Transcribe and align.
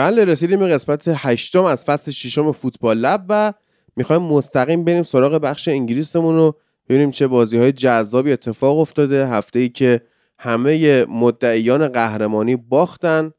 بله 0.00 0.24
رسیدیم 0.24 0.58
به 0.58 0.68
قسمت 0.68 1.04
هشتم 1.08 1.64
از 1.64 1.84
فصل 1.84 2.10
ششم 2.10 2.52
فوتبال 2.52 2.98
لب 2.98 3.24
و 3.28 3.52
می‌خوایم 3.96 4.22
مستقیم 4.22 4.84
بریم 4.84 5.02
سراغ 5.02 5.32
بخش 5.32 5.68
انگلیسمون 5.68 6.34
رو 6.34 6.56
ببینیم 6.88 7.10
چه 7.10 7.26
بازی 7.26 7.58
های 7.58 7.72
جذابی 7.72 8.32
اتفاق 8.32 8.78
افتاده. 8.78 9.28
هفته 9.28 9.58
ای 9.58 9.68
که 9.68 10.00
همه 10.38 11.04
مدعیان 11.04 11.88
قهرمانی 11.88 12.56
باختن. 12.56 13.32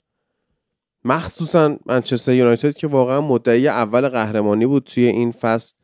مخصوصا 1.06 1.78
منچستر 1.86 2.34
یونایتد 2.34 2.74
که 2.74 2.88
واقعا 2.88 3.22
مدعی 3.22 3.68
اول 3.68 4.10
قهرمانی 4.10 4.66
بود 4.66 4.84
توی 4.84 5.06
این 5.06 5.32
فصل 5.32 5.76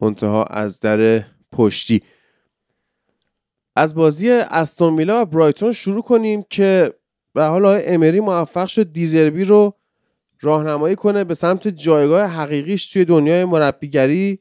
منتها 0.00 0.44
از 0.44 0.80
در 0.80 1.24
پشتی. 1.52 2.02
از 3.76 3.94
بازی 3.94 4.30
استون 4.30 4.96
ویلا 4.96 5.22
و 5.22 5.24
برایتون 5.24 5.72
شروع 5.72 6.02
کنیم 6.02 6.44
که 6.50 6.94
به 7.34 7.44
حال 7.44 7.80
امری 7.84 8.20
موفق 8.20 8.66
شد 8.66 8.92
دیزربی 8.92 9.44
رو 9.44 9.77
راهنمایی 10.40 10.96
کنه 10.96 11.24
به 11.24 11.34
سمت 11.34 11.68
جایگاه 11.68 12.26
حقیقیش 12.26 12.92
توی 12.92 13.04
دنیای 13.04 13.44
مربیگری 13.44 14.38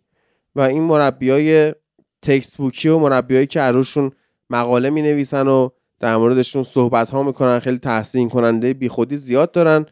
و 0.55 0.61
این 0.61 0.83
مربی 0.83 1.29
های 1.29 1.73
تکست 2.21 2.57
بوکی 2.57 2.89
و 2.89 2.99
مربیایی 2.99 3.47
که 3.47 3.59
عروشون 3.59 4.11
مقاله 4.49 4.89
می 4.89 5.01
نویسن 5.01 5.47
و 5.47 5.69
در 5.99 6.17
موردشون 6.17 6.63
صحبت 6.63 7.09
ها 7.09 7.23
می‌کنن 7.23 7.59
خیلی 7.59 7.77
تحسین 7.77 8.29
کننده 8.29 8.73
بیخودی 8.73 9.17
زیاد 9.17 9.51
دارن 9.51 9.85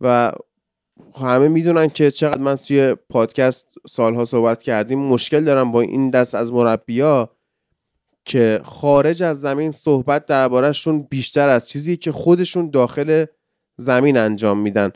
و 0.00 0.32
همه 1.14 1.48
می‌دونن 1.48 1.88
که 1.88 2.10
چقدر 2.10 2.40
من 2.40 2.56
توی 2.56 2.94
پادکست 2.94 3.66
سالها 3.88 4.24
صحبت 4.24 4.62
کردیم 4.62 4.98
مشکل 4.98 5.44
دارم 5.44 5.72
با 5.72 5.80
این 5.80 6.10
دست 6.10 6.34
از 6.34 6.52
مربیا 6.52 7.30
که 8.24 8.60
خارج 8.64 9.22
از 9.22 9.40
زمین 9.40 9.72
صحبت 9.72 10.26
دربارهشون 10.26 11.02
بیشتر 11.02 11.48
از 11.48 11.68
چیزی 11.68 11.96
که 11.96 12.12
خودشون 12.12 12.70
داخل 12.70 13.24
زمین 13.76 14.16
انجام 14.16 14.58
میدن. 14.58 14.92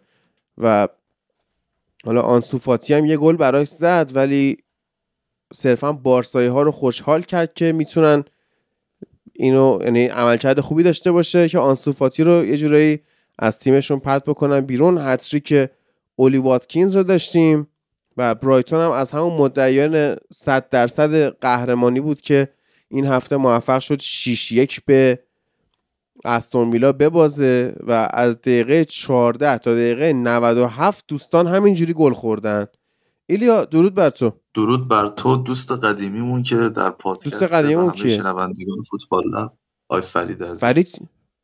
و 0.59 0.89
حالا 2.05 2.23
آنسوفاتی 2.23 2.95
هم 2.95 3.05
یه 3.05 3.17
گل 3.17 3.37
براش 3.37 3.69
زد 3.69 4.11
ولی 4.15 4.57
صرفا 5.55 5.93
بارسایی 5.93 6.49
ها 6.49 6.63
رو 6.63 6.71
خوشحال 6.71 7.23
کرد 7.23 7.55
که 7.55 7.73
می‌تونن 7.73 8.25
اینو 9.33 9.79
یعنی 9.83 10.07
عملکرد 10.07 10.61
خوبی 10.61 10.83
داشته 10.83 11.13
باشه 11.13 11.49
که 11.49 11.59
آنسوفاتی 11.59 12.25
رو 12.25 12.45
یه 12.45 12.57
جورایی 12.57 13.01
از 13.39 13.59
تیمشون 13.59 13.99
پرت 13.99 14.25
بکنن 14.25 14.61
بیرون. 14.61 14.99
هتری 14.99 15.41
که 15.41 15.71
اولی 16.17 16.39
واتکینز 16.39 16.97
رو 16.97 17.03
داشتیم 17.03 17.69
و 18.17 18.35
برایتون 18.35 18.81
هم 18.81 18.91
از 18.91 19.11
همون 19.11 19.37
مدعیان 19.37 20.17
100 20.33 20.69
درصد 20.69 21.29
قهرمانی 21.29 22.01
بود 22.01 22.21
که 22.21 22.49
این 22.89 23.07
هفته 23.07 23.37
موفق 23.37 23.81
شد 23.81 24.01
6 24.01 24.53
یک 24.53 24.85
به 24.85 25.19
استون 26.25 26.71
ویلا 26.71 26.93
ببازه 26.93 27.75
و 27.87 28.09
از 28.13 28.41
دقیقه 28.41 28.85
14 28.85 29.59
تا 29.59 29.75
دقیقه 29.75 30.13
97 30.13 31.05
دوستان 31.09 31.47
همینجوری 31.47 31.93
گل 31.93 32.13
خوردن. 32.13 32.67
ایلیا 33.27 33.65
درود 33.65 33.95
بر 33.95 34.11
تو. 34.11 34.33
درود 34.55 34.89
بر 34.89 35.09
تو 35.09 35.37
دوست 35.37 35.73
قدیمیمون 35.73 36.43
که 36.43 36.57
در 36.57 36.91
پادکست 36.91 37.41
دوست 37.41 37.53
قدیمیمون 37.53 37.85
همه 37.85 37.93
کیه؟ 37.93 38.17
شنوندگان 38.17 38.83
فوتبال 38.91 39.25
لب. 39.31 39.53
آی 39.89 40.01
فرید 40.01 40.45
عزیز. 40.45 40.61
فرید 40.61 40.89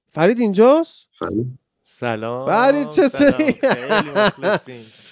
فرید 0.09 0.41
اینجاست؟ 0.41 1.07
فرید. 1.19 1.59
سلام. 1.85 2.47
فرید 2.47 2.89
چطوری؟ 2.89 3.53
خیلی 3.53 4.11
مخلصیم. 4.17 4.85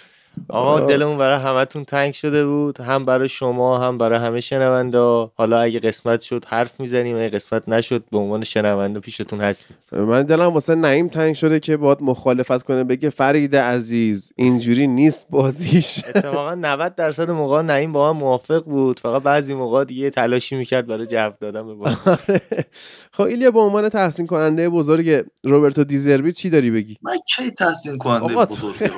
آقا 0.48 0.80
دلمون 0.80 1.18
برای 1.18 1.38
همتون 1.38 1.84
تنگ 1.84 2.14
شده 2.14 2.46
بود. 2.46 2.80
هم 2.80 3.04
برای 3.04 3.28
شما 3.28 3.78
هم 3.78 3.98
برای 3.98 4.18
همه 4.18 4.40
شنونده 4.40 4.98
حالا 5.36 5.60
اگه 5.60 5.80
قسمت 5.80 6.20
شد 6.20 6.44
حرف 6.44 6.80
می‌زنیم 6.80 7.16
اگه 7.16 7.28
قسمت 7.28 7.68
نشد 7.68 8.04
به 8.12 8.18
عنوان 8.18 8.44
شنونده 8.44 9.00
پیشتون 9.00 9.40
هستیم. 9.40 9.76
من 9.92 10.22
دلم 10.22 10.46
واسه 10.46 10.74
نعیم 10.74 11.08
تنگ 11.08 11.34
شده 11.34 11.60
که 11.60 11.76
باید 11.76 11.98
مخالفت 12.00 12.62
کنه 12.62 12.84
بگه 12.84 13.10
فرید 13.10 13.56
عزیز 13.56 14.32
اینجوری 14.36 14.86
نیست 14.86 15.26
بازیش. 15.30 16.04
اتفاقا 16.08 16.54
90 16.54 16.94
درصد 16.94 17.30
موقع 17.30 17.62
نعیم 17.62 17.92
با 17.92 18.12
من 18.12 18.20
موافق 18.20 18.64
بود. 18.64 19.00
فقط 19.00 19.22
بعضی 19.22 19.54
موقع 19.54 19.84
دیگه 19.84 20.10
تلاشی 20.10 20.56
می‌کرد 20.56 20.86
برای 20.86 21.06
جو 21.06 21.30
دادن 21.40 21.66
به 21.66 21.74
بازی. 21.74 21.96
خب 23.16 23.22
ایلیا 23.22 23.50
به 23.50 23.60
عنوان 23.60 23.88
تحسین 23.88 24.26
کننده 24.26 24.68
بزرگ 24.68 25.24
روبرتو 25.44 25.84
دیزربی 25.84 26.32
چی 26.32 26.50
داری 26.50 26.70
بگی؟ 26.70 26.96
من 27.02 27.18
کی 27.36 27.50
تحسین 27.50 27.98
کننده 27.98 28.34
بزرگ 28.34 28.90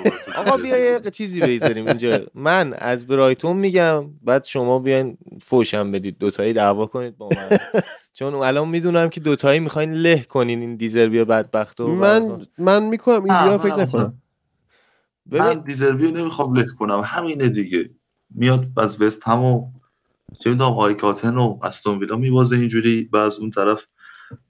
آقا 0.46 0.56
بیا 0.56 0.78
یه 0.78 1.10
چیزی 1.10 1.40
بذاریم 1.40 1.86
اینجا. 1.86 2.20
من 2.34 2.74
از 2.78 3.06
برایتون 3.06 3.56
میگم 3.56 4.04
بعد 4.22 4.44
شما 4.44 4.78
بیاین 4.78 5.18
فوشم 5.42 5.92
بدید. 5.92 6.18
دوتایی 6.18 6.52
دعوا 6.52 6.86
کنید 6.86 7.18
با 7.18 7.28
من. 7.28 7.58
چون 8.12 8.34
الان 8.34 8.68
می‌دونم 8.68 9.08
که 9.08 9.20
دوتایی 9.20 9.60
می‌خواین 9.60 9.92
له 9.92 10.22
کنین 10.22 10.60
این 10.60 10.76
دیزربی 10.76 11.24
بدبخت 11.24 11.80
و 11.80 11.88
من 11.88 12.46
من 12.58 12.82
می‌کنم 12.82 13.24
من 13.24 13.56
فکر 13.56 13.76
نکنم. 13.76 14.20
من 15.26 15.40
ببین 15.40 15.62
دیزربی 15.64 16.06
رو 16.06 16.10
نمی‌خوام 16.10 16.54
له 16.54 16.66
کنم. 16.78 17.02
همینه 17.04 17.48
دیگه. 17.48 17.90
میاد 18.34 18.66
از 18.76 19.02
وست 19.02 19.28
هم 19.28 19.44
و 19.44 19.70
چه 20.40 20.50
می‌دونم 20.50 20.72
آیکاتن 20.72 21.36
و 21.36 21.58
استون 21.62 21.98
ویلا 21.98 22.16
میبازه 22.16 22.56
اینجوری. 22.56 23.08
و 23.12 23.16
از 23.16 23.38
اون 23.38 23.50
طرف 23.50 23.86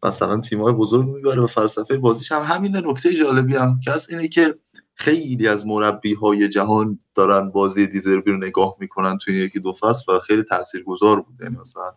مثلا 0.02 0.40
تیم‌های 0.40 0.72
بزرگ 0.72 1.08
می‌بره 1.08 1.40
و 1.40 1.46
فلسفه 1.46 1.98
بازیش 1.98 2.32
هم 2.32 2.42
همینه 2.42 2.80
نکته 2.80 3.14
جالبی 3.14 3.56
هم 3.56 3.80
که 3.84 3.92
اینه 4.10 4.28
که 4.28 4.54
خیلی 4.98 5.48
از 5.48 5.66
مربی 5.66 6.14
های 6.14 6.48
جهان 6.48 6.98
دارن 7.14 7.50
بازی 7.50 7.86
دیزربی 7.86 8.30
رو 8.30 8.36
نگاه 8.36 8.76
می‌کنن 8.80 9.18
توی 9.18 9.34
یکی 9.34 9.60
دو 9.60 9.72
فصل 9.72 10.12
و 10.12 10.18
خیلی 10.18 10.42
تاثیرگذار 10.42 11.20
بود 11.20 11.40
یعنی 11.40 11.56
مثلا 11.60 11.92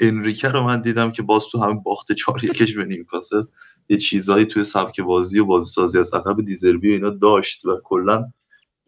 انریکه 0.00 0.48
رو 0.48 0.62
من 0.62 0.80
دیدم 0.80 1.12
که 1.12 1.22
باز 1.22 1.44
تو 1.52 1.58
همین 1.58 1.82
باخت 1.82 2.12
چهار 2.12 2.44
یکش 2.44 2.76
به 2.76 2.84
نیوکاسل. 2.84 3.42
یه 3.88 3.96
چیزایی 3.96 4.44
توی 4.44 4.64
سبک 4.64 5.00
بازی 5.00 5.38
و 5.38 5.44
بازی 5.44 5.70
سازی 5.70 5.98
از 5.98 6.14
عقب 6.14 6.44
دیزربی 6.44 6.88
و 6.88 6.92
اینا 6.92 7.10
داشت 7.10 7.66
و 7.66 7.80
کلا 7.84 8.24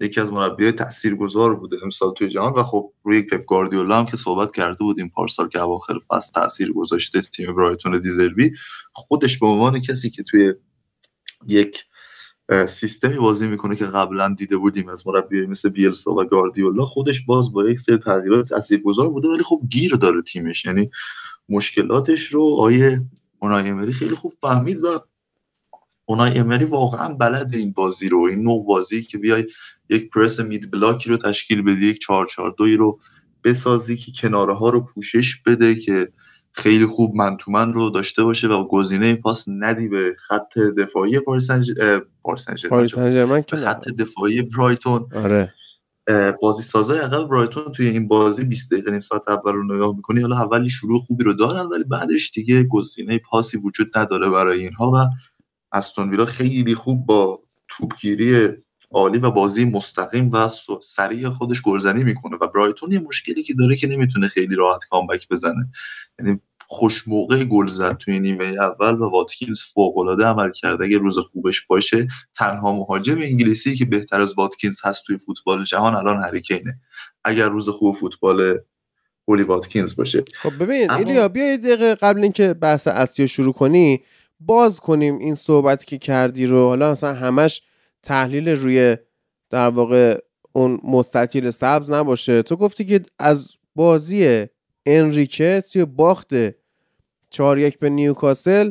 یکی 0.01 0.21
از 0.21 0.33
مربیای 0.33 0.73
تاثیرگذار 0.73 1.57
بوده 1.57 1.77
امسال 1.83 2.13
توی 2.15 2.29
جهان. 2.29 2.53
و 2.53 2.63
خب 2.63 2.93
روی 3.03 3.23
پپ 3.23 3.47
گاردیولا 3.47 3.99
هم 3.99 4.07
که 4.07 4.17
صحبت 4.17 4.57
کرده 4.57 4.85
بودیم 4.85 5.09
پارسال 5.09 5.49
که 5.49 5.61
اواخر 5.61 5.99
فصل 6.09 6.33
تاثیر 6.33 6.73
گذاشته 6.73 7.21
تیم 7.21 7.57
برایتون 7.57 8.01
دیزربی 8.01 8.53
خودش 8.93 9.39
به 9.39 9.47
عنوان 9.47 9.81
کسی 9.81 10.11
که 10.11 10.23
توی 10.23 10.55
یک 11.47 11.85
سیستمی 12.69 13.17
بازی 13.17 13.49
می‌کنه 13.49 13.77
که 13.77 13.87
قبلا 13.87 14.35
دیده 14.39 14.57
بودیم. 14.57 14.89
از 14.89 15.07
مربی 15.07 15.47
مثل 15.47 15.69
بیلسا 15.69 16.11
و 16.11 16.25
گاردیولا 16.25 16.85
خودش 16.85 17.25
باز 17.27 17.53
با 17.53 17.71
یک 17.71 17.81
سری 17.81 17.99
تغییرات 17.99 18.49
تاثیرگذار 18.49 19.11
بوده 19.11 19.29
ولی 19.29 19.43
خب 19.43 19.61
گیر 19.71 19.95
داره 19.95 20.23
تیمش. 20.23 20.65
یعنی 20.65 20.91
مشکلاتش 21.49 22.27
رو 22.27 22.57
آقای 22.61 23.05
اونای 23.39 23.69
امری 23.71 23.93
خیلی 23.93 24.15
خوب 24.15 24.33
فهمید 24.41 24.85
و 24.85 25.05
اونای 26.07 26.39
امری 26.39 26.65
واقعا 26.65 27.15
بلده 27.15 27.55
این 27.55 27.73
بازی 27.73 28.09
رو 28.09 28.21
این 28.21 28.43
نوع 28.43 28.67
بازی 28.67 29.03
که 29.03 29.19
بیای 29.19 29.47
یک 29.89 30.11
press 30.11 30.41
mid 30.41 30.71
block 30.71 31.04
ی 31.04 31.11
رو 31.11 31.17
تشکیل 31.17 31.63
بدی 31.63 31.87
یک 31.87 31.99
4 31.99 32.27
4 32.27 32.55
2 32.59 32.65
رو 32.77 33.01
بسازی 33.45 33.97
که 33.97 34.13
کناره 34.13 34.55
ها 34.55 34.71
رو 34.71 34.81
پوشش 34.81 35.43
بده 35.47 35.75
که 35.75 36.13
خیلی 36.59 36.87
خوب 36.87 37.15
man 37.15 37.37
to 37.37 37.51
man 37.51 37.73
رو 37.73 37.91
داشته 37.91 38.25
باشه 38.25 38.49
و 38.49 38.69
گزینه 38.69 39.15
پاس 39.15 39.45
ندی 39.49 39.89
به 39.89 40.17
خط 40.19 40.59
دفاعی 40.59 41.21
پاریس 41.21 41.47
سن 41.47 41.63
ژ- 41.63 41.81
اه، 41.81 42.01
پاریس 42.23 42.45
سن 42.45 42.57
ژرمن 42.57 42.77
پاریس 42.77 42.95
سن 42.95 43.13
ژرمن 43.13 43.43
که 43.43 43.57
به. 43.57 43.63
خط 43.63 43.89
دفاعی 43.89 44.43
برایتون. 44.43 45.07
آره. 45.15 45.55
بازی 46.43 46.63
سازای 46.63 46.99
عقب 46.99 47.29
برایتون 47.29 47.73
توی 47.73 47.89
این 47.89 48.09
بازی 48.09 48.45
20 48.45 48.73
دقیقه 48.73 48.91
نیم 48.91 49.01
ساعت 49.01 49.29
اول 49.29 49.53
رو 49.53 49.75
نگاه 49.75 49.97
می‌کنی 49.97 50.21
حالا 50.21 50.37
اولی 50.37 50.71
شروع 50.71 51.01
خوبی 51.01 51.25
رو 51.25 51.33
دارن 51.33 51.67
ولی 51.67 51.85
بعدش 51.85 52.31
دیگه 52.31 52.65
گزینه 52.65 53.19
پاسی 53.19 53.57
وجود 53.59 53.99
نداره 53.99 54.31
برای 54.31 54.61
اینها 54.61 54.91
و 54.95 54.97
استون 55.73 56.11
ویلا 56.11 56.25
خیلی 56.25 56.75
خوب 56.75 57.07
با 57.07 57.43
توپگیری 57.69 58.49
عالی 58.91 59.19
و 59.19 59.31
بازی 59.31 59.65
مستقیم 59.65 60.31
و 60.33 60.49
سریع 60.83 61.29
خودش 61.29 61.63
گلزنی 61.63 62.05
می‌کنه 62.05 62.37
و 62.41 62.47
برایتون 62.47 62.93
یه 62.93 62.99
مشکلی 62.99 63.43
که 63.43 63.55
داره 63.55 63.77
که 63.77 63.87
نمی‌تونه 63.87 64.29
خیلی 64.29 64.55
راحت 64.55 64.85
کامبک 64.91 65.29
بزنه. 65.29 65.71
یعنی 66.19 66.41
خوش 66.71 67.09
موقع 67.09 67.45
گل 67.45 67.67
زد 67.67 67.97
توی 67.97 68.21
نیمه 68.21 68.45
اول 68.45 68.95
و 68.95 69.11
واتکینز 69.11 69.61
فوق 69.75 69.99
العاده 69.99 70.25
عمل 70.25 70.53
کرد 70.53 70.83
اگه 70.83 70.99
روز 70.99 71.19
خوبش 71.19 71.67
باشه 71.67 72.09
تنها 72.35 72.73
مهاجم 72.73 73.19
انگلیسی 73.19 73.77
که 73.77 73.85
بهتر 73.85 74.21
از 74.21 74.35
واتکینز 74.39 74.81
هست 74.85 75.05
توی 75.05 75.19
فوتبال 75.19 75.65
جهان 75.65 75.95
الان 75.95 76.23
هریکینه. 76.23 76.81
اگر 77.25 77.49
روز 77.49 77.69
خوب 77.69 77.95
فوتبال 77.97 78.59
هولی 79.29 79.43
واتکینز 79.43 79.97
باشه. 79.97 80.25
خب 80.35 80.63
ببین 80.63 80.91
اما- 80.91 80.99
ایلیا 80.99 81.29
بیا 81.29 81.51
یه 81.51 81.57
دقیقه 81.57 81.95
قبل 81.95 82.23
اینکه 82.23 82.55
بحث 82.55 82.89
اصلی 82.89 83.23
رو 83.25 83.29
شروع 83.29 83.53
کنی 83.53 84.03
باز 84.41 84.81
کنیم 84.81 85.19
این 85.19 85.35
صحبتی 85.35 85.87
که 85.87 85.99
کردی 85.99 86.47
رو. 86.47 86.69
حالا 86.69 86.91
مثلا 86.93 87.15
همش 87.15 87.63
تحلیل 88.03 88.49
روی 88.49 88.97
در 89.51 89.69
واقع 89.69 90.19
اون 90.53 90.81
مستطیل 90.85 91.51
سبز 91.51 91.91
نباشه. 91.91 92.43
تو 92.43 92.57
گفتی 92.57 92.85
که 92.85 93.01
از 93.19 93.49
بازی 93.75 94.47
انریکه 94.87 95.65
توی 95.73 95.85
باخت 95.85 96.29
4 97.31 97.59
یک 97.59 97.79
به 97.79 97.91
نیوکاسل. 97.91 98.71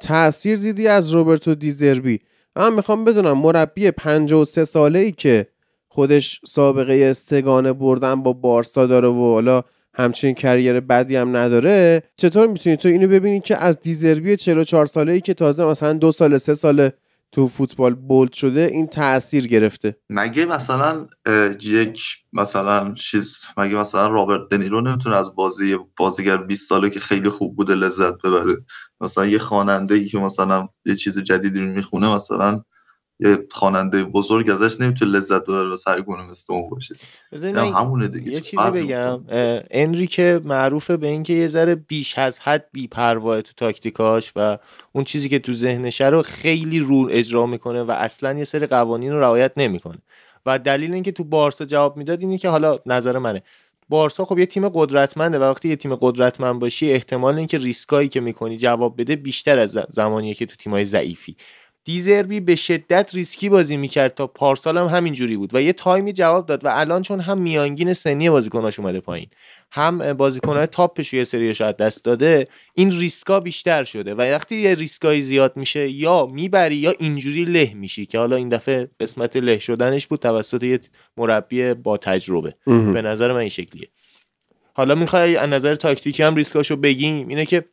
تاثیر 0.00 0.58
دیدی 0.58 0.88
از 0.88 1.10
روبرتو 1.10 1.54
دیزربی 1.54 2.20
من 2.56 2.72
می‌خوام 2.72 3.04
بدونم 3.04 3.38
مربی 3.38 3.90
53 3.90 4.64
ساله 4.64 4.98
ای 4.98 5.12
که 5.12 5.46
خودش 5.88 6.40
سابقه 6.46 7.12
سگانه 7.12 7.72
بردن 7.72 8.22
با 8.22 8.32
بارسا 8.32 8.86
داره 8.86 9.08
و 9.08 9.32
حالا 9.32 9.62
همچین 9.94 10.34
کریر 10.34 10.80
بدی 10.80 11.16
هم 11.16 11.36
نداره. 11.36 12.02
چطور 12.16 12.46
می‌تونی 12.46 12.76
تو 12.76 12.88
اینو 12.88 13.08
ببینی 13.08 13.40
که 13.40 13.56
از 13.56 13.80
دیزربی 13.80 14.36
44 14.36 14.86
ساله 14.86 15.12
ای 15.12 15.20
که 15.20 15.34
تازه 15.34 15.64
مثلا 15.64 15.92
دو 15.92 16.12
سال 16.12 16.38
سه 16.38 16.54
ساله 16.54 16.92
تو 17.36 17.48
فوتبال 17.48 17.94
بولد 17.94 18.32
شده 18.32 18.60
این 18.72 18.86
تاثیر 18.86 19.46
گرفته. 19.46 19.96
مگه 20.10 20.44
مثلا 20.44 21.06
یک 21.62 22.02
مثلا 22.32 22.94
چیز 22.94 23.44
مگه 23.56 23.74
مثلا 23.74 24.08
رابرت 24.08 24.40
دنیرو 24.50 24.80
نمی‌تونه 24.80 25.16
از 25.16 25.34
بازی 25.34 25.76
بازیگر 25.96 26.36
20 26.36 26.68
ساله 26.68 26.90
که 26.90 27.00
خیلی 27.00 27.28
خوب 27.28 27.56
بوده 27.56 27.74
لذت 27.74 28.14
ببره؟ 28.24 28.56
مثلا 29.00 29.26
یه 29.26 29.38
خواننده 29.38 29.94
ای 29.94 30.08
که 30.08 30.18
مثلا 30.18 30.68
یه 30.84 30.94
چیز 30.94 31.18
جدیدی 31.18 31.60
می‌خونه 31.60 32.14
مثلا 32.14 32.62
یه 33.20 33.38
خواننده 33.50 34.04
بزرگ 34.04 34.50
ازش 34.50 34.80
نمی‌تونه 34.80 35.10
لذت 35.10 35.42
ببره 35.42 35.72
و 35.72 35.76
سعی 35.76 36.02
کنه 36.02 36.30
مثل 36.30 36.52
اون 36.52 36.70
باشه 36.70 36.94
یعنی 37.32 37.58
همونه 37.58 38.08
دیگه 38.08 38.32
یه 38.32 38.40
چیزی 38.40 38.70
بگم. 38.74 39.24
انریکه 39.70 40.40
معروفه 40.44 40.96
به 40.96 41.06
اینکه 41.06 41.32
یه 41.32 41.48
ذره 41.48 41.74
بیش 41.74 42.18
از 42.18 42.40
حد 42.40 42.66
بی‌پروا 42.72 43.40
تو 43.40 43.52
تاکتیکاش 43.56 44.32
و 44.36 44.58
اون 44.92 45.04
چیزی 45.04 45.28
که 45.28 45.38
تو 45.38 45.52
ذهنشه 45.52 46.08
رو 46.08 46.22
خیلی 46.22 46.78
رول 46.78 47.08
اجرا 47.10 47.46
می‌کنه 47.46 47.82
و 47.82 47.90
اصلا 47.90 48.38
یه 48.38 48.44
سری 48.44 48.66
قوانین 48.66 49.12
رو 49.12 49.20
رعایت 49.20 49.52
نمی‌کنه. 49.56 49.98
و 50.46 50.58
دلیل 50.58 50.94
اینکه 50.94 51.12
تو 51.12 51.24
بارسا 51.24 51.64
جواب 51.64 51.96
می‌داد 51.96 52.20
اینه 52.20 52.38
که 52.38 52.48
حالا 52.48 52.78
نظر 52.86 53.18
منه. 53.18 53.42
بارسا 53.88 54.24
خب 54.24 54.38
یه 54.38 54.46
تیم 54.46 54.68
قدرتمنده 54.68 55.38
و 55.38 55.42
وقتی 55.42 55.68
یه 55.68 55.76
تیم 55.76 55.94
قدرتمند 55.94 56.60
باشی 56.60 56.92
احتمال 56.92 57.34
اینکه 57.34 57.58
ریسکایی 57.58 58.08
که 58.08 58.20
می‌کنی 58.20 58.56
جواب 58.56 59.00
بده 59.00 59.16
بیشتر 59.16 59.58
از 59.58 59.78
زمانیه 59.90 60.34
که 60.34 60.46
تو 60.46 60.56
تیمای 60.56 60.84
ضعیفی. 60.84 61.36
دیزربی 61.86 62.40
به 62.40 62.56
شدت 62.56 63.10
ریسکی 63.14 63.48
بازی 63.48 63.76
می‌کرد 63.76 64.14
تا 64.14 64.26
پارسال 64.26 64.78
هم 64.78 64.86
همینجوری 64.86 65.36
بود 65.36 65.54
و 65.54 65.62
یه 65.62 65.72
time 65.72 66.04
ی 66.04 66.12
جواب 66.12 66.46
داد 66.46 66.64
و 66.64 66.68
الان 66.72 67.02
چون 67.02 67.20
هم 67.20 67.38
میانگین 67.38 67.92
سنی 67.92 68.30
بازیکناش 68.30 68.78
اومده 68.78 69.00
پایین 69.00 69.26
هم 69.72 70.12
بازیکنهای 70.12 70.66
تاپش 70.66 71.14
یه 71.14 71.24
سری 71.24 71.54
شاید 71.54 71.76
دست 71.76 72.04
داده 72.04 72.48
این 72.74 72.98
ریسکا 72.98 73.40
بیشتر 73.40 73.84
شده 73.84 74.14
و 74.14 74.20
وقتی 74.20 74.56
یه 74.56 74.74
ریسکایی 74.74 75.22
زیاد 75.22 75.56
میشه 75.56 75.88
یا 75.88 76.26
می‌بری 76.26 76.76
یا 76.76 76.94
اینجوری 76.98 77.44
له 77.44 77.74
میشی 77.74 78.06
که 78.06 78.18
حالا 78.18 78.36
این 78.36 78.48
دفعه 78.48 78.90
قسمت 79.00 79.36
له 79.36 79.58
شدنش 79.58 80.06
بود 80.06 80.20
توسط 80.20 80.62
یه 80.62 80.80
مربی 81.16 81.74
با 81.74 81.96
تجربه 81.96 82.54
به 82.66 83.02
نظر 83.02 83.32
من 83.32 83.38
این 83.38 83.48
شکلیه. 83.48 83.88
حالا 84.74 84.94
می‌خوای 84.94 85.36
از 85.36 85.50
نظر 85.50 85.74
تاکتیکی 85.74 86.22
هم 86.22 86.34
ریسکاشو 86.34 86.76
بگیم 86.76 87.28
اینه 87.28 87.46
که 87.46 87.64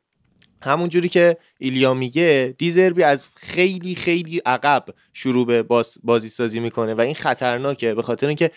همون 0.63 0.89
جوری 0.89 1.09
که 1.09 1.37
ایلیا 1.57 1.93
میگه 1.93 2.55
دیزربی 2.57 3.03
از 3.03 3.25
خیلی 3.35 3.95
خیلی 3.95 4.41
عقب 4.45 4.85
شروع 5.13 5.45
به 5.45 5.63
بازی 6.03 6.29
سازی 6.29 6.59
می‌کنه 6.59 6.93
و 6.93 7.01
این 7.01 7.15
خطرناکه 7.15 7.93
به 7.93 8.01
خاطر 8.01 8.27
اینکه 8.27 8.51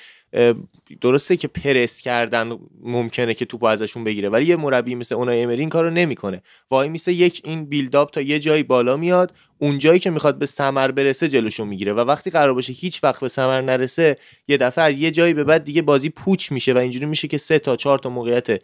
درسته 1.01 1.37
که 1.37 1.49
پرس 1.49 2.01
کردن 2.01 2.59
ممکنه 2.83 3.35
که 3.35 3.45
توپو 3.45 3.67
ازشون 3.67 4.05
بگیره 4.05 4.29
ولی 4.29 4.47
یه 4.47 4.57
مربی 4.57 4.95
مثل 4.95 5.15
اونای 5.15 5.43
امری 5.43 5.61
این 5.61 5.69
کارو 5.69 5.91
نمی‌کنه. 5.91 6.43
وای 6.71 6.89
میسه 6.89 7.13
یک 7.13 7.43
این 7.45 7.65
بیلداپ 7.65 8.11
تا 8.11 8.21
یه 8.21 8.39
جایی 8.39 8.63
بالا 8.63 8.97
میاد 8.97 9.33
اون 9.59 9.79
جایی 9.79 10.01
که 10.01 10.11
می‌خواد 10.11 10.39
به 10.39 10.47
سمر 10.47 10.91
برسه 10.91 11.29
جلوشون 11.29 11.69
می‌گیره 11.69 11.93
و 11.93 12.01
وقتی 12.01 12.31
قرار 12.31 12.55
باشه 12.55 12.73
هیچ 12.73 13.05
وقت 13.05 13.21
به 13.21 13.29
سمر 13.29 13.61
نرسه 13.61 14.17
یه 14.49 14.57
دفعه 14.57 14.85
از 14.85 14.95
یه 14.97 15.11
جایی 15.11 15.35
به 15.35 15.45
بعد 15.45 15.65
دیگه 15.65 15.83
بازی 15.83 16.11
پوچ 16.11 16.53
میشه 16.53 16.73
و 16.73 16.79
اینجوری 16.79 17.07
میشه 17.07 17.29
که 17.29 17.39
سه 17.39 17.59
تا 17.59 17.77
چهار 17.77 17.99
تا 17.99 18.09
موقعیت 18.11 18.63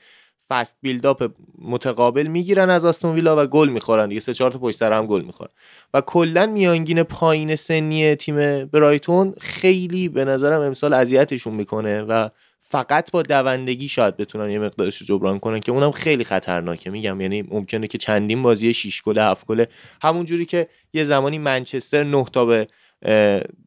فست 0.53 0.77
بیلداپ 0.83 1.31
متقابل 1.59 2.27
می‌گیرن 2.27 2.71
از 2.71 2.85
آستون 2.85 3.15
ویلا 3.15 3.43
و 3.43 3.47
گل 3.47 3.69
می‌خورن. 3.69 4.09
دیگه 4.09 4.21
سه 4.21 4.35
چهار 4.35 4.51
تا 4.51 4.59
پشت 4.59 4.77
سر 4.77 4.93
هم 4.93 5.07
گل 5.07 5.23
می‌خورن. 5.23 5.51
و 5.95 6.01
کلا 6.01 6.47
میانگین 6.47 7.03
پایین 7.03 7.57
سنی 7.57 8.15
تیم 8.15 8.65
برایتون 8.65 9.35
خیلی 9.41 10.09
به 10.09 10.25
نظرم 10.25 10.61
امسال 10.61 10.95
اذیتشون 10.95 11.55
می‌کنه 11.55 12.03
و 12.03 12.29
فقط 12.61 13.11
با 13.11 13.23
دوندگی 13.23 13.89
شاید 13.89 14.17
بتونن 14.17 14.51
یه 14.51 14.59
مقدارش 14.59 14.97
رو 14.99 15.07
جبران 15.07 15.39
کنن 15.39 15.61
که 15.61 15.73
اونم 15.73 15.91
خیلی 15.91 16.25
خطرناکه. 16.25 16.91
میگم 16.91 17.21
یعنی 17.21 17.43
ممکنه 17.43 17.87
که 17.87 17.99
چندین 17.99 18.43
بازی 18.43 18.75
6 18.75 19.03
گل 19.03 19.19
7 19.19 19.47
گل 19.47 19.65
همون 20.03 20.27
جوری 20.27 20.47
که 20.47 20.69
یه 20.93 21.05
زمانی 21.05 21.39
منچستر 21.39 22.05
9 22.05 22.25
تا 22.33 22.45
به 22.45 22.69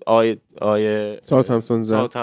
آی 0.05 0.37
آی 0.61 1.15
ساوثهمپتون 1.23 1.83
زد. 1.83 2.17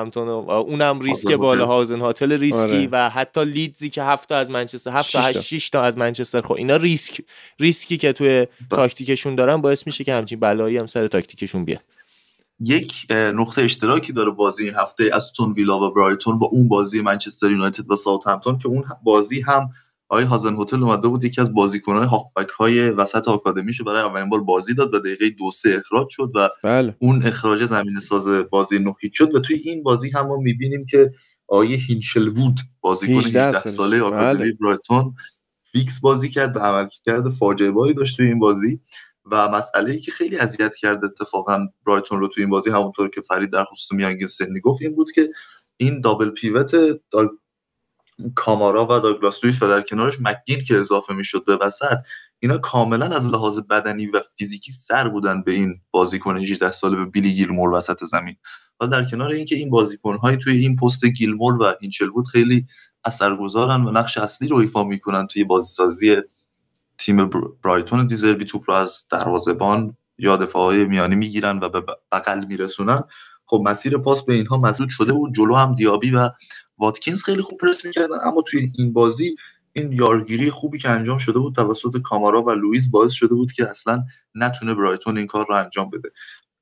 اونم 0.48 1.00
ریسک 1.00 1.32
بالا 1.32 1.66
هازن 1.66 2.00
هاتل 2.00 2.32
ریسکی 2.32 2.76
آره. 2.76 2.88
و 2.92 3.08
حتی 3.08 3.44
لیدزی 3.44 3.90
که 3.90 4.02
هفت 4.02 4.28
تا 4.28 4.36
از 4.36 4.50
منچستر 4.50 4.90
هفت 4.90 5.12
تا 5.12 5.32
6 5.32 5.70
تا. 5.70 5.82
از 5.82 5.98
منچستر 5.98 6.40
خب 6.40 6.52
اینا 6.52 6.76
ریسک 6.76 7.20
ریسکی 7.60 7.96
که 7.96 8.12
توی 8.12 8.46
تاکتیکشون 8.70 9.34
دارن 9.34 9.56
باعث 9.56 9.86
میشه 9.86 10.04
که 10.04 10.14
همچین 10.14 10.40
بلایی 10.40 10.76
هم 10.76 10.86
سر 10.86 11.08
تاکتیکشون 11.08 11.64
بیاد 11.64 11.82
یک 12.60 13.06
نقطه 13.10 13.62
اشتراکی 13.62 14.12
داره 14.12 14.30
بازی 14.30 14.64
این 14.64 14.74
هفته 14.74 15.10
استون 15.12 15.52
ویلا 15.52 15.80
و 15.80 15.94
برایتون 15.94 16.38
با 16.38 16.46
اون 16.46 16.68
بازی 16.68 17.00
منچستر 17.00 17.50
یونایتد 17.50 17.90
و 17.90 17.96
ساوثهمپتون 17.96 18.58
که 18.58 18.68
اون 18.68 18.84
بازی 19.02 19.40
هم 19.40 19.70
آقای 20.12 20.24
هازن 20.24 20.56
هتل 20.56 20.82
اومده 20.82 21.08
بود 21.08 21.24
یکی 21.24 21.40
از 21.40 21.54
بازیکنهای 21.54 22.06
هافبک 22.06 22.48
های 22.48 22.90
وسط 22.90 23.28
آکادمیشو 23.28 23.84
برای 23.84 24.02
اولین 24.02 24.28
بار 24.28 24.40
بازی 24.40 24.74
داد 24.74 24.94
و 24.94 24.98
دقیقه 24.98 25.30
دو 25.30 25.50
سه 25.50 25.76
اخراج 25.78 26.06
شد 26.10 26.32
و 26.34 26.48
بله. 26.64 26.96
اون 27.00 27.22
اخراج 27.22 27.64
زمینه 27.64 28.00
ساز 28.00 28.28
بازی 28.28 28.78
نه 28.78 28.90
هیچ 28.90 29.12
شد 29.12 29.34
و 29.34 29.40
توی 29.40 29.56
این 29.56 29.82
بازی 29.82 30.10
هم 30.10 30.26
ما 30.26 30.36
می‌بینیم 30.36 30.86
که 30.86 31.12
آقای 31.48 31.74
هینشل 31.74 32.28
وود 32.28 32.60
بازیکن 32.80 33.12
18 33.12 33.58
ساله 33.58 34.02
آکادمی 34.02 34.44
بله. 34.44 34.56
برایتون 34.60 35.14
fix 35.62 36.00
بازی 36.00 36.28
کرد 36.28 36.56
و 36.56 36.60
عملکرد 36.60 37.30
فاجعه 37.30 37.70
باری 37.70 37.94
داشت 37.94 38.16
توی 38.16 38.26
این 38.26 38.38
بازی 38.38 38.80
و 39.30 39.48
مسئله 39.48 39.92
ای 39.92 39.98
که 39.98 40.10
خیلی 40.10 40.36
اذیت 40.36 40.76
کرد 40.76 41.04
اتفاقا 41.04 41.66
برایتون 41.86 42.20
رو 42.20 42.28
توی 42.28 42.42
این 42.42 42.50
بازی 42.50 42.70
همونطور 42.70 43.10
که 43.10 43.20
فرید 43.20 43.50
در 43.50 43.64
خصوص 43.64 43.92
میانگین 43.92 44.26
سنی 44.26 44.60
گفت 44.60 44.82
این 44.82 44.94
بود 44.94 45.12
که 45.12 45.30
این 45.76 46.00
دابل 46.00 46.30
پیوت 46.30 46.74
کامارا 48.34 48.84
و 48.84 49.00
داگلاس 49.00 49.44
لویس 49.44 49.62
و 49.62 49.68
در 49.68 49.80
کنارش 49.80 50.14
مکگین 50.20 50.64
که 50.64 50.80
اضافه 50.80 51.14
می‌شد 51.14 51.44
به 51.44 51.56
وسط 51.56 51.98
اینا 52.38 52.58
کاملا 52.58 53.06
از 53.06 53.32
لحاظ 53.32 53.60
بدنی 53.70 54.06
و 54.06 54.20
فیزیکی 54.38 54.72
سر 54.72 55.08
بودن 55.08 55.42
به 55.42 55.52
این 55.52 55.80
بازیکن 55.90 56.36
18 56.36 56.72
ساله 56.72 56.96
به 56.96 57.06
بیلی 57.06 57.34
گیلمور 57.34 57.70
وسط 57.70 58.04
زمین. 58.04 58.36
و 58.80 58.86
در 58.86 59.04
کنار 59.04 59.30
اینکه 59.30 59.56
این 59.56 59.70
بازیکن‌های 59.70 60.36
توی 60.36 60.56
این 60.56 60.76
پست 60.76 61.04
گیلمور 61.04 61.62
و 61.62 61.74
بود 62.14 62.28
خیلی 62.28 62.66
اثرگذارن 63.04 63.84
و 63.84 63.90
نقش 63.90 64.18
اصلی 64.18 64.48
رو 64.48 64.56
ایفا 64.56 64.84
می‌کنن 64.84 65.26
توی 65.26 65.44
بازیسازی 65.44 66.16
تیم 66.98 67.30
برایتون 67.64 68.06
دیزربی 68.06 68.44
توپ 68.44 68.64
رو 68.66 68.74
از 68.74 69.04
دروازه‌بان 69.10 69.96
یا 70.18 70.36
دفاعهای 70.36 70.84
میانی 70.84 71.16
می‌گیرن 71.16 71.58
و 71.62 71.68
به 71.68 71.82
بغل 72.12 72.44
میرسونن. 72.44 73.02
خب 73.46 73.62
مسیر 73.64 73.98
پاس 73.98 74.24
به 74.24 74.34
اینها 74.34 74.56
مسدود 74.56 74.88
شده 74.88 75.12
بود 75.12 75.34
جلو 75.34 75.54
هم 75.54 75.74
دیابی 75.74 76.10
و 76.10 76.30
واتکینز 76.82 77.22
خیلی 77.22 77.42
خوب 77.42 77.58
پرس 77.58 77.84
می‌کردن 77.84 78.16
اما 78.22 78.42
توی 78.42 78.72
این 78.78 78.92
بازی 78.92 79.36
این 79.72 79.92
یارگیری 79.92 80.50
خوبی 80.50 80.78
که 80.78 80.90
انجام 80.90 81.18
شده 81.18 81.38
بود 81.38 81.54
توسط 81.54 82.02
کامارا 82.02 82.42
و 82.42 82.50
لوئیس 82.50 82.88
باعث 82.88 83.12
شده 83.12 83.34
بود 83.34 83.52
که 83.52 83.68
اصلا 83.68 84.04
نتونه 84.34 84.74
برایتون 84.74 85.18
این 85.18 85.26
کار 85.26 85.46
رو 85.48 85.54
انجام 85.54 85.90
بده. 85.90 86.10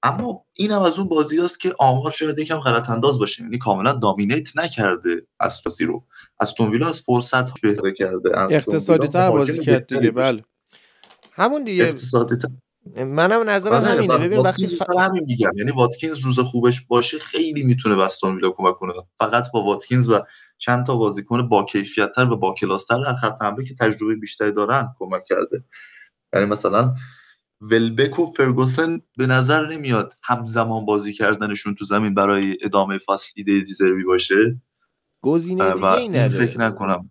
اما 0.02 0.44
این 0.56 0.70
هم 0.70 0.82
از 0.82 0.98
اون 0.98 1.08
بازی 1.08 1.40
است 1.40 1.60
که 1.60 1.74
آمار 1.78 2.10
شاید 2.10 2.38
یکم 2.38 2.58
غلط 2.58 2.90
انداز 2.90 3.18
باشه 3.18 3.42
یعنی 3.42 3.58
کاملا 3.58 3.92
دامینیت 3.92 4.58
نکرده 4.58 5.26
از 5.40 5.60
بازی 5.64 5.84
رو. 5.84 6.04
از 6.40 6.54
ویلا 6.60 6.88
از 6.88 7.00
فرصت 7.00 7.60
بهتر 7.60 7.90
کرده 7.90 8.38
اقتصادی 8.38 9.08
تر 9.08 9.30
بازی 9.30 9.58
کرد 9.58 9.86
دیگه 9.86 10.10
بله. 10.10 10.44
همون 11.32 11.64
دیگه 11.64 11.84
اقتصادی 11.84 12.36
منم 12.96 13.50
نظرم 13.50 13.72
آره، 13.72 13.88
همینه. 13.88 14.18
ببین 14.18 14.38
وقتی 14.38 14.66
ف... 14.66 14.82
همین 14.98 15.24
میگم. 15.24 15.50
یعنی 15.56 15.70
واتکینز 15.70 16.18
روز 16.18 16.38
خوبش 16.38 16.80
باشه 16.80 17.18
خیلی 17.18 17.62
می‌تونه 17.62 17.96
بستون 17.96 18.34
ویلا 18.34 18.50
کمک 18.50 18.74
کنه. 18.74 18.92
فقط 19.14 19.46
با 19.54 19.62
واتکینز 19.62 20.08
و 20.08 20.20
چند 20.58 20.86
تا 20.86 20.96
بازیکن 20.96 21.48
با 21.48 21.64
کیفیت 21.64 22.12
تر 22.12 22.30
و 22.30 22.36
با 22.36 22.54
کلاس 22.54 22.86
در 22.90 23.14
خط 23.14 23.42
حمله 23.42 23.64
که 23.64 23.74
تجربه 23.74 24.14
بیشتری 24.14 24.52
دارن 24.52 24.88
کمک 24.98 25.24
کرده. 25.28 25.64
یعنی 26.34 26.46
مثلا 26.46 26.94
ولبک 27.60 28.18
و 28.18 28.26
فرگوسن 28.26 29.00
به 29.16 29.26
نظر 29.26 29.66
نمیاد 29.66 30.14
همزمان 30.22 30.86
بازی 30.86 31.12
کردنشون 31.12 31.74
تو 31.74 31.84
زمین 31.84 32.14
برای 32.14 32.56
ادامه 32.62 32.98
فصل 32.98 33.32
ایده 33.36 33.60
دیزربی 33.60 34.04
باشه. 34.04 34.60
گزینه 35.22 35.96
دیگه 35.96 36.28
فکر 36.28 36.60
نکنم. 36.60 37.10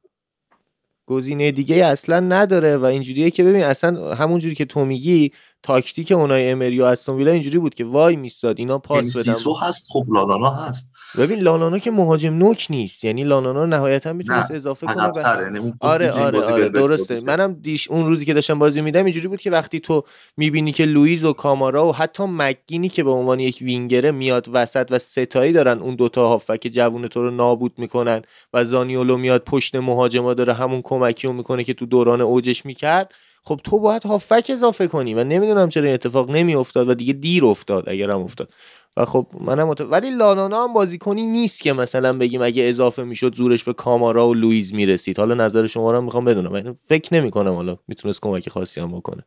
گزینه 1.05 1.51
دیگه 1.51 1.85
اصلا 1.85 2.19
نداره 2.19 2.77
و 2.77 2.85
اینجوریه 2.85 3.31
که 3.31 3.43
ببین 3.43 3.63
اصلا 3.63 4.15
همونجوری 4.15 4.55
که 4.55 4.65
تو 4.65 4.85
میگی 4.85 5.31
تاکتیک 5.63 6.12
اونای 6.12 6.50
امری 6.50 6.80
و 6.80 6.84
استون 6.84 7.18
ویلا 7.18 7.32
اینجوری 7.32 7.58
بود 7.58 7.75
که 7.75 7.86
وای 7.86 8.16
میستاد 8.16 8.60
اینا 8.60 8.78
پاس 8.78 9.18
بدن. 9.18 9.34
سیسو 9.34 9.54
هست 9.54 9.88
خب 9.89 10.06
لانانا 10.10 10.50
هست. 10.50 10.92
ببین 11.18 11.39
لانانا 11.39 11.80
که 11.80 11.92
مهاجم 11.92 12.34
نوک 12.34 12.68
نیست 12.70 13.04
یعنی 13.04 13.24
لانانا 13.24 13.66
نهایتا 13.66 14.13
می‌تونست 14.13 14.51
اضافه 14.51 14.88
کنه 14.88 15.12
به... 15.12 15.22
یعنی 15.44 15.74
آره 15.82 16.12
آره 16.12 16.42
آره 16.42 16.70
درسته. 16.70 17.20
منم 17.20 17.54
دیش 17.54 17.89
اون 17.89 18.08
روزی 18.08 18.25
که 18.25 18.34
داشتم 18.34 18.60
بازی 18.60 18.82
میدم 18.82 19.06
اینجوری 19.06 19.28
بود 19.28 19.42
که 19.42 19.51
وقتی 19.51 19.80
تو 19.80 20.04
می‌بینی 20.38 20.72
که 20.72 20.86
لوئیز 20.86 21.25
و 21.25 21.34
کامارا 21.34 21.88
و 21.88 21.96
حتی 21.96 22.24
مگینی 22.24 22.89
که 22.89 23.04
به 23.04 23.12
عنوان 23.12 23.39
یک 23.39 23.58
وینگره 23.62 24.12
میاد 24.12 24.50
وسط 24.54 24.88
و 24.89 25.00
ستایی 25.00 25.54
دارن 25.54 25.80
اون 25.80 25.96
دوتا 25.96 26.28
هافک 26.28 26.70
جوون 26.72 27.08
تو 27.08 27.22
رو 27.22 27.32
نابود 27.32 27.74
می‌کنن 27.78 28.22
و 28.54 28.66
زانیولو 28.66 29.18
میاد 29.18 29.44
پشت 29.44 29.75
مهاجما 29.75 30.34
داره 30.34 30.54
همون 30.54 30.82
کمکی 30.82 31.28
رو 31.28 31.34
می‌کنه 31.34 31.63
که 31.63 31.74
تو 31.74 31.86
دوران 31.86 32.22
اوجش 32.22 32.66
می‌کرد 32.66 33.13
خب 33.50 33.60
تو 33.63 33.79
باید 33.79 34.03
هافک 34.03 34.48
اضافه 34.53 34.88
کنی. 34.88 35.13
و 35.13 35.24
نمی‌دونم 35.24 35.70
چرا 35.70 35.84
این 35.84 35.94
اتفاق 35.94 36.32
نمیافتاد 36.32 36.89
و 36.89 36.94
دیگه 36.94 37.13
دیر 37.13 37.46
افتاد 37.46 37.89
اگر 37.89 38.12
هم 38.12 38.20
افتاد. 38.20 38.50
و 38.98 39.06
خب 39.06 39.27
منم 39.41 39.68
مت... 39.68 39.82
ولی 39.82 40.10
لانانا 40.10 40.63
هم 40.63 40.74
بازیکنی 40.74 41.25
نیست 41.25 41.62
که 41.62 41.74
مثلا 41.74 42.18
بگیم 42.18 42.41
اگه 42.41 42.63
اضافه 42.63 43.03
می‌شد 43.03 43.36
زورش 43.36 43.63
به 43.63 43.74
کامارا 43.74 44.29
و 44.29 44.34
لوئیز 44.34 44.74
می‌رسید. 44.74 45.18
حالا 45.18 45.36
نظر 45.36 45.68
شما 45.68 45.91
رو 45.91 46.01
می‌خوام 46.01 46.25
بدونم. 46.25 46.51
من 46.51 46.74
فکر 46.74 47.13
نمی‌کنم 47.13 47.53
حالا 47.53 47.77
می‌تونست 47.88 48.22
کمک 48.22 48.50
خاصی 48.50 48.82
هم 48.82 48.91
بکنه. 48.91 49.25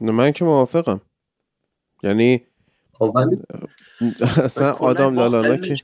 من 0.00 0.32
که 0.32 0.44
موافقم. 0.44 1.00
یعنی 2.02 2.42
خب 2.92 3.16
اصلا 4.44 4.72
آدم 4.72 5.14
لالانا 5.14 5.56
که 5.56 5.74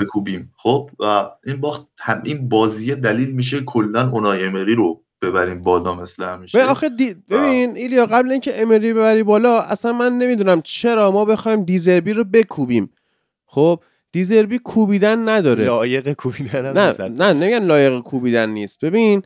بکوبیم. 0.00 0.52
خب 0.56 0.90
و 1.00 1.30
این 1.46 1.60
باخت 1.60 1.86
هم 1.98 2.22
این 2.24 2.48
بازی 2.48 2.94
دلیل 2.94 3.30
میشه 3.30 3.60
کلا 3.60 4.10
اونای 4.10 4.44
امری 4.44 4.74
رو 4.74 5.02
ببریم 5.22 5.62
بالا 5.62 5.94
مثل 5.94 6.24
همیشه. 6.24 6.58
ببین 6.58 6.70
آخه 6.70 6.88
دی... 6.88 7.14
ببین 7.30 7.76
ایلیا 7.76 8.06
قبل 8.06 8.32
اینکه 8.32 8.62
امری 8.62 8.92
ببری 8.92 9.22
بالا 9.22 9.60
اصلا 9.60 9.92
من 9.92 10.12
نمی‌دونم 10.12 10.60
چرا 10.62 11.10
ما 11.10 11.24
بخوایم 11.24 11.64
دیزربی 11.64 12.12
رو 12.12 12.24
بکوبیم. 12.24 12.90
خب 13.46 13.80
دیزربی 14.12 14.58
کوبیدن 14.58 15.28
نداره. 15.28 15.64
لایق 15.64 16.12
کوبیدن 16.12 16.66
هم 16.66 16.78
نه. 16.78 17.08
نه 17.08 17.32
نمیگن 17.32 17.64
لایق 17.64 18.00
کوبیدن 18.00 18.50
نیست. 18.50 18.84
ببین 18.84 19.22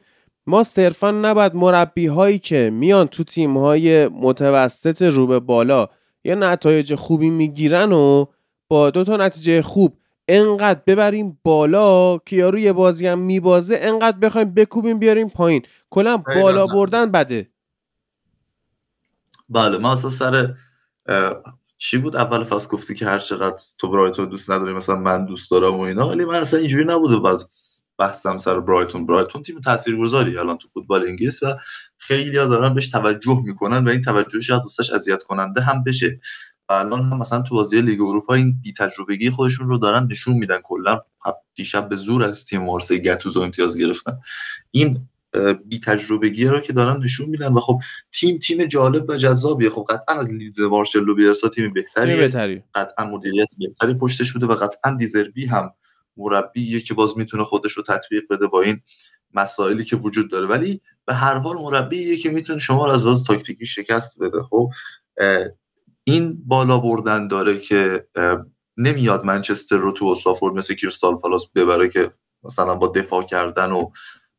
ما 0.46 0.64
صرفا 0.64 1.10
نباید 1.10 1.54
مربی 1.54 2.06
هایی 2.06 2.38
که 2.38 2.70
میان 2.70 3.06
تو 3.06 3.24
تیم 3.24 3.58
های 3.58 4.08
متوسط 4.08 5.02
رو 5.02 5.26
به 5.26 5.40
بالا 5.40 5.88
یه 6.24 6.34
نتایج 6.34 6.94
خوبی 6.94 7.30
می‌گیرن 7.30 7.92
و 7.92 8.26
با 8.68 8.90
دو 8.90 9.04
تا 9.04 9.16
نتیجه 9.16 9.62
خوب 9.62 9.96
انقدر 10.28 10.80
ببریم 10.86 11.38
بالا 11.42 12.18
که 12.18 12.36
یارو 12.36 12.58
یه 12.58 12.72
بازی 12.72 13.06
هم 13.06 13.18
میبازه 13.18 13.78
انقدر 13.80 14.18
بخوایم 14.18 14.54
بکوبیم 14.54 14.98
بیاریم 14.98 15.28
پایین. 15.28 15.62
کلا. 15.90 16.16
بالا 16.16 16.66
بردن 16.66 17.10
بده. 17.10 17.50
بله 19.48 19.78
من 19.78 19.90
اصلا 19.90 20.10
سر 20.10 20.54
چی 21.78 21.98
بود؟ 21.98 22.16
اول 22.16 22.44
فصل 22.44 22.68
گفتی 22.68 22.94
که 22.94 23.06
هر 23.06 23.18
چقدر 23.18 23.62
تو 23.78 23.90
برایتون 23.90 24.28
دوست 24.28 24.50
نداری 24.50 24.72
مثلا 24.72 24.96
من 24.96 25.26
دوست 25.26 25.50
دارم 25.50 25.74
و 25.74 25.80
اینا 25.80 26.08
ولی 26.08 26.24
من 26.24 26.34
اصلا 26.34 26.60
اینجوری 26.60 26.84
نبوده 26.84 27.16
بس 27.16 27.82
بحثم 27.98 28.38
سر 28.38 28.60
برایتون. 28.60 29.06
برایتون 29.06 29.42
تیم 29.42 29.60
تاثیرگذاری 29.60 30.38
الان 30.38 30.58
تو 30.58 30.68
فوتبال 30.68 31.06
انگلیس 31.06 31.42
و 31.42 31.46
خیلی 31.98 32.32
دارن 32.32 32.74
بهش 32.74 32.90
توجه 32.90 33.42
می‌کنن 33.44 33.84
و 33.84 33.88
این 33.88 34.02
توجه 34.02 34.40
شاید 34.40 34.62
دوستش 34.62 34.90
اذیت 34.90 35.22
کننده 35.22 35.60
هم 35.60 35.84
بشه. 35.84 36.20
الان 36.68 37.02
هم 37.02 37.18
مثلا 37.18 37.42
تو 37.42 37.54
بازی 37.54 37.80
لیگ 37.80 38.00
اروپا 38.00 38.34
این 38.34 38.60
بی 38.62 38.72
تجربگی 38.72 39.30
خودشون 39.30 39.68
رو 39.68 39.78
دارن 39.78 40.06
نشون 40.10 40.34
میدن 40.34 40.58
کلا. 40.62 41.00
دیشب 41.54 41.88
به 41.88 41.96
زور 41.96 42.22
از 42.22 42.44
تیم 42.44 42.62
مارسی 42.62 42.98
گتوزو 42.98 43.40
امتیاز 43.40 43.78
گرفتن. 43.78 44.18
این 44.70 45.08
بی 45.64 45.80
تجربگی 45.80 46.44
رو 46.44 46.60
که 46.60 46.72
دارن 46.72 47.02
نشون 47.02 47.28
میدن 47.28 47.52
و 47.52 47.60
خب 47.60 47.80
تیم 48.12 48.38
تیم 48.38 48.64
جالب 48.64 49.10
و 49.10 49.16
جذابیه. 49.16 49.70
خب 49.70 49.86
قطعا 49.88 50.20
از 50.20 50.34
لیدز 50.34 50.60
مارشلو 50.60 51.14
بیرسا 51.14 51.48
تیم 51.48 51.72
بهتری 51.72 52.14
قطعا 52.74 53.06
مدیریت 53.06 53.52
بهتری 53.58 53.94
پشتش 53.94 54.32
بوده 54.32 54.46
و 54.46 54.54
قطعا 54.54 54.96
دیزربی 54.98 55.46
هم 55.46 55.74
مربیه 56.16 56.80
که 56.80 56.94
باز 56.94 57.18
می‌تونه 57.18 57.44
خودش 57.44 57.72
رو 57.72 57.82
تطبیق 57.82 58.22
بده 58.30 58.46
با 58.46 58.60
این 58.60 58.80
مسائلی 59.34 59.84
که 59.84 59.96
وجود 59.96 60.30
داره. 60.30 60.46
ولی 60.46 60.80
به 61.06 61.14
هر 61.14 61.34
حال 61.34 61.56
مربیه 61.56 62.16
که 62.16 62.30
می‌تونه 62.30 62.58
شما 62.58 62.86
رو 62.86 62.92
از 62.92 63.06
لحاظ 63.06 63.22
تاکتیکی 63.22 63.66
شکست 63.66 64.22
بده. 64.22 64.42
خب 64.42 64.70
این 66.04 66.42
بالا 66.46 66.78
بردن 66.78 67.28
داره 67.28 67.58
که 67.58 68.08
نمیاد 68.76 69.24
منچستر 69.24 69.76
رو 69.76 69.92
تو 69.92 70.04
اوسافورد 70.04 70.54
مثل 70.54 70.74
کریستال 70.74 71.14
پالاس 71.14 71.46
ببره 71.54 71.88
که 71.88 72.12
مثلا 72.44 72.74
با 72.74 72.86
دفاع 72.86 73.22
کردن 73.22 73.72
و 73.72 73.90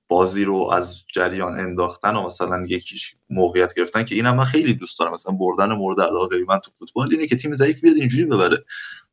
بازی 0.10 0.44
رو 0.44 0.70
از 0.74 1.04
جریان 1.14 1.60
انداختن 1.60 2.16
و 2.16 2.26
مثلا 2.26 2.66
یکیش 2.68 3.16
موقعیت 3.30 3.74
گرفتن 3.74 4.04
که 4.04 4.16
اینم 4.16 4.36
من 4.36 4.46
خیلی 4.46 4.74
دوست 4.74 5.00
دارم. 5.00 5.14
مثلا 5.14 5.34
بردن 5.34 5.72
مورد 5.74 6.02
علاقه 6.02 6.38
من 6.48 6.60
تو 6.60 6.72
فوتبال 6.72 7.08
اینه 7.12 7.28
که 7.28 7.36
تیم 7.36 7.56
ضعیف 7.56 7.82
بیاد 7.82 7.96
اینجوری 7.96 8.26
ببره. 8.26 8.66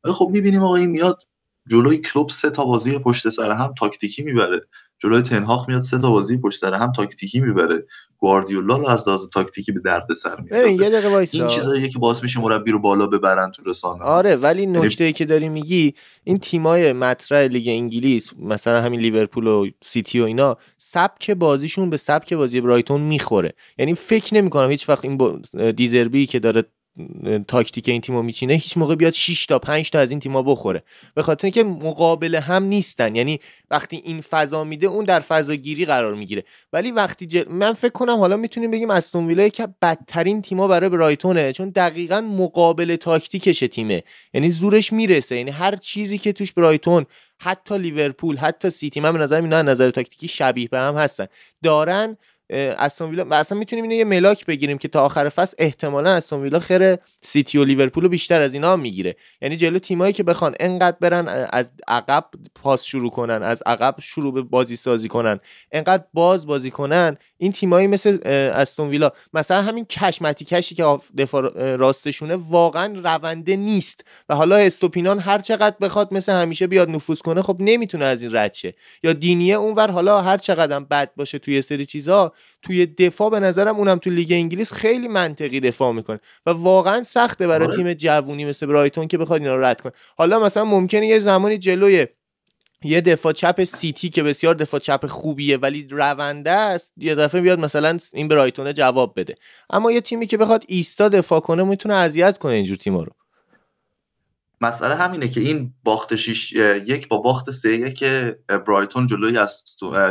ولی 0.03 0.13
خب 0.13 0.29
می‌بینیم 0.31 0.63
آقا 0.63 0.75
این 0.75 0.89
میاد 0.89 1.23
جلوی 1.71 1.97
کلوب 1.97 2.29
سه 2.29 2.49
تا 2.49 2.65
بازی 2.65 2.99
پشت 2.99 3.29
سر 3.29 3.51
هم 3.51 3.73
تاکتیکی 3.79 4.23
می‌بره. 4.23 4.61
جلوی 4.99 5.21
تنهاخ 5.21 5.69
میاد 5.69 5.81
سه 5.81 5.99
تا 5.99 6.11
بازی 6.11 6.37
پشت 6.37 6.59
سر 6.59 6.73
هم 6.73 6.91
تاکتیکی 6.91 7.39
می‌بره. 7.39 7.85
گواردیولا 8.17 8.87
از 8.87 9.07
لحاظ 9.07 9.29
تاکتیکی 9.29 9.71
به 9.71 9.79
درد 9.79 10.13
سر 10.13 10.39
میاد 10.41 10.67
یه 10.67 10.89
دقیقه 10.89 11.05
این 11.05 11.15
وایسا 11.15 11.47
چیزاییه 11.47 11.89
که 11.89 11.99
باعث 11.99 12.23
میشه 12.23 12.41
مربی 12.41 12.71
رو 12.71 12.79
بالا 12.79 13.07
ببرن 13.07 13.51
تو 13.51 13.63
رسانه 13.65 14.03
آره 14.03 14.35
ولی 14.35 14.65
نکته 14.65 15.03
ای 15.03 15.13
که 15.13 15.25
داری 15.25 15.49
میگی 15.49 15.93
این 16.23 16.39
تیمای 16.39 16.93
مطرح 16.93 17.47
لیگ 17.47 17.67
انگلیس 17.67 18.31
مثلا 18.39 18.81
همین 18.81 18.99
لیورپول 18.99 19.47
و 19.47 19.67
سیتی 19.81 20.19
و 20.19 20.23
اینا 20.23 20.57
سبک 20.77 21.31
بازیشون 21.31 21.89
به 21.89 21.97
سبک 21.97 22.33
بازی 22.33 22.61
برایتون 22.61 23.01
می‌خوره. 23.01 23.53
یعنی 23.77 23.95
فکر 23.95 24.35
نمی‌کنم 24.35 24.71
هیچ 24.71 24.89
وقت 24.89 25.05
این 25.05 25.17
با 25.17 25.39
دیزربی 25.75 26.25
که 26.25 26.39
داره 26.39 26.63
تاکتیک 27.47 27.89
این 27.89 28.01
تیمو 28.01 28.21
میچینه 28.21 28.53
هیچ 28.53 28.77
موقع 28.77 28.95
بیاد 28.95 29.13
6 29.13 29.45
تا 29.45 29.59
5 29.59 29.89
تا 29.89 29.99
از 29.99 30.11
این 30.11 30.19
تیما 30.19 30.41
بخوره. 30.41 30.83
به 31.15 31.23
خاطر 31.23 31.45
اینکه 31.45 31.63
مقابل 31.63 32.35
هم 32.35 32.63
نیستن. 32.63 33.15
یعنی 33.15 33.39
وقتی 33.71 34.01
این 34.05 34.21
فضا 34.21 34.63
میده 34.63 34.87
اون 34.87 35.05
در 35.05 35.19
فضا 35.19 35.55
گیری 35.55 35.85
قرار 35.85 36.13
می‌گیره. 36.13 36.43
ولی 36.73 36.91
وقتی 36.91 37.25
جل... 37.25 37.43
من 37.49 37.73
فکر 37.73 37.91
کنم 37.91 38.17
حالا 38.17 38.37
می‌تونیم 38.37 38.71
بگیم 38.71 38.89
استون 38.89 39.27
ویلا 39.27 39.49
که 39.49 39.67
بدترین 39.81 40.41
تیما 40.41 40.67
برای 40.67 40.89
برایتونه 40.89 41.53
چون 41.53 41.69
دقیقا 41.69 42.21
مقابل 42.21 42.95
تاکتیکش 42.95 43.59
تیمه. 43.59 44.03
یعنی 44.33 44.51
زورش 44.51 44.93
می‌رسه. 44.93 45.35
یعنی 45.35 45.51
هر 45.51 45.75
چیزی 45.75 46.17
که 46.17 46.33
توش 46.33 46.53
برایتون 46.53 47.05
حتی 47.39 47.77
لیورپول 47.77 48.37
حتی 48.37 48.69
سیتی 48.69 48.99
من 48.99 49.13
به 49.13 49.19
نظر 49.19 49.41
اینا 49.41 49.61
نظر 49.61 49.89
تاکتیکی 49.89 50.27
شبیه 50.27 50.67
به 50.67 50.79
هم 50.79 50.95
هستن. 50.95 51.27
دارن 51.63 52.17
استون 52.49 53.09
ویلا 53.09 53.35
اصلا 53.35 53.57
می‌تونیم 53.57 53.83
اینو 53.83 53.95
یه 53.95 54.05
ملاک 54.05 54.45
بگیریم 54.45 54.77
که 54.77 54.87
تا 54.87 55.05
آخر 55.05 55.29
فصل 55.29 55.55
احتمالا 55.59 56.09
استون 56.09 56.41
ویلا 56.41 56.59
خیر 56.59 56.95
سیتی 57.21 57.57
و 57.57 57.63
لیورپول 57.63 58.07
بیشتر 58.07 58.41
از 58.41 58.53
اینا 58.53 58.75
می‌گیره. 58.75 59.15
یعنی 59.41 59.55
جلو 59.55 59.79
تیمایی 59.79 60.13
که 60.13 60.23
بخوان 60.23 60.55
انقدر 60.59 60.97
برن 61.01 61.27
از 61.27 61.71
عقب 61.87 62.25
پاس 62.55 62.83
شروع 62.83 63.11
کنن 63.11 63.43
از 63.43 63.63
عقب 63.65 63.95
شروع 64.01 64.33
به 64.33 64.41
بازی 64.41 64.75
سازی 64.75 65.07
کنن 65.07 65.39
انقدر 65.71 66.03
باز 66.13 66.47
بازی 66.47 66.71
کنن 66.71 67.17
این 67.37 67.51
تیمایی 67.51 67.87
مثل 67.87 68.19
استون 68.25 68.89
ویلا 68.89 69.11
مثلا 69.33 69.61
همین 69.61 69.85
کشمتی 69.85 70.45
کشی 70.45 70.75
که 70.75 70.97
دفاع 71.17 71.75
راستشونه 71.75 72.35
واقعا 72.35 73.01
رونده 73.03 73.55
نیست. 73.55 74.03
و 74.29 74.35
حالا 74.35 74.55
استوپینان 74.55 75.19
هر 75.19 75.39
چقدر 75.39 75.75
بخواد 75.81 76.13
مثل 76.13 76.31
همیشه 76.31 76.67
بیاد 76.67 76.89
نفوذ 76.89 77.19
کنه 77.19 77.41
خب 77.41 77.57
نمی‌تونه 77.59 78.05
از 78.05 78.21
این 78.21 78.35
رد 78.35 78.53
شه. 78.53 78.73
یا 79.03 79.13
دینیه 79.13 79.55
اونور 79.55 79.91
حالا 79.91 80.21
هر 80.21 80.37
چقدر 80.37 80.79
بد 80.79 81.11
باشه 81.15 81.39
توی 81.39 81.61
سری 81.61 81.85
چیزا 81.85 82.32
توی 82.61 82.85
دفاع 82.85 83.29
به 83.29 83.39
نظرم 83.39 83.75
اونم 83.75 83.97
تو 83.97 84.09
لیگ 84.09 84.31
انگلیس 84.31 84.73
خیلی 84.73 85.07
منطقی 85.07 85.59
دفاع 85.59 85.91
می‌کنه 85.91 86.19
و 86.45 86.49
واقعا 86.49 87.03
سخته 87.03 87.47
برای 87.47 87.67
آره. 87.67 87.77
تیم 87.77 87.93
جوونی 87.93 88.45
مثل 88.45 88.65
برایتون 88.65 89.07
که 89.07 89.17
بخواد 89.17 89.41
اینا 89.41 89.55
رو 89.55 89.63
رد 89.63 89.81
کنه 89.81 89.93
حالا 90.17 90.39
مثلا 90.39 90.65
ممکنه 90.65 91.07
یه 91.07 91.19
زمانی 91.19 91.57
جلوی 91.57 92.07
یه 92.83 93.01
دفاع 93.01 93.33
چپ 93.33 93.63
سیتی 93.63 94.09
که 94.09 94.23
بسیار 94.23 94.55
دفاع 94.55 94.79
چپ 94.79 95.05
خوبیه 95.05 95.57
ولی 95.57 95.87
رونده 95.91 96.51
است 96.51 96.93
یه 96.97 97.15
دفعه 97.15 97.41
بیاد 97.41 97.59
مثلا 97.59 97.97
این 98.13 98.27
برایتونه 98.27 98.73
جواب 98.73 99.19
بده. 99.19 99.35
اما 99.69 99.91
یه 99.91 100.01
تیمی 100.01 100.27
که 100.27 100.37
بخواد 100.37 100.63
ایستا 100.67 101.09
دفاع 101.09 101.39
کنه 101.39 101.63
می‌تونه 101.63 101.93
اذیت 101.93 102.37
کنه 102.37 102.53
اینجور 102.53 102.77
تیما 102.77 103.03
رو. 103.03 103.11
مسئله 104.63 104.95
همینه 104.95 105.27
که 105.27 105.41
این 105.41 105.73
باخت 105.83 106.15
شیش 106.15 106.51
یک 106.87 107.07
با 107.07 107.17
باخت 107.17 107.51
سه 107.51 107.91
که 107.91 108.39
برایتون 108.47 109.07
جلوی 109.07 109.37
از 109.37 109.63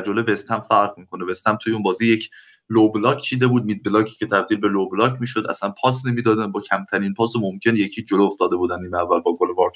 جلوی 0.07 0.23
وستهم 0.33 0.61
فرق 0.61 0.99
می‌کنه. 0.99 1.25
وستهم 1.25 1.57
توی 1.57 1.73
اون 1.73 1.83
بازی 1.83 2.07
یک 2.13 2.31
low 2.71 2.89
block 2.89 3.19
چیده 3.23 3.47
بود 3.47 3.65
mid 3.65 3.85
block 3.85 4.10
ی 4.10 4.15
که 4.19 4.27
تبدیل 4.27 4.61
به 4.61 4.69
low 4.69 4.89
block 4.89 5.21
می‌شد 5.21 5.47
اصلا 5.49 5.71
پاس 5.83 6.07
نمی‌دادن 6.07 6.53
با 6.53 6.61
کمترین 6.61 7.15
پاس 7.15 7.37
ممکن 7.37 7.77
یکی 7.77 8.03
جلو 8.03 8.23
افتاده 8.23 8.57
بودن 8.57 8.81
نیمه 8.83 8.99
اول 8.99 9.21
با 9.21 9.37
گل 9.37 9.49
وارد 9.57 9.75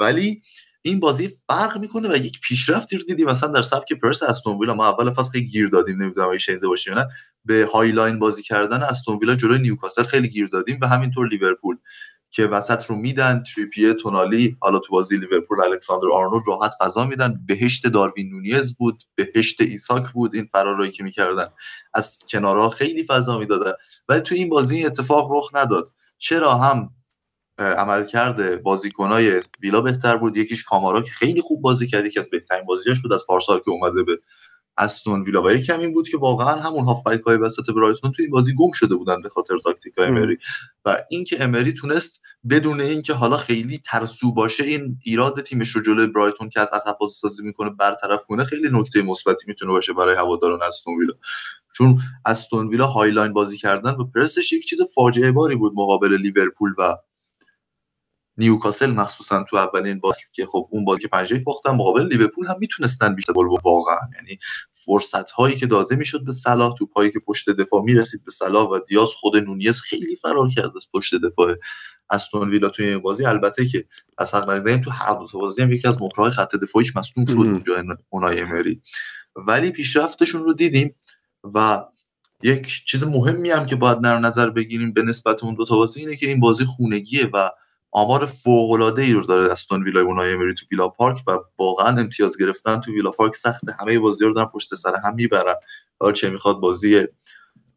ولی 0.00 0.40
این 0.82 1.00
بازی 1.00 1.30
فرق 1.46 1.78
می‌کنه 1.78 2.12
و 2.12 2.16
یک 2.16 2.40
پیشرفتی 2.40 2.96
رو 2.96 3.02
دیدیم 3.04 3.26
مثلا 3.26 3.48
در 3.48 3.62
سبک 3.62 3.92
پرس 3.92 4.22
استون 4.22 4.58
ویلا. 4.58 4.74
ما 4.74 4.88
اول 4.88 5.10
فصل 5.10 5.30
خیلی 5.30 5.46
گیر 5.46 5.66
دادیم 5.66 6.02
نمی‌دونم 6.02 6.28
اگه 6.28 6.38
شنیده 6.38 6.68
باشی 6.68 6.90
نه. 6.90 7.08
به 7.44 7.68
high 7.72 7.95
line 7.95 8.18
بازی 8.18 8.42
کردن 8.42 8.82
استون 8.82 9.18
ویلا 9.18 9.34
جلوی 9.34 9.58
نیوکاسل 9.58 10.02
خیلی 10.02 10.28
گیر 10.28 10.46
دادیم 10.46 10.78
و 10.82 10.88
همینطور 10.88 11.28
لیورپول. 11.28 11.76
که 12.34 12.46
وسط 12.46 12.86
رو 12.86 12.96
میدن 12.96 13.42
تریپیه 13.42 13.94
تونالی 13.94 14.56
حالا 14.60 14.78
تو 14.78 14.92
بازی 14.92 15.16
لیورپول 15.16 15.60
الکساندر 15.60 16.08
آرنولد 16.12 16.42
راحت 16.46 16.72
فضا 16.80 17.04
میدن. 17.04 17.40
بهشت 17.46 17.86
داروین 17.86 18.30
نونیز 18.30 18.76
بود 18.76 19.02
بهشت 19.14 19.60
ایساک 19.60 20.12
بود 20.12 20.34
این 20.34 20.44
فرارایی 20.44 20.90
که 20.90 21.04
می‌کردن. 21.04 21.46
از 21.94 22.24
کنارها 22.28 22.70
خیلی 22.70 23.04
فضا 23.04 23.38
می‌دادن 23.38 23.72
ولی 24.08 24.20
تو 24.20 24.34
این 24.34 24.48
بازی 24.48 24.76
این 24.76 24.86
اتفاق 24.86 25.32
رخ 25.32 25.50
نداد. 25.54 25.92
چرا 26.18 26.54
هم 26.54 26.90
عملکرد 27.58 28.62
بازیکنای 28.62 29.42
ویلا 29.60 29.80
بهتر 29.80 30.16
بود؟ 30.16 30.36
یکیش 30.36 30.64
کامارا 30.64 31.02
که 31.02 31.10
خیلی 31.10 31.40
خوب 31.40 31.62
بازی 31.62 31.86
کرد 31.86 32.06
یکی 32.06 32.18
از 32.18 32.30
بهترین 32.30 32.64
بازیاش 32.64 33.00
بود 33.00 33.12
از 33.12 33.26
پارسال 33.26 33.58
که 33.58 33.70
اومده 33.70 34.02
به 34.02 34.20
استون 34.78 35.22
ویلا. 35.22 35.42
و 35.42 35.50
یکم 35.50 35.80
این 35.80 35.92
بود 35.94 36.08
که 36.08 36.16
واقعا 36.16 36.60
همون 36.60 36.84
هافبک 36.84 37.20
های 37.20 37.36
وسط 37.36 37.70
برایتون 37.70 38.12
تو 38.12 38.22
این 38.22 38.30
بازی 38.30 38.54
گم 38.54 38.70
شده 38.72 38.96
بودن 38.96 39.22
به 39.22 39.28
خاطر 39.28 39.58
تاکتیک 39.58 39.94
امری. 39.98 40.38
و 40.84 41.02
اینکه 41.10 41.44
امری 41.44 41.72
تونست 41.72 42.22
بدون 42.50 42.80
اینکه 42.80 43.12
حالا 43.12 43.36
خیلی 43.36 43.78
ترسو 43.78 44.32
باشه 44.32 44.64
این 44.64 44.98
ایراد 45.04 45.40
تیمش 45.40 45.70
رو 45.70 45.82
جلوی 45.82 46.06
برایتون 46.06 46.48
که 46.48 46.60
از 46.60 46.70
عقب 46.72 46.96
سازی 47.10 47.42
می‌کنه 47.42 47.70
برطرف 47.70 48.26
کنه 48.26 48.44
خیلی 48.44 48.68
نکته 48.72 49.02
مثبتی 49.02 49.44
می‌تونه 49.46 49.72
باشه 49.72 49.92
برای 49.92 50.16
هواداران 50.16 50.62
استون 50.62 50.94
ویلا. 50.98 51.12
چون 51.74 51.98
استون 52.24 52.68
ویلا 52.68 52.86
high 52.86 53.09
line 53.09 53.32
بازی 53.32 53.56
کردن 53.56 53.90
و 53.90 54.04
پرسش 54.04 54.52
یک 54.52 54.64
چیز 54.66 54.78
فاجعه 54.94 55.32
باری 55.32 55.56
بود 55.56 55.72
مقابل 55.76 56.16
لیورپول 56.16 56.74
و 56.78 56.96
نیوکاسل 58.38 58.90
مخصوصا 58.90 59.44
تو 59.50 59.56
اولین 59.56 60.00
بازی 60.00 60.22
که 60.32 60.46
خب 60.46 60.68
اون 60.70 60.84
بازی 60.84 61.00
که 61.00 61.08
5 61.08 61.34
باختن 61.34 61.70
مقابل 61.70 62.06
لیورپول 62.06 62.46
هم 62.46 62.56
می‌تونستن 62.58 63.14
بیشتر 63.14 63.32
گل 63.32 63.46
واقعا. 63.64 63.98
یعنی 64.16 64.38
فرصت 64.72 65.30
هایی 65.30 65.56
که 65.56 65.66
داده 65.66 65.96
می‌شد 65.96 66.24
به 66.24 66.32
صلاح 66.32 66.74
توپایی 66.74 67.10
که 67.10 67.18
پشت 67.18 67.50
دفاع 67.50 67.82
می‌رسید 67.82 68.24
به 68.24 68.30
صلاح 68.30 68.68
و 68.68 68.78
دیاز 68.88 69.08
خود 69.08 69.36
نونیز 69.36 69.80
خیلی 69.80 70.16
فرار 70.16 70.48
کرد 70.56 70.76
از 70.76 70.88
پشت 70.94 71.14
دفاع 71.14 71.54
استون 72.10 72.50
ویلا 72.50 72.68
توی 72.68 72.86
این 72.86 72.98
بازی. 72.98 73.24
البته 73.24 73.66
که 73.66 73.84
از 74.18 74.34
حق 74.34 74.50
نگذاریم 74.50 74.80
تو 74.80 74.90
هر 74.90 75.14
دو 75.14 75.38
بازی 75.38 75.62
هم 75.62 75.72
یکی 75.72 75.88
از 75.88 76.02
مهرهای 76.02 76.30
خط 76.30 76.56
دفاعیش 76.56 76.96
مصدوم 76.96 77.24
شد 77.24 77.36
اونجا 77.36 77.84
اونای 78.08 78.40
امری. 78.40 78.82
ولی 79.36 79.70
پیشرفتشون 79.70 80.44
رو 80.44 80.52
دیدیم 80.52 80.94
و 81.54 81.84
یک 82.42 82.84
چیز 82.86 83.04
مهمی 83.04 83.50
هم 83.50 83.66
که 83.66 83.76
باید 83.76 84.00
در 84.00 84.18
نظر 84.18 84.50
بگیریم 84.50 84.92
به 84.92 85.02
نسبت 85.02 85.44
اون 85.44 85.54
دو 85.54 85.64
تا 85.64 85.76
بازی 85.76 86.00
اینه 86.00 86.16
که 86.16 86.28
این 86.28 86.40
بازی 86.40 86.64
خونگیه 86.64 87.30
و 87.32 87.50
آمار 87.96 88.26
فوق 88.26 88.70
العاده 88.70 89.02
ای 89.02 89.12
رو 89.12 89.22
داره 89.22 89.52
استون 89.52 89.82
ویلا 89.82 90.02
اونای 90.02 90.32
امری 90.32 90.54
تو 90.54 90.66
ویلا 90.72 90.88
پارک 90.88 91.22
و 91.26 91.38
واقعا 91.58 92.00
امتیاز 92.00 92.38
گرفتن 92.38 92.80
تو 92.80 92.92
ویلا 92.92 93.10
پارک 93.10 93.34
سخته. 93.34 93.76
همه 93.80 93.98
بازی 93.98 94.24
رو 94.24 94.34
دارن 94.34 94.48
پشت 94.54 94.74
سر 94.74 94.94
هم 95.04 95.14
می‌برن. 95.14 95.54
حالا 96.00 96.12
چه 96.12 96.30
می‌خواد 96.30 96.56
بازی 96.56 97.06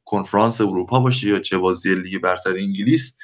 کنفرانس 0.06 0.62
اروپا 0.62 1.00
باشه 1.00 1.28
یا 1.28 1.40
چه 1.40 1.58
بازی 1.58 1.96
لیگ 1.96 2.22
برتر 2.22 2.56
انگلیس 2.58 3.16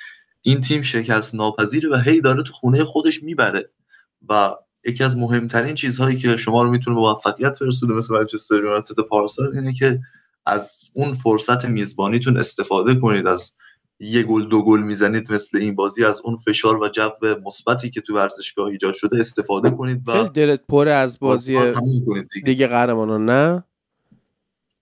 این 0.42 0.62
تیم 0.62 0.82
شکست 0.82 1.36
ناپذیره 1.36 1.90
و 1.90 1.96
هی 1.96 2.22
داره 2.22 2.44
تو 2.44 2.54
خونه 2.54 2.84
خودش 2.84 3.24
می‌بره. 3.24 3.70
و 4.30 4.56
یکی 4.86 5.04
از 5.04 5.18
مهمترین 5.18 5.76
چیزهایی 5.76 6.18
که 6.18 6.38
شما 6.38 6.64
رو 6.64 6.70
می‌تونه 6.70 6.98
موفقیت 6.98 7.60
برسونه 7.60 7.94
مثل 7.94 8.14
منچستر 8.16 8.56
یونایتد 8.56 9.00
پارسال 9.10 9.56
اینه 9.56 9.74
که 9.74 10.00
از 10.46 10.92
اون 10.94 11.14
فرصت 11.14 11.66
میزبانیتون 11.66 12.38
استفاده 12.38 12.96
کنید 12.96 13.28
از 13.28 13.54
یه 14.00 14.24
گل 14.24 14.48
دو 14.48 14.64
گل 14.64 14.80
می‌زنید 14.80 15.32
مثل 15.32 15.58
این 15.58 15.76
بازی 15.76 16.06
از 16.06 16.22
اون 16.24 16.38
فشار 16.38 16.78
و 16.78 16.90
جو 16.90 17.10
مثبتی 17.46 17.90
که 17.90 18.02
تو 18.02 18.16
ورزشگاه 18.16 18.68
ایجاد 18.68 18.94
شده 18.94 19.20
استفاده 19.20 19.70
کنید 19.70 20.02
و 20.08 20.28
دلت 20.28 20.62
پر 20.70 20.88
از 20.88 21.20
بازی 21.20 21.60
لیگ 22.46 22.68
قهرمانان 22.68 23.26
نه؟ 23.26 23.64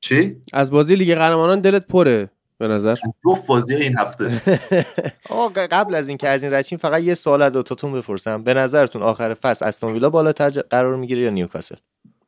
چی؟ 0.01 0.41
از 0.53 0.71
بازی 0.71 0.95
لیگ 0.95 1.15
قهرمانان 1.15 1.61
دلت 1.61 1.87
پره 1.87 2.29
به 2.57 2.67
نظر. 2.67 2.95
جفت 3.27 3.47
بازی 3.47 3.75
این 3.75 3.97
هفته. 3.97 4.41
آقا 5.29 5.49
قبل 5.71 5.95
از 5.95 6.07
اینکه 6.07 6.29
از 6.29 6.43
این 6.43 6.53
رچین 6.53 6.77
فقط 6.77 7.01
یه 7.01 7.13
سوال 7.13 7.41
از 7.41 7.53
دوتاتون 7.53 7.93
بپرسم. 7.93 8.43
به 8.43 8.53
نظرتون 8.53 9.01
آخر 9.01 9.33
فصل 9.33 9.65
استون 9.65 9.93
ویلا 9.93 10.09
بالاتر 10.09 10.49
قرار 10.49 10.95
می‌گیره 10.95 11.21
یا 11.21 11.29
نیوکاسل؟ 11.29 11.75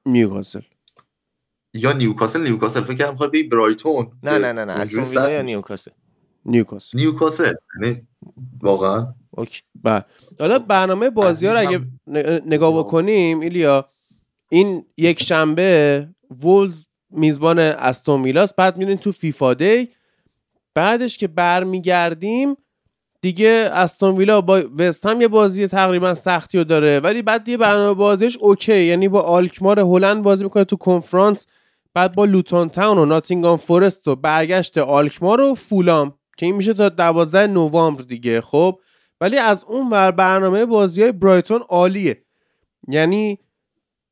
نیوکاسل. 0.05 0.61
یا 1.73 1.91
نیوکاسل؟ 1.91 2.41
نیوکاسل 2.41 2.83
فکر 2.83 3.11
کنم 3.11 3.31
برایتون. 3.51 4.11
نه 4.23 4.37
نه 4.37 4.53
نه 4.53 4.65
نه. 4.65 4.73
استون 4.73 5.03
ویلا 5.03 5.31
یا 5.31 5.41
نیوکاسل؟ 5.41 5.91
نیوکاسل. 6.45 6.97
نیوکاسل 6.97 7.53
یعنی 7.81 8.01
واقعا. 8.61 9.13
اوکی 9.31 9.61
بله. 9.83 10.05
حالا 10.39 10.59
برنامه 10.59 11.09
بازی 11.09 11.47
ها 11.47 11.53
رو 11.53 11.59
اگه 11.59 11.81
نگاه 12.45 12.79
بکنیم 12.79 13.39
ایلیا 13.39 13.89
این 14.49 14.85
یک 14.97 15.23
شنبه 15.23 16.07
وولز 16.41 16.85
میزبان 17.09 17.59
استون 17.59 18.21
ویلاس 18.21 18.53
بعد 18.53 18.77
میرین 18.77 18.97
تو 18.97 19.11
فیفا 19.11 19.53
day. 19.53 19.89
بعدش 20.75 21.17
که 21.17 21.27
برمیگردیم 21.27 22.55
دیگه 23.21 23.69
استون 23.73 24.17
ویلا 24.17 24.41
با 24.41 24.63
وست 24.77 25.05
هم 25.05 25.21
یه 25.21 25.27
بازی 25.27 25.67
تقریبا 25.67 26.13
سختی 26.13 26.57
رو 26.57 26.63
داره 26.63 26.99
ولی 26.99 27.21
بعد 27.21 27.49
یه 27.49 27.57
برنامه 27.57 27.93
بازیش 27.93 28.37
اوکی. 28.37 28.83
یعنی 28.83 29.07
با 29.07 29.21
آلکمار 29.21 29.79
هلند 29.79 30.23
بازی 30.23 30.43
می‌کنه 30.43 30.63
تو 30.63 30.75
کنفرانس 30.75 31.47
بعد 31.93 32.15
با 32.15 32.25
لوتون 32.25 32.69
تاون 32.69 32.97
و 32.97 33.05
ناتینگام 33.05 33.57
فورست 33.57 34.07
و 34.07 34.15
برگشت 34.15 34.77
آلکمار 34.77 35.41
و 35.41 35.55
فولام. 35.55 36.13
که 36.37 36.45
این 36.45 36.55
میشه 36.55 36.73
تا 36.73 36.89
12 36.89 37.47
نوامبر 37.47 38.03
دیگه 38.03 38.41
خب؟ 38.41 38.79
ولی 39.21 39.37
از 39.37 39.63
اون 39.63 39.89
ور 39.89 40.11
برنامه 40.11 40.65
بازی 40.65 41.01
های 41.01 41.11
برایتون 41.11 41.61
عالیه. 41.69 42.23
یعنی 42.87 43.39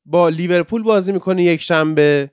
با 0.05 0.29
لیورپول 0.29 0.83
بازی 0.83 1.11
می‌کنه 1.11 1.43
یک 1.43 1.61
شنبه 1.61 2.31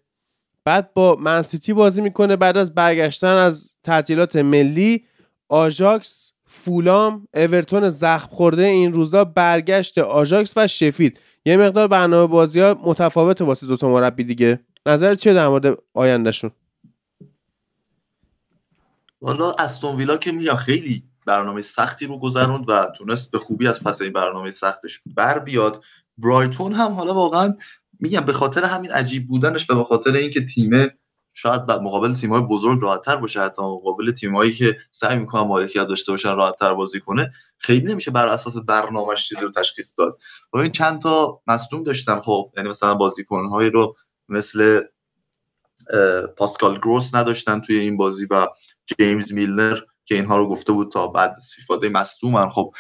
بعد 0.64 0.94
با 0.94 1.16
منسیتی 1.20 1.72
بازی 1.72 2.02
می‌کنه 2.02 2.36
بعد 2.36 2.56
از 2.56 2.74
برگشتن 2.74 3.34
از 3.34 3.70
تعطیلات 3.82 4.36
ملی 4.36 5.04
آژاکس 5.48 6.32
فولام 6.46 7.28
اورتون 7.34 7.88
زخم 7.88 8.28
خورده 8.30 8.64
این 8.64 8.92
روزا 8.92 9.24
برگشت 9.24 9.98
آژاکس 9.98 10.52
و 10.56 10.66
شفید 10.66 11.20
یه 11.44 11.56
مقدار 11.56 11.88
برنامه 11.88 12.26
بازی 12.26 12.60
ها 12.60 12.76
متفاوته 12.84 13.44
واسه 13.44 13.66
دوتا 13.66 13.88
مربی 13.88 14.24
دیگه. 14.24 14.60
نظر 14.86 15.14
چیه 15.14 15.34
در 15.34 15.48
مورد 15.48 15.78
آیندهشون؟ 15.94 16.50
حالا 19.22 19.52
استون 19.52 19.96
ویلا 19.96 20.16
که 20.16 20.32
میگم 20.32 20.54
خیلی 20.54 21.04
برنامه 21.26 21.62
سختی 21.62 22.06
رو 22.06 22.18
گذروند 22.18 22.68
و 22.68 22.86
تونست 22.96 23.30
به 23.30 23.38
خوبی 23.38 23.68
از 23.68 23.84
پس 23.84 24.02
این 24.02 24.12
برنامه 24.12 24.50
سختش 24.50 25.00
بر 25.06 25.38
بیاد. 25.38 25.84
برایتون 26.18 26.72
هم 26.72 26.92
حالا 26.92 27.14
واقعا 27.14 27.54
میگم 28.00 28.20
به 28.20 28.32
خاطر 28.32 28.64
همین 28.64 28.90
عجیب 28.90 29.28
بودنش 29.28 29.70
و 29.70 29.74
به 29.74 29.84
خاطر 29.84 30.12
اینکه 30.12 30.46
تیمه 30.46 30.94
شاید 31.34 31.62
مقابل 31.62 32.12
تیم‌های 32.12 32.42
بزرگ 32.42 32.82
راحتتر 32.82 33.16
باشه 33.16 33.40
حتی 33.40 33.62
مقابل 33.62 34.12
تیم‌هایی 34.12 34.54
که 34.54 34.76
سعی 34.90 35.18
می‌کنن 35.18 35.42
مالکیت 35.42 35.84
داشته 35.84 36.12
باشن 36.12 36.36
راحتتر 36.36 36.74
بازی 36.74 37.00
کنه 37.00 37.32
خیلی 37.58 37.86
نمیشه 37.86 38.10
بر 38.10 38.26
اساس 38.26 38.56
برنامه‌اش 38.58 39.28
چیزی 39.28 39.40
رو 39.40 39.50
تشخیص 39.50 39.94
داد. 39.98 40.18
و 40.52 40.58
این 40.58 40.72
چند 40.72 41.00
تا 41.00 41.40
مصدوم 41.46 41.82
داشتن 41.82 42.20
خب 42.20 42.52
یعنی 42.56 42.68
مثلا 42.68 42.94
بازیکن‌هایی 42.94 43.70
رو 43.70 43.96
مثل 44.28 44.80
پاسکال 46.36 46.78
گروس 46.78 47.14
نداشتن 47.14 47.60
توی 47.60 47.78
این 47.78 47.96
بازی 47.96 48.26
و 48.30 48.46
جیمز 48.98 49.32
میلنر 49.32 49.80
که 50.04 50.14
اینها 50.14 50.36
رو 50.36 50.48
گفته 50.48 50.72
بود 50.72 50.92
تا 50.92 51.06
بعد 51.06 51.34
از 51.36 51.52
فیفا 51.56 51.78
مصدومن 51.92 52.50
خب 52.50 52.72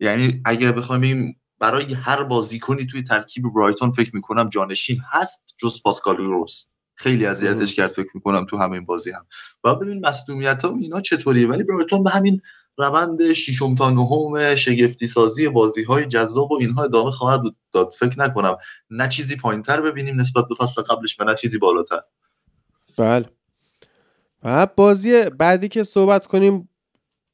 یعنی 0.00 0.42
اگه 0.44 0.72
بخوایم 0.72 1.40
برای 1.58 1.94
هر 1.94 2.24
بازیکنی 2.24 2.86
توی 2.86 3.02
ترکیب 3.02 3.44
برایتون 3.54 3.92
فکر 3.92 4.10
می‌کنم 4.14 4.48
جانشین 4.48 5.00
هست 5.10 5.54
جز 5.58 5.82
پاسکال 5.82 6.16
گروس 6.16 6.64
خیلی 6.94 7.26
اذیتش 7.26 7.74
کرد 7.74 7.90
فکر 7.90 8.08
می‌کنم 8.14 8.44
تو 8.44 8.56
همین 8.56 8.84
بازی 8.84 9.10
هم. 9.10 9.26
و 9.64 9.74
ببین 9.74 10.06
مصدومیت 10.06 10.64
ها 10.64 10.76
اینا 10.80 11.00
چطوریه؟ 11.00 11.48
ولی 11.48 11.64
برایتون 11.64 12.02
به 12.02 12.10
همین 12.10 12.40
روند 12.76 13.32
ششم 13.32 13.74
تا 13.74 13.90
نهم 13.90 14.54
شگفتی 14.54 15.06
سازی 15.06 15.48
بازی 15.48 15.82
های 15.82 16.06
جذاب 16.06 16.52
و 16.52 16.58
اینها 16.60 16.84
ادامه 16.84 17.10
خواهد 17.10 17.40
داد. 17.72 17.90
فکر 17.98 18.18
نکنم. 18.18 18.56
نه 18.90 19.08
چیزی 19.08 19.36
پایینتر 19.36 19.80
ببینیم 19.80 20.20
نسبت 20.20 20.44
به 20.48 20.54
فصل 20.54 20.82
قبلش 20.82 21.20
و 21.20 21.24
نه 21.24 21.34
چیزی 21.34 21.58
بالاتر. 21.58 22.00
بله. 22.98 23.39
و 24.42 24.66
بازی 24.66 25.22
بعدی 25.22 25.68
که 25.68 25.82
صحبت 25.82 26.26
کنیم 26.26 26.68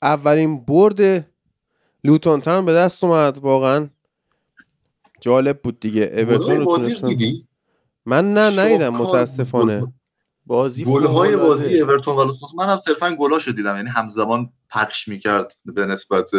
اولین 0.03 0.65
برد 0.65 1.31
لوتون 2.05 2.41
تاون 2.41 2.65
به 2.65 2.73
دست 2.73 3.05
اومد. 3.05 3.39
واقعا 3.39 3.89
جالب 5.21 5.61
بود 5.63 5.81
دیگه. 5.81 6.03
اورتون 6.03 6.57
رو 6.57 6.77
تونستن 6.77 7.17
من 8.07 8.35
نه 8.35 8.61
ندیدم 8.61 8.89
متاسفانه. 8.89 9.93
بازی 10.47 10.85
های 10.85 11.37
بازی 11.37 11.81
اورتون 11.81 12.17
و 12.17 12.25
لوتون 12.25 12.49
من 12.57 12.67
هم 12.67 12.77
صرفا 12.77 13.17
گلاشو 13.21 13.53
دیدم. 13.53 13.77
یعنی 13.77 13.89
همزمان 13.89 14.53
پخش 14.71 15.09
می‌کرد 15.09 15.55
به 15.65 15.87
نسبت 15.87 16.31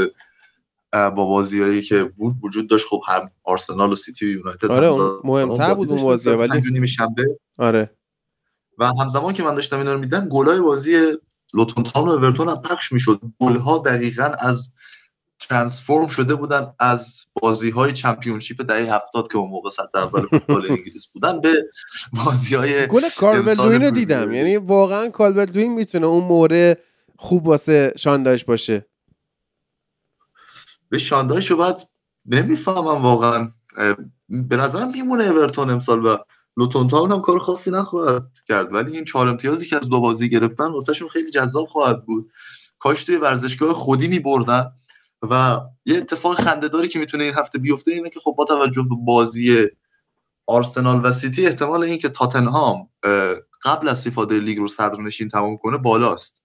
با 0.91 1.09
بازیایی 1.25 1.81
که 1.81 2.03
بود 2.03 2.35
وجود 2.43 2.69
داشت. 2.69 2.85
خب 2.89 3.01
هم 3.07 3.29
آرسنال 3.43 3.91
و 3.91 3.95
سیتی 3.95 4.25
و 4.25 4.29
یونایتد 4.29 4.71
آره 4.71 5.19
مهمتر 5.23 5.73
بود 5.73 5.89
اون 5.89 6.03
بازی 6.03 6.29
ولی 6.29 6.87
آره. 7.57 7.91
و 8.77 8.91
همزمان 8.99 9.33
که 9.33 9.43
من 9.43 9.55
داشتم 9.55 9.77
اینا 9.77 9.93
رو 9.93 9.99
میدم 9.99 10.27
گلای 10.29 10.59
بازی 10.59 11.17
لوتون 11.53 11.83
تاون 11.83 12.09
و 12.09 12.11
اورتون 12.11 12.49
هم 12.49 12.61
پخش 12.61 12.91
می‌شد. 12.91 13.21
گلها 13.39 13.77
دقیقا 13.77 14.31
از 14.39 14.73
ترانسفورم 15.39 16.07
شده 16.07 16.35
بودن 16.35 16.73
از 16.79 17.25
بازی 17.41 17.69
های 17.69 17.93
چمپیونشیپ 17.93 18.61
دهه 18.61 18.95
هفتاد 18.95 19.27
که 19.31 19.37
اون 19.37 19.49
موقع 19.49 19.69
سطح 19.69 19.99
اول 19.99 20.25
فوتبال 20.25 20.65
انگلیس 20.71 21.07
بودن 21.07 21.41
به 21.41 21.69
بازی 22.25 22.55
های 22.55 22.87
گل 22.87 23.01
کارول 23.17 23.83
رو 23.83 23.91
دیدم. 23.91 24.33
یعنی 24.33 24.57
واقعا 24.57 25.09
کالور 25.09 25.45
دوین 25.45 25.73
می‌تونه 25.73 26.07
اون 26.07 26.23
موره 26.23 26.77
خوب 27.17 27.47
واسه 27.47 27.93
شانداش 27.97 28.45
باشه. 28.45 28.85
به 30.89 30.97
شاندایشو 30.97 31.57
بعد 31.57 31.81
نمی‌فهمم 32.25 33.01
واقعا. 33.01 33.51
به 34.29 34.57
نظرم 34.57 34.91
میمونه 34.91 35.23
اورتون 35.23 35.69
امسال 35.69 36.05
و 36.05 36.17
لوتون 36.57 36.87
تاون 36.87 37.11
هم 37.11 37.21
کار 37.21 37.39
خاصی 37.39 37.71
نخواهد 37.71 38.23
کرد 38.47 38.73
ولی 38.73 38.95
این 38.95 39.05
چهار 39.05 39.27
امتیازی 39.27 39.65
که 39.65 39.75
از 39.75 39.89
دو 39.89 39.99
بازی 39.99 40.29
گرفتن 40.29 40.71
واسهشون 40.71 41.09
خیلی 41.09 41.29
جذاب 41.29 41.67
خواهد 41.67 42.05
بود. 42.05 42.31
کاش 42.79 43.03
توی 43.03 43.15
ورزشگاه 43.15 43.73
خودی 43.73 44.07
میبردن 44.07 44.71
و 45.21 45.59
یه 45.85 45.97
اتفاق 45.97 46.35
خندهداری 46.35 46.87
که 46.87 46.99
می‌تونه 46.99 47.23
این 47.23 47.33
هفته 47.33 47.59
بیفته 47.59 47.91
اینه 47.91 48.09
که 48.09 48.19
خب 48.19 48.35
با 48.37 48.45
توجه 48.45 48.81
به 48.81 48.95
بازی 49.05 49.67
آرسنال 50.47 51.01
و 51.05 51.11
سیتی 51.11 51.45
احتمال 51.45 51.83
این 51.83 51.97
که 51.97 52.09
تاتنهام 52.09 52.89
قبل 53.63 53.87
از 53.87 54.03
فیفا 54.03 54.23
لیگ 54.23 54.57
رو 54.57 54.67
صدرنشین 54.67 55.27
تمام 55.27 55.57
کنه 55.57 55.77
بالاست. 55.77 56.43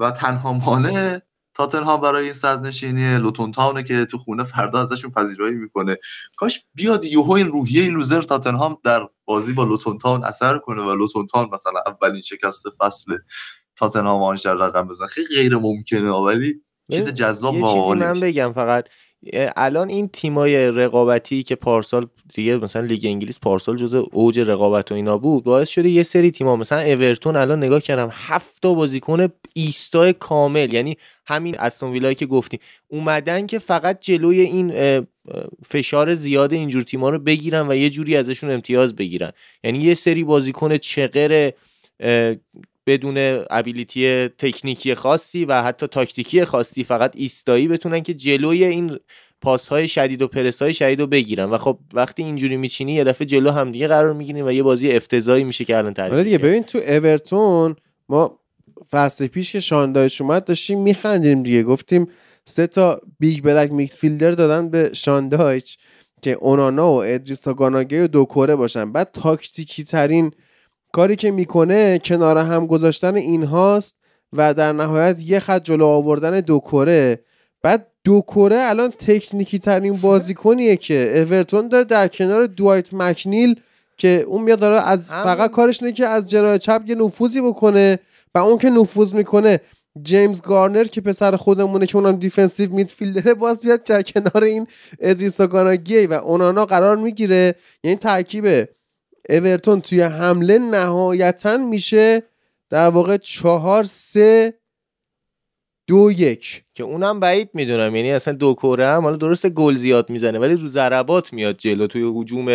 و 0.00 0.10
تنها 0.10 0.52
مانع 0.52 1.20
تاتنهام 1.58 2.00
برای 2.00 2.24
این 2.24 2.32
صدرنشینی 2.32 3.18
لوتون 3.18 3.52
تاونه 3.52 3.82
که 3.82 4.04
تو 4.04 4.18
خونه 4.18 4.44
فردا 4.44 4.80
ازشون 4.80 5.10
پذیرایی 5.10 5.54
می‌کنه. 5.54 5.96
کاش 6.36 6.64
بیاد 6.74 7.04
یوهو 7.04 7.32
این 7.32 7.46
روحیه 7.46 7.90
لوزر 7.90 8.22
تاتنهام 8.22 8.78
در 8.84 9.08
بازی 9.24 9.52
با 9.52 9.64
لوتون 9.64 9.98
تاون 9.98 10.24
اثر 10.24 10.58
کنه 10.58 10.82
و 10.82 10.94
لوتون 10.94 11.26
تاون 11.26 11.50
مثلا 11.52 11.82
اولین 11.86 12.22
شکست 12.22 12.62
فصل 12.78 13.18
تاتنهام 13.76 14.22
آنجا 14.22 14.52
رقم 14.52 14.88
بزنه. 14.88 15.08
خیلی 15.08 15.26
غیر 15.36 15.56
ممکنه 15.56 16.10
ولی 16.10 16.60
چیز 16.92 17.08
جذاب 17.08 17.54
یه 17.54 17.62
چیزی 17.62 17.92
من 17.92 18.20
بگم 18.20 18.52
فقط. 18.52 18.88
الان 19.56 19.88
این 19.88 20.08
تیمای 20.08 20.70
رقابتی 20.70 21.42
که 21.42 21.54
پارسال 21.54 22.06
دیگه 22.34 22.56
مثلا 22.56 22.82
لیگ 22.82 23.00
انگلیس 23.04 23.40
پارسال 23.40 23.76
جزء 23.76 24.02
اوج 24.12 24.40
رقابت 24.40 24.92
و 24.92 24.94
اینا 24.94 25.18
بود 25.18 25.44
باعث 25.44 25.68
شده 25.68 25.88
یه 25.88 26.02
سری 26.02 26.30
تیم‌ها 26.30 26.56
مثلا 26.56 26.80
اورتون 26.80 27.36
الان 27.36 27.58
نگاه 27.64 27.80
کردم 27.80 28.10
هفت 28.12 28.62
تا 28.62 28.74
بازیکن 28.74 29.28
ایستا 29.54 30.12
کامل 30.12 30.72
یعنی 30.72 30.96
همین 31.26 31.58
استون 31.58 31.92
ویلایی 31.92 32.14
که 32.14 32.26
گفتیم. 32.26 32.60
اومدن 32.88 33.46
که 33.46 33.58
فقط 33.58 33.98
جلوی 34.00 34.40
این 34.40 34.72
فشار 35.68 36.14
زیاد 36.14 36.52
اینجور 36.52 36.82
تیم‌ها 36.82 37.10
رو 37.10 37.18
بگیرن 37.18 37.68
و 37.68 37.74
یه 37.74 37.90
جوری 37.90 38.16
ازشون 38.16 38.50
امتیاز 38.50 38.96
بگیرن. 38.96 39.32
یعنی 39.64 39.78
یه 39.78 39.94
سری 39.94 40.24
بازیکن 40.24 40.76
چقر 40.76 41.50
بدون 42.88 43.44
ابیلیتی 43.50 44.28
تکنیکی 44.28 44.94
خاصی 44.94 45.44
و 45.44 45.62
حتی 45.62 45.86
تاکتیکی 45.86 46.44
خاصی 46.44 46.84
فقط 46.84 47.12
ایستایی 47.16 47.68
بتونن 47.68 48.00
که 48.00 48.14
جلوی 48.14 48.64
این 48.64 48.98
پاس 49.40 49.68
های 49.68 49.88
شدید 49.88 50.22
و 50.22 50.28
پرس 50.28 50.62
های 50.62 50.74
شدید 50.74 51.00
رو 51.00 51.06
بگیرن. 51.06 51.44
و 51.44 51.58
خب 51.58 51.78
وقتی 51.94 52.22
اینجوری 52.22 52.56
میچینی 52.56 52.92
یه 52.92 53.04
دفعه 53.04 53.26
جلو 53.26 53.50
هم 53.50 53.72
دیگه 53.72 53.88
قرار 53.88 54.12
می‌گیریم 54.12 54.46
و 54.46 54.50
یه 54.50 54.62
بازی 54.62 54.92
افتضاحی 54.92 55.44
میشه 55.44 55.64
که 55.64 55.78
الان 55.78 55.94
تعریف 55.94 56.12
آره 56.12 56.24
دیگه 56.24 56.38
ببین 56.38 56.62
تو 56.62 56.78
اورتون 56.78 57.76
ما 58.08 58.38
فصل 58.90 59.26
پیش 59.26 59.52
که 59.52 59.60
شان 59.60 59.86
دایچ 59.86 60.20
اومد 60.20 60.44
داشتیم 60.44 60.82
میخندیم 60.82 61.42
دیگه. 61.42 61.62
گفتیم 61.62 62.08
سه 62.44 62.66
تا 62.66 63.00
big 63.18 63.44
black 63.44 63.72
midfielder 63.72 64.30
دادن 64.30 64.70
به 64.70 64.90
شان 64.92 65.28
دایچ 65.28 65.76
که 66.22 66.32
اونانا 66.32 66.92
و 66.92 67.02
ادریسا 67.02 67.54
گانا 67.54 67.76
گی 67.76 67.98
و 67.98 68.06
دوکوره 68.06 68.56
باشن. 68.56 68.92
بعد 68.92 69.10
تاکتیکی 69.12 69.84
ترین 69.84 70.32
کاری 70.92 71.16
که 71.16 71.30
می‌کنه 71.30 71.98
کنار 71.98 72.38
هم 72.38 72.66
گذاشتن 72.66 73.14
اینهاست 73.14 73.94
و 74.32 74.54
در 74.54 74.72
نهایت 74.72 75.22
یه 75.30 75.40
خط 75.40 75.64
جلو 75.64 75.86
آوردن 75.86 76.40
دوکوره 76.40 77.20
بعد 77.62 77.86
دوکوره 78.04 78.58
الان 78.58 78.90
تکنیکی 78.90 79.58
ترین 79.58 79.96
بازیکنیه 79.96 80.76
که 80.76 81.12
اورتون 81.16 81.68
داره 81.68 81.84
در 81.84 82.08
کنار 82.08 82.46
دوایت 82.46 82.94
مکنیل 82.94 83.60
که 83.96 84.24
اون 84.28 84.42
میاد 84.42 84.58
داره 84.58 84.88
از 84.88 85.08
فقط 85.08 85.50
کارش 85.50 85.82
نه 85.82 85.92
که 85.92 86.06
از 86.06 86.30
جناح 86.30 86.58
چپ 86.58 86.82
یه 86.86 86.94
نفوذی 86.94 87.40
بکنه 87.40 87.98
و 88.34 88.38
اون 88.38 88.58
که 88.58 88.70
نفوذ 88.70 89.14
می‌کنه 89.14 89.60
جیمز 90.02 90.42
گارنر 90.42 90.84
که 90.84 91.00
پسر 91.00 91.36
خودمونه 91.36 91.86
که 91.86 91.96
اونم 91.96 92.16
defensive 92.16 92.72
midfielder 92.72 93.28
ه 93.28 93.34
باز 93.34 93.60
بیاد 93.60 93.82
در 93.84 94.02
کنار 94.02 94.44
این 94.44 94.66
ادریسا 95.00 95.46
گانا 95.46 95.76
گی 95.76 96.06
و 96.06 96.12
اونانا 96.12 96.66
قرار 96.66 96.96
می‌گیره. 96.96 97.54
یعنی 97.84 97.96
ترکیب 97.96 98.68
اورتون 99.28 99.80
توی 99.80 100.00
حمله 100.00 100.58
نهایتا 100.58 101.56
میشه 101.56 102.22
در 102.70 102.88
واقع 102.88 103.16
چهار 103.16 103.84
سه 103.84 104.54
دو 105.86 106.12
یک. 106.12 106.64
که 106.74 106.84
اونم 106.84 107.20
بعید 107.20 107.50
می‌دونم 107.54 107.96
یعنی 107.96 108.12
اصلا 108.12 108.34
دو 108.34 108.54
کوره 108.54 108.86
هم 108.86 109.02
حالا 109.02 109.16
درست 109.16 109.48
گل 109.48 109.76
زیاد 109.76 110.10
می‌زنه 110.10 110.38
ولی 110.38 110.54
رو 110.54 110.68
ضربات 110.68 111.32
میاد 111.32 111.56
جلو 111.56 111.86
توی 111.86 112.20
هجوم. 112.20 112.48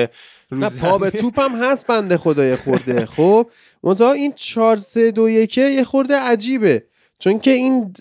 نه 0.51 0.69
پا 0.81 0.97
به 0.97 1.09
توپ 1.09 1.39
هم 1.39 1.63
هست 1.63 1.87
بنده 1.87 2.17
خدای 2.17 2.55
خورده. 2.55 3.05
خب 3.15 3.49
منتها 3.83 4.11
این 4.11 4.33
چهار 4.35 4.77
سه 4.77 5.11
دو 5.11 5.29
یکه 5.29 5.61
یه 5.61 5.83
خورده 5.83 6.15
عجیبه. 6.15 6.83
چون 7.19 7.39
که 7.39 7.51
این 7.51 7.93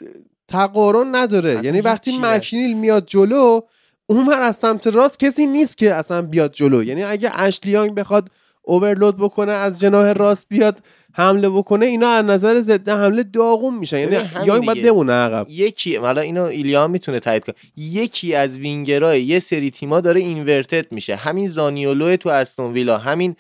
تقارن 0.49 1.15
نداره. 1.15 1.61
یعنی 1.65 1.81
وقتی 1.81 2.19
مکنیل 2.21 2.77
میاد 2.77 3.07
جلو 3.07 3.61
اون 4.07 4.33
از 4.33 4.57
سمت 4.57 4.87
راست 4.87 5.19
کسی 5.21 5.47
نیست 5.47 5.79
که 5.79 5.95
اصلا 5.95 6.23
بیاد 6.23 6.53
جلو. 6.53 6.83
یعنی 6.83 7.03
اگه 7.03 7.31
اشلیانگ 7.35 7.95
بخواد 7.95 8.31
اوورلود 8.63 9.17
بکنه 9.17 9.53
از 9.53 9.81
جناه 9.81 10.13
راست 10.13 10.47
بیاد 10.49 10.79
حمله 11.15 11.49
بکنه 11.51 11.87
اینا 11.87 12.09
از 12.09 12.25
نظر 12.25 12.61
ضد 12.61 12.89
حمله 12.89 13.23
داغون 13.23 13.79
میشن. 13.79 13.99
یعنی 13.99 14.17
یا 14.45 14.61
باید 14.61 14.83
بمونه 14.83 15.13
عقب. 15.13 15.47
یکی 15.51 15.97
حالا 15.97 16.21
اینو 16.21 16.43
ایلیا 16.43 16.89
می‌تونه 16.89 17.21
تایید 17.21 17.45
کنه. 17.45 17.55
یکی 17.77 18.35
از 18.35 18.59
وینگرای 18.59 19.23
یه 19.23 19.39
سری 19.39 19.71
تیما 19.71 20.01
داره 20.01 20.21
اینورتد 20.21 20.93
میشه. 20.93 21.17
همین 21.17 21.47
زانیولو 21.47 22.17
تو 22.17 22.29
استون 22.29 22.73
ویلا 22.73 22.99
همین 22.99 23.37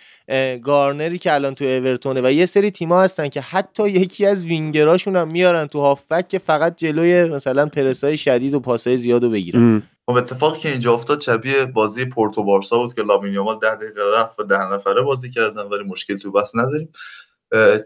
گارنری 0.63 1.19
که 1.19 1.35
الان 1.35 1.55
تو 1.55 1.65
اورتونه 1.65 2.21
و 2.25 2.33
یه 2.33 2.47
سری 2.47 2.71
تیما 2.71 3.03
هستن 3.03 3.29
که 3.29 3.41
حتی 3.41 3.89
یکی 3.89 4.27
از 4.27 4.45
وینگراشون 4.47 5.17
هم 5.17 5.29
میارن 5.29 5.67
تو 5.67 5.81
هافک 5.81 6.29
که 6.29 6.39
فقط 6.39 6.77
جلوی 6.77 7.25
مثلا 7.25 7.67
پرسای 7.67 8.17
شدید 8.17 8.55
و 8.55 8.61
پاسای 8.61 8.99
زیاد 8.99 9.25
رو 9.25 9.31
بگیرن. 9.31 9.83
خب 10.07 10.17
اتفاقی 10.17 10.61
که 10.61 10.71
اینجا 10.71 10.95
افتاد 10.95 11.21
شبیه 11.21 11.65
بازی 11.65 12.05
پورتو 12.05 12.45
بارسا 12.45 12.79
بود 12.79 12.95
که 12.95 13.03
لامین 13.03 13.33
یامال 13.33 13.59
10 13.59 13.75
دقیقه 13.75 14.03
رفت 14.17 14.41
و 14.41 14.43
ده 14.43 14.73
نفره 14.73 15.03
بازی 15.03 15.31
کردن 15.31 15.63
ولی 15.63 15.85
مشکل 15.85 16.19
تو 16.19 16.33
بس 16.33 16.53
نداریم. 16.57 16.93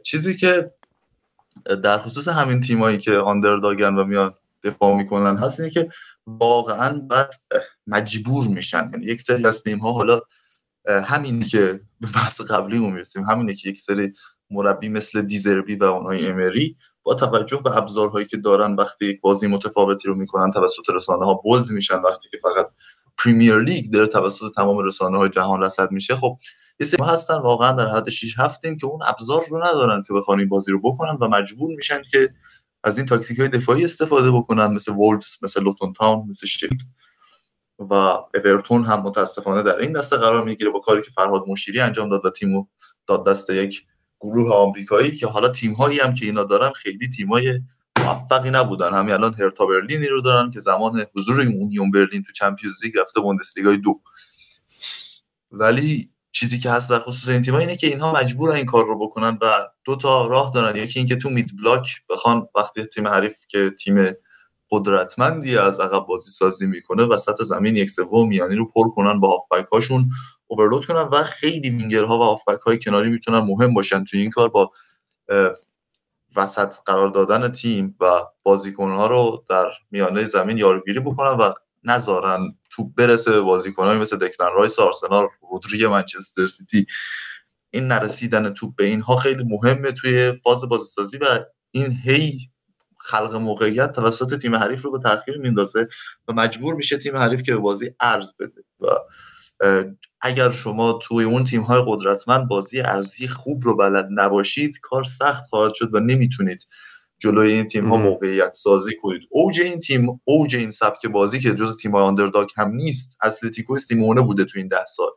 چیزی 0.02 0.36
که 0.36 0.70
در 1.82 1.98
خصوص 1.98 2.28
همین 2.28 2.60
تیمایی 2.60 2.98
که 2.98 3.16
آندرداگن 3.16 3.94
و 3.94 4.04
میان 4.04 4.34
دفاع 4.64 4.96
می‌کنن 4.96 5.36
هست 5.36 5.60
اینه 5.60 5.72
که 5.72 5.88
واقعا 6.26 6.98
بعد 6.98 7.34
مجبور 7.86 8.48
میشن. 8.48 8.90
یعنی 8.92 9.06
یک 9.06 9.22
سری 9.22 9.46
از 9.46 9.64
ها 9.82 9.92
حالا 9.92 10.20
همینی 10.88 11.44
که 11.44 11.80
به 12.00 12.08
بحث 12.14 12.40
قبلی 12.40 12.78
می‌رسیم 12.78 13.24
همینه 13.24 13.54
که 13.54 13.68
یک 13.68 13.78
سری 13.78 14.12
مربی 14.50 14.88
مثل 14.88 15.22
دیزربی 15.22 15.76
و 15.76 15.84
اونای 15.84 16.26
امری 16.26 16.76
با 17.02 17.14
توجه 17.14 17.60
به 17.64 17.76
ابزارهایی 17.76 18.26
که 18.26 18.36
دارن 18.36 18.74
وقتی 18.74 19.06
یک 19.06 19.20
بازی 19.20 19.46
متفاوتی 19.46 20.08
رو 20.08 20.14
می‌کنن 20.14 20.50
توسط 20.50 20.90
رسانه 20.94 21.24
ها 21.24 21.34
بولد 21.34 21.70
میشن 21.70 22.00
وقتی 22.00 22.28
که 22.28 22.38
فقط 22.38 22.66
Premier 23.18 23.58
League 23.58 23.90
داره 23.92 24.06
توسط 24.06 24.52
تمام 24.54 24.78
رسانه 24.78 25.18
های 25.18 25.28
جهان 25.28 25.62
رصد 25.62 25.90
میشه 25.90 26.16
خب 26.16 26.38
یه 26.80 26.86
سری 26.86 27.04
هستن 27.04 27.34
واقعا 27.34 27.72
در 27.72 27.88
حد 27.88 28.08
6 28.08 28.38
هفتیم 28.38 28.76
که 28.76 28.86
اون 28.86 29.00
ابزار 29.02 29.44
رو 29.50 29.64
ندارن 29.64 30.02
که 30.06 30.14
بخوان 30.14 30.38
این 30.38 30.48
بازی 30.48 30.72
رو 30.72 30.80
بکنن 30.80 31.18
و 31.20 31.28
مجبور 31.28 31.74
میشن 31.76 32.02
که 32.10 32.30
از 32.84 32.98
این 32.98 33.06
تاکتیک 33.06 33.38
های 33.38 33.48
دفاعی 33.48 33.84
استفاده 33.84 34.30
بکنن 34.30 34.66
مثل 34.66 34.92
وولفز 34.92 35.36
مثل 35.42 35.62
لوتون 35.62 35.92
تاون 35.92 36.26
مثل 36.28 36.46
شفیلد 36.46 36.80
و 37.78 37.94
اورتون 38.44 38.84
هم 38.84 39.02
متاسفانه 39.02 39.62
در 39.62 39.78
این 39.78 39.92
دسته 39.92 40.16
قرار 40.16 40.44
می‌گیره 40.44 40.70
با 40.70 40.80
کاری 40.80 41.02
که 41.02 41.10
فرهاد 41.10 41.44
مشیری 41.48 41.80
انجام 41.80 42.08
داد 42.08 42.24
و 42.24 42.30
تیمو 42.30 42.66
داد 43.06 43.26
دست 43.26 43.50
یک 43.50 43.86
گروه 44.20 44.52
آمریکایی 44.54 45.16
که 45.16 45.26
حالا 45.26 45.48
تیم 45.48 45.72
هایی 45.72 46.00
هم 46.00 46.14
که 46.14 46.26
اینا 46.26 46.44
دارن 46.44 46.70
خیلی 46.70 47.08
تیم 47.08 47.28
های 47.28 47.60
موفقی 47.98 48.50
نبودن. 48.50 48.94
همین 48.94 49.14
الان 49.14 49.34
هرتا 49.34 49.66
برلینی 49.66 50.06
رو 50.06 50.20
دارن 50.20 50.50
که 50.50 50.60
زمان 50.60 51.06
حضور 51.16 51.40
اونیون 51.40 51.90
برلین 51.90 52.22
تو 52.22 52.32
Champions 52.32 52.84
League 52.84 52.98
رفته 52.98 53.20
بوندسلیگا 53.20 53.76
دو. 53.76 54.00
ولی 55.50 56.10
چیزی 56.32 56.58
که 56.58 56.70
هست 56.70 56.90
در 56.90 56.98
خصوص 56.98 57.28
این 57.28 57.42
تیم‌ها 57.42 57.60
اینه 57.60 57.76
که 57.76 57.86
اینها 57.86 58.12
مجبورن 58.12 58.56
این 58.56 58.66
کار 58.66 58.86
رو 58.86 58.98
بکنن 58.98 59.38
و 59.42 59.68
دو 59.84 59.96
تا 59.96 60.26
راه 60.26 60.50
دارن. 60.54 60.76
یکی 60.76 60.98
اینکه 60.98 61.16
تو 61.16 61.30
مید 61.30 61.50
بلاک 61.56 61.88
بخوان 62.08 62.48
وقتی 62.54 62.84
تیم 62.84 63.08
حریف 63.08 63.36
که 63.48 63.70
تیم 63.70 64.12
قدرتمندی 64.70 65.56
از 65.56 65.80
عقب 65.80 66.06
بازی 66.06 66.30
سازی 66.30 66.66
می‌کنه 66.66 67.04
وسط 67.04 67.42
زمین 67.42 67.76
یک 67.76 67.90
سوم 67.90 68.28
میانی 68.28 68.56
رو 68.56 68.70
پر 68.70 68.90
کنن 68.90 69.20
با 69.20 69.28
هافبک 69.28 69.68
هاشون. 69.72 70.10
اوورلود 70.46 70.86
کنن 70.86 71.00
و 71.00 71.22
خیلی 71.22 71.70
وینگرها 71.70 72.18
و 72.18 72.22
هافبک 72.22 72.60
های 72.60 72.78
کناری 72.78 73.10
می‌تونن 73.10 73.38
مهم 73.38 73.74
باشن 73.74 74.04
توی 74.04 74.20
این 74.20 74.30
کار 74.30 74.48
با 74.48 74.72
وسط 76.36 76.74
قرار 76.86 77.08
دادن 77.08 77.52
تیم 77.52 77.96
و 78.00 78.22
بازیکنها 78.42 79.06
رو 79.06 79.44
در 79.48 79.66
میانه 79.90 80.24
زمین 80.24 80.58
یارگیری 80.58 81.00
بکنن 81.00 81.30
و 81.30 81.52
نذارن 81.84 82.54
توپ 82.70 82.94
برسه 82.94 83.30
به 83.30 83.40
بازیکنایی 83.40 84.00
مثل 84.00 84.16
دکلن 84.16 84.52
رایس 84.54 84.78
آرسنال 84.78 85.26
رودری 85.50 85.86
منچستر 85.86 86.46
سیتی. 86.46 86.86
این 87.70 87.86
نرسیدن 87.86 88.50
توپ 88.50 88.76
به 88.76 88.84
اینها 88.84 89.16
خیلی 89.16 89.44
مهمه 89.44 89.92
توی 89.92 90.32
فاز 90.32 90.68
بازیسازی 90.68 91.18
و 91.18 91.44
این 91.70 91.98
هی 92.04 92.50
خلق 92.98 93.34
موقعیت 93.34 93.92
توسط 93.92 94.38
تیم 94.38 94.54
حریف 94.54 94.82
رو 94.82 94.90
به 94.92 94.98
تاخیر 94.98 95.38
میندازه 95.38 95.88
و 96.28 96.32
مجبور 96.32 96.74
میشه 96.74 96.98
تیم 96.98 97.16
حریف 97.16 97.42
که 97.42 97.52
به 97.52 97.58
بازی 97.58 97.90
ارز 98.00 98.32
بده 98.38 98.64
و 98.80 98.86
اگر 100.20 100.50
شما 100.50 100.98
توی 101.02 101.24
اون 101.24 101.44
تیم 101.44 101.62
های 101.62 101.82
قدرتمند 101.86 102.48
بازی 102.48 102.80
ارزی 102.80 103.28
خوب 103.28 103.64
رو 103.64 103.76
بلد 103.76 104.08
نباشید 104.10 104.80
کار 104.80 105.04
سخت 105.04 105.44
خواهد 105.46 105.74
شد 105.74 105.94
و 105.94 106.00
نمی‌تونید 106.00 106.66
جلوی 107.18 107.52
این 107.52 107.66
تیم 107.66 107.88
ها. 107.88 107.96
موقعیت 107.96 108.52
سازی 108.52 108.96
کنید 108.96 109.22
اوج 109.30 109.60
این 109.60 109.80
تیم 109.80 110.20
اوج 110.24 110.56
این 110.56 110.70
سبک 110.70 111.06
بازی 111.06 111.40
که 111.40 111.54
جز 111.54 111.76
تیم 111.76 111.92
های 111.92 112.02
underdog 112.02 112.48
هم 112.56 112.68
نیست 112.68 113.18
اتلتیکو 113.24 113.78
سیمئونه 113.78 114.22
بوده 114.22 114.44
تو 114.44 114.58
این 114.58 114.68
ده 114.68 114.84
سال 114.84 115.10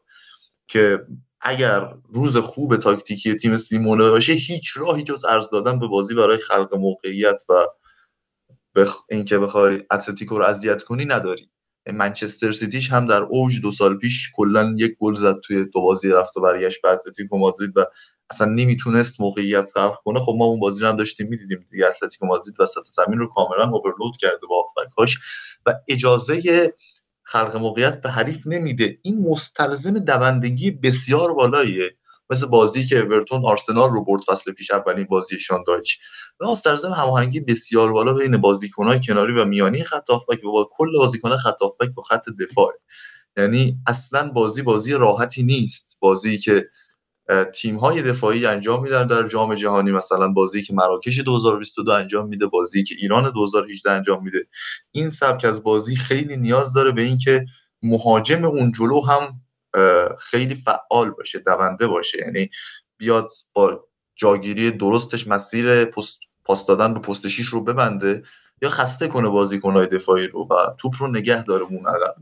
که 0.68 1.06
اگر 1.42 1.94
روز 2.14 2.38
خوب 2.38 2.78
تاکتیکی 2.78 3.36
تیم 3.36 3.58
سیمئونه 3.58 4.10
باشه 4.10 4.34
هیچ 4.34 4.78
راهی 4.78 5.04
جز 5.04 5.26
عرض 5.26 5.50
دادن 5.50 5.80
به 5.80 5.88
بازی 5.88 6.16
برای 6.16 6.38
خلق 6.38 6.76
موقعیت 6.76 7.44
و 7.50 7.54
بخ... 8.76 9.04
اینکه 9.10 9.40
بخوای 9.40 9.82
اتلتیکو 9.92 10.38
رو 10.38 10.44
اذیت 10.44 10.84
کنی 10.84 11.06
نداری 11.06 11.50
منچستر 11.94 12.52
سیتیش 12.52 12.92
هم 12.92 13.08
در 13.08 13.22
اوج 13.22 13.62
دو 13.62 13.72
سال 13.72 13.98
پیش 13.98 14.32
کلا 14.36 14.76
یک 14.78 14.96
گل 15.00 15.16
زد 15.16 15.36
توی 15.44 15.66
دو 15.66 15.82
بازی 15.82 16.10
رفت 16.10 16.38
و 16.38 16.42
برگشت 16.42 16.82
به 16.82 16.90
اتلتیکو 16.90 17.38
مادرید 17.38 17.78
و 17.78 17.86
اصلا 18.30 18.48
نمی‌تونست 18.48 19.22
موقعیت 19.22 19.72
خلق 19.76 19.96
کنه. 19.96 20.20
خب 20.20 20.36
ما 20.38 20.46
اون 20.46 20.60
بازی 20.60 20.82
رو 20.82 20.88
هم 20.90 20.98
داشتیم 20.98 21.28
می‌دیدیم 21.28 21.68
دیگه. 21.72 21.86
اتلتیکو 21.88 22.26
مادرید 22.26 22.60
وسط 22.60 22.84
زمین 22.84 23.20
رو 23.20 23.28
کاملا 23.28 23.64
اوورلود 23.64 24.18
کرده 24.20 24.48
با 24.50 24.64
هافبک‌هاش 24.64 25.20
و 25.66 25.74
اجازه 25.88 26.74
خلق 27.24 27.56
موقعیت 27.56 28.02
به 28.02 28.10
حریف 28.10 28.48
نمیده. 28.48 28.98
این 29.02 29.30
مستلزم 29.30 30.00
دوندگی 30.00 30.72
بسیار 30.72 31.34
بالاییه. 31.34 31.99
مثل 32.30 32.46
بازی 32.46 32.86
که 32.86 33.00
اورتون 33.00 33.46
آرسنال 33.46 33.90
رو 33.90 34.06
برد 34.06 34.22
فصل 34.28 34.52
پیش 34.52 34.72
اولین 34.72 35.06
بازیشان 35.06 35.64
دایچ 35.68 36.00
و 36.40 36.48
مستلزم 36.48 36.92
هماهنگی 36.92 37.40
بسیار 37.40 37.94
بالا 37.94 38.14
بین 38.14 38.38
بازیکن‌های 38.38 39.00
کناری 39.08 39.34
و 39.34 39.46
میانی 39.46 39.84
خط 39.84 40.10
هافبک 40.10 40.44
و 40.44 40.52
با 40.52 40.70
کل 40.72 40.98
بازیکن‌های 40.98 41.40
خط 41.40 41.62
هافبک 41.62 41.90
با 41.90 42.02
خط 42.02 42.26
دفاع. 42.40 42.74
یعنی 43.38 43.78
اصلا 43.88 44.30
بازی 44.30 44.62
بازی 44.62 44.94
راحتی 44.94 45.44
نیست. 45.44 45.98
بازی 46.00 46.38
که 46.38 46.70
تیم 47.54 47.76
های 47.78 48.02
دفاعی 48.02 48.46
انجام 48.46 48.84
میدن 48.84 49.08
در 49.08 49.28
جام 49.28 49.56
جهانی 49.56 49.92
مثلا 49.92 50.28
بازی 50.28 50.64
که 50.64 50.74
مراکش 50.74 51.20
2022 51.20 51.92
انجام 51.92 52.28
میده 52.28 52.48
بازی 52.48 52.84
که 52.84 52.96
ایران 52.98 53.32
2018 53.32 53.92
انجام 53.92 54.24
میده. 54.24 54.48
این 54.92 55.10
سبک 55.10 55.46
از 55.46 55.64
بازی 55.64 55.96
خیلی 55.96 56.38
نیاز 56.38 56.74
داره 56.74 56.92
به 56.92 57.02
اینکه 57.02 57.46
مهاجم 57.84 58.46
اون 58.46 58.72
جلو 58.72 59.02
هم 59.02 59.42
خیلی 60.20 60.56
فعال 60.56 61.10
باشه 61.10 61.40
دونده 61.40 61.88
باشه. 61.88 62.18
یعنی 62.26 62.50
بیاد 62.98 63.32
با 63.54 63.86
جاگیری 64.16 64.72
درستش 64.72 65.28
مسیر 65.28 65.86
پست 65.86 66.20
پاس 66.46 66.66
دادن 66.66 66.94
به 66.94 67.00
پست 67.00 67.28
شیش 67.28 67.46
رو 67.48 67.64
ببنده 67.64 68.24
یا 68.62 68.70
خسته 68.70 69.08
کنه 69.08 69.30
بازیکن‌های 69.30 69.88
دفاعی 69.88 70.28
رو 70.28 70.48
و 70.52 70.56
توپ 70.78 70.94
رو 71.00 71.08
نگه 71.08 71.44
داره 71.44 71.66
اون 71.66 71.86
عقب. 71.88 72.16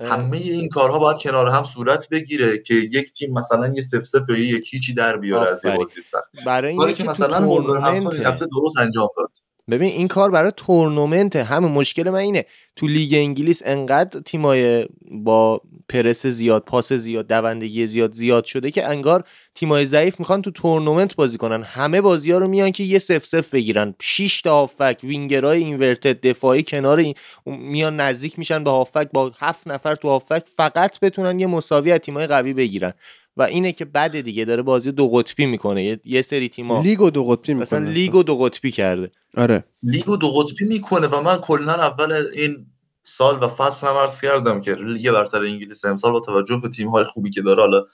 همه 0.00 0.36
این 0.36 0.68
کارها 0.68 0.98
باید 0.98 1.18
کنار 1.18 1.48
هم 1.48 1.64
صورت 1.64 2.08
بگیره 2.08 2.58
که 2.58 2.74
یک 2.74 3.12
تیم 3.12 3.32
مثلا 3.32 3.72
یه 3.76 3.82
صفر 3.82 4.02
صفر 4.02 4.28
یا 4.28 4.36
یک 4.36 4.74
هیچی 4.74 4.94
در 4.94 5.16
بیاره 5.16 5.50
از 5.50 5.64
یه. 5.64 5.76
بازی 5.76 6.02
سخت. 6.02 6.30
برای 6.46 6.72
اینکه 6.72 7.04
مثلا 7.04 7.38
تورنمنت 7.38 8.14
هفته 8.14 8.46
درست 8.46 8.78
انجام 8.78 9.08
داد. 9.16 9.30
ببین 9.70 9.88
این 9.88 10.08
کار 10.08 10.30
برای 10.30 10.52
تورنمنت 10.56 11.36
همه 11.36 11.68
مشکل 11.68 12.10
من 12.10 12.18
اینه. 12.18 12.44
تو 12.76 12.86
لیگ 12.86 13.14
انگلیس 13.14 13.62
انقدر 13.64 14.20
تیمای 14.20 14.88
با 15.10 15.60
پرس 15.88 16.26
زیاد 16.26 16.62
پاس 16.64 16.92
زیاد 16.92 17.26
دوندگی 17.26 17.86
زیاد 17.86 18.12
زیاد 18.12 18.44
شده 18.44 18.70
که 18.70 18.86
انگار 18.86 19.24
تیمای 19.54 19.86
ضعیف 19.86 20.20
می‌خوان 20.20 20.42
تو 20.42 20.50
تورنمنت 20.50 21.16
بازی 21.16 21.38
کنن. 21.38 21.62
همه 21.62 22.00
بازی 22.00 22.32
ها 22.32 22.38
رو 22.38 22.48
میان 22.48 22.72
که 22.72 22.84
یه 22.84 22.98
صفر 22.98 23.26
صفر 23.26 23.50
بگیرن. 23.50 23.94
6 24.00 24.42
تا 24.42 24.50
هافک 24.60 24.98
وینگرای 25.02 25.64
inverted 25.64 26.20
دفاعی 26.20 26.62
کنار 26.62 26.98
این 26.98 27.14
میان 27.46 28.00
نزدیک 28.00 28.38
میشن 28.38 28.64
به 28.64 28.70
هافک 28.70 29.08
با 29.12 29.32
هفت 29.38 29.68
نفر 29.68 29.94
تو 29.94 30.08
هافک 30.08 30.42
فقط 30.56 31.00
بتونن 31.00 31.40
یه 31.40 31.46
مساوی 31.46 31.92
از 31.92 32.00
تیمای 32.00 32.26
قوی 32.26 32.52
بگیرن. 32.52 32.92
و 33.38 33.42
اینه 33.42 33.72
که 33.72 33.84
بعد 33.84 34.20
دیگه 34.20 34.44
داره 34.44 34.62
بازی 34.62 34.92
دو 34.92 35.08
قطبی 35.08 35.46
می‌کنه. 35.46 36.00
یه, 36.04 36.22
سری 36.22 36.48
تیما 36.48 36.82
لیگو 36.82 37.10
دو 37.10 37.24
قطبی 37.24 37.54
مثلا 37.54 37.78
می‌کنه 37.78 37.94
لیگو 37.94 38.22
دو 38.22 38.38
قطبی 38.38 38.70
کرده. 38.70 39.10
آره. 39.36 39.64
لیگو 39.82 40.16
دو 40.16 40.30
قطبی 40.30 40.64
می‌کنه 40.64 41.06
و 41.06 41.22
من 41.22 41.36
کلا 41.36 41.72
اول 41.72 42.12
این 42.12 42.66
سال 43.02 43.42
و 43.42 43.48
فصل 43.48 43.86
هم 43.86 43.94
عرض 43.94 44.20
کردم 44.20 44.60
که 44.60 44.74
لیگ 44.74 45.10
برتر 45.10 45.42
انگلیس 45.42 45.84
امسال 45.84 46.12
با 46.12 46.20
توجه 46.20 46.56
به 46.56 46.68
تیم 46.68 46.88
های 46.88 47.04
خوبی 47.04 47.30
که 47.30 47.42
داره 47.42 47.60
حالا 47.60 47.84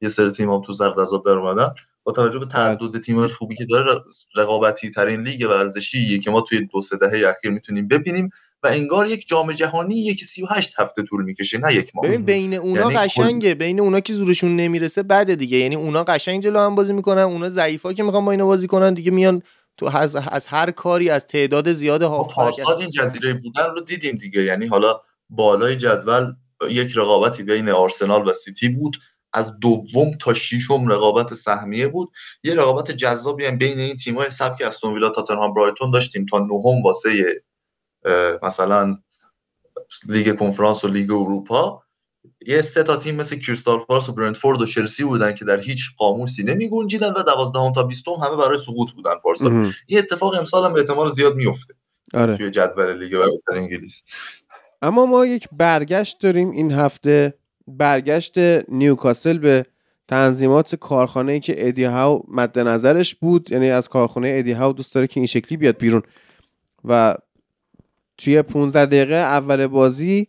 یه 0.00 0.08
سری 0.08 0.30
تیم 0.30 0.50
هم 0.50 0.62
تو 0.62 0.72
زرد 0.72 1.00
از 1.00 1.08
آب 1.08 1.24
در 1.24 1.32
اومدن 1.32 1.74
با 2.04 2.12
توجه 2.12 2.38
به 2.38 2.46
تعدد 2.46 3.00
تیم 3.00 3.18
های 3.18 3.28
خوبی 3.28 3.54
که 3.54 3.64
داره 3.64 4.00
رقابتی 4.36 4.90
ترین 4.90 5.20
لیگ 5.20 5.46
ورزشی 5.50 6.18
که 6.18 6.30
ما 6.30 6.40
توی 6.40 6.68
دو 6.72 6.80
سه 6.82 6.96
دهه 6.96 7.28
اخیر 7.28 7.50
می‌تونیم 7.50 7.88
ببینیم. 7.88 8.30
و 8.64 8.66
انگار 8.66 9.06
یک 9.06 9.28
جام 9.28 9.52
جهانی 9.52 9.94
یک 9.94 10.24
38 10.24 10.80
هفته 10.80 11.02
طول 11.02 11.24
می‌کشه 11.24 11.58
نه 11.58 11.74
یک 11.74 11.90
ماه. 11.94 12.06
ببین 12.06 12.22
بین 12.22 12.54
اونا 12.54 12.80
یعنی 12.80 12.94
قشنگه. 12.94 13.54
بین 13.54 13.80
اونا 13.80 14.00
که 14.00 14.12
زورشون 14.12 14.56
نمی‌رسه 14.56 15.02
بعد 15.02 15.34
دیگه. 15.34 15.58
یعنی 15.58 15.74
اونا 15.74 16.04
قشنگ 16.04 16.42
جلو 16.42 16.58
هم 16.58 16.74
بازی 16.74 16.92
می‌کنن 16.92 17.22
اونا 17.22 17.48
ضعیفا 17.48 17.92
که 17.92 18.02
می‌خوان 18.02 18.24
با 18.24 18.30
اینا 18.30 18.46
بازی 18.46 18.66
کنن 18.66 18.94
دیگه 18.94 19.10
میان 19.10 19.42
تو 19.76 19.86
از, 19.96 20.16
از 20.16 20.46
هر 20.46 20.70
کاری 20.70 21.10
از 21.10 21.26
تعداد 21.26 21.72
زیاد 21.72 22.04
ما 22.04 22.08
هافبک 22.08 22.34
پارسال 22.34 22.80
این 22.80 22.90
جزیره 22.90 23.32
بودن 23.32 23.66
رو 23.74 23.80
دیدیم 23.80 24.16
دیگه. 24.16 24.42
یعنی 24.42 24.66
حالا 24.66 25.00
بالای 25.30 25.76
جدول 25.76 26.32
یک 26.70 26.92
رقابتی 26.96 27.42
بین 27.42 27.68
آرسنال 27.68 28.28
و 28.28 28.32
سیتی 28.32 28.68
بود. 28.68 28.96
از 29.32 29.60
دوم 29.60 30.10
تا 30.20 30.34
ششم 30.34 30.88
رقابت 30.88 31.34
سهمیه 31.34 31.88
بود. 31.88 32.10
یه 32.44 32.54
رقابت 32.54 32.90
جذابی 32.90 33.44
هم 33.44 33.58
بین 33.58 33.80
این 33.80 33.96
تیم‌های 33.96 34.30
سبک 34.30 34.62
استون 34.62 34.94
ویلا 34.94 35.08
تاتنهام 35.08 35.54
برایتون 35.54 35.90
داشتیم. 35.90 36.26
تا 36.26 36.38
نهم 36.38 36.82
واسه 36.84 37.10
مثلا 38.42 38.98
لیگ 40.08 40.38
کنفرانس 40.38 40.84
و 40.84 40.88
لیگ 40.88 41.12
اروپا. 41.12 41.84
یه 42.46 42.60
سه 42.60 42.82
تا 42.82 42.96
تیم 42.96 43.14
مثل 43.14 43.36
کریستال 43.36 43.78
پالاس 43.78 44.08
و 44.08 44.12
برنتفورد 44.12 44.60
و 44.60 44.66
چلسی 44.66 45.04
بودن 45.04 45.34
که 45.34 45.44
در 45.44 45.60
هیچ 45.60 45.90
قاموسی 45.98 46.44
نمی 46.44 46.68
گنجیدن 46.68 47.10
و 47.10 47.22
دوازدهم 47.22 47.72
تا 47.72 47.82
بیستم 47.82 48.12
همه 48.12 48.36
برای 48.36 48.58
سقوط 48.58 48.90
بودن 48.90 49.14
پارسال. 49.22 49.72
این 49.86 49.98
اتفاق 49.98 50.34
امسال 50.34 50.64
هم 50.64 50.72
به 50.72 50.80
احتمال 50.80 51.08
زیاد 51.08 51.34
میفته 51.34 51.74
آره. 52.14 52.36
توی 52.36 52.50
جدول 52.50 52.98
لیگ 52.98 53.18
برتر 53.18 53.56
انگلیس. 53.56 54.02
اما 54.82 55.06
ما 55.06 55.26
یک 55.26 55.48
برگشت 55.52 56.20
داریم 56.20 56.50
این 56.50 56.72
هفته. 56.72 57.34
برگشت 57.66 58.38
نیوکاسل 58.68 59.38
به 59.38 59.66
تنظیمات 60.08 60.74
کارخانه 60.74 61.32
ای 61.32 61.40
که 61.40 61.68
ادی 61.68 61.84
هاو 61.84 62.22
مد 62.28 62.58
نظرش 62.58 63.14
بود. 63.14 63.52
یعنی 63.52 63.70
از 63.70 63.88
کارخانه 63.88 64.34
ادی 64.38 64.52
هاو 64.52 64.72
دوست 64.72 64.94
داره 64.94 65.06
که 65.06 65.20
این 65.20 65.26
شکلی 65.26 65.56
بیاد 65.56 65.78
بیرون. 65.78 66.02
و 66.84 67.14
توی 68.18 68.42
15 68.42 68.86
دقیقه 68.86 69.14
اول 69.14 69.66
بازی 69.66 70.28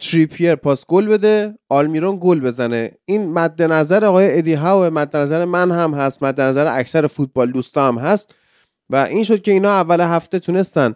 تریپیر 0.00 0.54
پاس 0.54 0.86
گل 0.86 1.06
بده 1.06 1.58
آلمیرون 1.68 2.18
گل 2.20 2.40
بزنه. 2.40 2.92
این 3.04 3.32
مد 3.32 3.62
نظر 3.62 4.04
آقای 4.04 4.38
ادی 4.38 4.54
هاو 4.54 4.90
مد 4.90 5.16
نظر 5.16 5.44
من 5.44 5.70
هم 5.70 5.94
هست 5.94 6.22
مد 6.22 6.40
نظر 6.40 6.66
اکثر 6.78 7.06
فوتبال 7.06 7.52
دوستا 7.52 7.88
هم 7.88 7.98
هست. 7.98 8.34
و 8.90 8.96
این 8.96 9.24
شد 9.24 9.42
که 9.42 9.52
اینا 9.52 9.70
اول 9.70 10.00
هفته 10.00 10.38
تونستن 10.38 10.94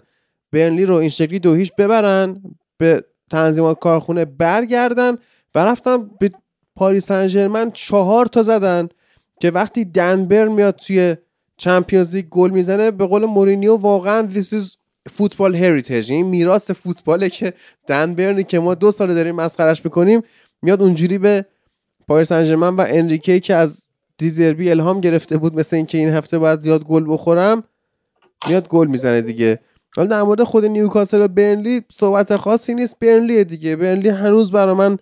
برنلی 0.53 0.85
رو 0.85 0.95
این 0.95 1.09
شکلی 1.09 1.39
دو 1.39 1.55
هیچ 1.55 1.73
ببرن 1.79 2.43
به 2.79 3.05
تنظیمات 3.31 3.79
کارخونه 3.79 4.25
برگردن 4.25 5.17
و 5.55 5.59
رفتن 5.59 6.11
به 6.21 6.31
پاریس 6.77 7.07
سن 7.07 7.27
ژرمن 7.27 7.71
چهار 7.71 8.27
تا 8.27 8.43
زدن 8.43 8.89
که 9.41 9.51
وقتی 9.51 9.85
دن 9.85 10.09
برن 10.09 10.45
میاد 10.45 10.77
توی 10.77 11.17
Champions 11.57 12.15
League 12.15 12.29
گل 12.29 12.51
می‌زنه 12.51 12.91
به 12.91 13.07
قول 13.07 13.25
مورینیو 13.25 13.77
واقعا 13.77 14.29
this 14.33 14.53
is 14.53 14.78
football 15.09 15.57
heritage 15.57 16.13
این 16.13 16.27
میراث 16.27 16.71
فوتباله 16.71 17.31
که 17.31 17.53
دن 17.87 18.06
برنی 18.06 18.45
که 18.45 18.59
ما 18.59 18.75
دو 18.75 18.91
ساله 18.91 19.15
داریم 19.15 19.35
مسخرش 19.35 19.85
می‌کنیم 19.85 20.23
میاد 20.63 20.83
اونجوری 20.83 21.19
به 21.19 21.45
پاریس 22.09 22.29
سن 22.29 22.55
و 22.55 22.87
انریکه 22.89 23.41
که 23.41 23.55
از 23.55 23.87
دزربی 24.19 24.71
الهام 24.71 25.01
گرفته 25.01 25.37
بود 25.37 25.55
مثل 25.55 25.77
اینکه 25.77 25.99
این 25.99 26.09
هفته 26.09 26.39
باید 26.39 26.61
زیاد 26.61 26.85
گل 26.85 27.05
بخورم 27.09 27.65
میاد 28.49 28.69
گل 28.69 28.89
می‌زنه 28.89 29.21
دیگه. 29.21 29.59
حالا 29.97 30.09
در 30.09 30.23
مورد 30.23 30.43
خود 30.43 30.65
نیوکاسل 30.65 31.23
و 31.23 31.29
برنلی 31.29 31.83
صحبت 31.93 32.37
خاصی 32.37 32.75
نیست 32.75 32.99
برنلی 33.01 33.45
دیگه. 33.45 33.77
برنلی 33.77 34.09
هنوز 34.09 34.53
برا 34.53 34.75
من 34.75 34.99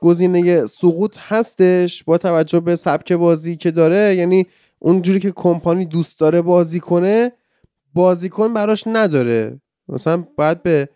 گزینه 0.00 0.66
سقوط 0.66 1.16
هستش 1.18 2.04
با 2.04 2.18
توجه 2.18 2.60
به 2.60 2.76
سبک 2.76 3.12
بازی 3.12 3.56
که 3.56 3.70
داره. 3.70 4.14
یعنی 4.14 4.46
اونجوری 4.78 5.20
که 5.20 5.30
کمپانی 5.30 5.84
دوست 5.84 6.20
داره 6.20 6.42
بازی 6.42 6.80
کنه 6.80 7.32
بازیکن 7.94 8.54
براش 8.54 8.84
نداره. 8.86 9.60
مثلا 9.88 10.24
باید 10.36 10.62
به 10.62 10.88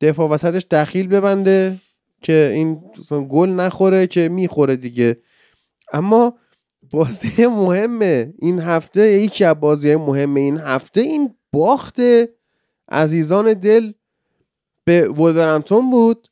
دفاع 0.00 0.28
وسطش 0.28 0.66
دخیل 0.70 1.08
ببنده 1.08 1.76
که 2.22 2.52
این 2.54 2.80
گل 3.08 3.48
نخوره 3.48 4.06
که 4.06 4.28
می‌خوره 4.28 4.76
دیگه. 4.76 5.16
اما 5.92 6.38
بازی 6.90 7.46
مهمه. 7.46 8.34
این 8.38 8.58
هفته 8.58 9.12
یکی 9.12 9.44
از 9.44 9.60
بازی 9.60 9.96
مهم 9.96 10.34
این 10.34 10.58
هفته 10.58 11.00
این 11.00 11.34
باخت 11.52 12.00
عزیزان 12.88 13.54
دل 13.54 13.92
به 14.84 15.08
ولورهمپتون 15.08 15.90
بود. 15.90 16.28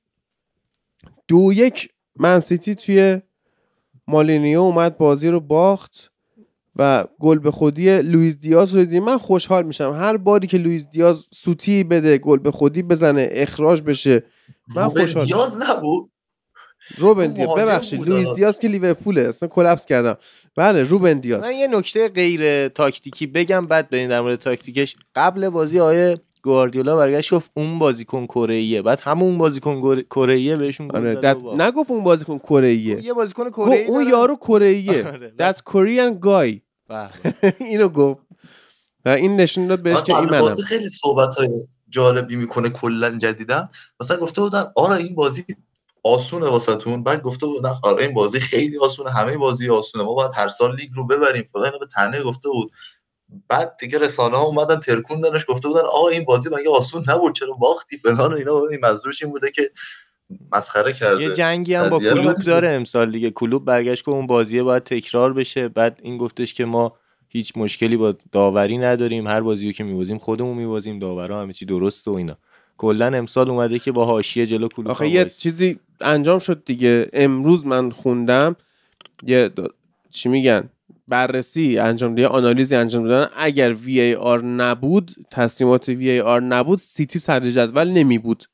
دو 1.28 1.52
یک 1.52 1.90
من 2.16 2.35
سیتی 2.35 2.74
توی 2.74 3.20
مولینیو 4.06 4.60
اومد 4.60 4.98
بازی 4.98 5.28
رو 5.28 5.40
باخت. 5.40 6.12
و 6.78 7.04
گل 7.20 7.38
به 7.38 7.50
خودی 7.50 8.02
لوئیس 8.02 8.38
دیاز 8.38 8.74
رو 8.74 8.80
دیدیم. 8.80 9.04
من 9.04 9.18
خوشحال 9.18 9.66
میشم. 9.66 9.92
هر 9.92 10.16
باری 10.16 10.46
که 10.46 10.58
لوئیس 10.58 10.88
دیاز 10.88 11.26
سوتی 11.34 11.84
بده 11.84 12.18
گل 12.18 12.38
به 12.38 12.50
خودی 12.50 12.82
بزنه 12.82 13.28
اخراج 13.30 13.82
بشه 13.82 14.22
من 14.76 14.88
خوشحال 14.88 15.26
دیاز 15.26 15.58
نبود؟ 15.62 16.10
روبن 16.98 17.32
دیاز 17.32 17.58
ببخشید 17.58 18.08
لوئیس. 18.08 18.28
دیاز 18.34 18.58
که 18.58 18.68
لیورپوله 18.68 19.22
اصلا 19.22 19.48
collapse 19.48 19.86
کردم. 19.86 20.16
بله 20.56 20.82
روبن 20.82 21.18
دیاز. 21.18 21.44
من 21.44 21.54
یه 21.54 21.68
نکته 21.68 22.08
غیر 22.08 22.68
تاکتیکی 22.68 23.26
بگم 23.26 23.66
بعد 23.66 23.90
بریم 23.90 24.08
در 24.08 24.20
مورد 24.20 24.38
تاکتیکش. 24.38 24.96
قبل 25.14 25.48
بازی 25.48 25.80
آقای 25.80 26.20
گواردیولا 26.42 26.96
برگشت 26.96 27.34
گفت 27.34 27.50
اون 27.54 27.78
بازیکن 27.78 28.26
کره 28.26 28.82
بعد 28.82 29.00
همون 29.00 29.38
بازیکن 29.38 30.02
کره 30.02 30.56
بهشون 30.56 30.90
آره 30.90 31.14
that... 31.14 31.44
نگفت 31.44 31.90
اون 31.90 32.04
بازیکن 32.04 32.38
کره 32.38 32.74
یه 32.74 33.12
بازیکن 33.12 33.50
کره 33.50 33.84
اون 33.88 34.08
یارو 34.08 34.36
کره. 34.36 34.82
That's 35.40 35.58
Korean 35.72 36.20
guy. 36.26 36.65
اینو 37.60 37.88
گفت. 37.88 38.22
و 39.04 39.08
این 39.08 39.36
نشون 39.36 39.66
داد 39.66 39.82
بهش 39.82 40.02
که 40.02 40.16
این 40.16 40.24
منم 40.24 40.40
بازی 40.40 40.62
خیلی 40.62 40.88
صحبت 40.88 41.34
های 41.34 41.66
جالبی 41.88 42.36
می‌کنه 42.36 42.68
کلا 42.68 43.18
جدیدا 43.18 43.68
مثلا 44.00 44.16
گفته 44.16 44.40
بودن 44.40 44.72
آره 44.76 44.96
این 44.96 45.14
بازی 45.14 45.44
آسونه 46.04 46.46
واسهتون. 46.46 47.02
بعد 47.02 47.22
گفته 47.22 47.46
بودن 47.46 47.74
آره 47.82 48.02
این 48.02 48.14
بازی 48.14 48.40
خیلی 48.40 48.78
آسونه 48.78 49.10
همه 49.10 49.36
بازی 49.36 49.70
آسونه. 49.70 50.04
ما 50.04 50.14
باید 50.14 50.30
هر 50.34 50.48
سال 50.48 50.76
لیگ 50.76 50.90
رو 50.94 51.06
ببریم. 51.06 51.48
فلان 51.52 51.72
به 51.80 51.86
تنه 51.86 52.22
گفته 52.22 52.48
بود. 52.48 52.72
بعد 53.48 53.76
دیگه 53.80 53.98
رسانه 53.98 54.36
ها 54.36 54.42
اومدن 54.42 54.80
ترکوندنش 54.80 55.44
گفته 55.48 55.68
بودن 55.68 55.80
آقا 55.80 56.08
این 56.08 56.24
بازی 56.24 56.48
مگه 56.48 56.70
آسون 56.70 57.04
نبود؟ 57.08 57.34
چرا 57.34 57.52
باختی 57.52 57.96
فلان 57.96 58.32
و 58.32 58.36
اینا؟ 58.36 58.66
این 58.70 58.80
منظورش 58.80 59.22
این 59.22 59.32
بوده 59.32 59.50
که 59.50 59.70
مسخره 60.52 60.92
کرده. 60.92 61.22
یه 61.22 61.32
جنگی 61.32 61.74
هم 61.74 61.88
با 61.88 61.98
کلوب 61.98 62.36
داره 62.36 62.68
امسال 62.68 63.12
دیگه. 63.12 63.30
کلوب 63.30 63.64
برگشت 63.64 64.04
که 64.04 64.10
اون 64.10 64.26
بازیه 64.26 64.62
باید 64.62 64.82
تکرار 64.84 65.32
بشه. 65.32 65.68
بعد 65.68 66.00
این 66.02 66.18
گفتش 66.18 66.54
که 66.54 66.64
ما 66.64 66.92
هیچ 67.28 67.52
مشکلی 67.56 67.96
با 67.96 68.14
داوری 68.32 68.78
نداریم. 68.78 69.26
هر 69.26 69.40
بازی 69.40 69.66
رو 69.66 69.72
که 69.72 69.84
میبازیم 69.84 70.18
خودمون 70.18 70.56
میبازیم. 70.56 70.98
داورا 70.98 71.42
همه 71.42 71.52
چی 71.52 71.64
درسته 71.64 72.10
و 72.10 72.14
اینا. 72.14 72.36
کلا 72.78 73.06
امسال 73.06 73.50
اومده 73.50 73.78
که 73.78 73.92
با 73.92 74.04
حاشیه 74.04 74.46
جلو 74.46 74.68
کلوب 74.68 74.88
آخه 74.88 75.08
یه. 75.08 75.24
چیزی 75.24 75.78
انجام 76.00 76.38
شد 76.38 76.62
دیگه. 76.64 77.08
امروز 77.12 77.66
من 77.66 77.90
خوندم. 77.90 78.56
یه 79.22 79.50
د- 79.60 79.70
چی 80.10 80.28
میگن؟ 80.28 80.68
بررسی 81.08 81.78
انجام 81.78 82.14
دیگه. 82.14 82.28
آنالیزی 82.28 82.76
انجام 82.76 83.08
دادن. 83.08 83.30
اگر 83.36 83.74
وی 83.74 84.00
ای 84.00 84.14
آر 84.14 84.44
نبود 84.44 85.10
تصمیمات 85.30 85.88
وی 85.88 86.10
ای 86.10 86.20
آر 86.20 86.40
نبود 86.40 86.78
سیتی 86.78 87.18
صدر 87.18 87.50
جدول 87.50 87.88
نمی 87.90 88.18
بود 88.18 88.44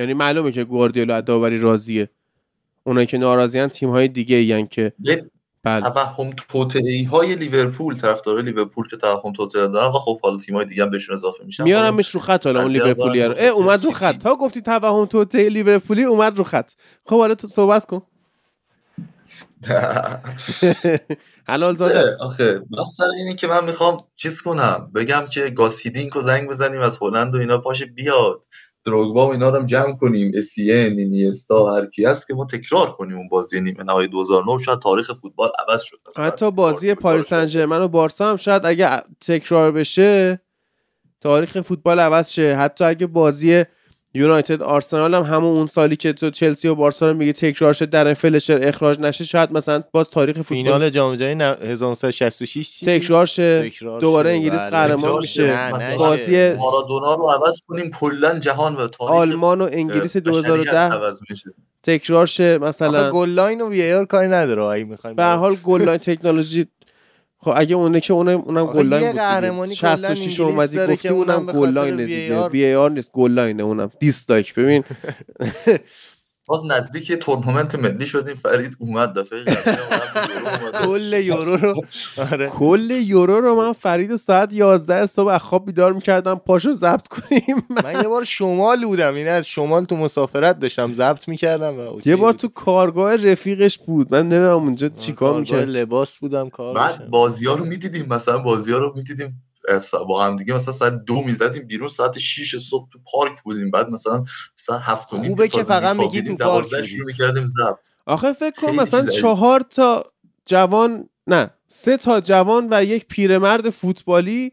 یعنی 0.00 0.14
معلومه 0.14 0.52
که 0.52 0.64
گواردیولا 0.64 1.16
از 1.16 1.24
داوری 1.24 1.58
راضیه. 1.58 2.08
اونایی 2.84 3.06
که 3.06 3.18
ناراضیان 3.18 3.68
تیم 3.68 3.90
های 3.90 4.08
دیگه 4.08 4.36
این 4.36 4.66
که 4.66 4.92
بله. 5.64 5.90
توهم 5.90 6.30
توطئه‌ای 6.48 7.02
های 7.02 7.34
لیورپول 7.34 7.96
طرفدار 7.96 8.42
لیورپول 8.42 8.88
که 8.88 8.96
توهم 8.96 9.32
توطئه 9.32 9.68
دارن 9.68 9.92
و 9.94 9.98
خب 9.98 10.20
حالا 10.20 10.36
تیم‌های 10.36 10.64
دیگه 10.64 10.82
هم 10.82 10.90
بهشون 10.90 11.14
اضافه 11.14 11.44
میشن. 11.44 11.64
میارمش 11.64 12.10
رو 12.10 12.20
خط 12.20 12.46
حالا 12.46 12.62
اون 12.62 12.72
لیورپولی 12.72 13.22
رو. 13.22 13.34
اومد 13.54 13.84
رو. 13.84 13.90
خط. 13.90 14.18
تا 14.18 14.36
گفتی 14.36 14.60
توهم 14.60 15.06
توته 15.06 15.48
لیورپولی 15.48 16.04
اومد 16.04 16.38
رو 16.38 16.44
خط. 16.44 16.72
خب 17.06 17.18
حالا 17.18 17.34
تو 17.34 17.48
صحبت 17.48 17.86
کن. 17.86 18.02
حلال 21.48 21.74
زاده 21.74 21.98
است. 21.98 22.22
آخه 22.22 22.62
سر 22.96 23.08
اینه 23.18 23.36
که 23.36 23.46
من 23.46 23.64
می‌خوام 23.64 24.04
چیز 24.16 24.42
کنم. 24.42 24.90
بگم 24.94 25.26
که 25.32 25.50
گاسیدینک 25.50 26.12
رو 26.12 26.20
زنگ 26.20 26.48
بزنیم 26.48 26.80
از 26.80 26.98
هلند 27.02 27.34
و 27.34 27.38
اینا 27.38 27.58
پاشه 27.58 27.86
بیاد. 27.86 28.44
دروگبا 28.84 29.28
و 29.28 29.32
اینا 29.32 29.48
رو 29.48 29.58
هم 29.58 29.66
جمع 29.66 29.96
کنیم. 29.96 30.32
اسین 30.34 30.98
اینیستا 30.98 31.74
هر 31.76 31.86
کی 31.86 32.04
هست 32.04 32.26
که 32.26 32.34
ما 32.34 32.44
تکرار 32.44 32.90
کنیم 32.90 33.16
اون 33.16 33.28
بازی 33.28 33.60
نیمه 33.60 33.84
نهایی 33.84 34.08
2009 34.08 34.58
شاید 34.58 34.78
تاریخ 34.78 35.12
فوتبال 35.12 35.50
عوض 35.68 35.82
شد. 35.82 35.96
حتی 36.16 36.50
بازی 36.50 36.94
پاریس 36.94 37.26
سن 37.26 37.46
ژرمن 37.46 37.82
و 37.82 37.88
بارسا 37.88 38.30
هم 38.30 38.36
شاید 38.36 38.66
اگه 38.66 38.90
تکرار 39.26 39.72
بشه 39.72 40.40
تاریخ 41.20 41.60
فوتبال 41.60 42.00
عوض 42.00 42.30
شه. 42.30 42.56
حتی 42.56 42.84
اگه 42.84 43.06
بازی 43.06 43.64
یونایتد 44.14 44.62
آرسنال 44.62 45.14
هم 45.14 45.22
همون 45.22 45.56
اون 45.56 45.66
سالی 45.66 45.96
که 45.96 46.12
تو 46.12 46.30
چلسی 46.30 46.68
و 46.68 46.74
بارسا 46.74 47.10
رو 47.10 47.16
میگه 47.16 47.32
تکرار 47.32 47.72
شد 47.72 47.90
درن 47.90 48.14
فلچر 48.14 48.68
اخراج 48.68 49.00
نشه 49.00 49.24
شاید 49.24 49.52
مثلا 49.52 49.82
باز 49.92 50.10
تاریخ 50.10 50.36
فوتبال 50.36 50.56
فینال 50.56 50.88
جام 50.90 51.14
جهانی 51.14 51.34
نه- 51.34 51.56
1966 51.62 52.70
چی؟ 52.70 52.86
تکرار 52.86 53.26
شه. 53.26 53.72
دوباره 54.00 54.30
انگلیس 54.30 54.60
بله. 54.60 54.70
قهرمان 54.70 55.16
میشه. 55.18 55.70
بازی 55.98 56.52
مارادونا 56.52 57.14
رو 57.14 57.26
عوض 57.30 57.60
کنیم. 57.68 57.90
کلا 57.90 58.38
جهان 58.38 58.76
و 58.76 58.86
تاریخ 58.88 59.14
آلمان 59.14 59.60
و 59.60 59.68
انگلیس 59.72 60.16
اه، 60.16 60.22
بشریت 60.22 60.46
2010 60.46 60.78
عوض 60.78 61.20
میشه. 61.30 61.50
تکرار 61.82 62.26
شه. 62.26 62.58
مثلا 62.58 63.10
goal 63.10 63.28
line 63.28 63.60
و 63.60 63.68
VAR 63.68 64.04
کاری 64.04 64.28
نداره. 64.28 64.62
اگه 64.64 64.84
می‌خوایم 64.84 65.16
به 65.16 65.22
هر 65.22 65.36
حال 65.36 65.54
goal 65.54 65.82
line 65.82 65.98
technology 65.98 66.66
خب 67.42 67.52
اگه 67.56 67.76
اونه 67.76 68.00
که 68.00 68.12
اونم 68.12 68.40
اونم 68.40 68.66
goal 68.66 68.86
line 68.86 69.06
بود 69.06 69.16
قهرمانی 69.16 69.68
دیگه 69.70 69.80
کلا 69.80 69.96
66 69.96 70.40
انگلیس 70.40 70.40
اومدی 70.40 70.92
گفتی 70.92 71.08
اونم 71.08 71.30
اونم 71.30 71.46
به 71.46 71.52
گل 71.52 71.58
خاطر 71.60 71.70
line 71.72 71.99
ه 71.99 72.06
دیگه. 72.06 72.48
VAR 72.48 72.90
نیست 72.90 73.12
goal 73.12 73.30
line 73.30 73.56
ه 73.56 73.62
اونم. 73.62 73.90
dislike 74.00 74.54
ببین 74.54 74.84
باز 76.50 76.66
نزدیک 76.66 77.12
تورنمنت 77.12 77.74
ملی 77.74 78.06
شدیم 78.06 78.34
فرید 78.34 78.76
اومد 78.78 79.18
دفعه. 79.18 79.44
کل 80.84 81.12
یورو 81.12 81.56
رو 81.56 81.82
آره 82.32 82.46
کل 82.46 82.90
یورو 82.90 83.40
رو 83.40 83.56
من 83.56 83.72
فرید 83.72 84.16
ساعت 84.16 84.52
11 84.52 85.06
صبح 85.06 85.28
از 85.28 85.40
خواب 85.40 85.66
بیدار 85.66 85.92
می‌کردم 85.92 86.34
پاشو 86.34 86.72
ضبط 86.72 87.08
کنیم 87.08 87.66
من 87.84 87.92
یه 87.94 88.08
بار 88.08 88.24
شمال 88.24 88.84
بودم 88.84 89.14
این 89.14 89.28
از 89.28 89.46
شمال 89.46 89.84
تو 89.84 89.96
مسافرت 89.96 90.58
داشتم 90.58 90.94
ضبط 90.94 91.28
می‌کردم 91.28 91.78
و 91.78 92.00
یه 92.04 92.16
بار. 92.16 92.32
تو 92.32 92.48
کارگاه 92.48 93.16
رفیقش 93.16 93.78
بود 93.78 94.14
من 94.14 94.28
نمی‌دونم 94.28 94.64
اونجا 94.64 94.88
چیکار 94.88 95.40
می‌کرد 95.40 95.68
لباس 95.68 96.18
بودم 96.18 96.48
کار 96.48 96.74
بعد. 96.74 97.10
بازی 97.10 97.46
ها 97.46 97.54
رو 97.54 97.64
می‌دیدیم 97.64 98.06
مثلا 98.06 98.38
بازی 98.38 98.72
ها 98.72 98.78
رو 98.78 98.92
می‌دیدیم 98.96 99.42
با 100.08 100.24
هم 100.24 100.36
دیگه 100.36 100.54
مثلا 100.54 100.72
ساعت 100.72 100.92
دو 101.04 101.22
می‌زدیم 101.22 101.66
بیرون 101.66 101.88
ساعت 101.88 102.18
6 102.18 102.56
صبح 102.58 102.88
تو 102.92 102.98
پارک 103.12 103.42
بودیم. 103.42 103.70
بعد 103.70 103.90
مثلا 103.90 104.24
ساعت 104.54 104.80
هفت 104.84 105.12
و 105.12 105.16
نیم 105.16 105.28
خوبه 105.28 105.48
که 105.48 105.62
فقط 105.62 105.96
میگی 105.96 106.22
تو 106.22 106.36
پارک. 106.36 106.82
شروع 106.82 107.06
می‌کردیم 107.06 107.46
ضبط. 107.46 107.88
آخه 108.06 108.32
فکر 108.32 108.60
کن 108.60 108.66
خیلی 108.66 108.78
مثلا. 108.78 109.06
چهار 109.06 109.60
تا 109.60 110.12
جوان 110.46 111.08
نه 111.26 111.50
سه 111.68 111.96
تا 111.96 112.20
جوان 112.20 112.68
و 112.70 112.84
یک 112.84 113.06
پیرمرد 113.06 113.70
فوتبالی 113.70 114.52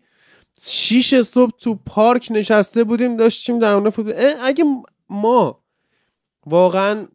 شیش 0.61 1.15
صبح 1.15 1.51
تو 1.59 1.75
پارک 1.75 2.27
نشسته 2.31 2.83
بودیم 2.83 3.17
داشتیم 3.17 3.59
در 3.59 3.75
مورد 3.75 3.89
فوتبال. 3.93 4.15
اگه 4.41 4.63
ما 5.09 5.63
واقعا 6.45 7.07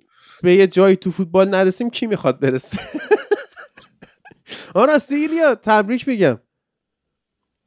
به 0.43 0.55
یه 0.55 0.67
جایی 0.67 0.97
تو 0.97 1.11
فوتبال 1.11 1.49
نرسیم 1.49 1.91
کی 1.91 2.07
می‌خواد 2.07 2.41
برسه؟ 2.41 2.79
آن 4.75 4.89
راستی 4.89 5.15
ایلیا 5.15 5.55
تبریک 5.55 6.09
میگم. 6.09 6.39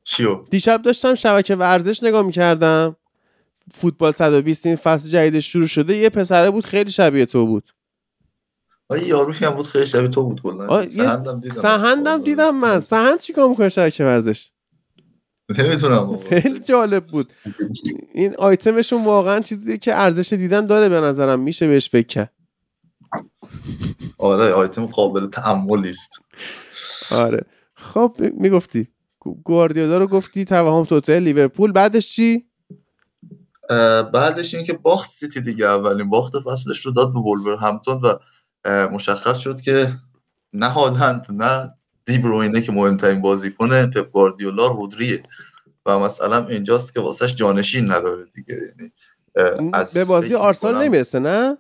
چیو؟ 0.05 0.41
دیشب 0.49 0.81
داشتم 0.81 1.15
شبکه 1.15 1.55
ورزش 1.55 2.03
نگاه 2.03 2.25
می‌کردم. 2.25 2.95
فوتبال 3.73 4.11
120 4.11 4.65
این 4.65 4.75
فصل 4.75 5.09
جدیدش 5.09 5.51
شروع 5.51 5.67
شده. 5.67 5.97
یه 5.97 6.09
پسره 6.09 6.51
بود 6.51 6.65
خیلی 6.65 6.91
شبیه 6.91 7.25
تو 7.25 7.45
بود. 7.45 7.71
آه، 8.89 9.01
یه 9.01 9.07
یاروشی 9.07 9.45
هم 9.45 9.51
بود 9.51 9.67
خیلی 9.67 9.85
شبیه 9.85 10.09
تو 10.09 10.23
بود 10.23 10.41
کلا 10.41 10.87
سهندم 10.87 11.39
دیدم. 11.39 11.55
سهندم 11.55 12.21
دیدم 12.21 12.55
من. 12.59 12.81
سهند 12.81 13.19
چیکار 13.19 13.47
می‌کنه 13.49 13.69
شبکه 13.69 14.03
ورزش؟ 14.03 14.51
نمی‌تونم 15.59 16.19
خیلی 16.19 16.59
جالب 16.59 17.05
بود. 17.05 17.33
این 18.13 18.35
آیتمشون 18.35 19.05
واقعا 19.05 19.39
چیزیه 19.39 19.77
که 19.77 19.95
ارزش 19.95 20.33
دیدن 20.33 20.65
داره 20.65 20.89
به 20.89 20.99
نظرم. 20.99 21.39
میشه 21.39 21.67
بهش 21.67 21.89
فکر 21.89 22.07
کرد. 22.07 22.33
آره 24.17 24.51
آیتم 24.51 24.85
قابل 24.85 25.27
تأملی 25.27 25.89
است 25.89 26.11
آره. 27.11 27.45
خب 27.75 28.17
می‌گفتی. 28.33 28.87
گواردیولا 29.43 29.97
رو 29.97 30.07
گفتی 30.07 30.45
توهم 30.45 30.85
توته 30.85 31.19
لیورپول. 31.19 31.71
بعدش 31.71 32.09
چی؟ 32.09 32.45
بعدش 34.13 34.53
این 34.53 34.65
که 34.65 34.73
باخت 34.73 35.09
سیتی 35.09 35.41
دیگه 35.41 35.65
اولین 35.65 36.09
باخت 36.09 36.39
فصلش 36.39 36.85
رو 36.85 36.91
داد 36.91 37.13
به 37.13 37.19
ولورهمپتون 37.19 38.01
و 38.01 38.17
مشخص 38.88 39.38
شد 39.38 39.61
که 39.61 39.93
نه 40.53 40.69
هالند 40.69 41.27
نه 41.29 41.73
دیبروینه 42.05 42.61
که 42.61 42.71
مهمترین 42.71 43.21
بازیکن 43.21 43.85
پپ 43.85 44.11
گواردیولا 44.11 44.67
رودریه. 44.67 45.23
و 45.85 45.99
مثلا 45.99 46.47
اینجاست 46.47 46.93
که 46.93 46.99
واسهش 46.99 47.35
جانشین 47.35 47.91
نداره 47.91 48.25
دیگه. 48.25 48.55
یعنی 48.55 48.91
از 49.73 49.93
به 49.93 50.05
بازی 50.05 50.35
آرسنال 50.35 50.83
نمی‌رسه 50.83 51.19
نه؟ 51.19 51.57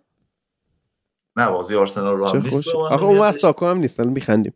نه 1.35 1.49
بازی 1.49 1.75
آرسنال 1.75 2.17
رو 2.17 2.29
هم 2.29 2.41
نیست 2.41 2.67
آخه 2.67 3.03
اون 3.03 3.15
نمیادش. 3.15 3.39
ساکو 3.39 3.65
هم 3.65 3.77
نیستن 3.77 4.07
میخندیم. 4.07 4.53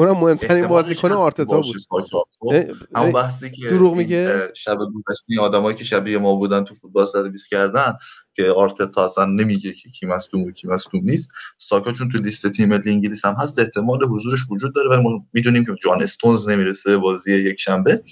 اونم 0.00 0.20
مهمترین 0.20 0.66
بازیکن 0.66 1.12
آرتتا 1.12 1.60
بود 1.60 1.76
ساکا. 1.78 2.24
خب، 2.94 3.10
بحثی 3.12 3.50
که 3.50 3.68
دروغ 3.70 3.94
میگه؟ 3.94 4.48
شب 4.54 4.78
گذشته 4.94 5.40
آدمایی 5.40 5.76
که 5.76 5.84
شبیه 5.84 6.18
ما 6.18 6.34
بودن 6.34 6.64
تو 6.64 6.74
فوتبال 6.74 7.06
120 7.06 7.50
کردن 7.50 7.92
که 8.32 8.50
آرتتا 8.50 9.04
اصلا 9.04 9.24
نمیگه 9.24 9.72
که 9.72 9.90
کی 9.90 10.06
مصدوم 10.06 10.42
و 10.42 10.50
کی 10.50 10.68
مصدوم 10.68 11.00
نیست 11.04 11.32
ساکا 11.58 11.92
چون 11.92 12.08
تو 12.08 12.18
لیست 12.18 12.48
تیم 12.48 12.68
ملی 12.68 12.90
انگلیس 12.90 13.24
هم 13.24 13.34
هست 13.34 13.58
احتمال 13.58 14.04
حضورش 14.04 14.40
وجود 14.50 14.74
داره 14.74 14.90
ولی 14.90 15.02
ما 15.02 15.26
می‌دونیم 15.32 15.64
که 15.64 15.72
جان 15.82 16.02
استونز 16.02 16.48
نمی‌رسه 16.48 16.96
بازی 16.96 17.34
یک 17.34 17.60
شنبه 17.60 18.02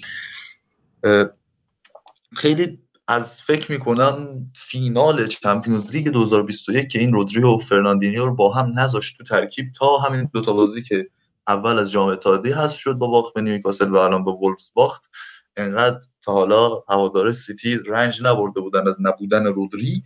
خیلی 2.35 2.79
از 3.07 3.41
فکر 3.41 3.71
می‌کنم 3.71 4.45
فینال 4.55 5.27
Champions 5.27 5.95
League 5.95 6.09
2021 6.09 6.87
که 6.87 6.99
این 6.99 7.13
رودریو 7.13 7.47
و 7.47 7.57
فرناندینیو 7.57 8.25
رو 8.25 8.35
با 8.35 8.53
هم 8.53 8.79
نذاشت 8.79 9.17
تو 9.17 9.23
ترکیب 9.23 9.65
تا 9.79 9.97
همین 9.97 10.29
دوتا 10.33 10.53
بازی 10.53 10.83
که 10.83 11.09
اول 11.49 11.79
از 11.79 11.91
جام 11.91 12.07
اتحادیه 12.07 12.57
حذف 12.57 12.77
شد 12.77 12.93
با 12.93 13.07
باخت 13.07 13.33
به 13.33 13.41
نیوکاسل 13.41 13.89
و 13.89 13.95
الان 13.95 14.25
به 14.25 14.31
وولفز 14.31 14.71
باخت. 14.73 15.09
انقدر 15.57 15.99
تا 16.21 16.31
حالا 16.31 16.83
هوادار 16.89 17.31
سیتی 17.31 17.77
رنج 17.77 18.21
نبرده 18.23 18.61
بودن 18.61 18.87
از 18.87 18.97
نبودن 19.01 19.45
رودری 19.45 20.03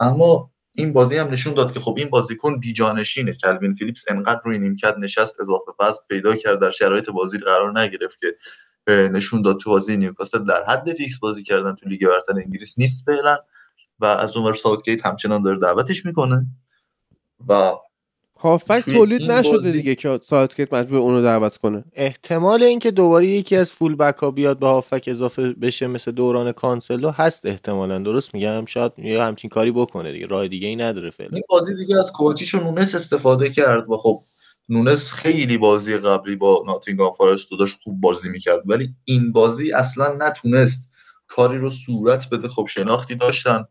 اما 0.00 0.50
این 0.72 0.92
بازی 0.92 1.16
هم 1.16 1.30
نشون 1.30 1.54
داد 1.54 1.72
که 1.72 1.80
خب 1.80 1.94
این 1.98 2.10
بازیکن 2.10 2.60
بی‌جانشینه. 2.60 3.34
کلوین 3.34 3.74
فیلیپس 3.74 4.04
انقدر 4.08 4.40
روی 4.44 4.58
نیمکت 4.58 4.94
نشست 4.98 5.40
اضافه 5.40 5.72
وزن 5.78 6.02
پیدا 6.08 6.36
کرد 6.36 6.60
در 6.60 6.70
شرایط 6.70 7.10
بازی 7.10 7.38
قرار 7.38 7.80
نگرفت 7.80 8.18
که 8.18 8.36
نشون 8.92 9.42
داد 9.42 9.60
تو 9.60 9.70
بازی 9.70 9.96
نیوکاسل 9.96 10.44
در 10.44 10.64
حد 10.64 10.92
فیکس 10.92 11.18
بازی 11.18 11.42
کردن 11.42 11.74
تو 11.74 11.88
لیگ 11.88 12.06
برتر 12.06 12.32
انگلیس 12.36 12.78
نیست 12.78 13.06
فعلا. 13.06 13.36
و 13.98 14.04
از 14.04 14.36
اونور 14.36 14.54
ساوتگیت 14.54 15.06
همچنان 15.06 15.42
داره 15.42 15.58
دعوتش 15.58 16.06
می‌کنه. 16.06 16.46
و 17.48 17.72
هافک 18.44 18.84
تولید 18.90 19.30
نشده. 19.30 19.72
دیگه 19.72 19.94
که 19.94 20.18
ساوتگیت 20.22 20.72
مجبور 20.72 20.98
اونو 20.98 21.22
دعوت 21.22 21.56
کنه. 21.56 21.84
احتمال 21.92 22.62
اینکه 22.62 22.90
دوباره 22.90 23.26
یکی 23.26 23.56
از 23.56 23.72
full 23.72 23.94
back 23.96 24.16
ها 24.16 24.30
بیاد 24.30 24.58
به 24.58 24.66
هافک 24.66 25.04
اضافه 25.06 25.52
بشه 25.52 25.86
مثل 25.86 26.10
دوران 26.10 26.52
کانسلو 26.52 27.10
هست 27.10 27.46
احتمالا. 27.46 27.98
درست 27.98 28.34
میگم؟ 28.34 28.66
شاید 28.66 28.92
یا 28.98 29.26
همچین 29.26 29.50
کاری 29.50 29.70
بکنه 29.70 30.12
دیگه. 30.12 30.26
راه 30.26 30.48
دیگه 30.48 30.68
ای 30.68 30.76
نداره 30.76 31.10
فعلا. 31.10 31.30
این 31.32 31.42
بازی 31.48 31.76
دیگه 31.76 31.98
از 31.98 32.12
کووچیچ 32.12 32.57
و 32.57 32.62
نونس 32.62 32.94
استفاده 32.94 33.50
کرد 33.50 33.90
و 33.90 33.96
خب 33.96 34.24
نونس 34.68 35.12
خیلی 35.12 35.58
بازی 35.58 35.96
قبلی 35.96 36.36
با 36.36 36.64
ناتینگهام 36.66 37.12
فارست 37.12 37.48
داشت 37.58 37.76
خوب 37.82 38.00
بازی 38.00 38.28
می‌کرد. 38.30 38.62
ولی 38.66 38.88
این 39.04 39.32
بازی 39.32 39.72
اصلا 39.72 40.16
نتونست 40.18 40.90
کاری 41.26 41.58
رو 41.58 41.70
صورت 41.70 42.30
بده. 42.30 42.48
خب 42.48 42.66
شناختی 42.66 43.14
داشتن. 43.14 43.64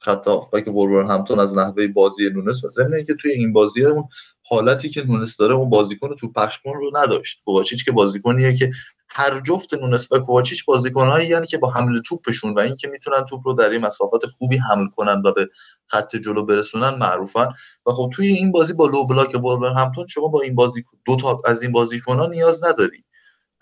خط 0.00 0.28
هافبک 0.28 0.68
همتون 1.08 1.40
از 1.40 1.56
نحوه 1.56 1.86
بازی 1.86 2.30
نونس 2.30 2.64
و 2.64 2.68
ضمن 2.68 3.04
که 3.04 3.14
توی 3.14 3.32
این 3.32 3.52
بازی 3.52 3.84
اون 3.84 4.08
حالتی 4.42 4.88
که 4.88 5.06
نونس 5.06 5.36
داره 5.36 5.54
اون 5.54 5.70
بازیکن 5.70 6.14
تو 6.14 6.32
پخش 6.32 6.58
رو 6.64 6.90
نداشت. 6.94 7.42
کوواچیچ 7.44 7.84
که 7.84 7.92
بازیکنیه 7.92 8.54
که 8.54 8.70
هر 9.08 9.40
جفت 9.40 9.74
نونس 9.74 10.12
و 10.12 10.18
کوواچیچ 10.18 10.64
بازیکنهایی 10.64 11.28
یعنی 11.28 11.46
که 11.46 11.58
با 11.58 11.70
حمل 11.70 12.00
توپشون 12.00 12.54
و 12.54 12.58
اینکه 12.58 12.88
می‌تونن 12.88 13.24
توپ 13.24 13.40
رو 13.44 13.52
در 13.52 13.70
این 13.70 13.80
مسافت 13.80 14.26
خوبی 14.26 14.56
حمل 14.56 14.88
کنن 14.88 15.22
و 15.24 15.32
به 15.32 15.48
خط 15.86 16.16
جلو 16.16 16.44
برسونن 16.44 16.94
معروفن. 16.94 17.48
و 17.86 17.90
خب 17.90 18.10
توی 18.12 18.26
این 18.26 18.52
بازی 18.52 18.72
با 18.72 18.86
لو 18.86 19.06
بلاک 19.06 19.34
همتون 19.76 20.06
شما 20.06 20.28
با 20.28 20.40
این 20.40 20.54
بازی 20.54 20.82
دو 21.04 21.16
تا 21.16 21.42
از 21.44 21.62
این 21.62 21.72
بازیکن‌ها 21.72 22.26
نیاز 22.26 22.64
نداری. 22.64 23.04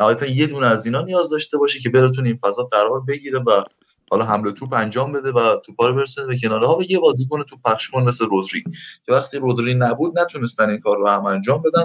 نهایتا 0.00 0.26
یه 0.26 0.46
دونه 0.46 0.66
از 0.66 0.86
اینا 0.86 1.02
نیاز 1.02 1.30
داشته 1.30 1.58
باشه 1.58 1.80
که 1.80 1.90
براتون 1.90 2.26
این 2.26 2.36
فضا 2.36 2.62
قرار 2.62 3.00
بگیره 3.00 3.38
و 3.38 3.64
حالا 4.10 4.24
حمله 4.24 4.52
توپ 4.52 4.72
انجام 4.72 5.12
بده 5.12 5.32
و 5.32 5.56
توپا 5.56 5.86
رو 5.88 5.94
برسونه 5.94 6.26
به 6.26 6.38
کناره 6.38 6.66
ها 6.66 6.78
و 6.78 6.82
یه 6.82 6.98
بازیکن 6.98 7.42
تو 7.42 7.56
پخش 7.64 7.88
کن 7.90 8.02
مثل 8.02 8.26
رودری. 8.26 8.64
که 9.06 9.12
وقتی 9.12 9.38
رودری 9.38 9.74
نبود 9.74 10.18
نتونستن 10.18 10.70
این 10.70 10.80
کار 10.80 10.98
رو 10.98 11.08
هم 11.08 11.26
انجام 11.26 11.62
بدن. 11.62 11.84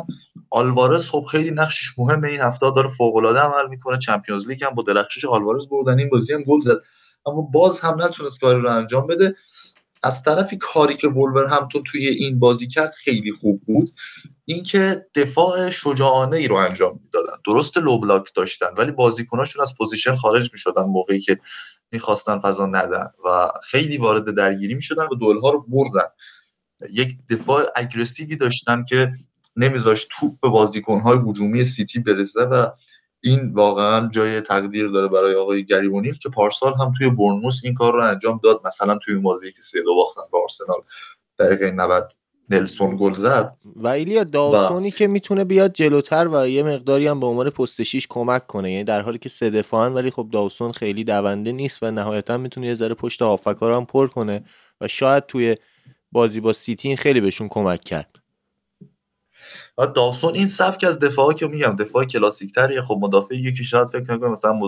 آلوارز 0.49 1.09
خب 1.09 1.25
خیلی 1.31 1.51
نقشش 1.51 1.99
مهمه. 1.99 2.27
این 2.27 2.41
هفته 2.41 2.71
داره 2.75 2.89
فوق 2.89 3.15
العاده 3.15 3.39
عمل 3.39 3.69
می‌کنه. 3.69 3.97
چمپیونز 3.97 4.47
لیگ 4.47 4.63
هم 4.63 4.75
با 4.75 4.83
درخشش 4.83 5.25
آلوارز 5.25 5.69
بردن. 5.69 5.99
این 5.99 6.09
بازی 6.09 6.33
هم 6.33 6.43
گل 6.43 6.59
زد. 6.61 6.77
اما 7.25 7.41
باز 7.41 7.81
هم 7.81 8.01
نتونست 8.01 8.41
کاری 8.41 8.61
رو 8.61 8.69
انجام 8.69 9.07
بده. 9.07 9.35
از 10.03 10.23
طرفی 10.23 10.57
کاری 10.57 10.97
که 10.97 11.07
ولورهمپتون 11.07 11.83
توی 11.83 12.07
این 12.07 12.39
بازی 12.39 12.67
کرد 12.67 12.91
خیلی 12.91 13.31
خوب 13.31 13.61
بود 13.65 13.93
اینکه 14.45 15.05
دفاع 15.15 15.69
شجاعانه 15.69 16.37
ای 16.37 16.47
رو 16.47 16.55
انجام 16.55 16.99
می‌دادن. 17.03 17.33
درست 17.45 17.77
low 17.77 17.99
block 17.99 18.31
داشتن 18.35 18.67
ولی 18.77 18.91
بازیکناشون 18.91 19.61
از 19.61 19.75
پوزیشن 19.77 20.15
خارج 20.15 20.51
می‌شدن 20.51 20.83
موقعی 20.83 21.19
که 21.19 21.39
می‌خواستن 21.91 22.39
فضا 22.39 22.65
ندن 22.65 23.07
و 23.25 23.51
خیلی 23.63 23.97
وارد 23.97 24.35
درگیری 24.35 24.73
می‌شدن 24.73 25.05
و 25.05 25.15
duel 25.15 25.43
ها 25.43 25.49
رو 25.49 25.65
بردن. 25.67 26.07
یک 26.91 27.17
دفاع 27.29 27.65
aggressive 27.75 28.30
ی 28.30 28.35
داشتن 28.35 28.83
که 28.83 29.11
نمیذاشت 29.55 30.07
توپ 30.11 30.39
به 30.41 30.49
بازیکنهای 30.49 31.17
هجومی 31.27 31.65
سیتی 31.65 31.99
برسه 31.99 32.41
و 32.41 32.67
این 33.23 33.53
واقعا 33.53 34.09
جای 34.09 34.41
تقدیر 34.41 34.87
داره 34.87 35.07
برای 35.07 35.35
آقای 35.35 35.65
گریبونیل 35.65 36.17
که 36.17 36.29
پارسال 36.29 36.73
هم 36.73 36.91
توی 36.97 37.09
برنموس 37.09 37.61
این 37.63 37.73
کار 37.73 37.93
رو 37.93 38.03
انجام 38.03 38.39
داد. 38.43 38.61
مثلا 38.65 38.97
توی 38.97 39.15
بازی 39.15 39.51
که 39.51 39.61
سه 39.61 39.81
دو 39.81 39.95
باختن 39.95 40.21
به 40.31 40.37
آرسنال. 40.41 40.77
دقیقه 41.39 41.71
90 41.71 42.11
نلسون 42.49 42.97
گل 42.97 43.13
زد. 43.13 43.57
و 43.75 43.87
ایلیا 43.87 44.23
داوسونی 44.23 44.91
که 44.91 45.07
می‌تونه 45.07 45.43
بیاد 45.43 45.73
جلوتر 45.73 46.27
و 46.27 46.49
یه 46.49 46.63
مقداری 46.63 47.07
هم 47.07 47.19
به 47.19 47.25
عنوان 47.25 47.49
پست 47.49 47.83
شیش 47.83 48.07
کمک 48.09 48.47
کنه. 48.47 48.71
یعنی 48.71 48.83
در 48.83 49.01
حالی 49.01 49.17
که 49.17 49.29
سه 49.29 49.49
دفاعن 49.49 49.93
ولی 49.93 50.11
خب 50.11 50.27
داوسون 50.31 50.71
خیلی 50.71 51.03
دونده 51.03 51.51
نیست 51.51 51.83
و 51.83 51.91
نهایتا 51.91 52.37
می‌تونه 52.37 52.67
یه 52.67 52.73
ذره 52.73 52.93
پشت 52.93 53.21
هافکا 53.21 53.77
هم 53.77 53.85
پر 53.85 54.07
کنه 54.07 54.43
و 54.81 54.87
شاید 54.87 55.25
توی 55.25 55.55
بازی 56.11 56.39
با 56.39 56.53
سیتی 56.53 56.95
خیلی 56.95 57.21
بهشون 57.21 57.47
کمک 57.47 57.81
کرد. 57.81 58.22
داوسون 59.95 60.33
این 60.33 60.47
سبک 60.47 60.83
از 60.83 60.99
دفاعی 60.99 61.35
که 61.35 61.47
میگم 61.47 61.75
دفاع 61.75 62.05
کلاسیک 62.05 62.53
تریه 62.53 62.81
خب 62.81 62.99
مدافعی 63.01 63.53
که 63.53 63.63
شاید 63.63 63.87
فکر 63.87 64.17
کنم 64.17 64.31
مثلا 64.31 64.59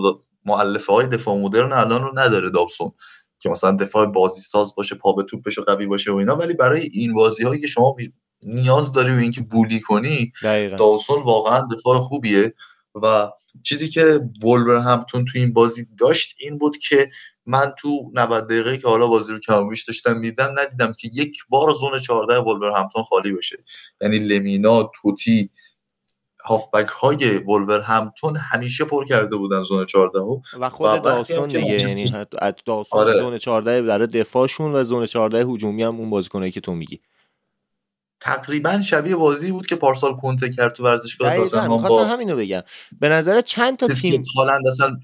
مؤلفه 0.44 0.92
های 0.92 1.06
دفاع 1.06 1.36
مدرن 1.36 1.72
الان 1.72 2.02
رو 2.02 2.18
نداره 2.18 2.50
داوسون 2.50 2.92
که 3.38 3.48
مثلا 3.48 3.72
دفاع 3.72 4.06
بازی 4.06 4.40
ساز 4.40 4.74
باشه 4.74 4.94
پا 4.94 5.12
به 5.12 5.22
توپش 5.22 5.58
و 5.58 5.62
قوی 5.62 5.86
باشه 5.86 6.12
و 6.12 6.16
اینا. 6.16 6.36
ولی 6.36 6.54
برای 6.54 6.88
این 6.92 7.14
بازی 7.14 7.44
هایی 7.44 7.60
که 7.60 7.66
شما 7.66 7.96
نیاز 8.42 8.92
داری 8.92 9.12
و 9.12 9.18
اینکه 9.18 9.40
بولی 9.40 9.80
کنی 9.80 10.32
داوسون 10.78 11.22
واقعا 11.22 11.60
دفاع 11.60 12.00
خوبیه 12.00 12.54
و 13.02 13.30
چیزی 13.62 13.88
که 13.88 14.20
وولور 14.42 14.76
همتون 14.76 15.24
تو 15.24 15.38
این 15.38 15.52
بازی 15.52 15.86
داشت 15.98 16.36
این 16.38 16.58
بود 16.58 16.76
که 16.76 17.10
من 17.46 17.72
تو 17.78 18.10
90 18.14 18.46
دقیقه 18.46 18.78
که 18.78 18.88
حالا 18.88 19.06
بازی 19.06 19.32
رو 19.32 19.38
کمابیش 19.38 19.84
داشتم 19.84 20.16
میدم 20.16 20.54
ندیدم 20.58 20.92
که 20.92 21.10
یک 21.14 21.38
بار 21.48 21.72
زون 21.72 21.98
14 21.98 22.38
وولور 22.38 22.78
همتون 22.78 23.02
خالی 23.02 23.32
بشه. 23.32 23.64
یعنی 24.00 24.18
لمینا 24.18 24.90
توتی 25.02 25.50
هافبک 26.44 26.88
های 26.88 27.38
ولور 27.38 27.80
همتون 27.80 28.36
همیشه 28.36 28.84
پر 28.84 29.06
کرده 29.06 29.36
بودن 29.36 29.62
زون 29.62 29.86
14 29.86 30.18
و 30.60 30.70
خود 30.70 31.02
داستان 31.02 31.48
دیگه 31.48 31.88
یعنی 31.88 32.26
داستان 32.66 33.08
آره. 33.08 33.20
زون 33.20 33.38
14 33.38 33.82
برای 33.82 34.06
دفاعشون 34.06 34.72
و 34.72 34.84
زون 34.84 35.06
14 35.06 35.46
هجومی 35.46 35.82
هم 35.82 35.96
اون 35.96 36.10
بازیکنایی 36.10 36.52
که 36.52 36.60
تو 36.60 36.72
میگی. 36.72 37.00
تقریبا 38.20 38.80
شبیه 38.80 39.16
بازی 39.16 39.52
بود 39.52 39.66
که 39.66 39.76
پارسال 39.76 40.16
کنته 40.16 40.50
کرد 40.50 40.72
تو 40.72 40.84
ورزشگاه 40.84 41.36
تاتنهام. 41.36 41.88
با 41.88 42.04
همینو 42.04 42.36
بگم. 42.36 42.62
به 43.00 43.08
نظر 43.08 43.40
چند 43.40 43.76
تا 43.76 43.88
تیم 43.88 44.22
هالند 44.36 44.66
اصلا 44.66 44.96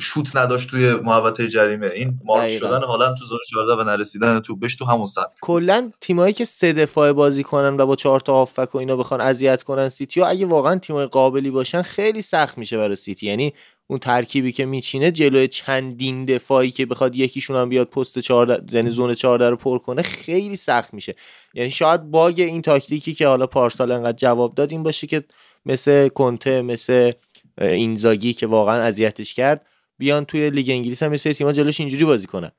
شوت 0.00 0.36
نداشت 0.36 0.70
توی 0.70 0.94
محوطه 0.94 1.48
جریمه. 1.48 1.86
این 1.86 2.20
مارک 2.24 2.58
شدن 2.58 2.82
حالا 2.82 3.14
تو 3.14 3.24
زون 3.24 3.38
14 3.50 3.82
و 3.82 3.84
نرسیدن 3.84 4.40
توپش 4.40 4.76
تو 4.76 4.84
همون 4.84 5.06
سمت 5.06 5.26
کلا 5.40 5.90
تیمایی 6.00 6.32
که 6.32 6.44
سه 6.44 6.72
دفاعه 6.72 7.12
بازی 7.12 7.42
کنن 7.42 7.76
و 7.80 7.86
با 7.86 7.96
چهار 7.96 8.20
تا 8.20 8.32
هافک 8.32 8.74
و 8.74 8.78
اینا 8.78 8.96
بخوان 8.96 9.20
اذیت 9.20 9.62
کنن 9.62 9.88
سیتی 9.88 10.20
و 10.20 10.24
اگه 10.24 10.46
واقعا 10.46 10.78
تیمای 10.78 11.06
قابلی 11.06 11.50
باشن 11.50 11.82
خیلی 11.82 12.22
سخت 12.22 12.58
میشه 12.58 12.76
برای 12.76 12.96
سیتی. 12.96 13.26
یعنی 13.26 13.54
اون 13.90 13.98
ترکیبی 13.98 14.52
که 14.52 14.66
میچینه 14.66 15.10
جلوی 15.10 15.48
چندین 15.48 16.24
دفاعی 16.24 16.70
که 16.70 16.86
بخواد 16.86 17.16
یکیشون 17.16 17.56
هم 17.56 17.68
بیاد 17.68 17.86
پست 17.86 18.18
14 18.18 18.76
یعنی 18.76 18.90
zone 18.90 19.14
14 19.14 19.50
رو 19.50 19.56
پر 19.56 19.78
کنه 19.78 20.02
خیلی 20.02 20.56
سخت 20.56 20.94
میشه. 20.94 21.14
یعنی 21.54 21.70
شاید 21.70 22.02
bug 22.02 22.40
این 22.40 22.62
تاکتیکی 22.62 23.14
که 23.14 23.26
حالا 23.26 23.46
پارسال 23.46 23.92
انقدر 23.92 24.16
جواب 24.16 24.54
داد 24.54 24.70
این 24.70 24.82
باشه 24.82 25.06
که 25.06 25.24
مثل 25.66 26.08
کونته 26.08 26.62
مثل 26.62 27.12
اینزاگی 27.60 28.32
که 28.32 28.46
واقعا 28.46 28.82
اذیتش 28.82 29.34
کرد 29.34 29.66
بیان 29.98 30.24
توی 30.24 30.50
لیگ 30.50 30.70
انگلیس 30.70 31.02
هم 31.02 31.12
مثل 31.12 31.32
تیم‌ها 31.32 31.52
جلوش 31.52 31.80
اینجوری 31.80 32.04
بازی 32.04 32.26
کنن. 32.26 32.52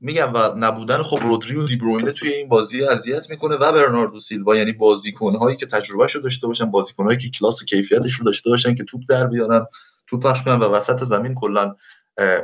میگم 0.00 0.32
و 0.34 0.38
نبودن 0.56 1.02
خب 1.02 1.18
رودری 1.22 1.56
و 1.56 1.64
دیبروینه 1.64 2.12
توی 2.12 2.28
این 2.28 2.48
بازی 2.48 2.84
اذیت 2.84 3.30
می‌کنه 3.30 3.54
و 3.54 3.72
برناردو 3.72 4.20
سیلوا 4.20 4.56
یعنی 4.56 4.72
بازیکنهایی 4.72 5.56
که 5.56 5.66
تجربهشو 5.66 6.18
داشته 6.18 6.46
باشن 6.46 6.70
بازیکنهایی 6.70 7.18
که 7.18 7.30
کلاس 7.30 7.62
و 7.62 7.64
کیفیتش 7.64 8.14
رو 8.14 8.24
داشته 8.24 8.50
باشن 8.50 8.74
که 8.74 8.84
توپ 8.84 9.00
در 9.08 9.26
بیارن 9.26 9.66
توپ 10.06 10.22
پخش 10.22 10.42
کنن 10.42 10.58
و 10.58 10.64
وسط 10.64 11.04
زمین 11.04 11.34
کلا 11.34 11.74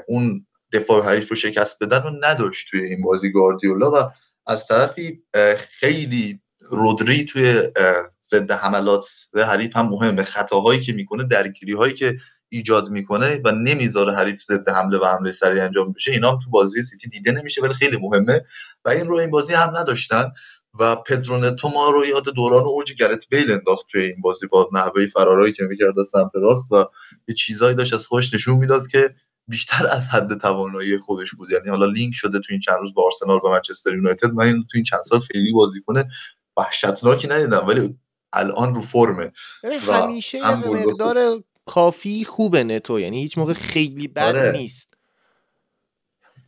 اون 0.09 0.47
دفاع 0.73 1.05
حریف 1.05 1.29
رو 1.29 1.37
شکست 1.37 1.83
بدن 1.83 1.99
و 1.99 2.11
نداشت 2.21 2.71
توی 2.71 2.85
این 2.85 3.03
بازی 3.03 3.33
گاردیولا 3.33 3.91
و 3.91 4.11
از 4.47 4.67
طرفی 4.67 5.23
خیلی 5.57 6.41
رودری 6.71 7.25
توی 7.25 7.63
ضد 8.31 8.51
حملات 8.51 9.09
حریف 9.35 9.77
هم 9.77 9.89
مهمه. 9.89 10.23
خطاهایی 10.23 10.81
که 10.81 10.93
می‌کنه 10.93 11.25
درگیری 11.25 11.73
هایی 11.73 11.95
که 11.95 12.17
ایجاد 12.53 12.91
می‌کنه 12.91 13.41
و 13.45 13.53
نمی‌ذاره 13.53 14.15
حریف 14.15 14.43
ضد 14.43 14.69
حمله 14.69 14.99
و 14.99 15.05
حمله 15.05 15.33
سریع 15.33 15.65
انجام 15.65 15.93
بشه. 15.93 16.13
اینا 16.13 16.33
هم 16.33 16.39
تو 16.39 16.51
بازی 16.51 16.83
سیتی 16.83 17.09
دیده 17.09 17.33
نمیشه 17.33 17.63
ولی 17.63 17.75
خیلی 17.75 17.97
مهمه. 17.97 18.45
و 18.85 18.89
این 18.89 19.07
رو 19.07 19.17
این 19.17 19.31
بازی 19.31 19.55
هم 19.55 19.77
نداشتن 19.77 20.33
و 20.79 20.97
پدرونتو 20.97 21.69
ما 21.69 21.91
رو 21.91 22.07
یاد 22.07 22.25
دوران 22.25 22.63
اوج 22.63 22.93
گرت 22.93 23.27
بیل 23.31 23.53
انداخت 23.53 23.87
توی 23.89 24.03
این 24.03 24.21
بازی 24.21 24.47
با 24.47 24.71
نحوه 24.73 25.07
فرارایی 25.07 25.53
که 25.53 25.65
می‌کرد 25.65 25.99
از 25.99 26.09
سمت 26.09 26.31
راست 26.35 26.73
و 26.73 26.87
یه 27.29 27.35
چیزایی 27.35 27.75
داشت 27.75 27.95
از 27.95 28.07
خودش 28.07 28.35
نشون 28.35 28.59
می‌داد 28.59 28.87
که 28.87 29.11
بیشتر 29.49 29.87
از 29.87 30.09
حد 30.09 30.39
توانایی 30.39 30.99
خودش 30.99 31.31
بود. 31.35 31.53
یعنی 31.53 31.69
حالا 31.69 31.87
لینک 31.87 32.15
شده 32.15 32.39
تو 32.39 32.47
این 32.51 32.61
چند 32.61 32.79
روز 32.79 32.95
با 32.95 33.05
آرسنال 33.05 33.41
و 33.45 33.49
منچستر 33.49 33.95
یونایتد. 33.95 34.33
من 34.33 34.45
این 34.45 34.63
تو 34.71 34.71
این 34.75 34.85
چند 34.85 35.03
سال 35.03 35.21
خیلی 35.21 35.53
بازی 35.53 35.81
کنه 35.81 36.09
وحشتناکی 36.57 37.29
ندیدم 37.29 37.67
ولی 37.67 37.95
الان 38.33 38.75
رو 38.75 38.81
فرمه 38.81 39.33
همیشه 39.93 40.39
یه 40.39 40.55
مقدار 40.55 41.43
کافی 41.67 42.25
خوبه 42.25 42.65
نتو 42.65 43.01
یعنی 43.01 43.23
هیچ 43.23 43.39
موقع 43.39 43.53
خیلی 43.53 44.09
بد 44.09 44.37
آره. 44.37 44.53
نیست. 44.53 44.95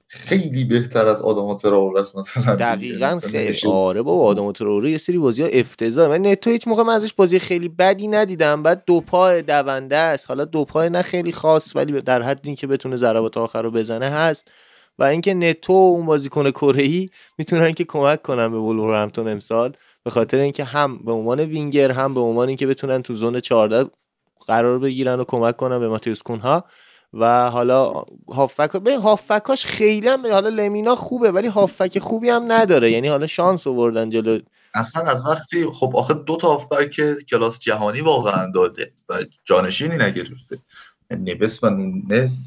خیلی 0.06 0.64
بهتر 0.64 1.06
از 1.06 1.22
آدم 1.22 1.56
تراوره 1.56 2.00
است 2.00 2.16
مثلا 2.16 2.54
دقیقا 2.54 3.20
خیلی 3.30 3.58
آره 3.66 4.02
با 4.02 4.12
آدم 4.12 4.52
تراوره 4.52 4.90
یه 4.90 4.98
سری 4.98 5.18
بازی 5.18 5.42
ها 5.42 5.48
افتضاح 5.48 6.08
من 6.08 6.26
نتو 6.26 6.50
هیچ 6.50 6.68
موقع 6.68 6.82
من 6.82 6.94
ازش 6.94 7.14
بازی 7.14 7.38
خیلی 7.38 7.68
بدی 7.68 8.08
ندیدم. 8.08 8.62
بعد 8.62 8.82
دو 8.86 9.00
پای 9.00 9.42
دونده 9.42 9.96
است. 9.96 10.28
حالا 10.28 10.44
دو 10.44 10.64
پای 10.64 10.90
نه 10.90 11.02
خیلی 11.02 11.32
خاص 11.32 11.76
ولی 11.76 12.00
در 12.00 12.22
حد 12.22 12.40
این 12.44 12.54
که 12.54 12.66
بتونه 12.66 12.96
ضربات 12.96 13.36
آخر 13.36 13.62
رو 13.62 13.70
بزنه 13.70 14.08
هست. 14.08 14.48
و 14.98 15.04
اینکه 15.04 15.34
نتو 15.34 15.72
و 15.72 15.76
اون 15.76 16.06
بازیکن 16.06 16.50
کره 16.50 16.82
ای 16.82 17.10
می‌تونن 17.38 17.72
که 17.72 17.84
کمک 17.84 18.22
کنن 18.22 18.48
به 18.50 18.58
ولورهمپتون 18.58 19.28
امسال 19.28 19.76
به 20.04 20.10
خاطر 20.10 20.40
اینکه 20.40 20.64
هم 20.64 20.98
به 20.98 21.12
عنوان 21.12 21.40
وینگر 21.40 21.90
هم 21.90 22.14
به 22.14 22.20
عنوان 22.20 22.48
اینکه 22.48 22.66
بتونن 22.66 23.02
تو 23.02 23.14
زون 23.14 23.40
14 23.40 23.86
قرار 24.46 24.78
بگیرن 24.78 25.20
و 25.20 25.24
کمک 25.24 25.56
کنن 25.56 25.78
به 25.78 25.88
ماتیوس 25.88 26.22
کونها. 26.22 26.64
و 27.12 27.50
حالا 27.50 28.04
هافک 28.28 28.76
به 28.76 28.98
هافکاش 28.98 29.66
خیلی 29.66 30.08
هم 30.08 30.26
حالا 30.26 30.48
لمینا 30.48 30.96
خوبه 30.96 31.32
ولی 31.32 31.48
هافک 31.48 31.98
خوبی 31.98 32.30
هم 32.30 32.52
نداره. 32.52 32.90
یعنی 32.90 33.08
حالا 33.08 33.26
شانس 33.26 33.66
آوردن 33.66 34.10
جلو. 34.10 34.38
اصلا 34.74 35.02
از 35.02 35.26
وقتی 35.26 35.66
خب 35.66 35.96
آخه 35.96 36.14
دو 36.14 36.36
تا 36.36 36.48
هافبک 36.48 37.00
کلاس 37.30 37.60
جهانی 37.60 38.00
واقعا 38.00 38.50
داده 38.50 38.92
و 39.08 39.24
جانشینی 39.44 39.96
نگرفته. 39.96 40.58
نوس 41.10 41.64
و 41.64 41.70
نونس 41.70 42.38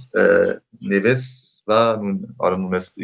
نوس 0.82 1.62
و 1.68 1.96
نون 1.96 2.36
آره 2.40 2.58
نونس 2.58 2.96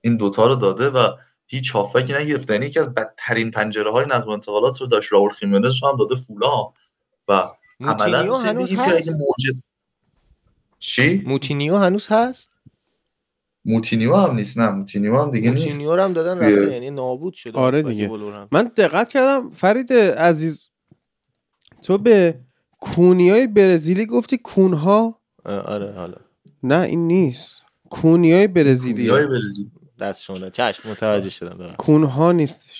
این 0.00 0.16
دوتا 0.16 0.46
رو 0.46 0.54
داده 0.54 0.90
و 0.90 1.12
هیچ 1.46 1.70
هافبکی 1.70 2.12
نگرفته. 2.12 2.54
یعنی 2.54 2.66
یکی 2.66 2.80
از 2.80 2.94
بدترین 2.94 3.50
پنجره 3.50 3.90
های 3.90 4.06
نقل 4.06 4.30
انتقالات 4.30 4.80
رو 4.80 4.86
داشت. 4.86 5.12
راول 5.12 5.30
خیمنز 5.30 5.82
رو 5.82 5.88
هم 5.88 5.96
داده 5.96 6.14
فولا 6.14 6.72
و 7.28 7.50
عملا 7.80 8.38
هنوز 8.38 8.72
هست؟ 8.72 9.10
چی؟ 10.78 11.22
موتینیو 11.26 11.76
هنوز 11.76 12.06
هست؟ 12.06 12.48
موتینیو 13.64 14.14
هم 14.14 14.34
نیست 14.34 14.58
نه 14.58 14.70
موتینیو 14.70 15.22
هم 15.22 15.30
دیگه 15.30 15.50
نیست. 15.50 15.66
موتینیو 15.66 16.00
هم 16.00 16.12
دادن 16.12 16.38
رفته 16.38 16.72
یعنی 16.72 16.90
نابود 16.90 17.34
شده. 17.34 17.58
آره 17.58 17.82
دیگه. 17.82 18.10
من 18.52 18.70
دقت 18.76 19.08
کردم 19.08 19.50
فرید 19.50 19.92
عزیز 19.92 20.70
تو 21.82 21.98
به 21.98 22.40
کونیای 22.80 23.46
برزیلی 23.46 24.06
گفتی 24.06 24.38
کونها؟ 24.38 25.20
آره 25.44 25.92
حالا. 25.92 26.16
نه 26.62 26.80
این 26.80 27.06
نیست. 27.06 27.62
کونیای 27.90 28.46
برزیلی 28.46 29.08
کونیای 29.08 29.26
برزیلی. 29.26 29.70
دست 30.00 30.22
شونه 30.22 30.50
چشم 30.50 30.90
متوجه 30.90 31.30
شدم 31.30 31.74
کونها 31.78 32.32
نیستش. 32.32 32.75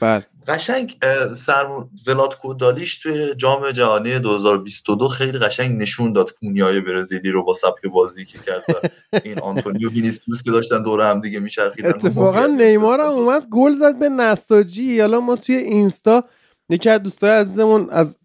بله. 0.00 0.26
قشنگ 0.48 0.96
سرم 1.36 1.90
زلات 1.94 2.34
کودالیش 2.34 2.98
توی 2.98 3.34
جام 3.34 3.70
جهانی 3.70 4.18
2022 4.18 5.08
خیلی 5.08 5.38
قشنگ 5.38 5.82
نشون 5.82 6.12
داد 6.12 6.32
کونیای 6.32 6.80
برزیلی 6.80 7.30
رو 7.30 7.44
با 7.44 7.52
سبک 7.52 7.86
بازی 7.86 8.24
که 8.24 8.38
کرد 8.38 8.92
این 9.24 9.38
آنتونیو 9.38 9.90
وینیسیوس 9.94 10.42
که 10.42 10.50
داشتن 10.50 10.82
دور 10.82 11.10
هم 11.10 11.20
دیگه 11.20 11.40
میچرخیدن. 11.40 11.88
اتفاقا 11.88 12.46
نیمار 12.46 13.00
هم 13.00 13.06
اومد 13.06 13.46
گل 13.50 13.72
زد 13.72 13.98
به 13.98 14.08
نساجی 14.08 15.00
حالا 15.00 15.20
ما 15.20 15.36
توی 15.36 15.56
اینستا 15.56 16.24
یکی 16.68 16.90
از 16.90 17.02
دوستای 17.02 17.30
عزیزمون 17.30 17.90
از 17.90 18.18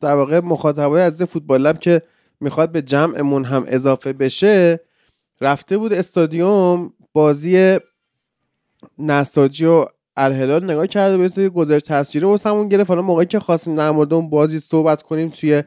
در 0.00 0.14
واقع 0.14 0.40
مخاطبای 0.40 1.02
عزیز 1.02 1.28
فوتبال 1.28 1.60
لب 1.60 1.80
که 1.80 2.02
می‌خواد 2.40 2.72
به 2.72 2.82
جمعمون 2.82 3.44
هم 3.44 3.64
اضافه 3.68 4.12
بشه 4.12 4.80
رفته 5.40 5.78
بود 5.78 5.92
استادیوم 5.92 6.92
بازی 7.12 7.78
نساجی 8.98 9.66
و 9.66 9.86
الهلال 10.24 10.64
نگاه 10.64 10.86
کرده 10.86 11.18
به 11.18 11.28
سری 11.28 11.48
گزارش 11.48 11.82
تصویری 11.82 12.26
واسه 12.26 12.48
همون 12.48 12.68
گرفت. 12.68 12.90
حالا 12.90 13.02
موقعی 13.02 13.26
که 13.26 13.40
خواستیم 13.40 13.74
در 13.74 13.90
مورد 13.90 14.14
اون 14.14 14.30
بازی 14.30 14.58
صحبت 14.58 15.02
کنیم 15.02 15.28
توی 15.28 15.62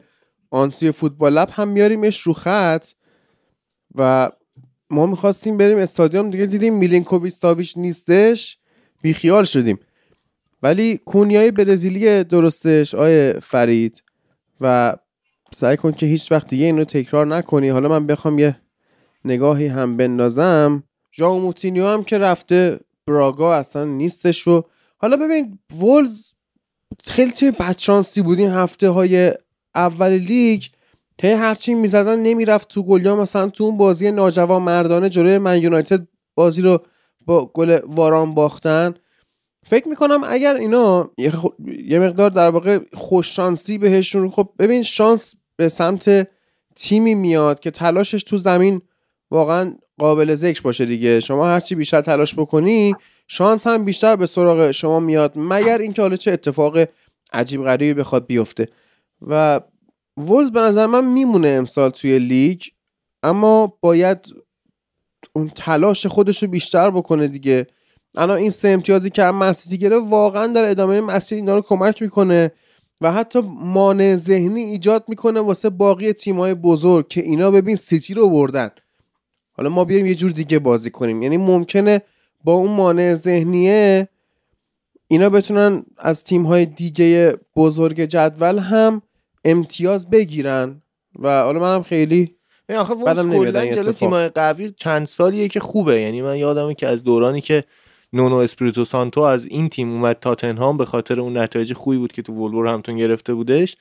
آنسوی 0.50 0.92
فوتبال 0.92 1.32
لب 1.32 1.48
هم 1.52 1.68
میاریمش 1.68 2.20
رو 2.20 2.32
خط 2.32 2.86
و 3.94 4.30
ما 4.90 5.06
می‌خواستیم 5.06 5.58
بریم 5.58 5.78
استادیوم. 5.78 6.30
دیگه 6.30 6.46
دیدیم 6.46 6.74
میلینکوویچ 6.74 7.34
ساویچ 7.34 7.78
نیستش. 7.78 8.58
بیخیال 9.02 9.44
شدیم. 9.44 9.78
ولی 10.62 11.00
کونیای 11.04 11.50
برزیلی 11.50 12.24
درستش 12.24 12.94
آیه 12.94 13.38
فرید. 13.42 14.02
و 14.60 14.96
سعی 15.56 15.76
کن 15.76 15.92
که 15.92 16.06
هیچ 16.06 16.32
وقت 16.32 16.48
دیگه 16.48 16.64
اینو 16.64 16.84
تکرار 16.84 17.26
نکنی. 17.26 17.68
حالا 17.68 17.88
من 17.88 18.06
بخوام 18.06 18.38
یه 18.38 18.56
نگاهی 19.24 19.66
هم 19.66 19.96
بندازم. 19.96 20.82
ژائو 21.12 21.38
موتینیو 21.38 21.86
هم 21.86 22.04
که 22.04 22.18
رفته 22.18 22.80
براگا 23.06 23.54
اصلا 23.54 23.84
نیستش 23.84 24.48
و 24.48 24.62
حالا 24.96 25.16
ببین 25.16 25.58
وولز 25.80 26.32
خیلی 27.04 27.30
تیم 27.30 27.50
بدشانسی 27.50 28.22
بود 28.22 28.38
این 28.38 28.50
هفته 28.50 28.88
های 28.88 29.32
اول 29.74 30.10
لیگ. 30.10 30.64
هی 31.22 31.32
هرچی 31.32 31.74
می‌زدن 31.74 32.18
نمی‌رفت 32.18 32.68
تو 32.68 32.82
گل 32.82 33.04
یا 33.04 33.16
مثلا 33.16 33.48
تو 33.48 33.64
اون 33.64 33.76
بازی 33.76 34.10
ناجوان 34.10 34.62
مردانه 34.62 35.08
جلوی 35.08 35.38
من 35.38 35.62
یونایتد 35.62 36.06
بازی 36.34 36.62
رو 36.62 36.78
با 37.26 37.46
گل 37.46 37.78
واران 37.86 38.34
باختن. 38.34 38.94
فکر 39.66 39.88
می‌کنم 39.88 40.20
اگر 40.26 40.54
اینا 40.54 41.10
یه 41.84 41.98
مقدار 41.98 42.30
در 42.30 42.50
واقع 42.50 42.78
خوش 42.94 43.36
شانسی 43.36 43.78
بهشون 43.78 44.30
خب 44.30 44.48
ببین 44.58 44.82
شانس 44.82 45.34
به 45.56 45.68
سمت 45.68 46.28
تیمی 46.76 47.14
میاد 47.14 47.60
که 47.60 47.70
تلاشش 47.70 48.22
تو 48.22 48.36
زمین 48.36 48.82
واقعا 49.30 49.76
قابل 49.98 50.34
ذکر 50.34 50.62
باشه 50.62 50.84
دیگه. 50.84 51.20
شما 51.20 51.46
هرچی 51.46 51.74
بیشتر 51.74 52.00
تلاش 52.00 52.34
بکنی 52.34 52.94
شانس 53.28 53.66
هم 53.66 53.84
بیشتر 53.84 54.16
به 54.16 54.26
سراغ 54.26 54.70
شما 54.70 55.00
میاد 55.00 55.32
مگر 55.36 55.78
اینکه 55.78 56.02
حالا 56.02 56.16
چه 56.16 56.32
اتفاق 56.32 56.88
عجیب 57.32 57.64
غریبی 57.64 58.00
بخواد 58.00 58.26
بیفته. 58.26 58.68
و 59.22 59.60
وولز 60.16 60.50
به 60.50 60.60
نظر 60.60 60.86
من 60.86 61.04
میمونه 61.04 61.48
امسال 61.48 61.90
توی 61.90 62.18
لیگ 62.18 62.62
اما 63.22 63.78
باید 63.80 64.18
اون 65.32 65.48
تلاش 65.48 66.06
خودش 66.06 66.42
رو 66.42 66.48
بیشتر 66.48 66.90
بکنه 66.90 67.28
دیگه. 67.28 67.66
الان 68.16 68.38
این 68.38 68.50
سه 68.50 68.68
امتیازی 68.68 69.10
که 69.10 69.24
هم 69.24 69.36
مسیتی 69.36 69.78
گرفت 69.78 70.04
واقعا 70.08 70.46
در 70.46 70.70
ادامه 70.70 71.00
مسیر 71.00 71.36
اینا 71.36 71.54
رو 71.54 71.60
کمک 71.60 72.02
می‌کنه 72.02 72.52
و 73.00 73.12
حتی 73.12 73.40
مانع 73.60 74.16
ذهنی 74.16 74.60
ایجاد 74.60 75.04
می‌کنه 75.08 75.40
واسه 75.40 75.70
باقی 75.70 76.12
تیمای 76.12 76.54
بزرگ 76.54 77.08
که 77.08 77.20
اینا 77.20 77.50
ببین 77.50 77.76
سیتی 77.76 78.14
رو 78.14 78.30
بردن. 78.30 78.70
حالا 79.56 79.68
ما 79.68 79.84
بیایم 79.84 80.06
یه 80.06 80.14
جور 80.14 80.30
دیگه 80.30 80.58
بازی 80.58 80.90
کنیم. 80.90 81.22
یعنی 81.22 81.36
ممکنه 81.36 82.02
با 82.44 82.52
اون 82.52 82.70
مانع 82.70 83.14
ذهنیه 83.14 84.08
اینا 85.08 85.30
بتونن 85.30 85.84
از 85.98 86.24
تیم 86.24 86.42
های 86.42 86.66
دیگه 86.66 87.36
بزرگ 87.56 88.00
جدول 88.00 88.58
هم 88.58 89.02
امتیاز 89.44 90.10
بگیرن. 90.10 90.82
و 91.18 91.42
حالا 91.42 91.60
منم 91.60 91.82
خیلی 91.82 92.34
آخه 92.68 92.94
بعدم 92.94 93.30
نمیاد 93.30 93.64
جلو 93.64 93.92
تیمای 93.92 94.28
قوی 94.28 94.74
چند 94.76 95.06
سالیه 95.06 95.48
که 95.48 95.60
خوبه. 95.60 96.00
یعنی 96.00 96.22
من 96.22 96.36
یادمه 96.36 96.74
که 96.74 96.86
از 96.86 97.04
دورانی 97.04 97.40
که 97.40 97.64
نونو 98.12 98.36
اسپریتو 98.36 98.84
سانتو 98.84 99.20
از 99.20 99.46
این 99.46 99.68
تیم 99.68 99.92
اومد 99.92 100.18
تاتنهام 100.20 100.76
به 100.76 100.84
خاطر 100.84 101.20
اون 101.20 101.38
نتایج 101.38 101.72
خوبی 101.72 101.96
بود 101.96 102.12
که 102.12 102.22
تو 102.22 102.32
ولورهمپتون 102.32 102.96
گرفته 102.96 103.34
بودش. 103.34 103.76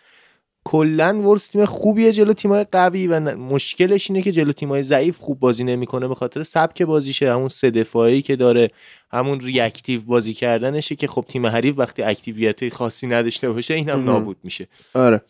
کلا 0.64 1.22
وولوز 1.30 1.48
تیم 1.48 1.66
خوبیه 1.66 2.12
جلو 2.12 2.34
تیمای 2.34 2.66
قوی 2.72 3.08
و 3.08 3.20
مشکلش 3.38 4.10
اینه 4.10 4.22
که 4.22 4.32
جلو 4.32 4.52
تیمای 4.52 4.84
ضعیف 4.84 5.18
خوب 5.18 5.40
بازی 5.40 5.64
نمی‌کنه 5.64 6.08
به 6.08 6.16
خاطر 6.16 6.44
سبک 6.44 6.82
بازیشه. 6.82 7.34
همون 7.34 7.50
سه 7.50 7.72
دفاعی 7.72 8.22
که 8.22 8.36
داره 8.36 8.70
همون 9.12 9.40
reactive 9.40 10.02
بازی 10.02 10.34
کردنشه 10.34 10.96
که 10.96 11.08
خب 11.08 11.26
تیم 11.28 11.46
حریف 11.46 11.80
وقتی 11.80 12.04
activity 12.04 12.74
خاصی 12.74 13.08
نداشته 13.08 13.52
باشه 13.52 13.74
اینم 13.74 14.04
نابود 14.04 14.38
میشه. 14.44 14.68
آره. 14.94 15.22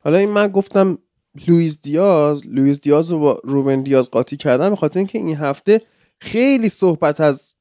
حالا 0.00 0.16
این 0.18 0.30
من 0.30 0.48
گفتم 0.48 0.98
لوئیس 1.48 1.80
دیاز 1.80 2.46
لوئیس 2.46 2.80
دیاز 2.80 3.10
رو 3.10 3.18
با 3.18 3.40
روبن 3.44 3.82
دیاز 3.82 4.10
قاطی 4.10 4.36
کردم 4.36 4.70
به 4.70 4.76
خاطر 4.76 4.98
اینکه 4.98 5.18
این 5.18 5.36
هفته 5.36 5.80
خیلی 6.20 6.68
صحبت 6.68 7.20
از 7.20 7.54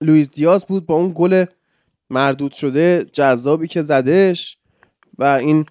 لوئیس 0.00 0.30
دیاز 0.30 0.64
بود 0.66 0.86
با 0.86 0.94
اون 0.94 1.12
گل 1.14 1.44
مردود 2.10 2.52
شده 2.52 3.06
جذابی 3.12 3.66
که 3.66 3.82
زدش 3.82 4.56
و 5.18 5.24
این 5.24 5.66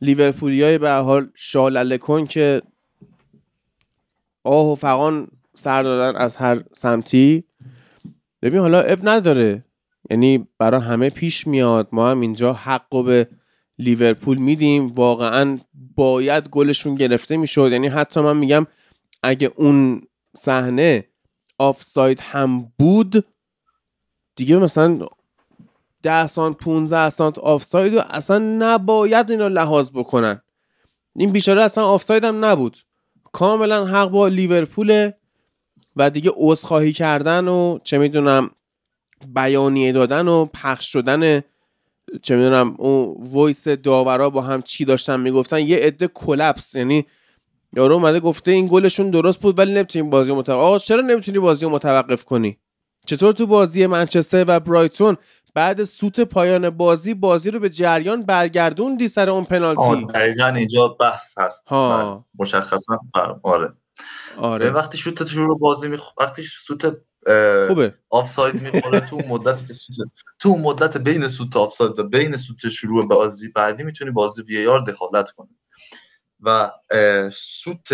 لیورپولی 0.00 0.62
های 0.62 0.78
به 0.78 0.90
حال 0.90 1.30
شالله 1.34 1.98
کن 1.98 2.26
که 2.26 2.62
آه 4.44 4.72
و 4.72 4.74
فقان 4.74 5.28
سر 5.54 5.82
دادن 5.82 6.18
از 6.18 6.36
هر 6.36 6.62
سمتی. 6.72 7.44
ببین 8.42 8.60
حالا 8.60 8.80
اب 8.80 8.98
نداره. 9.02 9.64
یعنی 10.10 10.48
برای 10.58 10.80
همه 10.80 11.10
پیش 11.10 11.46
میاد. 11.46 11.88
ما 11.92 12.10
هم 12.10 12.20
اینجا 12.20 12.52
حق 12.52 12.94
و 12.94 13.02
به 13.02 13.28
لیورپول 13.78 14.38
میدیم. 14.38 14.86
واقعا 14.86 15.58
باید 15.94 16.48
گلشون 16.48 16.94
گرفته 16.94 17.36
می‌شد. 17.36 17.68
یعنی 17.72 17.88
حتی 17.88 18.20
من 18.20 18.36
میگم 18.36 18.66
اگه 19.22 19.52
اون 19.56 20.02
صحنه 20.36 21.04
آفساید 21.58 22.20
هم 22.20 22.72
بود 22.78 23.26
دیگه 24.36 24.56
مثلا 24.56 25.06
10 26.06 26.26
سانت 26.26 26.56
15 26.56 27.10
سانت 27.10 27.38
آفساید 27.38 27.94
و 27.94 28.00
اصلا 28.10 28.38
نباید 28.38 29.30
اینو 29.30 29.48
لحاظ 29.48 29.90
بکنن. 29.94 30.40
این 31.16 31.32
بیچاره 31.32 31.62
اصلا 31.62 31.84
آفساید 31.84 32.24
هم 32.24 32.44
نبود. 32.44 32.78
کاملا 33.32 33.86
حق 33.86 34.08
با 34.08 34.28
لیورپول 34.28 35.10
و 35.96 36.10
دیگه 36.10 36.32
عذرخواهی 36.36 36.92
کردن 36.92 37.48
و 37.48 37.78
چه 37.84 37.98
می‌دونم 37.98 38.50
بیانیه 39.34 39.92
دادن 39.92 40.28
و 40.28 40.44
پخش 40.44 40.92
شدن 40.92 41.42
چه 42.22 42.36
می‌دونم 42.36 42.74
اون 42.78 43.16
voice 43.18 43.68
داورا 43.68 44.30
با 44.30 44.42
هم 44.42 44.62
چی 44.62 44.84
داشتن 44.84 45.20
می‌گفتن 45.20 45.58
یه 45.58 45.76
عده 45.76 46.08
clips. 46.08 46.74
یعنی 46.74 47.06
یارو 47.76 47.94
اومده 47.94 48.20
گفته 48.20 48.50
این 48.50 48.68
گلشون 48.70 49.10
درست 49.10 49.40
بود 49.40 49.58
ولی 49.58 49.72
نمی‌تونی 49.74 50.08
بازی 50.08 50.32
متوقف 50.32 50.60
آقا 50.60 50.78
چرا 50.78 51.00
نمی‌تونی 51.00 51.38
بازی 51.38 51.66
متوقف 51.66 52.24
کنی؟ 52.24 52.58
چطور 53.06 53.32
تو 53.32 53.46
بازی 53.46 53.86
منچستر 53.86 54.44
و 54.48 54.60
برایتون 54.60 55.16
بعد 55.56 55.84
سوت 55.84 56.20
پایان 56.20 56.70
بازی 56.70 57.14
بازی 57.14 57.50
رو 57.50 57.60
به 57.60 57.70
جریان 57.70 58.22
برگردوندی 58.22 59.08
سر 59.08 59.30
اون 59.30 59.44
پنالتی. 59.44 60.04
دقیقا 60.04 60.46
اینجا 60.46 60.88
بحث 60.88 61.38
هست. 61.38 61.64
ها. 61.66 62.26
مشخصا 62.38 62.98
آره. 63.42 63.72
آره. 64.36 64.70
وقتی 64.70 64.98
شوت 64.98 65.24
شروع 65.24 65.58
بازی 65.58 65.88
می 65.88 65.98
وقتی 66.20 66.42
سوت 66.42 66.96
خوبه. 67.68 67.94
آفساید 68.10 68.62
می‌خوره 68.62 69.00
تو 69.00 69.16
اون 69.16 69.24
مدتی 69.28 69.66
که 69.66 69.72
سوت 69.72 69.96
تو 70.38 70.56
مدت 70.56 70.96
بین 70.96 71.28
سوت 71.28 71.56
آفساید 71.56 71.98
و 71.98 72.04
بین 72.04 72.36
سوت 72.36 72.68
شروع 72.68 73.08
بازی 73.08 73.48
بعدی 73.48 73.82
می‌تونی 73.82 74.10
بازی 74.10 74.42
وی 74.42 74.66
آر 74.66 74.80
دخالت 74.80 75.30
کنی. 75.30 75.56
و 76.46 76.70
سوت 77.34 77.92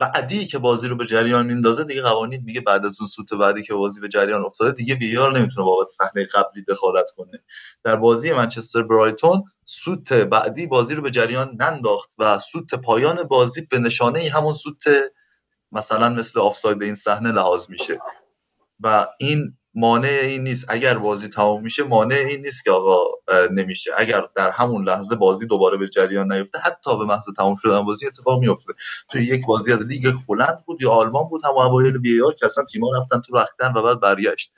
بعدی 0.00 0.46
که 0.46 0.58
بازی 0.58 0.88
رو 0.88 0.96
به 0.96 1.06
جریان 1.06 1.46
میندازه 1.46 1.84
دیگه 1.84 2.02
قوانین 2.02 2.42
میگه 2.44 2.60
بعد 2.60 2.86
از 2.86 3.00
اون 3.00 3.08
سوت 3.08 3.34
بعدی 3.34 3.62
که 3.62 3.74
بازی 3.74 4.00
به 4.00 4.08
جریان 4.08 4.44
افتاده 4.44 4.72
دیگه 4.72 4.94
وی 4.94 5.16
آر 5.16 5.38
نمی‌تونه 5.38 5.66
بابت 5.66 5.88
صحنه 5.88 6.24
قبلی 6.24 6.64
دخالت 6.68 7.10
کنه. 7.16 7.42
در 7.84 7.96
بازی 7.96 8.32
منچستر 8.32 8.82
برایتون 8.82 9.44
سوت 9.64 10.12
بعدی 10.12 10.66
بازی 10.66 10.94
رو 10.94 11.02
به 11.02 11.10
جریان 11.10 11.56
ننداخت 11.60 12.14
و 12.18 12.38
سوت 12.38 12.74
پایان 12.74 13.22
بازی 13.22 13.60
به 13.70 13.78
نشانه 13.78 14.30
همون 14.34 14.52
سوت 14.52 14.84
مثلا 15.72 16.08
مثل 16.08 16.40
آفساید 16.40 16.82
این 16.82 16.94
صحنه 16.94 17.32
لحاظ 17.32 17.70
میشه. 17.70 17.98
و 18.80 19.06
این 19.20 19.57
مانع 19.74 20.20
این 20.22 20.42
نیست. 20.42 20.66
اگر 20.68 20.98
بازی 20.98 21.28
تمام 21.28 21.62
میشه 21.62 21.84
مانع 21.84 22.14
این 22.14 22.40
نیست 22.40 22.64
که 22.64 22.70
آقا 22.70 23.04
نمیشه. 23.50 23.90
اگر 23.98 24.22
در 24.36 24.50
همون 24.50 24.88
لحظه 24.88 25.16
بازی 25.16 25.46
دوباره 25.46 25.76
به 25.76 25.88
جریان 25.88 26.32
نیفته 26.32 26.58
حتی 26.58 26.98
به 26.98 27.04
محض 27.04 27.24
تمام 27.36 27.56
شدن 27.56 27.84
بازی 27.84 28.06
اتفاق 28.06 28.40
میفته 28.40 28.72
توی 29.08 29.22
یک 29.22 29.46
بازی 29.46 29.72
از 29.72 29.86
لیگ 29.86 30.12
هلند 30.28 30.64
بود 30.66 30.82
یا 30.82 30.90
آلمان 30.90 31.28
بود 31.28 31.44
هم 31.44 31.56
اوایل 31.56 31.98
بی 31.98 32.20
که 32.38 32.44
اصلا 32.44 32.64
تیم‌ها 32.64 32.98
رفتن 32.98 33.20
تو 33.20 33.36
رختن 33.36 33.72
و 33.72 33.82
بعد 33.82 34.00
برگشت. 34.00 34.52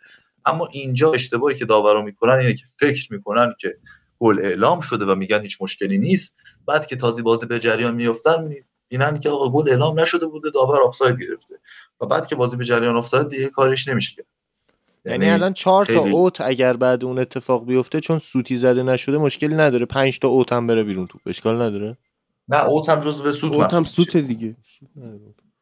اما 0.45 0.69
اینجا 0.73 1.13
اشتباهی 1.13 1.55
که 1.55 1.65
داورا 1.65 2.03
می‌کنن 2.03 2.35
اینه 2.35 2.55
که 2.55 2.65
فکر 2.81 3.13
می‌کنن 3.13 3.55
که 3.61 3.79
گل 4.19 4.39
اعلام 4.39 4.81
شده 4.81 5.05
و 5.05 5.15
میگن 5.15 5.43
هیچ 5.43 5.63
مشکلی 5.63 5.99
نیست. 5.99 6.37
بعد 6.67 6.87
که 6.87 6.97
تازه 6.97 7.23
بازی 7.23 7.47
به 7.47 7.59
جریان 7.59 7.95
میافتن 7.95 8.55
اینن 8.89 9.21
که 9.21 9.31
آقا 9.31 9.51
گل 9.51 9.71
اعلام 9.71 10.01
نشده 10.01 10.27
بوده 10.27 10.51
داور 10.51 10.83
آفساید 10.83 11.21
گرفته. 11.21 11.55
و 12.01 12.07
بعد 12.07 12.27
که 12.27 12.37
بازی 12.37 12.57
به 12.57 12.65
جریان 12.65 12.97
افتاد 12.97 13.29
دیگه 13.29 13.49
کارش 13.49 13.89
نمیشه 13.89 14.27
یعنی, 15.05 15.25
یعنی 15.25 15.35
الان 15.35 15.53
چهار 15.53 15.87
تا 15.87 16.01
اوت 16.01 16.41
اگر 16.41 16.77
بعد 16.77 17.05
اون 17.05 17.19
اتفاق 17.19 17.67
بیفته 17.67 18.01
چون 18.01 18.19
سوتی 18.19 18.57
زده 18.57 18.83
نشده 18.83 19.19
مشکلی 19.19 19.55
نداره. 19.55 19.87
پنج 19.87 20.19
تا 20.19 20.29
اوت 20.29 20.53
هم 20.53 20.67
بره 20.67 20.85
بیرون 20.85 21.07
تو. 21.07 21.19
اشکال 21.27 21.63
نداره؟ 21.63 21.97
نه 22.49 22.65
اوت 22.65 22.89
هم 22.89 23.01
جزو 23.01 23.33
سوت 23.33 23.53
اوت 23.53 23.75
هم 23.75 23.85
سوت 23.85 24.17
دیگه. 24.17 24.57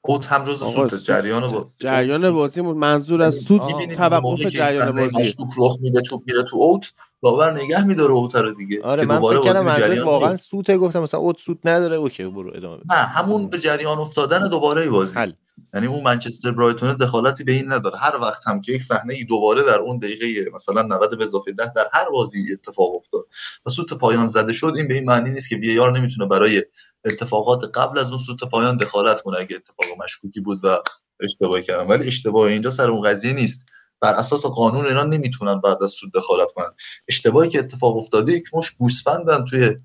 اوت 0.03 0.26
هم 0.26 0.43
جزو 0.43 0.66
سوت. 0.66 0.95
جریان 0.95 1.53
بازی. 1.53 1.76
جریان 1.80 2.30
بازی 2.30 2.61
منظور 2.61 3.22
از 3.22 3.34
سوت 3.34 3.62
توقف 3.97 4.41
جریان 4.41 4.93
بازی 4.93 5.20
مشکوک 5.20 5.49
رخ 5.59 5.78
میده 5.80 6.01
توپ 6.01 6.22
میره 6.26 6.43
تو 6.43 6.57
اوت 6.57 6.93
داور 7.22 7.62
نگه 7.62 7.84
میداره 7.84 8.12
اوت 8.12 8.34
رو 8.34 8.55
دیگه 8.55 8.82
آره 8.82 9.05
من 9.05 9.20
فکر 9.20 9.41
کردم 9.41 9.64
منظور 9.64 10.05
واقعا 10.05 10.36
سوته 10.36 10.78
گفتم 10.78 11.03
مثلا 11.03 11.20
اوت 11.20 11.39
سوت 11.39 11.59
نداره 11.64 11.97
اوکی 11.97 12.24
برو 12.24 12.53
ادامه 12.55 12.82
نه 12.91 12.97
همون 12.97 13.49
به 13.49 13.59
جریان 13.59 13.99
افتادن 13.99 14.49
دوباره 14.49 14.89
بازی. 14.89 15.34
یعنی 15.75 15.87
اون 15.87 16.03
منچستر 16.03 16.51
برایتون 16.51 16.95
دخالتی 16.95 17.45
به 17.45 17.53
این 17.53 17.73
نداره. 17.73 17.99
هر 17.99 18.17
وقت 18.17 18.49
هم 18.49 18.61
که 18.61 18.73
یک 18.73 18.83
صحنه 18.83 19.15
ای 19.15 19.25
دوباره 19.25 19.63
در 19.63 19.79
اون 19.79 19.99
دقیقه 19.99 20.51
مثلا 20.55 20.83
90 20.83 21.19
به 21.19 21.25
اضافه 21.25 21.53
10 21.53 21.73
در 21.77 21.89
هر 21.93 22.11
بازی 22.11 22.39
اتفاق 22.53 22.95
افتاد 22.95 23.27
و 23.67 23.71
سوت 23.71 23.93
پایان 23.93 24.27
زده 24.27 24.53
شد 24.53 24.73
این 24.77 24.89
به 24.89 24.95
این 24.95 25.05
معنی 25.05 25.31
نیست 25.31 25.49
که 25.49 25.57
وی 25.57 25.79
آر 25.79 25.99
نمی‌تونه 25.99 26.29
برای 26.29 26.65
اتفاقات 27.05 27.79
قبل 27.79 27.99
از 27.99 28.09
اون 28.09 28.19
سوت 28.19 28.45
پایان 28.45 28.77
دخالت 28.77 29.21
کنه 29.21 29.39
اگه 29.39 29.57
اتفاق 29.57 29.87
مشکوکی 30.05 30.41
بود 30.41 30.65
و 30.65 30.83
اشتباهی 31.21 31.63
کردن. 31.63 31.87
ولی 31.87 32.07
اشتباه 32.07 32.49
اینجا 32.49 32.71
سر 32.71 32.91
اون 32.91 33.03
قضیه 33.03 33.33
نیست. 33.33 33.67
بر 34.01 34.15
اساس 34.15 34.47
قانون 34.47 34.87
اینا 34.87 35.05
نمی‌تونن 35.05 35.61
بعد 35.61 35.83
از 35.83 35.91
سود 35.91 36.13
دخالت 36.13 36.53
کنن. 36.55 36.71
اشتباهی 37.09 37.49
که 37.49 37.59
اتفاق 37.59 37.97
افتاده 37.97 38.33
یک 38.33 38.45
مش 38.55 38.71
گوسفندن 38.71 39.45
توی 39.45 39.77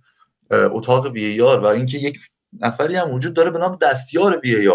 اتاق 0.52 1.06
وی 1.06 1.42
و 1.42 1.66
اینکه 1.66 1.98
یک 1.98 2.20
نفری 2.60 2.96
هم 2.96 3.14
وجود 3.14 3.34
داره 3.34 3.52
به 3.52 3.60
نام 3.60 3.78
دستیار 3.82 4.40
وی 4.44 4.68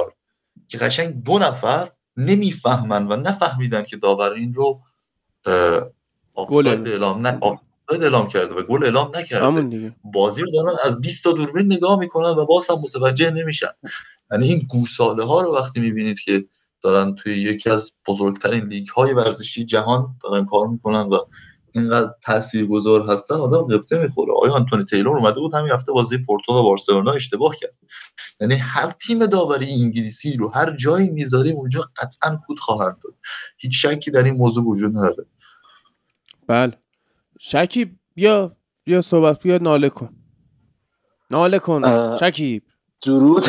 که 0.69 0.79
قشنگ 0.79 1.23
دو 1.25 1.39
نفر 1.39 1.91
نمی‌فهمن 2.17 3.07
و 3.07 3.17
نفهمیدن 3.17 3.83
که 3.83 3.97
داور 3.97 4.33
این 4.33 4.55
رو 4.55 4.81
آفساید 6.35 6.89
اعلام 6.89 7.27
نه 7.27 7.41
اعلام 7.91 8.29
کرده 8.29 8.55
و 8.55 8.63
گل 8.63 8.85
اعلام 8.85 9.17
نکرده. 9.17 9.95
بازی 10.05 10.43
رو 10.43 10.51
دارن 10.51 10.77
از 10.85 11.01
20 11.01 11.25
تا 11.25 11.33
دوربین 11.33 11.73
نگاه 11.73 11.99
می‌کنن 11.99 12.31
و 12.31 12.47
باز 12.47 12.71
هم 12.71 12.77
متوجه 12.81 13.31
نمیشن. 13.31 13.71
یعنی 14.33 14.47
این 14.49 14.67
گوساله 14.69 15.25
ها 15.25 15.41
رو 15.41 15.57
وقتی 15.57 15.81
می‌بینید 15.81 16.21
که 16.21 16.45
دارن 16.83 17.15
توی 17.15 17.33
یکی 17.33 17.71
از 17.71 17.93
بزرگترین 18.07 18.65
لیگ 18.65 18.89
های 18.89 19.13
ورزشی 19.13 19.65
جهان 19.65 20.17
دارن 20.23 20.47
کار 20.47 20.67
می‌کنن 20.67 21.01
و 21.01 21.19
اینقدر 21.79 22.11
تاثیرگذار 22.23 23.07
هستن 23.11 23.35
آدم 23.35 23.77
قبطه 23.77 24.03
می‌خوره. 24.03 24.33
آیا 24.43 24.53
آنتونی 24.53 24.85
تیلور 24.85 25.19
اومده 25.19 25.41
بود 25.41 25.55
همین 25.55 25.73
هفته 25.73 25.93
بازی 25.93 26.19
پورتو 26.19 26.53
و 26.53 26.63
بارسلونا 26.63 27.13
اشتباه 27.13 27.57
کرد. 27.57 27.75
یعنی 28.41 28.55
هر 28.55 28.91
تیم 28.91 29.27
داوری 29.27 29.73
انگلیسی 29.73 30.37
رو 30.37 30.49
هر 30.49 30.77
جایی 30.77 31.09
می‌ذاریم 31.09 31.57
اونجا 31.57 31.81
قطعا 31.97 32.37
گوه 32.47 32.59
خواهند 32.59 32.97
داد. 33.05 33.15
هیچ 33.57 33.87
شکی 33.87 34.11
در 34.11 34.23
این 34.23 34.35
موضوع 34.35 34.65
وجود 34.65 34.97
نداره. 34.97 35.27
بله. 36.47 36.73
شکی 37.41 37.97
بیا 38.15 38.57
بیا 38.85 39.01
صحبت 39.01 39.43
بیا 39.43 39.59
ناله 39.59 39.89
کن. 39.89 40.17
ناله 41.31 41.59
کن. 41.59 42.17
شکیب 42.17 42.63
درود. 43.03 43.45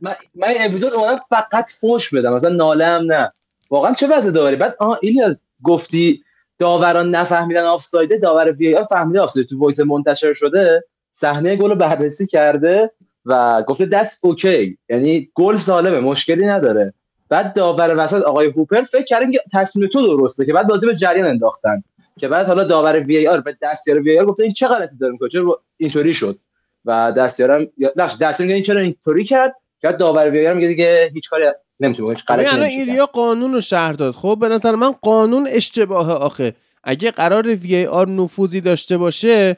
من 0.00 0.14
من 0.34 0.54
اپیزود 0.60 0.92
اومدم 0.92 1.18
فقط 1.30 1.70
فوش 1.70 2.14
بدم. 2.14 2.34
مثلا 2.34 2.50
ناله 2.50 2.86
هم 2.86 3.02
نه. 3.02 3.32
واقعا 3.70 3.94
چه 3.94 4.06
وضع 4.06 4.30
داری؟ 4.30 4.56
بعد 4.56 4.76
آها 4.80 4.98
ایلیا 5.02 5.36
گفتی 5.62 6.24
داوران 6.58 7.10
نفهمیدن 7.10 7.62
آفسایده 7.62 8.18
داور 8.18 8.52
VAR 8.52 8.84
فهمیده 8.84 9.20
آفساید. 9.20 9.46
تو 9.46 9.58
voice 9.58 9.80
منتشر 9.80 10.32
شده 10.32 10.84
صحنه 11.10 11.56
گل 11.56 11.70
رو 11.70 11.76
بررسی 11.76 12.26
کرده 12.26 12.90
و 13.24 13.62
گفته 13.62 13.86
درسته 13.86 14.24
اوکی 14.24 14.78
یعنی 14.88 15.30
گل 15.34 15.56
سالمه 15.56 16.00
مشکلی 16.00 16.46
نداره. 16.46 16.94
بعد 17.28 17.54
داور 17.54 18.04
وسط 18.04 18.22
آقای 18.22 18.46
هوپر 18.46 18.82
فکر 18.82 19.04
کردیم 19.04 19.32
که 19.32 19.40
تصمیم 19.52 19.88
تو 19.92 20.16
درسته 20.16 20.46
که 20.46 20.52
بعد 20.52 20.68
بازی 20.68 20.86
به 20.86 20.94
جریان 20.94 21.28
انداختن. 21.28 21.82
که 22.20 22.28
بعد 22.28 22.46
حالا 22.46 22.64
داور 22.64 23.00
وی 23.00 23.28
آر 23.28 23.40
به 23.40 23.56
دستیار 23.62 24.00
وی 24.00 24.18
آر 24.18 24.26
گفته 24.26 24.42
این 24.42 24.52
چه 24.52 24.68
غلطی 24.68 24.96
داره 25.00 25.12
می‌کنه؟ 25.12 25.28
چرا 25.28 25.62
اینطوری 25.76 26.14
شد. 26.14 26.38
و 26.84 27.12
دستیارم 27.16 27.66
نه 27.96 28.10
دستیار 28.20 28.50
این 28.50 28.62
چرا 28.62 28.80
اینطوری 28.80 29.24
کرد؟ 29.24 29.54
که 29.80 29.92
داور 29.92 30.30
VAR 30.30 30.54
میگه 30.54 30.68
دیگه 30.68 31.10
هیچ 31.14 31.30
کاری 31.30 31.44
نمی‌تونه 31.80 32.10
هیچ 32.10 32.24
غلطی 32.24 32.48
الان 32.48 32.66
ایلیا 32.66 33.06
قانون 33.06 33.52
رو 33.52 33.60
شرح 33.60 33.92
داد. 33.92 34.14
خب 34.14 34.38
به 34.40 34.48
نظر 34.48 34.74
من 34.74 34.90
قانون 34.90 35.48
اشتباهه 35.50 36.12
آخه. 36.12 36.54
اگه 36.84 37.10
قرار 37.10 37.54
VAR 37.54 38.08
نفوذی 38.08 38.60
داشته 38.60 38.98
باشه 38.98 39.56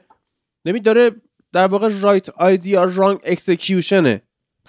نمی 0.65 0.81
داره 0.81 1.11
در 1.53 1.67
واقع 1.67 1.89
right 2.01 2.31
idea 2.31 2.85
wrong 2.85 3.19
execution 3.25 4.13
ه 4.13 4.23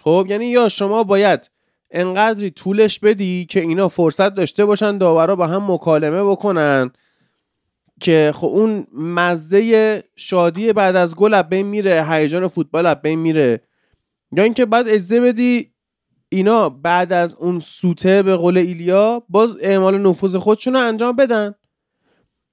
خب 0.04 0.26
یعنی 0.30 0.46
یا 0.46 0.70
شما 0.70 1.04
باید 1.04 1.52
انقدری 1.92 2.50
طولش 2.50 3.00
بدی 3.00 3.46
که 3.46 3.60
اینا 3.60 3.88
فرصت 3.88 4.36
داشته 4.36 4.66
باشن 4.66 4.98
داورا 4.98 5.36
با 5.36 5.48
هم 5.48 5.72
مکالمه 5.72 6.24
بکنن 6.24 6.92
که 8.02 8.32
خب 8.36 8.48
اون 8.48 8.88
مزه 8.94 10.04
شادی 10.16 10.74
بعد 10.74 10.96
از 10.96 11.16
گل 11.16 11.42
بین 11.42 11.66
میره 11.66 12.06
هیجان 12.10 12.48
فوتبال 12.48 12.94
بین 12.94 13.20
میره. 13.20 13.62
یا 14.32 14.44
اینکه 14.44 14.66
بعد 14.66 14.88
اجازه 14.88 15.22
بدی 15.22 15.72
اینا 16.30 16.70
بعد 16.70 17.14
از 17.14 17.36
اون 17.36 17.60
سوته 17.60 18.24
به 18.24 18.36
قول 18.36 18.58
ایلیا 18.58 19.24
باز 19.30 19.58
اعمال 19.62 19.98
نفوذ 19.98 20.36
خودشون 20.36 20.74
رو 20.74 20.80
انجام 20.80 21.16
بدن. 21.16 21.56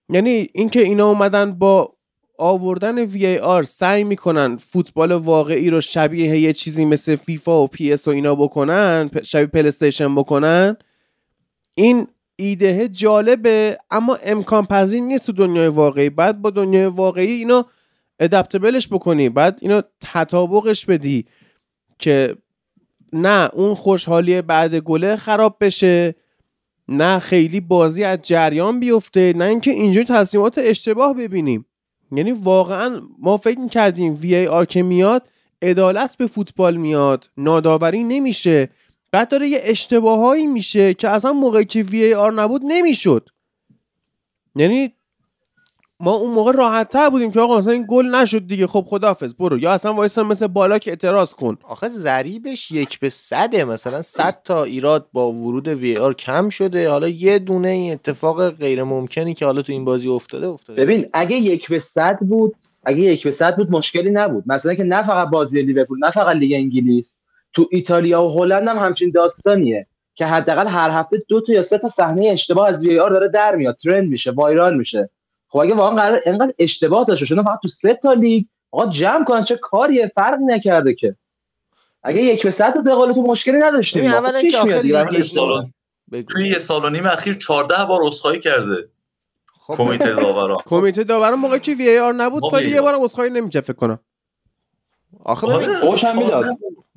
یعنی 0.08 0.48
اینکه 0.54 0.80
اینا 0.80 1.08
اومدن 1.08 1.52
با 1.52 1.92
آوردن 2.38 2.98
VAR 2.98 3.62
سعی 3.62 4.04
می‌کنن 4.04 4.56
فوتبال 4.56 5.12
واقعی 5.12 5.70
رو 5.70 5.80
شبیه 5.80 6.38
یه 6.38 6.52
چیزی 6.52 6.84
مثل 6.84 7.16
فیفا 7.16 7.62
و 7.62 7.66
PES 7.66 8.08
و 8.08 8.10
اینا 8.10 8.34
بکنن 8.34 9.10
شبیه 9.24 9.46
پلی‌استیشن 9.46 10.14
بکنن 10.14 10.76
این 11.74 12.06
ایده 12.36 12.88
جالبه 12.88 13.78
اما 13.90 14.18
امکان 14.24 14.66
پذیر 14.66 15.02
نیست 15.02 15.26
تو 15.26 15.32
دنیای 15.32 15.68
واقعی. 15.68 16.10
بعد 16.10 16.42
با 16.42 16.50
دنیای 16.50 16.86
واقعی 16.86 17.32
اینو 17.32 17.62
adaptable 18.20 18.76
ش 18.76 18.88
بکنی 18.88 19.28
بعد 19.28 19.58
اینو 19.62 19.82
تطابقش 20.00 20.86
بدی 20.86 21.26
که 21.98 22.36
نه 23.16 23.50
اون 23.52 23.74
خوشحالی 23.74 24.42
بعد 24.42 24.74
گله 24.74 25.16
خراب 25.16 25.56
بشه 25.60 26.14
نه 26.88 27.18
خیلی 27.18 27.60
بازی 27.60 28.04
از 28.04 28.18
جریان 28.22 28.80
بیفته 28.80 29.32
نه 29.36 29.44
اینکه 29.44 29.70
اینجوری 29.70 30.06
تصمیمات 30.06 30.58
اشتباه 30.58 31.14
ببینیم. 31.14 31.66
یعنی 32.12 32.32
واقعا 32.32 33.00
ما 33.18 33.36
فکر 33.36 33.68
کردیم 33.68 34.18
وی 34.20 34.34
ای 34.34 34.46
آر 34.46 34.64
که 34.64 34.82
میاد 34.82 35.28
عدالت 35.62 36.16
به 36.16 36.26
فوتبال 36.26 36.76
میاد 36.76 37.30
ناداوری 37.36 38.04
نمیشه 38.04 38.68
بعد 39.12 39.28
داره 39.28 39.48
یه 39.48 39.60
اشتباهایی 39.62 40.46
میشه 40.46 40.94
که 40.94 41.08
اصلا 41.08 41.32
موقعی 41.32 41.64
که 41.64 41.82
وی 41.82 42.04
ای 42.04 42.14
آر 42.14 42.32
نبود 42.32 42.62
نمی‌شد. 42.64 43.28
یعنی 44.56 44.92
ما 46.00 46.14
اون 46.14 46.30
موقع 46.30 46.52
راحت 46.52 46.88
تر 46.88 47.10
بودیم 47.10 47.30
که 47.30 47.40
آقا 47.40 47.58
مثلا 47.58 47.72
این 47.72 47.86
گل 47.88 48.06
نشد 48.06 48.46
دیگه. 48.46 48.66
خب 48.66 48.84
خدافظ 48.88 49.34
برو. 49.34 49.58
یا 49.58 49.72
اصلا 49.72 49.94
وایسا 49.94 50.24
مثل 50.24 50.46
بالا 50.46 50.78
که 50.78 50.90
اعتراض 50.90 51.34
کن. 51.34 51.58
آخه 51.62 51.88
ضریبش 51.88 52.70
یک 52.70 53.00
به 53.00 53.08
صده 53.08 53.64
مثلا 53.64 54.02
صد 54.02 54.38
تا 54.44 54.64
ایراد 54.64 55.08
با 55.12 55.32
ورود 55.32 55.68
وی 55.68 55.96
آر 55.96 56.14
کم 56.14 56.48
شده. 56.48 56.90
حالا 56.90 57.08
یه 57.08 57.38
دونه 57.38 57.68
این 57.68 57.92
اتفاق 57.92 58.50
غیر 58.50 58.82
ممکنی 58.82 59.34
که 59.34 59.46
حالا 59.46 59.62
تو 59.62 59.72
این 59.72 59.84
بازی 59.84 60.08
افتاده 60.08 60.46
افتاده. 60.46 60.82
ببین 60.82 61.06
اگه 61.12 61.36
یک 61.36 61.68
به 61.68 61.78
صد 61.78 62.18
بود 62.20 62.54
اگه 62.84 62.98
یک 62.98 63.24
به 63.24 63.30
صد 63.30 63.56
بود 63.56 63.70
مشکلی 63.70 64.10
نبود. 64.10 64.44
مثلا 64.46 64.74
که 64.74 64.84
نه 64.84 65.02
فقط 65.02 65.28
بازی 65.28 65.62
لیورپول 65.62 65.98
نه 66.04 66.10
فقط 66.10 66.36
لیگ 66.36 66.52
انگلیس 66.52 67.20
تو 67.52 67.68
ایتالیا 67.70 68.22
و 68.24 68.42
هلند 68.42 68.68
هم 68.68 68.78
همچین 68.78 69.10
داستانیه 69.10 69.86
که 70.14 70.26
حداقل 70.26 70.66
هر 70.66 70.90
هفته 70.90 71.22
دو 71.28 71.40
تا 71.40 71.52
یا 71.52 71.62
سه 71.62 71.78
تا 71.78 71.88
صحنه 71.88 72.28
اشتباه 72.28 72.68
از 72.68 72.86
وی 72.86 72.98
آر 72.98 73.10
داره 73.10 73.28
در 73.28 73.56
میاد. 73.56 73.76
ترند 73.76 74.08
میشه 74.08 74.30
وایرال 74.30 74.76
میشه. 74.76 75.10
خب 75.48 75.58
اگه 75.58 75.74
واقعا 75.74 75.96
قرار 75.96 76.20
اینقدر 76.26 76.52
اشتباه 76.58 77.04
داشته 77.04 77.26
شده 77.26 77.42
فقط 77.42 77.58
تو 77.62 77.68
سه 77.68 77.94
تا 77.94 78.12
لیگ 78.12 78.44
آقا 78.70 78.86
جمع 78.86 79.24
کنن 79.24 79.44
چه 79.44 79.56
کاریه 79.56 80.12
فرقی 80.14 80.44
نکرده 80.44 80.94
که 80.94 81.16
اگه 82.02 82.22
یک 82.22 82.42
به 82.42 82.50
صد 82.50 82.84
به 82.84 82.94
قول 82.94 83.12
تو 83.12 83.22
مشکلی 83.22 83.58
نداشتیم 83.58 84.02
ببین، 84.02 84.12
ما. 84.12 84.18
اولا 84.18 84.42
که. 84.42 84.48
توی 86.22 86.48
یه 86.48 86.58
سال 86.58 86.84
و 86.84 86.90
نیم 86.90 87.06
اخیر 87.06 87.34
14 87.34 87.84
بار 87.84 88.00
عذرخواهی 88.02 88.40
کرده 88.40 88.88
خب 89.66 89.74
کمیته 89.74 90.14
داوران 90.14 90.58
کمیته 90.70 91.04
داوران 91.04 91.38
موقعی 91.38 91.60
که 91.60 91.74
وی 91.74 91.98
آر 91.98 92.12
نبود 92.12 92.42
VAR. 92.42 92.62
یه 92.62 92.80
بارم 92.80 93.02
عذرخواهی 93.02 93.30
نمیشه 93.30 93.60
فکر 93.60 93.72
کنم 93.72 93.98
آخه 95.24 95.46
ببین 95.46 95.70
آره، 95.70 95.98
هم 96.02 96.18
می‌داد. 96.18 96.44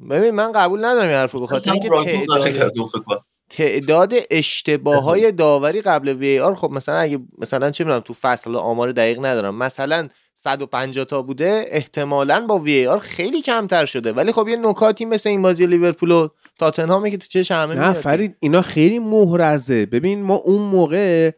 ببین 0.10 0.32
من 0.32 0.52
قبول 0.52 0.86
ندارم 0.86 1.08
این 1.08 1.16
حرفو 1.16 1.40
به 1.40 1.48
خاطر 1.48 1.56
اصلا 1.56 1.74
اینکه 1.74 1.90
تعداد. 1.90 3.24
تعداد 3.50 4.14
اشتباه 4.32 5.04
های 5.04 5.32
داوری 5.32 5.82
قبل 5.82 6.10
وی 6.10 6.40
آر 6.40 6.56
خب 6.56 6.72
مثلا 6.72 6.96
اگه 6.96 7.20
مثلا 7.38 7.72
چه 7.72 7.84
می‌دونم 7.84 8.00
تو 8.00 8.14
فصل 8.14 8.56
آمار 8.56 8.92
دقیق 8.92 9.20
ندارم 9.26 9.56
مثلا 9.56 10.10
150 10.36 11.06
تا 11.06 11.22
بوده 11.22 11.66
احتمالا 11.68 12.46
با 12.48 12.60
وی 12.60 12.88
آر 12.88 13.00
خیلی 13.00 13.42
کمتر 13.42 13.86
شده. 13.86 14.14
ولی 14.14 14.32
خب 14.32 14.48
یه 14.48 14.56
نکاتی 14.56 15.06
مثل 15.06 15.30
این 15.30 15.42
بازی 15.42 15.66
لیورپول 15.66 16.12
و 16.12 16.28
تاتنهامه 16.60 17.12
که 17.12 17.18
تو 17.18 17.28
چش 17.28 17.52
همه 17.52 17.76
نه. 17.76 17.94
فرید 17.94 18.36
اینا 18.40 18.62
خیلی 18.62 19.00
محرزه. 19.00 19.86
ببین 19.86 20.24
ما 20.24 20.36
اون 20.36 20.62
موقع 20.62 21.32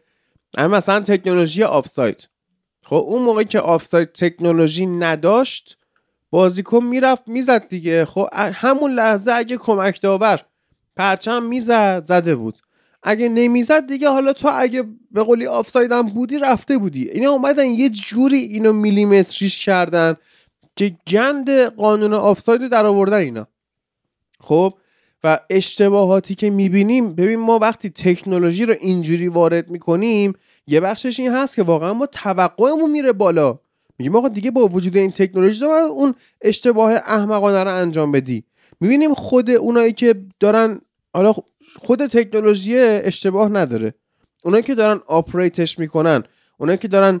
اما 0.58 0.76
مثلا 0.76 1.00
تکنولوژی 1.00 1.62
آفساید. 1.62 2.28
خب 2.84 2.96
اون 3.06 3.22
موقع 3.22 3.42
که 3.42 3.60
آفساید 3.60 4.12
تکنولوژی 4.12 4.86
نداشت 4.86 5.76
بازیکن 6.30 6.84
می‌رفت 6.84 7.28
می‌زد 7.28 7.68
دیگه. 7.68 8.04
خب 8.04 8.28
همون 8.32 8.94
لحظه 8.94 9.32
اگه 9.32 9.56
کمک 9.56 10.00
داور 10.00 10.40
پرچم 10.96 11.42
می‌زد 11.42 12.04
زده 12.04 12.36
بود. 12.36 12.58
اگه 13.02 13.28
نمی‌زد 13.28 13.86
دیگه 13.86 14.08
حالا 14.08 14.32
تو 14.32 14.50
اگه 14.52 14.84
به 15.10 15.22
قولی 15.22 15.46
آفساید 15.46 15.92
هم 15.92 16.08
بودی 16.08 16.38
رفته 16.38 16.78
بودی. 16.78 17.10
اینا 17.10 17.30
اومدن 17.30 17.66
یه 17.66 17.88
جوری 17.88 18.36
اینو 18.36 18.72
میلیمتریش 18.72 19.66
کردن 19.66 20.14
که 20.76 20.96
گند 21.06 21.50
قانون 21.50 22.14
آفساید 22.14 22.68
در 22.68 22.86
آوردن 22.86 23.18
اینا. 23.18 23.46
خب؟ 24.40 24.74
و 25.24 25.38
اشتباهاتی 25.50 26.34
که 26.34 26.50
می‌بینیم 26.50 27.14
ببین 27.14 27.38
ما 27.38 27.58
وقتی 27.58 27.90
تکنولوژی 27.90 28.66
رو 28.66 28.74
اینجوری 28.80 29.28
وارد 29.28 29.70
می‌کنیم 29.70 30.32
یه 30.66 30.80
بخشش 30.80 31.20
این 31.20 31.32
هست 31.32 31.56
که 31.56 31.62
واقعا 31.62 31.94
ما 31.94 32.06
توقعمون 32.06 32.90
میره 32.90 33.12
بالا. 33.12 33.58
میگیم 33.98 34.16
آقا 34.16 34.28
دیگه 34.28 34.50
با 34.50 34.68
وجود 34.68 34.96
این 34.96 35.12
تکنولوژی 35.12 35.64
اون 35.64 36.14
اشتباه 36.40 36.92
احمقانه 36.92 37.64
رو 37.64 37.74
انجام 37.76 38.12
بدی. 38.12 38.44
می‌بینیم 38.82 39.14
خود 39.14 39.50
اونایی 39.50 39.92
که 39.92 40.14
دارن 40.40 40.80
حالا 41.14 41.34
خود 41.82 42.06
تکنولوژی 42.06 42.78
اشتباه 42.78 43.48
نداره. 43.48 43.94
اونایی 44.44 44.62
که 44.62 44.74
دارن 44.74 45.00
آپریتش 45.06 45.78
می‌کنن 45.78 46.24
اونایی 46.58 46.78
که 46.78 46.88
دارن 46.88 47.20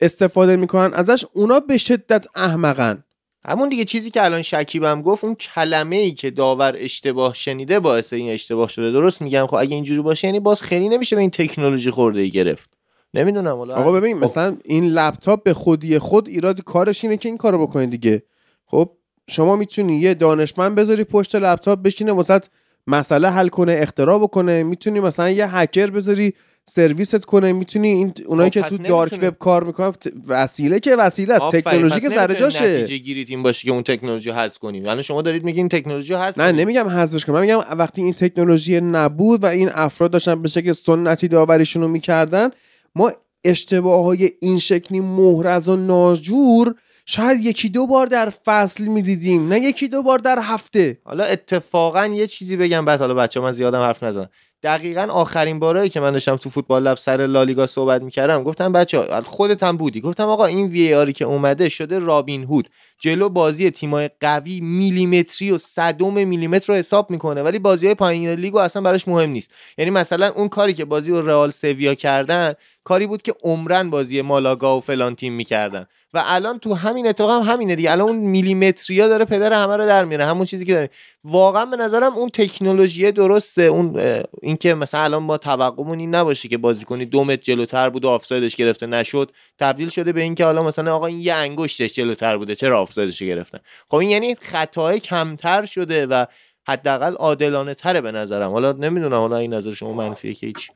استفاده 0.00 0.56
می‌کنن 0.56 0.94
ازش 0.94 1.24
اونا 1.32 1.60
به 1.60 1.76
شدت 1.78 2.26
احمقن. 2.34 3.04
همون 3.44 3.68
دیگه 3.68 3.84
چیزی 3.84 4.10
که 4.10 4.24
الان 4.24 4.42
شکیبم 4.42 5.02
گفت 5.02 5.24
اون 5.24 5.34
کلمه 5.34 5.96
ای 5.96 6.12
که 6.12 6.30
داور 6.30 6.74
اشتباه 6.78 7.34
شنیده 7.34 7.80
باعث 7.80 8.12
این 8.12 8.30
اشتباه 8.30 8.68
شده. 8.68 8.90
درست 8.90 9.22
میگم؟ 9.22 9.46
خب 9.46 9.54
اگه 9.54 9.74
اینجوری 9.74 10.02
باشه 10.02 10.28
یعنی 10.28 10.40
باز 10.40 10.62
خیلی 10.62 10.88
نمیشه 10.88 11.16
به 11.16 11.20
این 11.20 11.30
تکنولوژی 11.30 11.90
خورده 11.90 12.20
ای 12.20 12.30
گرفت. 12.30 12.70
نمی‌دونم 13.14 13.56
حالا. 13.56 13.74
آقا 13.74 13.92
ببین 13.92 14.18
مثلا 14.18 14.56
این 14.64 14.86
لپتاپ 14.86 15.42
به 15.42 15.54
خودی 15.54 15.98
خود 15.98 16.28
ایراد 16.28 16.62
کارش 16.62 17.04
اینه 17.04 17.16
که 17.16 17.28
این 17.28 17.38
کارو 17.38 17.66
بکنه 17.66 17.86
دیگه. 17.86 18.22
خب 18.66 18.90
شما 19.30 19.56
می‌تونی 19.56 19.98
یه 19.98 20.14
دانشمند 20.14 20.74
بذاری 20.74 21.04
پشت 21.04 21.34
لپتاپ 21.34 21.82
بشینه 21.82 22.12
واسط 22.12 22.46
مسئله 22.86 23.30
حل 23.30 23.48
کنه 23.48 23.78
اختراع 23.82 24.18
بکنه 24.18 24.62
می‌تونی 24.62 25.00
مثلا 25.00 25.30
یه 25.30 25.56
هکر 25.56 25.90
بذاری 25.90 26.34
سرویست 26.66 27.24
کنه 27.24 27.52
می‌تونی 27.52 27.88
این 27.88 28.12
اونایی 28.26 28.50
خب 28.50 28.60
که 28.60 28.62
تو 28.62 28.78
دارک. 28.78 29.18
وب 29.22 29.38
کار 29.38 29.64
می‌کنن 29.64 29.92
وسیله 30.28 30.80
که 30.80 30.96
وسیله 30.96 31.34
است. 31.34 31.56
تکنولوژی 31.56 32.00
که 32.00 32.08
سر 32.08 32.34
جاشه 32.34 32.72
نتیجه 32.72 32.96
گیریت 32.96 33.30
این 33.30 33.42
باشه 33.42 33.64
که 33.64 33.70
اون 33.70 33.82
تکنولوژی 33.82 34.30
حذف 34.30 34.58
کنیم 34.58 34.82
الان 34.82 35.02
شما 35.02 35.22
دارید 35.22 35.44
میگین 35.44 35.68
تکنولوژی 35.68 36.14
حذف 36.14 36.38
نه. 36.38 36.52
نمیگم 36.52 36.88
حذفش 36.88 37.24
کنم 37.24 37.34
من 37.34 37.40
میگم 37.40 37.60
وقتی 37.78 38.02
این 38.02 38.14
تکنولوژی 38.14 38.80
نبود 38.80 39.44
و 39.44 39.46
این 39.46 39.70
افراد 39.72 40.10
داشتن 40.10 40.42
به 40.42 40.48
شکل 40.48 40.72
سنتی 40.72 41.28
داوریشون 41.28 41.82
رو 41.82 41.88
می‌کردن 41.88 42.50
ما 42.94 43.12
اشتباه 43.44 44.04
های 44.04 44.30
این 44.40 44.58
شکلی 44.58 45.00
محرز 45.00 45.68
و 45.68 45.76
ناجور 45.76 46.74
شاید 47.12 47.44
یکی 47.44 47.68
دو 47.68 47.86
بار 47.86 48.06
در 48.06 48.30
فصل 48.30 48.84
می‌دیدیم 48.84 49.48
نه 49.48 49.58
یکی 49.60 49.88
دو 49.88 50.02
بار 50.02 50.18
در 50.18 50.38
هفته. 50.42 50.98
حالا 51.04 51.24
اتفاقا 51.24 52.06
یه 52.06 52.26
چیزی 52.26 52.56
بگم 52.56 52.84
بعد 52.84 53.00
حالا 53.00 53.14
بچه 53.14 53.40
من 53.40 53.52
زیادم 53.52 53.80
حرف 53.80 54.02
نزنم. 54.02 54.28
دقیقا 54.62 55.02
آخرین 55.10 55.58
بارایی 55.58 55.90
که 55.90 56.00
من 56.00 56.12
داشتم 56.12 56.36
تو 56.36 56.50
فوتبال 56.50 56.82
لب 56.82 56.96
سر 56.96 57.26
لالیگا 57.26 57.66
صحبت 57.66 58.02
می‌کردم 58.02 58.42
گفتم 58.42 58.72
بچه 58.72 59.22
خودت 59.24 59.62
هم 59.62 59.76
بودی. 59.76 60.00
گفتم 60.00 60.24
آقا 60.24 60.46
این 60.46 60.66
وی 60.66 60.94
آری 60.94 61.12
که 61.12 61.24
اومده 61.24 61.68
شده 61.68 61.98
رابین 61.98 62.44
هود. 62.44 62.68
جلو 63.00 63.28
بازی 63.28 63.70
تیمای 63.70 64.10
قوی 64.20 64.60
میلیمتری 64.60 65.50
و 65.50 65.58
صدم 65.58 66.12
میلیمتر 66.12 66.72
رو 66.72 66.78
حساب 66.78 67.10
می‌کنه 67.10 67.42
ولی 67.42 67.58
بازی 67.58 67.86
های 67.86 67.94
پایین 67.94 68.30
لیگو 68.30 68.58
اصلا 68.58 68.82
براش 68.82 69.08
مهم 69.08 69.30
نیست. 69.30 69.50
یعنی 69.78 69.90
مثلا 69.90 70.32
اون 70.36 70.48
کاری 70.48 70.74
که 70.74 70.84
بازی 70.84 71.12
با 71.12 71.20
رئال 71.20 71.50
سویا 71.50 71.94
کردن 71.94 72.52
کاری 72.84 73.06
بود 73.06 73.22
که 73.22 73.34
عمرن 73.42 73.90
بازی 73.90 74.22
مالاگا 74.22 74.78
و 74.78 74.80
فلان 74.80 75.14
تیم 75.14 75.32
می‌کردن. 75.32 75.86
و 76.14 76.22
الان 76.26 76.58
تو 76.58 76.74
همین 76.74 77.06
اتفاق 77.06 77.30
هم 77.30 77.52
همینه 77.52 77.76
دیگه. 77.76 77.90
الان 77.90 78.08
اون 78.08 78.16
میلیمتریا 78.16 79.08
داره 79.08 79.24
پدر 79.24 79.52
همه 79.52 79.76
رو 79.76 79.86
در 79.86 80.04
میاره. 80.04 80.24
همون 80.24 80.44
چیزی 80.44 80.64
که 80.64 80.74
داریم. 80.74 80.88
واقعا 81.24 81.66
به 81.66 81.76
نظرم 81.76 82.12
اون 82.12 82.28
تکنولوژی 82.28 83.12
درسته. 83.12 83.62
اون 83.62 84.00
اینکه 84.42 84.74
مثلا 84.74 85.00
الان 85.00 85.22
ما 85.22 85.38
توقعمون 85.38 85.98
این 85.98 86.14
نباشه 86.14 86.48
که 86.48 86.58
بازیکنی 86.58 87.04
دو 87.06 87.24
متر 87.24 87.42
جلوتر 87.42 87.90
بود 87.90 88.04
و 88.04 88.08
آفسایدش 88.08 88.56
گرفته 88.56 88.86
نشد. 88.86 89.32
تبدیل 89.58 89.88
شده 89.88 90.12
به 90.12 90.22
اینکه 90.22 90.44
حالا 90.44 90.62
مثلا 90.62 90.96
آقا 90.96 91.06
این 91.06 91.20
یه 91.20 91.34
انگشتش 91.34 91.92
جلوتر 91.92 92.36
بوده. 92.36 92.54
چرا 92.54 92.80
آفسایدش 92.80 93.22
گرفتن؟ 93.22 93.58
خب 93.88 93.96
این 93.96 94.10
یعنی 94.10 94.34
خطای 94.34 95.00
کمتر 95.00 95.64
شده 95.66 96.06
و 96.06 96.24
حداقل 96.68 97.14
عادلانه 97.14 97.74
تره 97.74 98.00
به 98.00 98.12
نظرم. 98.12 98.50
حالا 98.50 98.72
نمی‌دونم. 98.72 99.16
حالا 99.16 99.36
این 99.36 99.54
نظر 99.54 99.72
شما 99.72 99.92
منفیه 99.92 100.34
که 100.34 100.46
هیچ. 100.46 100.70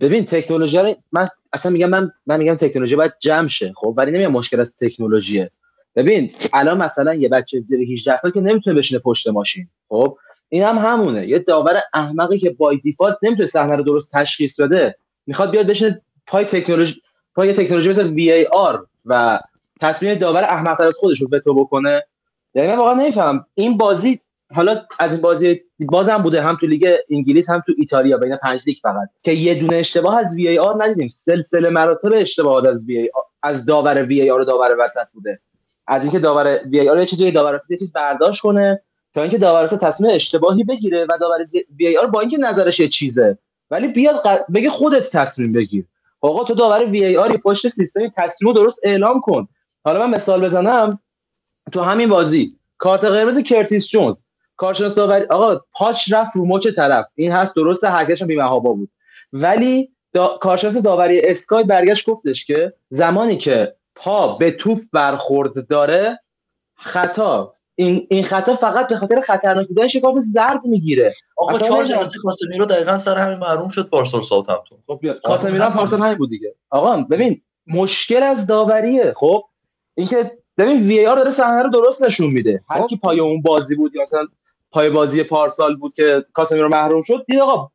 ببین 0.00 0.24
تکنولوژی 0.24 0.96
من 1.12 1.28
اصلا 1.52 1.72
میگم 1.72 1.88
من 1.88 2.10
من 2.26 2.36
میگم 2.36 2.54
تکنولوژی 2.54 2.96
باید 2.96 3.12
جمع 3.20 3.48
شه 3.48 3.72
خب؟ 3.76 3.94
ولی 3.96 4.10
نمیگم 4.10 4.32
مشکل 4.32 4.60
از 4.60 4.76
تکنولوژیه. 4.76 5.50
ببین 5.96 6.30
الان 6.52 6.78
مثلا 6.78 7.14
یه 7.14 7.28
بچه 7.28 7.58
زیر 7.60 7.92
18 7.92 8.16
سال 8.16 8.30
که 8.30 8.40
نمی‌تونه 8.40 8.76
بشینه 8.76 9.00
پشت 9.00 9.28
ماشین 9.28 9.68
خب؟ 9.88 10.16
این 10.48 10.62
هم 10.62 10.78
همونه. 10.78 11.26
یه 11.26 11.38
داور 11.38 11.80
احمقی 11.94 12.38
که 12.38 12.50
by 12.50 12.76
default 12.76 13.16
نمی‌تونه 13.22 13.46
صحنه 13.46 13.76
رو 13.76 13.82
درست 13.82 14.12
تشخیص 14.12 14.60
بده 14.60 14.96
می‌خواد 15.26 15.50
بیاد 15.50 15.66
بشینه 15.66 16.02
پای 16.26 16.44
تکنولوژی 16.44 17.00
پای 17.34 17.52
تکنولوژی 17.52 17.88
مثل 17.88 18.06
VAR 18.06 18.86
و 19.04 19.40
تصمیم 19.80 20.14
داور 20.14 20.44
احمقتر 20.44 20.86
از 20.86 20.96
خودش 20.96 21.20
رو 21.20 21.28
وتو 21.32 21.54
بکنه. 21.54 22.02
یعنی 22.54 22.68
من 22.68 22.76
واقعا 22.76 22.94
نمی‌فهمم. 22.94 23.46
این 23.54 23.76
بازی 23.76 24.20
حالا 24.54 24.86
از 24.98 25.12
این 25.12 25.22
بازی 25.22 25.60
بازم 25.78 26.16
بوده 26.16 26.42
هم 26.42 26.56
تو 26.56 26.66
لیگ 26.66 26.96
انگلیس 27.10 27.50
هم 27.50 27.62
تو 27.66 27.72
ایتالیا 27.78 28.18
بین 28.18 28.36
پنج 28.36 28.60
لیگ 28.66 28.76
فقط. 28.82 29.08
که 29.22 29.32
یه 29.32 29.60
دونه 29.60 29.76
اشتباه 29.76 30.18
از 30.18 30.34
VAR 30.34 30.84
ندیدیم. 30.84 31.08
سلسله 31.08 31.70
مراتب 31.70 32.12
اشتباهات 32.14 32.64
از 32.64 32.86
وی 32.86 32.98
ای 32.98 33.10
از 33.42 33.66
داور 33.66 34.04
VAR 34.04 34.40
و 34.40 34.44
داور 34.44 34.76
وسط 34.78 35.06
بوده. 35.12 35.40
از 35.86 36.02
اینکه 36.02 36.18
داور 36.18 36.60
VAR 36.70 36.98
یه 36.98 37.06
چیزی 37.06 37.30
داور 37.30 37.54
وسط 37.54 37.70
یه 37.70 37.78
چیز 37.78 37.92
برداشت 37.92 38.40
کنه 38.40 38.82
تا 39.14 39.22
اینکه 39.22 39.38
داور 39.38 39.64
وسط 39.64 39.80
تصمیم 39.80 40.10
اشتباهی 40.14 40.64
بگیره 40.64 41.04
و 41.04 41.18
داور 41.20 41.38
VAR 41.78 42.06
با 42.06 42.20
اینکه 42.20 42.38
نظرش 42.38 42.80
یه 42.80 42.88
چیزه 42.88 43.38
ولی 43.70 43.88
بیاد 43.88 44.22
بگه 44.54 44.70
خودت 44.70 45.10
تصمیم 45.10 45.52
بگیر. 45.52 45.84
آقا 46.20 46.44
تو 46.44 46.54
داور 46.54 46.84
VAR 46.84 47.36
پشت 47.36 47.68
سیستمی 47.68 48.10
تصمیم 48.16 48.52
درست 48.52 48.80
اعلام 48.84 49.20
کن. 49.20 49.48
حالا 49.84 50.06
من 50.06 50.14
مثال 50.14 50.44
بزنم 50.44 51.00
تو 51.72 51.80
همین 51.80 52.08
بازی. 52.08 52.56
کارت 52.78 53.04
قرمز 53.04 53.38
کرتیس 53.38 53.88
جونز. 53.88 54.20
کارشناس 54.60 54.94
داوری 54.94 55.24
آقا 55.24 55.60
پاش 55.72 56.12
رفت 56.12 56.36
رو 56.36 56.46
مچ 56.46 56.68
طرف. 56.68 57.06
این 57.14 57.32
حرف 57.32 57.52
درسته 57.52 57.88
حرکتش 57.88 58.22
بی 58.22 58.36
محابا 58.36 58.72
بود. 58.72 58.90
ولی 59.32 59.90
دا... 60.12 60.38
کارشناس 60.40 60.76
داوری 60.76 61.20
اسکای 61.20 61.64
برگشت 61.64 62.10
گفتش 62.10 62.44
که 62.44 62.72
زمانی 62.88 63.38
که 63.38 63.74
پا 63.94 64.36
به 64.36 64.50
توپ 64.50 64.78
برخورد 64.92 65.68
داره 65.68 66.20
خطا. 66.76 67.54
این 67.74 68.06
این 68.10 68.24
خطا 68.24 68.54
فقط 68.54 68.88
به 68.88 68.96
خاطر 68.96 69.20
خطرناک 69.20 69.68
بودنش 69.68 69.96
کارت 69.96 70.18
زرد 70.18 70.64
می‌گیره. 70.64 71.14
آقا 71.36 71.58
چهار. 71.58 71.84
جلسه 71.84 72.18
کاسمیرو 72.22 72.64
دقیقا 72.64 72.98
سر 72.98 73.18
همین 73.18 73.38
محروم 73.38 73.68
شد 73.68 73.88
پارسال 73.88 74.22
ساوثهمپتون 74.22 74.78
خب 74.86 75.00
کاسمیرو 75.24 75.64
هم 75.64 75.72
پارسال 75.72 76.00
همین 76.00 76.18
بود 76.18 76.30
دیگه. 76.30 76.54
آقا 76.70 76.96
ببین 76.96 77.40
مشکل 77.66 78.22
از 78.22 78.46
داوریه. 78.46 79.12
خب 79.16 79.44
اینکه 79.94 80.38
ببین 80.58 80.88
وی 80.88 81.06
آر 81.06 81.16
داره 81.16 81.30
صحنه 81.30 81.62
رو 81.62 81.70
درست 81.70 82.04
نشون 82.04 82.30
میده. 82.30 82.62
هر 82.70 82.80
خب. 82.80 82.86
کی 82.86 82.96
پای 82.96 83.20
اون 83.20 83.42
بازی 83.42 83.76
بود 83.76 83.94
یا 83.94 84.02
مثلا 84.02 84.26
پای 84.72 84.90
بازی 84.90 85.22
پارسال 85.22 85.76
بود 85.76 85.94
که 85.94 86.24
کاسمیرو 86.32 86.68
محروم 86.68 87.02
شد. 87.02 87.24
دید 87.26 87.38
آقا. 87.40 87.70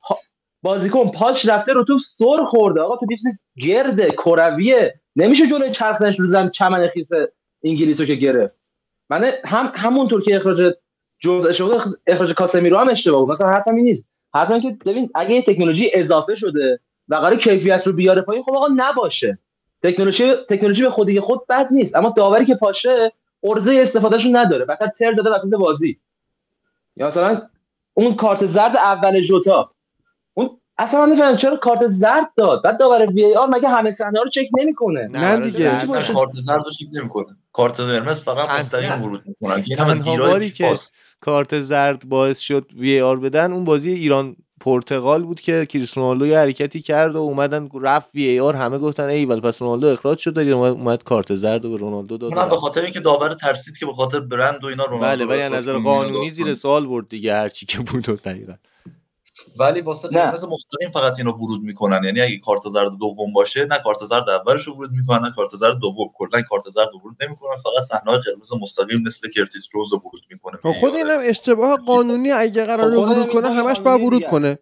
بازیکن 0.62 1.12
پاش 1.12 1.50
رفته 1.50 1.74
رو 1.74 1.84
تو 1.84 2.00
سر 2.00 2.46
خورده. 2.48 2.82
آقا 2.82 2.98
تو 2.98 3.06
چیز 3.06 3.39
گرده 3.58 4.12
کرویه. 4.12 5.02
نمیشه 5.16 5.48
جلوی 5.48 5.72
چرخنش 5.72 6.20
رو 6.20 6.28
زن 6.28 6.50
چمن 6.50 6.88
خیس 6.88 7.10
انگلیس 7.64 8.00
رو 8.00 8.06
که 8.06 8.16
گرفت. 8.16 8.70
من 9.10 9.32
هم 9.46 9.72
همونطور 9.76 10.22
که 10.22 10.36
اخراج 10.36 10.74
جزء 11.20 11.52
شده 11.52 11.78
اخراج 12.08 12.34
کاسمیرو 12.34 12.78
هم 12.78 12.89
اشتباه 12.89 13.20
بود. 13.20 13.32
مثلا 13.32 13.48
حرفم 13.48 13.76
این 13.76 13.86
نیست. 13.86 14.12
حرفم 14.34 14.62
که 14.62 14.78
ببین 14.86 15.10
اگه 15.16 15.36
یه 15.36 15.41
تکنولوژی 15.41 15.89
اضافه 15.93 16.36
شده 16.36 16.80
و 17.08 17.16
قرار 17.16 17.36
کیفیت 17.36 17.88
رو 17.88 17.93
بیاره 17.93 18.22
پایین 18.22 18.43
خب 18.43 18.56
آقا 18.56 18.68
نباشه. 18.76 19.39
تکنولوژی 19.84 20.34
تکنولوژی 20.50 20.84
به 20.84 20.89
خودی 20.89 21.20
خود 21.20 21.48
بد 21.48 21.68
نیست. 21.72 21.96
اما 21.96 22.14
داوری 22.18 22.46
که 22.46 22.56
پاشه 22.56 23.12
ارزه 23.43 23.80
استفادهشون 23.82 24.36
نداره. 24.36 24.66
فقط 24.66 24.93
تر 24.98 25.14
زده 25.14 25.30
وسط 25.30 25.54
بازی. 25.60 26.00
یا 26.96 27.08
مثلا 27.08 27.41
اون 27.93 28.16
کارت 28.16 28.46
زرد 28.46 28.78
اول 28.78 29.22
جوتا. 29.22 29.72
اون 30.34 30.50
اصلا 30.78 31.00
من 31.00 31.08
نمی‌فهمم 31.08 31.38
چرا 31.38 31.56
کارت 31.56 31.88
زرد 31.88 32.32
داد. 32.38 32.64
بعد 32.64 32.80
داور 32.80 33.06
وی 33.06 33.36
آر 33.36 33.48
مگه 33.50 33.70
همه 33.70 33.91
صحنه 33.91 34.22
رو 34.22 34.30
چک 34.30 34.48
نمی‌کنه؟ 34.60 35.08
نه 35.08 35.38
دیگه. 35.38 35.86
نه، 35.86 36.14
کارت 36.14 36.32
زرد 36.32 36.64
رو 36.64 36.72
چک 36.72 36.88
نمی‌کنه. 36.93 37.26
کارت 37.54 37.80
قرمز 37.80 38.22
فقط 38.22 38.50
مستقیم 38.50 39.04
ورود 39.04 39.24
می‌کنن 39.26 39.64
این 39.68 39.80
هم 39.80 39.89
از 39.89 40.04
که 40.54 40.74
کارت 41.22 41.60
زرد 41.60 42.10
باعث 42.10 42.39
شد 42.39 42.72
وی 42.78 43.02
آر 43.02 43.18
بدن 43.20 43.54
اون 43.54 43.66
بازی 43.66 43.91
ایران 43.91 44.36
پرتغال 44.60 45.24
بود 45.24 45.39
که 45.39 45.66
کریستیانو 45.66 46.08
رونالدو 46.08 46.28
یه 46.28 46.38
حرکتی 46.38 46.82
کرد 46.82 47.16
و 47.16 47.18
اومدن 47.18 47.70
رفت 47.82 48.16
وی 48.16 48.39
آر 48.39 48.56
همه 48.56 48.78
گفتن 48.78 49.03
ای 49.03 49.26
ولی 49.26 49.41
پس 49.41 49.62
رونالدو 49.62 49.88
اخراج 49.88 50.18
شد 50.18 50.39
دیگه 50.39 50.51
اومد, 50.51 50.72
اومد 50.72 51.03
کارت 51.03 51.36
زرد 51.36 51.64
رو 51.64 51.72
به 51.72 51.78
رونالدو 51.78 52.18
داد 52.18 52.34
و 52.34 52.38
اونم 52.38 52.49
به. 52.49 52.56
خاطر 52.56 52.82
اینکه 52.82 52.99
داور 52.99 53.34
ترسید 53.34 53.78
که 53.78 53.86
به 53.86 53.93
خاطر 53.93 54.20
برند 54.20 54.64
و 54.64 54.68
اینا 54.68 54.86
رونالدو 54.86 55.08
بله 55.08 55.26
ولی 55.26 55.41
از 55.41 55.53
نظر. 55.53 55.74
قانونی. 55.74 56.30
زیر 56.30 56.53
سوال 56.53 56.88
برد 56.88 57.10
دیگه 57.10 57.36
هرچی 57.36 57.66
که 57.66 57.80
بود 57.80 58.10
و 58.10 58.16
دقیقا 58.16 58.53
ولی 59.59 59.81
واسه. 59.81 60.07
قرمز 60.07 60.45
مستقیم 60.45 60.89
فقط 60.89 61.19
اینو 61.19 61.31
ورود 61.31 61.61
می‌کنن 61.61 62.03
یعنی 62.03 62.21
اگه 62.21 62.39
کارت 62.39 62.61
زرد 62.69 62.89
دوم 62.99 63.33
باشه 63.33 63.65
نه 63.65 63.79
کارت 63.83 64.05
زرد 64.05 64.29
اولش 64.29 64.63
رو 64.63 64.73
ورود 64.73 64.91
می‌کنن 64.91 65.25
نه 65.25 65.31
کارت 65.36 65.55
زرد 65.55 65.79
دوم 65.79 66.09
کلا 66.17 66.41
کارت 66.41 66.63
زرد 66.63 66.89
رو 66.93 66.99
ورود 66.99 67.23
نمی‌کنن 67.23 67.55
فقط 67.55 67.83
صحنه 67.89 68.11
های 68.11 68.19
قرمز 68.19 68.53
مستقیم 68.61 69.01
مثل 69.01 69.29
کرتیس 69.29 69.67
جونز 69.74 69.93
رو 69.93 69.99
ورود 69.99 70.21
می‌کنه 70.29 70.57
خب 70.63 70.71
خود 70.79 70.95
اینم 70.95 71.19
اشتباه 71.23 71.77
قانونی 71.77 72.31
اگه 72.31 72.65
قرار 72.65 72.95
خب 72.95 73.11
ورود 73.11 73.29
کنه 73.29 73.49
همش 73.49 73.79
باید 73.79 74.01
ورود 74.01 74.25
کنه 74.25 74.59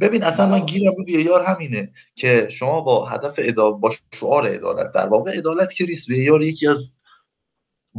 ببین 0.00 0.24
اصلا 0.24 0.46
من 0.46 0.66
گیرم 0.66 0.92
رو 0.98 1.04
VAR 1.04 1.42
همینه 1.44 1.92
که 2.14 2.48
شما 2.50 2.80
با 2.80 3.06
هدف 3.06 3.34
ادا 3.38 3.70
با 3.70 3.90
شعار 4.14 4.46
عدالت 4.46 4.92
در 4.92 5.06
واقع 5.08 5.38
عدالت 5.38 5.72
که 5.72 5.84
ریس 5.84 6.08
VAR 6.08 6.42
یکی 6.42 6.68
از 6.68 6.94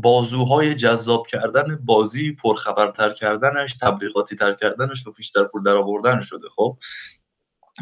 بازوهای 0.01 0.75
جذاب 0.75 1.27
کردن 1.27 1.79
بازی 1.85 2.31
پرخبرتر 2.31 3.13
کردنش 3.13 3.73
تبلیغاتی 3.81 4.35
تر 4.35 4.53
کردنش 4.53 5.07
و 5.07 5.11
بیشتر 5.11 5.43
پول 5.43 5.63
در 5.63 5.75
آوردن 5.75 6.19
شده. 6.19 6.47
خب 6.55 6.77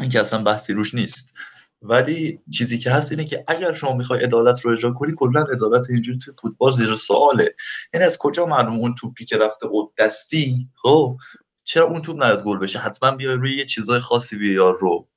این 0.00 0.10
که 0.10 0.20
اصلا 0.20 0.42
بحثی 0.42 0.72
روش 0.72 0.94
نیست. 0.94 1.34
ولی 1.82 2.40
چیزی 2.58 2.78
که 2.78 2.90
هست 2.90 3.12
اینه 3.12 3.24
که 3.24 3.44
اگر 3.48 3.72
شما 3.72 3.92
می‌خوای 3.92 4.24
عدالت 4.24 4.60
رو 4.60 4.72
اجرا 4.72 4.92
کنی 4.92 5.14
کلا 5.16 5.40
عدالت 5.42 5.90
اینجوری 5.90 6.18
توی 6.18 6.34
فوتبال 6.34 6.72
زیر 6.72 6.94
سواله. 6.94 7.54
یعنی 7.94 8.06
از 8.06 8.18
کجا 8.18 8.46
معلوم 8.46 8.78
اون 8.78 8.94
توپی 8.94 9.24
که 9.24 9.38
رفته 9.38 9.68
بود 9.68 9.92
دستی؟ 9.98 10.68
خب 10.82 11.16
چرا 11.64 11.84
اون 11.84 12.02
توپ 12.02 12.22
نیاد 12.22 12.44
گل 12.44 12.58
بشه؟ 12.58 12.78
حتما 12.78 13.10
بیای 13.10 13.34
روی 13.34 13.56
یه 13.56 13.64
چیزای 13.64 14.00
خاصی 14.00 14.38
بیار 14.38 14.78
رو 14.78 15.08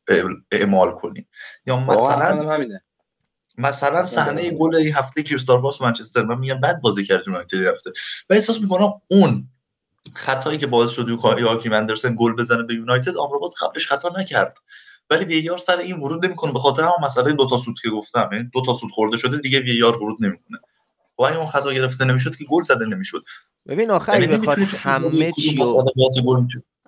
اعمال 0.51 0.91
کنی. 0.91 1.27
یا 1.65 1.79
مثلا 1.79 2.53
همینه. 2.53 2.83
مثلا 3.59 4.05
صحنه 4.05 4.51
گل 4.51 4.75
این 4.75 4.93
هفته 4.93 5.23
کریستال 5.23 5.61
باس 5.61 5.81
منچستر 5.81 6.25
من 6.25 6.39
میگم 6.39 6.61
بد 6.61 6.81
بازی 6.81 7.05
کرد 7.05 7.27
یونایتد 7.27 7.65
هفته. 7.65 7.91
و 8.29 8.33
احساس 8.33 8.61
می‌کنم 8.61 8.93
اون 9.07 9.47
خطایی 10.13 10.57
که 10.57 10.67
باعث 10.67 10.89
شد 10.89 11.07
یواکیم 11.39 11.69
اندرسن 11.69 12.15
گل 12.19 12.33
بزنه 12.33 12.63
به 12.63 12.73
یونایتد 12.73 13.17
امرابات 13.17 13.51
قبلش 13.61 13.87
خطا 13.87 14.11
نکرد. 14.19 14.57
ولی 15.09 15.25
VAR 15.25 15.57
سر 15.57 15.77
این 15.77 15.97
ورود 15.99 16.25
نمی‌کنه. 16.25 16.53
به 16.53 16.59
خاطر 16.59 16.81
همون 16.81 16.95
مسئله 17.03 17.31
دو 17.31 17.45
تا 17.49 17.57
سود 17.57 17.79
که 17.81 17.89
گفتم 17.89 18.29
یعنی 18.33 18.49
دو 18.53 18.61
تا 18.61 18.73
سود 18.73 18.91
خورده 18.91 19.17
شده 19.17 19.37
دیگه 19.37 19.59
VAR 19.59 19.97
ورود 19.97 20.17
نمی‌کنه. 20.25 20.57
و 21.19 21.23
اگه 21.23 21.37
اون 21.37 21.47
خطا 21.47 21.73
گرفته 21.73 22.05
نمی‌شد 22.05 22.35
که 22.35 22.45
گل 22.45 22.63
زده 22.63 22.85
نمی‌شد. 22.85 23.23
ببین 23.67 23.91
آخه 23.91 24.21
یعنی 24.21 24.37
بخواد 24.37 24.59
همه 24.59 25.31
چی 25.31 25.63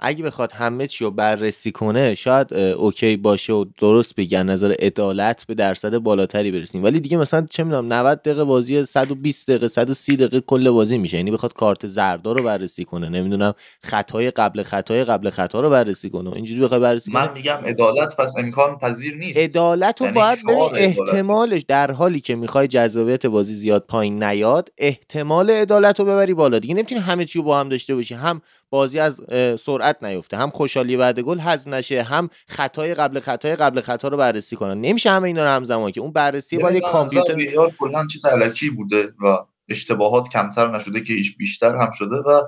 اگه 0.02 0.24
بخواد 0.24 0.52
همه 0.52 0.88
چی 0.88 1.04
رو 1.04 1.12
بررسی 1.12 1.72
کنه 1.72 2.16
شاید 2.16 2.54
OK 2.54 3.18
باشه 3.18 3.54
و 3.54 3.66
درست 3.80 4.16
بگن 4.16 4.44
نظر 4.44 4.74
عدالت 4.80 5.46
به 5.48 5.54
درصد 5.54 5.98
بالاتری 5.98 6.52
برسیم. 6.52 6.84
ولی 6.84 7.00
دیگه 7.00 7.18
مثلا 7.18 7.48
چه 7.50 7.64
می‌دونم 7.64 7.94
90 7.94 8.22
دقیقه 8.22 8.44
بازی 8.44 8.86
120 8.86 9.50
دقیقه 9.50 9.68
130 9.68 10.18
دقیقه 10.18 10.42
کل 10.42 10.70
بازی 10.70 10.98
میشه. 10.98 11.18
یعنی 11.18 11.32
بخواد 11.32 11.54
کارت 11.54 11.88
زردا 11.88 12.32
رو 12.32 12.44
بررسی 12.44 12.86
کنه 12.86 13.10
نمی‌دونم 13.10 13.54
خطای 13.84 14.32
قبل 14.32 14.64
خطای 14.64 15.04
قبل 15.04 15.30
خطا 15.30 15.62
رو 15.62 15.70
بررسی 15.70 16.10
کنه. 16.10 16.34
اینجوری 16.34 16.62
بخواد 16.62 16.82
بررسی 16.82 17.12
کنه؟ 17.12 17.26
من 17.26 17.34
میگم 17.34 17.60
عدالت 17.66 18.16
پس 18.18 18.34
امکان 18.38 18.78
پذیر 18.78 19.16
نیست. 19.16 19.38
عدالت 19.38 20.02
رو 20.02 20.08
یعنی 20.08 20.20
باید. 20.20 20.40
احتمالش 20.76 21.62
در 21.68 21.92
حالی 21.92 22.20
که 22.20 22.36
می‌خوای 22.36 22.68
جذابیت 22.68 23.26
بازی 23.26 23.56
زیاد 23.56 23.86
پایین 23.88 24.24
نیاد 24.24 24.70
احتمال 24.78 25.52
عدالت 25.52 26.00
رو 26.00 26.06
ببری 26.06 26.34
بالا. 26.34 26.60
دیگه 26.60 26.74
نمی‌تونی 26.74 27.02
همه 27.02 27.26
چی 27.26 27.40
رو 27.40 27.46
با 27.46 27.60
هم 27.60 27.70
داشته 27.70 27.96
باشی. 27.96 28.14
هم 28.14 28.42
بازی 28.72 29.00
از 29.00 29.22
سرعت 29.60 30.04
نیفته 30.04 30.38
هم 30.38 30.50
خوشحالی 30.50 30.98
بعد 30.98 31.20
گل 31.20 31.40
حذف 31.40 31.68
نشه 31.68 32.04
هم 32.04 32.30
خطای 32.48 32.94
قبل 32.94 33.20
خطای 33.20 33.56
قبل 33.56 33.82
خطا 33.82 34.08
رو 34.08 34.18
بررسی 34.18 34.56
کنن 34.56 34.82
نمیشه 34.82 35.10
همه 35.10 35.28
اینا 35.28 35.44
رو 35.44 35.50
همزمان 35.50 35.92
که 35.92 36.02
اون 36.02 36.12
بررسی 36.12 36.58
باید 36.58 36.76
یه 36.76 36.82
کامپیوتر 36.82 37.36
کلا 37.80 38.08
چیز 38.08 38.26
علکی 38.26 38.70
بوده 38.70 39.14
و 39.20 39.38
اشتباهات 39.70 40.30
کمتر 40.30 40.76
نشده 40.76 41.02
که 41.02 41.14
ایش 41.14 41.38
بیشتر 41.38 41.76
هم 41.76 41.92
شده 41.92 42.16
و 42.16 42.42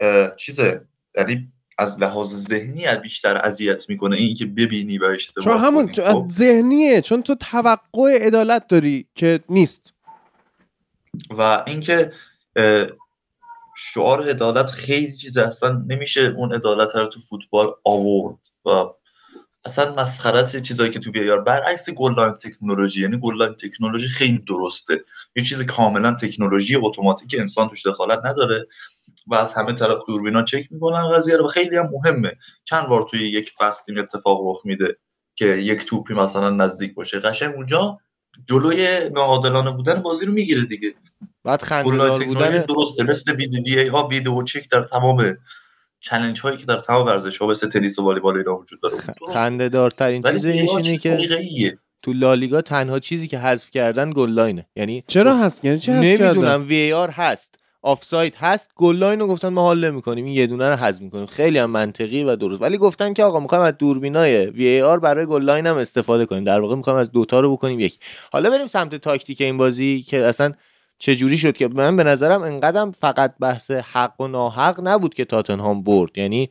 اه، 0.00 0.36
چیزه 0.36 0.80
یعنی 1.16 1.52
از 1.78 2.02
لحاظ 2.02 2.34
ذهنی 2.34 2.86
از 2.86 3.00
بیشتر 3.02 3.36
اذیت 3.36 3.88
می‌کنه 3.88 4.16
این 4.16 4.34
که 4.34 4.46
ببینی 4.46 4.98
و 4.98 5.04
اشتباه 5.04 5.44
چون 5.44 5.64
همون. 5.64 5.88
چون 5.88 6.12
خب؟ 6.12 6.26
ذهنیه 6.30 7.00
چون 7.00 7.22
تو 7.22 7.34
توقع 7.34 8.26
عدالت 8.26 8.68
داری 8.68 9.06
که 9.14 9.40
نیست 9.48 9.92
و 11.38 11.62
اینکه 11.66 12.12
شعار 13.76 14.28
عدالت 14.28 14.70
خیلی 14.70 15.16
چیز 15.16 15.38
اصلا 15.38 15.84
نمیشه 15.88 16.20
اون 16.20 16.54
عدالت 16.54 16.96
رو 16.96 17.06
تو 17.06 17.20
فوتبال 17.20 17.74
آورد 17.84 18.38
و 18.64 18.70
اصلا 19.64 19.94
مسخره 19.94 20.38
است 20.38 20.62
چیزایی 20.62 20.90
که 20.90 20.98
تو 20.98 21.10
VAR. 21.10 21.40
برعکس 21.40 21.90
goal 21.90 22.11
line 22.11 22.32
technology 22.32 23.02
یعنی 23.02 23.18
goal 23.18 23.35
line 23.35 23.52
technology 23.52 24.08
خیلی 24.08 24.38
درسته. 24.38 25.04
یه 25.36 25.44
چیز 25.44 25.62
کاملا 25.62 26.12
تکنولوژی 26.12 26.76
اتوماتیک 26.76 27.36
انسان 27.38 27.68
توش 27.68 27.86
دخالت 27.86 28.20
نداره 28.24 28.66
و 29.26 29.34
از 29.34 29.54
همه 29.54 29.72
طرف 29.72 29.98
دوربینا 30.08 30.42
چک 30.42 30.68
می‌کنن 30.70 31.08
قضیه 31.08 31.36
رو. 31.36 31.46
خیلی 31.46 31.76
هم 31.76 31.90
مهمه. 31.92 32.32
چند 32.64 32.88
بار 32.88 33.06
توی 33.10 33.28
یک 33.28 33.52
فصل 33.58 33.82
این 33.88 33.98
اتفاق 33.98 34.40
رخ 34.44 34.60
میده 34.64 34.96
که 35.34 35.46
یک 35.46 35.84
توپی 35.84 36.14
مثلا 36.14 36.50
نزدیک 36.50 36.94
باشه. 36.94 37.20
قشنگ 37.20 37.54
اونجا 37.54 37.98
جلوی 38.48 39.10
ناعادلانه 39.14 39.70
بودن 39.70 40.02
بازی 40.02 40.26
رو 40.26 40.32
می‌گیره 40.32 40.64
دیگه. 40.64 40.94
بعد 41.44 41.62
خنده‌دار 41.62 42.18
تکنولوژی 42.18 42.24
بودن 42.24 42.64
درسته 42.68 43.02
مثل 43.04 43.34
ویدیو 43.34 43.62
VAR 43.62 43.88
ها 43.88 44.08
video 44.08 44.42
check 44.42 44.70
در 44.70 44.82
تمام 44.82 45.36
challenge 46.00 46.40
هایی 46.40 46.56
که 46.56 46.66
در 46.66 46.78
تمام 46.78 47.06
ورزش 47.06 47.38
ها 47.38 47.46
مثل 47.46 47.68
تنیس 47.68 47.98
و 47.98 48.02
والیبال 48.02 48.36
اینا 48.36 48.58
وجود 48.58 48.80
داره. 48.80 48.94
خنده 49.34 49.68
دارترین 49.68 50.22
چیز 50.22 50.44
اینه 50.44 50.96
که. 50.96 51.78
تو 52.02 52.12
لالیگا 52.12 52.62
تنها 52.62 52.98
چیزی 52.98 53.28
که 53.28 53.38
حذف 53.38 53.70
کردن 53.70 54.12
goal 54.12 54.30
line 54.30 54.54
ه. 54.54 54.66
یعنی 54.76 55.04
چرا 55.06 55.36
هست 55.36 55.64
یعنی 55.64 55.78
چی 55.78 55.92
هست 55.92 56.08
کردن؟ 56.08 56.24
نمی‌دونم 56.26 56.64
VAR 56.68 57.10
هست. 57.10 57.54
آفساید 57.86 58.34
هست. 58.34 58.70
گل 58.76 59.18
رو 59.20 59.26
گفتن 59.26 59.48
ما 59.48 59.62
حال 59.62 59.90
نمی‌کنیم. 59.90 60.24
این 60.24 60.34
یه 60.34 60.46
دونه 60.46 60.68
رو 60.68 60.76
حذف 60.76 61.00
می‌کنیم. 61.00 61.26
خیلی 61.26 61.58
هم 61.58 61.70
منطقی 61.70 62.24
و 62.24 62.36
درست. 62.36 62.62
ولی 62.62 62.78
گفتن 62.78 63.12
که 63.12 63.24
آقا 63.24 63.40
می‌خوایم 63.40 63.64
از 63.64 63.74
دوربینای 63.78 64.46
وی 64.46 64.80
آر 64.80 64.98
برای 64.98 65.26
گل 65.26 65.66
هم 65.66 65.76
استفاده 65.76 66.26
کنیم. 66.26 66.44
در 66.44 66.60
واقع 66.60 66.74
می‌خوایم 66.74 66.98
از 66.98 67.12
دوتا 67.12 67.40
رو 67.40 67.52
بکنیم 67.52 67.80
یک. 67.80 67.98
حالا 68.32 68.50
بریم 68.50 68.66
سمت 68.66 68.94
تاکتیک 68.94 69.40
این 69.40 69.56
بازی 69.56 70.04
که 70.08 70.24
اصلا 70.24 70.52
چه 70.98 71.16
جوری 71.16 71.38
شد 71.38 71.56
که 71.56 71.68
من 71.68 71.96
به 71.96 72.04
نظرم 72.04 72.42
انقدرم 72.42 72.92
فقط 72.92 73.34
بحث 73.40 73.70
حق 73.70 74.20
و 74.20 74.28
ناحق 74.28 74.80
نبود 74.82 75.14
که 75.14 75.24
تاتنهام 75.24 75.82
برد. 75.82 76.18
یعنی 76.18 76.50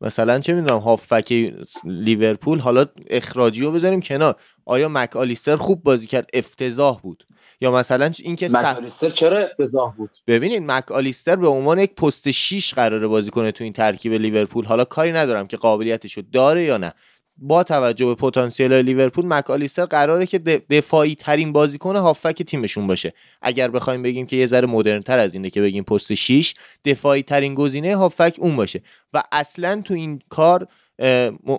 مثلا 0.00 0.38
چه 0.38 0.52
می‌دونم 0.52 0.78
هافک 0.78 1.52
لیورپول 1.84 2.58
حالا 2.58 2.86
اخراجی 3.10 3.62
رو 3.62 3.72
بذاریم 3.72 4.00
کنار. 4.00 4.36
آیا 4.66 4.88
مک 4.88 5.16
آلیستر 5.16 5.56
خوب 5.56 5.82
بازی 5.82 6.06
کرد؟ 6.06 6.30
افتضاح 6.34 7.00
بود. 7.00 7.24
یا 7.60 7.70
مثلا 7.72 8.10
اینکه 8.18 8.48
مکالیستر 8.52 9.10
چرا 9.10 9.38
افتضاح 9.38 9.94
بود؟ 9.94 10.10
ببینید 10.26 10.62
مک 10.62 10.92
آلیستر 10.92 11.36
به 11.36 11.48
عنوان 11.48 11.78
یک 11.78 11.94
پست 11.94 12.30
6 12.30 12.74
قراره 12.74 13.06
بازی 13.06 13.30
کنه 13.30 13.52
تو 13.52 13.64
این 13.64 13.72
ترکیب 13.72 14.12
لیورپول. 14.12 14.64
حالا 14.64 14.84
کاری 14.84 15.12
ندارم 15.12 15.46
که 15.46 15.56
قابلیتشو 15.56 16.22
داره 16.32 16.64
یا 16.64 16.76
نه. 16.76 16.92
با 17.36 17.62
توجه 17.62 18.06
به 18.06 18.14
پتانسیل 18.14 18.72
لیورپول 18.72 19.26
مک 19.26 19.50
آلیستر 19.50 19.84
قراره 19.84 20.26
که 20.26 20.38
دفاعی 20.70 21.14
ترین 21.14 21.52
بازیکن 21.52 21.96
هافک 21.96 22.42
تیمشون 22.42 22.86
باشه. 22.86 23.12
اگر 23.42 23.68
بخوایم 23.70 24.02
بگیم 24.02 24.26
که 24.26 24.36
یه 24.36 24.46
ذره 24.46 24.66
مدرن 24.66 25.02
تر 25.02 25.18
از 25.18 25.34
اینه 25.34 25.50
که 25.50 25.60
بگیم 25.60 25.84
پست 25.84 26.14
6 26.14 26.54
دفاعی 26.84 27.22
ترین 27.22 27.54
گزینه 27.54 27.96
هافک 27.96 28.36
اون 28.38 28.56
باشه. 28.56 28.82
و 29.12 29.22
اصلا 29.32 29.82
تو 29.84 29.94
این 29.94 30.20
کار 30.28 30.68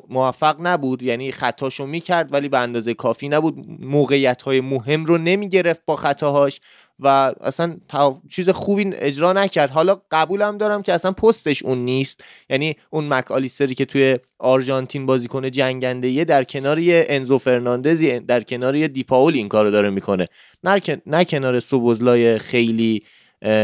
موفق 0.09 0.55
نبود. 0.59 1.03
یعنی 1.03 1.31
خطاشو 1.31 1.85
می‌کرد 1.85 2.33
ولی 2.33 2.49
به 2.49 2.59
اندازه 2.59 2.93
کافی 2.93 3.29
نبود. 3.29 3.65
موقعیت 3.79 4.41
های 4.41 4.61
مهم 4.61 5.05
رو 5.05 5.17
نمی‌گرفت 5.17 5.81
با 5.85 5.95
خطاهاش 5.95 6.61
و 6.99 7.33
اصلا 7.41 7.77
تا- 7.89 8.21
چیز 8.31 8.49
خوبی 8.49 8.91
اجرا 8.93 9.33
نکرد. 9.33 9.69
حالا 9.71 9.97
قبولم 10.11 10.57
دارم 10.57 10.81
که 10.81 10.93
اصلا 10.93 11.11
پستش 11.11 11.63
اون 11.63 11.77
نیست. 11.77 12.23
یعنی 12.49 12.75
اون 12.89 13.07
مک 13.07 13.31
آلیستری 13.31 13.75
که 13.75 13.85
توی 13.85 14.17
آرژانتین 14.39 15.05
بازیکن 15.05 15.51
جنگنده 15.51 16.09
یه 16.09 16.25
در 16.25 16.43
کنار 16.43 16.79
یه 16.79 17.05
انزو 17.09 17.37
فرناندزی 17.37 18.19
در 18.19 18.41
کنار 18.41 18.75
یه 18.75 18.87
دیپاول 18.87 19.33
این 19.33 19.49
کارو 19.49 19.71
داره 19.71 19.89
می‌کنه. 19.89 20.27
نه, 20.63 20.81
نه 21.05 21.25
کنار 21.25 21.59
سوبوزلای 21.59 22.39
خیلی 22.39 23.03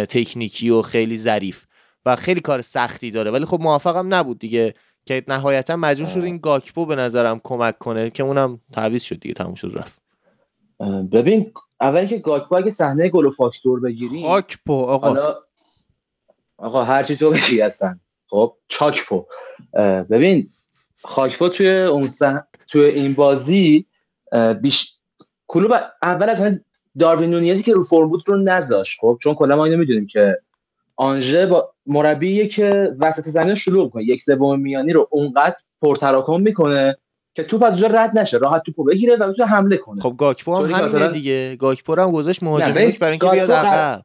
تکنیکی 0.09 0.69
و 0.69 0.81
خیلی 0.81 1.17
ظریف 1.17 1.63
و 2.05 2.15
خیلی 2.15 2.39
کار 2.39 2.61
سختی 2.61 3.11
داره. 3.11 3.31
ولی 3.31 3.45
خب 3.45 3.61
موفقم 3.61 4.13
نبود 4.13 4.39
دیگه. 4.39 4.73
که 5.05 5.23
نهایتا 5.27 5.75
مجبور 5.75 6.09
شد 6.09 6.19
این 6.19 6.37
گاکپو 6.37 6.85
به 6.85 6.95
نظرم 6.95 7.41
کمک 7.43 7.77
کنه 7.77 8.09
که 8.09 8.23
اونم 8.23 8.59
تعویض 8.73 9.03
شد 9.03 9.19
دیگه 9.19 9.33
تموم 9.33 9.55
شد 9.55 9.71
رفت. 9.73 10.01
ببین 11.11 11.53
اولی 11.81 12.07
که 12.07 12.17
گاکپو 12.17 12.55
اگه 12.55 12.71
صحنه 12.71 13.09
گل 13.09 13.25
و 13.25 13.29
فاکتور 13.29 13.79
بگیری 13.79 14.21
خاکپو 14.21 14.73
آقا. 14.73 15.07
حالا 15.07 15.35
آقا 16.57 16.83
هرچی 16.83 17.15
تو 17.15 17.31
بگی 17.31 17.61
هستن. 17.61 17.99
خب 18.27 18.57
چاکپو. 18.67 19.25
ببین 20.09 20.49
خاکپو 21.03 21.49
توی 21.49 21.81
اون 21.81 22.07
سن... 22.07 22.43
توی 22.67 22.85
این 22.85 23.13
بازی 23.13 23.85
بیش 24.61 24.97
کلوب 25.47 25.71
اول 26.01 26.29
از 26.29 26.41
همه 26.41 26.61
داروین 26.99 27.29
نونیزی 27.29 27.63
که 27.63 27.73
رو 27.73 27.83
فرم 27.83 28.09
بود 28.09 28.23
رو 28.27 28.37
نذاش 28.37 28.97
خب 28.99 29.17
چون 29.21 29.35
کلا 29.35 29.55
ما 29.55 29.65
اینو 29.65 29.77
می‌دونیم 29.77 30.07
که 30.07 30.37
آنژه 31.01 31.45
با 31.45 31.73
مربیه 31.85 32.47
که 32.47 32.95
وسط 32.99 33.23
زمین 33.23 33.55
شروع 33.55 33.89
کنه 33.89 34.03
یک 34.03 34.21
سوم 34.21 34.59
میانی 34.59 34.93
رو 34.93 35.07
اونقدر 35.11 35.55
پرتراکم 35.81 36.41
می‌کنه 36.41 36.97
که 37.33 37.43
توپ 37.43 37.63
از 37.63 37.83
اونجا 37.83 37.99
رد 37.99 38.17
نشه. 38.17 38.37
راحت 38.37 38.63
توپو 38.63 38.83
بگیره 38.83 39.15
و 39.15 39.31
بتونه 39.31 39.47
حمله 39.47 39.77
کنه. 39.77 40.01
خب 40.01 40.15
گاکپو 40.17 40.55
هم 40.55 40.63
همینه 40.63 40.83
مثلا- 40.83 41.07
دیگه. 41.07 41.55
گاکپو 41.55 41.95
هم 41.95 42.11
گذاشت 42.11 42.43
مهاجم. 42.43 42.73
برای 42.73 42.97
اینکه 43.01 43.27
بیاد 43.27 43.51
عقب. 43.51 44.01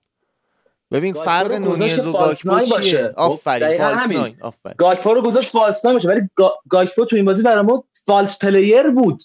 ببین 0.93 1.15
فرق 1.15 1.53
نونیز 1.53 2.07
و 2.07 2.13
گاکپو 2.13 2.61
چیه. 2.81 3.03
خب، 3.09 3.13
آفرین 3.17 3.79
false. 3.79 4.11
nine 4.11 4.37
آفرین. 4.41 4.75
گاکپو 4.79 5.15
رو 5.15 5.23
گذاشت 5.23 5.51
false 5.51 5.87
باشه. 5.87 6.09
ولی 6.09 6.21
گا... 6.35 6.55
گاکپو 6.69 7.05
تو 7.05 7.17
این 7.17 7.25
بازی 7.25 7.43
برای 7.43 7.63
ما 7.63 7.85
false 8.07 8.39
player 8.39 8.83
بود. 8.83 9.23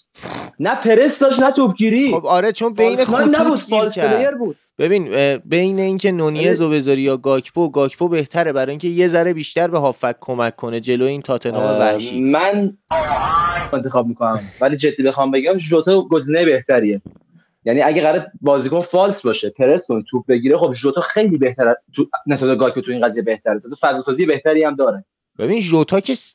نه 0.60 0.74
پرس 0.74 1.18
داشت 1.18 1.40
نه 1.42 1.52
توپگیری. 1.52 2.10
خب 2.12 2.26
آره 2.26 2.52
چون 2.52 2.74
بین 2.74 3.00
نبود 3.00 3.04
خطوط 3.04 3.68
گیر 3.68 3.78
false 3.78 3.94
کرد. 3.94 4.16
player 4.16 4.30
بود. 4.30 4.56
ببین 4.78 5.36
بین 5.36 5.78
اینکه 5.78 6.12
نونیز 6.12 6.60
رو 6.60 6.68
بذاری 6.68 7.02
یا 7.02 7.16
گاکپو 7.16 7.70
گاکپو 7.70 8.08
بهتره. 8.08 8.52
برای 8.52 8.70
اینکه 8.70 8.88
یه 8.88 9.08
ذره 9.08 9.34
بیشتر 9.34 9.68
به 9.68 9.78
هافبک 9.78 10.16
کمک 10.20 10.56
کنه 10.56 10.80
جلو 10.80 11.04
این 11.04 11.22
تاتنام 11.22 11.80
وحشی. 11.80 12.20
من 12.20 12.76
انتخاب 13.72 14.06
می‌کنم. 14.06 14.40
ولی 14.60 14.76
جدی 14.76 15.02
بخوام 15.02 15.30
بگم 15.30 15.58
ژوتا 15.58 16.00
گزینه 16.00 16.44
بهتریه. 16.44 17.02
یعنی 17.64 17.82
اگه 17.82 18.02
قرار 18.02 18.26
بازیکن 18.40 18.80
فالس 18.80 19.26
باشه 19.26 19.50
پرس 19.50 19.86
کنه 19.88 20.04
توپ 20.10 20.26
بگیره 20.26 20.56
خب 20.56 20.72
ژوتا 20.72 21.00
خیلی 21.00 21.38
بهتره. 21.38 21.74
تو 21.94 22.06
نسبت 22.26 22.48
به 22.48 22.56
گاکپو 22.56 22.80
تو 22.80 22.92
این 22.92 23.06
قضیه 23.06 23.22
بهتره. 23.22 23.60
تازه 23.60 23.76
فضا 23.80 24.00
سازی 24.00 24.26
بهتری 24.26 24.64
هم 24.64 24.76
داره. 24.76 25.04
ببین 25.38 25.60
ژوتا 25.60 26.00
که 26.00 26.14
س- 26.14 26.34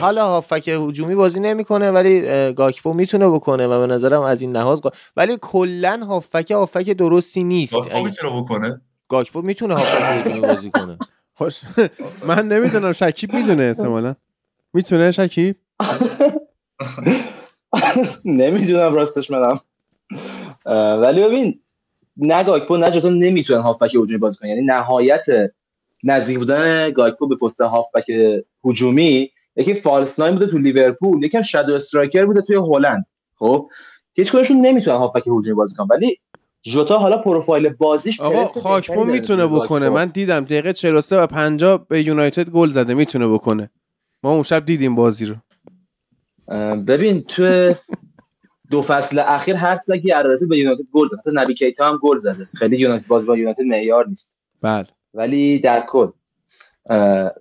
حالا- 0.00 0.26
هافک 0.26 0.68
هجومی 0.68 1.14
بازی 1.14 1.40
نمی‌کنه 1.40 1.90
ولی 1.90 2.20
گاکپو 2.52 2.92
می‌تونه 2.92 3.28
بکنه 3.28 3.66
و 3.66 3.86
به 3.86 3.94
نظرم 3.94 4.22
از 4.22 4.42
این 4.42 4.56
لحاظ 4.56 4.80
ولی 5.16 5.38
کلا 5.40 6.00
هافک 6.08 6.50
هافک 6.50 6.90
درستی 6.90 7.44
نیست. 7.44 7.74
گاکپو 7.74 8.04
می‌تونه 8.04 8.42
بکنه؟ 8.42 8.80
گاکپو 9.08 9.42
می‌تونه 9.42 9.74
هافک 9.74 10.26
هجومی 10.26 10.40
بازی 10.40 10.70
کنه. 10.70 10.98
خوش 11.38 11.60
من 12.26 12.48
نمی‌دونم 12.48 12.92
شکیب 12.92 13.34
می‌دونه 13.34 13.62
احتمالا. 13.62 14.14
می‌تونه 14.74 15.10
شکیب؟ 15.12 15.56
نمی‌دونم 18.24 18.94
راستش 18.94 19.30
منم. 19.30 19.60
ولی 21.02 21.20
ببین 21.22 21.60
نه 22.16 22.44
گاکپو 22.44 22.76
نه 22.76 22.90
جوتا 22.90 23.08
نمی‌تونن 23.08 23.60
هافبک 23.60 23.90
هجومی 23.94 24.18
بازی 24.18 24.36
کنن. 24.38 24.48
یعنی 24.48 24.62
نهایت 24.62 25.26
نزدیک 26.04 26.38
بودن 26.38 26.90
گاکپو 26.90 27.26
به 27.26 27.36
پست 27.36 27.60
هافبک 27.60 28.04
هجومی 28.64 29.30
یکی 29.56 29.74
فالس 29.74 30.20
ناین 30.20 30.34
بوده 30.34 30.46
تو 30.46 30.58
لیورپول 30.58 31.24
یکم 31.24 31.42
شادو 31.42 31.74
استرایکر 31.74 32.24
بوده 32.24 32.42
توی 32.42 32.56
هلند. 32.56 33.06
خب 33.34 33.70
هیچ 34.14 34.32
کدومشون 34.32 34.56
نمی‌تونن 34.56 34.96
هافبک 34.96 35.22
هجومی 35.26 35.54
بازی 35.54 35.74
کنن 35.74 35.86
ولی 35.90 36.18
جوتا 36.62 36.98
حالا 36.98 37.18
پروفایل 37.18 37.68
بازیش 37.68 38.20
آقا 38.20 38.44
گاکپو 38.44 39.04
می‌تونه 39.04 39.46
بکنه. 39.46 39.88
من 39.88 40.06
دیدم 40.06 40.44
دقیقه 40.44 40.72
43 40.72 41.22
و 41.22 41.26
50 41.26 41.86
به 41.88 42.02
یونایتد 42.02 42.50
گل 42.50 42.68
زده 42.68 42.94
می‌تونه 42.94 43.28
بکنه. 43.28 43.70
ما 44.22 44.32
اون 44.32 44.42
شب 44.42 44.64
دیدیم 44.64 44.94
بازی 44.94 45.26
رو. 45.26 45.34
ببین 46.76 47.22
تو 47.22 47.74
دو 48.70 48.82
فصل 48.82 49.18
اخیر 49.18 49.56
هر 49.56 49.76
سگی 49.76 50.12
ارارسی 50.12 50.46
به 50.46 50.58
یونایتد 50.58 50.82
گل 50.92 51.08
زده. 51.08 51.18
حتی 51.20 51.30
نبی 51.34 51.54
کیتا 51.54 51.88
هم 51.88 51.98
گل 52.02 52.18
زده. 52.18 52.44
خیلی 52.54 52.76
یونایتد 52.76 53.06
باز 53.06 53.26
با 53.26 53.36
یونایتد 53.36 53.62
معیار 53.62 54.08
نیست. 54.08 54.42
بله. 54.62 54.86
ولی 55.18 55.58
در 55.58 55.86
کل 55.88 56.08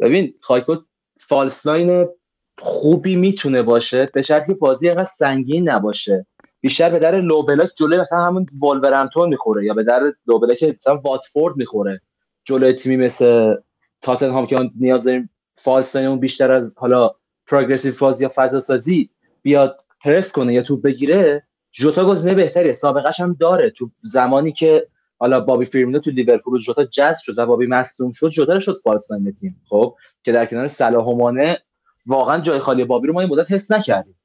ببین 0.02 0.34
گاکپو 0.42 0.76
false 1.20 1.66
nine 1.66 2.08
خوبی 2.58 3.16
می‌تونه 3.16 3.62
باشه 3.62 4.10
به 4.14 4.22
شرطی 4.22 4.54
بازی 4.54 4.88
اینقدر 4.88 5.06
سنگین 5.06 5.70
نباشه. 5.70 6.26
بیشتر 6.62 6.90
به 6.90 7.00
درد 7.00 7.22
low 7.22 7.44
block 7.44 7.70
جلوی 7.78 8.00
مثلا 8.00 8.20
همون 8.20 8.46
ولورهمپتون 8.60 9.30
می‌خوره 9.30 9.66
یا 9.66 9.74
به 9.74 9.84
درد 9.84 10.14
low 10.28 10.40
block 10.40 10.64
مثلا 10.64 10.98
واتفورد 10.98 11.56
می‌خوره. 11.56 12.02
جلوی 12.46 12.74
تیمی 12.74 12.98
مثل 12.98 13.56
تاتنهام 14.02 14.46
که 14.48 14.70
نیاز 14.80 15.04
داریم 15.04 15.30
false 15.56 15.96
nine 15.96 16.09
مون 16.09 16.20
بیشتر 16.20 16.52
از 16.52 16.76
حالا 16.78 17.12
progressive 17.48 17.94
phase 17.94 18.22
یا 18.22 18.32
فضا 18.36 18.60
سازی 18.60 19.10
بیاد 19.42 19.80
پرس 20.04 20.32
کنه 20.32 20.54
یا 20.54 20.62
توپ 20.62 20.82
بگیره 20.82 21.44
جوتا 21.72 22.06
گزینه 22.06 22.36
بهتریه 22.36 22.74
سابقش 22.74 23.20
هم 23.20 23.38
داره. 23.40 23.70
تو 23.70 23.90
زمانی 24.04 24.52
که 24.52 24.88
حالا 25.20 25.40
بابی 25.40 25.66
فیرمینو 25.66 26.00
تو 26.00 26.12
لیورپول 26.12 26.60
جوتا 26.60 26.84
جذب 26.84 27.22
شد 27.22 27.38
و 27.38 27.46
بابی 27.46 27.68
مصدوم 27.68 28.12
شد 28.12 28.28
جوتا 28.28 28.60
شد 28.60 28.76
false 28.84 29.08
تیم. 29.40 29.62
خب 29.70 29.96
که 30.24 30.32
در 30.32 30.46
کنار 30.46 30.68
صلاح 30.68 31.06
و 31.06 31.16
مانه 31.16 31.58
واقعا 32.06 32.40
جای 32.40 32.60
خالی 32.60 32.84
بابی 32.84 33.08
رو 33.08 33.14
ما 33.14 33.22
این 33.22 33.30
مدت 33.30 33.52
حس 33.52 33.72
نکردیم. 33.72 34.16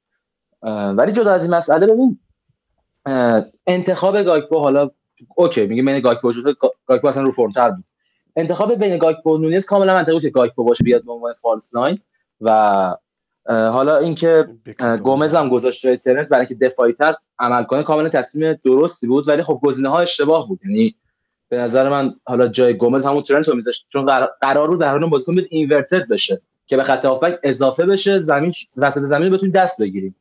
ولی 0.97 1.11
جدا 1.11 1.31
از 1.31 1.43
این 1.43 1.53
مسئله 1.53 1.87
ببین 1.87 2.19
انتخاب 3.67 4.23
گاکپو 4.23 4.59
حالا 4.59 4.89
OK 5.35 5.67
میگه 5.67 5.83
بین 5.83 5.99
گاکپو 5.99 6.29
و 6.29 6.31
جوتا 6.31 6.51
گا- 6.51 6.75
گاکپو 6.85 7.07
اصلا 7.07 7.23
رو 7.23 7.31
فرمتر 7.31 7.71
بود. 7.71 7.83
انتخاب 8.35 8.75
بین 8.75 8.97
گاکپو 8.97 9.35
و 9.35 9.37
نونیز 9.37 9.65
کاملا 9.65 9.95
منطقی 9.95 10.13
بود 10.13 10.21
که 10.21 10.31
باشه 10.57 10.83
بیاد 10.83 11.05
به 11.05 11.11
عنوان 11.11 11.33
false 11.33 11.75
nine 11.75 11.99
و 12.41 12.95
حالا 13.47 13.97
اینکه 13.97 14.47
گومز 15.03 15.35
هم 15.35 15.49
گذاشت 15.49 15.81
جای 15.81 15.97
ترنت 15.97 16.27
برای 16.27 16.45
اینکه 16.49 16.65
دفاعی 16.65 16.93
تر 16.93 17.13
عمل 17.39 17.63
کنه 17.63 17.83
کاملا 17.83 18.09
تصمیم 18.09 18.59
درستی 18.65 19.07
بود. 19.07 19.27
ولی 19.27 19.43
خب 19.43 19.59
گزینه 19.63 19.89
ها 19.89 19.99
اشتباه 19.99 20.47
بود. 20.47 20.59
یعنی 20.65 20.95
به 21.49 21.57
نظر 21.57 21.89
من 21.89 22.15
حالا 22.23 22.47
جای 22.47 22.73
گومز 22.73 23.05
همون 23.05 23.23
ترنت 23.23 23.47
رو 23.47 23.55
میذاشت. 23.55 23.85
چون 23.89 24.05
قرار, 24.41 24.67
بود 24.67 24.79
در 24.79 24.87
حال 24.87 25.09
بازیکن 25.09 25.35
بیاد 25.35 25.47
اینورتد 25.49 26.07
بشه 26.07 26.41
که 26.67 26.77
به 26.77 26.83
خط 26.83 27.05
هافبک 27.05 27.39
اضافه 27.43 27.85
بشه 27.85 28.19
زمین 28.19 28.53
وسط 28.77 29.01
زمین 29.01 29.27
رو 29.27 29.37
بتونیم 29.37 29.53
دست 29.53 29.81
بگیریم. 29.81 30.15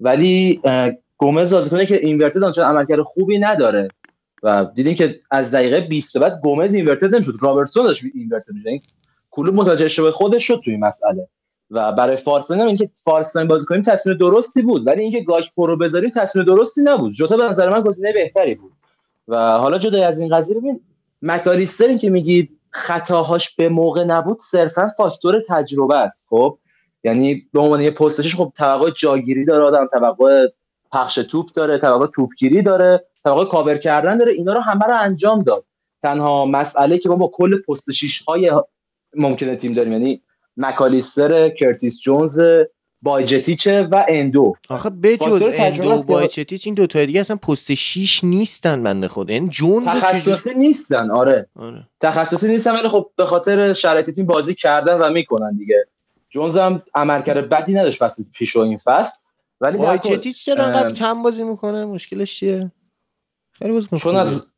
ولی 0.00 0.60
گومز 1.16 1.52
بازیکنه 1.52 1.86
که 1.86 1.96
اینورتد 1.96 2.42
آنچنان 2.42 2.76
عملکرد 2.76 3.02
خوبی 3.02 3.38
نداره. 3.38 3.88
و 4.42 4.66
دیدیم 4.74 4.94
که 4.94 5.20
از 5.30 5.54
دقیقه 5.54 5.80
20 5.80 6.14
به 6.14 6.20
بعد 6.20 6.40
گومز 6.42 6.74
اینورتد 6.74 7.14
نمی‌شد. 7.14 7.32
رابرتسون 7.42 7.84
داشت 7.84 8.04
اینورتد 8.14 8.52
می‌شد 8.52 8.66
یعنی 8.66 8.82
کلوب 9.30 9.54
متوجه 9.54 9.84
اشتباه 9.84 10.10
خودش 10.10 10.46
شد 10.46 10.60
توی 10.64 10.76
مسئله. 10.76 11.28
و 11.70 11.92
برای 11.92 12.16
فارسن 12.16 12.60
هم 12.60 12.66
اینکه 12.66 12.90
فارسن 12.94 13.48
بازی 13.48 13.66
کنیم 13.66 13.82
تصمیم 13.82 14.16
درستی 14.16 14.62
بود. 14.62 14.86
ولی 14.86 15.02
اینکه 15.02 15.20
گاکپو 15.20 15.66
رو 15.66 15.76
بذاریم 15.76 16.10
تصمیم 16.10 16.44
درستی 16.44 16.80
نبود. 16.84 17.12
جوتا 17.12 17.36
به 17.36 17.44
نظر 17.44 17.68
من 17.68 17.80
گزینه 17.80 18.12
بهتری 18.12 18.54
بود. 18.54 18.72
و 19.28 19.36
حالا 19.36 19.78
جدا 19.78 20.06
از 20.06 20.20
این 20.20 20.36
قضیه 20.36 20.56
ببین 20.56 20.80
مکالیستر 21.22 21.96
که 21.96 22.10
میگی 22.10 22.48
خطاهاش 22.70 23.56
به 23.56 23.68
موقع 23.68 24.04
نبود 24.04 24.40
صرفا 24.40 24.90
فاکتور 24.96 25.42
تجربه 25.48 25.96
است. 25.96 26.28
خب 26.28 26.58
یعنی 27.04 27.48
به 27.52 27.60
عنوان 27.60 27.80
یه 27.80 27.90
پستش 27.90 28.36
خب 28.36 28.52
توقع 28.56 28.90
جاگیری 28.90 29.44
داره 29.44 29.64
آدم 29.64 29.86
توقع 29.86 30.46
پخش 30.92 31.14
توپ 31.14 31.52
داره 31.52 31.78
توقع 31.78 32.06
توپگیری 32.06 32.62
داره 32.62 33.04
توقع 33.24 33.44
کاور 33.44 33.78
کردن 33.78 34.18
داره 34.18 34.32
اینا 34.32 34.52
رو 34.52 34.60
همه 34.60 34.84
رو 34.84 35.00
انجام 35.00 35.42
داد. 35.42 35.64
تنها 36.02 36.46
مسئله 36.46 36.98
که 36.98 37.08
ما 37.08 37.16
با 37.16 37.30
کل 37.34 37.62
پست 37.62 37.88
های 38.28 38.52
ممکنه 39.16 39.56
تیم 39.56 39.74
داریم 39.74 39.92
یعنی 39.92 40.22
مکالیستر 40.58 41.48
کرتیس 41.48 42.00
جونز 42.00 42.40
باجتیچه 43.02 43.82
و 43.82 44.04
اندو. 44.08 44.54
آخه 44.68 44.90
بجز 44.90 45.42
اندو 45.54 46.02
بایچتیچ 46.08 46.66
این 46.66 46.74
دوتا 46.74 47.04
دیگه 47.04 47.20
اصلا 47.20 47.36
پست 47.36 47.74
6 47.74 48.24
نیستن 48.24 48.82
بنده 48.82 49.08
خود 49.08 49.30
این 49.30 49.48
جونز 49.48 49.86
رو 49.86 50.00
چجوری- 50.00 50.12
تخصصی 50.12 50.54
نیستن 50.54 51.10
آره. 51.10 51.46
آره. 51.56 51.88
تخصصی 52.00 52.48
نیستن 52.48 52.74
ولی 52.78 52.88
خب 52.88 53.10
به 53.16 53.24
خاطر 53.26 53.72
شرایط 53.72 54.10
تیم 54.10 54.26
بازی 54.26 54.54
کردن 54.54 54.94
و 54.98 55.10
می‌کنن 55.10 55.56
دیگه. 55.56 55.86
جونز 56.30 56.56
هم 56.56 56.82
عملکرد 56.94 57.48
بدی 57.48 57.74
نداشت 57.74 57.98
فصل 57.98 58.22
پیش 58.34 58.56
و 58.56 58.60
این 58.60 58.78
فصل. 58.84 59.18
ولی 59.60 59.78
بایچتیچ 59.78 60.44
چرا 60.44 60.64
انقدر 60.64 60.92
کم 60.94 61.22
بازی 61.22 61.42
می‌کنه؟ 61.42 61.84
مشکلش 61.84 62.36
چیه؟ 62.38 62.72
خیلی 63.52 63.72
بازیکن 63.72 63.96
چون. 63.96 64.16
از 64.16 64.52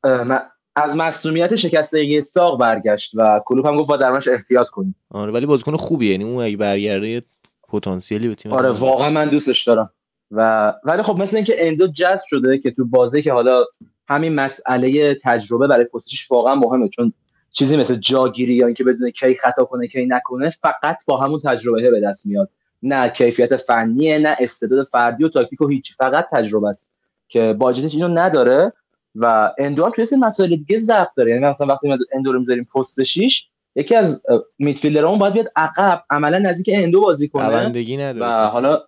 از 0.77 0.97
مسئولیت 0.97 1.57
شکستگی 1.57 2.21
ساق 2.21 2.61
برگشت 2.61 3.11
و 3.15 3.41
کلوب 3.45 3.67
هم 3.67 3.77
گفت 3.77 3.89
با 3.89 3.97
درمانش 3.97 4.29
احتیاط 4.29 4.67
کنیم. 4.67 4.95
آره 5.11 5.33
ولی 5.33 5.47
بازیکن 5.47 5.77
خوبیه. 5.77 6.13
یعنی 6.13 6.25
اون 6.25 6.45
اگه 6.45 6.57
برگرده 6.57 7.09
یه 7.09 7.23
پتانسیلی 7.69 8.29
به 8.29 8.35
تیم 8.35 8.53
آره. 8.53 8.71
واقعا 8.71 9.11
من 9.11 9.29
دوستش 9.29 9.65
دارم. 9.65 9.91
و 10.31 10.73
ولی 10.85 11.03
خب 11.03 11.19
مثل 11.19 11.37
اینکه 11.37 11.69
اندو 11.69 11.87
جذب 11.87 12.25
شده 12.27 12.59
که 12.59 12.71
تو 12.71 12.85
بازی 12.85 13.23
که 13.23 13.33
حالا 13.33 13.65
همین 14.09 14.35
مسئله 14.35 15.15
تجربه 15.23 15.67
برای 15.67 15.85
پستش 15.85 16.31
واقعا 16.31 16.55
مهمه 16.55 16.89
چون 16.89 17.13
چیزی 17.53 17.77
مثل 17.77 17.95
جاگیری 17.95 18.55
یا 18.55 18.67
اینکه 18.67 18.85
بدون 18.85 19.11
کی 19.11 19.35
خطا 19.35 19.65
کنه 19.65 19.89
کی 19.89 20.07
نکنه 20.07 20.51
فقط 20.51 21.05
با 21.07 21.21
همون 21.21 21.41
تجربه 21.45 21.91
به 21.91 22.01
دست 22.01 22.27
میاد. 22.27 22.51
نه 22.83 23.09
کیفیت 23.09 23.57
فنیه 23.57 24.19
نه 24.19 24.37
استعداد 24.41 24.87
فردی 24.87 25.25
و 25.25 25.29
تاکتیک 25.29 25.61
و 25.61 25.69
هیچ. 25.69 25.97
فقط 25.97 26.29
تجربه 26.33 26.69
است 26.69 26.95
که 27.29 27.53
باجتیچ 27.53 27.95
اینو 27.95 28.09
نداره. 28.09 28.73
و 29.15 29.53
اندو 29.59 29.85
هم 29.85 29.91
توی 29.91 30.05
سری 30.05 30.19
مسائل 30.19 30.57
دیگه 30.57 30.79
ضعف 30.79 31.09
داره. 31.17 31.33
یعنی 31.33 31.47
مثلا 31.47 31.67
وقتی 31.67 31.89
ما 31.89 31.99
اندو 32.13 32.33
رو 32.33 32.39
می‌ذاریم 32.39 32.69
پست 32.75 33.03
6 33.03 33.47
یکی 33.75 33.97
از 33.97 34.23
میدفیلدرامون 34.59 35.19
باید 35.19 35.33
بیاد 35.33 35.53
عقب 35.57 36.05
عملا 36.11 36.39
نزدیک 36.39 36.71
اندو 36.73 37.01
بازی 37.01 37.29
کنه. 37.29 37.49
دوندگی 37.49 37.97
نداره. 37.97 38.27
و 38.27 38.47
حالا 38.47 38.81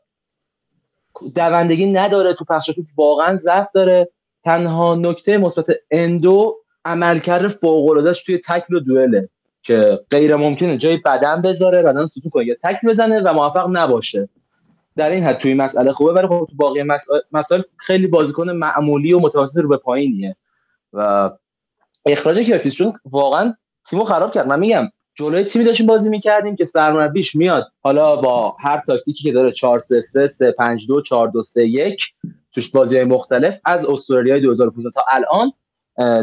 دوندگی 1.35 1.87
نداره 1.87 2.35
تو 2.35 2.45
پخش 2.45 2.67
توپ 2.67 2.87
واقعا 2.97 3.37
ضعف 3.37 3.69
داره. 3.75 4.09
تنها 4.45 4.95
نکته 4.95 5.39
مثبت 5.39 5.67
اندو 5.91 6.57
عملکرد 6.85 7.49
فوق 7.49 8.15
توی 8.27 8.39
تکل 8.39 8.75
و 8.75 8.81
دوئله 8.81 9.29
که 9.63 10.01
غیر 10.11 10.37
ممکنه 10.37 10.77
جای 10.77 10.97
بدن 10.97 11.43
بذاره 11.43 11.83
بدن 11.83 12.07
ستون 12.07 12.31
کنه. 12.31 12.47
یا 12.47 12.55
تکل 12.63 12.89
بزنه 12.89 13.21
و 13.21 13.33
موفق 13.33 13.69
نباشه. 13.73 14.29
در 14.97 15.11
این 15.11 15.25
حد 15.25 15.39
توی 15.39 15.55
مسئله 15.55 15.93
خوبه 15.93 16.13
ولی 16.13 16.27
خب 16.27 16.47
تو 16.51 16.57
باقی 16.57 16.83
مسائل 17.33 17.63
خیلی 17.77 18.07
بازیکن 18.07 18.51
معمولی 18.51 19.13
و 19.13 19.19
متوسط 19.19 19.61
رو 19.61 19.69
به 19.69 19.77
پایینیه. 19.77 20.37
و 20.93 21.31
اخراج 22.07 22.41
کرتیس 22.41 22.75
چون 22.75 22.93
واقعا 23.05 23.55
تیمو 23.91 24.05
خراب 24.05 24.33
کرد. 24.35 24.47
من 24.47 24.59
میگم 24.59 24.89
جلوی 25.15 25.45
تیمی 25.45 25.65
داشتیم 25.65 25.87
بازی 25.87 26.11
می‌کردیم 26.11 26.57
که 26.57 26.65
سرمربیش 26.65 27.35
میاد. 27.35 27.73
حالا 27.81 28.17
با 28.17 28.57
هر 28.61 28.83
تاکتیکی 28.87 29.23
که 29.23 29.33
داره 29.33 29.51
4 29.51 29.79
3 29.79 30.01
3 30.01 30.29
3 30.29 30.53
5 30.53 30.87
2 30.87 31.03
4 31.03 31.29
2 31.29 31.43
3 31.43 31.67
1 31.67 32.15
توش 32.53 32.71
بازی 32.71 32.97
های 32.97 33.05
مختلف 33.05 33.59
از 33.65 33.87
استرالیا 33.87 34.39
2015 34.39 34.91
تا 34.91 35.05
الان 35.09 35.53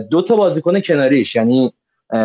دو 0.09 0.21
تا 0.21 0.35
بازیکن 0.35 0.79
کناریش. 0.79 1.35
یعنی 1.35 1.73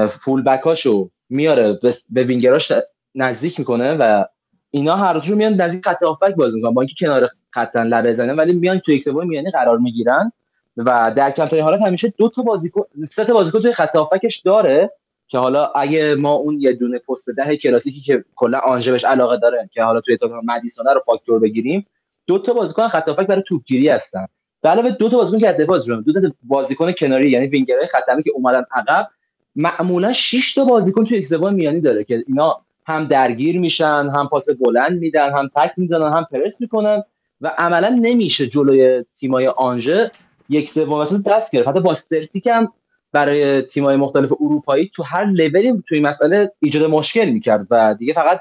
full 0.09 0.43
back 0.43 0.82
اشو 0.82 1.11
میاره 1.29 1.81
به 2.11 2.25
وینگراش 2.25 2.73
نزدیک 3.15 3.59
می‌کنه 3.59 3.95
و 3.95 4.25
اینا 4.75 4.97
هر 4.97 5.15
دوشون 5.15 5.37
میان 5.37 5.55
نزدیک 5.55 5.85
خط 5.85 6.03
هافبک 6.03 6.35
بازی 6.35 6.57
می‌کنن. 6.57 6.75
با 6.75 6.83
اینکه 6.83 6.95
کنار 7.07 7.29
خط 7.51 7.77
لبه 7.77 8.11
بزنن 8.11 8.37
ولی 8.37 8.53
میان 8.53 8.79
تو 8.79 8.93
یک 8.93 9.01
سوم 9.01 9.09
میانی 9.09 9.51
قرار 9.51 9.79
می‌گیرن. 9.79 10.33
و 10.77 11.13
در 11.17 11.31
کمترین 11.31 11.63
حالت 11.63 11.83
همیشه 11.83 12.13
دو 12.19 12.29
تا 12.29 12.43
بازیکن 12.43 12.83
سه 13.09 13.25
تا 13.25 13.35
بازیکن 13.35 13.63
توی 13.63 13.73
خط 13.73 13.97
هافبکش 13.97 14.39
داره 14.39 14.91
که 15.29 15.39
حالا 15.39 15.67
اگه 15.67 16.15
ما 16.15 16.33
اون 16.33 16.61
یه 16.61 16.73
دونه 16.73 16.99
پست 16.99 17.31
ده 17.37 17.57
کلاسیکی 17.57 18.01
که 18.01 18.25
کلا 18.35 18.59
آنژه 18.59 18.93
بهش 18.93 19.05
علاقه 19.05 19.37
داره 19.37 19.69
که 19.73 19.83
حالا 19.83 20.01
توی 20.01 20.17
تا 20.17 20.41
مدیسون 20.45 20.87
رو 20.95 21.01
فاکتور 21.07 21.39
بگیریم 21.39 21.87
دو 22.27 22.39
تا 22.39 22.53
بازیکن 22.53 22.89
خط 22.89 23.09
هافک 23.09 23.27
برای 23.27 23.43
توپگیری 23.49 23.89
هستن. 23.89 24.27
به 24.63 24.69
علاوه 24.69 24.91
دو 24.91 25.09
تا 25.09 25.17
بازیکن 25.17 25.39
که 25.39 25.53
دفاع 25.53 25.79
دو 25.79 26.13
تا 26.13 26.21
بازیکن 26.43 26.93
کناری 26.93 27.31
یعنی 27.31 27.47
وینگرهای 27.47 27.87
خط 27.87 28.23
که 28.25 28.31
اومدن 28.35 28.65
عقب 28.73 29.09
معمولا 29.57 30.13
6 30.13 30.55
تا 30.55 30.65
بازیکن 30.65 31.05
توی 31.05 31.19
یک 31.19 31.33
میانی 31.33 31.81
داره 31.81 32.05
که 32.05 32.25
اینا 32.27 32.64
هم 32.87 33.05
درگیر 33.05 33.61
میشن 33.61 34.11
هم 34.15 34.29
پاس 34.29 34.47
بلند 34.61 34.99
میدن 34.99 35.33
هم 35.33 35.51
تک 35.57 35.73
می‌زنن 35.77 36.13
هم 36.13 36.27
پرس 36.33 36.61
می‌کنن 36.61 37.03
و 37.41 37.53
عملا 37.59 37.99
نمیشه 38.03 38.47
جلوی 38.47 39.05
تیمای 39.21 39.47
آنژه 39.47 40.11
یک 40.49 40.69
سوم 40.69 41.01
مثلا 41.01 41.19
دست 41.27 41.53
گرفت. 41.53 41.69
حتی 41.69 41.81
با 41.81 41.95
سلتیک 41.95 42.47
هم 42.47 42.73
برای 43.13 43.63
تیمای 43.63 43.97
مختلف 43.97 44.33
اروپایی 44.41 44.91
تو 44.95 45.03
هر 45.03 45.25
لولی 45.25 45.83
توی 45.89 46.01
مسئله 46.01 46.53
ایجاد 46.61 46.91
مشکل 46.91 47.31
می‌کرد 47.31 47.67
و 47.71 47.95
دیگه 47.99 48.13
فقط 48.13 48.41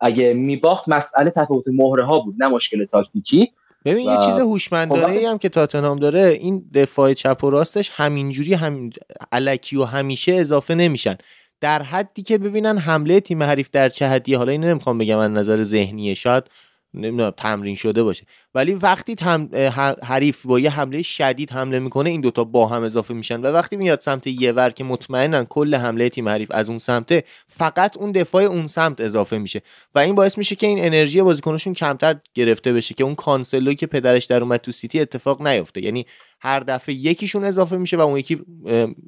اگه 0.00 0.34
میباخت 0.34 0.88
مسئله 0.88 1.30
تفاوت 1.30 1.64
مهره 1.68 2.04
ها 2.04 2.20
بود 2.20 2.34
نه 2.38 2.48
مشکل 2.48 2.84
تاکتیکی. 2.84 3.52
ببین 3.84 4.06
یه 4.06 4.16
چیز 4.26 4.34
هوشمندانه 4.34 5.12
ای 5.12 5.24
هم 5.24 5.38
که 5.38 5.48
تاتنهام 5.48 5.98
داره 5.98 6.20
این 6.40 6.64
دفاع 6.74 7.12
چپ 7.12 7.44
و 7.44 7.50
راستش 7.50 7.90
همینجوری 7.94 8.54
همین 8.54 8.92
علکی 9.32 9.76
و 9.76 9.84
همیشه 9.84 10.32
اضافه 10.32 10.74
نمیشن. 10.74 11.16
در 11.60 11.82
حدی 11.82 12.22
که 12.22 12.38
ببینن 12.38 12.78
حمله 12.78 13.20
تیم 13.20 13.42
حریف 13.42 13.68
در 13.72 13.88
چه 13.88 14.06
حدی 14.06 14.34
حالا 14.34 14.52
اینو 14.52 14.66
نمی‌خوام 14.66 14.98
بگم 14.98 15.16
من 15.16 15.32
نظر 15.32 15.62
ذهنیه 15.62 16.14
شاید 16.14 16.44
نمی‌دونم 16.94 17.30
تمرین 17.30 17.76
شده 17.76 18.02
باشه. 18.02 18.26
ولی 18.54 18.74
وقتی 18.74 19.14
تم... 19.14 19.48
حریف 20.02 20.46
با 20.46 20.60
یه 20.60 20.70
حمله 20.70 21.02
شدید 21.02 21.50
حمله 21.50 21.78
می‌کنه 21.78 22.10
این 22.10 22.20
دوتا 22.20 22.44
با 22.44 22.66
هم 22.66 22.82
اضافه 22.82 23.14
میشن 23.14 23.40
و 23.40 23.46
وقتی 23.46 23.76
میاد 23.76 24.00
سمت 24.00 24.26
یه 24.26 24.52
ور 24.52 24.70
که 24.70 24.84
مطمئنن 24.84 25.44
کل 25.44 25.74
حمله 25.74 26.08
تیم 26.08 26.28
حریف 26.28 26.48
از 26.50 26.68
اون 26.68 26.78
سمته 26.78 27.24
فقط 27.48 27.96
اون 27.96 28.12
دفاع 28.12 28.42
اون 28.42 28.66
سمت 28.66 29.00
اضافه 29.00 29.38
میشه. 29.38 29.62
و 29.94 29.98
این 29.98 30.14
باعث 30.14 30.38
میشه 30.38 30.54
که 30.54 30.66
این 30.66 30.84
انرژی 30.84 31.22
بازیکنشون 31.22 31.74
کمتر 31.74 32.16
گرفته 32.34 32.72
بشه 32.72 32.94
که 32.94 33.04
اون 33.04 33.14
کانسلو 33.14 33.74
که 33.74 33.86
پدرش 33.86 34.24
در 34.24 34.42
اومد 34.42 34.60
تو 34.60 34.72
سیتی 34.72 35.00
اتفاق 35.00 35.46
نیفته. 35.46 35.82
یعنی 35.82 36.06
هر 36.40 36.60
دفعه 36.60 36.94
یکیشون 36.94 37.44
اضافه 37.44 37.76
میشه 37.76 37.96
و 37.96 38.00
اون 38.00 38.18
یکی 38.18 38.40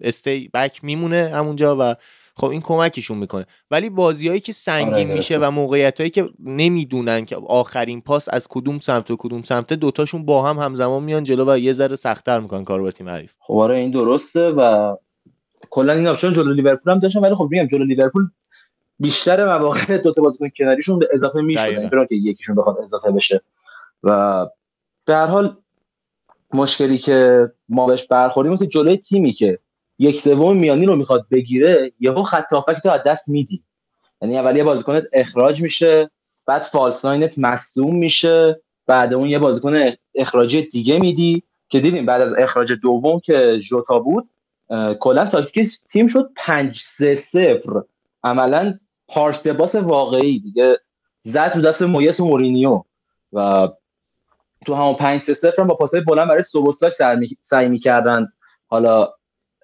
stay 0.02 0.50
back 0.54 0.84
میمونه 0.84 1.30
همونجا 1.34 1.76
و 1.80 1.94
خب 2.38 2.46
این 2.46 2.60
کمکشون 2.60 3.18
می‌کنه. 3.18 3.46
ولی 3.70 3.90
بازیهایی 3.90 4.40
که 4.40 4.52
سنگین 4.52 4.94
آره 4.94 5.14
میشه 5.14 5.38
و 5.38 5.50
موقعیتهایی 5.50 6.10
که 6.10 6.28
نمی‌دونن 6.40 7.24
که 7.24 7.36
آخرین 7.36 8.00
پاس 8.00 8.28
از 8.32 8.46
کدوم 8.50 8.78
سمت 8.78 9.10
و 9.10 9.16
کدوم 9.16 9.42
سمت 9.42 9.72
دوتاشون 9.72 10.24
با 10.24 10.42
هم 10.42 10.58
همزمان 10.58 11.02
میان 11.02 11.24
جلو 11.24 11.52
و 11.52 11.58
یه 11.58 11.72
ذره 11.72 11.96
سختتر 11.96 12.40
می‌کنن 12.40 12.64
کارو 12.64 12.82
با 12.82 12.90
تیم 12.90 13.08
حریف. 13.08 13.32
خب 13.38 13.54
آره 13.54 13.78
این 13.78 13.90
درسته 13.90 14.48
و 14.48 14.96
کلا 15.70 15.92
این 15.92 16.06
option 16.06 16.32
جلو 16.32 16.52
لیورپول 16.52 16.92
هم 16.92 16.98
داشتن 16.98 17.20
ولی 17.20 17.34
خب 17.34 17.48
میگم 17.50 17.66
جلو 17.66 17.84
لیورپول 17.84 18.28
بیشتر 18.98 19.46
مواقع 19.46 19.98
دو 19.98 20.12
تا 20.12 20.22
بازیکن 20.22 20.48
کناریشون 20.58 20.98
به 20.98 21.08
اضافه 21.12 21.40
می‌شدن 21.40 21.88
که 21.88 22.14
یکیشون 22.14 22.56
بخواد 22.56 22.78
اضافه 22.82 23.10
بشه. 23.10 23.40
و 24.02 24.46
به 25.04 25.14
هر 25.14 25.26
حال 25.26 25.56
مشکلی 26.54 26.98
که 26.98 27.50
ما 27.68 27.86
بهش 27.86 28.06
برخوریم 28.06 28.56
که 28.56 28.66
جلوی 28.66 28.96
تیمی 28.96 29.32
که 29.32 29.58
یک 29.98 30.20
سوم 30.20 30.56
میانی 30.56 30.86
رو 30.86 30.96
می‌خواد 30.96 31.26
بگیره 31.30 31.92
یهو 32.00 32.22
خط 32.22 32.52
هافبکتو 32.52 32.90
از 32.90 33.00
دست 33.06 33.28
میدی. 33.28 33.62
یعنی 34.22 34.38
اول 34.38 34.56
یه 34.56 34.64
بازیکنت 34.64 35.04
اخراج 35.12 35.62
میشه 35.62 36.10
بعد 36.46 36.62
false 36.62 37.00
nine 37.00 37.31
ت 37.31 37.38
مصدوم 37.38 37.96
میشه 37.96 38.60
بعد 38.86 39.14
اون 39.14 39.28
یه 39.28 39.38
بازیکن 39.38 39.90
اخراجی 40.14 40.62
دیگه 40.62 40.98
میدی 40.98 41.42
که 41.68 41.80
دیدیم 41.80 42.06
بعد 42.06 42.20
از 42.20 42.34
اخراج 42.38 42.72
دوم 42.72 43.20
که 43.20 43.58
ژوتا 43.60 43.98
بود 43.98 44.28
کلا 45.00 45.26
تاکتیک 45.26 45.68
تیم 45.90 46.06
شد 46.06 46.30
5 46.36 46.78
3 46.78 47.14
0 47.14 47.84
عملا 48.24 48.78
park 49.08 49.46
bus 49.46 49.74
واقعی 49.74 50.38
دیگه. 50.38 50.76
زد 51.22 51.52
تو 51.52 51.60
دست 51.60 51.82
مویس 51.82 52.20
مورینیو 52.20 52.82
و 53.32 53.68
تو 54.66 54.74
همون 54.74 54.94
5 54.94 55.20
3 55.20 55.34
0 55.34 55.64
با 55.64 55.74
پاسای 55.74 56.00
بلند 56.00 56.28
برای 56.28 56.42
سوبوسلاش 56.42 56.92
سعی 57.40 57.68
می‌کردن. 57.68 58.28
حالا 58.66 59.08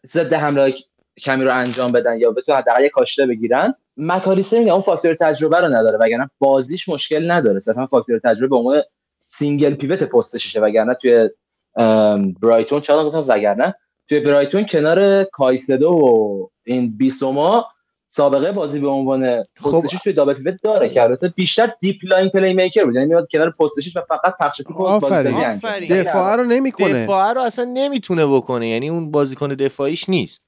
ضد 0.07 0.33
حمله 0.33 0.75
کمی 1.23 1.45
رو 1.45 1.55
انجام 1.55 1.93
بدن 1.93 2.21
یا 2.21 2.31
بتونن 2.31 2.59
حداقل 2.59 2.83
یه 2.83 2.89
کاشته 2.89 3.27
بگیرن 3.27 3.75
مکالیستر 3.97 4.59
میگه 4.59 4.73
اون 4.73 4.81
فاکتور 4.81 5.15
تجربه 5.15 5.59
رو 5.59 5.69
نداره 5.69 5.99
وگرنه 5.99 6.31
بازیش 6.39 6.89
مشکل 6.89 7.31
نداره. 7.31 7.61
صرفا 7.61 7.87
فاکتور 7.87 8.19
تجربه 8.19 8.49
به 8.49 8.57
عنوان 8.57 8.83
single 9.17 9.75
pivot 9.75 10.03
پست 10.03 10.24
ششه 10.25 10.61
وگرنه 10.61 10.95
توی 10.95 11.31
برایتون 12.43 12.81
چرا 12.81 13.11
گفتم 13.11 13.25
وگرنه 13.29 13.75
توی 14.09 14.21
برایتون 14.21 14.67
کنار 14.67 15.25
کایسدو 15.25 15.91
و 15.91 16.47
این 16.65 16.97
بیسوما 16.97 17.67
سابقه 18.17 18.53
بازی 18.53 18.81
به 18.81 18.89
عنوان 18.89 19.43
پست 19.65 19.78
شیش 19.78 20.01
توی 20.03 20.13
double 20.13 20.35
pivot 20.35 20.55
داره 20.63 20.89
که 20.89 21.03
البته 21.03 21.29
بیشتر 21.29 21.71
deep-lying 21.81 22.29
playmaker 22.29 22.85
بود. 22.85 22.95
یعنی 22.95 23.07
میاد 23.07 23.29
کنار 23.31 23.51
پست 23.51 23.68
شیش 23.68 23.97
و 23.97 24.01
فقط 24.09 24.37
پخش 24.41 24.57
توپ 24.57 25.01
بازی 25.01 25.31
دفاع 25.91 26.37
رو 26.37 26.45
نمی‌کنه. 26.45 27.05
دفاع 27.05 27.33
رو 27.33 27.41
اصلا 27.41 27.65
نمی‌تونه 27.65 28.27
بکنه. 28.27 28.69
یعنی 28.69 28.89
اون 28.89 29.11
بازیکن 29.11 29.49
دفاعیش 29.49 30.09
نیست. 30.09 30.43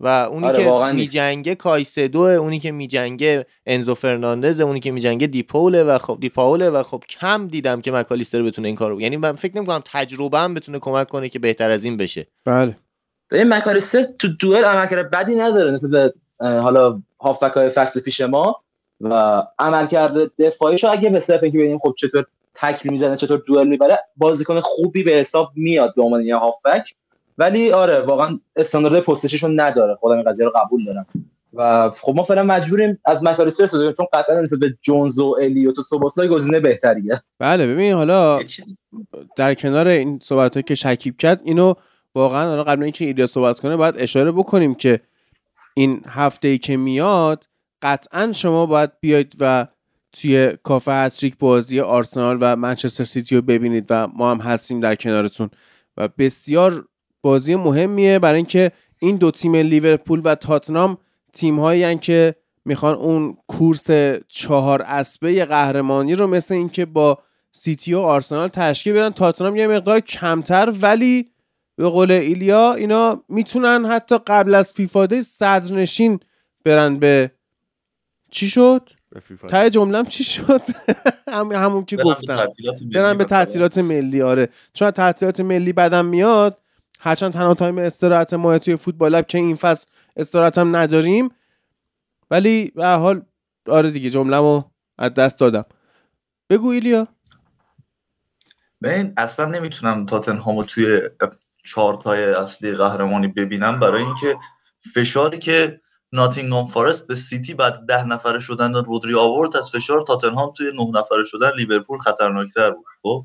و 0.00 0.08
اونی 0.08 0.46
آره 0.46 0.64
که 0.64 0.96
میجنگه 0.96 1.54
کایسدو 1.54 2.20
اونی 2.20 2.58
که 2.58 2.72
میجنگه 2.72 3.46
انزو 3.66 3.94
فرناندز 3.94 4.60
اونی 4.60 4.80
که 4.80 4.90
میجنگه 4.90 5.26
دیپوله 5.26 5.84
و 5.84 5.98
خب 5.98 6.18
دیپاوله 6.20 6.70
و 6.70 6.82
خب 6.82 7.02
کم 7.08 7.48
دیدم 7.48 7.80
که 7.80 7.92
مکالیستر 7.92 8.42
بتونه 8.42 8.68
این 8.68 8.76
کارو 8.76 9.00
یعنی 9.00 9.16
من 9.16 9.32
فکر 9.32 9.56
نمی‌کنم 9.56 9.82
تجربه 9.92 10.38
هم 10.38 10.54
بتونه 10.54 10.78
کمک 10.78 11.08
کنه 11.08 11.28
که 11.28 11.38
بهتر 11.38 11.70
از 11.70 11.84
این 11.84 11.96
بشه. 11.96 12.26
بله. 12.44 12.76
این 13.32 13.54
مکالیستر 13.54 14.02
تو 14.02 14.28
دوئل 14.28 14.64
عملکرد 14.64 15.10
بدی 15.10 15.34
نداره 15.34 15.70
نسبت 15.70 16.12
حالا 16.40 17.02
هافک 17.20 17.52
های 17.52 17.70
فصل 17.70 18.00
پیش 18.00 18.20
ما 18.20 18.60
و 19.00 19.42
عمل 19.58 19.86
کرده 19.86 20.30
دفاعیشو 20.38 20.90
اگه 20.90 21.10
به 21.10 21.20
صرف 21.20 21.42
اینکه 21.42 21.58
ببینیم 21.58 21.78
خب 21.78 21.94
چطور 21.98 22.26
تکل 22.54 22.90
می‌زنه 22.90 23.16
چطور 23.16 23.42
دوئل 23.46 23.68
می‌بره 23.68 23.98
بازیکن 24.16 24.60
خوبی 24.60 25.02
به 25.02 25.10
حساب 25.10 25.50
میاد 25.56 25.94
به 25.94 26.02
عنوان 26.02 26.22
یه 26.22 26.36
هافک 26.36 26.94
ولی 27.38 27.72
آره 27.72 28.00
واقعا 28.00 28.40
استاندارد 28.56 29.00
پستششون 29.00 29.60
نداره. 29.60 29.94
خودم 29.94 30.16
این 30.16 30.30
قضیه 30.30 30.46
رو 30.46 30.52
قبول 30.56 30.84
دارم. 30.84 31.06
و 31.54 31.90
خب 31.90 32.14
ما 32.16 32.22
فعلا 32.22 32.42
مجبوریم 32.42 32.98
از 33.04 33.24
مکالیستر 33.24 33.64
استفاده 33.64 33.92
چون 33.92 34.06
قطعا 34.12 34.40
نسبت 34.40 34.58
به 34.58 34.74
جونز 34.82 35.18
و 35.18 35.36
الیوت 35.40 35.78
و 35.78 35.82
سوباسلای 35.82 36.28
گزینه 36.28 36.60
بهتریه 36.60 37.22
بله 37.38 37.66
ببین 37.66 37.92
حالا 37.92 38.40
در 39.36 39.54
کنار 39.54 39.88
این 39.88 40.18
صحبت 40.22 40.66
که 40.66 40.74
شکیب 40.74 41.16
کرد 41.16 41.40
اینو 41.44 41.74
واقعا 42.14 42.48
حالا 42.48 42.64
قبل 42.64 42.82
اینکه 42.82 43.04
ایلیا 43.04 43.26
صحبت 43.26 43.60
کنه 43.60 43.76
باید 43.76 43.94
اشاره 43.98 44.32
بکنیم 44.32 44.74
که 44.74 45.00
این 45.74 46.02
هفته 46.08 46.48
ای 46.48 46.58
که 46.58 46.76
میاد 46.76 47.48
قطعا 47.82 48.32
شما 48.32 48.66
باید 48.66 48.90
بیاید 49.00 49.36
و 49.40 49.66
توی 50.12 50.52
کافه 50.62 50.92
هتریک 50.92 51.38
بازی 51.38 51.80
آرسنال 51.80 52.38
و 52.40 52.56
منچستر 52.56 53.04
سیتی 53.04 53.36
رو 53.36 53.42
ببینید 53.42 53.86
و 53.90 54.06
ما 54.06 54.30
هم 54.30 54.38
هستیم 54.38 54.80
در 54.80 54.94
کنارتون. 54.94 55.50
و 55.96 56.08
بسیار 56.08 56.88
بازی 57.22 57.54
مهمیه 57.54 58.18
برای 58.18 58.36
اینکه 58.36 58.72
این 58.98 59.16
دو 59.16 59.30
تیم 59.30 59.54
لیورپول 59.54 60.20
و 60.24 60.34
تاتنام 60.34 60.98
تیم 61.32 61.60
هایی 61.60 61.98
که 61.98 62.34
می‌خوان 62.64 62.94
اون 62.94 63.36
کورس 63.46 63.86
چهار 64.28 64.82
اسبه 64.82 65.44
قهرمانی 65.44 66.14
رو 66.14 66.26
مثل 66.26 66.54
اینکه 66.54 66.84
با 66.84 67.18
سیتی 67.52 67.94
و 67.94 67.98
آرسنال 67.98 68.48
تشکیل 68.48 68.92
بدن. 68.92 69.10
تاتنام 69.10 69.56
یه 69.56 69.66
مقدار 69.66 70.00
کمتر 70.00 70.72
ولی 70.80 71.30
به 71.76 71.88
قول 71.88 72.10
ایلیا 72.10 72.72
اینا 72.74 73.24
می‌تونن 73.28 73.86
حتی 73.86 74.18
قبل 74.26 74.54
از 74.54 74.72
FIFA 74.72 74.99
Day 74.99 75.20
صدرنشین 75.20 76.20
برن 76.64 76.98
به 76.98 77.30
چی 78.30 78.48
شد؟ 78.48 78.90
ته 79.48 79.70
جملم 79.70 80.06
چی 80.06 80.24
شد؟ 80.24 80.62
هم 81.32 81.52
همون 81.52 81.84
که 81.84 81.96
گفتم. 81.96 82.46
برن 82.94 83.18
به 83.18 83.24
تعطیلات 83.24 83.78
ملی 83.78 84.22
آره. 84.22 84.48
چون 84.72 84.90
تعطیلات 84.90 85.40
ملی 85.40 85.72
بدم 85.72 86.04
میاد 86.06 86.58
هرچند 87.00 87.32
تنها 87.32 87.54
time 87.54 87.78
استراحت 87.78 88.34
ما 88.34 88.58
توی 88.58 88.76
فوتبال 88.76 89.22
که 89.22 89.38
این 89.38 89.56
فصل 89.56 89.86
استراحت 90.16 90.58
هم 90.58 90.76
نداریم 90.76 91.28
ولی 92.30 92.72
به 92.76 92.86
حال 92.86 93.22
آره 93.68 93.90
دیگه 93.90 94.10
جمله‌مو 94.10 94.62
از 94.98 95.14
دست 95.14 95.38
دادم. 95.38 95.64
بگو 96.50 96.68
ایلیا. 96.68 97.08
من 98.80 99.12
اصلا 99.16 99.46
نمی‌تونم 99.46 100.06
تاتنهامو 100.06 100.64
توی 100.64 101.00
چارتای 101.64 102.24
اصلی 102.24 102.72
قهرمانی 102.72 103.28
ببینم 103.28 103.80
برای 103.80 104.02
اینکه 104.02 104.36
فشاری 104.94 105.38
که 105.38 105.80
ناتینگام 106.12 106.66
فارست 106.66 107.08
به 107.08 107.14
سیتی 107.14 107.54
بعد 107.54 107.86
ده 107.88 108.04
نفره 108.04 108.40
شدن 108.40 108.74
رودری 108.74 109.14
آورد 109.14 109.56
از 109.56 109.70
فشار 109.70 110.02
تاتنهام 110.02 110.52
توی 110.56 110.72
نه 110.74 110.90
نفره 110.98 111.24
شدن 111.24 111.50
لیورپول 111.56 111.98
خطرناکتر 111.98 112.70
بود. 112.70 112.84
خب؟ 113.02 113.24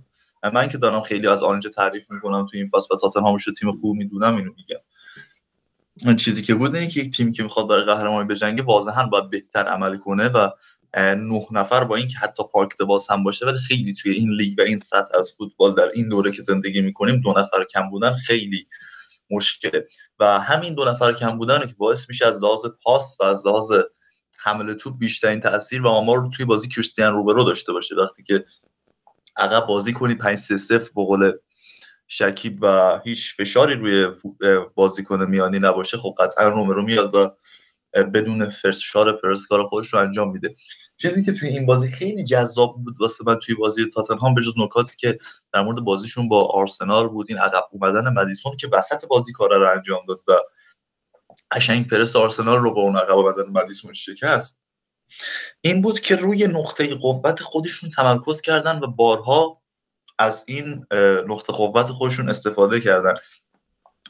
من 0.54 0.68
که 0.68 0.78
دارم 0.78 1.02
خیلی 1.02 1.28
از 1.28 1.44
آنجا 1.44 1.70
تعریف 1.70 2.12
می‌کنم 2.12 2.46
توی 2.46 2.60
این 2.60 2.70
فصل 2.70 2.96
و 2.96 2.98
تاتنهام 2.98 3.38
رو 3.46 3.54
تیم 3.54 3.72
خوب 3.72 3.98
می‌دونم 3.98 4.36
اینو 4.36 4.52
میگم. 4.58 6.16
چیزی 6.16 6.42
که 6.42 6.56
بود 6.56 6.76
اینه 6.76 6.88
که 6.88 7.00
یک 7.00 7.18
تیمی 7.18 7.32
که 7.32 7.44
می‌خواد 7.44 7.68
برای 7.68 7.84
قهرمانی 7.84 8.28
بجنگه 8.28 8.64
واضحا 8.64 9.08
باید 9.08 9.30
بهتر 9.30 9.64
عمل 9.64 9.98
کنه 9.98 10.28
و 10.28 10.50
نه 10.98 11.48
نفر 11.52 11.84
با 11.84 11.96
اینکه 11.96 12.18
حتی 12.18 12.44
پارک 12.54 12.78
باز 12.78 13.08
هم 13.10 13.24
باشه 13.24 13.46
ولی 13.46 13.58
خیلی 13.58 13.94
توی 13.94 14.12
این 14.12 14.32
لیگ 14.32 14.60
و 14.60 14.62
این 14.62 14.78
سطح 14.78 15.18
از 15.18 15.36
فوتبال 15.38 15.76
در 15.76 15.90
این 15.94 16.10
دوره 16.10 16.32
که 16.32 16.42
زندگی 16.42 16.82
می‌کنیم 16.82 17.22
دو 17.22 17.34
نفر 17.38 17.64
کم 17.64 17.90
بودن 17.90 18.14
خیلی 18.14 18.68
مشکله. 19.32 19.88
و 20.20 20.40
همین 20.40 20.74
دو 20.74 20.86
نفر 20.86 21.14
کم 21.14 21.38
بودن 21.38 21.68
که 21.68 21.74
باعث 21.78 22.10
میشه 22.10 22.26
از 22.26 22.44
لحاظ 22.44 22.66
پاس 22.84 23.18
و 23.20 23.24
از 23.24 23.48
لحاظ 23.48 23.72
حمله 24.40 24.74
توپ 24.74 24.98
بیشترین 24.98 25.40
تاثیر 25.40 25.82
و 25.82 25.88
آمار 25.88 26.18
رو 26.18 26.30
توی 26.30 26.46
بازی 26.46 26.68
کریستیان 26.68 27.14
روبرو 27.14 27.44
داشته 27.44 27.74
باشه. 27.74 27.96
وقتی 27.96 28.24
که 28.24 28.46
عقب 29.36 29.66
بازی 29.66 29.94
کنی 29.94 30.16
5 30.16 30.38
3 30.38 30.58
0 30.58 30.80
به 30.80 31.04
قول 31.06 31.32
شکیب 32.08 32.60
و 32.62 33.00
هیچ 33.06 33.36
فشاری 33.36 33.74
روی 33.74 34.08
بازیکن 34.76 35.26
میانی 35.26 35.60
نباشه 35.60 35.98
خب 35.98 36.16
قطعا 36.20 36.50
رومرو 36.50 36.84
میاد 36.84 37.16
و 37.16 37.36
بدون 37.94 38.50
فشار 38.50 39.14
پرس 39.14 39.46
کار 39.46 39.64
خودش 39.64 39.94
رو 39.94 40.00
انجام 40.00 40.32
میده. 40.32 40.56
چیزی 40.98 41.24
که 41.24 41.32
توی 41.32 41.50
این 41.50 41.66
بازی 41.66 41.88
خیلی 41.88 42.24
جذاب 42.24 42.84
بود 42.84 43.02
واسه 43.02 43.24
من 43.28 43.36
توی 43.36 43.56
بازی 43.56 43.90
تاتنهام 43.90 44.34
به 44.34 44.42
جز 44.42 44.54
نکاتی 44.58 44.94
که 44.98 45.18
در 45.54 45.62
مورد 45.62 45.80
بازیشون 45.80 46.30
با 46.30 46.46
آرسنال 46.46 47.08
بود 47.08 47.26
این 47.30 47.38
عقب 47.38 47.64
اومدن 47.72 48.14
مدیسون 48.14 48.58
که 48.58 48.68
وسط 48.72 49.06
بازی 49.06 49.32
کار 49.32 49.60
رو 49.60 49.72
انجام 49.72 50.00
داد 50.08 50.22
و 50.28 50.34
قشنگ 51.52 51.88
پرس 51.88 52.16
آرسنال 52.16 52.58
رو 52.58 52.74
با 52.74 52.82
اون 52.82 52.98
عقب 52.98 53.18
اومدن 53.18 53.50
مدیسون 53.50 53.94
شکست. 53.94 54.62
این 55.62 55.82
بود 55.82 56.00
که 56.00 56.16
روی 56.16 56.48
نقطه 56.48 56.96
قوت 56.96 57.42
خودشون 57.42 57.90
تمرکز 57.90 58.42
کردن 58.42 58.80
و 58.80 58.88
بارها 58.88 59.62
از 60.20 60.46
این 60.48 60.86
نقطه 61.28 61.54
قوت 61.54 61.92
خودشون 61.92 62.30
استفاده 62.30 62.80
کردن. 62.82 63.14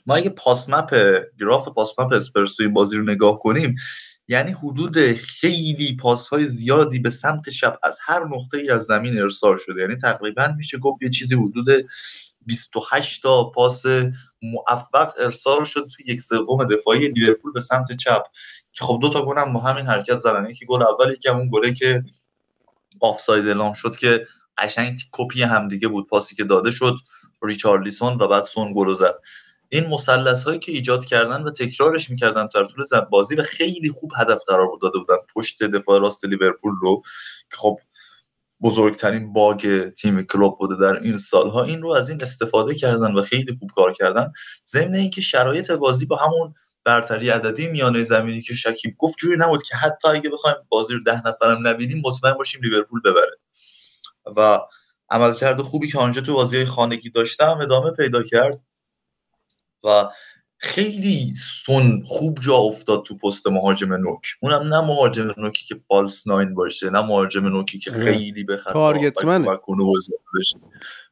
ما 0.09 0.15
اگه 0.15 0.29
pass 0.29 0.67
map 0.67 0.95
گراف 1.39 1.67
pass 1.67 1.94
map 1.94 2.13
اسپرس 2.13 2.55
توی 2.55 2.67
بازی 2.67 2.97
رو 2.97 3.03
نگاه 3.03 3.39
کنیم 3.39 3.75
یعنی 4.27 4.51
حدود 4.51 5.13
خیلی 5.13 5.95
پاس 5.95 6.27
های 6.27 6.45
زیادی 6.45 6.99
به 6.99 7.09
سمت 7.09 7.49
چپ 7.49 7.79
از 7.83 7.99
هر 8.03 8.25
نقطه 8.25 8.57
ای 8.57 8.69
از 8.69 8.81
زمین 8.81 9.21
ارسال 9.21 9.57
شده. 9.57 9.81
یعنی 9.81 9.95
تقریبا 9.95 10.53
میشه 10.57 10.77
گفت 10.77 11.01
یه 11.01 11.09
چیزی 11.09 11.35
حدود 11.35 11.65
28 12.45 13.23
تا 13.23 13.43
پاس 13.43 13.83
موفق 14.41 15.13
ارسال 15.19 15.63
شد 15.63 15.87
توی 15.95 16.05
یک 16.13 16.21
سوم 16.21 16.65
دفاعی 16.65 17.07
لیورپول 17.07 17.51
به 17.51 17.61
سمت 17.61 17.91
چپ. 17.91 18.23
که 18.71 18.85
خب 18.85 18.99
دو 19.01 19.09
تا 19.09 19.25
گل 19.25 19.37
هم 19.37 19.53
با 19.53 19.59
همین 19.59 19.85
حرکت 19.85 20.17
زدن. 20.17 20.49
یکی 20.49 20.65
گل 20.65 20.83
اول 20.83 21.13
یکی 21.13 21.29
اون 21.29 21.49
گله 21.53 21.73
که 21.73 22.03
آفساید 22.99 23.47
اعلام 23.47 23.73
شد 23.73 23.95
که 23.95 24.25
قشنگ 24.57 24.99
کپی 25.11 25.43
همدیگه 25.43 25.87
بود. 25.87 26.07
پاسی 26.07 26.35
که 26.35 26.43
داده 26.43 26.71
شد 26.71 26.95
ریچارلیسون 27.41 28.13
و 28.13 28.27
بعد 28.27 28.43
سون 28.43 28.73
گل 28.75 28.93
زد. 28.93 29.15
این 29.69 29.87
مثلث 29.87 30.43
هایی 30.43 30.59
که 30.59 30.71
ایجاد 30.71 31.05
کردن 31.05 31.43
و 31.43 31.51
تکرارش 31.51 32.09
می‌کردن 32.09 32.47
در 32.55 32.65
طول 32.65 32.99
بازی 33.11 33.35
و 33.35 33.43
خیلی 33.43 33.89
خوب 33.89 34.11
هدف 34.17 34.41
قرار 34.47 34.67
داده 34.81 34.99
بودن. 34.99 35.15
پشت 35.35 35.63
دفاع 35.63 35.99
راست 35.99 36.25
لیورپول 36.25 36.73
رو 36.81 37.01
که 37.49 37.57
خب 37.57 37.79
بزرگترین 38.61 39.33
باگ 39.33 39.89
تیم 39.89 40.23
کلوب 40.23 40.57
بوده 40.57 40.75
در 40.75 40.99
این 40.99 41.17
سالها 41.17 41.63
این 41.63 41.81
رو 41.81 41.89
از 41.89 42.09
این 42.09 42.21
استفاده 42.21 42.75
کردن 42.75 43.15
و 43.15 43.21
خیلی 43.21 43.53
خوب 43.59 43.69
کار 43.75 43.93
کردن. 43.93 44.31
ضمن 44.67 44.95
اینکه 44.95 45.21
شرایط 45.21 45.71
بازی 45.71 46.05
با 46.05 46.15
همون 46.15 46.53
برتری 46.83 47.29
عددی 47.29 47.67
میانه 47.67 48.03
زمینی 48.03 48.41
که 48.41 48.55
شکیب 48.55 48.95
گفت 48.97 49.15
جوری 49.17 49.37
نبود 49.37 49.63
که 49.63 49.75
حتی 49.75 50.07
اگه 50.07 50.29
بخوایم 50.29 50.57
بازی 50.69 50.93
رو 50.93 50.99
ده 50.99 51.27
نفرم 51.27 51.67
نبینیم 51.67 52.01
مطمئن 52.05 52.33
باشیم 52.33 52.61
لیورپول 52.63 53.01
ببره. 53.01 53.37
و 54.37 54.59
عملکرد 55.09 55.61
خوبی 55.61 55.87
که 55.87 55.99
آنجا 55.99 56.21
تو 56.21 56.33
بازی 56.33 56.65
خانگی 56.65 57.09
داشتم 57.09 57.59
ادامه 57.61 57.91
پیدا 57.91 58.23
کرد. 58.23 58.68
و 59.83 60.09
خیلی 60.57 61.33
سون 61.35 62.03
خوب 62.05 62.39
جا 62.39 62.55
افتاد 62.55 63.03
تو 63.03 63.17
پست 63.17 63.47
مهاجم 63.47 63.93
نوک. 63.93 64.21
اونم 64.41 64.73
نه 64.73 64.81
مهاجم 64.81 65.33
نوکی 65.37 65.65
که 65.65 65.75
false 65.87 66.27
nine 66.27 66.53
باشه 66.53 66.89
نه 66.89 67.01
مهاجم 67.01 67.47
نوکی 67.47 67.79
که 67.79 67.91
خیلی 67.91 68.43
به 68.43 68.57
خطا 68.57 68.73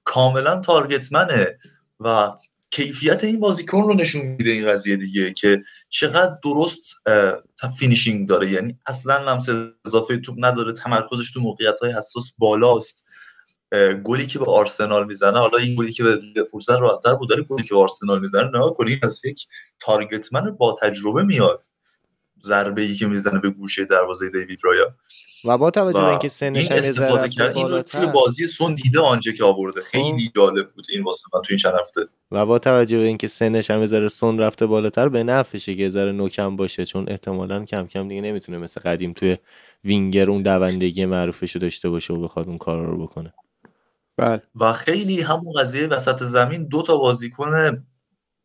کاملا 0.04 0.60
target 0.60 1.19
man 1.19 1.48
ه 1.48 1.58
و 2.00 2.32
کیفیت 2.72 3.24
این 3.24 3.40
بازیکن 3.40 3.82
رو 3.82 3.94
نشون 3.94 4.22
میده 4.22 4.50
این 4.50 4.68
قضیه 4.68 4.96
دیگه 4.96 5.34
که 5.34 5.64
چقدر 5.90 6.38
درست 6.44 6.96
finishing 7.80 8.28
داره. 8.30 8.52
یعنی 8.52 8.80
اصلا 8.86 9.18
لمس 9.18 9.50
اضافه 9.86 10.18
توپ 10.18 10.36
نداره 10.38 10.74
تمرکزش 10.74 11.32
تو 11.32 11.40
موقعیت 11.40 11.80
های 11.80 11.92
حساس 11.92 12.34
بالاست. 12.38 13.06
گلی 14.04 14.26
که 14.26 14.40
به 14.40 14.46
آرسنال 14.46 15.06
می‌زنه 15.06 15.40
حالا 15.40 15.58
این 15.58 15.76
گلی 15.76 15.94
که 15.94 16.04
به 16.04 16.16
لیورپول 16.16 16.62
راحت‌تر 16.80 17.16
بود 17.16 17.30
داره 17.30 17.44
گلی 17.44 17.64
که 17.64 17.76
به 17.76 17.82
آرسنال 17.82 18.20
می‌زنه 18.20 18.50
نه 18.50 18.74
کنی 18.76 19.00
از 19.04 19.26
یک 19.26 19.48
تارگتمن 19.80 20.52
با 20.52 20.76
تجربه 20.82 21.24
میاد. 21.24 21.66
ضربه 22.44 22.82
ای 22.82 22.96
که 22.96 23.08
می‌زنه 23.08 23.40
به 23.40 23.50
گوشه 23.50 23.86
دروازه 23.86 24.30
دیوید 24.30 24.60
رایا 24.64 24.96
و 25.46 25.58
با 25.58 25.72
توجه 25.72 26.00
به 26.00 26.10
اینکه 26.10 26.30
سنش 26.30 26.72
این 26.72 26.80
استفاده 26.80 27.30
کرد 27.30 27.58
این 27.58 27.68
رو 27.68 27.82
توی 27.82 28.06
بازی 28.06 28.48
سون 28.48 28.76
دیده 28.76 29.00
آنجا 29.00 29.32
که 29.32 29.44
آورده. 29.44 29.82
خب. 29.82 29.88
خیلی 29.88 30.32
جالب 30.36 30.72
بود 30.72 30.86
این 30.92 31.04
واسه 31.04 31.24
من 31.34 31.42
توی 31.42 31.54
این 31.54 31.58
چند 31.58 31.74
هفته. 31.80 32.02
و 32.32 32.46
با 32.46 32.60
توجه 32.60 32.98
به 32.98 33.04
اینکه 33.04 33.28
سنش 33.28 33.72
هم 33.72 33.86
ذره 33.86 34.08
سون 34.08 34.40
رفته 34.40 34.66
بالاتر 34.66 35.10
به 35.10 35.24
نفعشه 35.24 35.76
که 35.76 35.90
ذره 35.90 36.12
نوکم 36.12 36.56
باشه 36.56 36.86
چون 36.86 37.06
احتمالا 37.08 37.66
کم 37.66 37.88
کم 37.88 38.08
دیگه 38.08 38.22
نمی‌تونه 38.22 38.58
مثل 38.58 38.82
قدیم 38.82 39.14
توی 39.14 39.38
وینگر 39.84 40.30
اون 40.30 40.42
دوندگی 40.42 41.06
معروفش 41.06 41.52
رو 41.52 41.62
داشته 41.62 41.90
باشه 41.90 42.14
و 42.14 42.22
بخواد 42.22 42.48
اون 42.48 42.58
کارا 42.58 42.86
رو 42.86 42.98
بکنه. 42.98 43.34
بله. 44.18 44.42
و 44.56 44.74
خیلی 44.74 45.22
همون 45.22 45.54
قضیه 45.54 45.88
وسط 45.88 46.24
زمین 46.24 46.68
دو 46.68 46.82
تا 46.82 46.98
بازیکن 46.98 47.52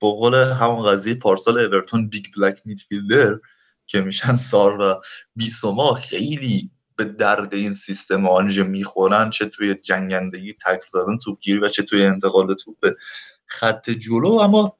به 0.01 0.09
قول 0.09 0.35
همون 0.35 0.87
قضیه 0.87 1.15
پارسال 1.15 1.59
اورتون 1.59 2.09
big 2.09 2.25
black 2.37 2.63
midfielder 2.65 3.39
که 3.87 4.01
میشن 4.01 4.37
سار 4.37 4.81
و 4.81 5.03
بیسوما 5.37 5.95
خیلی 5.95 6.71
به 6.97 7.05
درد 7.05 7.55
این 7.55 7.73
سیستم 7.73 8.27
آنژ 8.27 8.59
می‌خورن 8.59 9.31
چه 9.31 9.47
توی 9.47 9.75
جنگندگی 9.75 10.53
تکل 10.53 10.87
زدن 10.89 11.19
توپگیری 11.19 11.59
و 11.59 11.69
چه 11.69 11.83
توی 11.83 12.05
انتقال 12.05 12.55
توپ 12.55 12.81
به 12.81 12.97
خط 13.47 13.91
جلو. 13.91 14.29
اما 14.29 14.79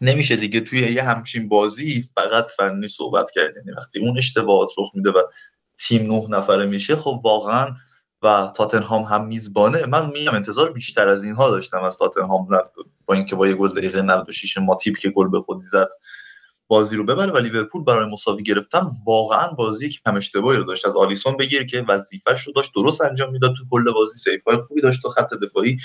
نمیشه 0.00 0.36
دیگه 0.36 0.60
توی 0.60 0.78
یه 0.78 1.02
همچین 1.02 1.48
بازی 1.48 2.04
فقط 2.14 2.46
فنی 2.56 2.88
صحبت 2.88 3.30
کرد. 3.30 3.56
یعنی 3.56 3.72
وقتی 3.72 4.00
اون 4.00 4.18
اشتباهات 4.18 4.70
رخ 4.78 4.90
میده 4.94 5.10
و 5.10 5.22
تیم 5.78 6.12
نه 6.12 6.26
نفره 6.28 6.66
میشه 6.66 6.96
خب 6.96 7.20
واقعا 7.24 7.76
و 8.24 8.52
تاتنهام 8.56 9.02
هم 9.02 9.26
میزبانه. 9.26 9.86
من 9.86 10.10
میگم 10.10 10.34
انتظار 10.34 10.72
بیشتر 10.72 11.08
از 11.08 11.24
اینها 11.24 11.50
داشتم 11.50 11.82
از 11.82 11.98
تاتنهام 11.98 12.48
با 13.06 13.14
اینکه 13.14 13.36
با 13.36 13.48
یه 13.48 13.54
گل 13.54 13.68
دقیقه 13.68 14.02
96 14.02 14.58
ماتیپ 14.58 14.98
که 14.98 15.10
گل 15.10 15.28
به 15.28 15.40
خودی 15.40 15.66
زد 15.66 15.88
بازی 16.68 16.96
رو 16.96 17.04
ببره. 17.04 17.32
و 17.32 17.38
لیورپول 17.38 17.84
برای 17.84 18.10
مساوی 18.12 18.42
گرفتن 18.42 18.86
واقعا 19.06 19.48
بازی 19.48 19.90
که 19.90 20.00
کم 20.04 20.16
اشتباهی 20.16 20.58
رو 20.58 20.64
داشت. 20.64 20.86
از 20.86 20.96
آلیسون 20.96 21.36
بگیر 21.36 21.64
که 21.64 21.84
وظیفش 21.88 22.42
رو 22.42 22.52
داشت 22.52 22.72
درست 22.74 23.00
انجام 23.00 23.30
می‌داد. 23.30 23.54
تو 23.56 23.64
کل 23.70 23.92
بازی 23.92 24.18
سیف 24.18 24.44
های 24.46 24.56
خوبی 24.56 24.80
داشت 24.80 25.04
و 25.04 25.08
خط 25.08 25.34
دفاعی 25.34 25.78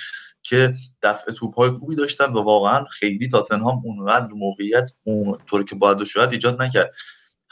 که 0.44 0.74
دفع 1.03 1.32
توپ 1.32 1.56
های 1.56 1.70
خوبی 1.70 1.95
داشتن 1.95 2.34
و 2.34 2.44
واقعا 2.44 2.86
خیلی 2.86 3.28
تاتنهام 3.28 3.82
اونقدر 3.86 4.34
موقعیت 4.34 4.91
اون 5.03 5.38
طور 5.48 5.64
که 5.64 5.76
باید 5.76 6.03
شاید 6.03 6.32
ایجاد 6.32 6.61
نکرد. 6.61 6.94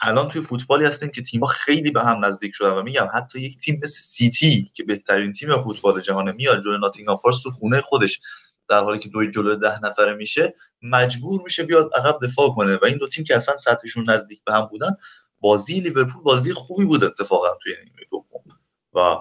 الان 0.00 0.28
توی 0.28 0.40
فوتبالی 0.40 0.84
هستیم 0.84 1.08
که 1.08 1.22
تیم‌ها 1.22 1.46
خیلی 1.46 1.90
به 1.90 2.00
هم 2.00 2.24
نزدیک 2.24 2.54
شدن 2.54 2.70
و 2.70 2.82
میگم 2.82 3.08
حتی 3.14 3.40
یک 3.40 3.58
تیم 3.58 3.80
مثل 3.82 4.00
سیتی 4.00 4.70
که 4.74 4.84
بهترین 4.84 5.32
تیم 5.32 5.60
فوتبال 5.60 6.00
جهانه 6.00 6.32
میاد 6.32 6.64
جلوی 6.64 6.78
ناتینگهام 6.78 7.18
فارست 7.18 7.42
تو 7.42 7.50
خونه 7.50 7.80
خودش 7.80 8.20
در 8.68 8.80
حالی 8.80 8.98
که 8.98 9.08
دوی 9.08 9.30
جلو 9.30 9.54
ده 9.54 9.80
نفره 9.84 10.14
میشه 10.14 10.54
مجبور 10.82 11.42
میشه 11.44 11.62
بیاد 11.62 11.90
عقب 11.94 12.18
دفاع 12.22 12.50
کنه 12.50 12.76
و 12.76 12.84
این 12.84 12.96
دو 12.96 13.06
تیم 13.06 13.24
که 13.24 13.36
اصلا 13.36 13.56
سطحشون 13.56 14.10
نزدیک 14.10 14.44
به 14.44 14.52
هم 14.52 14.66
بودن 14.66 14.96
بازی 15.40 15.80
لیورپول 15.80 16.22
بازی 16.22 16.52
خوبی 16.52 16.84
بود 16.84 17.04
اتفاقا 17.04 17.48
توی 17.62 17.72
نیمه 17.84 18.02
دوم 18.10 18.42
و 18.94 19.16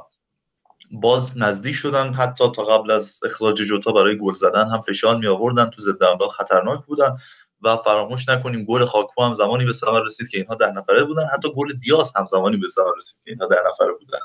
باز 0.92 1.38
نزدیک 1.38 1.76
شدن. 1.76 2.14
حتی 2.14 2.52
تا 2.56 2.64
قبل 2.64 2.92
از 2.92 3.20
اخراج 3.26 3.62
جوتا 3.62 3.92
برای 3.92 4.18
گل 4.18 4.34
زدن 4.34 4.68
هم 4.68 4.82
فشار 4.82 5.18
می 5.18 5.28
آوردن 5.28 5.70
تو 5.70 5.82
ضد 5.82 6.04
خطرناک 6.38 6.86
بودن. 6.86 7.18
و 7.62 7.78
فراموش 7.78 8.30
نکنیم 8.30 8.64
گل 8.64 8.86
خاکپو 8.86 9.24
هم 9.24 9.34
زمانی 9.34 9.66
به 9.66 9.74
ثمر 9.74 10.04
رسید 10.04 10.28
که 10.30 10.38
اینها 10.38 10.56
ده 10.56 10.72
نفره 10.72 11.04
بودن. 11.04 11.28
حتی 11.34 11.54
گل 11.54 11.74
دیاز 11.74 12.14
هم 12.16 12.28
زمانی 12.32 12.58
به 12.58 12.70
ثمر 12.70 12.92
رسید 12.98 13.22
که 13.24 13.32
اینها 13.32 13.48
ده 13.48 13.60
نفره 13.68 13.94
بودن. 14.00 14.20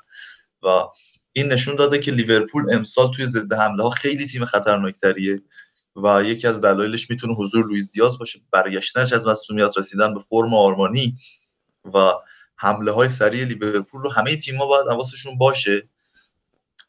و 0.62 0.88
این 1.32 1.52
نشون 1.52 1.76
داده 1.76 1.98
که 1.98 2.12
لیورپول 2.12 2.74
امسال 2.74 3.12
توی 3.12 3.26
ضد 3.26 3.52
حمله 3.52 3.82
ها 3.82 3.90
خیلی 3.90 4.26
تیم 4.26 4.44
خطرناکتریه 4.44 5.42
و 5.96 6.22
یکی 6.24 6.46
از 6.46 6.60
دلایلش 6.60 7.10
می‌تونه 7.10 7.34
حضور 7.34 7.66
لوئیس 7.66 7.90
دیاز 7.90 8.18
باشه. 8.18 8.40
برگشتنش 8.50 9.12
از 9.12 9.26
مصونیت 9.26 9.78
رسیدن 9.78 10.14
به 10.14 10.20
فرم 10.20 10.54
آرمانی 10.54 11.16
و 11.94 12.12
حمله 12.56 12.90
های 12.90 13.08
سریع 13.08 13.44
لیورپول 13.44 14.02
رو 14.02 14.12
همه 14.12 14.36
تیم‌ها 14.36 14.66
باید 14.66 14.86
حواسشون 14.88 15.38
باشه. 15.38 15.88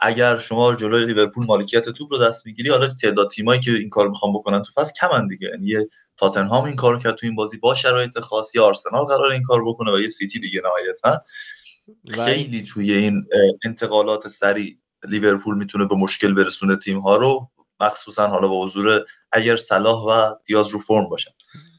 اگر 0.05 0.37
شما 0.37 0.75
جلوی 0.75 1.05
لیورپول 1.05 1.45
مالکیت 1.45 1.89
توپ 1.89 2.13
رو 2.13 2.17
دست 2.17 2.45
می‌گیری 2.45 2.69
حالا 2.69 2.87
تعداد 2.87 3.29
تیمایی 3.29 3.59
که 3.59 3.71
این 3.71 3.89
کار 3.89 4.09
می‌خوان 4.09 4.33
بکنن 4.33 4.61
تو 4.61 4.71
فصل 4.75 4.93
کمن 5.01 5.27
دیگه. 5.27 5.47
یعنی 5.47 5.65
یه 5.65 5.87
تاتنهام 6.17 6.63
این 6.63 6.75
کارو 6.75 6.99
کرد 6.99 7.15
تو 7.15 7.25
این 7.25 7.35
بازی 7.35 7.57
با 7.57 7.75
شرایط 7.75 8.19
خاصی 8.19 8.59
آرسنال 8.59 9.05
قرار 9.05 9.31
این 9.31 9.43
کار 9.43 9.65
بکنه 9.65 9.91
و 9.91 9.99
یه 9.99 10.09
سیتی 10.09 10.39
دیگه 10.39 10.61
نهایتا. 10.63 11.25
خیلی 12.25 12.61
توی 12.61 12.93
این 12.93 13.25
انتقالات 13.65 14.27
سریع 14.27 14.77
لیورپول 15.09 15.57
می‌تونه 15.57 15.85
به 15.85 15.95
مشکل 15.95 16.33
برسونه 16.33 16.77
تیم 16.77 16.99
ها 16.99 17.15
رو. 17.15 17.49
مخصوصا 17.79 18.27
حالا 18.27 18.47
با 18.47 18.63
حضور 18.63 19.05
اگر 19.31 19.55
صلاح 19.55 20.03
و 20.03 20.35
دیاز 20.45 20.69
رو 20.69 20.79
فرم 20.79 21.09
باشن. 21.09 21.31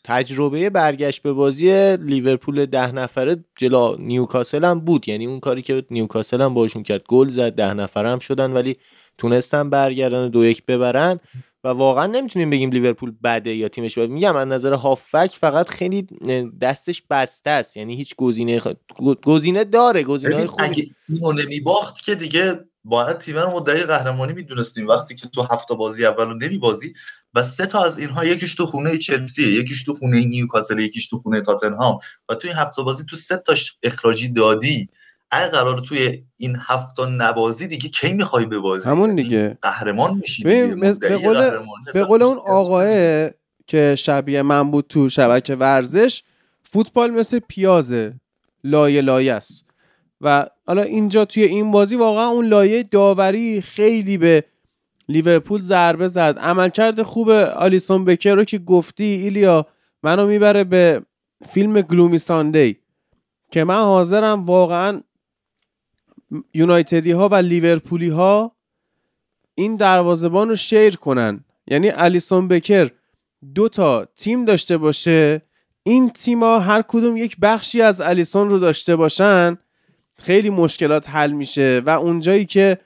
تجربه 0.05 0.71
برگشت 0.71 1.23
به 1.23 1.33
بازی 1.33 1.97
لیورپول 1.97 2.67
ده 2.67 2.93
نفره 2.93 3.45
جلا 3.57 3.95
نیوکاسل 3.95 4.65
هم 4.65 4.81
بود. 4.81 5.09
یعنی 5.09 5.27
اون 5.27 5.41
کاری 5.41 5.63
که 5.63 5.85
نیوکاسل 5.91 6.41
هم 6.41 6.55
باشون 6.55 6.83
کرد. 6.83 7.05
گل 7.09 7.29
زد 7.29 7.53
ده 7.53 7.75
نفره 7.75 8.09
هم 8.09 8.19
شدن 8.19 8.53
ولی 8.53 8.77
تونستن 9.19 9.71
برگردن 9.71 10.29
دو 10.29 10.45
یک 10.45 10.67
ببرن. 10.67 11.21
و 11.65 11.69
واقعا 11.69 12.07
نمی‌تونیم 12.07 12.51
بگیم 12.51 12.71
لیورپول 12.71 13.13
بده 13.25 13.55
یا 13.55 13.69
تیمش 13.69 13.99
بده. 13.99 14.07
میگم 14.07 14.37
از 14.37 14.49
نظر 14.49 14.73
هافک 14.73 15.37
فقط 15.41 15.69
خیلی 15.69 16.07
دستش 16.61 17.03
بسته 17.11 17.51
است. 17.51 17.77
یعنی 17.77 17.97
هیچ 17.97 18.15
گزینه 18.17 18.61
خ... 18.61 18.69
گزینه 19.25 19.65
داره 19.65 20.03
گزینه 20.03 20.47
خوبی. 20.47 20.65
اگه 20.65 20.85
نمیباخت 21.45 22.05
که 22.05 22.15
دیگه 22.15 22.65
باید 22.85 23.19
تیم 23.19 23.39
رو 23.39 23.51
مدعی 23.51 23.83
قهرمانی 23.83 24.33
می‌دونستیم. 24.33 24.89
وقتی 24.89 25.15
که 25.15 25.29
تو 25.29 25.43
هفت 25.43 25.73
بازی 25.73 26.07
اول 26.07 26.25
رو 26.25 26.35
نمیبازی 26.35 26.95
و 27.35 27.43
سه 27.43 27.67
تا 27.67 27.85
از 27.85 27.99
اینها 27.99 28.25
یکیش 28.25 28.55
تو 28.55 28.67
خونه 28.67 28.99
چلسی 28.99 29.53
یکیش 29.53 29.85
تو 29.85 29.95
خونه 29.95 30.25
نیوکاسل 30.25 30.79
یکیش 30.79 31.09
تو 31.09 31.19
خونه 31.19 31.41
تاتنهام 31.41 31.99
و 32.29 32.35
تو 32.35 32.49
این 32.49 32.57
هفت 32.57 32.81
بازی 32.81 33.05
تو 33.11 33.17
سه 33.17 33.37
تاش 33.37 33.77
اخراجی 33.83 34.29
دادی. 34.29 34.89
اگه 35.31 35.49
قرار 35.49 35.81
توی 35.81 36.25
این 36.37 36.59
هفته 36.61 37.07
نبازی 37.07 37.67
دیگه 37.67 37.89
کی 37.89 38.13
می‌خوای 38.13 38.47
ببازی؟ 38.47 38.91
همون 38.91 39.09
یعنی 39.09 39.23
دیگه. 39.23 39.59
قهرمان 39.63 40.15
میشی 40.15 40.43
به 40.43 41.17
قول, 41.17 41.51
به 41.95 42.05
قول 42.05 42.23
اون 42.23 42.39
آقاه 42.47 42.87
که 43.67 43.95
شبیه 43.99 44.43
من 44.43 44.71
بود 44.71 44.87
تو 44.89 45.09
شبکه 45.09 45.55
ورزش 45.55 46.23
فوتبال 46.63 47.11
مثل 47.11 47.39
پیازه 47.49 48.15
لایه 48.65 49.01
لایه 49.01 49.35
است. 49.35 49.65
و 50.21 50.47
حالا 50.67 50.83
اینجا 50.83 51.25
توی 51.25 51.43
این 51.43 51.71
بازی 51.71 51.97
واقعا 51.97 52.27
اون 52.27 52.47
لایه 52.47 52.83
داوری 52.83 53.61
خیلی 53.61 54.19
به 54.19 54.45
لیورپول 55.09 55.61
ضربه 55.61 56.07
زد. 56.07 56.39
عملکرد 56.39 57.03
خوب 57.03 57.31
آلیسون 57.31 58.05
بکر 58.05 58.35
رو 58.35 58.45
که 58.45 58.59
گفتی 58.59 59.05
ایلیا 59.05 59.67
منو 60.03 60.27
می‌بره 60.27 60.65
به 60.65 61.03
فیلم 61.49 61.81
گلومی 61.81 62.19
ساندی 62.19 62.79
که 63.51 63.65
من 63.65 63.75
حاضرم 63.75 64.45
واقعا 64.45 65.01
یونایتدی 66.55 67.13
ها 67.13 67.29
و 67.29 67.35
لیورپولی 67.35 68.09
ها 68.09 68.53
این 69.55 69.77
دروازبان 69.77 70.49
رو 70.49 70.57
شیر 70.57 70.97
کنن. 70.97 71.45
یعنی 71.67 71.91
الیسون 71.91 72.49
بکر 72.49 72.91
دو 73.55 73.69
تا 73.69 74.05
تیم 74.05 74.45
داشته 74.45 74.77
باشه. 74.77 75.43
این 75.83 76.11
تیما 76.11 76.59
هر 76.59 76.83
کدوم 76.83 77.17
یک 77.17 77.37
بخشی 77.43 77.83
از 77.83 78.01
الیسون 78.01 78.51
رو 78.51 78.59
داشته 78.59 78.97
باشن. 78.97 79.59
خیلی 80.25 80.51
مشکلات 80.51 81.11
حل 81.11 81.33
میشه 81.33 81.83
و 81.87 81.91
اونجایی 81.91 82.45
که 82.45 82.79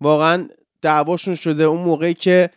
واقعا 0.00 0.48
دعواشون 0.82 1.34
شده 1.34 1.64
اون 1.64 1.80
موقعی 1.80 2.14
که 2.14 2.50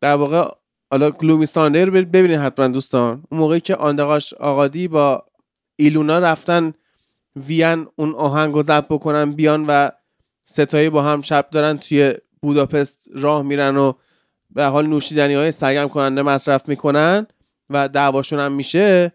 در 0.00 0.14
واقع 0.14 0.48
حالا 0.90 1.10
گلومیستانده 1.10 1.84
رو 1.84 1.92
ببینید 1.92 2.38
حتما 2.38 2.68
دوستان 2.68 3.24
اون 3.30 3.40
موقعی 3.40 3.60
که 3.60 3.76
آندقاش 3.76 4.34
آقادی 4.34 4.88
با 4.88 5.24
ایلونا 5.76 6.18
رفتن 6.18 6.74
وین 7.36 7.86
اون 7.96 8.14
آهنگ 8.14 8.60
ضبط 8.62 8.84
بکنن 8.88 9.32
بیان 9.32 9.64
و 9.68 9.90
ستایی 10.44 10.90
با 10.90 11.02
هم 11.02 11.20
شب 11.22 11.48
دارن 11.50 11.78
توی 11.78 12.14
بوداپست 12.42 13.08
راه 13.14 13.42
میرن 13.42 13.76
و 13.76 13.92
به 14.50 14.64
حال 14.64 14.86
نوشیدنی 14.86 15.34
های 15.34 15.50
سرگرم 15.50 15.88
کننده 15.88 16.22
مصرف 16.22 16.68
می‌کنن 16.68 17.26
و 17.70 17.88
دعواشون 17.88 18.38
هم 18.38 18.52
میشه. 18.52 19.12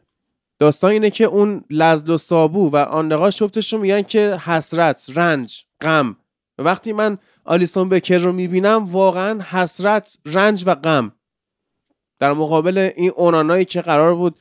داستان 0.61 0.91
اینه 0.91 1.09
که 1.09 1.23
اون 1.23 1.63
لزد 1.69 2.09
و 2.09 2.17
سابو 2.17 2.69
و 2.69 2.75
آندقا 2.75 3.29
شفتشون 3.29 3.81
میگن 3.81 4.01
که 4.01 4.39
حسرت 4.45 5.05
رنج 5.15 5.63
غم. 5.81 6.15
وقتی 6.57 6.93
من 6.93 7.17
آلیسون 7.45 7.89
بکر 7.89 8.17
رو 8.17 8.31
می‌بینم 8.31 8.85
واقعا 8.85 9.41
حسرت 9.41 10.17
رنج 10.25 10.63
و 10.65 10.75
غم. 10.75 11.11
در 12.19 12.33
مقابل 12.33 12.91
این 12.95 13.11
اونانایی 13.15 13.65
که 13.65 13.81
قرار 13.81 14.15
بود 14.15 14.39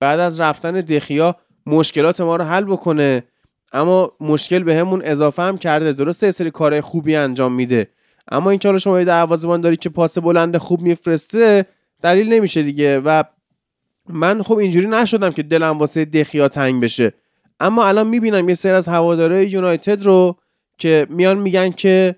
بعد 0.00 0.20
از 0.20 0.40
رفتن 0.40 0.72
دخیا 0.72 1.36
مشکلات 1.66 2.20
ما 2.20 2.36
رو 2.36 2.44
حل 2.44 2.64
بکنه 2.64 3.24
اما 3.72 4.12
مشکل 4.20 4.62
به 4.62 4.74
همون 4.74 5.02
اضافه 5.04 5.42
هم 5.42 5.58
کرده. 5.58 5.92
درسته 5.92 6.26
یه 6.26 6.32
سری 6.32 6.50
کارهای 6.50 6.80
خوبی 6.80 7.16
انجام 7.16 7.52
میده 7.52 7.88
اما 8.30 8.50
این 8.50 8.78
شما 8.78 8.98
یه 8.98 9.04
دروازه‌بان 9.04 9.60
داری 9.60 9.76
که 9.76 9.88
پاس 9.88 10.18
بلند 10.18 10.56
خوب 10.56 10.80
میفرسته 10.80 11.66
دلیل 12.02 12.32
نمیشه 12.32 12.62
دیگه. 12.62 12.98
و 12.98 13.24
من 14.12 14.42
خب 14.42 14.58
اینجوری 14.58 14.86
نشدم 14.86 15.30
که 15.30 15.42
دلم 15.42 15.78
واسه 15.78 16.04
دخیا 16.04 16.48
تنگ 16.48 16.82
بشه. 16.82 17.12
اما 17.60 17.84
الان 17.84 18.06
می‌بینم 18.06 18.48
یه 18.48 18.54
سری 18.54 18.72
از 18.72 18.88
هواداره 18.88 19.50
یونایتد 19.50 20.02
رو 20.02 20.36
که 20.78 21.06
میان 21.10 21.38
میگن 21.38 21.70
که 21.70 22.16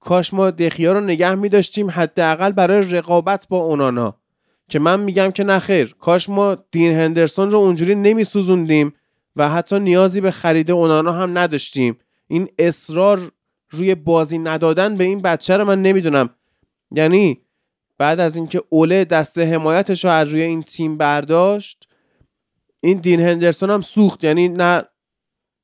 کاش 0.00 0.34
ما 0.34 0.50
دخیا 0.50 0.92
رو 0.92 1.00
نگه 1.00 1.34
میداشتیم 1.34 1.90
حداقل 1.90 2.52
برای 2.52 2.82
رقابت 2.82 3.46
با 3.48 3.58
اونانا. 3.58 4.16
که 4.68 4.78
من 4.78 5.00
میگم 5.00 5.30
که 5.30 5.44
نخیر 5.44 5.94
کاش 6.00 6.28
ما 6.28 6.56
دین 6.70 6.92
هندرسون 6.92 7.50
رو 7.50 7.58
اونجوری 7.58 7.94
نمیسوزوندیم 7.94 8.92
و 9.36 9.48
حتی 9.48 9.80
نیازی 9.80 10.20
به 10.20 10.30
خرید 10.30 10.70
اونانا 10.70 11.12
هم 11.12 11.38
نداشتیم. 11.38 11.98
این 12.28 12.48
اصرار 12.58 13.32
روی 13.70 13.94
بازی 13.94 14.38
ندادن 14.38 14.96
به 14.96 15.04
این 15.04 15.22
بچه 15.22 15.56
رو 15.56 15.64
من 15.64 15.82
نمی‌دونم. 15.82 16.30
یعنی 16.90 17.40
بعد 18.00 18.20
از 18.20 18.36
اینکه 18.36 18.62
اوله 18.68 19.04
دست 19.04 19.38
حمایتش 19.38 20.04
رو 20.04 20.10
از 20.10 20.28
روی 20.28 20.42
این 20.42 20.62
تیم 20.62 20.96
برداشت 20.96 21.88
این 22.80 22.98
دین 22.98 23.20
هندرسون 23.20 23.70
هم 23.70 23.80
سوخت. 23.80 24.24
یعنی 24.24 24.48
نه 24.48 24.82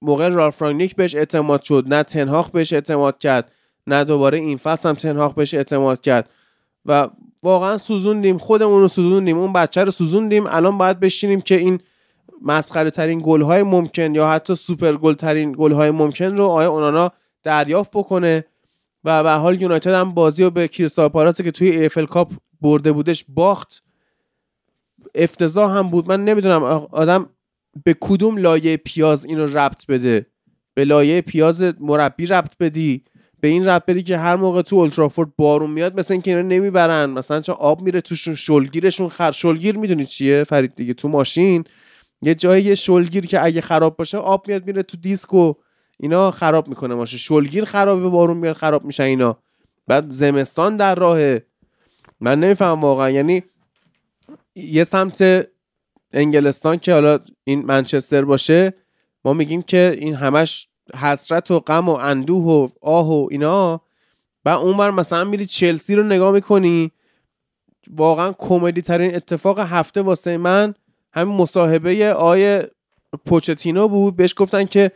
موقع 0.02 0.28
رالف 0.28 0.62
رانگنیک 0.62 0.96
بهش 0.96 1.14
اعتماد 1.14 1.62
شد 1.62 1.84
نه 1.86 2.02
تنهاخ 2.02 2.50
بهش 2.50 2.72
اعتماد 2.72 3.18
کرد 3.18 3.52
نه 3.86 4.04
دوباره 4.04 4.38
این 4.38 4.56
فصل 4.56 4.88
هم 4.88 4.94
تنهاخ 4.94 5.34
بهش 5.34 5.54
اعتماد 5.54 6.00
کرد. 6.00 6.30
و 6.86 7.08
واقعا 7.42 7.78
سوزوندیم 7.78 8.38
خودمون 8.38 8.80
رو 8.80 8.88
سوزوندیم 8.88 9.38
اون 9.38 9.52
بچه 9.52 9.84
رو 9.84 9.90
سوزوندیم. 9.90 10.46
الان 10.46 10.78
باید 10.78 11.00
بشینیم 11.00 11.40
که 11.40 11.54
این 11.54 11.80
مسخره 12.42 12.90
ترین 12.90 13.22
گل 13.24 13.42
های 13.42 13.62
ممکن 13.62 14.14
یا 14.14 14.28
حتی 14.28 14.54
سوپر 14.54 14.92
گل 14.92 15.14
ترین 15.14 15.54
گل 15.58 15.72
های 15.72 15.90
ممکن 15.90 16.36
رو 16.36 16.46
آیا 16.46 16.70
اونانا 16.70 17.10
دریافت 17.42 17.90
بکنه. 17.90 18.44
و 19.06 19.22
به 19.22 19.30
حال 19.30 19.62
یونایتد 19.62 19.90
هم 19.90 20.14
بازی 20.14 20.44
رو 20.44 20.50
به 20.50 20.68
کریستال 20.68 21.08
پالاس 21.08 21.40
که 21.40 21.50
توی 21.50 21.70
EFL 21.70 22.06
Cup 22.06 22.32
برده 22.60 22.92
بودش 22.92 23.24
باخت. 23.28 23.82
افتضاح 25.14 25.78
هم 25.78 25.90
بود. 25.90 26.08
من 26.08 26.24
نمی‌دونم 26.24 26.62
آدم 26.90 27.28
به 27.84 27.96
کدوم 28.00 28.36
لایه 28.36 28.76
پیاز 28.76 29.24
اینو 29.24 29.46
ربط 29.46 29.86
بده؟ 29.86 30.26
به 30.74 30.84
لایه 30.84 31.20
پیاز 31.20 31.62
مربی 31.80 32.26
ربط 32.26 32.52
بدی؟ 32.60 33.04
به 33.40 33.48
این 33.48 33.66
ربط 33.66 33.86
بدی 33.86 34.02
که 34.02 34.18
هر 34.18 34.36
موقع 34.36 34.62
تو 34.62 34.76
اولترافورد 34.76 35.36
بارون 35.36 35.70
میاد 35.70 35.98
مثلا 35.98 36.14
اینکه 36.14 36.30
اینا 36.30 36.48
نمی‌برن. 36.48 37.10
مثلا 37.10 37.40
چون 37.40 37.54
آب 37.58 37.82
میره 37.82 38.00
توشون 38.00 38.34
شلگیرشون 38.34 39.08
خر 39.08 39.30
شلگیر 39.30 39.78
می‌دونی 39.78 40.06
چیه؟ 40.06 40.44
فرید 40.44 40.74
دیگه 40.74 40.94
تو 40.94 41.08
ماشین. 41.08 41.64
یه 42.22 42.34
جایی 42.34 42.76
شلگیر 42.76 43.26
که 43.26 43.44
اگه 43.44 43.60
خراب 43.60 43.96
باشه 43.96 44.18
آب 44.18 44.48
میاد 44.48 44.66
میره 44.66 44.82
تو 44.82 44.96
دیسک 44.96 45.34
و 45.34 45.54
اینا 46.00 46.30
خراب 46.30 46.68
می‌کنه 46.68 46.94
ماشه. 46.94 47.18
شلگیر 47.18 47.64
خرابه 47.64 48.08
بارون 48.08 48.36
میاد 48.36 48.56
خراب 48.56 48.84
میشه 48.84 49.02
اینا. 49.02 49.38
بعد 49.86 50.10
زمستان 50.10 50.76
در 50.76 50.94
راه 50.94 51.38
من 52.20 52.40
نمیفهم 52.40 52.80
واقعا. 52.80 53.10
یعنی 53.10 53.42
یه 54.54 54.84
سمت 54.84 55.48
انگلستان 56.12 56.78
که 56.78 56.92
حالا 56.92 57.18
این 57.44 57.66
منچستر 57.66 58.24
باشه 58.24 58.74
ما 59.24 59.32
میگیم 59.32 59.62
که 59.62 59.96
این 60.00 60.14
همش 60.14 60.68
حسرت 60.94 61.50
و 61.50 61.60
غم 61.60 61.88
و 61.88 61.92
اندوه 61.92 62.44
و 62.44 62.68
آه 62.80 63.10
و 63.12 63.28
اینا. 63.30 63.80
و 64.44 64.48
اونور 64.48 64.90
مثلا 64.90 65.24
میری 65.24 65.46
چلسی 65.46 65.94
رو 65.94 66.02
نگاه 66.02 66.32
می‌کنی 66.32 66.92
واقعا 67.90 68.32
کمدی 68.32 68.82
ترین 68.82 69.14
اتفاق 69.16 69.58
هفته 69.58 70.02
واسه 70.02 70.36
من 70.36 70.74
همین 71.12 71.36
مصاحبه 71.36 72.14
آیه 72.14 72.70
پوچتینو 73.26 73.88
بود. 73.88 74.16
بهش 74.16 74.34
گفتن 74.36 74.64
که 74.64 74.92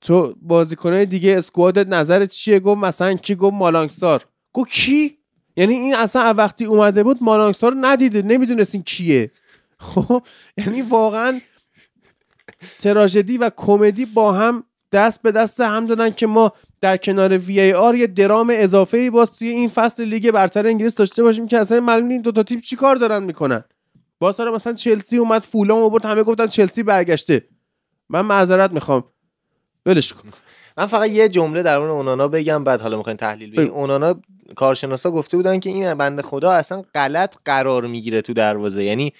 تو 0.00 0.34
بازیکنهای 0.42 1.06
دیگه 1.06 1.36
اسکوادت 1.36 1.88
نظرت 1.88 2.30
چیه؟ 2.30 2.60
گفت 2.60 2.80
مثلا 2.80 3.14
کی 3.14 3.34
گفت 3.34 3.54
مالانگسار؟ 3.54 4.24
گفت 4.52 4.70
کی؟ 4.70 5.18
یعنی 5.56 5.74
این 5.74 5.94
اصلا 5.94 6.34
وقتی 6.34 6.64
اومده 6.64 7.02
بود 7.02 7.18
مالانگسار 7.20 7.72
رو 7.72 7.78
ندیده 7.80 8.22
نمی‌دونست 8.22 8.74
این 8.74 8.84
کیه. 8.84 9.30
خب 9.78 10.22
یعنی 10.56 10.82
واقعا 10.82 11.40
تراژدی 12.78 13.38
و 13.38 13.50
کمدی 13.56 14.04
با 14.04 14.32
هم 14.32 14.64
دست 14.92 15.22
به 15.22 15.32
دست 15.32 15.60
هم 15.60 15.86
دادن 15.86 16.10
که 16.10 16.26
ما 16.26 16.52
در 16.80 16.96
کنار 16.96 17.38
وی 17.38 17.60
ای 17.60 17.72
آر 17.72 17.94
یه 17.94 18.06
درام 18.06 18.52
اضافه 18.52 18.98
ای 18.98 19.10
باز 19.10 19.32
توی 19.32 19.48
این 19.48 19.68
فصل 19.68 20.04
لیگ 20.04 20.30
برتر 20.30 20.66
انگلیس 20.66 20.94
داشته 20.94 21.22
باشیم 21.22 21.46
که 21.46 21.58
اصلا 21.58 21.80
معلوم 21.80 22.08
این 22.08 22.22
دو 22.22 22.32
تا 22.32 22.42
تیم 22.42 22.60
چیکار 22.60 22.96
دارن 22.96 23.22
می‌کنن. 23.22 23.64
باز 24.18 24.40
مثلا 24.40 24.72
چلسی 24.72 25.18
اومد 25.18 25.42
فولام 25.42 25.82
آورد 25.82 26.04
همه 26.04 26.22
گفتن 26.22 26.46
چلسی 26.46 26.82
برگشته. 26.82 27.48
من 28.08 28.20
معذرت 28.20 28.72
می‌خوام. 28.72 29.04
ولش 29.86 30.12
کن. 30.12 30.28
من 30.78 30.86
فقط 30.86 31.10
یه 31.10 31.28
جمله 31.28 31.62
در 31.62 31.78
مورد 31.78 31.90
اونانا 31.90 32.28
بگم 32.28 32.64
بعد 32.64 32.80
حالا 32.80 32.96
می‌خواین 32.96 33.16
تحلیل 33.16 33.50
بدیم 33.50 33.70
اونانا 33.70 34.20
کارشناسا 34.56 35.10
گفته 35.10 35.36
بودن 35.36 35.60
که 35.60 35.70
این 35.70 35.94
بنده 35.94 36.22
خدا 36.22 36.50
اصلا 36.50 36.84
غلط 36.94 37.36
قرار 37.44 37.86
می‌گیره 37.86 38.22
تو 38.22 38.32
دروازه. 38.32 38.84
یعنی 38.84 39.12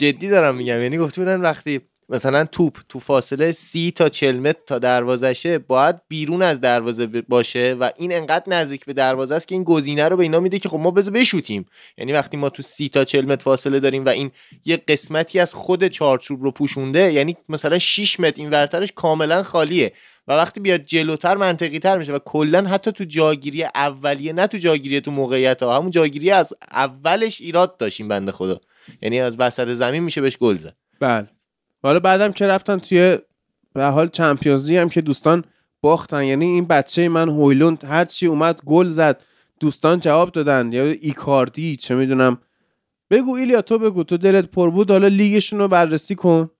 جدی 0.00 0.28
دارم 0.28 0.54
میگم. 0.54 0.82
یعنی 0.82 0.98
گفته 0.98 1.20
بودن 1.20 1.40
وقتی 1.40 1.80
مثلا 2.08 2.44
توپ 2.44 2.78
تو 2.88 2.98
فاصله 2.98 3.52
سی 3.52 3.90
تا 3.90 4.08
40 4.08 4.36
متر 4.36 4.58
تا 4.66 4.78
دروازشه 4.78 5.58
باید 5.58 5.96
بیرون 6.08 6.42
از 6.42 6.60
دروازه 6.60 7.06
باشه 7.06 7.76
و 7.80 7.90
این 7.96 8.12
انقدر 8.12 8.44
نزدیک 8.46 8.84
به 8.84 8.92
دروازه 8.92 9.34
است 9.34 9.48
که 9.48 9.54
این 9.54 9.64
گزینه 9.64 10.08
رو 10.08 10.16
به 10.16 10.22
اینا 10.22 10.40
میده 10.40 10.58
که 10.58 10.68
خب 10.68 10.78
ما 10.78 10.90
بذار 10.90 11.14
بشوتیم. 11.14 11.66
یعنی 11.98 12.12
وقتی 12.12 12.36
ما 12.36 12.48
تو 12.48 12.62
سی 12.62 12.88
تا 12.88 13.04
40 13.04 13.24
متر 13.24 13.42
فاصله 13.42 13.80
داریم 13.80 14.04
و 14.04 14.08
این 14.08 14.30
یه 14.64 14.76
قسمتی 14.76 15.40
از 15.40 15.54
خود 15.54 15.88
چارچوب 15.88 16.42
رو 16.42 16.50
پوشونده 16.50 17.12
یعنی 17.12 17.36
مثلا 17.48 17.78
6 17.78 18.20
متر 18.20 18.42
این 18.42 18.50
ورترش 18.50 18.92
کاملا 18.94 19.42
خالیه 19.42 19.92
و 20.28 20.32
وقتی 20.32 20.60
بیاد 20.60 20.80
جلوتر 20.80 21.36
منطقی 21.36 21.78
تر 21.78 21.98
میشه 21.98 22.12
و 22.12 22.18
کلا 22.18 22.62
حتی 22.62 22.92
تو 22.92 23.04
جاگیری 23.04 23.64
اولیه 23.64 24.32
نه 24.32 24.46
تو 24.46 24.58
جاگیری 24.58 25.00
تو 25.00 25.10
موقعیت 25.10 25.62
ها 25.62 25.76
همون 25.76 25.90
جاگیری 25.90 26.30
از 26.30 26.54
اولش 26.72 27.40
ایراد 27.40 27.76
داشتیم 27.76 28.08
بنده 28.08 28.32
خدا. 28.32 28.60
یعنی 29.02 29.20
از 29.20 29.36
وسط 29.38 29.68
زمین 29.68 30.02
میشه 30.02 30.20
بهش 30.20 30.36
گل 30.36 30.56
زد. 30.56 30.76
بله. 31.00 31.35
حالا 31.82 32.00
بعدم 32.00 32.32
که 32.32 32.46
رفتن 32.46 32.78
توی 32.78 33.18
به 33.72 33.86
حال 33.86 34.08
چمپیونزی 34.08 34.76
هم 34.76 34.88
که 34.88 35.00
دوستان 35.00 35.44
باختن. 35.80 36.24
یعنی 36.24 36.44
این 36.44 36.66
بچه 36.66 37.08
من 37.08 37.28
هویلوند 37.28 37.84
هر 37.84 38.04
چی 38.04 38.26
اومد 38.26 38.60
گل 38.64 38.88
زد 38.88 39.22
دوستان 39.60 40.00
جواب 40.00 40.32
دادن. 40.32 40.72
یا 40.72 40.84
ایکاردی 40.84 41.76
چه 41.76 41.94
می‌دونم. 41.94 42.38
بگو 43.10 43.34
ایلیا 43.34 43.62
تو 43.62 43.78
بگو. 43.78 44.04
تو 44.04 44.16
دلت 44.16 44.46
پر 44.46 44.70
بود 44.70 44.90
حالا 44.90 45.08
لیگشون 45.08 45.58
رو 45.58 45.68
بررسی 45.68 46.14
کن. 46.14 46.50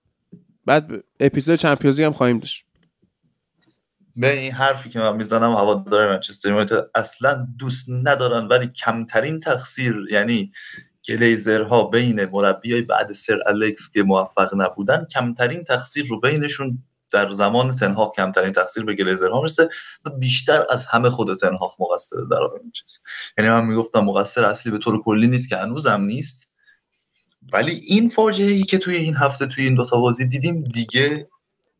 بعد 0.65 1.03
اپیزود 1.19 1.55
چمپیونزی 1.55 2.03
هم 2.03 2.11
خواهیم 2.11 2.39
داشت. 2.39 2.63
به 4.15 4.39
این 4.39 4.51
حرفی 4.51 4.89
که 4.89 4.99
من 4.99 5.15
می‌زنم 5.15 5.51
هوادار 5.51 6.09
منچستر 6.09 6.65
اصلا 6.95 7.47
دوست 7.59 7.85
ندارن 7.89 8.47
ولی 8.47 8.67
کمترین 8.67 9.39
تقصیر 9.39 9.95
یعنی 10.11 10.51
گلیزرها 11.07 11.83
بین 11.83 12.25
مربیای 12.25 12.81
بعد 12.81 13.11
سر 13.11 13.39
الکس 13.45 13.89
که 13.89 14.03
موفق 14.03 14.51
نبودن 14.55 15.05
کمترین 15.05 15.63
تقصیر 15.63 16.07
رو 16.07 16.19
بینشون 16.19 16.83
در 17.11 17.29
زمان 17.29 17.75
تنهاق 17.75 18.15
کمترین 18.15 18.51
تقصیر 18.51 18.83
به 18.83 18.95
گلیزرها 18.95 19.37
می‌رسه 19.37 19.69
و 20.05 20.09
بیشتر 20.09 20.65
از 20.69 20.85
همه 20.85 21.09
خود 21.09 21.37
تنهاق 21.37 21.75
مقصر 21.79 22.15
در 22.31 22.41
این 22.61 22.71
چیز. 22.71 22.99
یعنی 23.37 23.49
من 23.49 23.65
می‌گفتم 23.65 23.99
مقصر 23.99 24.43
اصلی 24.43 24.71
به 24.71 24.77
طور 24.77 25.01
کلی 25.01 25.27
نیست 25.27 25.49
که 25.49 25.57
هنوزم 25.57 26.01
نیست. 26.01 26.51
ولی 27.53 27.71
این 27.71 28.09
فاجعه 28.09 28.51
ای 28.51 28.63
که 28.63 28.77
توی 28.77 28.95
این 28.95 29.15
هفته 29.15 29.45
توی 29.45 29.63
این 29.63 29.75
دوتا 29.75 29.99
بازی 29.99 30.25
دیدیم 30.25 30.63
دیگه 30.63 31.27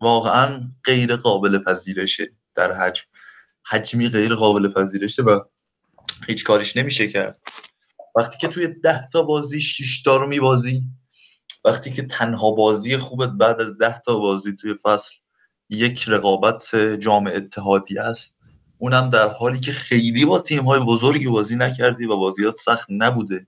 واقعا 0.02 0.62
غیر 0.84 1.16
قابل 1.16 1.60
پذیرشه 1.60 2.30
در 2.56 2.72
حجم. 2.72 3.04
حجمی 3.66 4.10
غیر 4.10 4.36
قابل 4.36 4.74
پذیرشه 4.74 5.24
و 5.24 5.40
هیچ 6.28 6.44
کاریش 6.44 6.78
نمیشه 6.78 7.08
کرد. 7.08 7.40
وقتی 8.18 8.38
که 8.38 8.48
توی 8.48 8.68
ده 8.68 9.08
تا 9.14 9.22
بازی 9.22 9.62
6 9.62 10.02
تا 10.02 10.18
رو 10.18 10.28
میبازی 10.28 10.84
وقتی 11.66 11.92
که 11.92 12.02
تنها 12.02 12.52
بازی 12.52 12.98
خوبت 12.98 13.30
بعد 13.30 13.62
از 13.62 13.78
ده 13.78 14.00
تا 14.00 14.20
بازی 14.20 14.56
توی 14.56 14.76
فصل 14.84 15.16
یک 15.70 16.06
رقابت 16.08 16.76
جام 16.76 17.28
اتحادی 17.28 18.00
است 18.00 18.38
اونم 18.78 19.10
در 19.10 19.34
حالی 19.34 19.60
که 19.60 19.72
خیلی 19.72 20.26
با 20.26 20.40
تیم 20.40 20.64
های 20.64 20.80
بزرگی 20.80 21.28
بازی 21.28 21.56
نکردی 21.56 22.06
و 22.06 22.16
بازیات 22.16 22.56
سخت 22.56 22.88
نبوده. 22.90 23.48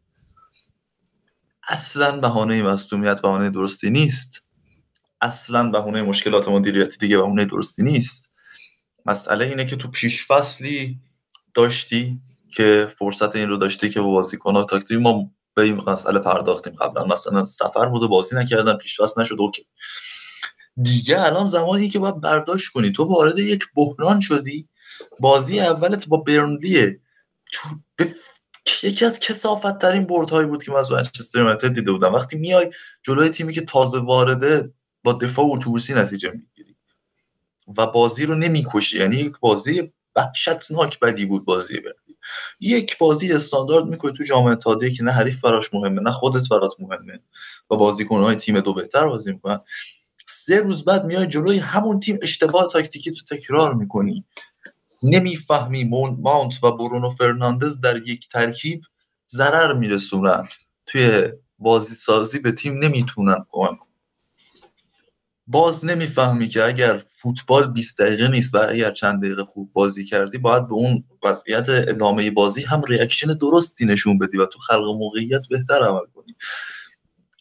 اصلا 1.68 2.20
بهانه 2.20 2.64
مصدومیت 2.64 3.22
بهانه 3.22 3.50
درستی 3.50 3.90
نیست. 3.90 4.48
اصلا 5.22 5.70
بهونه 5.70 6.02
مشکلات 6.02 6.48
مدیریتی 6.48 6.98
دیگه 6.98 7.18
بهونه 7.18 7.46
درستی 7.46 7.84
نیست. 7.84 8.32
مسئله 9.06 9.46
اینه 9.46 9.66
که 9.66 9.76
تو 9.76 9.92
پیش 9.92 10.28
فصلی 10.28 11.00
داشتی 11.54 12.22
که 12.52 12.88
فرصت 12.98 13.36
این 13.36 13.50
رو 13.50 13.58
داشته 13.58 13.90
که 13.90 14.02
با 14.02 14.12
بازیکن‌ها 14.12 14.64
تاکتیک 14.64 15.00
ما 15.02 15.32
به 15.54 15.62
این 15.62 15.82
مسئله 15.88 16.20
پرداختیم 16.20 16.74
قبلا. 16.74 17.06
مثلا 17.06 17.46
سفر 17.46 17.86
بوده 17.86 18.08
بازی 18.08 18.36
نکردن 18.36 18.78
پیش 18.78 19.02
فصل 19.02 19.22
نشد 19.22 19.36
اوکی. 19.40 19.66
دیگه 20.82 21.22
الان 21.22 21.48
زمانی 21.48 21.90
که 21.90 22.00
باید 22.00 22.22
برداشت 22.22 22.72
کنی. 22.72 22.92
تو 22.92 23.04
وارد 23.04 23.40
یک 23.40 23.66
بحران 23.76 24.20
شدی. 24.20 24.68
بازی 25.20 25.60
اولت 25.60 26.08
با 26.08 26.18
برنلیه 26.18 27.00
تو 27.52 27.70
یکی 28.84 29.06
از 29.06 29.20
کسافت 29.20 29.78
ترین 29.78 30.06
برد 30.06 30.30
هایی 30.30 30.48
بود 30.48 30.64
که 30.64 30.72
من 30.72 30.80
از 30.80 30.92
منچستر 30.92 31.40
یونایتد 31.40 31.74
دیده 31.74 31.92
بودم. 31.92 32.14
وقتی 32.14 32.38
میای 32.38 32.72
جلوی 33.04 33.30
تیمی 33.30 33.54
که 33.54 33.62
تازه 33.62 34.00
وارده 34.00 34.74
با 35.04 35.14
دفاع 35.14 35.46
اتوبوسی 35.46 35.94
نتیجه 35.94 36.32
می‌گیری. 36.32 36.76
و 37.78 37.88
بازی 37.88 38.26
رو 38.26 38.36
نمی‌کشی. 38.36 39.00
یعنی 39.00 39.16
یک 39.16 39.40
بازی 39.40 39.94
وحشتناک 40.16 41.00
بدی 41.00 41.26
بود 41.26 41.46
بازی 41.46 41.78
برنلی. 41.78 42.09
یک 42.60 42.98
بازی 42.98 43.34
استاندارد 43.34 43.86
می‌کنی 43.86 44.12
تو 44.12 44.24
جامعه 44.24 44.56
تاده 44.56 44.92
که 44.92 45.04
نه 45.04 45.12
حریف 45.12 45.42
براش 45.42 45.74
مهمه 45.74 46.02
نه 46.02 46.12
خودت 46.12 46.50
برات 46.50 46.74
مهمه 46.80 47.20
و 47.72 47.76
بازیکنهای 47.76 48.36
تیم 48.36 48.60
دو 48.60 48.74
بهتر 48.74 49.08
بازی 49.08 49.32
می‌کنن. 49.32 49.60
سه 50.26 50.60
روز 50.60 50.86
بعد 50.86 51.06
میای 51.06 51.28
جلوی 51.28 51.58
همون 51.58 52.00
تیم 52.00 52.20
اشتباه 52.22 52.68
تاکتیکی 52.68 53.12
تو 53.12 53.36
تکرار 53.36 53.74
می‌کنی. 53.74 54.26
نمی‌فهمی 55.04 55.84
ماونت 56.22 56.64
و 56.64 56.72
برونو 56.72 57.10
فرناندز 57.10 57.80
در 57.80 57.98
یک 57.98 58.28
ترکیب 58.28 58.82
ضرر 59.30 59.74
میرسونن. 59.74 60.48
توی 60.86 61.24
بازی 61.60 61.96
سازی 61.96 62.40
به 62.40 62.52
تیم 62.52 62.84
نمی‌تونن 62.84 63.46
کمک 63.50 63.80
باز 65.52 65.86
نمی‌فهمی 65.86 66.48
که 66.48 66.64
اگر 66.64 67.04
فوتبال 67.08 67.72
20 67.72 68.02
دقیقه 68.02 68.28
نیست 68.28 68.56
و 68.56 68.66
اگر 68.70 68.92
چند 68.92 69.22
دقیقه 69.24 69.44
خوب 69.44 69.74
بازی 69.74 70.06
کردی 70.06 70.38
باید 70.38 70.68
به 70.68 70.74
اون 70.74 71.04
وضعیت 71.24 71.66
ادامه 71.70 72.32
بازی 72.32 72.64
هم 72.64 72.82
reaction 72.82 73.34
درستی 73.34 73.86
نشون 73.86 74.18
بدی 74.18 74.38
و 74.38 74.46
تو 74.46 74.60
خلق 74.60 74.86
موقعیت 74.86 75.48
بهتر 75.48 75.84
عمل 75.84 76.06
کنی. 76.16 76.36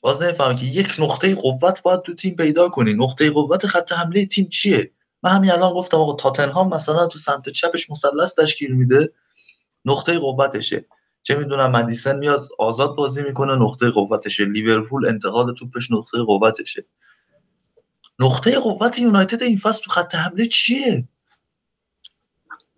باز 0.03 0.23
نمی‌فهمی 0.23 0.57
که 0.57 0.67
یک 0.67 0.97
نقطه 0.99 1.35
قوت 1.35 1.83
باید 1.83 2.03
تو 2.03 2.15
تیم 2.15 2.37
پیدا 2.37 2.69
کنی. 2.69 2.95
نقطه 2.95 3.31
قوت 3.31 3.67
خط 3.67 3.93
حمله 3.93 4.27
تیم 4.27 4.49
چیه؟ 4.49 4.93
من 5.23 5.31
همین 5.31 5.51
الان 5.51 5.73
گفتم 5.73 5.97
آقا 5.97 6.13
تاتنهام 6.13 6.75
مثلا 6.75 7.07
تو 7.07 7.19
سمت 7.19 7.49
چپش 7.49 7.91
مثلث 7.91 8.35
تشکیل 8.35 8.73
میده. 8.73 9.13
نقطه 9.85 10.19
قوتشه. 10.19 10.85
چه 11.23 11.35
می‌دونم 11.35 11.71
مدیسن 11.71 12.19
میاد 12.19 12.43
آزاد 12.59 12.97
بازی 12.97 13.23
می‌کنه 13.23 13.55
نقطه 13.55 13.91
قوتشه. 13.91 14.45
لیورپول 14.45 15.07
انتقال 15.07 15.55
توپش 15.55 15.91
نقطه 15.91 16.19
قوتشه. 16.19 16.85
نقطه 18.19 18.59
قوت 18.59 18.99
یونایتد 18.99 19.43
این 19.43 19.59
فصل 19.59 19.83
تو 19.83 19.91
خط 19.91 20.15
حمله 20.15 20.47
چیه؟ 20.47 21.09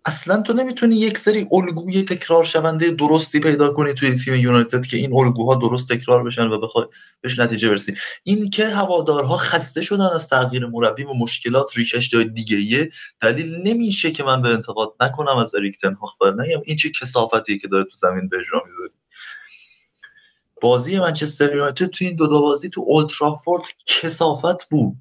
اصلا 0.05 0.41
تو 0.41 0.53
نمی‌تونی 0.53 0.95
یک 0.95 1.17
سری 1.17 1.47
الگوی 1.51 2.03
تکرار 2.03 2.43
شونده 2.43 2.91
درستی 2.91 3.39
پیدا 3.39 3.69
کنی 3.69 3.93
توی 3.93 4.15
تیم 4.15 4.35
یونایتد 4.35 4.85
که 4.85 4.97
این 4.97 5.15
الگوها 5.15 5.55
درست 5.55 5.93
تکرار 5.93 6.23
بشن 6.23 6.47
و 6.47 6.57
بخوای 6.57 6.85
بهش 7.21 7.39
نتیجه 7.39 7.69
برسی. 7.69 7.93
این 8.23 8.49
که 8.49 8.67
هوادارها 8.67 9.37
خسته 9.37 9.81
شدن 9.81 10.09
از 10.15 10.27
تغییر 10.27 10.65
مربی 10.65 11.03
و 11.03 11.13
مشکلات 11.13 11.77
ریشش 11.77 12.09
جای 12.09 12.23
دیگه 12.23 12.57
ایه 12.57 12.89
دلیل 13.19 13.55
نمیشه 13.55 14.11
که 14.11 14.23
من 14.23 14.41
به 14.41 14.49
انتقاد 14.49 14.93
نکنم 14.99 15.37
از 15.37 15.55
اریک 15.55 15.77
تنهاخ 15.77 16.15
نگم. 16.21 16.61
این 16.65 16.75
چه 16.75 16.89
کسافتیه 16.89 17.57
که 17.57 17.67
داره 17.67 17.83
تو 17.83 17.93
زمین 17.93 18.29
به 18.29 18.37
اجرا 18.37 18.63
می‌ذاری 18.65 18.93
بازی 20.61 20.99
منچستر 20.99 21.55
یونایتد 21.55 21.85
تو 21.85 22.05
این 22.05 22.15
دو, 22.15 22.27
دو 22.27 22.41
بازی 22.41 22.69
تو 22.69 22.83
اولترافورد 22.87 23.63
کسافت 23.85 24.69
بود. 24.69 24.97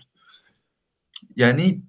یعنی 1.41 1.83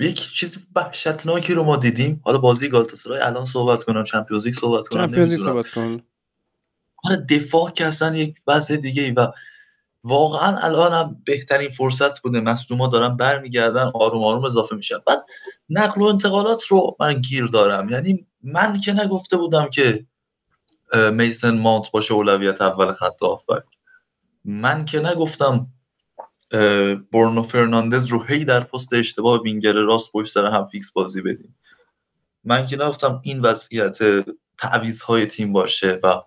یک 0.00 0.20
چیز 0.20 0.66
وحشتناکی 0.74 1.54
رو 1.54 1.62
ما 1.62 1.76
دیدیم. 1.76 2.20
حالا 2.24 2.38
بازی 2.38 2.68
گالتاسرای 2.68 3.20
الان 3.20 3.44
صحبت 3.44 3.82
کنم 3.82 4.04
چمپیونز 4.04 4.46
لیگ 4.46 4.54
صحبت 4.54 4.88
کنم 4.88 5.06
چمپیونز 5.06 5.34
صحبت 5.34 5.70
آره 7.04 7.16
دفاع 7.16 7.70
که 7.70 7.86
اصلا 7.86 8.16
یک 8.16 8.36
وضع 8.46 8.76
دیگه 8.76 9.02
ای 9.02 9.10
و 9.10 9.32
واقعا 10.04 10.56
الان 10.56 10.92
هم 10.92 11.22
بهترین 11.24 11.70
فرصت 11.70 12.22
بوده. 12.22 12.40
مصدوما 12.40 12.86
دارن 12.86 13.16
برمیگردن 13.16 13.90
آروم 13.94 14.24
آروم 14.24 14.44
اضافه 14.44 14.76
میشن. 14.76 14.98
بعد 15.06 15.24
نقل 15.68 16.00
و 16.00 16.04
انتقالات 16.04 16.64
رو 16.64 16.96
من 17.00 17.20
گیر 17.20 17.46
دارم. 17.46 17.88
یعنی 17.88 18.26
من 18.42 18.80
که 18.80 18.92
نگفته 18.92 19.36
بودم 19.36 19.70
که 19.70 20.06
میسن 21.12 21.58
مانت 21.58 21.90
باشه 21.90 22.14
اولویت 22.14 22.60
اول 22.60 22.92
خط 22.92 23.20
من 24.44 24.84
که 24.84 25.00
نگفتم 25.00 25.66
اه، 26.52 26.94
برونو 26.94 27.42
فرناندز 27.42 28.06
رو 28.06 28.22
هی 28.22 28.44
در 28.44 28.60
پست 28.60 28.92
اشتباه 28.92 29.42
وینگر 29.42 29.72
راست 29.72 30.12
پشت 30.12 30.32
سر 30.32 30.46
هم 30.46 30.66
fix 30.66 30.92
بازی 30.92 31.22
بدیم. 31.22 31.56
من 32.44 32.66
که 32.66 32.76
نگفتم 32.76 33.20
این 33.24 33.40
وضعیت 33.40 33.98
تعویض 34.58 35.02
تیم 35.30 35.52
باشه 35.52 36.00
و 36.02 36.22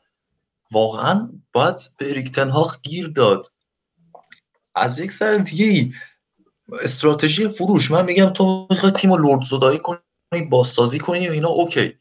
واقعا 0.72 1.30
باید 1.54 1.76
به 1.98 2.10
اریک 2.10 2.32
تنهاخ 2.32 2.82
گیر 2.82 3.08
داد. 3.08 3.46
از 4.76 5.00
یک 5.00 5.12
سر 5.12 5.34
دیگه 5.34 5.94
استراتژی 6.82 7.50
فروش. 7.50 7.92
من 7.92 8.06
میگم 8.06 8.30
تو 8.30 8.68
می‌خوای 8.70 8.92
تیم 8.92 9.14
رو 9.14 9.30
لرد 9.30 9.44
زدایی 9.44 9.80
کنی 9.80 10.42
بازسازی 10.50 11.00
کنی 11.00 11.30
و 11.30 11.32
اینا 11.32 11.50
OK. 11.50 11.94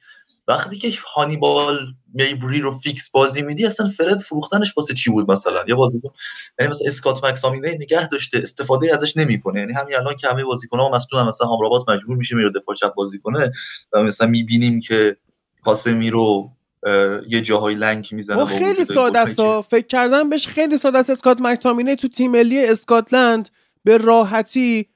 وقتی 0.49 0.79
که 0.79 0.93
هانیبال 1.15 1.95
می‌بری 2.15 2.61
رو 2.61 2.73
fix 2.73 3.11
بازی 3.11 3.43
میدی 3.43 3.67
اصلا 3.67 3.89
فرد 3.89 4.19
فروختنش 4.19 4.77
واسه 4.77 4.95
چی 4.95 5.11
بود 5.11 5.31
مثلا؟ 5.31 5.65
یا 5.69 5.77
بازیکن 5.77 6.11
یعنی 6.59 6.71
مثلا 6.71 6.89
اسکات 6.89 7.25
مک‌تامینی 7.25 7.69
نگه 7.81 8.09
داشته 8.09 8.39
استفاده 8.39 8.95
ازش 8.95 9.17
نمی‌کنه. 9.17 9.61
یعنی 9.61 9.73
همین 9.73 9.97
الان 9.97 10.17
که 10.17 10.29
همه 10.29 10.45
بازیکن‌ها 10.45 10.91
مصدومن 10.91 11.29
مثلا 11.29 11.47
آمرابات 11.47 11.89
مجبور 11.89 12.17
میشه 12.17 12.37
میره 12.37 12.51
دفاع 12.51 12.75
چپ 12.75 12.95
بازی 12.95 13.19
کنه 13.19 13.53
و 13.93 14.03
مثلا 14.03 14.29
می‌بینیم 14.29 14.81
که 14.81 15.17
کاسمیرو 15.65 16.51
اه، 16.87 17.21
یه 17.29 17.41
جاهای 17.41 17.75
لنگ 17.75 18.09
می‌زنه 18.13 18.45
خیلی 18.45 18.85
ساده 18.85 19.19
است. 19.19 19.61
فکر 19.61 19.87
کردم 19.87 20.31
بهش 20.31 20.47
خیلی 20.47 20.77
ساده 20.79 20.99
است. 20.99 21.11
اسکات 21.11 21.41
مکتامینه 21.41 21.97
تو 21.97 22.09
تیم 22.09 22.31
ملی 22.31 22.67
اسکاتلند 22.67 23.49
به 23.85 23.97
راحتی 23.97 24.87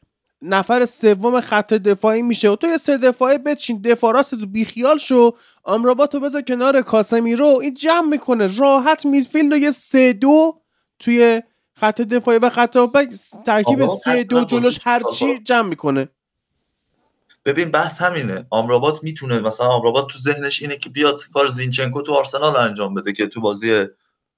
نفر 0.42 0.84
سوم 0.84 1.40
خط 1.40 1.74
دفاعی 1.74 2.22
میشه. 2.22 2.50
و 2.50 2.56
تو 2.56 2.66
یه 2.66 2.76
سه 2.76 2.98
دفاعی 2.98 3.38
بچین. 3.38 3.82
دفاع 3.82 4.12
راست 4.12 4.34
تو 4.34 4.46
بیخیال 4.46 4.98
شو. 4.98 5.36
آمراباتو 5.62 6.20
بذار 6.20 6.42
کنار 6.42 6.82
کاسمیرو. 6.82 7.58
این 7.62 7.74
جمع 7.74 8.08
می‌کنه. 8.08 8.56
راحت 8.58 9.06
میدفیلد 9.06 9.52
و 9.52 9.56
یه 9.56 9.70
سه 9.70 10.12
دو 10.12 10.60
توی 10.98 11.42
خط 11.74 12.00
دفاعی 12.00 12.38
و 12.38 12.50
خط 12.50 12.76
ترکیب 13.46 13.86
سه 13.86 14.22
دو 14.24 14.44
جلوش 14.44 14.78
هرچی. 14.84 15.38
جمع 15.38 15.68
می‌کنه. 15.68 16.08
ببین 17.44 17.70
بحث 17.70 18.02
همینه. 18.02 18.46
آمرابات 18.50 19.02
می‌تونه 19.04 19.40
مثلا 19.40 19.66
آمرابات 19.66 20.06
تو 20.06 20.18
ذهنش 20.18 20.62
اینه 20.62 20.76
که 20.76 20.90
بیاد 20.90 21.18
کار 21.34 21.46
زینچنکو 21.46 22.02
تو 22.02 22.14
آرسنال 22.14 22.56
انجام 22.56 22.94
بده 22.94 23.12
که 23.12 23.26
تو 23.26 23.40
بازی 23.40 23.86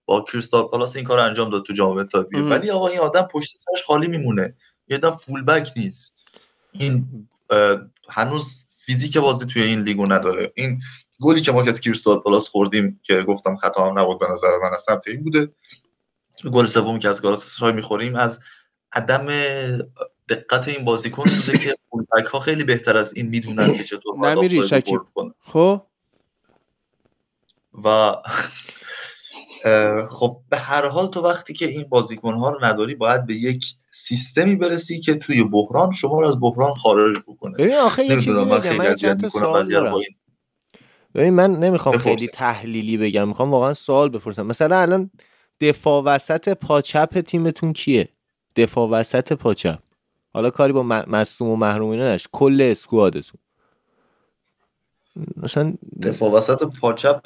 با 0.06 0.20
کریستال 0.20 0.62
پالاس 0.62 0.97
این 0.97 1.05
کار 1.05 1.18
انجام 1.18 1.51
داد 1.51 1.62
تو 1.62 1.72
جام 1.72 1.97
اتحادیه. 1.97 2.40
ولی 2.40 2.70
آقا 2.70 2.89
این 2.89 3.01
آدم 3.01 3.28
پشت 3.32 3.56
سرش 3.56 3.85
خالی 3.86 4.09
میمونه. 4.09 4.55
یه 4.90 4.96
آدم 4.96 5.10
فول 5.10 5.42
بک 5.42 5.70
نیست. 5.76 6.14
این 6.72 7.28
هنوز 8.08 8.66
فیزیک 8.70 9.18
بازی 9.18 9.46
توی 9.46 9.62
این 9.62 9.82
لیگو 9.82 10.06
نداره. 10.06 10.52
این 10.54 10.80
گلی 11.20 11.40
که 11.40 11.52
ما 11.52 11.62
که 11.62 11.70
از 11.70 11.80
کریستال 11.80 12.18
پالاس 12.18 12.48
خوردیم 12.48 13.00
که 13.02 13.22
گفتم 13.22 13.56
خطا 13.56 13.90
هم 13.90 13.98
نبود 13.98 14.18
به 14.18 14.26
نظر 14.32 14.58
من 14.62 14.70
از 14.74 14.82
سمت 14.82 15.08
این 15.08 15.22
بوده. 15.22 15.48
گل 16.52 16.66
سومی 16.66 16.98
که 16.98 17.08
از 17.08 17.22
گالاتاسرای 17.22 17.72
می‌خوریم 17.72 18.16
از 18.16 18.40
عدم 18.92 19.26
دقت 20.28 20.68
این 20.68 20.84
بازیکن 20.84 21.22
بوده 21.22 21.58
که 21.58 21.76
فول 21.90 22.04
بک 22.16 22.26
ها 22.26 22.40
خیلی 22.40 22.64
بهتر 22.64 22.96
از 22.96 23.16
این 23.16 23.26
می‌دونن 23.26 23.72
که 23.72 23.84
چطور 23.84 24.16
باید 24.16 24.38
نمیری 24.38 24.68
شکیب. 24.68 25.00
خب؟ 25.46 25.82
و 27.84 28.12
خب 30.18 30.40
به 30.48 30.56
هر 30.56 30.88
حال 30.88 31.06
تو 31.06 31.20
وقتی 31.20 31.52
که 31.52 31.66
این 31.66 31.84
بازیکن 31.84 32.34
ها 32.34 32.50
رو 32.50 32.64
نداری 32.64 32.94
باید 32.94 33.26
به 33.26 33.34
یک 33.34 33.74
سیستمی 33.90 34.56
برسی 34.56 35.00
که 35.00 35.14
توی 35.14 35.44
بحران 35.44 35.92
شما 35.92 36.20
رو 36.20 36.28
از 36.28 36.40
بحران 36.40 36.74
خارج 36.74 37.18
بکنه. 37.26 37.52
ببین 37.58 37.74
آخه 37.74 38.04
یه 38.04 38.16
چیزی 38.16 38.44
من 38.44 38.60
خیلی 38.60 38.86
اذیت 38.86 39.24
می‌کنم 39.24 39.92
ببین 41.14 41.34
من 41.34 41.50
نمی‌خوام. 41.52 41.98
خیلی 41.98 42.28
تحلیلی 42.28 42.96
بگم 42.96 43.28
می‌خوام 43.28 43.50
واقعا 43.50 43.74
سوال 43.74 44.08
بپرسم. 44.08 44.46
مثلا 44.46 44.80
الان 44.80 45.10
دفاع 45.60 46.02
وسط 46.02 46.48
پاچپ 46.48 47.20
تیمتون 47.20 47.72
کیه؟ 47.72 48.08
دفاع 48.56 48.88
وسط 48.88 49.32
پاچپ. 49.32 49.78
حالا 50.34 50.50
کاری 50.50 50.72
با 50.72 50.82
م- 50.82 51.04
مصدوم 51.06 51.48
و 51.48 51.56
محروم 51.56 51.90
اینا 51.90 52.14
نش 52.14 52.28
کل 52.32 52.60
اسکوادتون. 52.70 53.40
مثلا 55.36 55.74
دفاع 56.02 56.32
وسط 56.32 56.62
پاچپ 56.80 57.20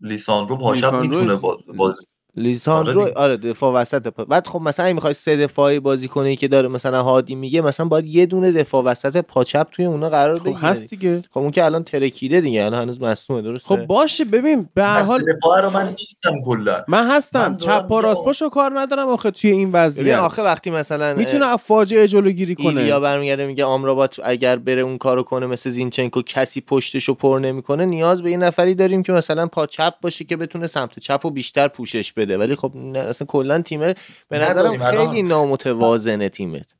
لیساندرو 0.00 0.56
پاچپ 0.56 0.94
می‌تونه 0.94 1.36
با- 1.36 1.60
بازی 1.76 2.04
لیساندرو 2.36 3.00
آره. 3.00 3.12
آره 3.12 3.36
دفاع 3.36 3.74
وسط 3.74 4.08
پا... 4.08 4.24
بعد 4.24 4.46
خب 4.46 4.60
مثلا 4.60 4.86
اگه 4.86 4.94
می‌خوای 4.94 5.14
سه 5.14 5.36
دفاعی 5.36 5.80
بازی 5.80 6.08
کنی 6.08 6.36
که 6.36 6.48
داره 6.48 6.68
مثلا 6.68 7.02
هادی 7.02 7.34
میگه 7.34 7.60
مثلا 7.60 7.86
باید 7.86 8.06
یه 8.06 8.26
دونه 8.26 8.52
دفاع 8.52 8.84
وسط 8.84 9.16
پاچپ 9.16 9.66
توی 9.70 9.84
اونا 9.84 10.10
قرار 10.10 10.38
خب 10.38 10.44
بگیره 10.44 10.58
هست 10.58 10.86
دیگه. 10.86 11.22
خب 11.30 11.38
اون 11.40 11.50
که 11.50 11.64
الان 11.64 11.84
ترکیده 11.84 12.40
دیگه 12.40 12.64
الان 12.64 12.82
هنوز 12.82 13.02
مصدومه 13.02 13.42
درسته؟ 13.42 13.68
خب 13.68 13.86
باشه 13.86 14.24
ببین 14.24 14.68
به 14.74 14.84
هر 14.84 15.02
حال 15.02 15.20
دفاع 15.36 15.60
رو 15.60 15.70
من 15.70 15.94
نیستم 15.98 16.40
کلا. 16.44 16.84
من 16.88 17.16
هستم. 17.16 17.56
چپ 17.56 17.86
پا 17.88 18.00
راست 18.00 18.24
پاشو 18.24 18.48
کار 18.48 18.80
ندارم 18.80 19.08
آخه 19.08 19.30
توی 19.30 19.50
این 19.50 19.68
ببین 19.68 19.84
وضعیت 19.84 20.18
آخه 20.18 20.42
وقتی 20.42 20.70
مثلا 20.70 21.14
می‌تونه 21.14 21.46
از 21.46 21.58
فاجعه 21.58 22.08
جلوگیری 22.08 22.54
کنه. 22.54 22.98
برمیگرده 22.98 23.46
میگه 23.46 23.64
آمرابات 23.64 24.20
اگر 24.24 24.56
بره 24.56 24.80
اون 24.80 24.98
کارو 24.98 25.22
کنه 25.22 25.46
مثل 25.46 25.70
زینچنکو 25.70 26.22
کسی 26.22 26.60
پشتشو 26.60 27.14
پر 27.14 27.38
نمی‌کنه 27.42 27.86
نیاز 27.86 28.22
به 28.22 28.30
یه 28.30 28.36
نفری 28.36 28.74
داریم 28.74 29.02
که 29.02 29.12
مثلا 29.12 29.46
پا 29.46 29.66
چپ 29.66 29.94
باشه 30.00 30.24
که 30.24 30.36
بتونه 30.36 30.66
سمت 30.66 30.98
چپ 30.98 31.24
و 31.24 31.30
بیشتر 31.30 31.68
پوشش 31.68 32.12
بده. 32.12 32.21
ولی 32.30 32.56
خب 32.56 32.72
اصلا 32.94 33.26
کلا 33.26 33.62
تیمه. 33.62 33.94
به 34.28 34.38
نظرم 34.38 34.78
خیلی 34.78 35.22
نامتوازنه 35.22 36.28
تیمت. 36.28 36.74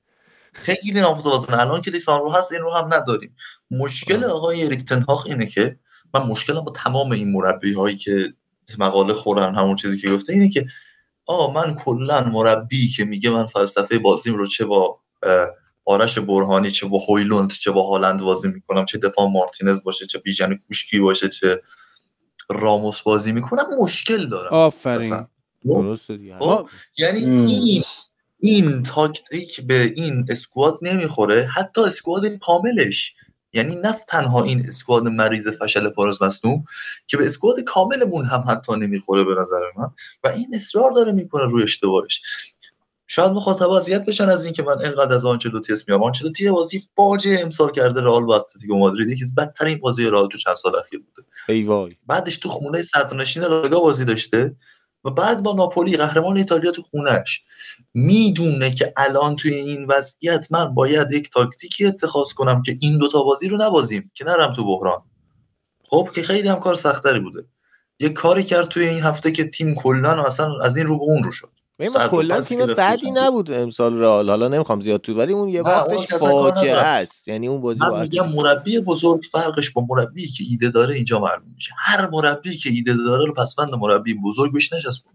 خیلی 0.52 1.00
نامتوازنه 1.00 1.60
الان 1.60 1.80
که 1.80 1.90
لیساندرو 1.90 2.30
هست 2.30 2.52
این 2.52 2.60
رو 2.62 2.70
هم 2.70 2.94
نداریم. 2.94 3.36
مشکل 3.70 4.24
آه. 4.24 4.30
آقای 4.30 4.64
اریک 4.64 4.84
تنهاخ 4.84 5.26
اینه 5.26 5.46
که 5.46 5.76
من 6.14 6.22
مشکلم 6.22 6.60
با 6.60 6.72
تمام 6.72 7.12
این 7.12 7.32
مربی 7.32 7.72
هایی 7.72 7.96
که 7.96 8.34
مقاله 8.78 9.14
خورن 9.14 9.54
همون 9.54 9.76
چیزی 9.76 10.00
که 10.00 10.10
گفته 10.10 10.32
اینه 10.32 10.48
که 10.48 10.66
آه 11.26 11.54
من 11.54 11.74
کلا 11.74 12.20
مربی 12.20 12.88
که 12.88 13.04
میگه 13.04 13.30
من 13.30 13.46
فلسفه 13.46 13.98
بازیم 13.98 14.34
رو 14.34 14.46
چه 14.46 14.64
با 14.64 15.00
آرش 15.84 16.18
برهانی 16.18 16.70
چه 16.70 16.86
با 16.86 16.98
هویلوند 17.08 17.52
چه 17.52 17.70
با 17.70 17.82
هالند 17.82 18.22
بازی 18.22 18.48
می‌کنم 18.48 18.84
چه 18.84 18.98
دفاع 18.98 19.28
مارتینز 19.28 19.82
باشه 19.82 20.06
چه 20.06 20.18
بیژن 20.18 20.54
کوشکی 20.54 21.00
باشه 21.00 21.28
چه 21.28 21.62
راموس 22.50 23.02
بازی 23.02 23.32
می‌کنم 23.32 23.64
مشکل 23.80 24.26
دارم. 24.26 24.52
آفرین. 24.52 25.26
درسته 25.64 26.18
خب، 26.38 26.44
ما 26.44 26.68
یعنی. 26.98 27.44
این 27.50 27.82
این 28.40 28.82
تاکتیک 28.82 29.60
به 29.60 29.92
این 29.96 30.26
اسکواد 30.28 30.78
نمی‌خوره. 30.82 31.48
حتی 31.54 31.80
اسکواد 31.80 32.26
کاملش 32.26 33.14
یعنی 33.52 33.74
نه 33.74 33.94
تنها 34.08 34.42
این 34.42 34.60
اسکواد 34.60 35.02
مریض 35.02 35.48
فشل 35.48 35.88
پارس 35.88 36.22
مصنوع 36.22 36.64
که 37.06 37.16
به 37.16 37.26
اسکواد 37.26 37.60
کاملمون 37.60 38.24
هم 38.24 38.44
حتی 38.48 38.72
نمی‌خوره 38.72 39.24
به 39.24 39.34
نظر 39.40 39.60
من. 39.76 39.90
و 40.24 40.28
این 40.28 40.48
اصرار 40.54 40.90
داره 40.90 41.12
می‌کنه 41.12 41.44
روی 41.44 41.62
اشتباهش. 41.62 42.20
شاید 43.14 43.32
مخاطب 43.32 43.70
اذیت 43.70 44.04
بشن 44.04 44.28
از 44.28 44.44
اینکه 44.44 44.62
من 44.62 44.84
انقدر 44.84 45.14
از 45.14 45.24
آنچلوتی 45.24 45.72
اسم 45.72 45.84
میارم 45.88 46.02
آنچلوتی 46.02 46.44
یه 46.44 46.52
بازی 46.52 46.82
فاجعه 46.96 47.40
امسال 47.40 47.70
کرده 47.70 48.00
رئال 48.00 48.24
با 48.24 48.36
اتلتیکو 48.36 48.78
مادرید. 48.78 49.08
یکی 49.08 49.24
از 49.24 49.34
بدترین 49.34 49.78
بازی 49.78 50.10
رئال 50.10 50.28
تو 50.28 50.38
چند 50.38 50.54
سال 50.54 50.76
اخیر 50.76 51.00
بوده. 51.00 51.28
ای 51.48 51.64
وای. 51.64 51.90
بعدش 52.06 52.36
تو 52.36 52.48
خونه 52.48 52.82
صدرنشین 52.82 53.42
لالیگا 53.42 53.80
بازی 53.80 54.04
داشته 54.04 54.56
و 55.04 55.10
بعد 55.10 55.42
با 55.42 55.52
ناپولی 55.52 55.96
قهرمان 55.96 56.36
ایتالیا 56.36 56.70
تو 56.70 56.82
خونهش 56.82 57.42
می‌دونه 57.94 58.74
که 58.74 58.92
الان 58.96 59.36
توی 59.36 59.54
این 59.54 59.86
وضعیت 59.86 60.46
من 60.50 60.74
باید 60.74 61.12
یک 61.12 61.30
تاکتیکی 61.30 61.86
اتخاذ 61.86 62.32
کنم 62.32 62.62
که 62.62 62.76
این 62.80 62.98
دوتا 62.98 63.22
بازی 63.22 63.48
رو 63.48 63.56
نبازیم 63.56 64.10
که 64.14 64.24
نرم 64.24 64.52
تو 64.52 64.64
بحران. 64.64 65.02
خب 65.84 66.08
که 66.14 66.22
خیلی 66.22 66.48
هم 66.48 66.58
کار 66.58 66.74
سختری 66.74 67.20
بوده. 67.20 67.44
یه 68.00 68.08
کاری 68.08 68.42
کرد 68.42 68.68
توی 68.68 68.88
این 68.88 69.02
هفته 69.02 69.32
که 69.32 69.44
تیم 69.44 69.74
کلا 69.74 70.24
اصلا 70.24 70.60
از 70.60 70.76
این 70.76 70.86
رو 70.86 70.98
به 70.98 71.04
اون 71.04 71.22
رو 71.22 71.32
شد. 71.32 71.61
ما 71.88 72.04
و 72.04 72.08
کلا 72.08 72.40
تیم 72.40 72.66
بدی. 72.66 73.10
نبود 73.10 73.50
امسال 73.50 73.98
رئال. 73.98 74.30
حالا 74.30 74.48
نمی‌خوام 74.48 74.80
زیاد 74.80 75.00
تو 75.00 75.14
ولی 75.14 75.32
اون 75.32 75.48
یه 75.48 75.62
کار 75.62 75.98
فاجعه. 76.18 76.76
است. 76.76 77.28
یعنی 77.28 77.48
اون 77.48 77.60
بازی 77.60 77.80
من 77.80 77.90
با 77.90 78.00
میگم 78.00 78.28
مربی 78.28 78.80
بزرگ 78.80 79.20
فرقش 79.32 79.70
با 79.70 79.86
مربی 79.88 80.28
که 80.28 80.44
ایده 80.50 80.70
داره 80.70 80.94
اینجا 80.94 81.18
معلوم 81.20 81.52
میشه. 81.54 81.72
هر 81.78 82.10
مربی 82.12 82.56
که 82.56 82.70
ایده 82.70 82.94
داره 82.94 83.26
رو 83.26 83.34
پسوند 83.34 83.74
مربی 83.74 84.14
بزرگ 84.14 84.52
بهش 84.52 84.72
نچسبون 84.72 85.12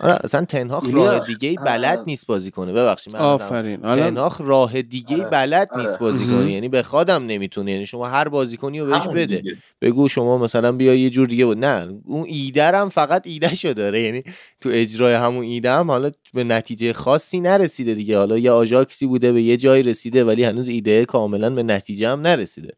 آره 0.00 0.18
اصلا 0.24 0.44
تنهاخ 0.44 0.84
راه 0.92 1.26
دیگه 1.26 1.48
ای 1.48 1.56
بلد. 1.56 2.02
نیست 2.06 2.26
بازی 2.26 2.50
کنه. 2.50 2.72
ببخشید 2.72 3.16
آفرین. 3.16 3.80
تنهاخ 3.80 4.40
راه 4.40 4.82
دیگه 4.82 5.16
ای 5.16 5.20
آره، 5.22 5.30
بلد 5.30 5.68
آره. 5.72 5.82
نیست 5.82 5.98
بازی 5.98 6.24
مهم. 6.24 6.36
کنه. 6.38 6.52
یعنی 6.52 6.68
به 6.68 6.82
خودم 6.82 7.26
نمی‌تونه. 7.26 7.72
یعنی 7.72 7.86
شما 7.86 8.06
هر 8.06 8.28
بازیکنی 8.28 8.80
رو 8.80 8.86
بهش 8.86 9.06
بده. 9.06 9.36
دیگه. 9.36 9.56
بگو 9.80 10.08
شما 10.08 10.38
مثلا 10.38 10.72
بیا 10.72 10.94
یه 10.94 11.10
جور 11.10 11.26
دیگه 11.26 11.46
بود. 11.46 11.64
نه 11.64 11.94
اون 12.04 12.24
ایده 12.28 12.64
هم 12.64 12.88
فقط 12.88 13.26
ایده 13.26 13.54
شو 13.54 13.72
داره. 13.72 14.02
یعنی 14.02 14.22
تو 14.60 14.68
اجرای 14.72 15.14
همون 15.14 15.44
ایده 15.44 15.70
هم 15.70 15.90
حالا 15.90 16.10
به 16.34 16.44
نتیجه 16.44 16.92
خاصی 16.92 17.40
نرسیده 17.40 17.94
دیگه. 17.94 18.18
حالا 18.18 18.38
یه 18.38 18.50
آژاکسی 18.50 19.06
بوده 19.06 19.32
به 19.32 19.42
یه 19.42 19.56
جایی 19.56 19.82
رسیده 19.82 20.24
ولی 20.24 20.44
هنوز 20.44 20.68
ایده 20.68 21.04
کاملا 21.04 21.50
به 21.50 21.62
نتیجه 21.62 22.08
هم 22.08 22.20
نرسیده. 22.20 22.72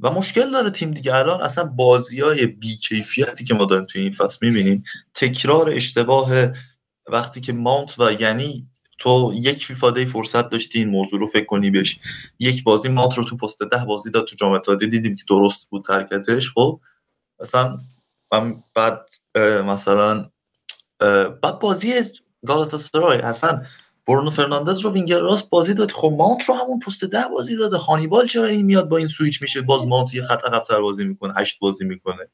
و 0.00 0.10
مشکل 0.10 0.50
داره 0.50 0.70
تیم 0.70 0.90
دیگه. 0.90 1.14
الان 1.14 1.40
اصلا 1.40 1.64
بازی 1.64 2.20
های 2.20 2.46
بیکیفیتی 2.46 3.44
که 3.44 3.54
ما 3.54 3.64
داریم 3.64 3.84
توی 3.84 4.02
این 4.02 4.12
فصل 4.12 4.38
می‌بینیم 4.42 4.84
تکرار 5.14 5.70
اشتباه 5.70 6.30
وقتی 7.08 7.40
که 7.40 7.52
ماونت 7.52 7.98
و 7.98 8.12
یعنی 8.12 8.68
تو 8.98 9.32
یک 9.36 9.66
فیفا 9.66 9.90
دی 9.90 10.06
فرصت 10.06 10.48
داشتی 10.48 10.78
این 10.78 10.88
موضوع 10.88 11.20
رو 11.20 11.26
فکر 11.26 11.44
کنی 11.44 11.70
بهش. 11.70 11.98
یک 12.38 12.64
بازی 12.64 12.88
ماونت 12.88 13.18
رو 13.18 13.24
تو 13.24 13.36
پست 13.36 13.62
ده 13.62 13.84
بازی 13.84 14.10
داد 14.10 14.26
تو 14.26 14.36
جام 14.36 14.52
اتحادیه. 14.52 14.88
دیدیم 14.88 15.16
که 15.16 15.24
درست 15.28 15.68
بود 15.70 15.84
ترکتش 15.84 16.50
خب 16.50 16.80
مثلا 17.40 17.78
من 18.32 18.62
بعد 18.74 19.10
مثلا 19.66 20.30
بعد 21.42 21.58
بازی 21.60 21.92
گالاتاسرای 22.46 23.18
اصلا 23.18 23.62
برونو 24.06 24.30
فرناندز 24.30 24.78
رو 24.78 24.90
وینگر 24.90 25.20
راست 25.20 25.50
بازی 25.50 25.74
داد. 25.74 25.90
خب 25.90 26.14
ماونت 26.18 26.44
رو 26.48 26.54
همون 26.54 26.78
پست 26.78 27.04
ده 27.04 27.24
بازی 27.36 27.56
داده. 27.56 27.76
هانیبال 27.76 28.26
چرا 28.26 28.46
این 28.46 28.66
میاد 28.66 28.88
با 28.88 28.96
این 28.96 29.06
سویچ 29.06 29.42
میشه؟ 29.42 29.62
باز 29.62 29.86
ماونت 29.86 30.14
یه 30.14 30.22
خط 30.22 30.44
عقب‌تر 30.44 30.80
بازی 30.80 31.04
می‌کنه. 31.04 31.34
هشت 31.36 31.58
بازی 31.60 31.84
می‌کنه. 31.84 32.28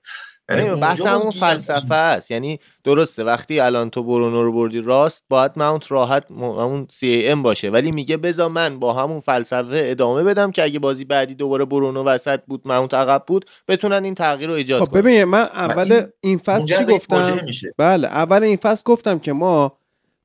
یعنی 0.49 0.81
بحث 0.81 1.01
همون 1.01 1.31
فلسفه 1.31 1.95
است. 1.95 2.31
یعنی 2.31 2.59
درسته 2.85 3.25
وقتی 3.25 3.61
الان 3.61 3.91
تو 3.91 4.03
برونو 4.03 4.43
رو 4.43 4.53
بردی 4.53 4.81
راست 4.81 5.23
باید 5.29 5.53
ماونت 5.57 5.93
راحت 5.93 6.31
همون 6.31 6.87
CM 6.91 7.43
باشه. 7.43 7.71
ولی 7.71 7.93
میگه 7.93 8.17
بذار 8.17 8.49
من 8.49 8.79
با 8.79 8.93
همون 8.93 9.21
فلسفه 9.21 9.83
ادامه 9.87 10.23
بدم 10.23 10.51
که 10.51 10.63
اگه 10.63 10.79
بازی 10.79 11.05
بعدی 11.05 11.35
دوباره 11.35 11.65
برونو 11.65 12.05
وسط 12.05 12.41
بود 12.47 12.63
ماونت 12.65 12.95
عقب 12.95 13.25
بود 13.27 13.51
بتونن 13.69 14.05
این 14.05 14.15
تغییر 14.15 14.49
رو 14.49 14.55
ایجاد 14.55 14.81
خب 14.81 14.91
کنن. 14.91 15.01
ببین 15.01 15.25
من 15.25 15.43
اول 15.43 16.07
این 16.21 16.39
فصل 16.39 16.79
چی 16.79 16.85
گفتم؟ 16.85 17.41
بله 17.79 18.09
اول 18.09 18.43
این 18.43 18.57
فصل 18.57 18.83
گفتم 18.87 19.19
که 19.19 19.33
ما 19.33 19.80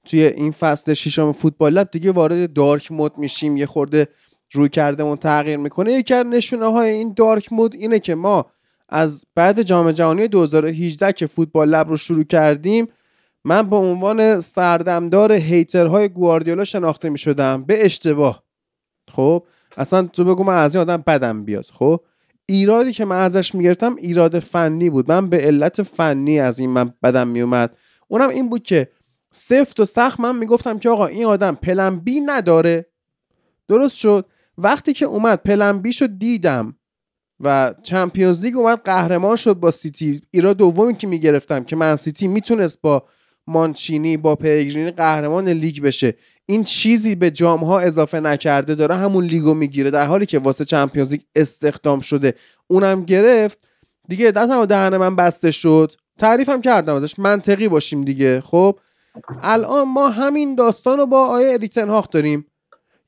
توی 0.06 0.23
این 0.23 0.52
فصل 0.52 0.94
ششم 0.94 1.32
فوتبال 1.32 1.73
لب 1.73 1.91
دیگه 1.91 2.11
وارد 2.11 2.53
دارک 2.53 2.91
مود 2.91 3.18
میشیم. 3.18 3.57
یه 3.57 3.65
خورده 3.65 4.07
روی 4.52 4.69
کردمون 4.69 5.18
تغییر 5.18 5.57
می‌کنه. 5.57 5.91
یکی 5.94 6.14
از 6.14 6.26
نشونه 6.26 6.72
های 6.72 6.90
این 6.90 7.14
دارک 7.15 7.53
مود 7.53 7.76
اینه 7.76 7.99
که 7.99 8.15
ما 8.15 8.45
از 8.90 9.26
بعد 9.36 9.61
جام 9.61 9.91
جهانی 9.91 10.27
2018 10.27 11.14
که 11.14 11.26
فوتبال 11.26 11.69
لب 11.69 11.90
رو 11.90 11.98
شروع 11.98 12.23
کردیم 12.23 12.88
من 13.44 13.69
به 13.69 13.76
عنوان 13.76 14.40
سردمدار 14.40 15.32
هیترهای 15.32 16.10
گواردیولا 16.10 16.64
شناخته 16.64 17.10
می‌شدم. 17.10 17.64
به 17.64 17.86
اشتباه. 17.86 18.44
خب؟ 19.11 19.44
اصلا 19.77 20.03
تو 20.03 20.23
بگو 20.23 20.44
من 20.44 20.57
از 20.57 20.76
این 20.76 20.82
آدم 20.82 21.03
بدم 21.07 21.45
بیاد. 21.45 21.65
خب؟ 21.73 22.02
ایرادی 22.45 22.91
که 22.91 23.06
من 23.06 23.19
ازش 23.19 23.56
می‌گرفتم 23.56 23.95
ایراد 23.95 24.40
فنی 24.40 24.90
بود. 24.90 25.11
من 25.11 25.30
به 25.30 25.38
علت 25.38 25.84
فنی 25.84 26.40
از 26.40 26.60
این 26.60 26.69
من 26.69 26.94
بدم 27.03 27.27
میومد 27.27 27.77
اونم 28.07 28.30
این 28.30 28.49
بود 28.49 28.64
که 28.64 28.88
سفت 29.36 29.80
و 29.80 29.86
سخت 29.86 30.20
من 30.20 30.36
می‌گفتم 30.36 30.80
که 30.80 30.90
آقا 30.90 31.06
این 31.06 31.26
آدم 31.26 31.56
plan 31.56 31.96
B 31.96 32.20
نداره. 32.20 32.86
درست 33.68 33.98
شد. 33.98 34.26
وقتی 34.57 34.94
که 34.94 35.06
اومد 35.06 35.44
پلن 35.44 35.91
شد 35.91 36.18
دیدم 36.18 36.76
و 37.40 37.74
چمپیونز 37.84 38.45
لیگ 38.45 38.57
اومد 38.57 38.82
قهرمان 38.86 39.36
شد 39.36 39.53
با 39.53 39.72
سیتی. 39.72 40.22
ایراد 40.32 40.57
دومی 40.57 40.95
که 40.95 41.07
می‌گرفتم 41.07 41.64
که 41.64 41.76
من 41.76 41.95
سیتی 41.95 42.28
می‌تونست 42.28 42.82
با 42.82 43.03
مانچینی 43.48 44.18
با 44.18 44.36
پیگرینی 44.36 44.91
قهرمان 44.91 45.49
لیگ 45.49 45.82
بشه. 45.82 46.16
این 46.45 46.64
چیزی 46.64 47.16
به 47.16 47.32
جام 47.32 47.64
ها 47.64 47.80
اضافه 47.80 48.20
نکرده 48.20 48.76
داره 48.76 48.95
همون 48.95 49.26
لیگو 49.26 49.53
می‌گیره 49.53 49.91
در 49.91 50.06
حالی 50.06 50.26
که 50.26 50.40
واسه 50.40 50.66
چمپیونز 50.66 51.12
لیگ 51.12 51.22
استخدام 51.36 51.99
شده. 51.99 52.34
اونم 52.68 53.03
گرفت. 53.06 53.60
دیگه 54.07 54.32
دستم 54.32 54.60
و 54.60 54.66
دهن 54.66 54.98
من 54.98 55.16
بسته 55.16 55.52
شد. 55.52 55.91
تعریفم 56.20 56.62
کردم 56.62 56.95
ازش. 56.95 57.20
منطقی 57.20 57.68
باشیم 57.68 58.03
دیگه. 58.03 58.41
خب؟ 58.41 58.80
الان 59.42 59.88
ما 59.88 60.10
همین 60.10 60.56
داستان 60.56 60.98
رو 60.98 61.06
با 61.06 61.26
آیه 61.26 61.54
اریک 61.54 61.74
تنهاخ 61.74 62.10
داریم. 62.10 62.46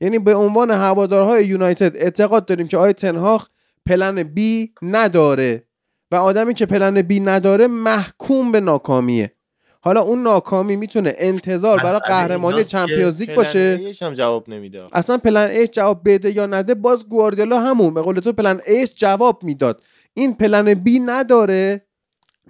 یعنی 0.00 0.18
به 0.18 0.34
عنوان 0.34 0.70
هوادارهای 0.70 1.46
یونایتد 1.46 1.96
اعتقاد 1.96 2.46
داریم 2.46 2.68
که 2.68 2.76
آیه 2.76 2.92
تنهاخ 2.92 3.48
پلن 3.86 4.22
بی 4.22 4.72
نداره. 4.82 5.64
و 6.10 6.16
آدمی 6.16 6.54
که 6.54 6.66
پلن 6.66 7.02
بی 7.02 7.20
نداره 7.20 7.66
محکوم 7.66 8.52
به 8.52 8.60
ناکامیه. 8.60 9.32
حالا 9.80 10.00
اون 10.00 10.22
ناکامی 10.22 10.76
می‌تونه 10.76 11.14
انتظار 11.18 11.78
برای 11.78 12.00
قهرمانی 12.06 12.64
چمپیونز 12.64 13.20
لیگ 13.20 13.34
باشه. 13.34 13.78
ایش 13.80 14.02
هم 14.02 14.12
جواب 14.12 14.48
نمیده. 14.48 14.82
اصلا 14.92 15.18
پلن 15.18 15.50
ایش 15.50 15.68
جواب 15.72 16.00
بده 16.04 16.36
یا 16.36 16.46
نده 16.46 16.74
باز 16.74 17.08
گواردیولا 17.08 17.60
همون. 17.60 17.94
به 17.94 18.02
قول 18.02 18.20
تو 18.20 18.32
پلن 18.32 18.60
ایش 18.66 18.94
جواب 18.94 19.44
می‌داد. 19.44 19.82
این 20.14 20.34
plan 20.34 20.74
B 20.74 20.98
نداره 20.98 21.84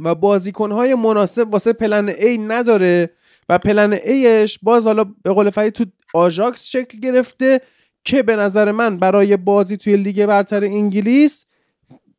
و 0.00 0.14
بازیکنهای 0.14 0.94
مناسب 0.94 1.52
واسه 1.52 1.72
plan 1.72 2.08
A 2.08 2.38
نداره. 2.38 3.10
و 3.48 3.58
plan 3.58 3.92
A 3.92 4.14
ش 4.14 4.58
باز 4.62 4.86
حالا 4.86 5.04
به 5.04 5.32
قول 5.32 5.50
فرید 5.50 5.72
تو 5.72 5.84
آژاکس 6.14 6.64
شکل 6.64 6.98
گرفته 6.98 7.60
که 8.04 8.22
به 8.22 8.36
نظر 8.36 8.72
من 8.72 8.96
برای 8.96 9.36
بازی 9.36 9.76
توی 9.76 9.96
لیگ 9.96 10.26
برتر 10.26 10.64
انگلیس 10.64 11.46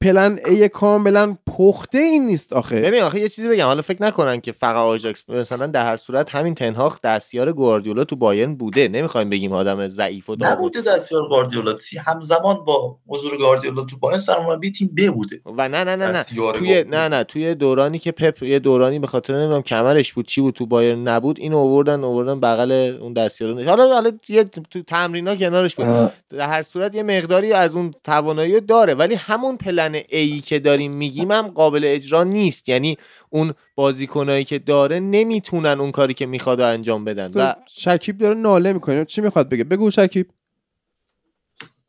plan 0.01 0.39
A 0.45 0.69
کاملا 0.69 1.37
پخته 1.59 1.97
این 1.97 2.25
نیست 2.25 2.53
آخه. 2.53 2.81
ببین 2.81 3.01
آخه 3.01 3.19
یه 3.19 3.29
چیزی 3.29 3.49
بگم 3.49 3.65
حالا 3.65 3.81
فکر 3.81 4.03
نکنن 4.03 4.41
که 4.41 4.51
فقط 4.51 4.75
آژاکس 4.75 5.23
مثلا 5.29 5.67
در 5.67 5.85
هر 5.85 5.97
صورت 5.97 6.35
همین 6.35 6.55
تنهاخ 6.55 7.01
دستیار 7.01 7.53
گواردیولا 7.53 8.03
تو 8.03 8.15
بایرن 8.15 8.55
بوده. 8.55 8.87
نمی‌خوایم 8.87 9.29
بگیم 9.29 9.51
آدم 9.51 9.89
ضعیف 9.89 10.29
و 10.29 10.35
داغون 10.35 10.57
نبوده 10.57 10.81
دستیار 10.81 11.29
گاردیولا 11.29 11.73
تی 11.73 11.97
همزمان 11.97 12.65
با 12.65 12.97
حضور 13.07 13.37
گاردیولا 13.37 13.83
تو 13.83 13.97
باین 13.97 14.17
سرمربی 14.17 14.71
تیم 14.71 14.91
ب 14.97 15.11
بوده. 15.11 15.41
و 15.45 15.69
نه 15.69 15.83
نه 15.83 15.95
نه 15.95 16.11
نه. 16.11 16.23
توی 16.23 16.37
گواردیولا. 16.37 16.83
نه 16.83 17.07
نه. 17.17 17.23
توی 17.23 17.55
دورانی 17.55 17.99
که 17.99 18.11
پپ 18.11 18.43
یه 18.43 18.59
دورانی 18.59 18.99
به 18.99 19.07
خاطر 19.07 19.37
نمی‌دونم 19.37 19.61
کمرش 19.61 20.13
بود 20.13 20.27
چی 20.27 20.41
بود 20.41 20.53
تو 20.53 20.65
بایرن 20.65 21.07
نبود 21.07 21.39
اینو 21.39 21.57
آوردن 21.57 22.03
آوردن 22.03 22.39
بغل 22.39 22.97
اون 23.01 23.13
دستیار. 23.13 23.63
حالا 23.63 23.93
حالا 23.93 24.11
یه 24.29 24.43
تو 24.43 24.83
تمرینا 24.83 25.35
کنارش 25.35 25.75
بود. 25.75 26.11
در 26.29 26.47
هر 26.47 26.63
صورت 26.63 26.95
یه 26.95 27.03
مقداری 27.03 27.53
از 27.53 27.75
اون 27.75 27.93
توانایی 28.03 28.53
رو 28.53 28.59
داره 28.59 28.93
ولی 28.93 29.15
همون 29.15 29.57
پلن 29.57 29.95
ای 30.09 30.39
که 30.39 30.59
داریم 30.59 30.91
میگیم 30.91 31.31
هم 31.31 31.48
قابل 31.49 31.81
اجرا 31.85 32.23
نیست. 32.23 32.69
یعنی 32.69 32.97
اون 33.29 33.53
بازیکنایی 33.75 34.43
که 34.43 34.59
داره 34.59 34.99
نمی‌تونن 34.99 35.79
اون 35.79 35.91
کاری 35.91 36.13
که 36.13 36.25
می‌خواد 36.25 36.61
رو 36.61 36.67
انجام 36.67 37.05
بدن. 37.05 37.31
و 37.35 37.55
شکیب 37.67 38.17
داره 38.17 38.35
ناله 38.35 38.73
می‌کنه. 38.73 39.05
چی 39.05 39.21
می‌خواد 39.21 39.49
بگه؟ 39.49 39.63
بگو 39.63 39.91
شکیب. 39.91 40.29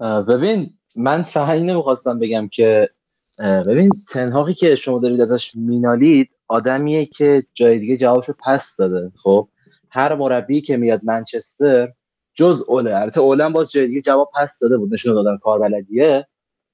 ببین 0.00 0.74
من 0.96 1.22
فقط 1.22 1.50
اینو 1.50 1.76
می‌خواستم 1.76 2.18
بگم 2.18 2.48
که 2.48 2.88
ببین 3.38 3.90
تنهاقی 4.08 4.54
که 4.54 4.74
شما 4.74 4.98
دارید 4.98 5.20
ازش 5.20 5.54
مینالید 5.54 6.30
آدمیه 6.48 7.06
که 7.06 7.42
جای 7.54 7.78
دیگه 7.78 7.96
جوابشو 7.96 8.32
پس 8.44 8.76
داده. 8.76 9.12
خب 9.22 9.48
هر 9.90 10.14
مربی 10.14 10.60
که 10.60 10.76
میاد 10.76 11.00
منچستر 11.04 11.92
جز 12.34 12.64
اوله 12.68 12.96
البته 12.96 13.20
اوله 13.20 13.44
هم 13.44 13.52
باز 13.52 13.72
جای 13.72 13.86
دیگه 13.86 14.00
جواب 14.00 14.30
پس 14.34 14.58
داده 14.58 14.78
بود 14.78 14.94
نشون 14.94 15.14
دادن 15.14 15.36
کاربلدیه. 15.36 16.26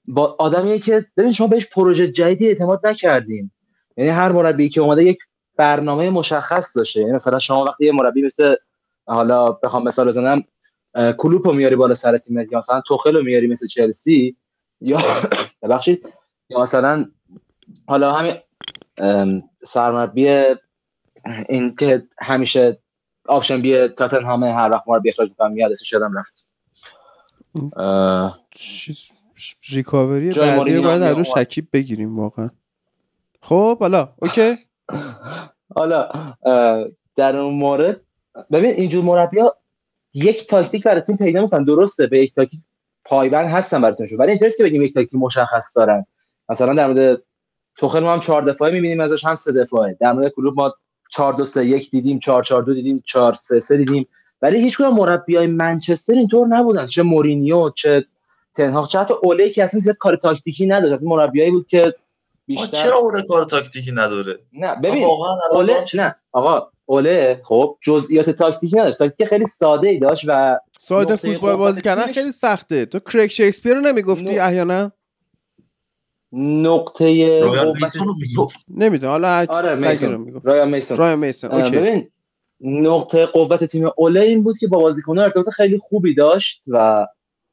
با 0.09 0.37
آدمیه 0.39 0.79
که 0.79 1.07
ببین 1.17 1.33
شما 1.33 1.47
بهش 1.47 1.67
پروژه 1.67 2.09
جدیدی 2.09 2.49
اعتماد 2.49 2.87
نکردین. 2.87 3.51
یعنی 3.97 4.11
هر 4.11 4.33
مربی 4.33 4.69
که 4.69 4.81
اومده 4.81 5.05
یک 5.05 5.19
برنامه 5.57 6.11
مشخص 6.11 6.77
داشته. 6.77 7.01
یعنی 7.01 7.13
مثلا 7.13 7.39
شما 7.39 7.65
وقتی 7.65 7.85
یه 7.85 7.93
مربی 7.93 8.23
مثل 8.23 8.55
حالا 9.07 9.53
بخوام 9.53 9.85
مثال 9.85 10.09
بزنم 10.09 10.45
کلوپ 11.19 11.47
رو 11.47 11.53
میاری 11.53 11.77
بالا 11.77 11.95
سر 11.95 12.19
تیمت 12.19 12.53
یا 12.53 12.59
مثلا 12.59 12.81
توخل 12.81 13.17
رو 13.17 13.23
میاری 13.23 13.47
مثل 13.47 13.67
چلسی 13.67 14.37
یا 14.81 14.99
ببخشید 15.63 16.09
یا 16.49 16.61
مثلا 16.61 17.11
حالا 17.87 18.13
همین 18.13 18.35
سرمربی 19.65 20.29
این 21.49 21.77
که 21.77 22.09
همیشه 22.19 22.79
option 23.29 23.63
B 23.63 23.89
تاتنهام 23.89 24.45
هر 24.45 24.71
وقت 24.71 24.83
رو 24.87 25.03
اخراج 25.07 25.29
می‌کنم 25.29 25.53
میاد 25.53 25.73
اسمش 25.73 25.93
یادم 25.93 26.19
رفت. 26.19 26.51
چیز 28.51 29.11
recovery 29.71 30.31
بعدی 30.33 30.57
مورینیو 30.57 30.83
باید 30.83 31.03
رو. 31.03 31.25
شکیب 31.25 31.69
بگیریم 31.73 32.19
واقعا. 32.19 32.51
خب 33.43 33.79
حالا 33.79 34.09
okay. 34.23 34.57
حالا 35.77 36.09
در 37.17 37.37
اون 37.37 37.55
مورد 37.55 38.01
ببین 38.53 38.71
اینجور 38.71 39.05
مربی 39.05 39.41
ها 39.41 39.57
یک 40.15 40.47
تاکتیک 40.47 40.83
برای 40.83 41.01
تیم 41.01 41.17
پیدا 41.17 41.43
می‌کنن. 41.43 41.65
درسته 41.65 42.07
به 42.07 42.23
یک 42.23 42.35
تاکتیک 42.35 42.61
پایبند 43.05 43.49
هستن 43.49 43.83
برای 43.83 43.97
تیمشون 43.97 44.19
ولی 44.19 44.31
اینطوریه 44.31 44.53
که 44.59 44.65
بگیم 44.65 44.83
یک 44.83 44.95
تاکتیک 44.95 45.21
مشخص 45.21 45.77
دارن. 45.77 46.07
مثلا 46.49 46.75
در 46.75 46.87
مورد 46.87 47.23
توخل 47.79 48.01
ما 48.01 48.13
هم 48.13 48.21
چهار 48.21 48.43
دفاعه 48.43 48.73
می‌بینیم 48.73 49.01
ازش 49.01 49.25
هم 49.25 49.37
سه 49.37 49.53
دفاعه 49.53 49.97
در 50.01 50.13
مورد 50.13 50.33
کلوپ 50.33 50.57
ما 50.57 50.75
4 51.13 51.33
2 51.33 51.45
3 51.45 51.67
1 51.67 51.91
دیدیم 51.91 52.19
4 52.19 52.43
4 52.43 52.63
2 52.63 52.75
دیدیم 52.75 53.03
4 53.07 53.35
3 53.35 53.61
3 53.61 53.77
دیدیم. 53.77 54.07
ولی 54.43 54.63
هیچ 54.63 54.79
کدوم 54.79 54.95
مربیای 54.95 55.47
منچستر 55.47 56.13
اینطور 56.13 56.47
نبودن. 56.47 56.87
چه 56.87 57.03
مورینیو 57.03 57.71
چه 57.71 58.07
تنهاخ 58.57 58.97
حتی 58.97 59.15
اوله 59.23 59.51
که 59.51 59.65
اصلا 59.65 59.81
زیاد 59.81 59.97
کار 59.97 60.17
تاکتیکی 60.17 60.67
نداشت 60.67 60.95
از 60.95 61.05
مربیایی 61.05 61.51
بود 61.51 61.67
که 61.67 61.95
بیشتر 62.47 62.77
چرا 62.77 62.97
اوله 62.97 63.23
کار 63.23 63.45
تاکتیکی 63.45 63.93
نداره؟ 63.93 64.39
نه 64.53 64.75
ببین 64.75 65.05
اوله 65.53 65.85
نه 65.95 66.17
آقا 66.33 66.69
اوله 66.87 67.41
خب 67.45 67.77
جزئیات 67.81 68.31
تاکتیکی 68.31 68.77
نداشت. 68.77 68.99
تاکتیک 68.99 69.27
خیلی 69.27 69.47
ساده 69.47 69.89
ای 69.89 69.99
داشت 69.99 70.25
و 70.29 70.59
ساده 70.81 71.17
فوتبال 71.17 71.57
بازی 71.57 71.83
کردن 71.83 72.13
خیلی 72.13 72.33
سخته. 72.33 72.87
تو 72.87 72.99
کریک 72.99 73.33
شکسپیر 73.33 73.75
رو 73.75 73.81
نمی‌گفتی 73.81 74.25
نه. 74.25 74.43
احیانا؟ 74.43 74.93
نقطه 76.33 77.43
میسون 77.81 78.15
نمی‌دونم 78.69 79.13
حالا 79.13 79.47
آره 79.49 79.75
میسون. 79.75 80.17
می‌گفت. 80.17 80.47
رایان 80.47 80.69
میسون. 80.69 80.99
رایان 80.99 81.19
میسن 81.19 81.53
اه، 81.53 81.65
okay. 81.65 81.77
ببین 81.77 82.09
نقطه 82.61 83.27
قوت 83.27 83.65
تیم 83.65 83.91
اوله 83.97 84.21
این 84.21 84.43
بود 84.43 84.59
که 84.59 84.69
با 84.69 84.79
بازیکن‌ها 84.79 85.25
ارتباط 85.25 85.49
خیلی 85.49 85.79
خوبی 85.79 86.15
داشت 86.15 86.63
و 86.67 87.07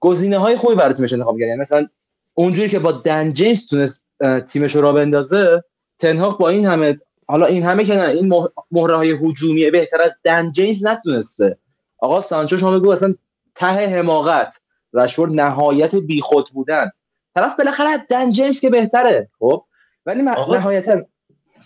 گزینه 0.03 0.37
های 0.37 0.57
خوبی 0.57 0.75
برای 0.75 0.93
تیمش 0.93 1.13
انتخاب 1.13 1.39
کرد. 1.39 1.47
یعنی 1.47 1.61
مثلا 1.61 1.87
اونجوری 2.33 2.69
که 2.69 2.79
با 2.79 2.91
دن 2.91 3.33
جیمز 3.33 3.67
تونست 3.67 4.05
تیمش 4.47 4.75
رو 4.75 4.81
را 4.81 4.93
بندازه 4.93 5.63
تنهاق 5.99 6.39
با 6.39 6.49
این 6.49 6.65
همه 6.65 6.99
حالا 7.27 7.45
این 7.45 7.63
همه 7.63 7.85
که 7.85 7.95
نه 7.95 8.09
این 8.09 8.27
مه- 8.27 8.49
مهره 8.71 8.95
های 8.95 9.11
هجومی 9.11 9.71
بهتر 9.71 10.01
از 10.01 10.15
دن 10.23 10.51
جیمز 10.51 10.85
نتونسته. 10.85 11.57
آقا 11.97 12.21
سانچو 12.21 12.57
شما 12.57 12.79
بگو 12.79 12.89
اصلا 12.89 13.15
ته 13.55 13.65
حماقت 13.65 14.61
رشفورد 14.93 15.31
نهایت 15.31 15.95
بیخود 15.95 16.49
بودن. 16.53 16.89
طرف 17.35 17.57
بالاخره 17.57 17.87
دن 18.09 18.31
جیمز 18.31 18.61
که 18.61 18.69
بهتره 18.69 19.29
خب؟ 19.39 19.63
ولی 20.05 20.21
نهایتا 20.21 21.01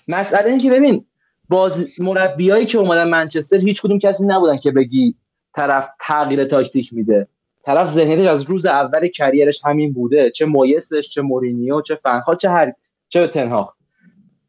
مسئله 0.07 0.49
این 0.49 0.59
که 0.59 0.71
ببین 0.71 1.05
باز 1.49 1.87
مربیایی 1.99 2.65
که 2.65 2.77
اومدن 2.77 3.09
منچستر 3.09 3.57
هیچ 3.57 3.81
کدوم 3.81 3.99
کسی 3.99 4.23
نبودن 4.27 4.57
که 4.57 4.71
بگی 4.71 5.15
طرف 5.55 5.89
تغییر 5.99 6.43
تاکتیک 6.43 6.93
میده. 6.93 7.27
طرف 7.67 7.89
ذهنیتش 7.89 8.27
از 8.27 8.41
روز 8.41 8.65
اول 8.65 9.07
کریرش 9.07 9.65
همین 9.65 9.93
بوده. 9.93 10.31
چه 10.31 10.45
مویسش 10.45 11.09
چه 11.09 11.21
مورینیو 11.21 11.81
چه 11.81 11.95
فنخا 11.95 12.35
چه 12.35 12.49
هر 12.49 12.73
چه 13.09 13.27
تنهاخ 13.27 13.73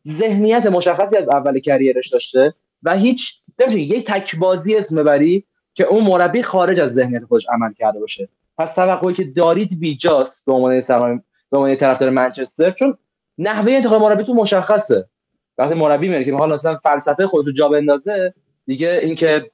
ذهنیت 0.09 0.66
مشخصی 0.66 1.16
از 1.16 1.28
اول 1.28 1.61
کریرش 1.61 2.09
داشته 2.09 2.55
و 2.82 2.97
هیچ 2.97 3.40
نمی‌تونی 3.59 3.82
یه 3.82 4.03
تک 4.03 4.36
بازی 4.36 4.77
اسم 4.77 4.97
ببری 4.97 5.45
که 5.74 5.85
اون 5.85 6.05
مربی 6.05 6.43
خارج 6.43 6.81
از 6.81 6.95
ذهنیت 6.95 7.24
خودش 7.24 7.47
عمل 7.53 7.73
کرده 7.73 8.01
باشه. 8.01 8.28
پس 8.59 8.74
توقعی 8.74 9.15
که 9.15 9.24
دارید 9.24 9.81
بیجاست 9.81 10.47
به 10.47 10.53
عنوان 10.53 10.81
سرمایه 10.81 11.23
به 11.51 11.59
عنوان 11.59 11.77
طرفدار 11.77 12.11
منچستر 12.11 12.70
چون 12.70 12.99
نحوه 13.39 13.73
انتخاب 13.73 14.03
مربی 14.03 14.24
تو 14.24 14.35
مشخصه. 14.35 15.09
وقتی 15.59 15.74
مربی 15.74 16.09
میره 16.09 16.24
که 16.24 16.35
حالا 16.35 16.55
مثلا 16.55 16.77
فلسفه 16.77 17.27
خودش 17.27 17.47
رو 17.47 17.53
جا 17.53 17.69
بندازه 17.69 18.35
دیگه 18.66 19.01
اینکه 19.03 19.51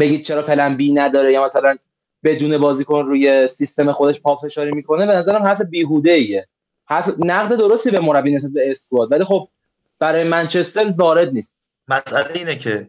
بگید 0.00 0.22
چرا 0.24 0.42
plan 0.42 0.76
B 0.76 0.92
نداره 0.92 1.32
یا 1.32 1.44
مثلا 1.44 1.76
بدون 2.24 2.58
بازیکن 2.58 3.06
روی 3.06 3.48
سیستم 3.48 3.92
خودش 3.92 4.22
پافشاری 4.22 4.72
می‌کنه 4.72 5.06
به 5.06 5.14
نظرم 5.14 5.42
حرف 5.44 5.62
بیهوده 5.62 6.12
ایه 6.12 6.48
حرف 6.86 7.14
نقد 7.18 7.56
درستی 7.58 7.92
به 7.92 8.00
مربی 8.00 8.32
نسبت 8.34 8.52
به 8.52 8.72
squad 8.72 9.12
ولی 9.12 9.24
خب 9.24 9.48
برای 10.00 10.24
منچستر 10.24 10.94
وارد 10.98 11.34
نیست. 11.34 11.71
مسئله 11.88 12.30
اینه 12.34 12.56
که 12.56 12.88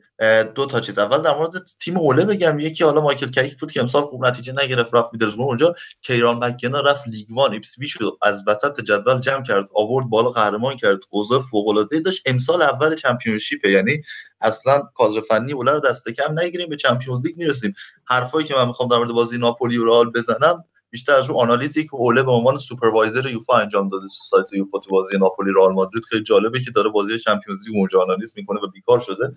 دو 0.56 0.66
تا 0.66 0.80
چیز. 0.80 1.00
اول 1.00 1.22
در 1.22 1.36
مورد 1.36 1.52
تیم 1.82 1.98
اوله 1.98 2.26
بگم. 2.26 2.60
یکی 2.60 2.84
حالا 2.84 3.02
مایکل 3.02 3.30
کریک 3.30 3.60
بود 3.60 3.72
که 3.72 3.80
امسال 3.80 4.04
خوب 4.04 4.26
نتیجه 4.26 4.54
نگرفت 4.64 4.96
رفت 4.96 5.10
میدلزبورو 5.14 5.48
اونجا 5.48 5.76
کیران 6.02 6.44
مکنا 6.44 6.82
رفت 6.82 7.08
لیگ 7.08 7.32
وان. 7.32 7.54
ایپسویچ 7.54 7.92
رو 7.92 8.18
از 8.22 8.44
وسط 8.48 8.82
جدول 8.82 9.20
جمع 9.20 9.44
کرد 9.44 9.70
آورد 9.76 10.06
بالا 10.10 10.30
قهرمان 10.30 10.78
کرد. 10.78 11.00
اوضاع 11.10 11.40
فوق 11.40 11.68
العاده 11.68 12.00
داشت. 12.00 12.22
امسال 12.30 12.62
اول 12.62 12.96
چمپیونشیپ 12.96 13.66
یعنی 13.66 14.02
اصلا 14.42 14.82
کادر 14.96 15.22
فنی 15.22 15.54
اوله 15.54 15.72
رو 15.72 15.80
دست 15.80 16.10
کم 16.10 16.40
نگیریم 16.40 16.70
به 16.70 16.76
چمپیونز 16.76 17.22
لیگ 17.26 17.38
می‌رسیم. 17.38 17.74
حرفایی 18.06 18.48
که 18.48 18.56
من 18.56 18.68
می‌خوام 18.68 18.90
در 18.90 18.98
مورد 18.98 19.12
بازی 19.12 19.38
ناپولی 19.38 19.78
و 19.78 19.86
رئال 19.86 20.12
بزنم 20.12 20.64
بیشتر 20.94 21.14
از 21.14 21.30
رو 21.30 21.36
آنالیزی 21.36 21.84
که 21.84 21.96
اوله 21.96 22.24
به 22.24 22.32
عنوان 22.32 22.58
supervisor 22.58 23.28
یوفا 23.28 23.54
انجام 23.54 23.90
داده 23.90 24.08
تو 24.08 24.24
سایت 24.24 24.54
یوفا 24.54 24.80
تو 24.80 24.90
بازی 24.90 25.18
ناپولی 25.18 25.52
رئال 25.56 25.74
مادرید 25.74 26.04
خیلی 26.10 26.24
جالبه 26.24 26.60
که 26.60 26.72
داره 26.72 26.90
بازی 26.90 27.20
چمپیونز 27.20 27.68
لیگ 27.68 27.78
اونجا 27.78 28.02
آنالیز 28.02 28.34
می‌کنه 28.36 28.60
و 28.60 28.68
بیکار 28.68 29.00
شده. 29.00 29.34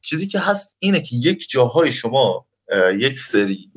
چیزی 0.00 0.26
که 0.26 0.38
هست 0.38 0.76
اینه 0.80 1.00
که 1.00 1.16
یک 1.16 1.46
جاهای 1.50 1.92
شما 1.92 2.46
یک 2.98 3.18
سری 3.18 3.70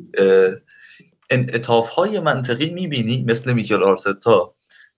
انعطاف 1.30 1.90
های 1.90 2.20
منطقی 2.20 2.70
می‌بینی 2.70 3.24
مثل 3.28 3.54
میکل 3.54 3.84
آرتتا 3.84 4.56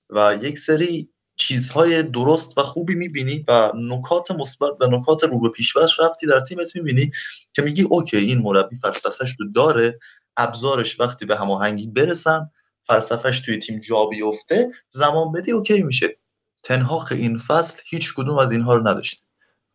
و 0.09 0.37
یک 0.41 0.59
سری 0.59 1.09
چیزهای 1.35 2.03
درست 2.03 2.57
و 2.57 2.63
خوبی 2.63 2.95
می‌بینی 2.95 3.45
و 3.47 3.71
نکات 3.75 4.31
مثبت 4.31 4.73
و 4.81 4.87
نکات 4.87 5.23
رو 5.23 5.39
به 5.39 5.49
پیشرفتی 5.49 6.27
در 6.27 6.39
تیمت 6.39 6.75
می‌بینی 6.75 7.11
که 7.53 7.61
میگی 7.61 7.81
okay 7.81 8.17
این 8.17 8.39
مربی 8.39 8.75
فلسفهش 8.75 9.35
رو 9.39 9.51
داره 9.55 9.99
ابزارش 10.37 10.99
وقتی 10.99 11.25
به 11.25 11.35
هماهنگی 11.35 11.87
برسن 11.87 12.49
فلسفهش 12.83 13.39
توی 13.39 13.57
تیم 13.57 13.81
جا 13.81 14.05
بیفته 14.05 14.71
زمان 14.89 15.31
بدی 15.31 15.51
okay 15.51 15.81
میشه. 15.81 16.17
تنهاخ 16.63 17.11
این 17.11 17.37
فصل 17.37 17.81
هیچ 17.85 18.13
کدوم 18.15 18.37
از 18.37 18.51
اینها 18.51 18.75
رو 18.75 18.87
نداشته. 18.87 19.23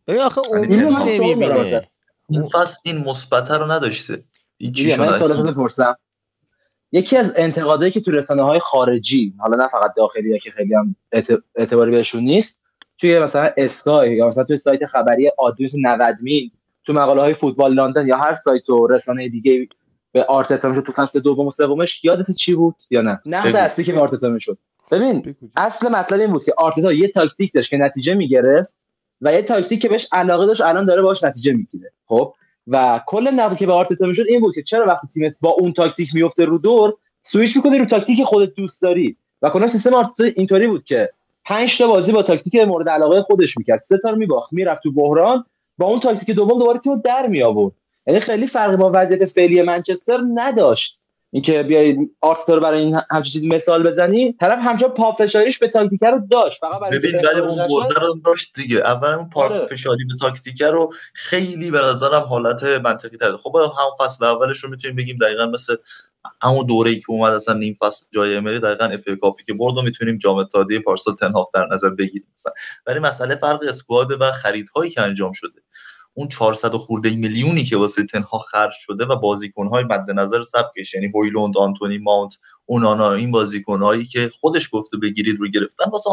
ببین 0.07 0.21
آخه 0.21 0.41
یعنی 0.51 0.75
نمی‌بینه 0.75 1.87
این 2.29 2.43
فصل 2.43 2.79
این 2.85 2.97
مثبت 2.97 3.51
رو 3.51 3.71
نداشته. 3.71 4.23
من 4.97 5.95
یکی 6.91 7.17
از 7.17 7.33
انتقادایی 7.37 7.91
که 7.91 8.01
تو 8.01 8.11
رسانه 8.11 8.43
های 8.43 8.59
خارجی 8.59 9.33
حالا 9.39 9.57
نه 9.57 9.67
فقط 9.67 9.93
داخلی 9.97 10.31
ها 10.31 10.37
که 10.37 10.51
خیلی 10.51 10.73
هم 10.73 10.95
اعتباری 11.55 11.91
بهشون 11.91 12.23
نیست 12.23 12.63
توی 12.97 13.19
مثلا 13.19 13.49
اسکای 13.57 14.15
یا 14.15 14.27
مثلا 14.27 14.43
توی 14.43 14.57
سایت 14.57 14.85
خبری 14.85 15.31
مثل 15.59 15.77
90 15.81 16.15
میل 16.21 16.51
تو 16.85 16.93
مقاله 16.93 17.21
های 17.21 17.33
فوتبال 17.33 17.73
لندن 17.73 18.07
یا 18.07 18.17
هر 18.17 18.33
سایت 18.33 18.69
و 18.69 18.87
رسانه 18.87 19.29
دیگه 19.29 19.67
به 20.13 20.23
آرتتا 20.23 20.69
می‌شد 20.69 20.81
تو 20.81 20.91
فصل 20.91 21.19
دوم 21.19 21.47
و 21.47 21.51
سومش 21.51 22.03
یادت 22.03 22.31
چی 22.31 22.55
بود 22.55 22.75
یا 22.89 23.01
نه؟ 23.01 23.21
نقد 23.25 23.55
اصلی 23.55 23.85
که 23.85 23.93
به 23.93 23.99
آرتتا 23.99 24.29
می‌شد. 24.29 24.57
ببین 24.91 25.35
اصل 25.55 25.89
مطلب 25.89 26.19
این 26.19 26.31
بود 26.31 26.43
که 26.43 26.53
آرتتا 26.57 26.93
یه 26.93 27.07
تاکتیک 27.07 27.53
داشت 27.53 27.69
که 27.69 27.77
نتیجه 27.77 28.13
می‌گرفت 28.13 28.75
و 29.21 29.33
یه 29.33 29.41
تاکتیک 29.41 29.81
که 29.81 29.89
بهش 29.89 30.07
علاقه 30.11 30.45
داشت 30.45 30.61
الان 30.61 30.85
داره 30.85 31.01
باش 31.01 31.23
نتیجه 31.23 31.53
می‌گیره. 31.53 31.91
خب؟ 32.05 32.33
و 32.67 33.01
کل 33.07 33.27
نقدی 33.27 33.55
که 33.55 33.65
به 33.65 33.73
آرتتا 33.73 34.05
می‌شد 34.05 34.25
این 34.27 34.39
بود 34.39 34.55
که 34.55 34.63
چرا 34.63 34.85
وقتی 34.85 35.07
تیمت 35.07 35.35
با 35.41 35.49
اون 35.49 35.73
تاکتیک 35.73 36.15
میفته 36.15 36.45
رو 36.45 36.57
دور 36.57 36.93
سویچ 37.21 37.55
می‌کنی 37.55 37.77
رو 37.77 37.85
تاکتیک 37.85 38.23
خودت 38.23 38.53
دوست 38.55 38.81
داری. 38.81 39.17
و 39.41 39.49
کلا 39.49 39.67
سیستم 39.67 39.93
آرتتا 39.93 40.23
اینطوری 40.23 40.67
بود 40.67 40.83
که 40.85 41.09
5 41.45 41.77
تا 41.77 41.87
بازی 41.87 42.11
با 42.11 42.23
تاکتیک 42.23 42.55
مورد 42.55 42.89
علاقه 42.89 43.21
خودش 43.21 43.57
می‌کرد. 43.57 43.79
سه 43.79 43.97
تا 43.97 44.09
رو 44.09 44.15
میباخت 44.15 44.53
می‌رفت 44.53 44.83
تو 44.83 44.91
بحران 44.93 45.45
با 45.77 45.85
اون 45.85 45.99
تاکتیک 45.99 46.35
دوم 46.35 46.59
دوباره 46.59 46.79
تیمو 46.79 47.01
در 47.01 47.27
می 47.27 47.43
آورد 47.43 47.73
یعنی 48.07 48.19
خیلی 48.19 48.47
فرقی 48.47 48.77
با 48.77 48.91
وضعیت 48.93 49.25
فعلی 49.25 49.61
منچستر 49.61 50.19
نداشت. 50.33 50.99
اینکه 51.35 51.63
بیای 51.63 51.97
آرتتا 52.21 52.53
رو 52.53 52.59
برای 52.59 52.79
این 52.79 52.99
همچین 53.11 53.31
چیز 53.31 53.47
مثال 53.47 53.87
بزنی 53.87 54.33
طرف 54.33 54.59
همچنان 54.61 54.91
پافشاریش 54.91 55.59
به 55.59 55.67
تاکتیک 55.67 56.03
رو 56.03 56.21
داشت. 56.31 56.59
فقط 56.59 56.79
برای 56.79 56.99
ببین 56.99 57.15
ولی 57.15 57.39
اون 57.39 57.67
برده 57.67 57.99
رو 57.99 58.19
داشت 58.25 58.55
دیگه. 58.55 58.77
اول 58.77 59.09
اون 59.09 59.29
پافشاری 59.29 60.05
به 60.05 60.13
تاکتیک 60.19 60.61
رو 60.61 60.93
خیلی 61.13 61.71
به 61.71 61.81
نظرم 61.81 62.21
حالت 62.21 62.63
منطقی 62.63 63.17
تر 63.17 63.37
خب 63.37 63.55
هم 63.55 64.05
فصل 64.05 64.25
اولش 64.25 64.63
رو 64.63 64.69
می‌تونیم 64.69 64.95
بگیم 64.95 65.17
دقیقا 65.21 65.45
مثل 65.45 65.75
همون 66.41 66.65
دوره‌ای 66.65 66.99
که 66.99 67.05
اومد 67.09 67.33
اصلا 67.33 67.53
نیم 67.53 67.75
فصل 67.79 68.05
جای 68.11 68.35
امری 68.35 68.59
دقیقا 68.59 68.85
FA 68.85 69.19
Cup 69.21 69.38
ی 69.38 69.43
که 69.43 69.53
برد 69.53 69.77
و 69.77 69.81
می‌تونیم 69.81 70.17
جام 70.17 70.37
اتحادیه 70.37 70.79
پارسال 70.79 71.13
تنهاخ 71.13 71.47
در 71.53 71.67
نظر 71.71 71.89
بگیریم 71.89 72.27
مثلا. 72.37 72.53
ولی 72.87 72.99
مسئله 72.99 73.35
فرق 73.35 73.59
squad 73.67 74.21
و 74.21 74.31
خریدهایی 74.31 74.91
که 74.91 75.01
انجام 75.01 75.31
شده. 75.31 75.61
اون 76.13 76.27
400 76.27 76.71
خورده 76.71 77.09
میلیونی 77.09 77.63
که 77.63 77.77
واسه 77.77 78.03
تنهاخ 78.03 78.39
خرج 78.39 78.71
شده 78.73 79.05
و 79.05 79.15
بازیکن‌های 79.15 79.83
مد 79.83 80.11
نظر 80.11 80.41
سبکش 80.41 80.93
یعنی 80.93 81.11
هویلوند 81.15 81.57
آنتونی 81.57 81.97
ماونت 81.97 82.39
اونانا 82.65 83.13
این 83.13 83.31
بازیکن‌هایی 83.31 84.05
که 84.05 84.29
خودش 84.39 84.69
گفته 84.71 84.97
بگیرید 84.97 85.39
رو 85.39 85.47
گرفتن 85.47 85.89
واسه 85.91 86.09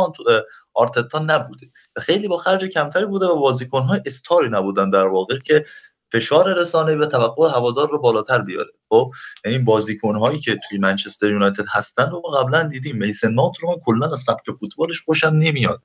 آرتتا 0.74 1.18
نبوده. 1.18 1.70
و 1.97 2.01
خیلی 2.01 2.28
با 2.28 2.36
خرج 2.36 2.64
کمتری 2.64 3.06
بوده 3.06 3.27
و 3.27 3.36
بازیکن‌های 3.36 4.01
استاری 4.06 4.48
نبودن 4.48 4.90
در 4.90 5.06
واقع 5.06 5.39
که 5.39 5.64
فشار 6.12 6.55
رسانه 6.55 6.97
و 6.97 7.06
توقع 7.06 7.51
هوادار 7.51 7.90
رو 7.90 7.98
بالاتر 7.98 8.39
بیاره. 8.43 8.70
خب 8.89 9.10
یعنی 9.44 9.59
بازیکن‌هایی 9.59 10.40
که 10.40 10.59
توی 10.68 10.78
منچستر 10.78 11.31
یونایتد 11.31 11.64
هستن 11.68 12.10
رو 12.10 12.20
قبلا 12.20 12.62
دیدیم. 12.62 12.97
میسن 12.97 13.35
ماونت 13.35 13.59
رو 13.59 13.81
کلا 13.85 14.12
از 14.12 14.20
سبک 14.20 14.51
فوتبالش 14.60 15.01
خوشم 15.01 15.32
نمیاد. 15.35 15.82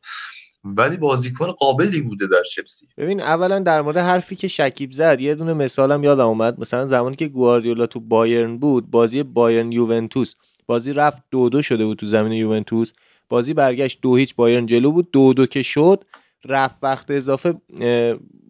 ولی 0.66 0.98
بازیکن 0.98 1.52
قابلی 1.52 2.02
بوده 2.02 2.28
در 2.28 2.44
چلسی. 2.56 2.88
ببین 2.98 3.22
اولا 3.22 3.60
در 3.60 3.82
مورد 3.82 3.98
حرفی 3.98 4.36
که 4.36 4.48
شکیب 4.48 4.92
زد 4.92 5.22
یه 5.22 5.36
دونه 5.36 5.54
مثالم 5.54 6.04
یادم 6.04 6.28
اومد. 6.28 6.60
مثلا 6.60 6.86
زمانی 6.86 7.16
که 7.16 7.28
گواردیولا 7.28 7.86
تو 7.86 8.00
بایرن 8.00 8.58
بود 8.58 8.92
بازی 8.92 9.24
بایرن 9.24 9.72
یوونتوس 9.72 10.36
بازی 10.68 10.94
رفت 10.94 11.24
دو 11.32 11.50
دو 11.50 11.62
شده 11.62 11.86
بود 11.86 11.98
تو 11.98 12.06
زمین 12.06 12.32
یوونتوس. 12.32 12.92
بازی 13.30 13.54
برگشت 13.54 14.00
دو 14.02 14.16
هیچ 14.16 14.36
بایرن 14.36 14.66
جلو 14.66 14.92
بود 14.92 15.12
دو 15.12 15.34
دو 15.34 15.46
که 15.46 15.64
شد 15.64 16.04
رفت 16.46 16.76
وقت 16.84 17.12
اضافه 17.12 17.54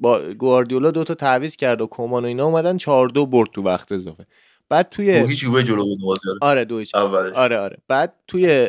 با 0.01 0.33
گواردیولا 0.33 0.91
دو 0.91 1.03
تا 1.03 1.13
تعویض 1.13 1.55
کرد 1.55 1.81
و 1.81 1.87
کمان 1.91 2.23
و 2.23 2.27
اینا 2.27 2.45
اومدن 2.45 2.77
4 2.77 3.09
دو 3.09 3.25
برد 3.25 3.49
تو 3.53 3.61
وقت 3.61 3.91
اضافه. 3.91 4.25
بعد 4.69 4.89
توی 4.89 5.21
دو 5.21 5.27
هیچ 5.27 5.43
یووه 5.43 5.63
جلو 5.63 5.85
بود 5.85 5.99
بازی 6.01 6.27
آره. 6.41 6.65
دو 6.65 6.79
هیچ. 6.79 6.95
اولش. 6.95 7.33
آره 7.35 7.57
آره. 7.57 7.77
بعد 7.87 8.13
توی 8.27 8.67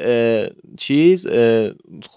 چیز 0.78 1.26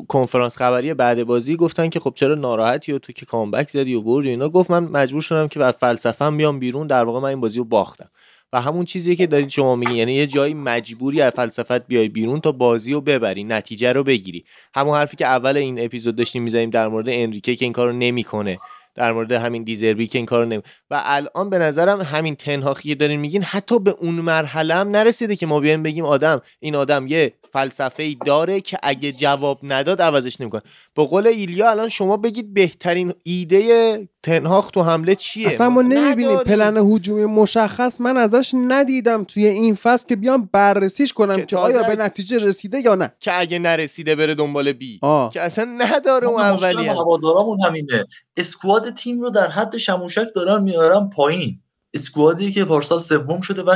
کنفرانس 0.07 0.57
خبری 0.57 0.93
بعد 0.93 1.23
بازی 1.23 1.56
گفتن 1.56 1.89
که 1.89 1.99
خب 1.99 2.14
چرا 2.15 2.35
ناراحتی 2.35 2.91
و 2.91 2.99
تو 2.99 3.14
که 3.14 3.26
کامبک 3.26 3.69
زدی 3.69 3.95
و 3.95 4.01
بردی 4.01 4.30
اینا. 4.30 4.49
گفت 4.49 4.72
من 4.72 4.84
مجبور 4.84 5.22
شدم 5.22 5.47
که 5.47 5.60
بعد 5.60 5.76
فلسفه‌ام 5.76 6.38
بیام 6.38 6.60
بیرون 6.60 6.88
در 6.88 7.03
واقع 7.03 7.19
من 7.19 7.30
این 7.30 7.41
بازی 7.41 7.57
رو 7.57 7.65
باختم. 7.65 8.10
و 8.53 8.61
همون 8.61 8.85
چیزیه 8.85 9.15
که 9.15 9.27
دارید 9.27 9.49
شما 9.49 9.76
میگین 9.76 9.95
یعنی 9.95 10.14
یه 10.14 10.27
جایی 10.27 10.53
مجبوری 10.53 11.22
از 11.22 11.34
فلسفت 11.34 11.88
بیای 11.88 12.10
بیرون 12.10 12.39
تا 12.39 12.51
بازی 12.51 12.93
رو 12.93 13.01
ببری 13.01 13.43
نتیجه 13.43 13.93
رو 13.93 14.03
بگیری. 14.03 14.45
همون 14.76 14.97
حرفی 14.97 15.18
که 15.18 15.26
اول 15.26 15.57
این 15.57 15.85
اپیزود 15.85 16.15
داشتیم 16.15 16.43
می‌زنیم 16.43 16.69
در 16.69 16.88
مورد 16.88 17.06
انریکه 17.10 17.56
که 17.56 17.65
این 17.65 17.73
کارو 17.73 17.91
نمی‌کنه. 17.91 18.60
در 18.99 19.11
مورد 19.11 19.31
همین 19.31 19.63
دیزربی 19.63 20.07
که 20.07 20.17
این 20.17 20.26
کارو 20.26 20.45
نمی 20.45 20.61
و 20.91 21.01
الان 21.05 21.49
به 21.49 21.57
نظرم 21.57 22.01
همین 22.01 22.35
تنهاخی 22.35 22.95
دارین 22.95 23.19
میگین 23.19 23.43
حتی 23.43 23.80
به 23.80 23.91
اون 23.91 24.13
مرحله 24.15 24.76
هم 24.76 24.89
نرسیده 24.89 25.35
که 25.35 25.45
ما 25.45 25.59
بیایم 25.59 25.84
بگیم 25.84 26.05
آدم 26.05 26.41
این 26.59 26.76
آدم 26.76 27.07
یه 27.07 27.34
فلسفه 27.53 28.03
ای 28.03 28.17
داره 28.26 28.61
که 28.61 28.77
اگه 28.84 29.11
جواب 29.11 29.59
نداد 29.63 30.01
عوضش 30.01 30.41
نمی‌کنه. 30.41 30.61
به 30.95 31.05
قول 31.05 31.27
ایلیا 31.27 31.71
الان 31.71 31.89
شما 31.89 32.17
بگید 32.17 32.53
بهترین 32.53 33.13
ایده 33.23 34.09
تنهاخ 34.23 34.71
تو 34.71 34.84
حمله 34.84 35.15
چیه؟ 35.15 35.49
اصلا 35.49 35.69
ما 35.69 35.81
نمی‌بینیم. 35.81 36.38
پلن 36.38 36.77
هجومی 36.77 37.26
مشخص 37.26 38.01
من 38.01 38.17
ازش 38.17 38.55
ندیدم 38.67 39.23
توی 39.23 39.45
این 39.45 39.76
فصل 39.76 40.07
که 40.07 40.15
بیام 40.15 40.49
بررسیش 40.51 41.13
کنم 41.13 41.35
که, 41.35 41.45
که 41.45 41.57
آیا 41.57 41.84
به 41.84 41.95
نتیجه 41.95 42.38
رسیده 42.38 42.80
یا 42.80 42.95
نه. 42.95 43.13
که 43.19 43.39
اگه 43.39 43.59
نرسیده 43.59 44.15
بره 44.15 44.35
دنبال 44.35 44.71
بی. 44.71 44.99
آه. 45.01 45.34
که 45.34 45.41
اصلا 45.41 45.63
نداره 45.77 46.27
اون 46.27 46.41
اولیه. 46.41 46.91
هوادارامون 46.91 47.61
همینه. 47.61 48.05
اسکواد 48.38 48.93
تیم 48.93 49.21
رو 49.21 49.30
در 49.30 49.49
حد 49.49 49.77
شموشک 49.77 50.27
دارن 50.35 50.63
میارن 50.63 51.09
پایین. 51.09 51.61
اسکوادی 51.93 52.51
که 52.51 52.65
پارسال 52.65 52.99
سوم 52.99 53.41
شده 53.41 53.63
و 53.63 53.76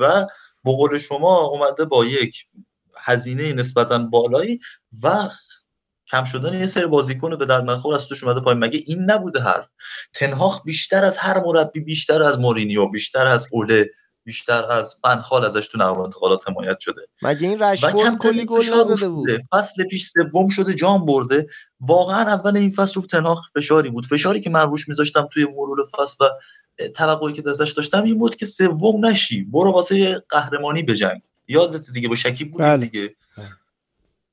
و 0.00 0.26
به 0.64 0.72
قول 0.72 0.98
شما 0.98 1.36
اومده 1.36 1.84
با 1.84 2.04
یک 2.04 2.46
هزینه 3.02 3.52
نسبتا 3.52 3.98
بالایی 3.98 4.58
و 5.02 5.28
کم 6.06 6.24
شدن 6.24 6.60
یه 6.60 6.66
سری 6.66 6.86
بازیکن 6.86 7.36
به 7.36 7.46
در 7.46 7.60
نخور 7.60 7.94
از 7.94 8.06
توش 8.06 8.24
اومده 8.24 8.40
پایین. 8.40 8.64
مگه 8.64 8.80
این 8.86 9.10
نبوده 9.10 9.40
حرف؟ 9.40 9.68
تنهاخ 10.14 10.62
بیشتر 10.64 11.04
از 11.04 11.18
هر 11.18 11.40
مربی 11.40 11.80
بیشتر 11.80 12.22
از 12.22 12.38
مورینیو 12.38 12.88
بیشتر 12.88 13.26
از 13.26 13.48
اوله 13.50 13.90
بیشتر 14.24 14.72
از 14.72 14.96
فنخال 15.02 15.44
ازش 15.44 15.66
تو 15.66 15.78
نقل 15.78 16.00
انتقالات 16.00 16.48
حمایت 16.48 16.80
شده. 16.80 17.02
مگه 17.22 17.48
این 17.48 17.62
رشفورد 17.62 18.18
کلی 18.18 18.44
گل 18.44 18.64
نزده 18.74 19.08
بود. 19.08 19.30
فصل 19.52 19.84
پیش 19.84 20.04
سوم 20.04 20.48
شده 20.48 20.74
جام 20.74 21.06
برده. 21.06 21.46
واقعا 21.80 22.20
اول 22.20 22.56
این 22.56 22.70
فصل 22.70 23.00
رو 23.00 23.06
تنهاخ 23.06 23.50
فشاری 23.54 23.90
بود. 23.90 24.06
فشاری 24.06 24.40
که 24.40 24.50
من 24.50 24.70
روش 24.70 24.88
میذاشتم 24.88 25.28
توی 25.32 25.44
مرور 25.44 25.78
فصل 25.90 26.24
و 26.24 26.28
توقعی 26.88 27.32
که 27.32 27.42
ازش 27.50 27.70
داشتم 27.70 28.02
این 28.02 28.18
بود 28.18 28.36
که 28.36 28.46
سوم 28.46 29.06
نشی. 29.06 29.44
برو 29.44 29.72
واسه 29.72 30.24
قهرمانی 30.28 30.82
بجنگ. 30.82 31.22
یادت 31.48 31.90
دیگه 31.94 32.08
با 32.08 32.14
شکیب 32.14 32.52
بودیم 32.52 32.66
بله. 32.66 32.86
دیگه. 32.86 33.16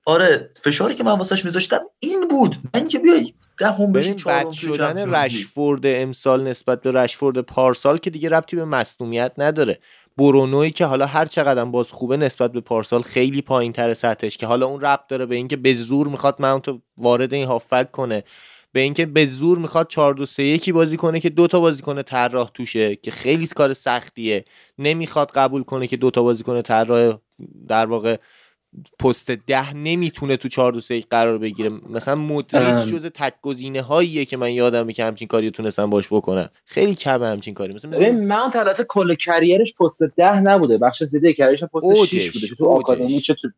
آره 0.06 0.50
فشاری 0.64 0.96
که 0.96 1.04
من 1.04 1.18
واسش 1.18 1.46
میذاشتم 1.46 1.80
این 2.00 2.28
بود. 2.28 2.56
نه 2.56 2.80
اینکه 2.80 3.00
بیای 3.00 3.34
دهم 3.58 3.92
بشی 3.92 4.14
چهارم 4.14 4.52
شدن. 4.52 5.16
رشفورد 5.16 5.82
امسال 5.86 6.48
نسبت 6.48 6.82
به 6.82 6.92
رشفورد 6.92 7.42
پارسال 7.42 7.98
که 7.98 8.10
دیگه 8.10 8.30
ربطی 8.30 8.56
به 8.56 8.66
مصونیت 8.66 9.34
نداره. 9.38 9.80
برونوی 10.18 10.72
که 10.72 10.86
حالا 10.86 11.06
هر 11.06 11.26
چقدر 11.26 11.66
باز 11.66 11.92
خوبه 11.92 12.18
نسبت 12.18 12.52
به 12.52 12.62
پارسال 12.62 13.02
خیلی 13.02 13.42
پایین 13.42 13.74
تر 13.74 13.94
سطحش 13.94 14.38
که 14.38 14.48
حالا 14.48 14.66
اون 14.66 14.82
ربط 14.82 15.08
داره 15.08 15.26
به 15.26 15.36
اینکه 15.36 15.58
به 15.58 15.74
زور 15.74 16.08
می‌خواد 16.08 16.36
ماونت 16.40 16.66
وارد 16.98 17.34
این 17.34 17.48
هافک 17.48 17.92
کنه. 17.92 18.24
به 18.72 18.80
اینکه 18.80 19.06
به 19.06 19.26
زور 19.26 19.58
می‌خواد 19.58 19.88
4 19.90 20.14
2 20.14 20.26
3 20.26 20.44
1 20.44 20.70
بازی 20.70 20.98
کنه 20.98 21.20
که 21.20 21.30
دو 21.30 21.48
تا 21.48 21.60
بازیکن 21.60 22.02
طراح 22.02 22.50
توشه 22.54 22.96
که 22.96 23.12
خیلی 23.12 23.48
کار 23.48 23.74
سختیه. 23.74 24.46
نمی‌خواد 24.78 25.32
قبول 25.32 25.64
کنه 25.64 25.88
که 25.88 25.98
دو 25.98 26.12
تا 26.12 26.24
بازیکن 26.24 26.62
طراح 26.62 27.18
در 27.68 27.86
واقع 27.86 28.18
پست 29.00 29.32
ده 29.32 29.74
نمی‌تونه 29.74 30.38
تو 30.38 30.48
4 30.48 30.72
2 30.72 30.82
3 30.82 31.02
قرار 31.02 31.38
بگیره. 31.38 31.70
مثلا 31.70 32.16
مودریچ. 32.16 32.94
جز 32.94 33.06
تک 33.06 33.34
گزینه 33.42 33.82
هاییه 33.82 34.26
که 34.26 34.38
من 34.38 34.52
یادمه 34.52 34.94
که 34.94 35.04
همچین 35.04 35.28
کاری 35.28 35.46
رو 35.48 35.52
تونستن 35.52 35.90
باش 35.90 36.08
بکنن. 36.08 36.50
خیلی 36.66 36.96
کمه 36.96 37.28
همچین 37.28 37.54
کاری. 37.54 37.74
مثلا 37.74 37.92
مثلا 37.92 38.12
من 38.12 38.52
البته 38.54 38.86
کل 38.88 39.16
کریرش 39.16 39.76
پست 39.76 40.04
ده 40.04 40.40
نبوده. 40.40 40.78
بخش 40.78 41.04
زیده 41.04 41.34
کریرش 41.34 41.64
پست 41.64 41.86
اوجش، 41.86 42.16
6 42.16 42.32
بوده 42.32 42.48
تو. 42.48 42.66
آکادمی 42.66 43.22
چه 43.22 43.34
تو 43.34 43.50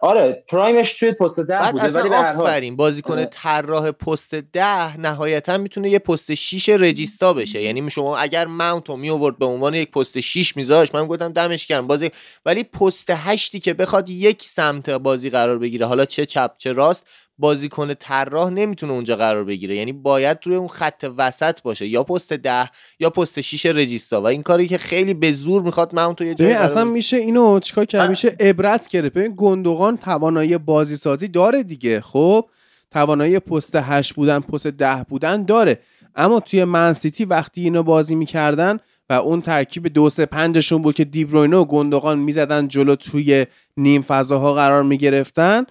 آره 0.00 0.44
پرایمش 0.48 0.92
توی 0.92 1.12
پست 1.12 1.40
ده 1.40 1.46
بعد 1.46 1.72
بوده 1.72 1.92
ولی 1.92 2.08
به 2.08 2.16
هر 2.16 2.32
حال. 2.32 2.46
آفرین 2.46 2.76
بازیکن 2.76 3.12
آره. 3.12 3.26
طراح 3.26 3.90
پست 3.90 4.34
ده 4.34 5.00
نهایتا 5.00 5.58
می‌تونه 5.58 5.90
یه 5.90 5.98
پست 5.98 6.34
6 6.34 6.68
رجیستا 6.68 7.32
بشه. 7.32 7.62
یعنی 7.62 7.90
شما 7.90 8.18
اگر 8.18 8.44
ماونت 8.44 8.88
رو 8.88 8.96
می 8.96 9.10
آورد 9.10 9.38
به 9.38 9.46
عنوان 9.46 9.74
یک 9.74 9.90
پست 9.90 10.20
6 10.20 10.56
میذاش 10.56 10.94
من 10.94 11.06
گفتم 11.06 11.32
دمش 11.32 11.66
گرم. 11.66 11.86
بازی 11.86 12.10
ولی 12.46 12.64
پست 12.64 13.10
8 13.10 13.56
که 13.56 13.74
بخواد 13.74 14.10
یک 14.10 14.42
سمت 14.42 14.90
بازی 14.90 15.30
قرار 15.30 15.58
بگیره. 15.58 15.86
حالا 15.86 16.04
چه 16.04 16.26
چپ 16.26 16.50
چه 16.58 16.72
راست 16.72 17.06
بازیکن 17.38 17.94
طراح 17.94 18.50
نمی‌تونه 18.50 18.92
اونجا 18.92 19.16
قرار 19.16 19.44
بگیره. 19.44 19.76
یعنی 19.76 19.92
باید 19.92 20.38
روی 20.44 20.56
اون 20.56 20.68
خط 20.68 21.10
وسط 21.18 21.62
باشه. 21.62 21.86
یا 21.86 22.02
پست 22.02 22.32
ده 22.32 22.70
یا 23.00 23.10
پست 23.10 23.40
6 23.40 23.66
رجیستا. 23.66 24.22
و 24.22 24.26
این 24.26 24.42
کاری 24.42 24.68
که 24.68 24.78
خیلی 24.78 25.14
به 25.14 25.32
زور 25.32 25.62
می‌خواد 25.62 25.94
ماونت 25.94 26.20
رو 26.20 26.26
یه 26.26 26.34
جایی 26.34 26.52
اصلا 26.52 26.82
بگیره. 26.82 26.94
میشه 26.94 27.16
اینو 27.16 27.58
چیکار 27.60 27.84
کرد؟ 27.84 28.00
من- 28.00 28.08
میشه 28.08 28.36
عبرت 28.40 28.88
گرفت. 28.88 29.14
ببین 29.14 29.34
گندوقان 29.36 29.96
توانایی 29.96 30.58
بازی 30.58 30.96
سازی 30.96 31.28
داره 31.28 31.62
دیگه. 31.62 32.00
خب؟ 32.00 32.44
توانایی 32.90 33.38
پست 33.38 33.76
8 33.76 34.14
بودن 34.14 34.40
پست 34.40 34.66
10 34.66 35.06
بودن 35.08 35.44
داره. 35.44 35.80
اما 36.16 36.40
توی 36.40 36.64
منسیتی 36.64 37.24
وقتی 37.24 37.62
اینو 37.62 37.82
بازی 37.82 38.14
می‌کردن 38.14 38.78
و 39.10 39.12
اون 39.12 39.42
ترکیب 39.42 39.88
دو 39.88 40.08
سه 40.08 40.26
پنجشون 40.26 40.82
بود 40.82 40.94
که 40.94 41.04
دیبروینه 41.04 41.56
و 41.56 41.64
گندوقان 41.64 42.18
می‌زدن 42.18 42.68
جلو 42.68 42.94
توی 42.96 43.46
نیم 43.76 44.02
فضاها 44.02 44.54
قرار 44.54 44.82
می‌گرفتن 44.82 45.66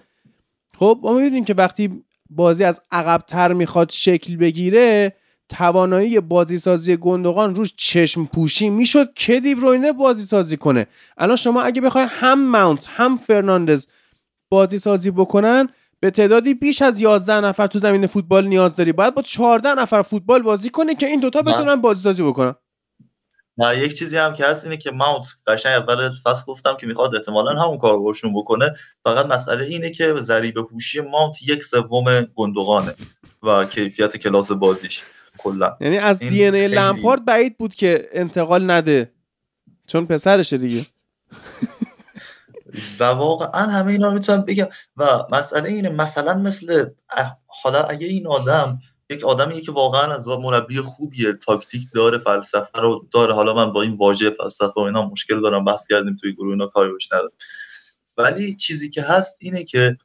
خب 0.78 1.00
ما 1.02 1.12
می‌دونیم 1.12 1.44
که 1.44 1.54
وقتی 1.54 2.04
بازی 2.30 2.64
از 2.64 2.80
عقبتر 2.90 3.52
می‌خواد 3.52 3.90
شکل 3.90 4.36
بگیره 4.36 5.16
توانایی 5.48 6.20
بازی 6.20 6.58
سازی 6.58 6.96
گندوقان 6.96 7.54
روش 7.54 7.74
چشم 7.76 8.24
پوشی 8.24 8.70
می‌شد 8.70 9.14
که 9.14 9.40
دیبروینه 9.40 9.92
بازی 9.92 10.24
سازی 10.24 10.56
کنه. 10.56 10.86
الان 11.18 11.36
شما 11.36 11.62
اگه 11.62 11.80
بخوای 11.80 12.06
هم 12.08 12.50
ماونت 12.50 12.86
هم 12.90 13.16
فرناندز 13.16 13.86
بازی 14.50 14.78
سازی 14.78 15.10
بکنن 15.10 15.68
به 16.00 16.10
تعدادی 16.10 16.54
بیش 16.54 16.82
از 16.82 17.00
11 17.00 17.40
نفر 17.40 17.66
تو 17.66 17.78
زمین 17.78 18.06
فوتبال 18.06 18.46
نیاز 18.46 18.76
داری. 18.76 18.92
باید 18.92 19.14
با 19.14 19.22
14 19.22 19.74
نفر 19.74 20.02
فوتبال 20.02 20.42
بازی 20.42 20.70
کنه 20.70 20.94
که 20.94 21.06
این 21.06 21.20
دوتا 21.20 21.42
بتونن 21.42 21.76
بازی 21.76 22.02
سازی 22.02 22.22
بکنن. 22.22 22.54
و 23.58 23.76
یک 23.76 23.98
چیزی 23.98 24.16
هم 24.16 24.32
که 24.32 24.46
هست 24.46 24.64
اینه 24.64 24.76
که 24.76 24.90
ماونت 24.90 25.26
قشنگ 25.46 25.72
اول 25.72 26.12
فصل 26.24 26.44
گفتم 26.46 26.76
که 26.76 26.86
می‌خواد 26.86 27.14
احتمالا 27.14 27.62
همون 27.62 27.78
کار 27.78 27.98
باشون 27.98 28.34
بکنه. 28.34 28.72
فقط 29.04 29.26
مسئله 29.26 29.64
اینه 29.64 29.90
که 29.90 30.14
ضریب 30.14 30.58
هوشی 30.58 31.00
ماونت 31.00 31.42
یک 31.42 31.62
سوم 31.62 32.26
گندوقانه 32.34 32.94
و 33.42 33.64
کیفیت 33.64 34.16
کلاس 34.16 34.52
بازیش. 34.52 35.02
کلا. 35.38 35.76
یعنی 35.80 35.98
از 35.98 36.18
دی 36.18 36.44
ان 36.44 36.54
ای 36.54 36.68
لمپارد 36.68 37.24
بعید 37.24 37.58
بود 37.58 37.74
که 37.74 38.08
انتقال 38.12 38.70
نده. 38.70 39.12
چون 39.86 40.06
پسرشه 40.06 40.58
دیگه. 40.58 40.86
و 43.00 43.04
واقعا 43.04 43.66
همه 43.66 43.92
اینا 43.92 44.08
رو 44.08 44.14
می‌تونم 44.14 44.40
بگم. 44.40 44.66
و 44.96 45.04
مسئله 45.32 45.68
اینه 45.68 45.88
مثلا 45.88 46.34
مثل 46.34 46.86
حالا 47.46 47.82
اگه 47.82 48.06
این 48.06 48.26
آدم 48.26 48.78
یک 49.10 49.24
آدمیه 49.24 49.60
که 49.60 49.72
واقعا 49.72 50.14
از 50.14 50.28
مربی 50.28 50.80
خوبیه 50.80 51.32
تاکتیک 51.32 51.82
داره 51.94 52.18
فلسفه 52.18 52.78
رو 52.80 53.08
داره. 53.10 53.34
حالا 53.34 53.54
من 53.54 53.72
با 53.72 53.82
این 53.82 53.94
واژه 53.94 54.30
فلسفه 54.30 54.80
و 54.80 54.80
اینا 54.80 55.08
مشکل 55.08 55.40
دارم 55.40 55.64
بحث 55.64 55.86
کردیم 55.86 56.16
توی 56.16 56.32
گروه 56.32 56.50
اینا 56.50 56.66
کاری 56.66 56.92
باش 56.92 57.12
نداره 57.12 57.32
ولی 58.18 58.56
چیزی 58.56 58.90
که 58.90 59.02
هست 59.02 59.38
اینه 59.40 59.64
که 59.64 59.96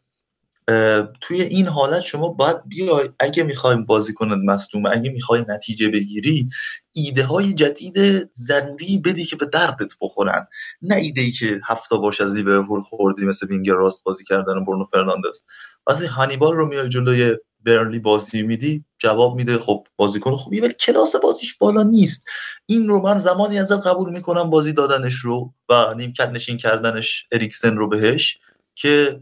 توی 1.21 1.41
این 1.41 1.67
حالت 1.67 2.01
شما 2.01 2.27
باید 2.27 2.57
بیای 2.67 3.09
اگه 3.19 3.43
می‌خوایم 3.43 3.85
بازی 3.85 4.13
کنند 4.13 4.49
مصدوم 4.49 4.85
اگه 4.85 5.09
می‌خوای 5.09 5.45
نتیجه 5.47 5.89
بگیری 5.89 6.49
ایده 6.91 7.23
های 7.23 7.53
جدید 7.53 8.29
ضروری 8.33 8.97
بدی 8.97 9.25
که 9.25 9.35
به 9.35 9.45
دردت 9.45 9.93
بخورن. 10.01 10.47
نه 10.81 10.95
ایده 10.95 11.21
ای 11.21 11.31
که 11.31 11.61
هفتا 11.65 11.97
باش 11.97 12.21
از 12.21 12.35
لیورپول 12.35 12.79
خوردی 12.79 13.25
مثل 13.25 13.47
وینگر 13.47 13.73
راست 13.73 14.03
بازی 14.03 14.23
کردن 14.23 14.65
برونو 14.65 14.85
فرناندز. 14.85 15.41
وقتی 15.87 16.05
هانیبال 16.05 16.53
رو 16.55 16.67
میای 16.67 16.89
جلوی 16.89 17.37
برنلی 17.65 17.99
بازی 17.99 18.41
میدی 18.41 18.85
جواب 18.99 19.35
میده 19.35 19.57
خب 19.57 19.87
بازیکن 19.95 20.35
خوبی 20.35 20.59
ولی 20.59 20.73
کلاس 20.73 21.15
بازیش 21.15 21.57
بالا 21.57 21.83
نیست. 21.83 22.25
این 22.65 22.87
رو 22.87 23.01
من 23.01 23.17
زمانی 23.17 23.59
ازت 23.59 23.87
قبول 23.87 24.09
می‌کنم 24.09 24.49
بازی 24.49 24.73
دادنش 24.73 25.15
رو 25.15 25.53
و 25.69 25.93
نیمکت 25.97 26.29
نشین 26.29 26.57
کردنش 26.57 27.27
اریکسن 27.31 27.77
رو 27.77 27.87
بهش 27.87 28.39
که 28.75 29.21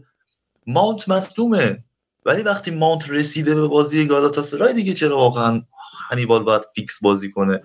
ماونت 0.66 1.08
مصدومه 1.08 1.84
ولی 2.26 2.42
وقتی 2.42 2.70
ماونت 2.70 3.10
رسیده 3.10 3.54
به 3.54 3.68
بازی 3.68 4.06
گالاتاسرای 4.06 4.72
دیگه 4.72 4.92
چرا 4.92 5.16
واقعا 5.16 5.62
هانیبال 6.10 6.42
باید 6.42 6.62
فیکس 6.74 7.02
بازی 7.02 7.30
کنه؟ 7.30 7.62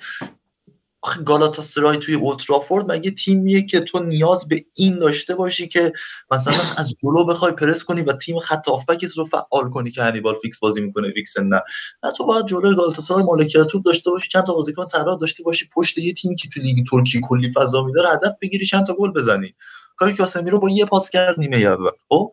آخه 1.05 1.23
گالاتاسرای 1.23 1.97
توی 1.97 2.15
اولترافورد 2.15 2.91
مگه 2.91 3.11
تیمیه 3.11 3.65
که 3.65 3.79
تو 3.79 3.99
نیاز 3.99 4.47
به 4.47 4.65
این 4.75 4.99
داشته 4.99 5.35
باشی 5.35 5.67
که 5.67 5.93
مثلا 6.31 6.53
از 6.77 6.93
جلو 7.03 7.25
بخوای 7.25 7.51
پرس 7.51 7.83
کنی 7.83 8.01
و 8.01 8.13
تیم 8.13 8.39
خط 8.39 8.67
هافبکت 8.67 9.17
رو 9.17 9.25
فعال 9.25 9.69
کنی 9.69 9.91
که 9.91 10.03
هانیبال 10.03 10.35
فیکس 10.41 10.59
بازی 10.59 10.81
می‌کنه 10.81 11.09
اریکسن 11.09 11.43
نه. 11.43 11.61
نه 12.03 12.11
تو 12.11 12.25
باید 12.25 12.45
جلوی 12.45 12.75
گالاتاسرای 12.75 13.23
مالکیت 13.23 13.63
توپ 13.63 13.83
داشته 13.83 14.11
باشی 14.11 14.27
چند 14.29 14.43
تا 14.43 14.53
بازیکن 14.53 14.85
طراح 14.87 15.19
داشته 15.19 15.43
باشی 15.43 15.69
پشت 15.75 15.97
یه 15.97 16.13
تیمی 16.13 16.35
که 16.35 16.49
تو 16.53 16.59
لیگ 16.59 16.85
ترکی 16.91 17.21
کلی 17.23 17.51
فضا 17.51 17.83
میده 17.83 18.01
رو 18.01 18.09
هدف 18.09 18.33
بگیری 18.41 18.65
چند 18.65 18.85
تا 18.85 18.93
گل 18.99 19.11
بزنی. 19.11 19.55
کاری 19.95 20.11
که 20.11 20.17
کاسمیرو 20.17 20.59
با 20.59 20.69
یه 20.69 20.85
پاس 20.85 21.09
کرد 21.09 21.39
نیمه 21.39 21.57
اول. 21.57 21.91
خب؟ 22.09 22.31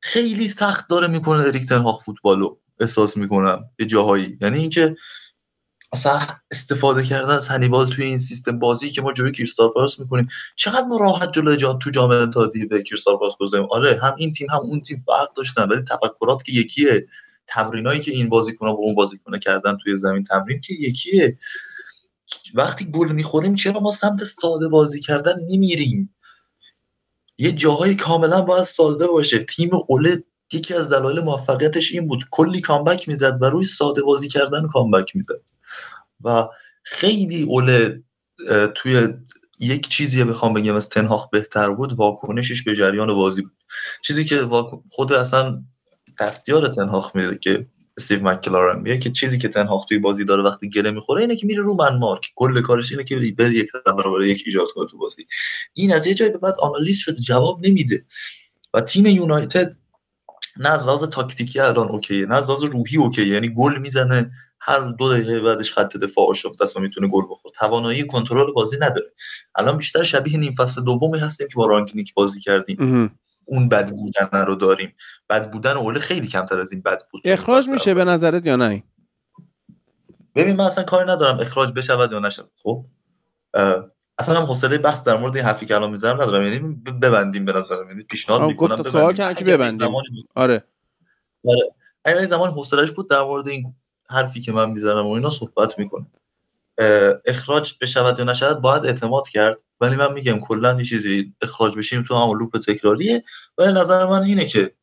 خیلی 0.00 0.48
سخت 0.48 0.88
داره 0.88 1.06
می‌کنه 1.06 1.44
اریک 1.44 1.69
تن 1.69 1.82
هاخ 1.82 2.04
فوتبالو 2.04 2.56
احساس 2.80 3.16
می‌کنم 3.16 3.64
یه 3.78 3.86
جاهایی. 3.86 4.38
یعنی 4.40 4.58
اینکه 4.58 4.96
اصلا 5.94 6.26
استفاده 6.50 7.04
کردن 7.04 7.34
از 7.34 7.48
هنیبال 7.48 7.90
توی 7.90 8.04
این 8.04 8.18
سیستم 8.18 8.58
بازی 8.58 8.90
که 8.90 9.02
ما 9.02 9.12
جلوی 9.12 9.32
کریستال 9.32 9.68
پالاس 9.68 10.00
می‌کنیم. 10.00 10.28
چقدر 10.56 10.86
ما 10.86 10.96
راحت 10.96 11.32
جلوی 11.32 11.56
جا 11.56 11.72
تو 11.72 11.90
جام 11.90 12.10
اتحادیه 12.10 12.66
به 12.66 12.82
کریستال 12.82 13.16
پالاس 13.16 13.36
گذاریم 13.40 13.66
آره 13.70 14.00
هم 14.02 14.14
این 14.18 14.32
تیم 14.32 14.50
هم 14.50 14.58
اون 14.58 14.80
تیم 14.80 15.02
فرق 15.06 15.34
داشتن. 15.36 15.68
ولی 15.68 15.82
تفکرات 15.82 16.42
که 16.42 16.52
یکیه. 16.52 17.06
تمرینایی 17.46 18.00
که 18.00 18.10
این 18.10 18.28
بازیکن‌ها 18.28 18.72
با 18.72 18.78
اون 18.78 18.94
بازیکن‌ها 18.94 19.38
کردن 19.38 19.76
توی 19.76 19.96
زمین 19.96 20.22
تمرین 20.22 20.60
که 20.60 20.74
یکیه. 20.74 21.38
وقتی 22.54 22.84
گل 22.84 23.12
می‌خوریم 23.12 23.54
چرا 23.54 23.80
ما 23.80 23.90
سمت 23.90 24.24
ساده 24.24 24.68
بازی 24.68 25.00
کردن 25.00 25.34
نمیریم؟ 25.50 26.14
یه 27.38 27.52
جاهای 27.52 27.94
کاملا 27.94 28.40
باید 28.40 28.64
ساده 28.64 29.06
باشه. 29.06 29.38
تیم 29.38 29.70
اوله 29.88 30.24
یکی 30.52 30.74
از 30.74 30.92
دلایل 30.92 31.20
موفقیتش 31.20 31.92
این 31.92 32.08
بود 32.08 32.24
کلی 32.30 32.60
کامبک 32.60 33.08
می‌زد 33.08 33.38
و 33.40 33.44
روی 33.44 33.64
ساده 33.64 34.02
بازی 34.02 34.28
کردن 34.28 34.68
کامبک 34.68 35.16
می‌زد. 35.16 35.40
و 36.24 36.48
خیلی 36.82 37.42
اوله 37.42 38.02
توی 38.74 39.08
یک 39.60 39.88
چیزی 39.88 40.24
بخوام 40.24 40.54
بگم 40.54 40.74
از 40.74 40.88
تنهاخ 40.88 41.28
بهتر 41.28 41.70
بود 41.70 41.92
واکنشش 41.92 42.62
به 42.62 42.76
جریان 42.76 43.14
بازی 43.14 43.42
بود. 43.42 43.56
چیزی 44.02 44.24
که 44.24 44.48
خود 44.90 45.12
اصلا 45.12 45.62
دستیار 46.20 46.68
تنهاخ 46.68 47.16
میده 47.16 47.38
که 47.38 47.66
استیو 47.96 48.28
مکلارن 48.28 48.80
میگه 48.80 48.98
که 48.98 49.10
چیزی 49.10 49.38
که 49.38 49.48
تنهاخ 49.48 49.84
توی 49.84 49.98
بازی 49.98 50.24
داره 50.24 50.42
وقتی 50.42 50.68
گره 50.68 50.90
می‌خوره 50.90 51.20
اینه 51.20 51.36
که 51.36 51.46
میره 51.46 51.62
رو 51.62 51.74
من 51.74 51.98
مارک. 51.98 52.22
کل 52.34 52.60
کارش 52.60 52.92
اینه 52.92 53.04
که 53.04 53.34
بره 53.38 53.54
یک 53.54 53.70
برابر 53.86 54.22
یک 54.22 54.42
ایجاد 54.46 54.66
کنه 54.74 54.86
تو 54.86 54.98
بازی. 54.98 55.26
این 55.74 55.92
از 55.92 56.06
یه 56.06 56.14
جایی 56.14 56.30
به 56.30 56.38
بعد 56.38 56.54
آنالیز 56.58 56.98
شده 56.98 57.20
جواب 57.20 57.66
نمیده. 57.66 58.04
و 58.74 58.80
تیم 58.80 59.06
یونایتد 59.06 59.76
نه 60.56 60.68
از 60.68 60.86
لحاظ 60.86 61.04
تاکتیکی 61.04 61.60
الان 61.60 61.88
اوکیه 61.88 62.26
نه 62.26 62.34
از 62.34 62.50
لحاظ 62.50 62.64
روحی 62.64 62.96
اوکیه. 62.96 63.26
یعنی 63.26 63.48
گل 63.48 63.78
می‌زنه 63.78 64.30
هر 64.60 64.80
دو 64.80 65.12
دقیقه 65.12 65.40
بعدش 65.40 65.72
خط 65.72 65.96
دفاع 65.96 66.28
آشفته 66.28 66.64
است 66.64 66.76
و 66.76 66.80
می‌تونه 66.80 67.08
گل 67.08 67.22
بخوره. 67.30 67.52
توانایی 67.54 68.06
کنترل 68.06 68.52
بازی 68.52 68.76
نداره. 68.76 69.06
الان 69.54 69.76
بیشتر 69.76 70.02
شبیه 70.02 70.38
نیم 70.38 70.52
فصل 70.52 70.84
دومی 70.84 71.18
هستیم 71.18 71.48
که 71.48 71.54
با 71.56 71.66
رانگنیک 71.66 72.14
بازی 72.14 72.40
کردیم. 72.40 73.10
اون 73.44 73.68
بد 73.68 73.90
بودن 73.90 74.44
رو 74.46 74.54
داریم. 74.54 74.94
بد 75.28 75.50
بودن 75.50 75.76
اوله 75.76 76.00
خیلی 76.00 76.28
کمتر 76.28 76.60
از 76.60 76.72
این 76.72 76.82
بد 76.82 77.02
بود. 77.10 77.22
اخراج 77.24 77.68
میشه 77.68 77.94
به 77.94 78.04
نظرت 78.04 78.46
یا 78.46 78.56
نه؟ 78.56 78.82
ببین 80.34 80.56
من 80.56 80.64
اصلا 80.64 80.84
کاری 80.84 81.10
ندارم 81.10 81.40
اخراج 81.40 81.72
بشود 81.72 82.12
یا 82.12 82.18
نشود. 82.18 82.50
خب؟ 82.62 82.84
اصلا 84.18 84.40
هم 84.40 84.46
حوصله 84.46 84.78
بحث 84.78 85.04
در 85.04 85.16
مورد 85.16 85.36
این 85.36 85.44
حرفی 85.44 85.66
که 85.66 85.74
الان 85.74 85.90
می‌ذارم 85.90 86.22
ندارم. 86.22 86.42
یعنی 86.42 86.58
ببندیم 87.02 87.44
به 87.44 87.52
نظرم 87.52 87.88
یعنی 87.88 88.02
پیشنهاد 88.02 88.42
می‌کنم 88.42 88.76
گفت 88.76 88.88
سوال 88.88 89.14
کردن 89.14 89.34
که 89.34 89.44
ببندیم. 89.44 89.94
آره. 90.34 90.64
آره. 91.44 91.62
اگه 92.04 92.26
زمان 92.26 92.50
حوصله‌اش 92.50 92.92
بود 92.92 93.10
در 93.10 93.22
مورد 93.22 93.48
این 93.48 93.74
حرفی 94.10 94.40
که 94.40 94.52
من 94.52 94.70
می‌ذارم 94.70 95.06
و 95.06 95.10
اینا 95.10 95.30
صحبت 95.30 95.78
می‌کنه 95.78 96.06
اخراج 97.26 97.74
بشود 97.80 98.18
یا 98.18 98.24
نشود 98.24 98.60
باید 98.60 98.86
اعتماد 98.86 99.28
کرد. 99.28 99.58
ولی 99.80 99.96
من 99.96 100.12
میگم 100.12 100.40
کلا 100.40 100.74
یه 100.78 100.84
چیزی 100.84 101.34
اخراج 101.42 101.78
بشیم 101.78 102.02
تو 102.02 102.16
هم 102.16 102.38
لوپ 102.38 102.58
تکراریه. 102.58 103.24
ولی 103.58 103.72
نظر 103.72 104.06
من 104.06 104.22
اینه 104.22 104.46
که 104.46 104.74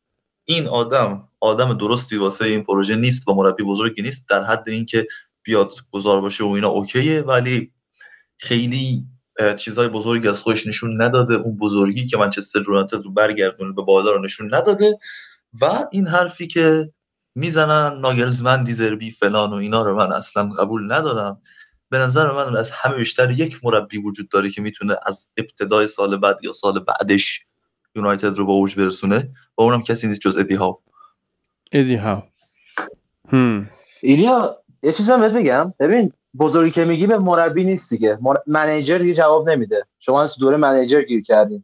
این 0.45 0.67
آدم 0.67 1.27
آدم 1.39 1.73
درستی 1.73 2.17
واسه 2.17 2.45
این 2.45 2.63
پروژه 2.63 2.95
نیست 2.95 3.27
و 3.27 3.33
مربی 3.33 3.63
بزرگی 3.63 4.01
نیست 4.01 4.29
در 4.29 4.43
حد 4.43 4.69
اینکه 4.69 5.07
بیاد 5.43 5.73
گذار 5.91 6.21
باشه 6.21 6.43
و 6.43 6.47
اینا 6.47 6.69
اوکیه. 6.69 7.21
ولی 7.21 7.71
خیلی 8.37 9.05
چیزهای 9.57 9.87
بزرگی 9.87 10.27
از 10.27 10.41
خودش 10.41 10.67
نشون 10.67 11.01
نداده. 11.01 11.33
اون 11.33 11.57
بزرگی 11.57 12.07
که 12.07 12.17
منچستر 12.17 12.63
یونایتد 12.67 13.03
رو 13.03 13.11
برگردونه 13.11 13.73
به 13.73 13.81
بالا 13.81 14.11
رو 14.11 14.21
نشون 14.21 14.55
نداده. 14.55 14.99
و 15.61 15.85
این 15.91 16.07
حرفی 16.07 16.47
که 16.47 16.93
می‌زنن 17.35 17.99
ناگلزمن 17.99 18.63
دیزربی 18.63 19.11
فلان 19.11 19.49
و 19.49 19.55
اینا 19.55 19.83
رو 19.83 19.95
من 19.95 20.11
اصلا 20.11 20.49
قبول 20.59 20.93
ندارم. 20.93 21.41
به 21.89 21.97
نظر 21.97 22.31
من 22.31 22.57
از 22.57 22.71
همه 22.71 22.95
بیشتر 22.95 23.31
یک 23.31 23.59
مربی 23.63 23.97
وجود 23.97 24.29
داره 24.29 24.49
که 24.49 24.61
می‌تونه 24.61 24.95
از 25.05 25.29
ابتدای 25.37 25.87
سال 25.87 26.17
بعد 26.17 26.37
یا 26.43 26.53
سال 26.53 26.79
بعدش 26.79 27.39
یونایتد 27.95 28.37
رو 28.37 28.45
به 28.45 28.51
اوج 28.51 28.75
برسونه 28.75 29.33
و 29.57 29.61
اونم 29.61 29.81
کسی 29.81 30.07
نیست 30.07 30.21
جز 30.21 30.37
ادی 30.37 30.55
هاو 30.55 30.81
ادی 31.71 31.95
هاو 31.95 32.23
ایلیا 34.01 34.60
یه 34.83 34.91
چیز 34.91 35.09
هم 35.09 35.21
بگم. 35.21 35.73
ببین 35.79 36.13
بزرگی 36.39 36.71
که 36.71 36.85
میگی 36.85 37.07
به 37.07 37.17
مربی 37.17 37.63
نیست 37.63 37.89
دیگه. 37.89 38.19
منیجر 38.47 38.97
دیگه 38.97 39.13
جواب 39.13 39.49
نمیده. 39.49 39.85
شما 39.99 40.23
از 40.23 40.35
دوره 40.37 40.57
منیجر 40.57 41.01
گیر 41.01 41.23
کردین. 41.23 41.63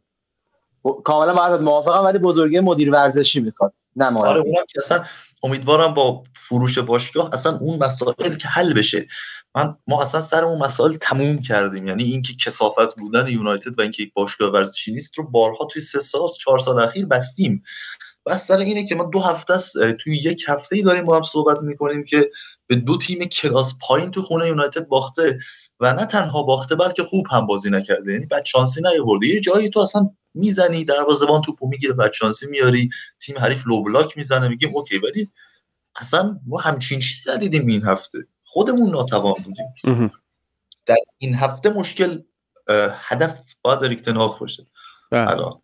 کاملا 1.04 1.34
باید 1.34 1.60
موافقم 1.60 2.04
ولی 2.04 2.18
بزرگی 2.18 2.60
مدیر 2.60 2.90
ورزشی 2.90 3.40
می‌خواد 3.40 3.74
نه 3.96 4.10
مربی. 4.10 4.28
آره 4.28 4.40
اونم 4.40 4.64
که 4.68 4.78
اصلا 4.78 5.04
امیدوارم 5.42 5.94
با 5.94 6.22
فروش 6.34 6.78
باشگاه 6.78 7.30
اصلا 7.32 7.58
اون 7.58 7.78
مسائل 7.78 8.34
که 8.34 8.48
حل 8.48 8.74
بشه. 8.74 9.06
من 9.54 9.76
ما 9.88 10.02
اصلا 10.02 10.20
سر 10.20 10.44
اون 10.44 10.58
مسائل 10.58 10.96
تموم 10.96 11.38
کردیم. 11.38 11.86
یعنی 11.86 12.04
اینکه 12.04 12.34
کسافت 12.34 12.98
بودن 12.98 13.28
یونایتد 13.28 13.78
و 13.78 13.82
اینکه 13.82 14.02
یک 14.02 14.12
باشگاه 14.14 14.50
ورزشی 14.50 14.92
نیست 14.92 15.18
رو 15.18 15.30
بارها 15.30 15.64
توی 15.64 15.82
سه 15.82 16.00
سال 16.00 16.28
چهار 16.40 16.58
سال 16.58 16.82
اخیر 16.82 17.06
بستیم. 17.06 17.62
بس 18.26 18.46
سر 18.46 18.58
اینه 18.58 18.84
که 18.84 18.94
ما 18.94 19.04
دو 19.04 19.20
هفته 19.20 19.56
توی 19.92 20.18
یک 20.18 20.44
هفته 20.48 20.76
ای 20.76 20.82
داریم 20.82 21.04
با 21.04 21.16
هم 21.16 21.22
صحبت 21.22 21.62
می‌کنیم 21.62 22.04
که 22.04 22.30
به 22.68 22.76
دو 22.76 22.98
تیم 22.98 23.24
کلاس 23.24 23.78
پایین 23.80 24.10
تو 24.10 24.22
خونه 24.22 24.46
یونایتد 24.46 24.88
باخته 24.88 25.38
و 25.80 25.92
نه 25.92 26.04
تنها 26.04 26.42
باخته 26.42 26.74
بلکه 26.74 27.02
خوب 27.02 27.26
هم 27.30 27.46
بازی 27.46 27.70
نکرده. 27.70 28.12
یعنی 28.12 28.26
بعد 28.26 28.44
شانسی 28.44 28.82
نیاورده. 28.82 29.26
یه 29.26 29.40
جایی 29.40 29.68
تو 29.68 29.80
اصلا 29.80 30.10
می‌زنی 30.34 30.84
دروازه‌بان 30.84 31.42
توپو 31.42 31.68
می‌گیره 31.68 31.92
بعد 31.92 32.12
شانسی 32.12 32.46
میاری. 32.46 32.90
تیم 33.20 33.38
حریف 33.38 33.66
لو 33.66 33.82
بلاک 33.82 34.16
می‌زنه 34.16 34.48
میگیم 34.48 34.76
اوکی 34.76 34.98
ولی 34.98 35.28
اصلا 35.96 36.40
ما 36.46 36.58
همچین 36.58 36.98
چیزی 36.98 37.30
ندیدیم 37.30 37.66
این 37.66 37.84
هفته. 37.84 38.18
خودمون 38.44 38.90
ناتوان 38.90 39.34
بودیم. 39.44 40.12
در 40.86 40.96
این 41.18 41.34
هفته 41.34 41.70
مشکل 41.70 42.22
هدف 42.92 43.54
باید 43.62 43.84
ریکتناخ 43.84 44.38
باشه. 44.38 44.66
بله. 45.10 45.30
الان. 45.30 45.60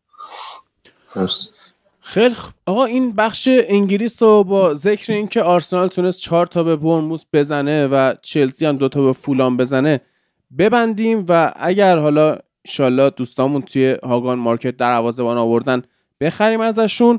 خیلی 2.06 2.34
آقا 2.66 2.84
این 2.84 3.12
بخش 3.12 3.48
انگلیس 3.50 4.22
رو 4.22 4.44
با 4.44 4.74
ذکر 4.74 5.12
اینکه 5.12 5.42
آرسنال 5.42 5.88
تونست 5.88 6.20
چهار 6.20 6.46
تا 6.46 6.62
به 6.62 6.76
برموس 6.76 7.24
بزنه 7.32 7.86
و 7.86 8.14
چلسی 8.22 8.66
هم 8.66 8.76
دو 8.76 8.88
تا 8.88 9.02
به 9.02 9.12
فولان 9.12 9.56
بزنه 9.56 10.00
ببندیم 10.58 11.26
و 11.28 11.52
اگر 11.56 11.98
حالا 11.98 12.38
انشالله 12.64 13.10
دوستامون 13.10 13.62
توی 13.62 13.96
هاگان 14.02 14.38
مارکت 14.38 14.76
در 14.76 14.92
عوازبان 14.92 15.38
آوردن 15.38 15.82
بخریم 16.20 16.60
ازشون. 16.60 17.18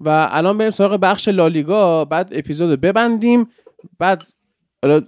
و 0.00 0.28
الان 0.30 0.58
بریم 0.58 0.70
سراغ 0.70 1.00
بخش 1.00 1.28
لالیگا. 1.28 2.04
بعد 2.04 2.28
اپیزود 2.32 2.80
ببندیم. 2.80 3.50
بعد 3.98 4.22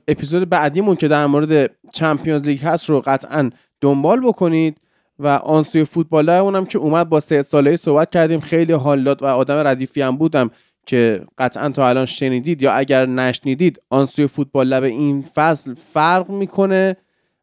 اپیزود 0.09 0.49
بعدیمون 0.49 0.97
که 0.97 1.09
در 1.09 1.27
مورد 1.27 1.71
چمپیونز 1.93 2.43
لیگ 2.43 2.61
هست 2.63 2.91
رو 2.91 3.01
قطعا 3.01 3.51
دنبال 3.81 4.21
بکنید. 4.21 4.81
و 5.21 5.27
آنسوی 5.27 5.85
فوتبال 5.85 6.29
اونم 6.29 6.67
که 6.67 6.79
اومد 6.79 7.09
با 7.09 7.21
سه 7.21 7.43
ساله 7.43 7.77
صحبت 7.77 8.11
کردیم. 8.11 8.41
خیلی 8.41 8.73
حال 8.73 9.05
داد 9.05 9.23
و 9.23 9.27
آدم 9.27 9.57
ردیفی 9.67 10.03
هم 10.03 10.17
بودم 10.17 10.51
که 10.87 11.21
قطعا 11.39 11.69
تا 11.69 11.89
الان 11.89 12.07
شنیدید 12.07 12.63
یا 12.63 12.73
اگر 12.73 13.07
نشنیدید 13.07 13.81
آنسوی 13.91 14.27
فوتبال 14.27 14.67
لب 14.67 14.83
این 14.83 15.23
فصل 15.23 15.75
فرق 15.75 16.31
می‌کنه 16.31 16.97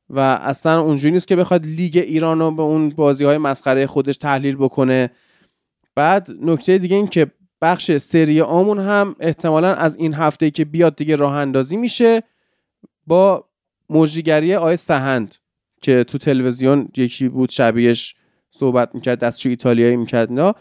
و 0.10 0.20
اصلا 0.20 0.82
اونجوری 0.82 1.14
نیست 1.14 1.28
که 1.28 1.36
بخواد 1.36 1.66
لیگ 1.66 1.98
ایران 1.98 2.40
رو 2.40 2.52
به 2.52 2.62
اون 2.62 2.90
بازی 2.90 3.26
های 3.26 3.38
مسخره 3.38 3.88
خودش 3.88 4.18
تحلیل 4.18 4.56
بکنه. 4.56 5.10
بعد 5.96 6.28
نکته 6.42 6.78
دیگه 6.78 6.96
این 6.96 7.08
که 7.08 7.32
بخش 7.62 7.98
سری 7.98 8.42
آمون 8.42 8.80
هم 8.80 9.16
احتمالا 9.20 9.74
از 9.74 9.96
این 9.96 10.14
هفته 10.14 10.52
که 10.52 10.66
بیاد 10.66 10.96
دیگه 10.96 11.16
راه 11.16 11.34
اندازی 11.34 11.78
میشه 11.78 12.24
با 13.08 13.46
مجریگری 13.90 14.56
آی 14.56 14.78
سهند. 14.78 15.36
که 15.82 16.04
تو 16.04 16.18
تلویزیون 16.18 16.90
یکی 16.98 17.30
بود 17.30 17.50
شبیهش 17.50 18.16
صحبت 18.50 18.96
می‌کرد 18.96 19.20
دستشو 19.20 19.50
ایتالیایی 19.50 19.96
می‌کرد 19.96 20.32
نه 20.32 20.54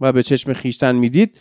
و 0.00 0.12
به 0.12 0.22
چشم 0.22 0.52
خیشتن 0.52 0.96
می‌دید 0.96 1.40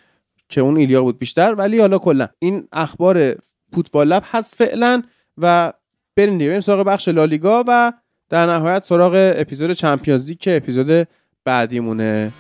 که 0.50 0.62
اون 0.62 0.78
ایلیا 0.78 1.02
بود 1.02 1.20
بیشتر. 1.20 1.54
ولی 1.54 1.80
حالا 1.80 1.98
کلا 1.98 2.28
این 2.40 2.68
اخبار 2.72 3.36
فوتبال 3.74 4.08
لب 4.08 4.24
هست 4.26 4.56
فعلا 4.56 5.02
و 5.38 5.74
بریم 6.16 6.38
بریم 6.38 6.62
سراغ 6.62 6.88
بخش 6.88 7.08
لالیگا 7.08 7.64
و 7.68 7.94
در 8.30 8.46
نهایت 8.46 8.86
سراغ 8.86 9.34
اپیزود 9.38 9.72
چمپیونز 9.72 10.28
لیگ 10.28 10.38
که 10.38 10.58
اپیزود 10.58 11.08
بعدیمونه. 11.46 12.32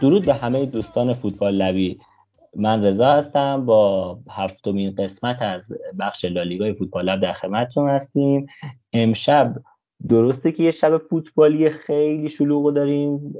درود 0.00 0.26
به 0.26 0.34
همه 0.34 0.66
دوستان 0.66 1.14
فوتبال 1.14 1.54
لبی. 1.54 2.00
من 2.56 2.84
رضا 2.84 3.12
هستم 3.12 3.66
با 3.66 4.18
هفتمین 4.30 4.94
قسمت 4.94 5.42
از 5.42 5.72
بخش 5.98 6.24
لالیگای 6.24 6.72
فوتبال 6.72 7.04
لب 7.04 7.20
در 7.20 7.32
خدمتتون 7.32 7.90
هستیم. 7.90 8.46
امشب 8.92 9.54
درسته 10.08 10.52
که 10.52 10.62
یه 10.62 10.70
شب 10.70 10.98
فوتبالی 10.98 11.70
خیلی 11.70 12.28
شلوغ 12.28 12.74
داریم 12.74 13.34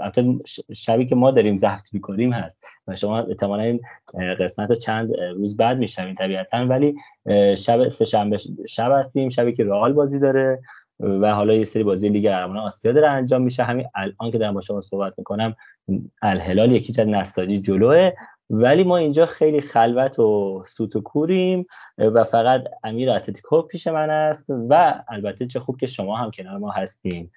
البته 0.00 0.38
شبی 0.74 1.06
که 1.06 1.14
ما 1.14 1.30
داریم 1.30 1.56
ضبط 1.56 1.88
می‌کنیم 1.92 2.32
هست 2.32 2.64
و 2.88 2.96
شما 2.96 3.18
احتمالا 3.18 3.62
این 3.62 3.80
قسمت 4.40 4.68
رو 4.68 4.74
چند 4.74 5.12
روز 5.36 5.56
بعد 5.56 5.78
میشنوین 5.78 6.14
طبیعتا 6.14 6.66
ولی 6.66 6.94
شب 7.56 7.88
سه 7.88 8.04
شنبه 8.04 8.38
شب 8.68 8.92
هستیم 8.98 9.28
شبی 9.28 9.52
که 9.52 9.64
رئال 9.64 9.92
بازی 9.92 10.18
داره. 10.18 10.60
و 11.00 11.34
حالا 11.34 11.54
یه 11.54 11.64
سری 11.64 11.82
بازی 11.82 12.08
لیگ 12.08 12.28
قهرمانان 12.28 12.66
آسیا 12.66 12.92
داره 12.92 13.08
انجام 13.08 13.42
میشه. 13.42 13.62
همین 13.62 13.86
الان 13.94 14.30
که 14.32 14.38
دارم 14.38 14.54
با 14.54 14.60
شما 14.60 14.80
صحبت 14.80 15.14
می‌کنم 15.18 15.54
الهلال 16.22 16.72
یکی 16.72 17.02
از 17.02 17.08
نساجی 17.08 17.60
جلوه. 17.60 18.10
ولی 18.50 18.84
ما 18.84 18.96
اینجا 18.96 19.26
خیلی 19.26 19.60
خلوت 19.60 20.18
و 20.18 20.62
سوت 20.66 20.96
و 20.96 21.00
کوریم 21.00 21.66
و 21.98 22.24
فقط 22.24 22.64
امیر 22.84 23.10
اتلتیکو 23.10 23.62
پیش 23.62 23.86
من 23.86 24.10
است 24.10 24.44
و 24.48 25.02
البته 25.08 25.46
چه 25.46 25.60
خوب 25.60 25.76
که 25.76 25.86
شما 25.86 26.16
هم 26.16 26.30
کنار 26.30 26.58
ما 26.58 26.70
هستیم 26.70 27.30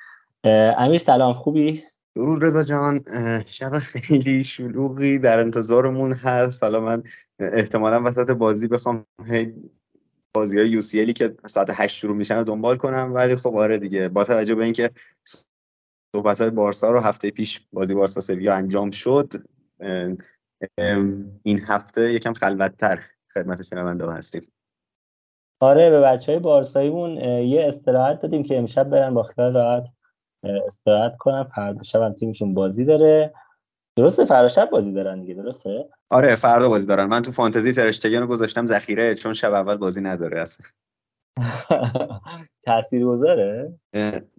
امیر 0.78 0.98
سلام 0.98 1.34
خوبی؟ 1.34 1.84
درود 2.16 2.44
رضا 2.44 2.64
جان. 2.64 3.04
شب 3.46 3.80
خیلی 3.80 4.44
شلوغی 4.44 5.20
در 5.20 5.40
انتظارمون 5.40 6.14
هست. 6.14 6.64
حالا 6.64 6.80
من 6.80 7.04
احتمالا 7.40 8.02
وسط 8.06 8.32
بازی 8.32 8.68
بخوام 8.68 9.06
بازی 10.36 10.60
های 10.60 10.70
یو 10.70 10.82
که 11.14 11.36
ساعت 11.46 11.70
8 11.74 11.98
شروع 11.98 12.16
میشن 12.16 12.36
رو 12.36 12.44
دنبال 12.44 12.78
کنم 12.78 13.12
ولی 13.14 13.36
خب 13.36 13.56
آره 13.56 13.78
دیگه. 13.78 14.10
با 14.10 14.24
توجه 14.24 14.56
به 14.56 14.64
اینکه 14.64 14.90
صحبت 16.16 16.42
های 16.42 16.50
بارسا 16.50 16.92
رو 16.92 17.00
هفته 17.00 17.32
پیش 17.32 17.62
بازی 17.74 17.94
بارسا 17.94 18.22
سویا 18.22 18.56
انجام 18.56 18.92
شد 18.92 19.34
این 21.44 21.60
هفته 21.68 22.14
یکم 22.14 22.34
خلوتتر 22.34 23.00
خدمت 23.34 23.62
شنونده 23.62 24.12
هستیم. 24.12 24.42
آره 25.60 25.90
به 25.90 26.02
بچه 26.02 26.32
های 26.32 26.40
بارساییمون 26.40 27.18
یه 27.22 27.68
استراحت 27.68 28.22
دادیم 28.22 28.44
که 28.44 28.58
امشب 28.58 28.84
برن 28.84 29.14
با 29.14 29.24
خیال 29.24 29.54
راحت 29.54 29.84
استراحت 30.66 31.18
کنن 31.18 31.44
فردا 31.44 31.84
شب 31.84 32.02
هم 32.02 32.14
تیمشون 32.14 32.54
بازی 32.54 32.86
داره. 32.86 33.34
درسته 33.96 34.26
فردا 34.26 34.48
شب 34.48 34.70
بازی 34.70 34.94
دارن 34.94 35.22
دیگه 35.22 35.34
درسته؟ 35.34 35.90
آره 36.10 36.36
فردا 36.36 36.70
بازی 36.70 36.88
دارن. 36.88 37.06
من 37.06 37.22
تو 37.22 37.32
فانتزی 37.32 37.74
ترشتگن 37.74 38.20
رو 38.20 38.28
گذاشتم 38.28 38.66
ذخیره 38.66 39.16
چون 39.16 39.34
شب 39.34 39.54
اول 39.54 39.78
بازی 39.78 40.02
نداره 40.02 40.42
اصلا. 40.42 40.68
تاثیر 42.66 43.06
گذاره 43.06 43.74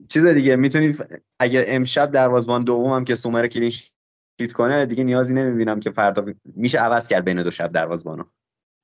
چیز 0.08 0.26
دیگه 0.26 0.56
می‌تونید 0.56 1.20
اگه 1.38 1.64
امشب 1.68 2.10
دروازبان 2.10 2.64
دومم 2.64 3.04
که 3.04 3.14
سومر 3.14 3.46
کلینش 3.46 3.92
شیت 4.40 4.52
کنه 4.52 4.86
دیگه 4.86 5.04
نیازی 5.04 5.34
نمی‌بینم 5.34 5.80
که 5.80 5.90
فردا 5.90 6.24
میشه 6.44 6.78
عوض 6.78 7.08
کرد 7.08 7.24
بین 7.24 7.42
دو 7.42 7.50
شب 7.50 7.72
دروازبانو 7.72 8.24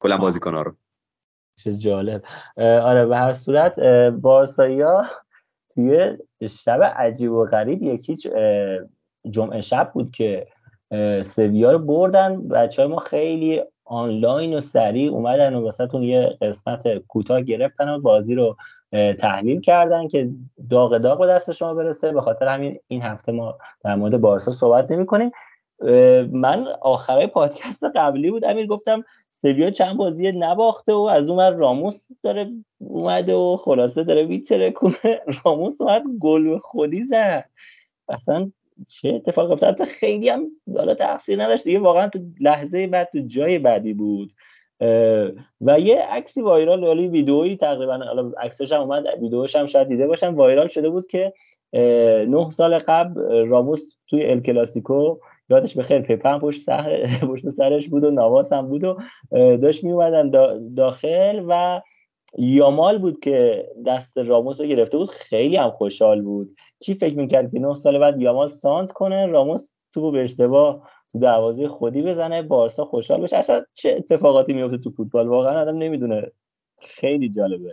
کلا 0.02 0.16
بازیکن‌ها 0.16 0.62
رو. 0.62 0.76
چه 1.56 1.76
جالب. 1.76 2.22
آره 2.56 3.06
به 3.06 3.16
هر 3.16 3.32
صورت 3.32 3.80
بارسایا 4.10 5.02
توی 5.74 6.18
شب 6.48 6.82
عجیب 6.82 7.32
و 7.32 7.44
غریب 7.44 7.82
یکیچ 7.82 8.28
جمعه 9.30 9.60
شب 9.60 9.90
بود 9.94 10.12
که 10.12 10.46
سویا 11.22 11.72
رو 11.72 11.78
بردن. 11.78 12.48
بچه 12.48 12.82
های 12.82 12.90
ما 12.90 12.98
خیلی 12.98 13.62
آنلاین 13.84 14.54
و 14.54 14.60
سریع 14.60 15.12
اومدن 15.12 15.54
و 15.54 15.60
واسهتون 15.60 16.02
یه 16.02 16.38
قسمت 16.42 16.98
کوتاه 16.98 17.42
گرفتن 17.42 17.88
و 17.88 18.00
بازی 18.00 18.34
رو 18.34 18.56
تحلیل 19.18 19.60
کردن 19.60 20.08
که 20.08 20.30
داغ 20.70 20.98
داغ 20.98 21.18
به 21.18 21.26
دست 21.26 21.52
شما 21.52 21.74
برسه. 21.74 22.12
به 22.12 22.20
خاطر 22.20 22.48
همین 22.48 22.78
این 22.88 23.02
هفته 23.02 23.32
ما 23.32 23.58
در 23.84 23.94
مورد 23.94 24.20
بارسا 24.20 24.52
صحبت 24.52 24.90
نمی 24.90 25.06
کنیم 25.06 25.30
من 26.32 26.66
آخرای 26.80 27.26
پادکست 27.26 27.84
قبلی 27.84 28.30
بود 28.30 28.44
امیر 28.44 28.66
گفتم 28.66 29.04
سویا 29.30 29.70
چند 29.70 29.96
بازی 29.96 30.32
نباخته 30.32 30.92
و 30.92 31.00
از 31.00 31.30
اون 31.30 31.58
راموس 31.58 32.06
داره 32.22 32.50
اومده 32.78 33.34
و 33.34 33.56
خلاصه 33.56 34.04
داره 34.04 34.40
کنه 34.70 34.92
راموس 35.44 35.80
اومد 35.80 36.02
گل 36.20 36.58
خودی 36.58 37.02
زد. 37.02 37.44
اصلا 38.08 38.50
چه 38.88 39.08
اتفاق 39.08 39.50
افتاد؟ 39.50 39.84
خیلی 39.84 40.28
هم 40.28 40.46
حالا 40.76 40.94
تقصیر 40.94 41.42
نداشت 41.42 41.64
دیگه 41.64 41.78
واقعا 41.78 42.08
تو 42.08 42.18
لحظه 42.40 42.86
بعد 42.86 43.08
تو 43.12 43.18
جای 43.26 43.58
بعدی 43.58 43.94
بود. 43.94 44.32
و 45.60 45.80
یه 45.80 46.02
عکسی 46.10 46.42
وایرال 46.42 46.84
ولی 46.84 47.08
ویدئویی 47.08 47.56
تقریبا 47.56 47.98
حالا 47.98 48.32
عکسش 48.38 48.72
هم 48.72 48.80
اومد 48.80 49.04
ویدئوش 49.20 49.56
هم 49.56 49.66
شاید 49.66 49.88
دیده 49.88 50.06
باشم 50.06 50.34
وایرال 50.34 50.68
شده 50.68 50.90
بود 50.90 51.06
که 51.06 51.32
نه 52.28 52.50
سال 52.50 52.78
قبل 52.78 53.20
راموس 53.48 53.96
توی 54.08 54.30
ال 54.30 54.40
کلاسیکو 54.40 55.16
یادش 55.50 55.76
به 55.76 55.82
خیر 55.82 56.00
پیپن 56.00 56.38
پشت 56.38 56.62
سر 56.62 57.06
پشت 57.30 57.48
سرش 57.48 57.88
بود 57.88 58.04
و 58.04 58.10
نواس 58.10 58.52
هم 58.52 58.68
بود 58.68 58.84
و 58.84 58.96
داشت 59.56 59.84
می 59.84 59.92
اومدن 59.92 60.30
داخل 60.74 61.44
و 61.48 61.80
یامال 62.38 62.98
بود 62.98 63.20
که 63.20 63.68
دست 63.86 64.18
راموس 64.18 64.60
رو 64.60 64.66
گرفته 64.66 64.98
بود. 64.98 65.10
خیلی 65.10 65.56
هم 65.56 65.70
خوشحال 65.70 66.22
بود. 66.22 66.52
کی 66.80 66.94
فکر 66.94 67.16
می‌کرد 67.16 67.52
که 67.52 67.58
نه 67.58 67.74
سال 67.74 67.98
بعد 67.98 68.20
یامال 68.20 68.48
سانت 68.48 68.92
کنه 68.92 69.26
راموس 69.26 69.70
تو 69.92 70.10
به 70.10 70.22
اشتباه 70.22 70.90
تو 71.12 71.18
دروازه 71.18 71.68
خودی 71.68 72.02
بزنه 72.02 72.42
بارسا 72.42 72.84
خوشحال 72.84 73.20
بشه. 73.20 73.36
اصلا 73.36 73.62
چه 73.72 73.94
اتفاقاتی 73.98 74.52
میفته 74.52 74.78
تو 74.78 74.90
فوتبال؟ 74.90 75.28
واقعا 75.28 75.60
آدم 75.60 75.78
نمی‌دونه. 75.78 76.32
خیلی 76.80 77.28
جالبه. 77.28 77.72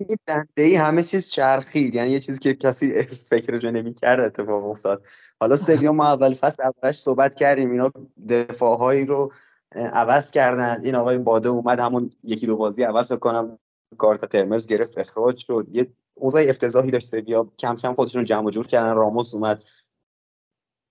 این 0.00 0.16
دنده 0.26 0.62
ای 0.62 0.74
همه 0.74 1.02
چیز 1.02 1.30
چرخید. 1.30 1.94
یعنی 1.94 2.10
یه 2.10 2.20
چیزی 2.20 2.38
که 2.38 2.54
کسی 2.54 3.02
فکر 3.30 3.58
جو 3.58 3.70
نمی‌کرد 3.70 4.20
اتفاق 4.20 4.64
افتاد. 4.64 5.06
حالا 5.40 5.56
سویا 5.56 5.92
ما 5.92 6.06
اول 6.06 6.34
فصل 6.34 6.62
اولش 6.62 6.98
صحبت 6.98 7.34
کردیم. 7.34 7.70
اینا 7.70 7.92
دفاعهایی 8.28 9.06
رو 9.06 9.32
عوض 9.74 10.30
کردن. 10.30 10.80
این 10.84 10.94
آقای 10.94 11.18
باده 11.18 11.48
اومد 11.48 11.80
همون 11.80 12.10
یکی 12.22 12.46
دو 12.46 12.56
بازی 12.56 12.84
اول 12.84 13.02
فکر 13.02 13.16
کنم 13.16 13.58
کارت 13.98 14.24
قرمز 14.24 14.66
گرفت 14.66 14.98
اخراج 14.98 15.38
شد. 15.38 15.66
یه 15.72 15.86
اوضاع 16.20 16.42
افتضاحی 16.48 16.90
داشت 16.90 17.08
سویا. 17.08 17.50
کم 17.58 17.76
کم 17.76 17.94
خودشون 17.94 18.24
جمع 18.24 18.50
جور 18.50 18.66
کردن. 18.66 18.94
راموس 18.94 19.34
اومد. 19.34 19.62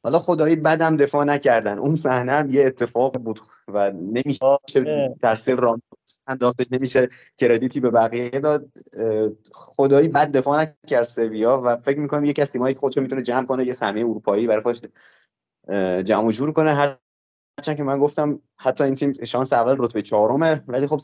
حالا 0.04 0.20
خدایی 0.20 0.56
بدم 0.56 0.98
دفاع 0.98 1.24
نکردن. 1.24 1.78
اون 1.78 1.96
صحنه 1.96 2.32
هم 2.32 2.50
یه 2.50 2.66
اتفاق 2.66 3.18
بود 3.18 3.40
و 3.68 3.92
نمیشه 3.92 4.46
آره. 4.46 5.16
تاثیر 5.22 5.56
راموس 5.56 5.82
انداخته 6.28 6.66
نمیشه 6.72 7.08
کردیتی 7.38 7.80
به 7.80 7.90
بقیه 7.90 8.30
داد. 8.30 8.72
خدایی 9.54 10.08
بد 10.08 10.32
دفاع 10.32 10.62
نکرد 10.62 11.04
سویا 11.04 11.62
و 11.66 11.78
فکر 11.78 12.00
می‌کنم 12.00 12.26
یه 12.26 12.34
کسی 12.34 12.60
مایی 12.60 12.76
خودشو 12.76 13.02
می‌تونه 13.02 13.22
جمع 13.22 13.46
کنه. 13.46 13.66
یه 13.66 13.74
سهمیه 13.74 14.06
اروپایی 14.06 14.48
برای 14.48 14.64
خودش 14.64 14.82
جمع 16.04 16.32
جور 16.32 16.52
کنه. 16.52 16.74
هر 16.74 16.98
هرچند 17.60 17.78
که 17.78 17.84
من 17.84 18.00
گفتم 18.00 18.42
حتی 18.60 18.84
این 18.84 18.96
تیم 18.96 19.26
شانس 19.26 19.54
اول 19.54 19.76
رتبه 19.80 20.02
چهارمه. 20.02 20.64
ولی 20.68 20.88
خب 20.88 20.98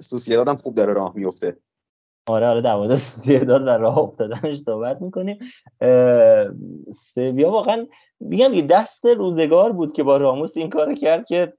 سوسیداد 0.00 0.48
هم 0.48 0.56
خوب 0.56 0.74
داره 0.74 0.92
راه 0.92 1.12
میفته 1.16 1.56
آره 2.26 2.46
آره 2.46 2.60
در 2.60 2.96
سوسیداد 2.96 3.62
و 3.62 3.68
راه 3.68 3.98
افتادنش 3.98 4.56
صحبت 4.56 5.02
می‌کنیم. 5.02 5.38
سویا 6.94 7.50
واقعا 7.50 7.86
میگم 8.20 8.54
یه 8.54 8.62
دست 8.62 9.06
روزگار 9.06 9.72
بود 9.72 9.92
که 9.92 10.02
با 10.02 10.16
راموس 10.16 10.56
این 10.56 10.70
کار 10.70 10.94
کرد 10.94 11.26
که 11.26 11.52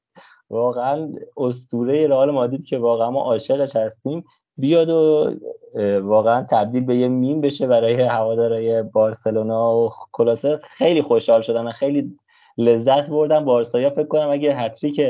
واقعا 0.50 1.10
اسطوره 1.38 2.08
رئال 2.08 2.32
مادرید 2.32 2.66
که 2.66 2.78
واقعا 2.78 3.12
ما 3.12 3.22
عاشقش 3.22 3.76
هستیم 3.76 4.24
بیاد 4.58 4.90
و 4.90 5.34
واقعا 6.02 6.46
تبدیل 6.52 6.86
به 6.86 6.96
یه 6.98 7.08
میم 7.08 7.42
بشه 7.42 7.68
برای 7.68 8.02
هوادارهای 8.02 8.84
بارسلونا 8.84 9.78
و 9.78 9.90
خلاصه 10.14 10.58
خیلی 10.64 11.02
خوشحال 11.02 11.42
شدن 11.42 11.72
خیلی 11.72 12.18
لذت 12.58 13.10
بردن. 13.10 13.46
بارسایی‌ها 13.46 13.90
فکر 13.90 14.08
کنم 14.08 14.30
اگه 14.30 14.56
هت‌تریک 14.56 15.02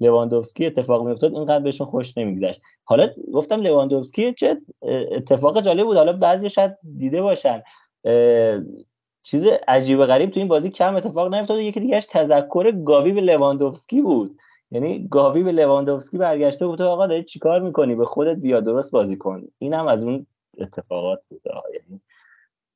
لواندوفسکی 0.00 0.66
اتفاق 0.66 1.06
میافتاد 1.06 1.34
اینقدر 1.34 1.64
بهشون 1.64 1.86
خوش 1.86 2.18
نمیگذشت. 2.18 2.60
حالا 2.84 3.08
گفتم 3.32 3.60
لواندوفسکی 3.60 4.34
چه 4.34 4.60
اتفاق 5.12 5.60
جالب 5.60 5.86
بود. 5.86 5.96
حالا 5.96 6.12
بعضی 6.12 6.50
شاید 6.50 6.76
دیده 6.98 7.22
باشن. 7.22 7.62
چیز 9.22 9.46
عجیب 9.68 10.04
غریب 10.04 10.30
تو 10.30 10.40
این 10.40 10.48
بازی 10.48 10.70
کم 10.70 10.96
اتفاق 10.96 11.34
نیفتاد 11.34 11.58
یکی 11.58 11.80
دیگهش 11.80 12.06
تذکر 12.06 12.70
گاوی 12.70 13.12
به 13.12 13.20
لواندوفسکی 13.20 14.00
بود. 14.00 14.38
یعنی 14.70 15.08
گاوی 15.08 15.42
به 15.42 15.52
لواندوفسکی 15.52 16.18
برگشته 16.18 16.66
بود 16.66 16.82
آقا 16.82 17.06
داری 17.06 17.24
چیکار 17.24 17.62
می‌کنی؟ 17.62 17.94
به 17.94 18.04
خودت 18.04 18.36
بیا 18.36 18.60
درست 18.60 18.92
بازی 18.92 19.16
کن. 19.16 19.42
این 19.58 19.74
هم 19.74 19.86
از 19.86 20.04
اون 20.04 20.26
اتفاقات 20.58 21.26
بود. 21.26 21.42
یعنی 21.74 22.00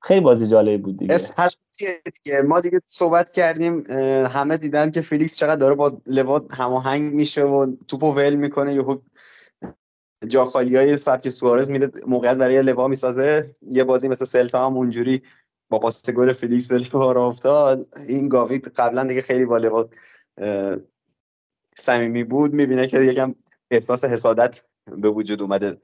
خیلی 0.04 0.20
بازی 0.20 0.46
جالب 0.46 0.82
بود 0.82 0.98
دیگه. 0.98 1.16
دیگه؟ 2.24 2.42
ما 2.42 2.60
دیگه 2.60 2.80
صحبت 2.88 3.32
کردیم 3.32 3.84
همه 4.26 4.56
دیدن 4.56 4.90
که 4.90 5.00
فیلیکس 5.00 5.36
چقدر 5.36 5.56
داره 5.56 5.74
با 5.74 6.00
لوا 6.06 6.42
هماهنگ 6.50 7.14
میشه 7.14 7.42
و 7.42 7.76
توپو 7.88 8.12
ول 8.12 8.34
می‌کنه 8.34 8.74
یهو 8.74 8.96
جا 10.28 10.44
خالی 10.44 10.76
های 10.76 10.96
سبک 10.96 11.28
سوارز 11.28 11.70
میده 11.70 11.90
موقعیت 12.06 12.36
برای 12.36 12.62
لوا 12.62 12.88
می‌سازه. 12.88 13.50
یه 13.62 13.84
بازی 13.84 14.08
مثل 14.08 14.24
سلتا 14.24 14.66
هم 14.66 14.76
اونجوری 14.76 15.22
با 15.70 15.78
پاس 15.78 16.10
گل 16.10 16.32
فیلیکس 16.32 16.68
به 16.68 16.78
لوا 16.78 17.28
افتاد. 17.28 17.86
این 18.08 18.28
گاوی 18.28 18.58
قبلا 18.58 19.04
دیگه 19.04 19.20
خیلی 19.22 19.44
با 19.44 19.58
لوا 19.58 19.88
صمیمی 21.76 22.24
بود. 22.24 22.52
می‌بینه 22.52 22.86
که 22.86 22.98
یکم 23.00 23.34
احساس 23.70 24.04
حسادت 24.04 24.64
به 24.96 25.10
وجود 25.10 25.42
اومده. 25.42 25.80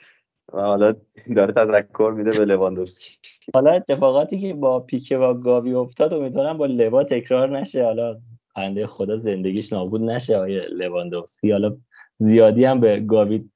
و 0.52 0.60
حالا 0.60 0.94
داره 1.36 1.52
تذکر 1.52 2.14
میده 2.16 2.38
به 2.38 2.44
لواندوفسکی 2.44 3.18
حالا 3.54 3.70
اتفاقاتی 3.70 4.40
که 4.40 4.54
با 4.54 4.80
پیکه 4.80 5.18
و 5.18 5.34
گاوی 5.34 5.74
افتاد 5.74 6.12
امیدوارم 6.12 6.58
با 6.58 6.66
لوا 6.66 7.04
تکرار 7.04 7.58
نشه. 7.58 7.84
حالا 7.84 8.20
بنده 8.56 8.86
خدا 8.86 9.16
زندگیش 9.16 9.72
نابود 9.72 10.02
نشه 10.02 10.36
آقای 10.36 10.60
لواندوفسکی 10.60 11.52
حالا 11.52 11.76
زیادی 12.18 12.64
هم 12.64 12.80
به 12.80 13.00
گاوی 13.00 13.50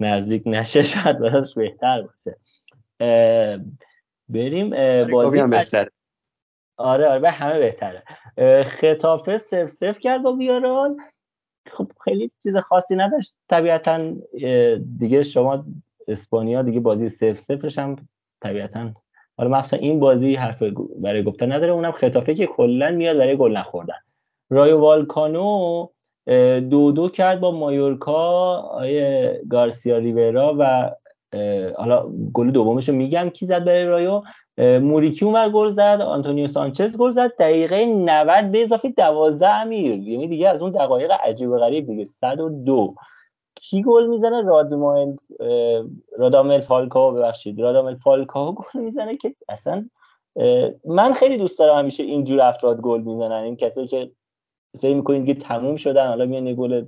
نزدیک 0.00 0.42
نشه 0.46 0.82
شاید 0.82 1.18
براش 1.18 1.54
بهتر 1.54 2.02
باشه. 2.02 2.36
بریم 4.28 4.70
بازی 5.12 5.38
هم 5.38 5.50
بهتره. 5.50 5.90
آره 6.76 7.08
آره 7.08 7.20
به 7.20 7.30
همه 7.30 7.58
بهتره. 7.58 8.02
خطافه 8.64 9.38
سف 9.38 9.66
سف 9.66 9.98
کرد 9.98 10.22
با 10.22 10.32
بیارال 10.32 10.96
خب 11.70 11.92
خیلی 12.04 12.30
چیز 12.42 12.56
خاصی 12.56 12.96
نداشت. 12.96 13.36
طبیعتا 13.48 14.14
دیگه 14.98 15.22
شما 15.22 15.64
اسپانیا 16.08 16.62
دیگه 16.62 16.80
بازی 16.80 17.08
سف 17.08 17.38
سفرش 17.38 17.78
هم 17.78 17.96
طبیعتا. 18.42 18.90
حالا 19.38 19.58
مثلا 19.58 19.78
این 19.78 20.00
بازی 20.00 20.34
حرف 20.34 20.62
برای 20.96 21.22
گفتن 21.22 21.52
نداره 21.52 21.72
اونم 21.72 21.92
خطافه 21.92 22.34
که 22.34 22.46
کلا 22.46 22.90
میاد 22.90 23.18
برای 23.18 23.36
گل 23.36 23.56
نخوردن. 23.56 23.94
رایو 24.50 24.78
والکانو 24.78 25.86
دو 26.70 26.92
دو 26.92 27.08
کرد 27.08 27.40
با 27.40 27.50
مایورکا 27.50 28.52
آیه 28.56 29.40
گارسیا 29.50 29.98
ریورا 29.98 30.56
و 30.58 30.90
حالا 31.76 32.08
گل 32.32 32.50
دومش 32.50 32.88
رو 32.88 32.94
میگم 32.94 33.30
کی 33.30 33.46
زد 33.46 33.64
برای 33.64 33.84
رایو؟ 33.84 34.22
موریکی 34.58 35.24
اومد 35.24 35.50
گل 35.52 35.70
زد 35.70 36.00
آنتونیو 36.06 36.46
سانچز 36.46 36.96
گل 36.96 37.10
زد 37.10 37.36
دقیقه 37.38 37.86
90 37.86 38.50
به 38.52 38.62
اضافه 38.62 38.88
12 38.88 39.48
امیر. 39.48 39.98
یعنی 39.98 40.28
دیگه 40.28 40.48
از 40.48 40.62
اون 40.62 40.70
دقایق 40.70 41.10
عجیب 41.24 41.50
و 41.50 41.58
غریب 41.58 41.86
دیگه 41.86 42.04
102 42.04 42.94
کی 43.60 43.82
گل 43.82 44.06
می‌زنه؟ 44.06 44.42
رادمال 44.42 45.16
رادامل 46.18 46.60
فالکاو 46.60 47.14
ببخشید. 47.14 47.60
رادامل 47.60 47.94
فالکاو 47.94 48.54
گل 48.54 48.80
می‌زنه 48.80 49.16
که 49.16 49.34
اصلا 49.48 49.88
من 50.84 51.12
خیلی 51.12 51.36
دوست 51.36 51.58
دارم 51.58 51.78
همیشه 51.78 52.02
اینجور 52.02 52.40
افراد 52.40 52.80
گل 52.80 53.00
می‌زنن. 53.00 53.32
این 53.32 53.56
کسایی 53.56 53.86
که 53.86 54.10
فکر 54.80 54.94
می‌کنید 54.94 55.26
که 55.26 55.34
تموم 55.34 55.76
شدن 55.76 56.08
حالا 56.08 56.26
میان 56.26 56.54
گل 56.54 56.84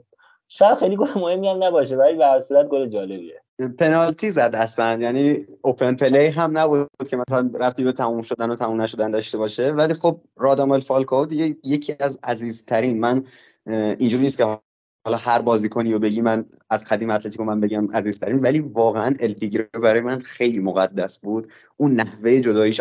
شاید 0.48 0.76
خیلی 0.76 0.96
گل 0.96 1.08
مهمی 1.16 1.48
هم 1.48 1.64
نباشه 1.64 1.96
ولی 1.96 2.16
به 2.16 2.26
هر 2.26 2.40
صورت 2.40 2.68
گل 2.68 2.86
جالبیه. 2.86 3.42
پنالتی 3.78 4.30
زد 4.30 4.50
اصلا. 4.54 4.98
یعنی 5.00 5.36
open 5.62 5.94
play 5.94 6.26
هم 6.26 6.58
نبود 6.58 6.88
که 7.10 7.16
مثلا 7.16 7.50
رفتی 7.60 7.84
به 7.84 7.92
تموم 7.92 8.22
شدن 8.22 8.50
و 8.50 8.54
تموم 8.54 8.80
نشدن 8.80 9.10
داشته 9.10 9.38
باشه. 9.38 9.72
ولی 9.72 9.94
خب 9.94 10.20
رادامل 10.36 10.80
فالکاو 10.80 11.26
دیگه 11.26 11.56
یکی 11.64 11.96
از 12.00 12.20
عزیزترین. 12.24 13.00
من 13.00 13.24
اینجوری 13.66 14.22
نیست 14.22 14.38
که 14.38 14.58
حالا 15.04 15.16
هر 15.16 15.42
بازیکنی 15.42 15.92
رو 15.92 15.98
بگی 15.98 16.20
من 16.20 16.44
از 16.70 16.84
قدیم 16.84 17.10
اتلتیکو 17.10 17.44
من 17.44 17.60
بگم 17.60 17.90
عزیزترین 17.92 18.38
ولی 18.38 18.60
واقعا 18.60 19.14
ال 19.20 19.30
تیگره 19.30 19.80
برای 19.82 20.00
من 20.00 20.18
خیلی 20.18 20.58
مقدس 20.58 21.18
بود. 21.18 21.52
اون 21.76 21.92
نحوه 21.92 22.40
جداییش 22.40 22.80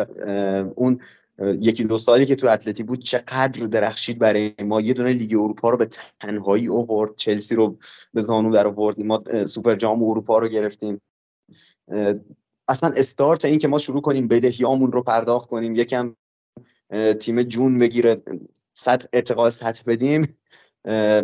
اون 0.76 1.00
یکی 1.40 1.84
دو 1.84 2.00
سالی 2.00 2.26
که 2.26 2.36
تو 2.36 2.48
اتلتی 2.48 2.84
بود 2.84 3.00
چقدر 3.00 3.66
درخشید 3.66 4.20
برای 4.20 4.54
ما. 4.64 4.82
یه 4.82 4.94
دونه 4.94 5.14
لیگ 5.14 5.34
اروپا 5.34 5.70
رو 5.70 5.78
به 5.78 5.88
تنهایی 6.20 6.68
اوورد 6.68 7.16
چلسی 7.16 7.56
رو 7.56 7.78
به 8.14 8.22
زانو 8.22 8.52
در 8.52 8.68
آورد. 8.68 9.00
ما 9.00 9.24
سوپر 9.46 9.76
جام 9.76 10.04
اروپا 10.04 10.40
رو 10.40 10.48
گرفتیم. 10.48 11.02
اصلا 12.68 12.94
استارت 12.96 13.46
این 13.46 13.60
که 13.60 13.68
ما 13.68 13.80
شروع 13.80 14.02
کنیم 14.02 14.28
بدهیامون 14.28 14.92
رو 14.92 15.04
پرداخت 15.04 15.50
کنیم 15.50 15.76
یکم 15.76 16.16
تیم 17.20 17.44
جون 17.44 17.80
بگیره 17.80 18.22
سطح 18.74 19.08
ارتقا 19.14 19.50
سطح 19.50 19.84
بدیم. 19.88 20.28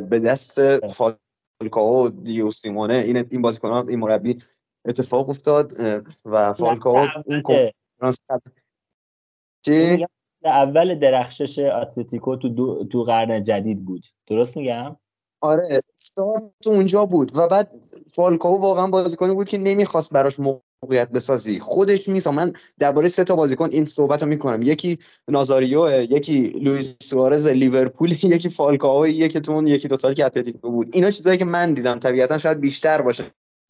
به 0.10 0.20
دست 0.26 0.78
فالکاو 0.88 2.10
دیو 2.10 2.52
سیمونه. 2.52 2.94
این 2.94 3.18
این 3.32 3.42
بازیکن 3.42 3.72
این 3.72 4.00
مربی 4.00 4.44
اتفاق 4.86 5.30
افتاد 5.30 5.72
و 6.26 6.54
فالکاو 6.54 7.08
اون 7.26 8.14
چی؟ 9.66 10.06
اول 10.46 11.00
درخشش 11.00 11.60
اتلتیکو 11.60 12.36
تو 12.36 12.84
تو 12.86 13.04
قرن 13.04 13.42
جدید 13.42 13.86
بود. 13.86 14.06
درست 14.28 14.58
میگم؟ 14.58 14.96
آره 15.42 15.82
استارت 15.94 16.42
اونجا 16.66 17.06
بود 17.06 17.32
و 17.36 17.48
بعد 17.48 17.70
فالکاو 18.14 18.62
واقعا 18.62 18.88
بازیکنی 18.88 19.34
بود 19.34 19.50
که 19.50 19.58
نمی‌خواست 19.58 20.14
براش 20.14 20.40
موقعیت 20.86 21.10
بسازی. 21.12 21.60
خودش 21.60 22.10
نیست. 22.10 22.28
من 22.28 22.54
درباره 22.80 23.08
سه 23.08 23.24
تا 23.24 23.36
بازیکن 23.36 23.70
این 23.72 23.86
صحبت 23.86 24.24
رو 24.24 24.28
می‌کنم. 24.30 24.62
یکی 24.62 25.00
نازاریو 25.28 26.02
یکی 26.02 26.48
لوئیس 26.48 26.96
سوارز 27.04 27.48
لیورپول 27.48 28.12
یکی 28.36 28.50
فالکاو 28.50 29.08
یکی 29.08 29.40
تو 29.40 29.52
اون 29.52 29.68
یکی 29.68 29.88
دو 29.88 29.98
سالی 29.98 30.16
که 30.16 30.26
اتلتیکو 30.26 30.72
بود. 30.72 30.90
اینا 30.94 31.12
چیزایی 31.12 31.38
که 31.38 31.46
من 31.46 31.74
دیدم. 31.74 32.00
طبیعتا 32.00 32.38
شاید 32.38 32.60
بیشتر 32.60 33.02
باشه. 33.02 33.24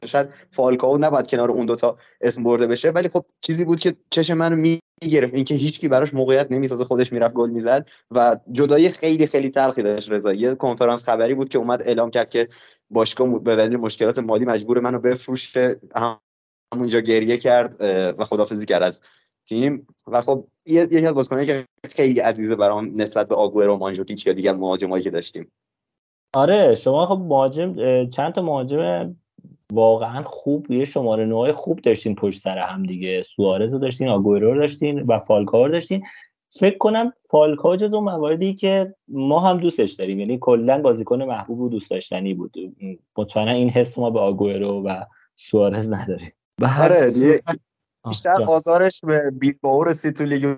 شاید 0.04 0.28
فالکاو 0.50 0.98
نباید 0.98 1.26
کنار 1.26 1.50
اون 1.50 1.66
دوتا 1.66 1.96
اسم 2.20 2.42
برده 2.42 2.66
بشه. 2.66 2.90
ولی 2.90 3.08
خب 3.08 3.24
چیزی 3.40 3.64
بود 3.64 3.80
که 3.80 3.96
چش 4.10 4.30
منو 4.30 4.56
می‌گرفت. 4.56 5.34
اینکه 5.34 5.54
هیچکی 5.54 5.88
براش 5.88 6.14
موقعیت 6.14 6.52
نمی‌سازه. 6.52 6.84
خودش 6.84 7.12
می‌رفت 7.12 7.34
گل 7.34 7.50
می‌زد 7.50 7.88
و 8.10 8.36
جدایی 8.52 8.88
خیلی 8.88 9.26
خیلی 9.26 9.50
تلخی 9.50 9.82
داشت 9.82 10.10
رضا. 10.10 10.32
یه 10.32 10.54
کنفرانس 10.54 11.04
خبری 11.04 11.34
بود 11.34 11.48
که 11.48 11.58
اومد 11.58 11.82
اعلام 11.82 12.10
کرد 12.10 12.30
که 12.30 12.48
باشگاه 12.90 13.38
به 13.38 13.56
دلیل 13.56 13.76
مشکلات 13.76 14.18
مالی 14.18 14.44
مجبور 14.44 14.80
منو 14.80 14.98
بفروشه. 14.98 15.80
همونجا 16.74 17.00
گریه 17.00 17.36
کرد 17.36 17.76
و 18.18 18.24
خدافزی 18.24 18.66
کرد 18.66 18.82
از 18.82 19.00
تیم. 19.48 19.86
و 20.06 20.20
خب 20.20 20.44
یکی 20.66 21.06
از 21.06 21.14
بازیکنایی 21.14 21.46
که 21.46 21.64
خیلی 21.84 22.20
عزیزه 22.20 22.56
برام 22.56 22.92
نسبت 22.96 23.28
به 23.28 23.34
آگوئرو 23.34 23.74
و 23.74 23.78
مانجوکیچ 23.78 24.26
یا 24.26 24.32
دیگر 24.32 24.52
مهاجمایی 24.52 25.04
که 25.04 25.10
داشتیم. 25.10 25.52
آره 26.34 26.74
شما 26.74 27.06
خب 27.06 27.18
مهاجم 27.18 27.74
چند 28.08 28.34
تا 28.34 28.42
مهاجم 28.42 29.16
واقعا 29.72 30.22
خوب 30.22 30.70
یه 30.70 30.84
شماره 30.84 31.24
نوع 31.24 31.52
خوب 31.52 31.80
داشتین 31.80 32.14
پشت 32.14 32.40
سر 32.40 32.58
هم 32.58 32.82
دیگه. 32.82 33.22
سوارز 33.22 33.72
رو 33.72 33.78
داشتین 33.78 34.08
آگوئرو 34.08 34.54
رو 34.54 34.60
داشتین 34.60 35.00
و 35.00 35.18
فالکاو 35.18 35.68
داشتین. 35.68 36.04
فکر 36.50 36.78
کنم 36.78 37.12
فالکاو 37.30 37.76
جز 37.76 37.92
اون 37.92 38.04
مواردی 38.04 38.54
که 38.54 38.94
ما 39.08 39.40
هم 39.40 39.58
دوستش 39.58 39.92
داریم. 39.92 40.20
یعنی 40.20 40.38
کلا 40.40 40.82
بازیکن 40.82 41.22
محبوب 41.22 41.60
و 41.60 41.68
دوست 41.68 41.90
داشتنی 41.90 42.34
بود. 42.34 42.56
مطمئنا 43.18 43.52
این 43.52 43.70
حس 43.70 43.98
ما 43.98 44.10
به 44.10 44.20
آگوئرو 44.20 44.82
و 44.86 45.04
سوارز 45.36 45.92
نداریم 45.92 46.32
آره 46.62 47.12
بیشتر 48.08 48.42
آزارش 48.48 49.00
به 49.04 49.30
بیلبائو 49.30 49.84
رسید 49.84 50.16
تو 50.16 50.24
لیگ 50.24 50.56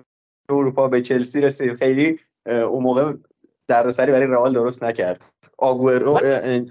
اروپا 0.49 0.87
به 0.87 1.01
چلسی 1.01 1.41
رسید. 1.41 1.73
خیلی 1.73 2.19
اون 2.45 2.83
موقع 2.83 3.13
دردسری 3.67 4.11
برای 4.11 4.27
رئال 4.27 4.53
درست 4.53 4.83
نکرد. 4.83 5.25
آگورو 5.57 6.19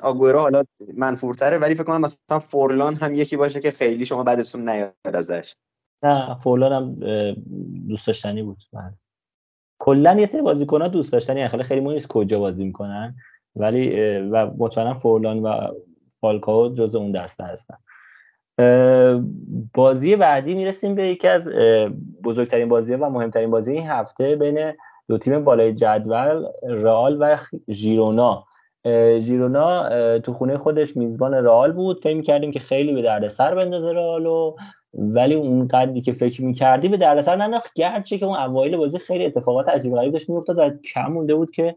آگورو 0.03 0.39
حالا 0.39 0.63
منفورتره 0.97 1.59
ولی 1.59 1.75
فکر 1.75 1.85
کنم 1.85 2.01
مثلا 2.01 2.39
فورلان 2.39 2.95
هم 2.95 3.15
یکی 3.15 3.37
باشه 3.37 3.61
که 3.61 3.71
خیلی 3.71 4.07
شما 4.07 4.25
بعدتون 4.25 4.69
نیاد 4.69 4.95
ازش. 5.05 5.55
نه 6.03 6.39
فورلان 6.43 6.73
هم 6.73 6.95
دوست 7.89 8.07
داشتنی 8.07 8.43
بود. 8.43 8.63
من 8.73 8.95
کلا 9.81 10.21
یه 10.21 10.27
سری 10.27 10.43
بازیکن‌ها 10.43 10.89
دوست 10.89 11.13
داشتنی 11.13 11.49
خیلی 11.49 11.63
خیلی 11.63 11.81
مهم 11.81 11.93
نیست 11.93 12.07
کجا 12.09 12.39
بازی 12.39 12.65
می‌کنن 12.65 13.17
ولی 13.57 13.97
و 14.21 14.51
مطمئنا 14.59 14.95
فورلان 14.95 15.39
و 15.39 15.75
فالکاو 16.21 16.75
جز 16.75 16.95
اون 16.95 17.13
دسته 17.13 17.45
هستن. 17.45 17.77
بازی 19.75 20.17
بعدی 20.17 20.55
می‌رسیم 20.55 20.95
به 20.95 21.07
یکی 21.07 21.29
از 21.29 21.49
بزرگترین 22.25 22.69
بازی 22.69 22.95
و 22.95 23.09
مهمترین 23.09 23.51
بازی 23.51 23.73
این 23.73 23.87
هفته 23.87 24.37
بین 24.37 24.73
دو 25.09 25.19
تیم 25.19 25.45
بالای 25.45 25.75
جدول 25.75 26.47
رئال 26.63 27.17
و 27.21 27.37
ژیرونا. 27.71 28.45
ژیرونا 29.19 29.89
تو 30.19 30.33
خونه 30.33 30.57
خودش 30.57 30.97
میزبان 30.97 31.35
رئال 31.35 31.73
بود. 31.73 32.01
فکر 32.01 32.17
می‌کردیم 32.17 32.51
که 32.51 32.61
خیلی 32.61 32.95
به 32.95 33.03
دردسر 33.03 33.55
بندازه 33.55 33.93
رئالو 33.93 34.57
ولی 34.95 35.35
اون 35.35 35.69
قدری 35.69 36.01
که 36.01 36.13
فکر 36.13 36.45
می‌کردی 36.45 36.89
به 36.89 36.97
دردسر 36.97 37.37
ننداخت. 37.37 37.75
گرچه 37.75 38.19
که 38.19 38.27
اون 38.27 38.37
اوایل 38.37 38.77
بازی 38.77 38.99
خیلی 38.99 39.27
اتفاقات 39.27 39.69
عجیب 39.69 39.95
غریب 39.95 40.13
داشت 40.13 40.31
میافتاد 40.31 40.59
و 40.59 40.71
کم 40.95 41.07
مونده 41.07 41.35
بود 41.35 41.51
که 41.51 41.77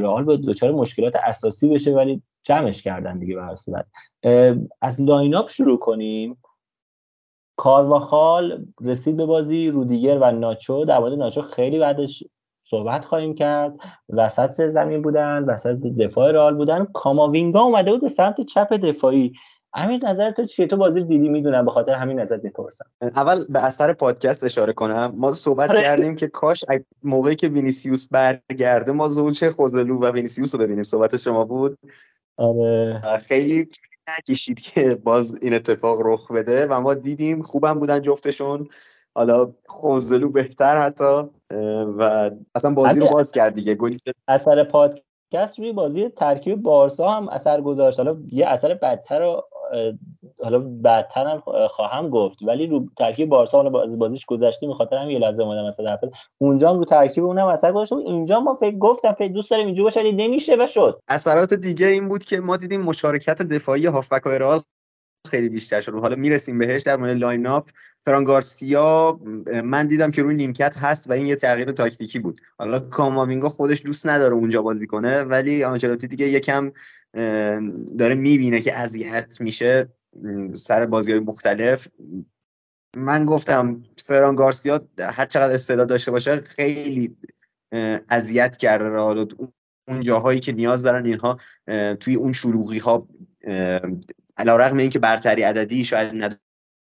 رئال 0.00 0.24
به 0.24 0.36
دچار 0.36 0.72
مشکلات 0.72 1.16
اساسی 1.16 1.68
بشه. 1.68 1.94
ولی 1.94 2.22
جمعش 2.42 2.82
کردن 2.82 3.18
دیگه 3.18 3.36
به 3.36 3.54
صورت. 3.54 3.86
از 4.80 5.02
line 5.02 5.34
up 5.34 5.50
شروع 5.50 5.78
کنیم. 5.78 6.38
کارواخال 7.56 8.66
رسید 8.80 9.16
به 9.16 9.26
بازی 9.26 9.68
رودیگر 9.68 10.18
و 10.18 10.30
ناچو. 10.32 10.84
در 10.84 10.98
مورد 10.98 11.12
ناچو 11.12 11.42
خیلی 11.42 11.78
بعدش 11.78 12.24
صحبت 12.64 13.04
خواهیم 13.04 13.34
کرد. 13.34 13.74
وسط 14.08 14.66
زمین 14.68 15.02
بودن 15.02 15.44
وسط 15.44 15.76
دفاع 15.76 16.32
رئال 16.32 16.54
بودن. 16.54 16.84
کاماوینگا 16.84 17.60
اومده 17.60 17.92
بود 17.92 18.00
به 18.00 18.08
سمت 18.08 18.40
چپ 18.40 18.72
دفاعی. 18.72 19.32
همین 19.74 20.04
نظر 20.04 20.30
تو 20.30 20.44
چیه؟ 20.44 20.66
تو 20.66 20.76
بازی 20.76 21.04
دیدی 21.04 21.28
می‌دونم. 21.28 21.64
به 21.64 21.70
خاطر 21.70 21.94
همین 21.94 22.20
نظر 22.20 22.40
می‌پرسم. 22.42 22.84
اول 23.00 23.44
به 23.48 23.64
اثر 23.64 23.92
پادکست 23.92 24.44
اشاره 24.44 24.72
کنم. 24.72 25.14
ما 25.16 25.32
صحبت 25.32 25.70
آره. 25.70 25.80
کردیم 25.80 26.14
که 26.14 26.28
کاش 26.28 26.64
موقعی 27.02 27.34
که 27.34 27.48
وینیسیوس 27.48 28.08
برگرده 28.08 28.92
ما 28.92 29.08
زوج 29.08 29.50
خوسلو 29.50 29.98
و 29.98 30.12
وینیسیوس 30.12 30.54
رو 30.54 30.60
ببینیم. 30.60 30.82
صحبت 30.82 31.16
شما 31.16 31.44
بود؟ 31.44 31.78
آره. 32.38 33.02
خیلی 33.28 33.68
نکشید 34.18 34.60
که 34.60 34.94
باز 34.94 35.38
این 35.42 35.54
اتفاق 35.54 35.98
رخ 36.04 36.30
بده 36.30 36.66
و 36.66 36.80
ما 36.80 36.94
دیدیم 36.94 37.42
خوبم 37.42 37.80
بودن 37.80 38.00
جفتشون. 38.00 38.68
حالا 39.14 39.52
خوسلو 39.66 40.28
بهتر 40.28 40.82
حتی 40.82 41.22
و 41.98 42.30
اصلا 42.54 42.70
بازی 42.74 43.00
رو 43.00 43.08
باز 43.08 43.32
کرد 43.32 43.54
دیگه. 43.54 43.74
گلی 43.74 43.98
اثر 44.28 44.64
پادکست 44.64 45.58
روی 45.58 45.72
بازی 45.72 46.08
ترکیب 46.08 46.62
بارسا 46.62 47.08
هم 47.08 47.28
اثر 47.28 47.60
گذاشت. 47.60 47.98
حالا 47.98 48.16
یه 48.32 48.46
اثر 48.46 48.74
بدتر 48.74 49.20
رو 49.20 49.44
حالا 50.42 50.58
بعدتر 50.58 51.26
هم 51.26 51.42
خواهم 51.68 52.10
گفت. 52.10 52.38
ولی 52.42 52.66
رو 52.66 52.86
ترکیب 52.96 53.28
بارسا 53.28 53.56
حالا 53.58 53.70
بازی 53.70 53.96
بازیش 53.96 54.26
گذشته 54.26 54.66
میخاطر 54.66 54.96
هم 54.96 55.10
یه 55.10 55.18
لحظه 55.18 55.42
اومدم 55.42 55.66
مثلا 55.66 55.98
اونجا 56.38 56.70
هم 56.70 56.78
رو 56.78 56.84
ترکیب 56.84 57.24
اونم 57.24 57.46
اثر 57.46 57.72
گذاشت 57.72 57.92
اینجا 57.92 58.40
ما 58.40 58.54
فکر 58.54 58.78
گفتم 58.78 59.12
فکر 59.12 59.32
دوست 59.32 59.50
داریم 59.50 59.66
اینجا 59.66 59.82
باشه 59.82 60.12
نمیشه 60.12 60.56
و 60.58 60.66
شد. 60.66 61.00
اثرات 61.08 61.54
دیگه 61.54 61.86
این 61.86 62.08
بود 62.08 62.24
که 62.24 62.40
ما 62.40 62.56
دیدیم 62.56 62.80
مشارکت 62.80 63.42
دفاعی 63.42 63.86
هافبک 63.86 64.26
و 64.26 64.28
خیلی 65.28 65.48
بیشتر 65.48 65.80
شد. 65.80 65.92
حالا 65.92 66.16
می‌رسیم 66.16 66.58
بهش 66.58 66.82
در 66.82 66.96
مورد 66.96 67.16
line 67.16 67.46
up. 67.46 67.68
فران 68.06 68.24
گارسیا 68.24 69.20
من 69.64 69.86
دیدم 69.86 70.10
که 70.10 70.22
روی 70.22 70.34
نیمکت 70.34 70.76
هست 70.78 71.10
و 71.10 71.12
این 71.12 71.26
یه 71.26 71.36
تغییر 71.36 71.72
تاکتیکی 71.72 72.18
بود. 72.18 72.40
حالا 72.58 72.78
کاماوینگا 72.78 73.48
خودش 73.48 73.86
دوست 73.86 74.06
نداره 74.06 74.34
اونجا 74.34 74.62
بازی 74.62 74.86
کنه 74.86 75.20
ولی 75.20 75.64
آنچلوتی 75.64 76.06
دیگه 76.06 76.28
یکم 76.28 76.72
داره 77.98 78.14
می‌بینه 78.14 78.60
که 78.60 78.78
اذیت 78.78 79.40
میشه 79.40 79.88
سر 80.54 80.86
بازی 80.86 81.12
های 81.12 81.20
مختلف. 81.20 81.88
من 82.96 83.24
گفتم 83.24 83.82
فران 84.04 84.34
گارسیا 84.34 84.80
هر 85.00 85.26
چقدر 85.26 85.54
استعداد 85.54 85.88
داشته 85.88 86.10
باشه 86.10 86.40
خیلی 86.40 87.16
اذیت 88.08 88.56
کرده. 88.56 88.96
حالا 88.96 89.26
اون 89.88 90.00
جاهایی 90.00 90.40
که 90.40 90.52
نیاز 90.52 90.82
دارن 90.82 91.06
اینها 91.06 91.36
توی 92.00 92.14
اون 92.14 92.32
شلوغی 92.32 92.78
ها 92.78 93.08
علیرغم 94.38 94.76
اینکه 94.76 94.98
برتری 94.98 95.42
عددی 95.42 95.84
شاید 95.84 96.38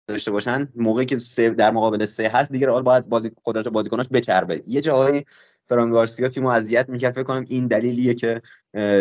نداشته 0.09 0.31
باشن 0.31 0.67
موقعی 0.75 1.05
که 1.05 1.19
سه 1.19 1.49
در 1.49 1.71
مقابل 1.71 2.05
سه 2.05 2.29
هست 2.29 2.51
دیگه 2.51 2.67
رئال 2.67 2.83
باید 2.83 3.09
بازی 3.09 3.31
قدرت 3.45 3.67
بازیکناش 3.67 4.09
بچربه. 4.09 4.63
یه 4.67 4.81
جایی 4.81 5.25
فرانگارسیا 5.67 6.29
تیمو 6.29 6.47
اذیت 6.47 6.89
می‌کرد 6.89 7.13
فکر 7.13 7.23
کنم 7.23 7.45
این 7.47 7.67
دلیلیه 7.67 8.13
که 8.13 8.41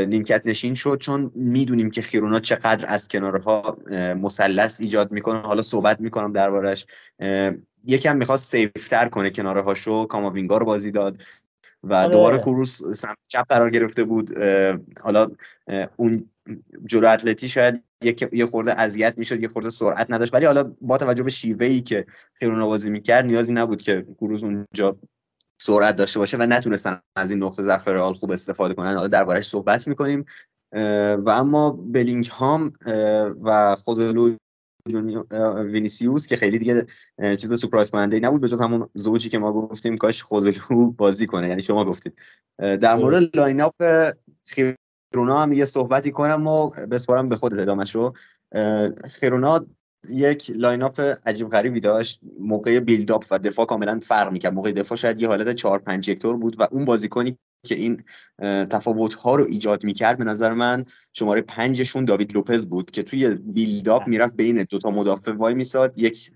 نیمکت 0.06 0.42
نشین 0.44 0.74
شد 0.74 0.98
چون 1.00 1.30
می‌دونیم 1.34 1.90
که 1.90 2.02
خیرونا 2.02 2.40
چقدر 2.40 2.84
از 2.88 3.08
کنارها 3.08 3.78
مثلث 4.14 4.80
ایجاد 4.80 5.12
می‌کنه. 5.12 5.40
حالا 5.40 5.62
صحبت 5.62 6.00
می‌کنم 6.00 6.32
دربارش 6.32 6.86
یکم 7.86 8.16
می‌خواست 8.16 8.50
سیفتر 8.50 9.08
کنه 9.08 9.30
کناره 9.30 9.60
هاشو 9.60 10.04
کاماوینگا 10.04 10.58
رو 10.58 10.66
بازی 10.66 10.90
داد 10.90 11.22
و 11.82 11.94
آره. 11.94 12.12
دوباره 12.12 12.38
کروس 12.38 12.84
سمت 12.84 13.16
چپ 13.28 13.46
قرار 13.48 13.70
گرفته 13.70 14.04
بود. 14.04 14.38
حالا 15.02 15.26
اون 15.96 16.30
جلو 16.86 17.08
اتلتی 17.08 17.48
شاید 17.48 17.84
یه 18.32 18.46
خورده 18.46 18.72
اذیت 18.80 19.14
می‌شد 19.16 19.42
یه 19.42 19.48
خورده 19.48 19.68
سرعت 19.68 20.06
نداشت. 20.10 20.34
ولی 20.34 20.46
حالا 20.46 20.72
با 20.80 20.98
توجه 20.98 21.22
به 21.22 21.30
شیوه 21.30 21.66
ای 21.66 21.80
که 21.80 22.06
خیرون 22.34 22.60
بازی 22.60 22.90
می‌کرد 22.90 23.24
نیازی 23.24 23.52
نبود 23.52 23.82
که 23.82 24.06
کروز 24.20 24.44
اونجا 24.44 24.96
سرعت 25.62 25.96
داشته 25.96 26.18
باشه 26.18 26.36
و 26.36 26.42
نتونستن 26.42 27.00
از 27.16 27.30
این 27.30 27.42
نقطه 27.42 27.62
ضعف 27.62 27.88
رئال 27.88 28.14
خوب 28.14 28.30
استفاده 28.30 28.74
کنن. 28.74 28.94
حالا 28.94 29.08
دربارش 29.08 29.48
صحبت 29.48 29.88
می‌کنیم. 29.88 30.24
و 31.18 31.30
اما 31.30 31.70
بلینگهام 31.70 32.72
و 33.42 33.74
خوزلو 33.74 34.36
وینیسیوس 35.56 36.26
که 36.26 36.36
خیلی 36.36 36.58
دیگه 36.58 36.86
چیز 37.36 37.60
سورپرایز 37.60 37.90
کننده 37.90 38.20
نبود 38.20 38.40
به 38.40 38.64
همون 38.64 38.88
زوجی 38.94 39.28
که 39.28 39.38
ما 39.38 39.52
گفتیم 39.52 39.96
کاش 39.96 40.22
خوزلو 40.22 40.90
بازی 40.90 41.26
کنه. 41.26 41.48
یعنی 41.48 41.62
شما 41.62 41.84
گفتید. 41.84 42.14
در 42.58 42.94
مورد 42.94 43.36
line-up 43.36 43.74
خیرونا 45.12 45.42
هم 45.42 45.52
یه 45.52 45.64
صحبتی 45.64 46.10
کنم 46.10 46.46
و 46.46 46.70
بسپارم 46.70 47.28
به 47.28 47.36
خود 47.36 47.58
ادامش 47.58 47.94
رو 47.94 48.14
خیرونا 49.10 49.66
یک 50.08 50.52
line-up 50.56 51.00
عجیب 51.26 51.48
غریبی 51.48 51.80
داشت 51.80 52.20
موقع 52.40 52.80
build-up 52.80 53.24
و 53.30 53.38
دفاع 53.38 53.66
کاملا 53.66 54.00
فرق 54.02 54.32
می‌کرد. 54.32 54.52
موقع 54.52 54.72
دفاع 54.72 54.98
شاید 54.98 55.20
یه 55.20 55.28
حالت 55.28 55.54
4 55.54 55.78
5 55.78 56.10
هکتور 56.10 56.36
بود 56.36 56.60
و 56.60 56.68
اون 56.70 56.84
بازیکنی 56.84 57.38
که 57.66 57.74
این 57.74 58.00
تفاوت 58.70 59.14
ها 59.14 59.36
رو 59.36 59.44
ایجاد 59.44 59.84
می‌کرد 59.84 60.18
به 60.18 60.24
نظر 60.24 60.52
من 60.52 60.84
شماره 61.12 61.40
پنجشون 61.40 62.04
داوید 62.04 62.32
لوپز 62.34 62.68
بود 62.68 62.90
که 62.90 63.02
توی 63.02 63.28
build-up 63.30 64.08
می‌رفت 64.08 64.32
بین 64.32 64.66
دوتا 64.70 64.90
مدافع 64.90 65.32
وایمیساد. 65.32 65.98
یک 65.98 66.32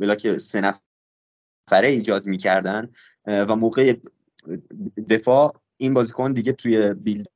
block 0.00 0.38
سه 0.38 0.60
نفره 0.60 1.88
ایجاد 1.88 2.26
می‌کردن. 2.26 2.88
و 3.26 3.56
موقع 3.56 3.94
دفاع 5.08 5.60
این 5.76 5.94
بازیکن 5.94 6.32
دیگه 6.32 6.52
توی 6.52 6.94
build 6.94 7.26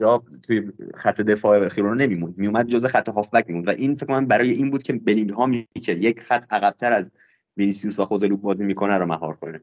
یا 0.00 0.22
توی 0.42 0.72
خط 0.94 1.20
دفاع 1.20 1.68
خیرونا 1.68 2.00
نمیموند. 2.00 2.38
میومد 2.38 2.66
جز 2.66 2.86
خط 2.86 3.08
هافبک 3.08 3.44
میموند. 3.48 3.68
و 3.68 3.70
این 3.70 3.94
فکر 3.94 4.06
کنم 4.06 4.26
برای 4.26 4.50
این 4.50 4.70
بود 4.70 4.82
که 4.82 4.92
بلینگهام 4.92 5.64
که 5.82 5.92
یک 5.92 6.20
خط 6.20 6.44
عقبتر 6.50 6.92
از 6.92 7.10
وینیسیوس 7.56 7.98
و 7.98 8.04
خوزلو 8.04 8.36
بازی 8.36 8.64
می‌کنه 8.64 8.98
رو 8.98 9.06
مهار 9.06 9.34
کنه. 9.34 9.60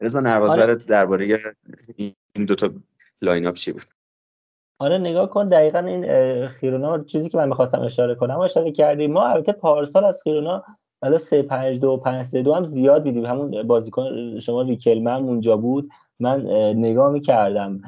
رضا 0.00 0.18
آره. 0.18 0.74
درباره 0.74 1.36
این 1.96 2.44
دوتا 2.46 2.70
line-up 3.22 3.54
چی 3.54 3.72
بود؟ 3.72 3.82
آره 4.78 4.98
نگاه 4.98 5.30
کن. 5.30 5.48
دقیقا 5.48 5.78
این 5.78 6.48
خیرونا 6.48 7.04
چیزی 7.04 7.28
که 7.28 7.38
من 7.38 7.48
می‌خواستم 7.48 7.80
اشاره 7.80 8.14
کنم 8.14 8.40
اشاره 8.40 8.72
کردیم. 8.72 9.12
ما 9.12 9.26
البته 9.26 9.52
پارسال 9.52 10.04
از 10.04 10.22
خیرونا 10.22 10.64
حالا 11.02 11.18
3 11.18 11.42
5 11.42 11.80
2 11.80 11.96
5 11.96 12.24
3 12.24 12.42
2 12.42 12.54
هم 12.54 12.64
زیاد 12.64 13.04
دیدیم. 13.04 13.26
همون 13.26 13.62
بازیکن 13.62 14.38
شما 14.38 14.62
ریکلمه 14.62 15.22
اونجا 15.22 15.56
بود. 15.56 15.90
من 16.20 16.46
نگاه 16.76 17.12
می‌کردم. 17.12 17.80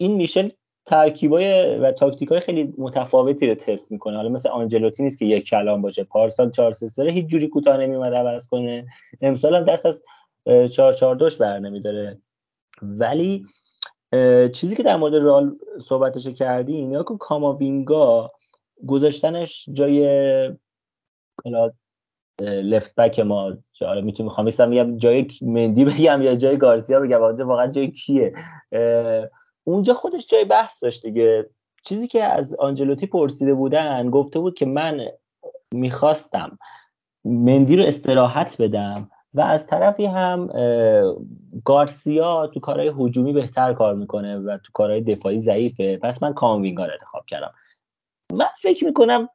این 0.00 0.14
میشل 0.14 0.48
ترکیبای 0.86 1.78
و 1.78 1.92
تاکتیکای 1.92 2.40
خیلی 2.40 2.74
متفاوتی 2.78 3.46
رو 3.46 3.54
تست 3.54 3.92
می‌کنه. 3.92 4.16
حالا 4.16 4.28
مثل 4.28 4.48
آنجلوتی 4.48 5.02
نیست 5.02 5.18
که 5.18 5.24
یک 5.24 5.44
کلام 5.44 5.82
باشه. 5.82 6.04
پارسال 6.04 6.50
4 6.50 6.72
3 6.72 7.10
هیچ 7.10 7.26
جوری 7.26 7.48
کوتاه 7.48 7.76
نمیومد 7.76 8.14
عوض 8.14 8.48
کنه. 8.48 8.86
امسال 9.20 9.54
هم 9.54 9.64
دست 9.64 9.86
از 9.86 10.02
4 10.70 10.92
4 10.92 11.16
2 11.16 11.28
بر 11.40 11.58
نمیداره. 11.58 12.18
ولی 12.82 13.44
چیزی 14.52 14.76
که 14.76 14.82
در 14.82 14.96
مورد 14.96 15.14
رال 15.14 15.56
صحبتش 15.80 16.28
کردی 16.28 16.76
اینا 16.76 17.02
که 17.02 17.14
کاماوینگا 17.20 18.32
گذاشتنش 18.86 19.68
جای 19.72 20.06
لفت 22.42 22.94
بک 22.94 23.20
ما. 23.20 23.56
حالا 23.80 24.00
می‌تونم 24.00 24.28
خواستم 24.28 24.68
میگم 24.68 24.96
جای 24.96 25.26
مندی 25.42 25.84
بگم 25.84 26.22
یا 26.22 26.34
جای 26.34 26.58
گارسیا 26.58 27.00
بگم. 27.00 27.20
واقعا 27.20 27.66
جای 27.66 27.90
کیه؟ 27.90 28.34
اونجا 29.70 29.94
خودش 29.94 30.26
جای 30.26 30.44
بحث 30.44 30.82
داشت 30.82 31.06
دیگه. 31.06 31.50
چیزی 31.84 32.06
که 32.06 32.24
از 32.24 32.54
آنجلوتی 32.54 33.06
پرسیده 33.06 33.54
بودن 33.54 34.10
گفته 34.10 34.38
بود 34.38 34.54
که 34.54 34.66
من 34.66 35.06
می‌خواستم 35.74 36.58
مندی 37.24 37.76
رو 37.76 37.84
استراحت 37.84 38.62
بدم 38.62 39.10
و 39.34 39.40
از 39.40 39.66
طرفی 39.66 40.06
هم 40.06 40.46
گارسیا 41.64 42.46
تو 42.46 42.60
کارهای 42.60 42.92
هجومی 42.98 43.32
بهتر 43.32 43.72
کار 43.72 43.94
می‌کنه 43.94 44.38
و 44.38 44.58
تو 44.64 44.72
کارهای 44.72 45.00
دفاعی 45.00 45.38
ضعیفه. 45.38 45.96
پس 45.96 46.22
من 46.22 46.32
کاموینگا 46.32 46.86
رو 46.86 46.92
انتخاب 46.92 47.26
کردم. 47.26 47.52
من 48.32 48.48
فکر 48.58 48.84
می‌کنم 48.84 49.28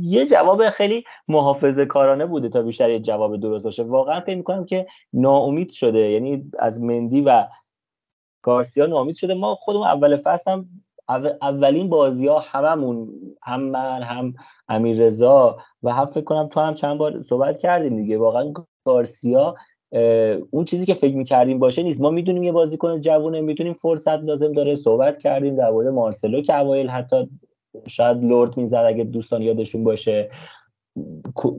یه 0.00 0.26
جواب 0.26 0.68
خیلی 0.68 1.04
محافظه 1.28 1.86
کارانه 1.86 2.26
بوده 2.26 2.48
تا 2.48 2.62
بیشتر 2.62 2.90
یه 2.90 3.00
جواب 3.00 3.40
درست 3.40 3.64
باشه. 3.64 3.82
واقعا 3.82 4.20
فکر 4.20 4.36
می‌کنم 4.36 4.64
که 4.64 4.86
ناامید 5.12 5.70
شده. 5.70 5.98
یعنی 5.98 6.50
از 6.58 6.80
مندی 6.80 7.20
و 7.20 7.46
گارسیا 8.42 8.86
ناامید 8.86 9.16
شده. 9.16 9.34
ما 9.34 9.54
خودمون 9.54 9.86
اول 9.86 10.16
فصل 10.16 10.50
هم 10.50 10.68
اولین 11.42 11.88
بازی 11.88 12.26
ها 12.26 12.38
هممون 12.38 13.08
هم 13.42 13.60
من 13.62 14.02
هم 14.02 14.34
امیر 14.68 14.98
رضا 14.98 15.56
و 15.82 15.92
هم 15.92 16.06
فکر 16.06 16.24
کنم 16.24 16.48
تو 16.48 16.60
هم 16.60 16.74
چند 16.74 16.98
بار 16.98 17.22
صحبت 17.22 17.58
کردیم 17.58 17.96
دیگه. 17.96 18.18
واقعا 18.18 18.52
گارسیا 18.84 19.54
اون 20.50 20.64
چیزی 20.64 20.86
که 20.86 20.94
فکر 20.94 21.16
می‌کردیم 21.16 21.58
باشه 21.58 21.82
نیست. 21.82 22.00
ما 22.00 22.10
می‌دونیم 22.10 22.42
یه 22.42 22.52
بازیکن 22.52 23.00
جوونه 23.00 23.40
می‌دونیم 23.40 23.74
فرصت 23.74 24.22
لازم 24.22 24.52
داره 24.52 24.74
صحبت 24.74 25.18
کردیم 25.18 25.54
در 25.54 25.70
مورد 25.70 25.88
مارسلو 25.88 26.42
که 26.42 26.58
اوایل 26.58 26.88
حتی 26.88 27.28
شاید 27.86 28.24
لورد 28.24 28.56
می‌زد 28.56 28.84
اگه 28.86 29.04
دوستان 29.04 29.42
یادشون 29.42 29.84
باشه. 29.84 30.30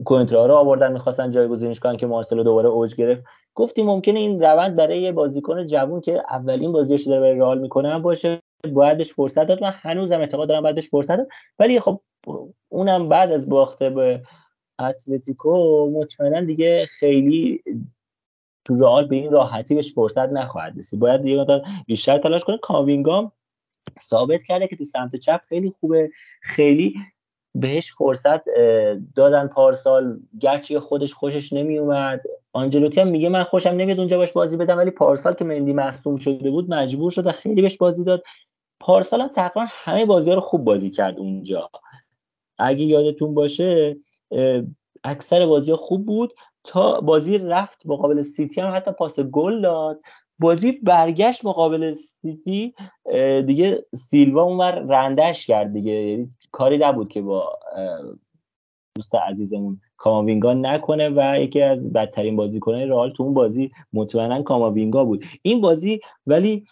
کنترا 0.04 0.46
رو 0.46 0.54
آوردن 0.54 0.92
می‌خواستن 0.92 1.30
جایگزینش 1.30 1.80
کنن 1.80 1.96
که 1.96 2.06
مارسلو 2.06 2.42
دوباره 2.42 2.68
اوج 2.68 2.94
گرفت. 2.94 3.24
گفتیم 3.54 3.86
ممکنه 3.86 4.18
این 4.18 4.40
روند 4.40 4.76
برای 4.76 5.00
یه 5.00 5.12
بازیکن 5.12 5.66
جوون 5.66 6.00
که 6.00 6.22
اولین 6.30 6.72
بازیش 6.72 7.06
داره 7.06 7.20
برای 7.20 7.38
رئال 7.38 7.58
می‌کنه 7.58 7.98
باشه 7.98 8.40
بایدش 8.72 9.12
فرصت 9.12 9.46
داد. 9.46 9.62
من 9.62 9.70
هنوزم 9.74 10.20
اعتقاد 10.20 10.48
دارم 10.48 10.62
بعدش 10.62 10.88
فرصت 10.88 11.16
داد. 11.16 11.28
ولی 11.58 11.80
خب 11.80 12.00
اونم 12.68 13.08
بعد 13.08 13.32
از 13.32 13.48
باخته 13.48 13.90
به 13.90 14.22
اتلتیکو 14.78 15.90
مطمئنا 15.94 16.40
دیگه 16.40 16.86
خیلی 16.86 17.62
تو 18.64 18.74
رئال 18.74 19.06
به 19.06 19.16
این 19.16 19.32
راحتی 19.32 19.74
بهش 19.74 19.94
فرصت 19.94 20.28
نخواهد 20.28 20.78
رسید. 20.78 21.00
باید 21.00 21.26
یه 21.26 21.40
مقدار 21.40 21.62
بیشتر 21.86 22.18
تلاش 22.18 22.44
کنه. 22.44 22.58
کاوینگام 22.58 23.32
ثابت 24.02 24.42
کرده 24.42 24.68
که 24.68 24.76
تو 24.76 24.84
سمت 24.84 25.16
چپ 25.16 25.40
خیلی 25.48 25.70
خوبه. 25.70 26.10
خیلی 26.42 26.94
بهش 27.54 27.92
فرصت 27.92 28.40
دادن 29.14 29.46
پارسال. 29.46 30.20
گرچه 30.40 30.80
خودش 30.80 31.14
خوشش 31.14 31.52
نمی 31.52 31.78
اومد 31.78 32.22
آنجلوتی 32.52 33.00
هم 33.00 33.08
میگه 33.08 33.28
من 33.28 33.44
خوشم 33.44 33.70
نمیاد 33.70 33.98
اونجا 33.98 34.18
باش 34.18 34.32
بازی 34.32 34.56
بدم 34.56 34.76
ولی 34.76 34.90
پارسال 34.90 35.34
که 35.34 35.44
مندی 35.44 35.72
مصدوم 35.72 36.16
شده 36.16 36.50
بود 36.50 36.70
مجبور 36.70 37.10
شد 37.10 37.26
و 37.26 37.32
خیلی 37.32 37.62
بهش 37.62 37.76
بازی 37.76 38.04
داد. 38.04 38.22
پارسال 38.80 39.20
هم 39.20 39.28
تقریبا 39.28 39.66
همه 39.68 40.04
بازی 40.06 40.30
ها 40.30 40.34
رو 40.34 40.40
خوب 40.40 40.64
بازی 40.64 40.90
کرد 40.90 41.18
اونجا. 41.18 41.70
اگه 42.58 42.84
یادتون 42.84 43.34
باشه 43.34 43.96
اکثر 45.04 45.46
بازی 45.46 45.70
ها 45.70 45.76
خوب 45.76 46.06
بود 46.06 46.34
تا 46.64 47.00
بازی 47.00 47.38
رفت 47.38 47.86
مقابل 47.86 48.22
سیتی 48.22 48.60
هم 48.60 48.74
حتی 48.74 48.92
پاس 48.92 49.20
گل 49.20 49.60
داد. 49.60 50.00
بازی 50.38 50.72
برگشت 50.72 51.44
مقابل 51.44 51.94
سیتی 51.94 52.74
دیگه 53.46 53.86
سیلوا 53.94 54.42
اونور 54.42 54.78
رندش 54.78 55.46
کرد 55.46 55.72
دیگه. 55.72 55.92
یعنی 55.92 56.30
کاری 56.52 56.78
نبود 56.78 57.08
که 57.08 57.22
با 57.22 57.58
دوست 58.96 59.14
عزیزمون 59.14 59.80
کاماوینگا 60.00 60.54
نکنه 60.54 61.08
و 61.08 61.40
یکی 61.40 61.62
از 61.62 61.92
بدترین 61.92 62.36
بازیکنان 62.36 62.88
رئال 62.88 63.10
تو 63.10 63.22
اون 63.22 63.34
بازی 63.34 63.70
مطمئنا 63.92 64.42
کاماوینگا 64.42 65.04
بود. 65.04 65.24
این 65.42 65.60
بازی 65.60 66.00
ولی 66.26 66.64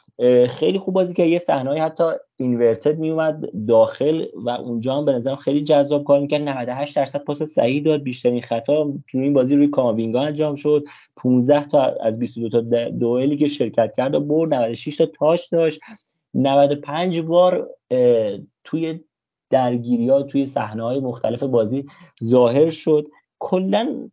خیلی 0.49 0.79
خوب 0.79 0.95
بازی 0.95 1.15
که 1.15 1.23
یه 1.23 1.39
صحنه 1.39 1.83
حتی 1.83 2.05
اینورتد 2.37 2.99
میومد 2.99 3.67
داخل 3.69 4.25
و 4.35 4.51
اونجا 4.51 4.97
هم 4.97 5.05
به 5.05 5.13
نظرم 5.13 5.37
خیلی 5.37 5.65
جذاب 5.65 6.05
کار 6.05 6.21
می‌کرد. 6.21 6.49
98 6.49 6.97
درصد 6.97 7.25
پاس 7.25 7.43
صحیح 7.43 7.83
داد. 7.83 8.03
بیشترین 8.03 8.41
خطا 8.41 8.93
تو 9.11 9.19
این 9.19 9.33
بازی 9.33 9.57
روی 9.57 9.69
کاماوینگا 9.69 10.21
انجام 10.21 10.55
شد. 10.55 10.85
15 11.17 11.69
تا 11.69 11.83
از 11.83 12.19
22 12.19 12.49
تا 12.49 12.89
دوئلی 12.89 13.37
که 13.37 13.47
شرکت 13.47 13.93
کرد 13.97 14.15
و 14.15 14.21
برد. 14.21 14.55
96 14.55 14.97
تا 14.97 15.07
تاش 15.07 15.49
داشت. 15.49 15.81
95 16.35 17.21
بار 17.21 17.71
توی 18.65 19.01
درگیری 19.51 20.09
ها 20.09 20.23
توی 20.23 20.47
صحنه 20.47 20.83
های 20.83 21.01
مختلف 21.01 21.43
بازی 21.43 21.85
ظاهر 22.25 22.71
شد. 22.71 23.09
کلا 23.39 24.09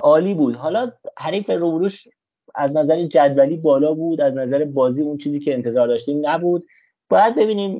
عالی 0.00 0.34
بود. 0.34 0.54
حالا 0.54 0.92
حریف 1.18 1.50
روبروش 1.50 2.08
از 2.54 2.76
نظر 2.76 3.02
جدولی 3.02 3.56
بالا 3.56 3.94
بود 3.94 4.20
از 4.20 4.34
نظر 4.34 4.64
بازی 4.64 5.02
اون 5.02 5.18
چیزی 5.18 5.40
که 5.40 5.54
انتظار 5.54 5.88
داشتیم 5.88 6.28
نبود. 6.28 6.66
باید 7.10 7.34
ببینیم 7.34 7.78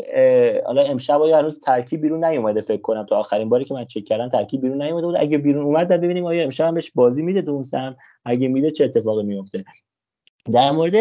حالا 0.66 0.82
امشب 0.82 1.20
یا 1.28 1.38
هنوز 1.38 1.60
ترکیب 1.60 2.00
بیرون 2.00 2.24
نیومده 2.24 2.60
فکر 2.60 2.80
کنم 2.80 3.06
تا 3.06 3.16
آخرین 3.16 3.48
باری 3.48 3.64
که 3.64 3.74
من 3.74 3.84
چک 3.84 4.04
کردم 4.04 4.28
ترکیب 4.28 4.60
بیرون 4.60 4.82
نیومده 4.82 5.06
بود. 5.06 5.16
اگه 5.18 5.38
بیرون 5.38 5.64
اومد 5.64 5.88
بعد 5.88 6.00
ببینیم 6.00 6.24
آیا 6.24 6.42
امشب 6.42 6.64
هم 6.64 6.74
بهش 6.74 6.90
بازی 6.90 7.22
میده 7.22 7.40
دونسم 7.40 7.96
اگه 8.24 8.48
میده 8.48 8.70
چه 8.70 8.84
اتفاقی 8.84 9.22
میفته؟ 9.22 9.64
در 10.52 10.70
مورد 10.70 10.94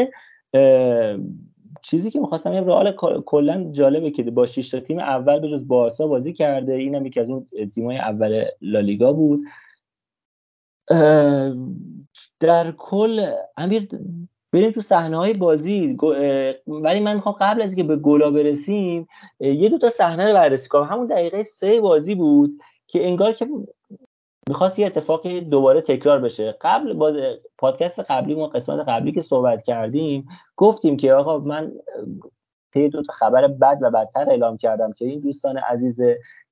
چیزی 1.81 2.11
که 2.11 2.19
می‌خواستم 2.19 2.53
یه 2.53 2.61
رئال 2.61 2.91
کلا 3.25 3.71
جالبه 3.71 4.11
که 4.11 4.23
با 4.23 4.45
6 4.45 4.69
تا 4.69 4.79
تیم 4.79 4.99
اول 4.99 5.39
به 5.39 5.47
جز 5.47 5.67
بارسا 5.67 6.07
بازی 6.07 6.33
کرده. 6.33 6.73
اینم 6.73 7.05
یکی 7.05 7.19
از 7.19 7.29
اون 7.29 7.45
تیمای 7.73 7.97
اول 7.97 8.45
لالیگا 8.61 9.13
بود. 9.13 9.41
در 12.39 12.71
کل 12.77 13.31
امیر 13.57 13.87
بریم 14.53 14.71
تو 14.71 14.81
صحنه 14.81 15.17
های 15.17 15.33
بازی 15.33 15.97
ولی 16.67 16.99
من 16.99 17.13
می‌خوام 17.15 17.35
قبل 17.39 17.61
از 17.61 17.73
اینکه 17.73 17.83
به 17.83 17.95
گلا 17.95 18.31
برسیم 18.31 19.07
یه 19.39 19.69
دو 19.69 19.77
تا 19.77 19.89
صحنه 19.89 20.27
رو 20.27 20.33
بررسی 20.33 20.69
کنم. 20.69 20.83
همون 20.83 21.07
دقیقه 21.07 21.43
سه 21.43 21.81
بازی 21.81 22.15
بود 22.15 22.51
که 22.87 23.07
انگار 23.07 23.33
که 23.33 23.47
می‌خواست 24.49 24.80
یه 24.80 24.85
اتفاقی 24.85 25.41
دوباره 25.41 25.81
تکرار 25.81 26.19
بشه. 26.19 26.57
قبل 26.61 26.93
باز 26.93 27.15
پادکست 27.57 27.99
قبلی 27.99 28.35
ما 28.35 28.47
قسمت 28.47 28.80
قبلی 28.89 29.11
که 29.11 29.21
صحبت 29.21 29.63
کردیم 29.63 30.27
گفتیم 30.55 30.97
که 30.97 31.13
آقا 31.13 31.39
من 31.39 31.71
طی 32.73 32.89
دو 32.89 33.03
تا 33.03 33.13
خبر 33.13 33.47
بد 33.47 33.77
و 33.81 33.91
بدتر 33.91 34.30
اعلام 34.30 34.57
کردم 34.57 34.91
که 34.91 35.05
این 35.05 35.19
دوستان 35.19 35.57
عزیز 35.57 36.01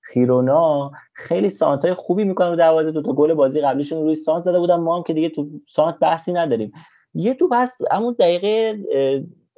خیرونا 0.01 0.91
خیلی 1.13 1.49
سانت 1.49 1.93
خوبی 1.93 2.23
می‌کنن 2.23 2.49
و 2.49 2.55
دروازه. 2.55 2.91
دو 2.91 3.01
تا 3.01 3.13
گل 3.13 3.33
بازی 3.33 3.61
قبلیشون 3.61 4.01
روی 4.01 4.15
سانت 4.15 4.43
زده 4.43 4.59
بودن. 4.59 4.75
ما 4.75 4.97
هم 4.97 5.03
که 5.03 5.13
دیگه 5.13 5.29
تو 5.29 5.49
سانت 5.67 5.99
بحثی 5.99 6.33
نداریم. 6.33 6.71
یه 7.13 7.33
تو 7.33 7.49
پس 7.51 7.77
همون 7.91 8.15
دقیقه 8.19 8.79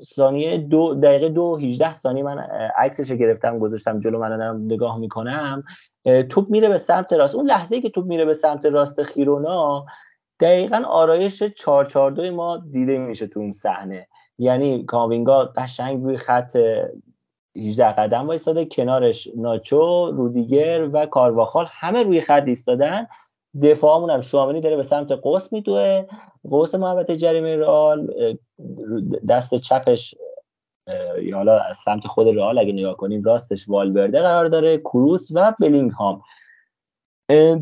ثانیه 0.03 0.57
دو 0.57 0.95
دقیقه 0.95 1.29
دو 1.29 1.55
18 1.55 1.93
ثانیه 1.93 2.23
من 2.23 2.37
عکسش 2.77 3.11
گرفتم 3.11 3.59
گذاشتم 3.59 3.99
جلو 3.99 4.19
من 4.19 4.37
دارم 4.37 4.65
نگاه 4.65 4.97
می‌کنم. 4.97 5.63
توپ 6.29 6.49
میره 6.49 6.69
به 6.69 6.77
سمت 6.77 7.13
راست. 7.13 7.35
اون 7.35 7.45
لحظه 7.45 7.81
که 7.81 7.89
توپ 7.89 8.05
میره 8.05 8.25
به 8.25 8.33
سمت 8.33 8.65
راست 8.65 9.03
خیرونا 9.03 9.85
دقیقا 10.39 10.83
آرایش 10.87 11.43
442 11.43 12.31
ما 12.31 12.57
دیده 12.71 12.97
میشه 12.97 13.27
تو 13.27 13.39
اون 13.39 13.51
صحنه. 13.51 14.07
یعنی 14.37 14.85
کاوینگا 14.85 15.45
قشنگ 15.45 16.03
روی 16.03 16.17
خط 16.17 16.57
18 17.57 17.85
قدم 17.85 18.27
وایستاده 18.27 18.65
کنارش 18.65 19.29
ناچو 19.35 20.11
رودیگر 20.11 20.89
و 20.93 21.05
کارواخال 21.05 21.65
همه 21.69 22.03
روی 22.03 22.21
خط 22.21 22.43
ایستادن. 22.47 23.07
دفاعمون 23.63 24.09
هم 24.09 24.21
شامنی 24.21 24.61
داره 24.61 24.75
به 24.75 24.83
سمت 24.83 25.11
قوس 25.11 25.53
میدوه. 25.53 26.05
قوس 26.49 26.75
محبت 26.75 27.11
جریمه 27.11 27.55
رئال 27.55 28.07
دست 29.29 29.55
چپش 29.55 30.15
یا 31.21 31.37
حالا 31.37 31.59
از 31.59 31.77
سمت 31.77 32.07
خود 32.07 32.27
رئال 32.27 32.59
اگه 32.59 32.73
نگاه 32.73 32.97
کنیم 32.97 33.23
راستش 33.23 33.69
والورده 33.69 34.21
قرار 34.21 34.45
داره 34.45 34.77
کروس 34.77 35.27
و 35.35 35.53
بلینگهام. 35.59 36.21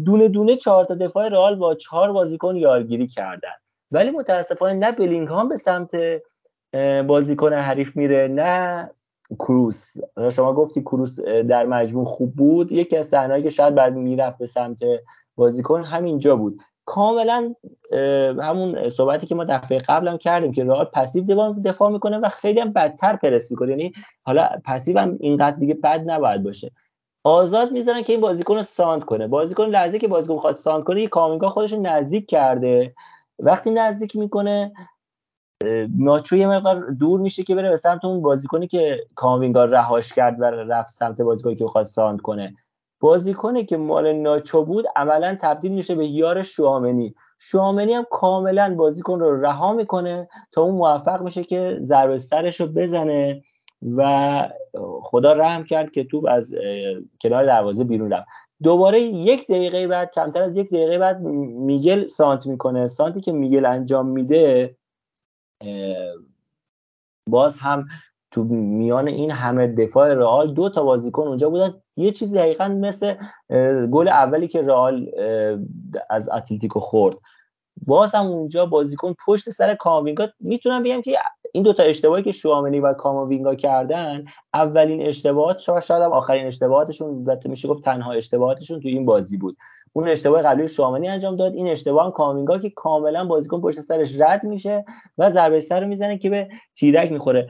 دونه 0.06 0.28
دونه 0.28 0.56
چهار 0.56 0.86
تا 0.86 0.96
دفاع 0.96 1.28
رئال 1.28 1.56
با 1.56 1.76
چهار 1.76 2.12
بازیکن 2.12 2.56
یارگیری 2.56 3.08
کردن. 3.08 3.54
ولی 3.92 4.12
متاسفانه 4.12 4.74
نه 4.74 4.92
بلینگهام 4.92 5.50
به 5.50 5.56
سمت 5.56 5.92
بازیکن 7.08 7.54
حریف 7.54 7.96
میره 7.96 8.28
نه 8.28 8.90
کروس. 9.40 9.94
شما 10.32 10.54
گفتی 10.54 10.82
کروس 10.82 11.20
در 11.20 11.66
مجموع 11.66 12.06
خوب 12.06 12.36
بود. 12.36 12.72
یکی 12.72 12.98
از 12.98 13.08
صحنه‌ای 13.08 13.44
که 13.44 13.50
شاید 13.50 13.76
بعد 13.76 13.94
می‌رفت 13.94 14.38
به 14.38 14.46
سمت 14.46 14.80
بازیکن 15.38 15.84
همینجا 15.84 16.36
بود. 16.36 16.62
کاملا 16.86 17.54
همون 18.42 18.90
صحبتی 18.90 19.28
که 19.28 19.36
ما 19.36 19.44
دفعه 19.44 19.80
قبلم 19.80 20.18
کردیم 20.18 20.52
که 20.52 20.64
رئال 20.64 20.86
passive 20.86 21.54
دفاع 21.66 21.90
می‌کنه 21.90 22.18
و 22.18 22.30
خیلی 22.30 22.60
هم 22.60 22.74
بدتر 22.74 23.16
پرس 23.16 23.52
می‌کنه. 23.52 23.70
یعنی 23.70 23.94
حالا 24.24 24.50
passive 24.66 25.00
هم 25.00 25.18
اینقدر 25.20 25.56
دیگه 25.56 25.74
بد 25.74 26.04
نباید 26.06 26.44
باشه. 26.44 26.72
آزاد 27.24 27.72
می‌ذارن 27.72 28.02
که 28.02 28.14
این 28.14 28.22
بازیکن 28.22 28.56
رو 28.56 28.64
سانتر 28.64 29.04
کنه. 29.04 29.28
بازیکن 29.28 29.64
لحظه 29.64 30.00
که 30.00 30.08
بازیکن 30.08 30.38
خواهد 30.38 30.56
سانتر 30.56 30.84
کنه 30.84 31.02
یه 31.02 31.08
کاماوینگا 31.08 31.50
خودش 31.50 31.74
رو 31.74 31.82
نزدیک 31.82 32.30
کرده. 32.30 32.96
وقتی 33.40 33.72
نزدیک 33.72 34.16
می‌کنه 34.16 34.72
ناچو 35.98 36.36
یه 36.36 36.48
مقدار 36.48 36.92
دور 36.92 37.20
میشه 37.20 37.44
که 37.44 37.56
بره 37.56 37.70
به 37.70 37.76
سمت 37.76 38.06
اون 38.06 38.22
بازیکنی 38.22 38.68
که 38.68 39.04
کامینگا 39.16 39.66
رهاش 39.66 40.14
کرد 40.14 40.42
و 40.42 40.44
رفت 40.44 40.94
سمت 40.94 41.22
بازیکنی 41.22 41.56
که 41.56 41.64
بخواد 41.64 41.86
ساند 41.86 42.22
کنه. 42.22 42.56
بازیکنی 43.00 43.66
که 43.66 43.78
مال 43.78 44.14
ناچو 44.14 44.66
بود 44.66 44.86
عملا 44.96 45.38
تبدیل 45.42 45.74
میشه 45.74 45.96
به 45.96 46.08
یار 46.08 46.44
شوامنی. 46.44 47.16
شوامنی 47.40 47.94
هم 47.94 48.06
کاملا 48.12 48.76
بازیکن 48.76 49.20
رو 49.20 49.42
رها 49.42 49.74
می‌کنه 49.74 50.30
تا 50.52 50.62
اون 50.62 50.76
موفق 50.76 51.22
میشه 51.22 51.44
که 51.44 51.80
ضربه 51.82 52.18
سرش 52.18 52.60
رو 52.62 52.68
بزنه 52.68 53.44
و 53.98 54.50
خدا 55.02 55.34
رحم 55.34 55.64
کرد 55.64 55.92
که 55.92 56.04
توپ 56.04 56.26
از 56.30 56.56
کنار 57.22 57.44
دروازه 57.44 57.84
بیرون 57.84 58.12
رفت. 58.12 58.28
دوباره 58.64 59.02
یک 59.02 59.48
دقیقه 59.48 59.88
بعد 59.88 60.12
کمتر 60.12 60.44
از 60.44 60.58
یک 60.58 60.70
دقیقه 60.70 60.98
بعد 60.98 61.22
میگل 61.22 62.06
سانت 62.06 62.46
می‌کنه. 62.46 62.88
سانتی 62.88 63.22
که 63.22 63.32
میگل 63.32 63.66
انجام 63.66 64.08
میده 64.08 64.76
باز 67.30 67.58
هم 67.58 67.86
تو 68.32 68.44
میان 68.44 69.08
این 69.08 69.32
همه 69.32 69.68
دفاع 69.68 70.14
رئال 70.14 70.54
دو 70.54 70.70
تا 70.70 70.84
بازیکن 70.84 71.28
اونجا 71.28 71.50
بودن. 71.50 71.74
یه 71.96 72.12
چیز 72.12 72.34
دقیقا 72.34 72.68
مثل 72.68 73.14
گل 73.92 74.08
اولی 74.08 74.48
که 74.48 74.62
رئال 74.62 75.12
از 76.10 76.30
اتلتیکو 76.30 76.80
خورد. 76.80 77.16
باز 77.86 78.16
هم 78.16 78.26
اونجا 78.26 78.66
بازیکن 78.66 79.16
پشت 79.26 79.50
سر 79.50 79.76
کاماوینگا 79.76 80.28
می‌تونم 80.40 80.84
بگم 80.84 81.02
که 81.02 81.18
این 81.52 81.64
دوتا 81.64 81.84
اشتباهی 81.84 82.24
که 82.24 82.32
شوامنی 82.32 82.80
و 82.80 82.94
کاماوینگا 82.94 83.56
کردن 83.56 84.26
اولین 84.54 85.08
اشتباهات 85.08 85.60
شاید 85.60 86.04
هم 86.04 86.12
آخرین 86.12 86.46
اشتباهاتشون 86.46 87.10
البته 87.10 87.50
میشه 87.50 87.68
گفت 87.68 87.84
تنها 87.84 88.12
اشتباهاتشون 88.12 88.80
تو 88.80 88.88
این 88.88 89.06
بازی 89.06 89.38
بود. 89.38 89.58
اون 89.94 90.08
اشتباه 90.08 90.42
قبلی 90.42 90.68
شوامنی 90.68 91.08
انجام 91.08 91.36
داد. 91.36 91.54
این 91.54 91.68
اشتباه 91.68 92.06
هم 92.06 92.12
کاماوینگا 92.12 92.58
که 92.58 92.70
کاملا 92.70 93.26
بازیکن 93.26 93.62
پشت 93.62 93.80
سرش 93.80 94.22
رد 94.22 94.44
میشه 94.44 94.86
و 95.18 95.30
ضربه 95.30 95.60
سر 95.60 95.82
رو 95.82 95.88
می‌زنه 95.88 96.18
که 96.18 96.30
به 96.30 96.48
تیرک 96.76 97.12
می‌خوره. 97.12 97.48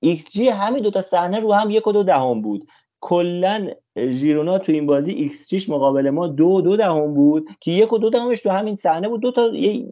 ایکس 0.00 0.30
جی 0.30 0.48
همین 0.48 0.82
دوتا 0.82 1.00
صحنه 1.00 1.40
رو 1.40 1.52
هم 1.52 1.70
یک 1.70 1.86
و 1.86 1.92
دو 1.92 2.02
دهم 2.02 2.42
بود. 2.42 2.68
کلا 3.00 3.68
ژیرونا 3.98 4.58
تو 4.58 4.72
این 4.72 4.86
بازی 4.86 5.12
ایکس 5.12 5.48
جیش 5.48 5.68
مقابل 5.68 6.10
ما 6.10 6.26
دو 6.26 6.60
دو 6.60 6.76
دهم 6.76 7.14
بود 7.14 7.48
که 7.60 7.70
یک 7.70 7.92
و 7.92 7.98
دو 7.98 8.10
دهمش 8.10 8.40
تو 8.40 8.50
همین 8.50 8.76
صحنه 8.76 9.08
بود. 9.08 9.20
دو 9.20 9.32
تا 9.32 9.48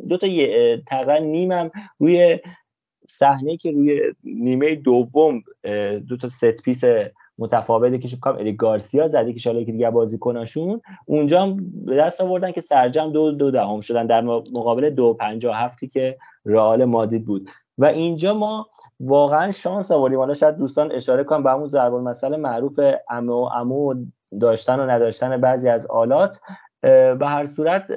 دو 0.09 0.16
تا 0.16 0.26
تقریبا 0.86 1.18
نیمم 1.18 1.70
روی 1.98 2.39
صحنه 3.09 3.56
که 3.56 3.70
روی 3.70 4.01
نیمه 4.24 4.74
دوم 4.74 5.43
دو 6.09 6.16
تا 6.16 6.28
ست 6.28 6.62
پیس 6.62 6.85
متفاوته 7.39 7.98
که 7.98 8.09
کنم 8.20 8.36
الی 8.36 8.52
گارسیا 8.52 9.09
زدی 9.09 9.32
که 9.32 9.39
شاله 9.39 9.64
که 9.64 9.72
دیگه 9.72 9.90
بازیکناشون. 9.90 10.80
اونجا 11.06 11.43
هم 11.43 11.56
به 11.85 11.97
دست 11.97 12.20
آوردن 12.20 12.52
که 12.52 12.60
سرجم 12.60 13.12
دو 13.12 13.32
دو 13.32 13.51
دهم 13.51 13.80
شدن 13.80 14.06
در 14.06 14.20
مقابل 14.20 14.90
دو 14.90 15.14
پنجاه 15.14 15.56
هفتی 15.56 15.89
که 15.89 16.18
رئال 16.44 16.85
مادید 16.85 17.24
بود. 17.24 17.48
و 17.78 17.85
اینجا 17.85 18.35
ما 18.35 18.68
واقعا 19.01 19.51
شانس 19.51 19.91
آوردیم. 19.91 20.19
حالا 20.19 20.35
شاید 20.35 20.57
دوستان 20.57 20.93
اشاره 20.93 21.25
کنم 21.25 21.43
به 21.43 21.51
همون 21.51 21.66
ضرب 21.66 21.95
مسئله 21.95 22.37
معروف 22.37 22.81
امو 23.11 23.49
امو 23.55 23.95
داشتن 24.41 24.81
و 24.81 24.91
نداشتن 24.91 25.41
بعضی 25.41 25.69
از 25.69 25.87
آلات. 25.87 26.41
به 26.83 27.27
هر 27.27 27.47
صورت 27.47 27.93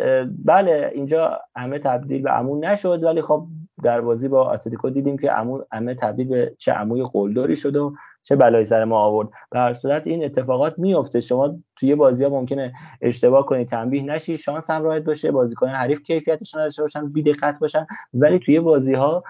بله 0.45 0.91
اینجا 0.93 1.39
همه 1.55 1.79
تبدیل 1.79 2.21
به 2.21 2.39
امو 2.39 2.59
نشد 2.59 3.03
ولی 3.03 3.21
خب 3.21 3.47
در 3.83 4.01
بازی 4.01 4.27
با 4.27 4.51
اتلتیکو 4.51 4.89
دیدیم 4.89 5.17
که 5.17 5.39
امو 5.39 5.61
همه 5.71 5.95
تبدیل 5.95 6.27
به 6.27 6.55
چه 6.57 6.71
عموی 6.71 7.03
قلدری 7.13 7.55
شد 7.55 7.75
و 7.75 7.93
چه 8.23 8.35
بلایی 8.35 8.65
سر 8.65 8.83
ما 8.85 8.99
آورد. 8.99 9.29
به 9.51 9.59
هر 9.59 9.73
صورت 9.73 10.07
این 10.07 10.25
اتفاقات 10.25 10.79
میفته 10.79 11.21
شما 11.21 11.59
توی 11.75 11.95
بازی 11.95 12.23
ها 12.23 12.29
ممکنه 12.29 12.73
اشتباه 13.01 13.45
کنید 13.45 13.67
تنبیه 13.67 14.03
نشی 14.03 14.37
شانس 14.37 14.69
هم 14.69 14.83
راحت 14.83 15.03
باشه 15.03 15.31
بازیکن 15.31 15.67
حریف 15.67 16.01
کیفیتش 16.01 16.55
نداشته 16.55 16.81
باشن 16.81 17.07
بی 17.07 17.23
دقت 17.23 17.59
باشن 17.59 17.87
ولی 18.13 18.39
توی 18.39 18.59
بازی 18.59 18.93
ها 18.93 19.23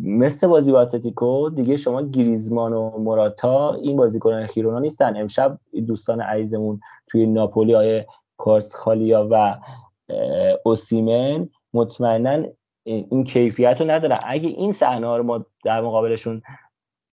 مثل 0.00 0.46
بازی 0.46 0.72
با 0.72 0.80
اتلتیکو 0.80 1.50
دیگه 1.50 1.76
شما 1.76 2.02
گریزمان 2.02 2.72
و 2.72 2.98
موراتا 2.98 3.74
این 3.74 3.96
بازیکنان 3.96 4.46
خیرونا 4.46 4.78
نیستن. 4.78 5.16
امشب 5.16 5.58
دوستان 5.86 6.20
عزیزمون 6.20 6.80
توی 7.06 7.26
ناپولی 7.26 7.74
های 7.74 8.04
خالیا 8.72 9.28
و 9.30 9.58
اوسیمن 10.64 11.48
مطمئنا 11.74 12.46
این 12.84 13.24
کیفیت 13.24 13.80
رو 13.80 13.90
ندارن. 13.90 14.18
اگه 14.24 14.48
این 14.48 14.72
صحنه 14.72 15.06
ها 15.06 15.16
رو 15.16 15.22
ما 15.22 15.46
در 15.64 15.80
مقابلشون 15.80 16.42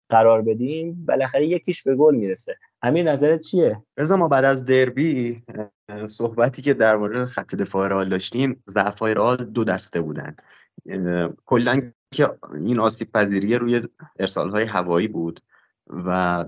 قرار 0.08 0.42
بدیم 0.42 1.04
بالاخره 1.08 1.46
یکیش 1.46 1.82
به 1.82 1.96
گل 1.96 2.14
می‌رسه. 2.16 2.56
همین 2.82 3.08
نظرت 3.08 3.40
چیه؟ 3.40 3.82
رضا 3.98 4.16
ما 4.16 4.28
بعد 4.28 4.44
از 4.44 4.64
دربی 4.64 5.42
صحبتی 6.06 6.62
که 6.62 6.74
در 6.74 6.96
مورد 6.96 7.24
خط 7.24 7.54
دفاع 7.54 7.88
رئال 7.88 8.08
داشتیم 8.08 8.62
ضعفای 8.68 9.14
رئال 9.14 9.36
دو 9.36 9.64
دسته 9.64 10.00
بودن. 10.00 10.34
کلا 11.46 11.92
که 12.14 12.38
این 12.54 12.80
آسیب 12.80 13.12
پذیری 13.12 13.56
روی 13.56 13.82
ارسال 14.18 14.50
های 14.50 14.64
هوایی 14.64 15.08
بود 15.08 15.40
و 15.88 16.44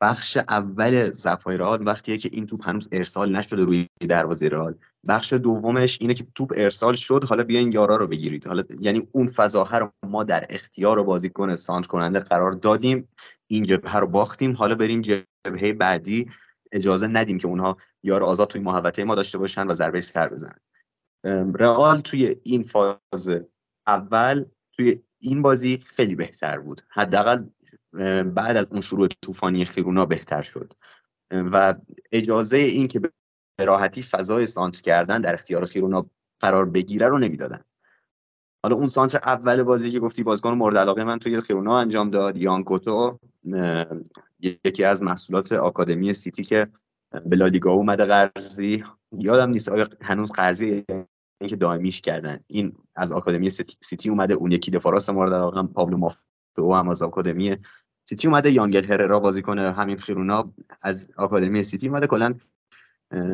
بخش 0.00 0.36
اول 0.36 1.10
زفای 1.10 1.56
رئال 1.56 1.86
وقتیه 1.86 2.18
که 2.18 2.30
این 2.32 2.46
توپ 2.46 2.68
هنوز 2.68 2.88
ارسال 2.92 3.36
نشده 3.36 3.64
روی 3.64 3.88
دروازه 4.00 4.48
رئال 4.48 4.74
بخش 5.08 5.32
دومش 5.32 5.98
اینه 6.00 6.14
که 6.14 6.24
توپ 6.34 6.52
ارسال 6.56 6.94
شد 6.94 7.24
حالا 7.24 7.44
بیاین 7.44 7.72
یارا 7.72 7.96
رو 7.96 8.06
بگیرید. 8.06 8.46
حالا 8.46 8.62
یعنی 8.80 9.08
اون 9.12 9.26
فضاها 9.26 9.78
رو 9.78 9.92
ما 10.06 10.24
در 10.24 10.46
اختیار 10.50 11.02
بازیکن 11.02 11.54
سانت 11.54 11.86
کننده 11.86 12.20
قرار 12.20 12.52
دادیم 12.52 13.08
این 13.46 13.64
جبهه 13.64 13.96
رو 13.96 14.06
باختیم. 14.06 14.52
حالا 14.52 14.74
بریم 14.74 15.00
جبهه 15.00 15.72
بعدی. 15.72 16.30
اجازه 16.72 17.06
ندیم 17.06 17.38
که 17.38 17.46
اونها 17.46 17.76
یار 18.02 18.22
آزاد 18.22 18.48
توی 18.48 18.60
محوطه 18.60 19.04
ما 19.04 19.14
داشته 19.14 19.38
باشن 19.38 19.66
و 19.66 19.74
ضربه 19.74 20.00
سر 20.00 20.28
بزنن. 20.28 20.58
رئال 21.54 22.00
توی 22.00 22.36
این 22.42 22.62
فاز 22.62 23.40
اول 23.86 24.44
توی 24.76 25.00
این 25.18 25.42
بازی 25.42 25.78
خیلی 25.78 26.14
بهتر 26.14 26.58
بود. 26.58 26.80
حداقل 26.88 27.44
بعد 28.22 28.56
از 28.56 28.68
اون 28.70 28.80
شروع 28.80 29.08
طوفانی 29.22 29.64
خیرونا 29.64 30.06
بهتر 30.06 30.42
شد. 30.42 30.72
و 31.30 31.74
اجازه 32.12 32.56
این 32.56 32.88
که 32.88 33.00
به 33.00 33.10
راحتی 33.64 34.02
فضای 34.02 34.46
سانت 34.46 34.80
کردن 34.80 35.20
در 35.20 35.34
اختیار 35.34 35.64
خیرونا 35.64 36.06
قرار 36.40 36.64
بگیره 36.64 37.08
رو 37.08 37.18
نمی‌دادن. 37.18 37.64
حالا 38.64 38.76
اون 38.76 38.88
سانتر 38.88 39.18
اول 39.18 39.62
بازی 39.62 39.90
که 39.90 40.00
گفتی 40.00 40.22
بازیکن 40.22 40.50
مورد 40.50 40.76
علاقه 40.76 41.04
من 41.04 41.18
توی 41.18 41.40
خیرونا 41.40 41.78
انجام 41.78 42.10
داد 42.10 42.38
یان 42.38 42.64
کوتو 42.64 43.18
یکی 44.40 44.84
از 44.84 45.02
محصولات 45.02 45.52
آکادمی 45.52 46.12
سیتی 46.12 46.44
که 46.44 46.68
به 47.26 47.36
لالیگا 47.36 47.72
اومده 47.72 48.04
قرضی. 48.04 48.84
یادم 49.18 49.50
نیست 49.50 49.68
آیا 49.68 49.88
هنوز 50.02 50.32
قرضیه 50.32 50.75
یا 50.75 50.84
اینکه 51.40 51.56
دائمیش 51.56 52.00
کردن. 52.00 52.40
این 52.46 52.76
از 52.96 53.12
آکادمی 53.12 53.50
سیتی 53.80 54.08
اومده 54.08 54.34
اون 54.34 54.52
یکی 54.52 54.70
دفاع 54.70 54.90
راست 54.90 55.10
مورد 55.10 55.32
علاقه 55.32 55.58
هم 55.58 55.68
پابلو 55.68 55.96
مافئو 55.96 56.74
هم 56.74 56.88
از 56.88 57.02
آکادمی 57.02 57.56
سیتی 58.08 58.28
اومده 58.28 58.50
یانگل 58.50 58.84
هررا 58.84 59.20
بازی 59.20 59.42
کنه 59.42 59.72
همین 59.72 59.96
خیرونا 59.96 60.52
از 60.82 61.10
آکادمی 61.16 61.62
سیتی 61.62 61.88
اومده. 61.88 62.06
کلا 62.06 62.34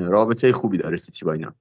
رابطه 0.08 0.52
خوبی 0.52 0.78
داره 0.78 0.96
سیتی 0.96 1.24
با 1.24 1.32
اینا. 1.32 1.54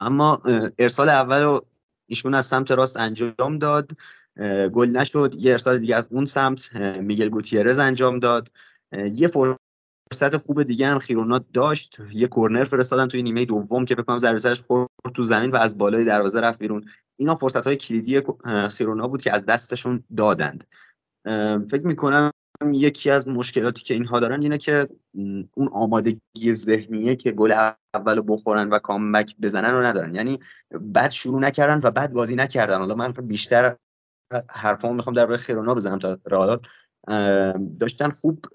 اما 0.00 0.42
ارسال 0.78 1.08
اول 1.08 1.42
رو 1.42 1.66
ایشون 2.06 2.34
از 2.34 2.46
سمت 2.46 2.70
راست 2.70 2.96
انجام 2.96 3.58
داد. 3.58 3.90
گل 4.72 4.96
نشد. 4.96 5.34
یه 5.38 5.52
ارسال 5.52 5.78
دیگه 5.78 5.96
از 5.96 6.08
اون 6.10 6.26
سمت 6.26 6.76
میگل 6.76 7.28
گوتیرز 7.28 7.78
انجام 7.78 8.18
داد. 8.18 8.50
یه 8.92 9.28
فرصت 10.12 10.36
خوب 10.36 10.62
دیگه 10.62 10.86
هم 10.86 10.98
خیرونا 10.98 11.40
داشت. 11.52 11.98
یه 12.12 12.26
کورنر 12.26 12.64
فرستادن 12.64 13.06
توی 13.06 13.22
نیمه 13.22 13.44
دوم 13.44 13.84
که 13.84 13.94
بکنم 13.94 14.18
ضربه 14.18 14.38
سرش 14.38 14.62
خورد 14.62 14.88
تو 15.14 15.22
زمین 15.22 15.50
و 15.50 15.56
از 15.56 15.78
بالای 15.78 16.04
دروازه 16.04 16.40
رفت 16.40 16.58
بیرون. 16.58 16.84
اینا 17.16 17.34
فرصت 17.34 17.66
های 17.66 17.76
کلیدی 17.76 18.22
خیرونا 18.70 19.08
بود 19.08 19.22
که 19.22 19.34
از 19.34 19.46
دستشون 19.46 20.04
دادند. 20.16 20.64
فکر 21.70 21.86
می‌کنم 21.86 22.30
یکی 22.72 23.10
از 23.10 23.28
مشکلاتی 23.28 23.82
که 23.82 23.94
اینها 23.94 24.20
دارن 24.20 24.42
اینه 24.42 24.58
که 24.58 24.88
اون 25.54 25.68
آمادگی 25.72 26.52
ذهنیه 26.52 27.16
که 27.16 27.32
گل 27.32 27.70
اول 27.94 28.22
بخورن 28.28 28.68
و 28.68 28.78
کامبک 28.78 29.36
بزنن 29.42 29.70
رو 29.70 29.82
ندارن. 29.82 30.14
یعنی 30.14 30.38
بعد 30.80 31.10
شروع 31.10 31.40
نکردن 31.40 31.80
و 31.84 31.90
بعد 31.90 32.12
بازی 32.12 32.36
نکردن. 32.36 32.78
حالا 32.78 32.94
من 32.94 33.12
بیشتر 33.12 33.76
حرفامو 34.50 34.94
می‌خوام 34.94 35.16
در 35.16 35.36
خیرونا 35.36 35.74
بزنم 35.74 35.98
تا 35.98 36.18
رئال. 36.26 36.60
داشتن 37.80 38.10
خوب 38.10 38.46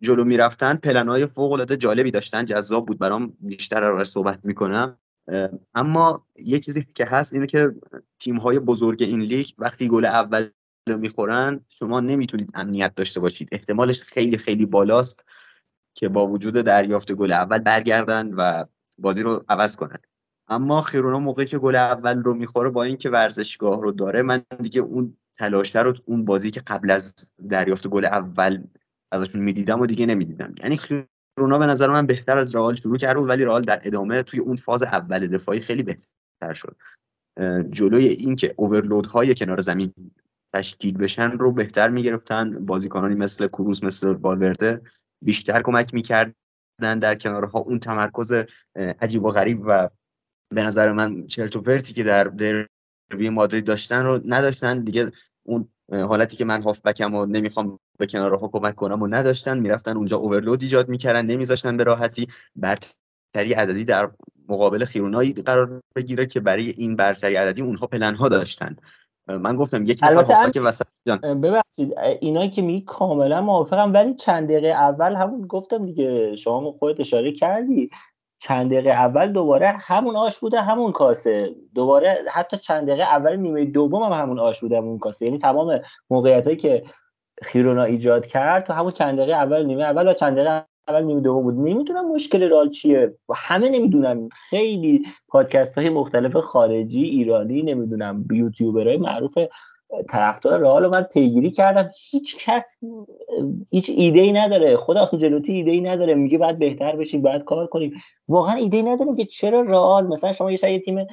جلو 0.00 0.24
می‌رفتن 0.24 0.74
پلنهای 0.74 1.26
فوق 1.26 1.52
العاده 1.52 1.76
جالبی 1.76 2.10
داشتن 2.10 2.44
جذاب 2.44 2.86
بود 2.86 2.98
برام 2.98 3.36
بیشتر 3.40 3.90
رو 3.90 4.04
صحبت 4.04 4.40
می‌کنم. 4.42 4.98
اما 5.74 6.26
یه 6.36 6.58
چیزی 6.58 6.84
که 6.94 7.04
هست 7.04 7.34
اینه 7.34 7.46
که 7.46 7.74
تیم 8.18 8.36
های 8.36 8.58
بزرگ 8.58 9.02
این 9.02 9.20
لیگ 9.20 9.46
وقتی 9.58 9.88
گل 9.88 10.04
اول 10.04 10.48
رو 10.88 10.96
می‌خورن 10.96 11.60
شما 11.68 12.00
نمی‌تونید 12.00 12.50
امنیت 12.54 12.94
داشته 12.94 13.20
باشید. 13.20 13.48
احتمالش 13.52 14.00
خیلی 14.00 14.38
خیلی 14.38 14.66
بالاست 14.66 15.26
که 15.94 16.08
با 16.08 16.26
وجود 16.26 16.54
دریافت 16.54 17.12
گل 17.12 17.32
اول 17.32 17.58
برگردن 17.58 18.34
و 18.34 18.64
بازی 18.98 19.22
رو 19.22 19.44
عوض 19.48 19.76
کنن. 19.76 19.98
اما 20.48 20.82
خیرونا 20.82 21.18
موقعی 21.18 21.46
که 21.46 21.58
گل 21.58 21.74
اول 21.74 22.22
رو 22.22 22.34
می‌خوره 22.34 22.70
با 22.70 22.82
اینکه 22.82 23.10
ورزشگاه 23.10 23.82
رو 23.82 23.92
داره 23.92 24.22
من 24.22 24.42
دیگه 24.62 24.80
اون 24.80 25.16
تلاشه 25.34 25.80
رو 25.80 25.94
اون 26.04 26.24
بازی 26.24 26.50
که 26.50 26.60
قبل 26.60 26.90
از 26.90 27.14
دریافت 27.48 27.88
گل 27.88 28.04
اول 28.04 28.62
ازشون 29.14 29.40
می‌دیدم 29.42 29.80
و 29.80 29.86
دیگه 29.86 30.06
نمی‌دیدم. 30.06 30.54
یعنی 30.62 30.76
خیرونا 30.76 31.58
به 31.58 31.66
نظر 31.66 31.90
من 31.90 32.06
بهتر 32.06 32.38
از 32.38 32.54
رئال 32.54 32.74
شروع 32.74 32.96
کرد 32.96 33.16
ولی 33.16 33.44
رئال 33.44 33.62
در 33.62 33.80
ادامه 33.84 34.22
توی 34.22 34.40
اون 34.40 34.56
فاز 34.56 34.82
اول 34.82 35.26
دفاعی 35.26 35.60
خیلی 35.60 35.82
بهتر 35.82 36.54
شد. 36.54 36.76
جلوی 37.70 38.06
اینکه 38.06 38.54
اوورلود 38.56 39.06
های 39.06 39.34
کنار 39.34 39.60
زمین 39.60 39.94
تشکیل 40.54 40.96
بشن 40.96 41.30
رو 41.30 41.52
بهتر 41.52 41.88
می‌گرفتن. 41.88 42.50
بازیکنانی 42.50 43.14
مثل 43.14 43.46
کروس 43.46 43.84
مثل 43.84 44.14
بالورده 44.14 44.80
بیشتر 45.24 45.62
کمک 45.62 45.94
می‌کردن 45.94 46.98
در 47.00 47.14
کنارها. 47.14 47.58
اون 47.58 47.78
تمرکز 47.78 48.32
عجیب 48.76 49.24
و 49.24 49.30
غریب 49.30 49.60
و 49.66 49.90
به 50.54 50.62
نظر 50.62 50.92
من 50.92 51.26
چرت 51.26 51.56
و 51.56 51.60
پرتی 51.60 51.94
که 51.94 52.02
در 52.02 52.24
دربی 52.24 53.28
مادرید 53.28 53.64
داشتن 53.64 54.06
رو 54.06 54.20
نداشتن. 54.24 54.84
دیگه 54.84 55.10
اون 55.46 55.68
حالتی 55.92 56.36
که 56.36 56.44
من 56.44 56.62
هافبکم 56.62 57.14
و 57.14 57.26
نمی‌خوام 57.26 57.78
به 57.98 58.06
کنارها 58.06 58.48
کمک 58.48 58.74
کنم 58.74 59.02
و 59.02 59.06
نداشتن 59.06 59.58
می‌رفتن 59.58 59.96
اونجا 59.96 60.16
اوورلود 60.16 60.62
ایجاد 60.62 60.88
می‌کردن 60.88 61.26
نمیذاشتن 61.26 61.76
به 61.76 61.84
راحتی. 61.84 62.26
برتری 62.56 63.52
عددی 63.52 63.84
در 63.84 64.10
مقابل 64.48 64.84
خیرونایی 64.84 65.32
قرار 65.32 65.80
بگیره 65.96 66.26
که 66.26 66.40
برای 66.40 66.70
این 66.70 66.96
برتری 66.96 67.36
عددی 67.36 67.62
اونها 67.62 67.86
پلنها 67.86 68.28
داشتن. 68.28 68.76
من 69.28 69.56
گفتم 69.56 69.84
یک 69.84 70.00
نفر 70.02 70.50
که 70.50 70.60
وسط 70.60 70.86
ببخشید 71.22 71.94
اینا 72.20 72.46
که 72.46 72.62
می 72.62 72.84
کاملا 72.84 73.40
موافقم 73.40 73.92
ولی 73.92 74.14
چند 74.14 74.44
دقیقه 74.44 74.68
اول 74.68 75.14
همون 75.14 75.46
گفتم 75.46 75.86
دیگه 75.86 76.36
شما 76.36 76.72
خودت 76.72 77.00
اشاره 77.00 77.32
کردی. 77.32 77.90
چند 78.38 78.70
دقیقه 78.72 78.90
اول 78.90 79.32
دوباره 79.32 79.68
همون 79.68 80.16
آش 80.16 80.38
بوده 80.38 80.60
همون 80.60 80.92
کاسه. 80.92 81.54
دوباره 81.74 82.18
حتی 82.32 82.56
چند 82.56 82.86
دقیقه 82.86 83.02
اول 83.02 83.36
نیمه 83.36 83.64
دوم 83.64 84.02
هم 84.02 84.12
همون 84.12 84.38
آش 84.38 84.60
بوده 84.60 84.76
همون 84.76 84.98
کاسه. 84.98 85.24
یعنی 85.24 85.38
تمام 85.38 85.80
موقعیت 86.10 86.44
هایی 86.44 86.56
که 86.56 86.84
خیرونا 87.42 87.84
ایجاد 87.84 88.26
کرد 88.26 88.66
تو 88.66 88.72
همون 88.72 88.90
چند 88.90 89.18
دقیقه 89.18 89.32
اول 89.32 89.66
نیمه 89.66 89.82
اول 89.82 90.08
و 90.08 90.12
چند 90.12 90.34
دقیقه 90.34 90.64
اول 90.88 91.02
نیمه 91.02 91.20
دوم 91.20 91.42
بود. 91.42 91.54
نمی‌دونم 91.54 92.12
مشکل 92.12 92.50
رال 92.50 92.68
چیه. 92.68 93.14
و 93.28 93.32
همه 93.36 93.68
نمی‌دونم 93.68 94.28
خیلی 94.28 95.02
پادکست 95.28 95.78
های 95.78 95.88
مختلف 95.88 96.36
خارجی 96.36 97.02
ایرانی 97.02 97.62
نمی‌دونم 97.62 98.24
یوتیوبرهای 98.32 98.96
معروف 98.96 99.38
طرفدار 100.08 100.60
رئال 100.60 100.86
من 100.86 101.02
پیگیری 101.02 101.50
کردم. 101.50 101.90
هیچ 102.10 102.46
کس 102.46 102.76
هیچ 103.70 103.90
ایده 103.96 104.20
ای 104.20 104.32
نداره. 104.32 104.76
خدا 104.76 105.10
جلوتی 105.18 105.52
ایده 105.52 105.70
ای 105.70 105.80
نداره. 105.80 106.14
میگه 106.14 106.38
باید 106.38 106.58
بهتر 106.58 106.96
بشیم 106.96 107.22
باید 107.22 107.44
کار 107.44 107.66
کنیم. 107.66 107.92
واقعا 108.28 108.54
ایده 108.54 108.76
ای 108.76 108.82
نداریم 108.82 109.16
که 109.16 109.24
چرا 109.24 109.60
رئال 109.60 110.06
مثلا 110.06 110.32
شما 110.32 110.50
یه 110.50 110.78
تیم 110.78 111.06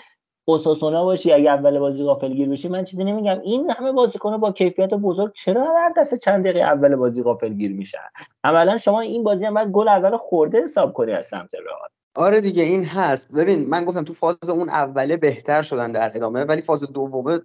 اوساسونا 0.45 1.03
باشی 1.03 1.31
اگه 1.31 1.51
اول 1.51 1.79
بازی 1.79 2.03
غافلگیر 2.03 2.49
بشی 2.49 2.67
من 2.67 2.83
چیزی 2.83 3.03
نمیگم. 3.03 3.39
این 3.39 3.71
همه 3.71 3.91
بازیکن 3.91 4.37
با 4.37 4.51
کیفیت 4.51 4.93
بزرگ 4.93 5.31
چرا 5.33 5.63
در 5.63 5.93
دفعه 5.97 6.19
چند 6.19 6.43
دقیقه 6.43 6.59
اول 6.59 6.95
بازی 6.95 7.23
غافلگیر 7.23 7.71
میشن؟ 7.73 7.97
عملا 8.43 8.77
شما 8.77 9.01
این 9.01 9.23
بازی 9.23 9.45
هم 9.45 9.53
باید 9.53 9.67
گل 9.67 9.87
اول 9.87 10.17
خورده 10.17 10.63
حساب 10.63 10.93
کنی 10.93 11.11
از 11.11 11.25
سمت 11.25 11.55
رئال. 11.55 11.89
آره 12.15 12.41
دیگه 12.41 12.63
این 12.63 12.85
هست. 12.85 13.35
ببین 13.35 13.69
من 13.69 13.85
گفتم 13.85 14.03
تو 14.03 14.13
فاز 14.13 14.49
اون 14.49 14.69
اوله 14.69 15.17
بهتر 15.17 15.61
شدن 15.61 15.91
در 15.91 16.11
ادامه 16.15 16.43
ولی 16.43 16.61
فاز 16.61 16.83
دومه 16.91 17.39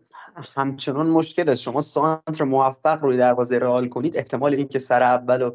همچنان 0.54 1.06
مشکل 1.06 1.48
است. 1.48 1.60
شما 1.60 1.80
سانتر 1.80 2.44
موفق 2.44 3.04
روی 3.04 3.16
دروازه 3.16 3.58
رئال 3.58 3.88
کنید 3.88 4.16
احتمال 4.16 4.54
اینکه 4.54 4.78
سر 4.78 5.02
اول 5.02 5.42
و 5.42 5.50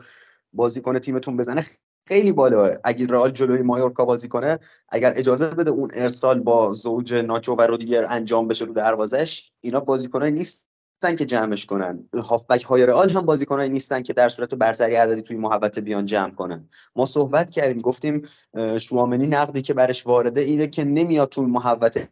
بازیکن 0.54 1.00
تیمتون 1.00 1.38
بزنه 1.38 1.64
خیلی 2.08 2.32
بالاه 2.32 2.70
اگه 2.84 3.08
رئال 3.08 3.32
جلوی 3.32 3.62
مایورکا 3.62 4.06
بازی 4.06 4.28
کنه 4.28 4.60
اگر 4.90 5.14
اجازه 5.16 5.48
بده 5.48 5.72
اون 5.72 5.92
ارسال 5.94 6.40
با 6.40 6.74
زوج 6.74 7.14
ناچو 7.14 7.56
و 7.56 7.62
رودیگر 7.62 8.06
انجام 8.10 8.48
بشه 8.48 8.66
رو 8.66 8.74
دروازش 8.74 9.52
اینا 9.62 9.80
بازیکنای 9.80 10.32
نیستن 10.32 11.16
که 11.18 11.26
جمعش 11.26 11.66
کنن. 11.66 12.10
هافبک 12.14 12.64
های 12.64 12.86
رئال 12.86 13.10
هم 13.10 13.26
بازیکنایی 13.26 13.70
نیستن 13.70 14.02
که 14.02 14.14
در 14.14 14.30
صورت 14.30 14.56
برتری 14.56 14.96
عددی 14.96 15.22
توی 15.22 15.38
محوطه 15.38 15.82
بیان 15.82 16.06
جمع 16.06 16.32
کنن. 16.32 16.68
ما 16.96 17.06
صحبت 17.06 17.50
کردیم 17.50 17.78
گفتیم 17.78 18.22
شوامنی 18.80 19.28
نقدی 19.28 19.62
که 19.62 19.74
برش 19.74 20.08
وارده 20.08 20.42
اینه 20.42 20.68
که 20.68 20.84
نمیاد 20.84 21.30
توی 21.30 21.46
محوطه 21.46 22.10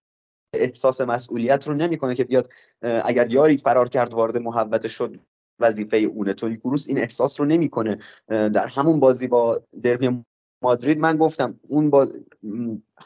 احساس 0.54 1.02
مسئولیت 1.02 1.68
رو 1.68 1.74
نمی‌کنه 1.74 2.16
که 2.16 2.24
بیاد 2.24 2.50
اگر 2.82 3.30
یاری 3.30 3.58
فرار 3.58 3.90
کرد 3.90 4.14
وارد 4.14 4.38
محوطه 4.38 4.88
شد. 4.88 5.18
وظیفه 5.60 5.98
اونه 5.98 6.34
تونی 6.34 6.58
کروس 6.58 6.88
این 6.88 6.98
احساس 6.98 7.40
رو 7.40 7.46
نمی‌کنه. 7.46 7.98
در 8.28 8.68
همون 8.68 9.00
بازی 9.00 9.28
با 9.28 9.62
دربی 9.84 10.24
مادرید 10.62 11.00
من 11.00 11.18
گفتم 11.18 11.60
اون 11.68 11.90
با 11.90 12.08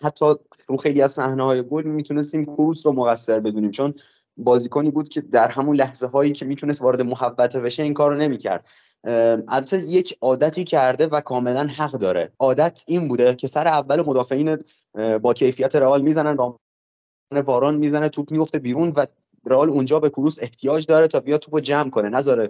حتی 0.01 0.25
رو 0.67 0.77
خیلی 0.77 1.01
از 1.01 1.11
صحنه 1.11 1.43
های 1.43 1.63
گل 1.63 1.83
می‌تونستیم 1.83 2.45
کروس 2.45 2.85
رو 2.85 2.91
مقصر 2.91 3.39
بدونیم 3.39 3.71
چون 3.71 3.93
بازیکنی 4.37 4.91
بود 4.91 5.09
که 5.09 5.21
در 5.21 5.47
همون 5.47 5.75
لحظه 5.75 6.07
هایی 6.07 6.31
که 6.31 6.45
می‌تونست 6.45 6.81
وارد 6.81 7.01
محبته 7.01 7.59
بشه 7.59 7.83
این 7.83 7.93
کار 7.93 8.11
رو 8.11 8.17
نمی‌کرد 8.17 8.67
البته 9.47 9.77
یک 9.77 10.17
عادتی 10.21 10.63
کرده 10.63 11.07
و 11.07 11.21
کاملا 11.21 11.67
حق 11.67 11.91
داره. 11.91 12.29
عادت 12.39 12.83
این 12.87 13.07
بوده 13.07 13.35
که 13.35 13.47
سر 13.47 13.67
اول 13.67 14.01
مدافعین 14.01 14.57
با 15.21 15.33
کیفیت 15.33 15.75
رئال 15.75 16.01
می‌زنن 16.01 16.37
واران 17.45 17.75
می‌زنه 17.75 18.09
توپ 18.09 18.31
میفته 18.31 18.59
بیرون 18.59 18.93
و 18.95 19.05
رئال 19.45 19.69
اونجا 19.69 19.99
به 19.99 20.09
کروس 20.09 20.39
احتیاج 20.41 20.85
داره 20.85 21.07
تا 21.07 21.19
بیاد 21.19 21.39
توپو 21.39 21.59
جمع 21.59 21.89
کنه 21.89 22.09
نذاره 22.09 22.49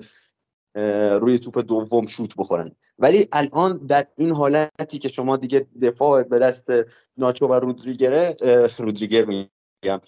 روی 1.19 1.39
توپ 1.39 1.59
دوم 1.59 2.05
شوت 2.07 2.35
بخورن. 2.37 2.71
ولی 2.99 3.27
الان 3.31 3.77
در 3.77 4.07
این 4.17 4.31
حالتی 4.31 4.99
که 4.99 5.09
شما 5.09 5.37
دیگه 5.37 5.67
دفاع 5.81 6.23
به 6.23 6.39
دست 6.39 6.71
ناچو 7.17 7.47
و 7.47 7.53
رودریگره 7.53 8.35
رودریگر 8.77 9.25
میگم 9.25 10.01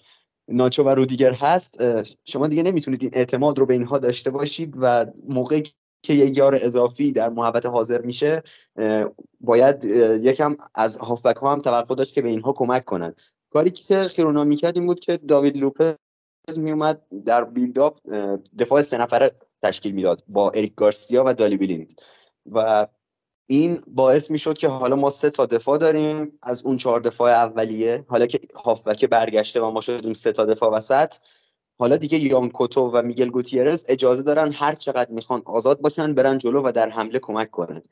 ناچو 0.48 0.82
و 0.82 0.88
رودیگر 0.88 1.32
هست 1.32 1.78
شما 2.24 2.46
دیگه 2.46 2.62
نمی‌تونید 2.62 3.02
این 3.02 3.10
اعتماد 3.14 3.58
رو 3.58 3.66
به 3.66 3.74
اینها 3.74 3.98
داشته 3.98 4.30
باشید 4.30 4.74
و 4.80 5.06
موقعی 5.28 5.62
که 6.02 6.12
یک 6.12 6.38
یار 6.38 6.58
اضافی 6.62 7.12
در 7.12 7.28
محبت 7.28 7.66
حاضر 7.66 8.00
میشه 8.00 8.42
باید 9.40 9.84
یکم 10.20 10.56
از 10.74 10.96
هافبک 10.96 11.36
ها 11.36 11.52
هم 11.52 11.58
توقع 11.58 11.94
داشت 11.94 12.14
که 12.14 12.22
به 12.22 12.28
اینها 12.28 12.52
کمک 12.52 12.84
کنن. 12.84 13.14
کاری 13.50 13.70
که 13.70 13.94
خیرونا 13.94 14.44
می‌کرد 14.44 14.76
این 14.76 14.86
بود 14.86 15.00
که 15.00 15.16
داوید 15.16 15.56
لوپز 15.56 15.94
میومد 16.54 17.02
در 17.24 17.44
بیلداپ 17.44 17.98
دفاع 18.58 18.82
سه 18.82 18.98
نفره 18.98 19.30
تشکیل 19.62 19.92
می‌داد 19.92 20.22
با 20.28 20.50
اریک 20.50 20.74
گارسیا 20.74 21.24
و 21.26 21.34
دالی 21.34 21.56
بیلیند. 21.56 22.00
و 22.52 22.86
این 23.46 23.80
باعث 23.86 24.30
می‌شد 24.30 24.58
که 24.58 24.68
حالا 24.68 24.96
ما 24.96 25.10
سه 25.10 25.30
تا 25.30 25.46
دفاع 25.46 25.78
داریم. 25.78 26.38
از 26.42 26.62
اون 26.62 26.76
چهار 26.76 27.00
دفاع 27.00 27.30
اولیه 27.30 28.04
حالا 28.08 28.26
که 28.26 28.40
هافبک 28.64 29.04
برگشته 29.04 29.60
و 29.60 29.70
ما 29.70 29.80
شدیم 29.80 30.14
سه 30.14 30.32
تا 30.32 30.44
دفاع 30.44 30.72
وسط 30.72 31.14
حالا 31.78 31.96
دیگه 31.96 32.18
یان 32.18 32.50
کوتو 32.50 32.90
و 32.90 33.02
میگل 33.02 33.30
گوتیرز 33.30 33.84
اجازه 33.88 34.22
دارن 34.22 34.52
هر 34.52 34.74
چقدر 34.74 35.10
می‌خوان 35.10 35.42
آزاد 35.44 35.80
باشن 35.80 36.14
برن 36.14 36.38
جلو 36.38 36.62
و 36.62 36.72
در 36.72 36.88
حمله 36.88 37.18
کمک 37.18 37.50
کنن. 37.50 37.82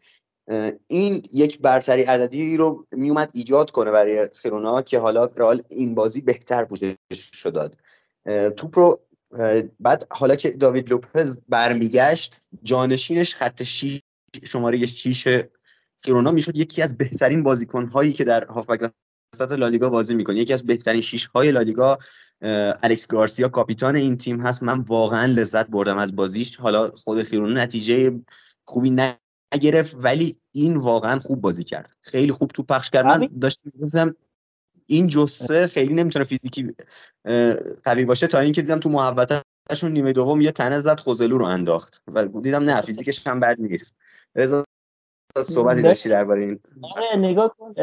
این 0.86 1.22
یک 1.32 1.60
برتری 1.60 2.02
عددی 2.02 2.56
رو 2.56 2.86
میومد 2.92 3.30
ایجاد 3.34 3.70
کنه 3.70 3.90
برای 3.90 4.28
خیرونا 4.34 4.82
که 4.82 4.98
حالا 4.98 5.24
رئال 5.24 5.62
این 5.68 5.94
بازی 5.94 6.20
بهتر 6.20 6.64
بوده 6.64 6.98
شداد. 7.12 7.76
توپ 8.56 8.78
رو 8.78 9.00
بعد 9.80 10.06
حالا 10.10 10.34
که 10.34 10.50
داوید 10.50 10.90
لوپز 10.90 11.38
برمیگشت 11.48 12.40
جانشینش 12.62 13.34
خط 13.34 13.62
شیش 13.62 14.00
شماره 14.44 14.86
6 14.86 15.44
خیرونا 16.00 16.30
می‌شد. 16.30 16.56
یکی 16.56 16.82
از 16.82 16.96
بهترین 16.96 17.42
بازیکن 17.42 17.86
هایی 17.86 18.12
که 18.12 18.24
در 18.24 18.44
هافبک 18.44 18.90
وسط 19.34 19.52
لالیگا 19.52 19.90
بازی 19.90 20.14
می‌کنه. 20.14 20.38
یکی 20.38 20.52
از 20.52 20.66
بهترین 20.66 21.00
شیش 21.00 21.26
های 21.26 21.52
لالیگا 21.52 21.98
الکس 22.82 23.06
گارسیا 23.06 23.48
کاپیتان 23.48 23.96
این 23.96 24.16
تیم 24.16 24.40
هست. 24.40 24.62
من 24.62 24.80
واقعا 24.80 25.26
لذت 25.26 25.66
بردم 25.66 25.98
از 25.98 26.16
بازیش. 26.16 26.56
حالا 26.56 26.90
خود 26.90 27.22
خیرونا 27.22 27.62
نتیجه 27.62 28.20
خوبی 28.64 29.14
نگرفت 29.54 29.96
ولی 29.98 30.38
این 30.52 30.76
واقعا 30.76 31.18
خوب 31.18 31.40
بازی 31.40 31.64
کرد. 31.64 31.90
خیلی 32.00 32.32
خوب 32.32 32.50
تو 32.50 32.62
پخش 32.62 32.90
کرد. 32.90 33.06
من 33.06 33.28
داشتم 33.40 34.16
این 34.86 35.06
جسه 35.06 35.66
خیلی 35.66 35.94
نمی‌تونه 35.94 36.24
فیزیکی 36.24 36.74
قوی 37.84 38.04
باشه 38.04 38.26
تا 38.26 38.38
اینکه 38.38 38.62
دیدم 38.62 38.78
تو 38.78 38.88
محوطهشون 38.88 39.92
نیمه 39.92 40.12
دوم 40.12 40.40
یه 40.40 40.52
تنه 40.52 40.80
زد 40.80 41.00
خوزلو 41.00 41.38
رو 41.38 41.44
انداخت 41.44 42.02
و 42.14 42.24
دیدم 42.26 42.64
نه 42.64 42.80
فیزیکش 42.80 43.26
هم 43.26 43.40
بد 43.40 43.56
نیست. 43.58 43.94
صحبتی 45.38 45.82
داشتی 45.82 46.08
درباره 46.08 46.42
این 46.42 46.60
آره، 46.82 47.16
نگاه 47.16 47.56
کن 47.58 47.74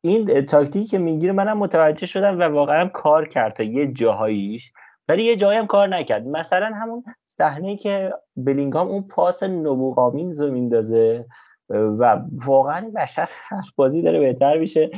این 0.00 0.46
تاکتیکی 0.46 0.86
که 0.86 0.98
می‌گیره 0.98 1.32
منم 1.32 1.58
متوجه 1.58 2.06
شدم 2.06 2.38
و 2.38 2.42
واقعا 2.42 2.88
کار 2.88 3.28
کرد 3.28 3.56
تا 3.56 3.62
یه 3.62 3.86
جاهاییش 3.86 4.72
ولی 5.08 5.24
یه 5.24 5.36
جایی 5.36 5.58
هم 5.58 5.66
کار 5.66 5.88
نکرد. 5.88 6.26
مثلا 6.26 6.66
همون 6.66 7.04
صحنه 7.28 7.76
که 7.76 8.12
بلینگام 8.36 8.88
اون 8.88 9.02
پاس 9.02 9.42
نبوغامین 9.42 10.32
زمین 10.32 10.68
دازه 10.68 11.26
و 11.68 12.22
واقعا 12.32 12.90
بشر 12.96 13.28
بازی 13.76 14.02
داره 14.02 14.20
بهتر 14.20 14.58
میشه. 14.58 14.90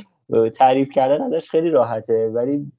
تعریف 0.54 0.90
کردن 0.90 1.22
ازش 1.22 1.50
خیلی 1.50 1.70
راحته 1.70 2.28
ولی 2.28 2.72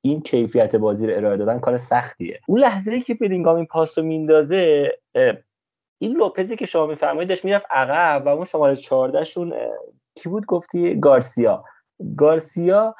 این 0.00 0.20
کیفیت 0.20 0.76
بازی 0.76 1.06
رو 1.06 1.16
ارائه 1.16 1.36
دادن 1.36 1.58
کار 1.58 1.76
سختیه. 1.76 2.40
اون 2.48 2.60
لحظه 2.60 3.00
که 3.00 3.14
بلینگام 3.14 3.56
این 3.56 3.66
پاس 3.66 3.98
رو 3.98 4.04
میندازه 4.04 4.92
این 5.98 6.12
لوپزی 6.12 6.56
که 6.56 6.66
شما 6.66 6.86
میفرمایید 6.86 7.28
داشت 7.28 7.44
می‌رفت 7.44 7.66
عقب 7.70 8.26
و 8.26 8.28
اون 8.28 8.44
شماره 8.44 8.76
14 8.76 9.24
شون 9.24 9.52
کی 10.14 10.28
بود؟ 10.28 10.46
گفتی 10.46 11.00
گارسیا. 11.00 11.64
گارسیا 12.16 12.94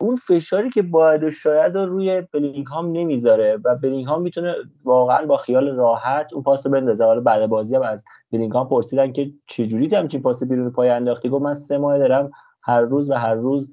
اون 0.00 0.16
فشاری 0.16 0.70
که 0.70 0.82
باید 0.82 1.24
و 1.24 1.30
شاید 1.30 1.74
رو 1.74 1.86
روی 1.86 2.20
بلینگهام 2.20 2.92
نمی‌ذاره 2.92 3.58
و 3.64 3.76
بلینگهام 3.76 4.22
می‌تونه 4.22 4.54
واقعا 4.84 5.26
با 5.26 5.36
خیال 5.36 5.76
راحت 5.76 6.32
اون 6.32 6.42
پاس 6.42 6.66
رو 6.66 6.72
بندازه. 6.72 7.04
حالا 7.04 7.20
بعد 7.20 7.46
بازی 7.46 7.76
هم 7.76 7.82
از 7.82 8.04
بلینگهام 8.32 8.68
پرسیدن 8.68 9.12
که 9.12 9.30
چجوری 9.46 10.08
چی 10.08 10.18
پاس 10.18 10.44
بیرون 10.44 10.70
پای 10.70 10.88
انداختی؟ 10.88 11.28
گفت 11.28 11.42
من 11.42 11.54
سه 11.54 11.78
ماه 11.78 11.98
دارم 11.98 12.30
هر 12.66 12.80
روز 12.80 13.10
و 13.10 13.14
هر 13.14 13.34
روز 13.34 13.70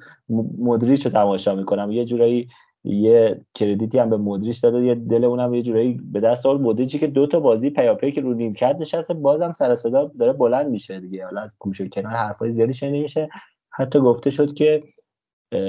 مدریچ 0.57 1.05
رو 1.05 1.11
تماشا 1.11 1.55
می‌کنم. 1.55 1.91
یه 1.91 2.05
جورایی 2.05 2.47
یه 2.83 3.41
کردیتی 3.53 3.99
هم 3.99 4.09
به 4.09 4.17
مدریش 4.17 4.59
داده 4.59 4.85
یه 4.85 4.95
دل 4.95 5.23
اونم 5.23 5.53
یه 5.53 5.61
جورایی 5.61 6.01
به 6.03 6.19
دست 6.19 6.45
آورد. 6.45 6.61
مدریچی 6.61 6.99
که 6.99 7.07
دو 7.07 7.27
تا 7.27 7.39
بازی 7.39 7.69
پیاپی 7.69 8.11
که 8.11 8.21
رو 8.21 8.33
نیمکت 8.33 8.75
نشسته 8.79 9.13
بازم 9.13 9.51
سر 9.51 9.75
صدا 9.75 10.11
داره 10.19 10.33
بلند 10.33 10.67
میشه 10.67 10.99
دیگه. 10.99 11.25
حالا 11.25 11.41
از 11.41 11.55
گوشه 11.59 11.89
کنار 11.89 12.13
حرفای 12.13 12.51
زیادی 12.51 12.73
شنیده 12.73 13.01
میشه. 13.01 13.29
حتی 13.71 13.99
گفته 13.99 14.29
شد 14.29 14.53
که 14.53 14.83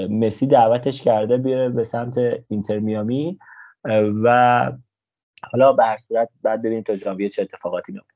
مسی 0.09 0.47
دعوتش 0.47 1.01
کرده 1.01 1.37
بیاره 1.37 1.69
به 1.69 1.83
سمت 1.83 2.17
اینتر 2.47 2.79
میامی. 2.79 3.39
و 4.23 4.71
حالا 5.51 5.73
به 5.73 5.83
صورت 6.07 6.33
بعد 6.41 6.59
ببینیم 6.59 6.83
تا 6.83 6.95
ژانویه 6.95 7.29
چه 7.29 7.41
اتفاقاتی 7.41 7.91
میفته 7.91 8.13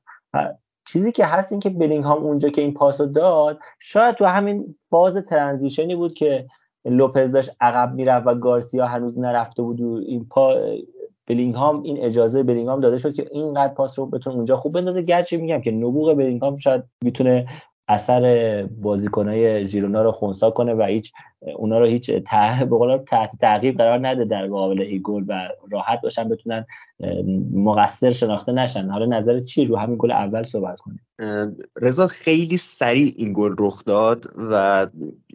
چیزی 0.92 1.12
که 1.12 1.26
هست 1.26 1.52
این 1.52 1.60
که 1.60 1.70
بلینگهام 1.70 2.22
اونجا 2.22 2.48
که 2.48 2.62
این 2.62 2.74
پاسو 2.74 3.06
داد 3.06 3.58
شاید 3.78 4.14
تو 4.14 4.24
همین 4.24 4.74
فاز 4.90 5.16
ترانزیشنی 5.16 5.96
بود 5.96 6.14
که 6.14 6.46
لوپز 6.84 7.32
داشت 7.32 7.50
عقب 7.60 7.94
می‌رفت 7.94 8.26
و 8.26 8.34
گارسیا 8.34 8.86
هنوز 8.86 9.18
نرفته 9.18 9.62
بود 9.62 9.80
و 9.80 10.00
این 10.06 10.26
پا 10.30 10.56
بلینگهام 11.26 11.82
این 11.82 12.04
اجازه 12.04 12.42
بلینگهام 12.42 12.80
داده 12.80 12.98
شد 12.98 13.14
که 13.14 13.26
اینقدر 13.32 13.74
پاس 13.74 13.98
رو 13.98 14.06
بتونه 14.06 14.36
اونجا 14.36 14.56
خوب 14.56 14.72
بندازه. 14.72 15.02
گرچه 15.02 15.36
میگم 15.36 15.60
که 15.60 15.70
نبوغ 15.70 16.14
بلینگهام 16.14 16.58
شاید 16.58 16.82
می‌تونه 17.04 17.46
اثر 17.90 18.62
بازیکنای 18.62 19.66
ژیرونا 19.66 20.02
رو 20.02 20.12
خونسا 20.12 20.50
کنه 20.50 20.74
و 20.74 20.82
هیچ 20.82 21.12
اونا 21.56 21.78
رو 21.78 21.86
هیچ 21.86 22.10
ته 22.10 22.64
به 22.64 22.98
تحت 23.06 23.36
تعقیب 23.40 23.78
قرار 23.78 24.08
نده 24.08 24.24
در 24.24 24.46
مقابل 24.46 24.82
ای 24.82 25.00
گل 25.02 25.24
و 25.28 25.48
راحت 25.70 26.00
باشن 26.00 26.28
بتونن 26.28 26.66
مقصر 27.54 28.12
شناخته 28.12 28.52
نشن. 28.52 28.88
حالا 28.88 29.18
نظر 29.18 29.40
چی 29.40 29.64
رو 29.64 29.76
همین 29.76 29.96
گل 29.98 30.10
اول 30.10 30.42
صحبت 30.42 30.78
کنیم. 30.80 31.00
رضا 31.82 32.06
خیلی 32.06 32.56
سریع 32.56 33.12
این 33.16 33.32
گل 33.32 33.54
رخ 33.58 33.84
داد 33.84 34.24
و 34.52 34.86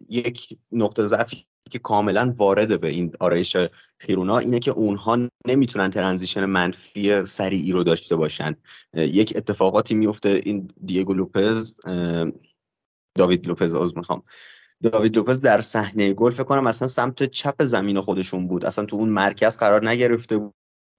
یک 0.10 0.57
نقطه 0.72 1.02
ضعفی 1.02 1.45
که 1.71 1.79
کاملا 1.79 2.33
وارده 2.37 2.77
به 2.77 2.87
این 2.87 3.11
آرایش 3.19 3.57
خیرونا 3.99 4.37
اینه 4.37 4.59
که 4.59 4.71
اونها 4.71 5.17
نمی‌تونن 5.47 5.89
ترانزیشن 5.89 6.45
منفی 6.45 7.25
سریعی 7.25 7.71
رو 7.71 7.83
داشته 7.83 8.15
باشن. 8.15 8.55
یک 8.93 9.33
اتفاقاتی 9.35 9.95
میفته 9.95 10.41
این 10.43 10.72
دیگو 10.85 11.14
لوپز 11.14 11.75
داوید 13.17 13.48
لوپز 13.48 13.75
عذر 13.75 13.98
می‌خوام. 13.98 14.23
داوید 14.83 15.15
لوپز 15.15 15.41
در 15.41 15.61
صحنه 15.61 16.14
گل 16.14 16.31
فکر 16.31 16.43
کنم 16.43 16.67
اصلا 16.67 16.88
سمت 16.88 17.23
چپ 17.23 17.64
زمین 17.64 18.01
خودشون 18.01 18.48
بود. 18.48 18.65
اصلا 18.65 18.85
تو 18.85 18.95
اون 18.95 19.09
مرکز 19.09 19.57
قرار 19.57 19.90
نگرفته 19.90 20.51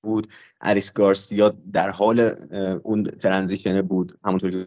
بود. 0.05 0.33
الکس 0.61 0.93
گارسیا 0.93 1.49
در 1.73 1.91
حال 1.91 2.21
اون 2.83 3.05
transition 3.05 3.83
بود 3.83 4.19
همونطور 4.25 4.51
که 4.51 4.67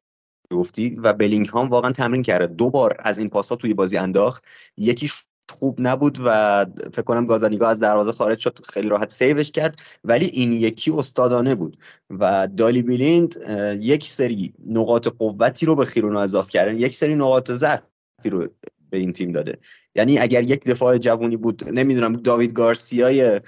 گفتی. 0.53 0.89
و 0.89 1.13
بلینگهام 1.13 1.69
واقعا 1.69 1.91
تمرین 1.91 2.23
کرده. 2.23 2.47
دو 2.47 2.69
بار 2.69 2.95
از 2.99 3.19
این 3.19 3.29
پاسا 3.29 3.55
توی 3.55 3.73
بازی 3.73 3.97
انداخت. 3.97 4.43
یکیش 4.77 5.23
خوب 5.49 5.77
نبود 5.81 6.17
و 6.25 6.65
فکر 6.93 7.01
کنم 7.01 7.25
گازانیگا 7.25 7.67
از 7.67 7.79
دروازه 7.79 8.11
خارج 8.11 8.39
شد 8.39 8.59
خیلی 8.73 8.89
راحت 8.89 9.11
save 9.11 9.38
ش 9.38 9.51
کرد. 9.51 9.75
ولی 10.03 10.25
این 10.25 10.53
یکی 10.53 10.91
استادانه 10.91 11.55
بود 11.55 11.77
و 12.09 12.47
دالی 12.57 12.81
بیلیند 12.81 13.35
یک 13.79 14.07
سری 14.07 14.53
نقاط 14.67 15.07
قوتی 15.07 15.65
رو 15.65 15.75
به 15.75 15.85
خیرونا 15.85 16.21
اضاف 16.21 16.49
کردن. 16.49 16.77
یک 16.77 16.95
سری 16.95 17.15
نقاط 17.15 17.51
ضعفی 17.51 18.29
رو 18.31 18.47
به 18.89 18.97
این 18.97 19.13
تیم 19.13 19.31
داده. 19.31 19.57
یعنی 19.95 20.19
اگر 20.19 20.43
یک 20.43 20.65
دفاع 20.65 20.97
جوونی 20.97 21.37
بود 21.37 21.69
نمی‌دونم 21.69 22.13
داوید 22.13 22.53
گارسیای 22.53 23.41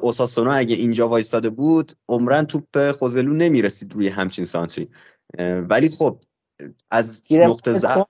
اوساسونا 0.00 0.52
اگه 0.52 0.76
اینجا 0.76 1.08
وایستاده 1.08 1.50
بود 1.50 1.92
عمرن 2.08 2.46
توپ 2.46 2.92
خوزلو 2.92 3.34
نمی‌رسید 3.34 3.94
روی 3.94 4.08
همچین 4.08 4.44
سانتری. 4.44 4.88
ولی 5.68 5.88
خب 5.88 6.18
از 6.90 7.22
نقطه 7.30 7.72
ضعف 7.72 8.06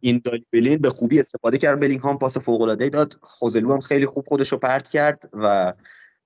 این 0.00 0.22
بلین 0.52 0.78
به 0.78 0.90
خوبی 0.90 1.20
استفاده 1.20 1.58
کرد. 1.58 1.80
بلینگهام 1.80 2.18
پاس 2.18 2.38
فوق 2.38 2.60
العاده 2.60 2.88
داد. 2.88 3.14
خوزلو 3.20 3.72
هم 3.72 3.80
خیلی 3.80 4.06
خوب 4.06 4.28
خودش 4.28 4.52
رو 4.52 4.58
پرت 4.58 4.88
کرد 4.88 5.30
و 5.32 5.74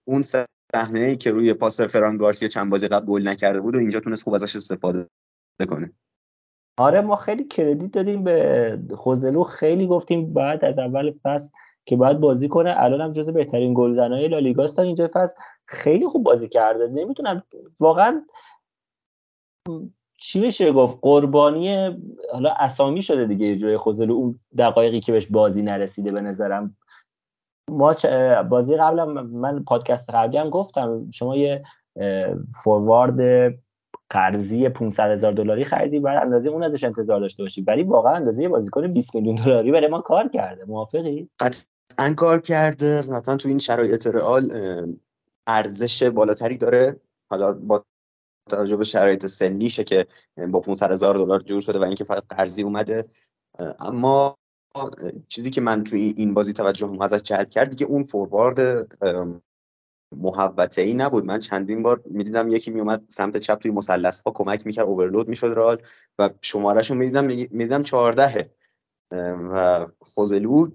اون 0.05 0.23
صحنه 0.23 1.01
ای 1.01 1.17
که 1.17 1.31
روی 1.31 1.55
پاس 1.55 1.81
فران 1.81 2.17
گارسیا 2.17 2.49
چند 2.49 2.71
بازی 2.71 2.89
قبل 2.89 3.07
گل 3.07 3.29
نکرده 3.29 3.61
بود 3.61 3.77
و 3.77 3.79
اینجا 3.79 4.01
تونست 4.01 4.23
خوب 4.23 4.35
ازش 4.35 4.57
استفاده 4.57 5.09
کنه. 5.71 5.93
آره 6.79 7.01
ما 7.01 7.17
خیلی 7.17 7.45
کردیت 7.45 7.91
دادیم 7.91 8.25
به 8.25 8.79
خوزلو. 8.97 9.45
خیلی 9.45 9.87
گفتیم 9.87 10.33
بعد 10.33 10.65
از 10.65 10.79
اول 10.79 11.15
فصل 11.23 11.53
که 11.87 11.97
باید 11.97 12.21
بازی 12.21 12.49
کنه. 12.49 12.75
الان 12.77 13.01
هم 13.01 13.13
جز 13.13 13.31
بهترین 13.31 13.75
گلزنای 13.75 14.29
لالیگاست 14.29 14.77
تا 14.77 14.83
اینجا 14.83 15.11
فصل. 15.13 15.35
خیلی 15.67 16.09
خوب 16.09 16.25
بازی 16.25 16.49
کرده. 16.49 16.87
نمی‌تونم 16.87 17.43
واقعا 17.81 18.27
چی 20.19 20.41
میشه 20.41 20.73
گفت؟ 20.73 20.99
قربانی 21.03 21.99
حالا 22.33 22.55
اسامی 22.59 23.03
شده 23.03 23.25
دیگه 23.25 23.47
یه 23.47 23.57
جوی 23.57 23.77
خوزلو 23.77 24.15
اون 24.15 24.41
دقایقی 24.59 25.01
که 25.01 25.13
بهش 25.13 25.27
بازی 25.27 25.63
نرسیده 25.63 26.13
به 26.13 26.21
نظرم. 26.21 26.77
ما 27.71 27.95
بازی 28.51 28.77
قبلم 28.77 29.27
من 29.27 29.65
پادکست 29.65 30.11
قبلی 30.11 30.39
هم 30.39 30.51
گفتم 30.51 31.11
شما 31.11 31.37
یه 31.37 31.63
فوروارد 32.65 33.55
قرضی 34.11 34.69
500 34.69 35.11
هزار 35.11 35.33
دلاری 35.33 35.65
خریدی 35.65 36.01
بعد 36.01 36.23
اندازه 36.23 36.49
اون 36.49 36.63
ازش 36.63 36.85
انتظار 36.85 37.21
داشته 37.21 37.43
باشی. 37.43 37.63
ولی 37.63 37.83
واقعا 37.83 38.15
اندازه 38.15 38.49
بازیکن 38.49 38.93
20 38.93 39.15
میلیون 39.15 39.35
دلاری 39.35 39.73
برای 39.73 39.89
ما 39.89 40.01
کار 40.01 40.29
کرده. 40.29 40.65
موافقی؟ 40.65 41.29
قطعا 41.41 42.15
کار 42.17 42.41
کرده. 42.41 43.03
مثلا 43.09 43.37
تو 43.37 43.49
این 43.49 43.59
شرایط 43.59 44.07
رئال 44.07 44.51
ارزش 45.47 46.03
بالاتری 46.03 46.57
داره. 46.57 47.01
حالا 47.31 47.53
با 47.53 47.85
توجه 48.51 48.77
به 48.77 48.85
شرایط 48.85 49.27
سنیشه 49.27 49.85
که 49.85 50.07
با 50.51 50.61
500 50.61 50.93
هزار 50.93 51.15
دلار 51.15 51.41
جور 51.41 51.61
شده 51.61 51.79
و 51.79 51.83
اینکه 51.83 52.05
فقط 52.05 52.23
قرضی 52.29 52.63
اومده. 52.63 53.05
اما 53.81 54.39
چیزی 55.29 55.51
که 55.51 55.61
من 55.61 55.85
توی 55.85 56.15
این 56.17 56.35
بازی 56.35 56.53
توجه 56.53 56.99
ازش 57.01 57.23
جلب 57.23 57.51
کرد 57.51 57.71
دیگه 57.71 57.87
اون 57.87 58.05
فوروارد 58.05 58.89
محوطه 60.17 60.83
ای 60.83 60.95
نبود. 60.95 61.25
من 61.25 61.39
چندین 61.39 61.83
بار 61.83 62.03
می‌دیدم 62.07 62.49
یکی 62.49 62.71
میومد 62.71 63.05
سمت 63.09 63.37
چپ 63.37 63.59
توی 63.59 63.71
مثلث 63.71 64.23
ها 64.23 64.31
کمک 64.31 64.67
می‌کرد 64.67 64.87
اوورلود 64.87 65.29
می‌شد 65.29 65.47
رال 65.47 65.83
و 66.19 66.31
شمارهشو 66.43 66.95
می‌دیدم 66.95 67.25
می‌دیدم 67.25 67.83
14 67.83 68.51
و 69.11 69.87
خوزلو 70.01 70.69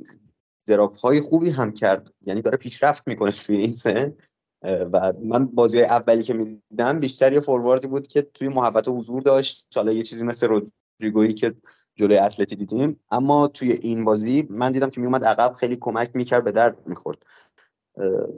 دراپ 0.68 0.98
های 0.98 1.22
خوبی 1.22 1.50
هم 1.50 1.72
کرد. 1.72 2.14
یعنی 2.26 2.42
داره 2.42 2.58
پیشرفت 2.58 3.08
می‌کنه 3.08 3.32
توی 3.32 3.58
این 3.58 3.74
سن. 3.74 4.14
و 4.64 5.14
من 5.24 5.46
بازی 5.46 5.82
اولی 5.82 6.24
که 6.24 6.34
می‌دیدم 6.34 7.00
بیشتر 7.00 7.34
یه 7.34 7.40
فورواردی 7.40 7.88
بود 7.88 8.08
که 8.08 8.22
توی 8.22 8.48
محوطه 8.48 8.92
حضور 8.92 9.22
داشت. 9.22 9.68
حالا 9.76 9.92
یه 9.92 10.04
چیزی 10.04 10.24
مثل 10.24 10.48
رودریگویی 10.48 11.34
که 11.34 11.54
جلوی 11.96 12.18
اتلتی 12.18 12.56
دیدیم. 12.56 13.00
اما 13.12 13.48
توی 13.48 13.72
این 13.72 14.06
بازی 14.06 14.48
من 14.50 14.72
دیدم 14.72 14.90
که 14.90 15.02
میومد 15.02 15.26
عقب 15.26 15.54
خیلی 15.54 15.78
کمک 15.82 16.10
می‌کرد 16.14 16.44
به 16.44 16.52
درد 16.52 16.88
می‌خورد. 16.88 17.26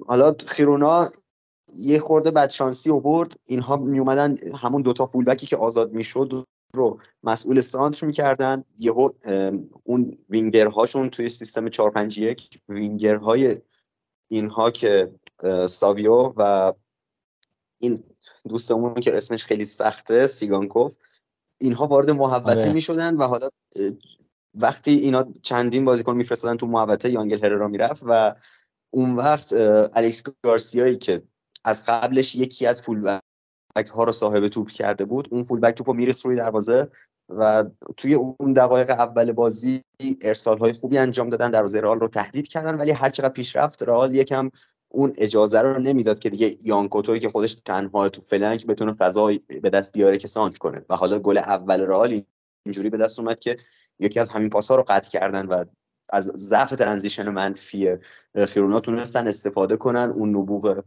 حالا 0.07 0.35
خیرونا 0.47 1.09
یه 1.75 1.99
خورده 1.99 2.31
بدشانسی 2.31 2.91
آورد. 2.91 3.39
اینها 3.45 3.77
میومدن 3.77 4.37
همون 4.55 4.81
دوتا 4.81 5.05
فولبکی 5.05 5.45
که 5.45 5.57
آزاد 5.57 5.93
می‌شد 5.93 6.45
رو 6.73 6.99
مسئول 7.23 7.61
سانتر 7.61 8.05
می‌کردن. 8.05 8.63
یهو 8.77 9.09
اون 9.83 10.17
وینگرهاشون 10.29 11.09
توی 11.09 11.29
سیستم 11.29 11.69
451 11.69 12.59
وینگرهای 12.69 13.57
اینها 14.31 14.71
که 14.71 15.13
ساویو 15.67 16.33
و 16.37 16.73
این 17.79 18.03
دوستمون 18.49 18.93
که 18.93 19.17
اسمش 19.17 19.45
خیلی 19.45 19.65
سخته 19.65 20.27
سیگانکوف 20.27 20.95
اینها 21.57 21.87
وارد 21.87 22.11
محوطه 22.11 22.61
آره. 22.61 22.73
می‌شدن 22.73 23.15
و 23.15 23.23
حالا 23.23 23.49
وقتی 24.53 24.91
اینا 24.91 25.25
چندین 25.41 25.85
بازیکن 25.85 26.15
میفرستادن 26.15 26.57
تو 26.57 26.67
محوطه 26.67 27.09
یانگل 27.09 27.45
هررا 27.45 27.67
می‌رفت 27.67 28.03
و 28.07 28.35
اون 28.93 29.15
وقت 29.15 29.53
الکس 29.93 30.23
گارسیایی 30.43 30.97
که 30.97 31.23
از 31.63 31.85
قبلش 31.85 32.35
یکی 32.35 32.65
از 32.65 32.81
full-back 32.81 33.19
ها 33.93 34.03
رو 34.03 34.11
صاحب 34.11 34.47
توپ 34.47 34.69
کرده 34.69 35.05
بود 35.05 35.27
اون 35.31 35.43
full-back 35.43 35.75
توپ 35.75 35.89
رو 35.89 35.95
میریخت 35.95 36.25
روی 36.25 36.35
دروازه 36.35 36.89
و 37.29 37.65
توی 37.97 38.13
اون 38.13 38.53
دقایق 38.53 38.89
اول 38.89 39.31
بازی 39.31 39.83
ارسال 40.21 40.57
های 40.57 40.73
خوبی 40.73 40.97
انجام 40.97 41.29
دادن 41.29 41.51
دروازه 41.51 41.81
رئال 41.81 41.99
رو 41.99 42.07
تهدید 42.07 42.47
کردن 42.47 42.77
ولی 42.77 42.91
هر 42.91 43.09
چقدر 43.09 43.29
پیش 43.29 43.55
رفت 43.55 43.83
رئال 43.83 44.15
یکم 44.15 44.49
اون 44.93 45.13
اجازه 45.17 45.61
رو 45.61 45.79
نمی‌داد 45.79 46.19
که 46.19 46.29
دیگه 46.29 46.57
یان 46.61 46.76
کوتوی 46.76 47.19
که 47.19 47.29
خودش 47.29 47.55
تنها 47.55 48.09
تو 48.09 48.21
flank 48.21 48.65
بتونه 48.65 48.93
فضا 48.93 49.31
به 49.61 49.69
دست 49.69 49.93
بیاره 49.93 50.17
که 50.17 50.27
سانتر 50.27 50.57
کنه. 50.57 50.85
و 50.89 50.95
حالا 50.95 51.19
گل 51.19 51.37
اول 51.37 51.81
رئال 51.81 52.21
اینجوری 52.65 52.89
به 52.89 52.97
دست 52.97 53.19
اومد 53.19 53.39
که 53.39 53.55
یکی 53.99 54.19
از 54.19 54.29
همین 54.29 54.49
پاسا 54.49 54.75
رو 54.75 54.83
قطع 54.87 55.09
کردن 55.09 55.45
و 55.45 55.65
از 56.09 56.25
ضعف 56.25 56.69
transition 56.69 57.29
منفی 57.29 57.97
خیرونا 58.47 58.79
تونستن 58.79 59.27
استفاده 59.27 59.77
کنن. 59.77 60.11
اون 60.15 60.29
نبوغ 60.29 60.83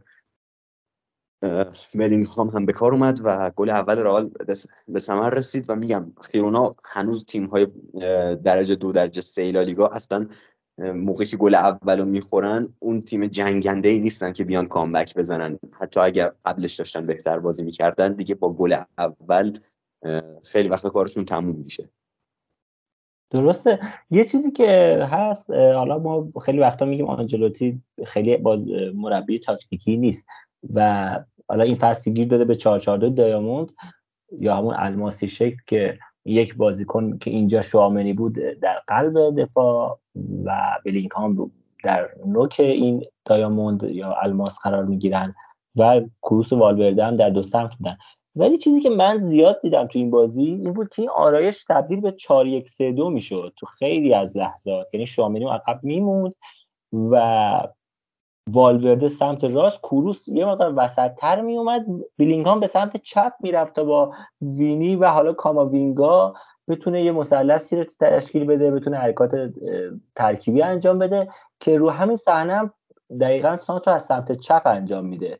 بلینگهام 1.95 2.47
هم 2.47 2.65
به 2.65 2.73
کار 2.73 2.93
اومد 2.93 3.19
و 3.23 3.51
گل 3.55 3.69
اول 3.69 3.99
رئال 3.99 4.31
به 4.87 4.99
ثمر 4.99 5.29
رسید 5.29 5.69
و 5.69 5.75
میگم 5.75 6.13
خیرونا 6.21 6.75
هنوز 6.85 7.25
تیم 7.25 7.45
های 7.45 7.67
درجه 8.35 8.75
دو 8.75 8.91
درجه 8.91 9.21
سه 9.21 9.41
لیگا 9.41 9.87
اصلا 9.87 10.27
موقعی 10.77 11.27
که 11.27 11.37
گل 11.37 11.55
اول 11.55 11.99
رو 11.99 12.05
می‌خورن 12.05 12.67
اون 12.79 12.99
تیم 12.99 13.27
جنگنده 13.27 13.89
ای 13.89 13.99
نیستن 13.99 14.31
که 14.33 14.43
بیان 14.43 14.67
comeback 14.67 15.15
بزنن. 15.15 15.59
حتی 15.79 15.99
اگر 15.99 16.31
قبلش 16.45 16.75
داشتن 16.75 17.05
بهتر 17.05 17.39
بازی 17.39 17.63
می‌کردن 17.63 18.13
دیگه 18.13 18.35
با 18.35 18.53
گل 18.53 18.75
اول 18.97 19.57
خیلی 20.43 20.69
وقت 20.69 20.87
کارشون 20.87 21.25
تموم 21.25 21.55
میشه. 21.55 21.89
درسته. 23.29 23.79
یه 24.11 24.23
چیزی 24.23 24.51
که 24.51 24.99
هست 25.11 25.51
حالا 25.51 25.99
ما 25.99 26.27
خیلی 26.41 26.59
وقتا 26.59 26.85
میگیم 26.85 27.07
آنجلوتی 27.07 27.81
خیلی 28.05 28.37
باز 28.37 28.59
مربی 28.95 29.39
تاکتیکی 29.39 29.97
نیست 29.97 30.25
و 30.73 31.09
حالا 31.47 31.63
این 31.63 31.75
فصل 31.75 32.11
گیر 32.11 32.27
داده 32.27 32.45
به 32.45 32.55
442 32.55 33.15
دایاموند 33.15 33.71
یا 34.39 34.55
همون 34.55 34.75
الماسی 34.77 35.27
شکل 35.27 35.57
که 35.67 35.99
یک 36.25 36.55
بازیکن 36.55 37.17
که 37.17 37.31
اینجا 37.31 37.61
شوامنی 37.61 38.13
بود 38.13 38.33
در 38.33 38.81
قلب 38.87 39.41
دفاع 39.41 39.99
و 40.45 40.77
بلینگهام 40.85 41.51
در 41.83 42.09
نوک 42.25 42.55
این 42.59 43.05
دایاموند 43.25 43.83
یا 43.83 44.15
الماس 44.21 44.59
قرار 44.63 44.85
می‌گیرن 44.85 45.35
و 45.75 46.01
کروس 46.21 46.53
و 46.53 46.57
والورده 46.57 47.05
هم 47.05 47.13
در 47.13 47.29
دو 47.29 47.41
سمت 47.41 47.75
بودن. 47.75 47.97
ولی 48.35 48.57
چیزی 48.57 48.81
که 48.81 48.89
من 48.89 49.19
زیاد 49.19 49.61
دیدم 49.61 49.87
تو 49.87 49.99
این 49.99 50.11
بازی 50.11 50.43
این 50.43 50.73
بود 50.73 50.89
که 50.89 51.01
این 51.01 51.09
آرایش 51.09 51.65
تبدیل 51.69 52.01
به 52.01 52.11
4 52.11 52.47
1 52.47 52.69
3 52.69 52.91
2 52.91 53.09
می‌شد 53.09 53.53
تو 53.57 53.65
خیلی 53.65 54.13
از 54.13 54.37
لحظات. 54.37 54.93
یعنی 54.93 55.07
شامنی 55.07 55.45
عقب 55.45 55.79
میموند 55.83 56.35
و 56.93 57.67
والورده 58.49 59.09
سمت 59.09 59.43
راست 59.43 59.81
کوروس 59.81 60.27
یه 60.27 60.45
مقدار 60.45 60.73
وسط 60.75 61.15
تر 61.15 61.41
می 61.41 61.57
اومد 61.57 61.85
به 62.59 62.67
سمت 62.67 62.97
چپ 62.97 63.33
می‌رفت 63.39 63.75
تا 63.75 63.83
با 63.83 64.13
وینی 64.41 64.95
و 64.95 65.05
حالا 65.09 65.33
کاماوینگا 65.33 66.33
بتونه 66.67 67.03
یه 67.03 67.11
مثلثی 67.11 67.75
رو 67.75 67.83
تشکیل 67.99 68.45
بده 68.45 68.71
بتونه 68.71 68.97
حرکات 68.97 69.53
ترکیبی 70.15 70.61
انجام 70.61 70.99
بده 70.99 71.27
که 71.59 71.77
رو 71.77 71.89
همین 71.89 72.15
صحنه 72.15 72.53
هم 72.53 72.73
دقیقا 73.21 73.55
سانتو 73.55 73.91
از 73.91 74.05
سمت 74.05 74.31
چپ 74.31 74.61
انجام 74.65 75.05
میده. 75.05 75.39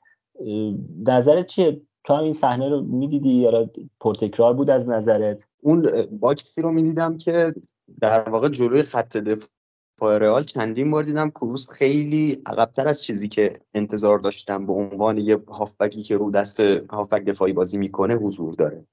نظرت 1.08 1.45
چیه؟ 1.45 1.82
تو 2.04 2.14
هم 2.14 2.24
این 2.24 2.34
صحنه 2.34 2.70
رو 2.70 2.82
می‌دیدی؟ 2.82 3.30
یا 3.30 3.70
پرتکرار 4.00 4.54
بود 4.54 4.70
از 4.70 4.90
نظرت؟ 4.90 5.45
اون 5.62 5.88
باکسی 6.20 6.62
رو 6.62 6.72
می‌دیدم 6.72 7.18
که 7.18 7.54
در 8.02 8.30
واقع 8.30 8.50
جلوی 8.50 8.84
خط 8.84 9.18
دفاع 9.18 10.18
رئال 10.18 10.44
چندین 10.44 10.92
بار 10.92 11.04
دیدم 11.04 11.30
کروس 11.30 11.70
خیلی 11.70 12.42
عقبتر 12.45 12.88
از 12.88 13.04
چیزی 13.04 13.28
که 13.28 13.54
انتظار 13.74 14.20
داشتم 14.20 14.66
به 14.66 14.74
عنوان 14.74 15.18
یه 15.18 15.38
هافبکی 15.48 16.02
که 16.02 16.18
رو 16.18 16.32
دست 16.32 16.60
هافبک 16.90 17.24
دفاعی 17.24 17.54
بازی 17.54 17.78
می‌کنه 17.78 18.16
حضور 18.16 18.54
داره. 18.54 18.86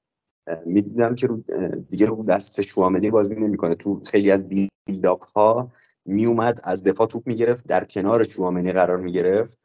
می‌دیدم 0.66 1.14
که 1.14 1.26
رو 1.26 1.44
دیگه 1.88 2.06
رو 2.06 2.24
دست 2.24 2.62
شوامنی 2.62 3.10
بازی 3.10 3.34
نمی‌کنه. 3.34 3.74
تو 3.74 4.00
خیلی 4.04 4.30
از 4.30 4.48
بیلداپ 4.86 5.24
ها 5.24 5.72
میومد 6.04 6.60
از 6.64 6.82
دفاع 6.82 7.06
توپ 7.06 7.26
می‌گرفت 7.26 7.66
در 7.66 7.84
کنار 7.84 8.24
شوامنی 8.24 8.72
قرار 8.72 8.96
می‌گرفت. 8.96 9.58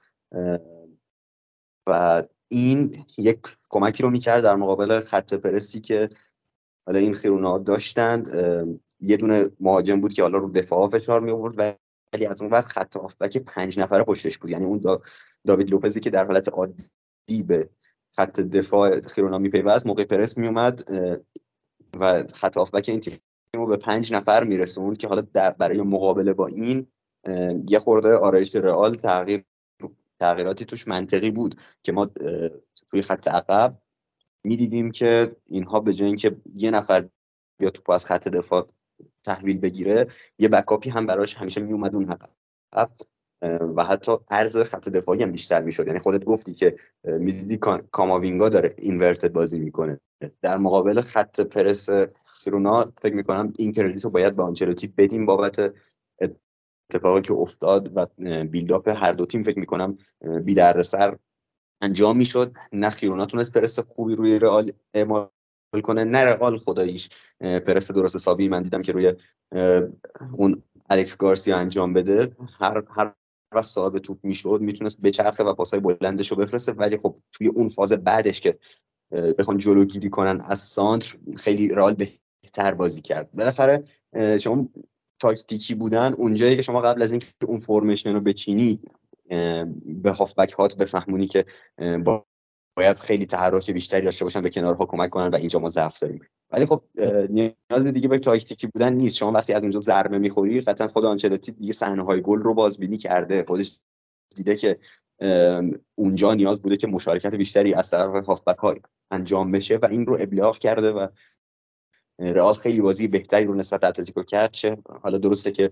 و 1.88 2.23
این 2.47 2.91
یک 3.17 3.39
کمکی 3.69 4.03
رو 4.03 4.09
می‌کرد 4.09 4.43
در 4.43 4.56
مقابل 4.56 4.99
خط 4.99 5.33
پرسی 5.33 5.81
که 5.81 6.09
حالا 6.88 6.99
این 6.99 7.14
خیرونا 7.14 7.57
داشتند. 7.57 8.27
یه 8.99 9.17
دونه 9.17 9.49
مهاجم 9.59 10.01
بود 10.01 10.14
که 10.14 10.22
حالا 10.22 10.38
رو 10.38 10.49
دفاع 10.49 10.89
فشار 10.89 11.22
می 11.22 11.31
آورد 11.31 11.80
ولی 12.14 12.25
از 12.25 12.41
اون 12.41 12.51
وقت 12.51 12.65
خط 12.65 12.97
آفبک 12.97 13.38
پنج 13.38 13.80
نفره 13.80 14.03
پشتش 14.03 14.38
بود. 14.38 14.49
یعنی 14.49 14.65
اون 14.65 14.77
دا 14.77 15.01
داوید 15.47 15.69
لوپزی 15.69 15.99
که 15.99 16.09
در 16.09 16.25
حالت 16.25 16.49
عادی 16.49 17.43
به 17.47 17.69
خط 18.16 18.40
دفاع 18.40 19.02
خیرونا 19.02 19.38
میپیوست 19.38 19.88
موقع 19.88 20.03
پرس 20.03 20.38
میومد 20.38 20.84
و 22.00 22.24
خط 22.34 22.58
آفبک 22.58 22.90
این 22.90 23.00
تیم 23.00 23.19
رو 23.53 23.68
به 23.68 23.77
پنج 23.77 24.14
نفر 24.14 24.44
میرسوند 24.44 24.98
که 24.98 25.08
حالا 25.08 25.22
در 25.22 25.52
برای 25.52 25.82
مقابله 25.82 26.34
با 26.34 26.48
این 26.48 26.88
یه 27.69 27.80
خورده 27.80 28.16
آرایش 28.16 28.56
رئال 28.56 28.95
تغییر 28.95 29.44
تغییراتی 30.19 30.66
توش 30.66 30.88
منطقی 30.88 31.32
بود 31.32 31.61
که 31.84 31.92
ما 31.92 32.06
توی 32.92 33.02
خط 33.02 33.27
عقب 33.27 33.77
می‌دیدیم 34.44 34.92
که 34.92 35.30
اینها 35.45 35.80
به 35.80 35.94
جای 35.94 36.08
اینکه 36.08 36.36
یه 36.45 36.72
نفر 36.72 37.10
بیا 37.58 37.69
توپ 37.69 37.90
از 37.90 38.06
خط 38.06 38.27
دفاع 38.27 38.68
تحویل 39.24 39.58
بگیره 39.58 40.08
یه 40.40 40.48
بکاپی 40.48 40.90
هم 40.90 41.06
براش 41.06 41.36
همیشه 41.36 41.61
میومد 41.61 41.95
اون 41.95 42.06
عقب. 42.10 42.30
و 43.75 43.83
حتی 43.83 44.17
عرض 44.30 44.57
خط 44.57 44.90
دفاعی 44.90 45.24
هم 45.24 45.32
بیشتر 45.32 45.61
می‌شد. 45.61 45.88
یعنی 45.88 45.99
خودت 45.99 46.25
گفتی 46.25 46.53
که 46.53 46.75
می‌دیدی 47.03 47.57
کاماوینگا 47.91 48.49
داره 48.49 48.75
اینورتد 48.77 49.32
بازی 49.33 49.59
می‌کنه. 49.59 49.99
در 50.41 50.57
مقابل 50.57 51.01
خط 51.01 51.41
پرس 51.41 51.90
خیرونا 52.25 52.91
فکر 53.01 53.16
می‌کنم 53.16 53.53
این 53.59 53.72
کردیت 53.72 54.03
رو 54.03 54.09
باید 54.09 54.35
به 54.35 54.43
آنچلوتی 54.43 54.88
بدیم 54.88 55.25
بابت 55.25 55.74
اتفاقی 56.91 57.22
که 57.22 57.33
افتاد 57.33 57.91
و 57.95 58.07
بیلداپ 58.43 58.90
هر 58.90 59.11
دو 59.11 59.25
تیم 59.25 59.41
فکر 59.41 59.59
می‌کنم 59.59 59.98
بی 60.43 60.56
سر 60.83 61.17
انجام 61.82 62.17
می‌شد. 62.17 62.56
نه 62.74 62.90
خیرونا 62.90 63.25
تونست 63.25 63.57
پرس 63.57 63.80
خوبی 63.80 64.16
روی 64.16 64.40
رئال 64.40 64.72
اعمال 64.93 65.30
کنه 65.83 66.03
نه 66.03 66.25
رئال 66.25 66.57
خداییش 66.57 67.09
پرس 67.40 67.91
درست 67.91 68.16
حسابی 68.16 68.49
من 68.49 68.61
دیدم 68.61 68.82
که 68.82 68.91
روی 68.91 69.14
اون 70.38 70.64
الکس 70.90 71.17
گارسیا 71.17 71.57
انجام 71.57 71.93
بده. 71.93 72.35
هر 72.59 72.83
هر 72.90 73.14
وقت 73.51 73.67
صاحب 73.67 73.98
توپ 73.98 74.17
می‌شد 74.24 74.59
می‌تونست 74.61 75.01
بچرخه 75.01 75.43
و 75.43 75.53
پاسای 75.53 75.80
بلندش 75.80 76.32
رو 76.32 76.38
بفرسته. 76.38 76.72
ولی 76.72 76.98
خب 76.98 77.16
توی 77.32 77.48
اون 77.48 77.67
فاز 77.67 77.93
بعدش 77.93 78.42
که 78.42 78.59
بخوان 79.11 79.58
جلوگیری 79.58 80.09
کنن 80.09 80.42
از 80.42 80.59
سانتر 80.59 81.17
خیلی 81.38 81.69
رئال 81.69 81.95
بهتر 82.43 82.74
بازی 82.74 83.01
کرد. 83.01 83.32
بالاخره 83.32 83.84
شما 84.40 84.69
تاکتیکی 85.19 85.76
بودن 85.76 86.14
اونجایی 86.14 86.56
که 86.56 86.61
شما 86.61 86.82
قبل 86.82 87.01
از 87.01 87.11
اینکه 87.11 87.27
اون 87.48 87.59
فرمیشن 87.59 88.14
رو 88.14 88.22
بچینی 88.22 88.80
به 89.85 90.11
هافبک 90.11 90.51
هات 90.51 90.77
بفهمونی 90.77 91.27
که 91.27 91.45
باید 92.77 92.98
خیلی 92.98 93.26
تحرک 93.26 93.72
بیشتری 93.72 94.06
داشته 94.06 94.26
باشن 94.26 94.42
به 94.42 94.50
کنارها 94.50 94.85
کمک 94.85 95.09
کنن 95.09 95.27
و 95.27 95.35
اینجا 95.35 95.59
ما 95.59 95.67
ضعف 95.67 96.00
داریم. 96.00 96.22
ولی 96.51 96.66
خب 96.66 96.84
نیاز 97.30 97.85
دیگه 97.93 98.08
به 98.08 98.19
تاکتیکی 98.19 98.67
بودن 98.67 98.93
نیست. 98.93 99.16
شما 99.16 99.32
وقتی 99.32 99.53
از 99.53 99.61
اونجا 99.61 99.80
ضربه 99.80 100.17
می‌خوری 100.17 100.61
قطعا 100.61 100.88
خود 100.88 101.06
آنچلوتی 101.06 101.51
دیگه 101.51 101.74
صحنه 101.74 102.03
های 102.03 102.22
گل 102.22 102.40
رو 102.40 102.53
بازبینی 102.53 102.98
کرده. 102.98 103.45
خودش 103.48 103.80
دیده 104.35 104.56
که 104.56 104.80
اونجا 105.95 106.34
نیاز 106.34 106.61
بوده 106.61 106.77
که 106.77 106.88
مشارکت 106.88 107.35
بیشتری 107.35 107.74
از 107.74 107.90
طرف 107.90 108.26
هافبک 108.26 108.58
های 108.58 108.76
انجام 109.11 109.51
بشه 109.51 109.77
و 109.82 109.85
این 109.85 110.06
رو 110.06 110.17
ابلاغ 110.19 110.58
کرده 110.58 110.92
و 110.92 111.08
رئال 112.19 112.53
خیلی 112.53 112.82
بازی 112.82 113.08
بهتری 113.08 113.45
رو 113.45 113.53
نسبت 113.53 113.84
اتلتیکو 113.84 114.24
کرد. 114.24 114.51
چه 114.51 114.77
حالا 115.01 115.17
درسته 115.17 115.51
که 115.51 115.72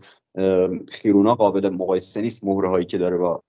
خیرونا 0.90 1.36
قابل 1.36 1.70
مقایسه 1.70 2.22
نیست 2.22 2.44
مهره 2.44 2.70
هایی 2.70 2.86
که 2.86 2.98
داره 2.98 3.18
با 3.18 3.44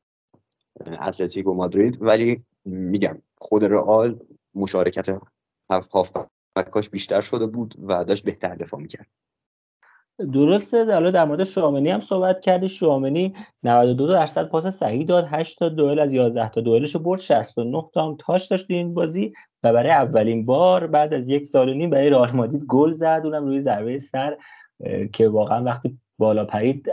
اتلتیکو 0.86 1.54
مادرید 1.54 2.02
ولی 2.02 2.44
میگم 2.64 3.22
خود 3.38 3.64
رئال 3.64 4.20
مشارکت 4.54 5.20
هافبکاش 6.56 6.90
بیشتر 6.90 7.20
شده 7.20 7.46
بود 7.46 7.74
و 7.82 8.04
داشت 8.04 8.24
بهتر 8.24 8.54
دفاع 8.54 8.80
می‌کرد. 8.80 9.06
درسته. 10.18 10.94
حالا 10.94 11.10
در 11.10 11.24
مورد 11.24 11.44
شوامنی 11.44 11.90
هم 11.90 12.00
صحبت 12.00 12.40
کردی. 12.40 12.68
شوامنی 12.68 13.34
92 13.62 14.06
درصد 14.06 14.48
پاس 14.48 14.66
صحیح 14.66 15.06
داد. 15.06 15.26
8 15.30 15.58
تا 15.58 15.68
دوئل 15.68 15.98
از 15.98 16.12
11 16.12 16.48
تا 16.48 16.60
دوئلش 16.60 16.94
رو 16.94 17.00
برد 17.00 17.20
69 17.20 17.82
تا 17.94 18.06
هم 18.06 18.16
تاش 18.18 18.46
داشت 18.46 18.66
این 18.68 18.94
بازی 18.94 19.32
و 19.62 19.72
برای 19.72 19.90
اولین 19.90 20.46
بار 20.46 20.86
بعد 20.86 21.14
از 21.14 21.28
یک 21.28 21.46
سال 21.46 21.68
و 21.68 21.74
نیم 21.74 21.90
برای 21.90 22.10
رئال 22.10 22.30
مادرید 22.30 22.64
گل 22.64 22.92
زد. 22.92 23.20
اونم 23.24 23.46
روی 23.46 23.60
ضربه 23.60 23.98
سر 23.98 24.36
که 25.12 25.28
واقعا 25.28 25.64
وقتی 25.64 25.98
بالا 26.18 26.44
پرید 26.44 26.86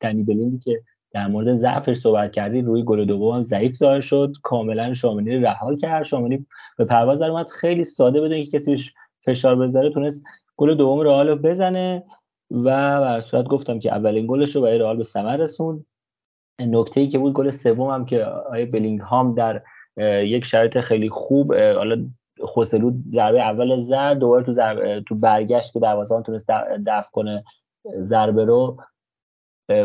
دنی 0.00 0.22
بلیندی 0.22 0.58
که 0.58 0.82
در 1.14 1.26
مورد 1.26 1.54
ضعفش 1.54 1.96
صحبت 1.96 2.32
کردی 2.32 2.62
روی 2.62 2.82
گل 2.82 3.04
دوم 3.04 3.40
ضعیف 3.40 3.76
ظاهر 3.76 4.00
شد 4.00 4.32
کاملا 4.42 4.92
شامنی 4.92 5.36
رها 5.36 5.74
کرد 5.74 6.04
شامنی 6.04 6.46
به 6.78 6.84
پرواز 6.84 7.18
در 7.18 7.30
اومد. 7.30 7.48
خیلی 7.48 7.84
ساده 7.84 8.20
بدون 8.20 8.44
که 8.44 8.50
کسی 8.50 8.90
فشار 9.20 9.56
بذاره 9.56 9.90
تونست 9.90 10.24
گل 10.56 10.74
دوم 10.74 11.00
رئال 11.00 11.28
رو 11.28 11.36
بزنه 11.36 12.04
و 12.50 12.64
بر 13.00 13.20
صورت 13.20 13.44
گفتم 13.44 13.78
که 13.78 13.92
اولین 13.92 14.26
گلش 14.26 14.56
رو 14.56 14.62
برای 14.62 14.78
رئال 14.78 14.96
به 14.96 15.02
ثمر 15.02 15.36
رسوند. 15.36 15.86
نکته 16.60 17.00
ای 17.00 17.08
که 17.08 17.18
بود 17.18 17.32
گل 17.32 17.50
سوم 17.50 17.90
هم 17.90 18.04
که 18.06 18.24
آیه 18.24 18.66
بلینگهام 18.66 19.34
در 19.34 19.62
یک 20.22 20.44
شرایط 20.44 20.80
خیلی 20.80 21.08
خوب 21.08 21.54
حالا 21.54 22.06
خوسلو 22.40 22.92
ضربه 23.08 23.42
اول 23.42 23.76
زد 23.76 24.18
دوباره 24.18 24.44
تو 24.44 24.54
تو 25.00 25.14
برگشت 25.14 25.72
که 25.72 25.80
دروازه‌بان 25.80 26.22
تونست 26.22 26.50
دفع 26.86 27.10
کنه 27.12 27.44
ضربه 27.98 28.44
رو. 28.44 28.76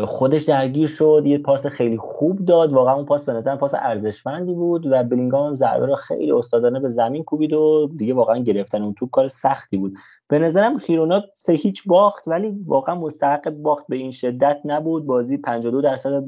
خودش 0.06 0.42
درگیر 0.42 0.86
شد 0.86 1.22
یه 1.26 1.38
پاس 1.38 1.66
خیلی 1.66 1.96
خوب 1.96 2.44
داد. 2.44 2.72
واقعا 2.72 2.94
اون 2.94 3.04
پاس 3.04 3.24
به 3.24 3.32
نظر 3.32 3.56
پاس 3.56 3.74
ارزشمندی 3.74 4.54
بود 4.54 4.86
و 4.86 5.04
بلینگام 5.04 5.56
ضربه 5.56 5.86
رو 5.86 5.94
خیلی 5.94 6.32
استادانه 6.32 6.80
به 6.80 6.88
زمین 6.88 7.24
کوبید 7.24 7.52
و 7.52 7.90
دیگه 7.96 8.14
واقعا 8.14 8.38
گرفتن 8.38 8.82
اون 8.82 8.94
توپ 8.94 9.10
کار 9.10 9.28
سختی 9.28 9.76
بود. 9.76 9.94
به 10.28 10.38
نظرم 10.38 10.78
خیرونا 10.78 11.22
سه 11.34 11.52
هیچ 11.52 11.82
باخت 11.86 12.28
ولی 12.28 12.60
واقعا 12.66 12.94
مستحق 12.94 13.50
باخت 13.50 13.86
به 13.88 13.96
این 13.96 14.10
شدت 14.10 14.60
نبود. 14.64 15.06
بازی 15.06 15.36
52 15.36 15.80
درصد 15.80 16.24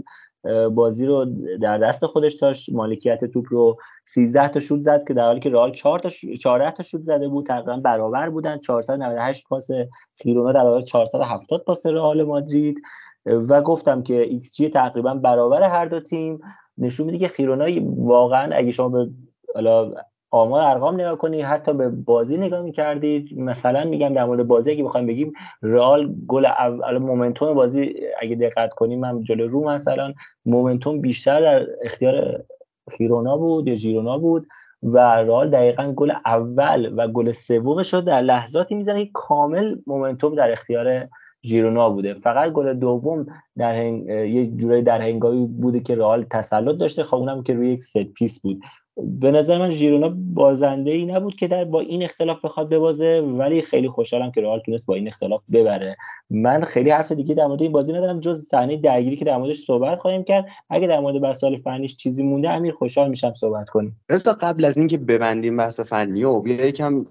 بازی 0.75 1.07
رو 1.07 1.27
در 1.63 1.79
دست 1.79 2.07
خودش 2.07 2.35
داشت. 2.35 2.73
مالکیت 2.73 3.25
توپ 3.25 3.47
رو 3.51 3.77
13 4.05 4.49
تا 4.49 4.61
شوت 4.61 4.81
زد 4.81 5.05
که 5.05 5.15
در 5.15 5.27
حالی 5.27 5.41
که 5.41 5.51
رئال 5.51 5.73
4 5.73 5.99
تا 5.99 6.11
14 6.41 6.71
تا 6.71 6.83
شوت 6.83 7.03
زده 7.03 7.29
بود. 7.29 7.47
تقریبا 7.47 7.77
برابر 7.77 8.31
بودن. 8.31 8.59
498 8.59 9.45
پاس 9.49 9.69
خیرونا 10.15 10.53
در 10.53 10.65
برابر 10.65 10.81
470 10.81 11.65
پاس 11.65 11.87
رئال 11.87 12.23
مادرید. 12.23 12.83
و 13.27 13.63
گفتم 13.63 14.03
که 14.03 14.23
ایکس 14.23 14.53
جی 14.53 14.69
تقریبا 14.69 15.15
برابر 15.15 15.63
هر 15.63 15.87
دو 15.87 16.01
تیم. 16.01 16.41
نشون 16.79 17.07
میده 17.07 17.19
که 17.19 17.29
خیرونا 17.29 17.67
واقعا 17.97 18.57
اگه 18.57 18.71
شما 18.71 18.89
به 18.89 19.11
حالا 19.55 19.93
آمار 20.31 20.63
ارقام 20.63 20.95
نگاه 20.95 21.19
کنی 21.19 21.43
حتی 21.43 21.73
به 21.73 21.89
بازی 21.89 22.37
نگاه 22.37 22.63
می‌کردید 22.63 23.39
مثلا 23.39 23.85
میگم 23.85 24.15
در 24.15 24.25
مورد 24.25 24.47
بازی 24.47 24.71
اگه 24.71 24.85
بخوایم 24.85 25.07
بگیم 25.07 25.33
رئال 25.63 26.15
گل 26.27 26.47
اول 26.47 26.99
momentum 26.99 27.55
بازی 27.55 27.95
اگه 28.21 28.35
دقت 28.35 28.73
کنیم 28.73 29.01
من 29.01 29.23
جلو 29.23 29.49
رو 29.49 29.65
مثلا 29.65 30.13
momentum 30.47 31.01
بیشتر 31.01 31.41
در 31.41 31.67
اختیار 31.83 32.45
خیرونا 32.91 33.37
بود 33.37 33.69
یا 33.69 33.75
ژیرونا 33.75 34.19
بود 34.19 34.47
و 34.83 34.99
رئال 34.99 35.51
دقیقا 35.51 35.93
گل 35.97 36.13
اول 36.27 36.93
و 36.97 37.09
گل 37.09 37.33
سومش 37.33 37.95
رو 37.95 38.01
در 38.01 38.21
لحظاتی 38.21 38.75
می‌زنه 38.75 39.05
که 39.05 39.11
کامل 39.15 39.77
momentum 39.87 40.35
در 40.35 40.53
اختیار 40.53 41.09
ژیرونا 41.45 41.91
بوده. 41.91 42.15
فقط 42.15 42.53
گل 42.53 42.75
دوم 42.75 43.27
در 43.59 43.75
هنگ... 43.75 44.07
یه 44.09 44.47
جورایی 44.47 44.83
در 44.83 45.01
هنگامی 45.01 45.47
بوده 45.47 45.81
که 45.81 45.95
رئال 45.95 46.25
تسلط 46.31 46.77
داشته. 46.79 47.05
خب 47.05 47.17
اونم 47.17 47.43
که 47.43 47.55
روی 47.55 47.69
یک 47.69 47.85
set 47.85 48.03
piece 48.03 48.41
بود. 48.41 48.63
به 48.97 49.31
نظر 49.31 49.59
من 49.59 49.71
ژیرونا 49.71 50.15
بازنده 50.35 50.91
ای 50.91 51.05
نبود 51.05 51.35
که 51.35 51.49
در 51.49 51.65
با 51.65 51.81
این 51.81 52.03
اختلاف 52.03 52.45
بخواد 52.45 52.69
ببازه 52.69 53.21
ولی 53.21 53.63
خیلی 53.63 53.89
خوشحالم 53.89 54.33
که 54.33 54.41
رئال 54.41 54.61
تونست 54.61 54.87
با 54.87 54.95
این 54.95 55.09
اختلاف 55.09 55.43
ببره. 55.53 55.97
من 56.31 56.65
خیلی 56.65 56.91
حرف 56.91 57.13
دیگه 57.13 57.35
در 57.35 57.47
مورد 57.47 57.63
این 57.63 57.73
بازی 57.73 57.93
ندارم 57.93 58.21
جز 58.21 58.45
صحنه 58.45 58.77
درگیری 58.77 59.17
که 59.17 59.25
در 59.25 59.37
موردش 59.37 59.65
صحبت 59.67 59.99
خواهیم 59.99 60.25
کرد. 60.25 60.47
اگه 60.71 60.87
در 60.87 61.01
مورد 61.01 61.17
مسائل 61.17 61.57
فنیش 61.57 61.97
چیزی 61.97 62.23
مونده 62.23 62.51
امیر 62.51 62.73
خوشحال 62.73 63.11
میشم 63.11 63.33
صحبت 63.33 63.69
کنیم. 63.69 64.01
رسا 64.11 64.33
قبل 64.33 64.65
از 64.65 64.77
اینکه 64.77 64.99
ببندیم 64.99 65.57
بحث 65.57 65.81
فنی 65.81 66.25
و 66.25 66.41
بیا 66.41 66.67
یکم 66.67 67.05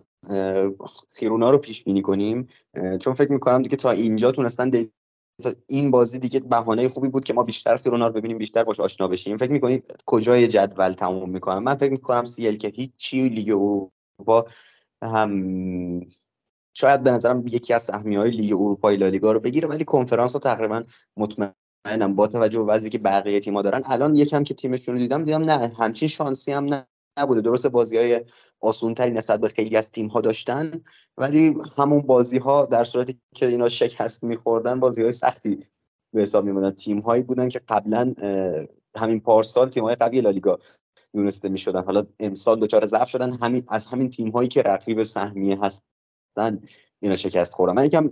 خیرونا 1.14 1.52
رو 1.52 1.58
پیش 1.58 1.84
بینی 1.84 2.02
کنیم 2.02 2.48
چون 3.00 3.14
فکر 3.14 3.32
می‌کنم 3.32 3.62
دیگه 3.62 3.76
تا 3.76 3.92
اینجا 3.92 4.32
تونستن 4.32 4.72
این 5.68 5.92
بازی 5.92 6.20
دیگه 6.20 6.40
بهانه 6.40 6.90
خوبی 6.90 7.08
بود 7.10 7.24
که 7.24 7.34
ما 7.34 7.44
بیشتر 7.44 7.78
خیرونا 7.78 8.08
رو 8.08 8.14
ببینیم 8.14 8.38
بیشتر 8.38 8.64
باش 8.64 8.80
آشنا 8.80 9.08
بشیم. 9.08 9.38
فکر 9.38 9.52
می‌کنید 9.52 9.98
کجای 10.06 10.48
جدول 10.48 10.94
تموم 10.94 11.30
می‌کنم؟ 11.30 11.64
من 11.64 11.76
فکر 11.76 11.92
می‌کنم 11.92 12.26
سی 12.26 12.58
که 12.58 12.68
هیچی 12.68 13.30
لیگ 13.30 13.50
اروپا 13.50 14.46
هم 15.04 16.02
شاید 16.74 17.04
به 17.04 17.12
نظرم 17.12 17.44
یکی 17.48 17.74
از 17.74 17.84
سهمی 17.84 18.16
های 18.16 18.32
لیگ 18.32 18.54
اروپای 18.54 18.98
لالیگا 18.98 19.32
رو 19.32 19.40
بگیره 19.40 19.68
ولی 19.68 19.86
کنفرانس 19.86 20.36
رو 20.36 20.40
تقریبا 20.40 20.84
مطمئنم 21.18 22.16
با 22.16 22.28
توجه 22.28 22.60
به 22.60 22.66
وضعی 22.66 22.90
که 22.90 22.98
بقیه 22.98 23.40
تیم‌ها 23.40 23.62
دارن. 23.62 23.82
الان 23.86 24.16
یکم 24.16 24.44
که 24.44 24.54
تیمشون 24.54 24.96
رو 24.96 25.02
دیدم 25.02 25.24
دیدم 25.24 25.42
نه 25.42 25.74
همچین 25.80 26.08
شانسی 26.08 26.52
هم 26.52 26.86
نبوده. 27.20 27.42
درست 27.42 27.68
بازی 27.68 27.98
های 27.98 28.26
آسون 28.60 28.94
تری 28.94 29.12
نسبت 29.12 29.40
به 29.40 29.48
خیلی 29.48 29.78
از 29.78 29.92
تیم 29.92 30.08
ها 30.08 30.22
داشتن 30.22 30.72
ولی 31.18 31.56
همون 31.78 32.02
بازی 32.02 32.38
ها 32.38 32.66
در 32.66 32.84
صورتی 32.84 33.20
که 33.36 33.46
اینا 33.46 33.70
شکست 33.70 34.24
میخوردن 34.24 34.80
بازی 34.80 35.02
های 35.02 35.12
سختی 35.12 35.60
به 36.14 36.22
حساب 36.22 36.46
میمونن 36.46 36.72
تیم 36.72 37.00
هایی 37.00 37.24
بودن 37.24 37.50
که 37.50 37.62
قبلا 37.68 38.14
همین 38.98 39.20
پارسال 39.20 39.70
تیم 39.70 39.84
های 39.84 39.96
قوی 39.96 40.22
لالیگا 40.22 40.60
دونسته 41.14 41.50
می‌شدن. 41.50 41.84
حالا 41.84 42.06
امسال 42.20 42.60
دچار 42.60 42.86
ضعف 42.86 43.10
شدن. 43.10 43.34
همین 43.34 43.64
از 43.68 43.88
همین 43.88 44.10
تیم 44.10 44.30
هایی 44.30 44.50
که 44.50 44.62
رقیب 44.62 45.04
سهمیه 45.04 45.60
هستن 45.64 46.62
اینا 47.00 47.16
شکست 47.16 47.54
خوردن. 47.54 47.74
من 47.74 47.86
یکم 47.86 48.10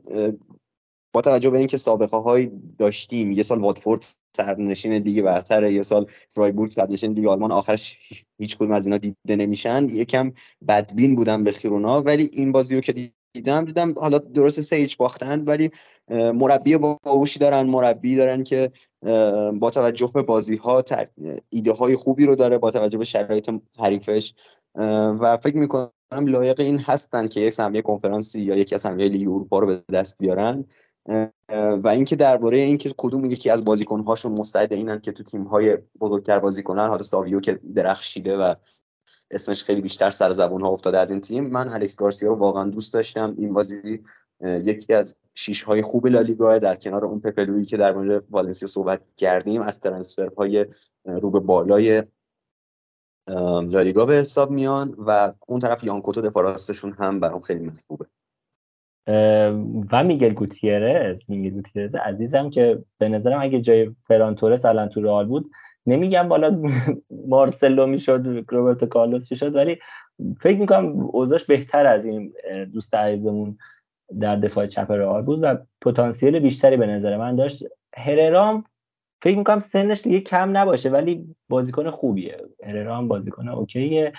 با 1.14 1.22
توجه 1.22 1.50
به 1.50 1.58
اینکه 1.58 1.78
سابقه 1.78 2.18
های 2.18 2.52
داشتیم 2.78 3.32
یه 3.32 3.44
سال 3.44 3.60
واتفورد 3.60 4.06
سرنشین 4.38 4.94
لیگ 4.94 5.22
برتر 5.22 5.64
یه 5.72 5.84
سال 5.84 6.06
فرایبورگ 6.30 6.72
سرنشین 6.72 7.14
لیگ 7.14 7.26
آلمان 7.26 7.52
آخرش 7.52 8.00
هیچ 8.40 8.58
کدوم 8.58 8.72
از 8.72 8.86
اینا 8.86 8.98
دیده 8.98 9.36
نمیشن. 9.36 9.88
یکم 9.90 10.32
بدبین 10.68 11.16
بودم 11.16 11.44
به 11.44 11.52
خیرونا 11.52 12.02
ولی 12.02 12.30
این 12.34 12.52
بازی 12.52 12.76
رو 12.76 12.82
که 12.82 13.12
دیدم 13.34 13.66
دیدم 13.66 13.94
حالا 13.98 14.18
درست 14.18 14.62
سه 14.62 14.76
هیچ 14.76 14.98
باختن 14.98 15.42
ولی 15.46 15.72
مربی 16.12 16.78
باهوشی 16.78 17.40
دارن 17.40 17.64
مربی 17.64 18.16
دارن 18.16 18.44
که 18.44 18.72
با 19.60 19.70
توجه 19.74 20.12
به 20.14 20.22
بازی 20.22 20.56
ها 20.56 20.84
ایده 21.50 21.72
های 21.74 21.96
خوبی 21.96 22.26
رو 22.26 22.36
داره 22.36 22.58
با 22.58 22.72
توجه 22.72 22.98
به 22.98 23.06
شرایط 23.06 23.50
حریفش. 23.80 24.34
و 25.20 25.38
فکر 25.38 25.58
می‌کنم 25.58 25.92
لایق 26.12 26.60
این 26.60 26.80
هستن 26.80 27.28
که 27.28 27.40
یک 27.40 27.50
سهمیه 27.50 27.82
کنفرانسی 27.82 28.42
یا 28.42 28.56
یکی 28.56 28.76
از 28.76 28.82
سهمیه 28.82 29.08
لیگ 29.08 29.28
اروپا 29.28 29.60
رو 29.60 29.68
به 29.68 29.84
دست 29.94 30.18
بیارن. 30.18 30.66
و 31.84 31.88
اینکه 31.88 32.16
درباره 32.16 32.58
اینکه 32.58 32.94
کدوم 32.98 33.26
یکی 33.26 33.50
از 33.50 33.66
بازیکن‌هاشون 33.66 34.32
مستعد 34.32 34.74
اینن 34.74 35.00
که 35.00 35.11
تو 35.11 35.24
تیم‌های 35.24 35.78
بزرگتر 36.00 36.40
بازی 36.40 36.64
کنن 36.64 36.88
حالا 36.88 37.03
ساویو 37.03 37.40
که 37.40 37.60
درخشیده 37.76 38.38
و 38.38 38.56
اسمش 39.32 39.64
خیلی 39.64 39.82
بیشتر 39.82 40.10
سر 40.10 40.32
زبون 40.32 40.64
افتاده 40.64 41.00
از 41.00 41.11
این 41.11 41.22
تیم 41.22 41.48
من 41.48 41.68
الکس 41.68 41.95
گارسیا 41.95 42.30
رو 42.30 42.36
واقعا 42.36 42.69
دوست 42.69 42.94
داشتم. 42.94 43.36
این 43.38 43.53
بازی 43.53 44.02
یکی 44.42 44.94
از 44.94 45.16
شیش 45.34 45.64
های 45.64 45.82
خوب 45.82 46.08
لالیگا 46.08 46.58
در 46.58 46.76
کنار 46.76 47.06
اون 47.06 47.19
پپلویی 47.19 47.66
که 47.66 47.78
در 47.78 47.94
مورد 47.94 48.24
والنسیا 48.30 48.68
صحبت 48.68 49.02
کردیم 49.18 49.61
از 49.61 49.80
ترنسفر 49.80 50.30
های 50.38 50.66
رو 51.06 51.32
به 51.32 51.40
بالای 51.40 52.03
لالیگا 53.61 54.06
به 54.06 54.14
حساب 54.14 54.52
میان 54.52 54.95
و 55.08 55.34
اون 55.48 55.60
طرف 55.60 55.84
یانکوتو 55.84 56.22
دفاراستشون 56.22 56.94
هم 56.94 57.19
برام 57.19 57.42
خیلی 57.42 57.66
محبوبه 57.66 58.06
و 59.92 60.03
میگل 60.03 60.34
گوتیرز 60.34 61.30
میگل 61.30 61.50
گوتیرز 61.50 61.95
عزیزم 61.95 62.50
که 62.50 62.84
به 62.98 63.10
نظرم 63.10 63.42
اگه 63.42 63.61
جای 63.61 63.92
فرانتورس 64.08 64.66
الان 64.66 64.90
تو 64.90 65.02
رئال 65.02 65.26
بود 65.26 65.52
نمیگم 65.88 66.28
بالا 66.28 66.61
مارسلو 67.28 67.88
می‌شد 67.88 68.45
روبرتو 68.50 68.86
کارلوس 68.86 69.32
می‌شد 69.32 69.56
ولی 69.56 69.78
فکر 70.42 70.58
می‌کنم 70.58 71.00
اوضاعش 71.00 71.44
بهتر 71.44 71.86
از 71.88 72.06
این 72.06 72.34
دوست 72.74 72.95
عزیزمون 72.95 73.58
در 74.19 74.36
دفاع 74.36 74.66
چپ 74.66 74.92
رئال 74.92 75.22
بود 75.22 75.40
و 75.44 75.58
پتانسیل 75.82 76.40
بیشتری 76.40 76.78
به 76.78 76.88
نظر 76.88 77.18
من 77.18 77.36
داشت. 77.36 77.64
هررام 77.95 78.64
فکر 79.22 79.38
می‌کنم 79.38 79.59
سنش 79.59 80.01
دیگه 80.01 80.19
کم 80.19 80.57
نباشه 80.57 80.89
ولی 80.89 81.35
بازیکن 81.49 81.89
خوبیه. 81.89 82.38
هررا 82.64 82.98
هم 82.98 83.07
بازیکن 83.07 83.48
اوکیه. 83.48 84.14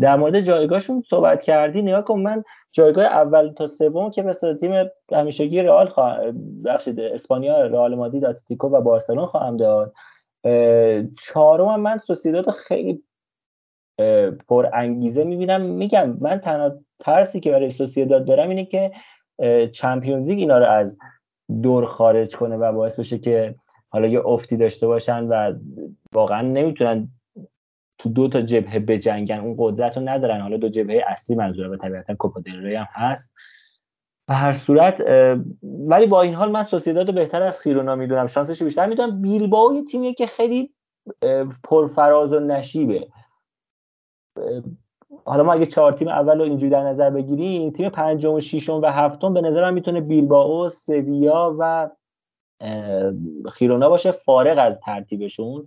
در 0.00 0.16
مورد 0.16 0.40
جایگاهشون 0.40 1.02
صحبت 1.10 1.42
کردی 1.42 1.82
نگاه 1.82 2.04
کن 2.04 2.20
من 2.20 2.44
جایگاه 2.72 3.04
اول 3.04 3.52
تا 3.52 3.66
سوم 3.66 4.10
که 4.10 4.22
مثل 4.22 4.56
تیم 4.56 4.72
همیشگی 5.12 5.62
رئال 5.62 5.90
بخشید 6.64 7.00
اسپانیا 7.00 7.66
رئال 7.66 7.94
مادرید 7.94 8.24
اتلتیکو 8.24 8.68
و 8.68 8.80
بارسلون 8.80 9.26
خواهم 9.26 9.56
داد. 9.56 9.92
چهارم 11.22 11.80
من 11.80 11.98
سوسیداد 11.98 12.50
خیلی 12.50 13.02
پر 14.48 14.66
انگیزه 14.72 15.24
می‌بینم. 15.24 15.60
میگم 15.60 16.16
من 16.20 16.38
تنها 16.38 16.72
ترسی 16.98 17.40
که 17.40 17.50
برای 17.50 17.70
سوسیداد 17.70 18.24
دارم 18.24 18.48
اینه 18.48 18.64
که 18.64 18.92
چمپیونز 19.72 20.28
لیگ 20.28 20.38
اینا 20.38 20.58
رو 20.58 20.66
از 20.66 20.98
دور 21.62 21.86
خارج 21.86 22.36
کنه 22.36 22.56
و 22.56 22.72
باعث 22.72 23.00
بشه 23.00 23.18
که 23.18 23.54
حالا 23.92 24.08
یه 24.08 24.26
افتی 24.26 24.56
داشته 24.56 24.86
باشن 24.86 25.24
و 25.24 25.54
واقعا 26.12 26.42
نمی‌تونن 26.42 27.08
تو 27.98 28.08
دو 28.08 28.28
تا 28.28 28.40
جبهه 28.40 28.78
بجنگن 28.78 29.38
اون 29.38 29.54
قدرت 29.58 29.96
رو 29.96 30.08
ندارن. 30.08 30.40
حالا 30.40 30.56
دو 30.56 30.68
جبهه 30.68 31.04
اصلی 31.08 31.36
منظوره 31.36 31.68
و 31.68 31.76
طبیعتا 31.76 32.14
کوپا 32.14 32.42
هم 32.46 32.86
هست. 32.90 33.34
به 34.28 34.34
هر 34.34 34.52
صورت 34.52 35.04
ولی 35.62 36.06
با 36.06 36.22
این 36.22 36.34
حال 36.34 36.50
من 36.50 36.64
سوسیداد 36.64 37.08
رو 37.08 37.14
بهتر 37.14 37.42
از 37.42 37.60
خیرونا 37.60 37.94
می‌دونم. 37.94 38.26
شانسش 38.26 38.62
بیشتر 38.62 38.86
می‌دونم. 38.86 39.22
بیلباو 39.22 39.74
یه 39.74 39.84
تیمیه 39.84 40.14
که 40.14 40.26
خیلی 40.26 40.74
پرفراز 41.64 42.32
و 42.32 42.40
نشیبه. 42.40 43.08
حالا 45.24 45.42
ما 45.42 45.52
اگه 45.52 45.66
چهار 45.66 45.92
تیم 45.92 46.08
اول 46.08 46.38
رو 46.38 46.44
اینجوری 46.44 46.70
در 46.70 46.82
نظر 46.82 47.10
بگیریم 47.10 47.70
تیم 47.70 47.88
پنجم 47.88 48.32
و 48.32 48.40
ششم 48.40 48.80
و 48.80 48.86
هفتم 48.86 49.34
به 49.34 49.40
نظرم 49.40 49.74
می‌تونه 49.74 50.00
بیلباو 50.00 50.68
سویا 50.68 51.56
و 51.58 51.90
خیرونا 53.52 53.88
باشه 53.88 54.10
فارغ 54.10 54.58
از 54.58 54.80
ترتیبشون. 54.80 55.66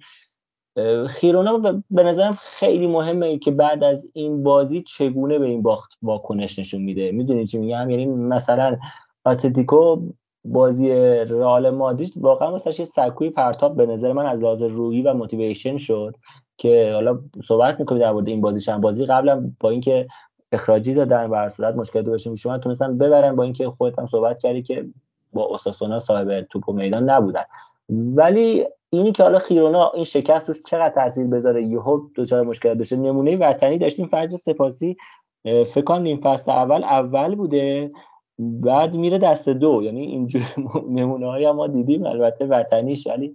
خیرونا 1.07 1.81
به 1.89 2.03
نظرم 2.03 2.37
خیلی 2.41 2.87
مهمه 2.87 3.37
که 3.37 3.51
بعد 3.51 3.83
از 3.83 4.11
این 4.13 4.43
بازی 4.43 4.81
چگونه 4.81 5.39
به 5.39 5.45
این 5.45 5.61
باخت 5.61 5.97
واکنش 6.01 6.59
نشون 6.59 6.81
میده. 6.81 7.11
می‌دونی 7.11 7.47
چی 7.47 7.57
میگم؟ 7.57 7.89
یعنی 7.89 8.05
مثلا 8.05 8.77
اتلتیکو 9.25 10.01
بازی 10.45 10.89
رئال 11.25 11.69
مادرید 11.69 12.13
واقعا 12.15 12.51
واسه 12.51 12.85
سکوی 12.85 13.29
پرتاب 13.29 13.77
به 13.77 13.85
نظر 13.85 14.13
من 14.13 14.25
از 14.25 14.43
لحاظ 14.43 14.61
روحی 14.61 15.01
و 15.01 15.13
موتیویشن 15.13 15.77
شد 15.77 16.15
که 16.57 16.91
حالا 16.93 17.19
صحبت 17.47 17.79
می‌کنیم 17.79 18.01
در 18.01 18.11
مورد 18.11 18.27
این 18.27 18.41
بازی 18.41 18.61
چند 18.61 18.81
بازی 18.81 19.05
قبلا 19.05 19.51
با 19.59 19.69
اینکه 19.69 20.07
اخراجی 20.51 20.93
دادن 20.93 21.29
و 21.29 21.49
صورت 21.49 21.75
مشکل 21.75 22.01
داشتیم 22.01 22.35
شما 22.35 22.57
تونستن 22.57 22.97
ببرن 22.97 23.35
با 23.35 23.43
اینکه 23.43 23.69
خودت 23.69 23.99
هم 23.99 24.07
صحبت 24.07 24.39
کردی 24.39 24.61
که 24.61 24.85
با 25.33 25.43
اوساسونا 25.43 25.99
صاحب 25.99 26.41
توپ 26.41 26.69
و 26.69 26.73
میدان 26.73 27.09
نبودن. 27.09 27.43
ولی 27.89 28.65
اینی 28.89 29.11
که 29.11 29.23
حالا 29.23 29.39
خیرونا 29.39 29.91
این 29.95 30.03
شکست 30.03 30.49
روش 30.49 30.61
چقدر 30.61 30.95
تاثیر 30.95 31.27
بذاره؟ 31.27 31.63
یهو 31.63 32.01
دچار 32.15 32.43
مشکل 32.43 32.73
داشته 32.73 32.95
نمونه 32.95 33.37
وطنی 33.37 33.77
داشتیم 33.77 34.07
فرج 34.07 34.35
سپاسی 34.35 34.97
فکر 35.43 35.81
کنم 35.81 36.01
نیم 36.01 36.19
فصل 36.19 36.51
اول 36.51 36.83
اول 36.83 37.35
بوده 37.35 37.91
بعد 38.39 38.95
میره 38.95 39.17
دست 39.17 39.49
دو. 39.49 39.81
یعنی 39.83 40.01
اینجور 40.01 40.41
نمونه 40.97 41.27
های 41.27 41.51
ما 41.51 41.67
دیدیم 41.67 42.05
البته 42.05 42.45
وطنیش. 42.45 43.07
ولی 43.07 43.33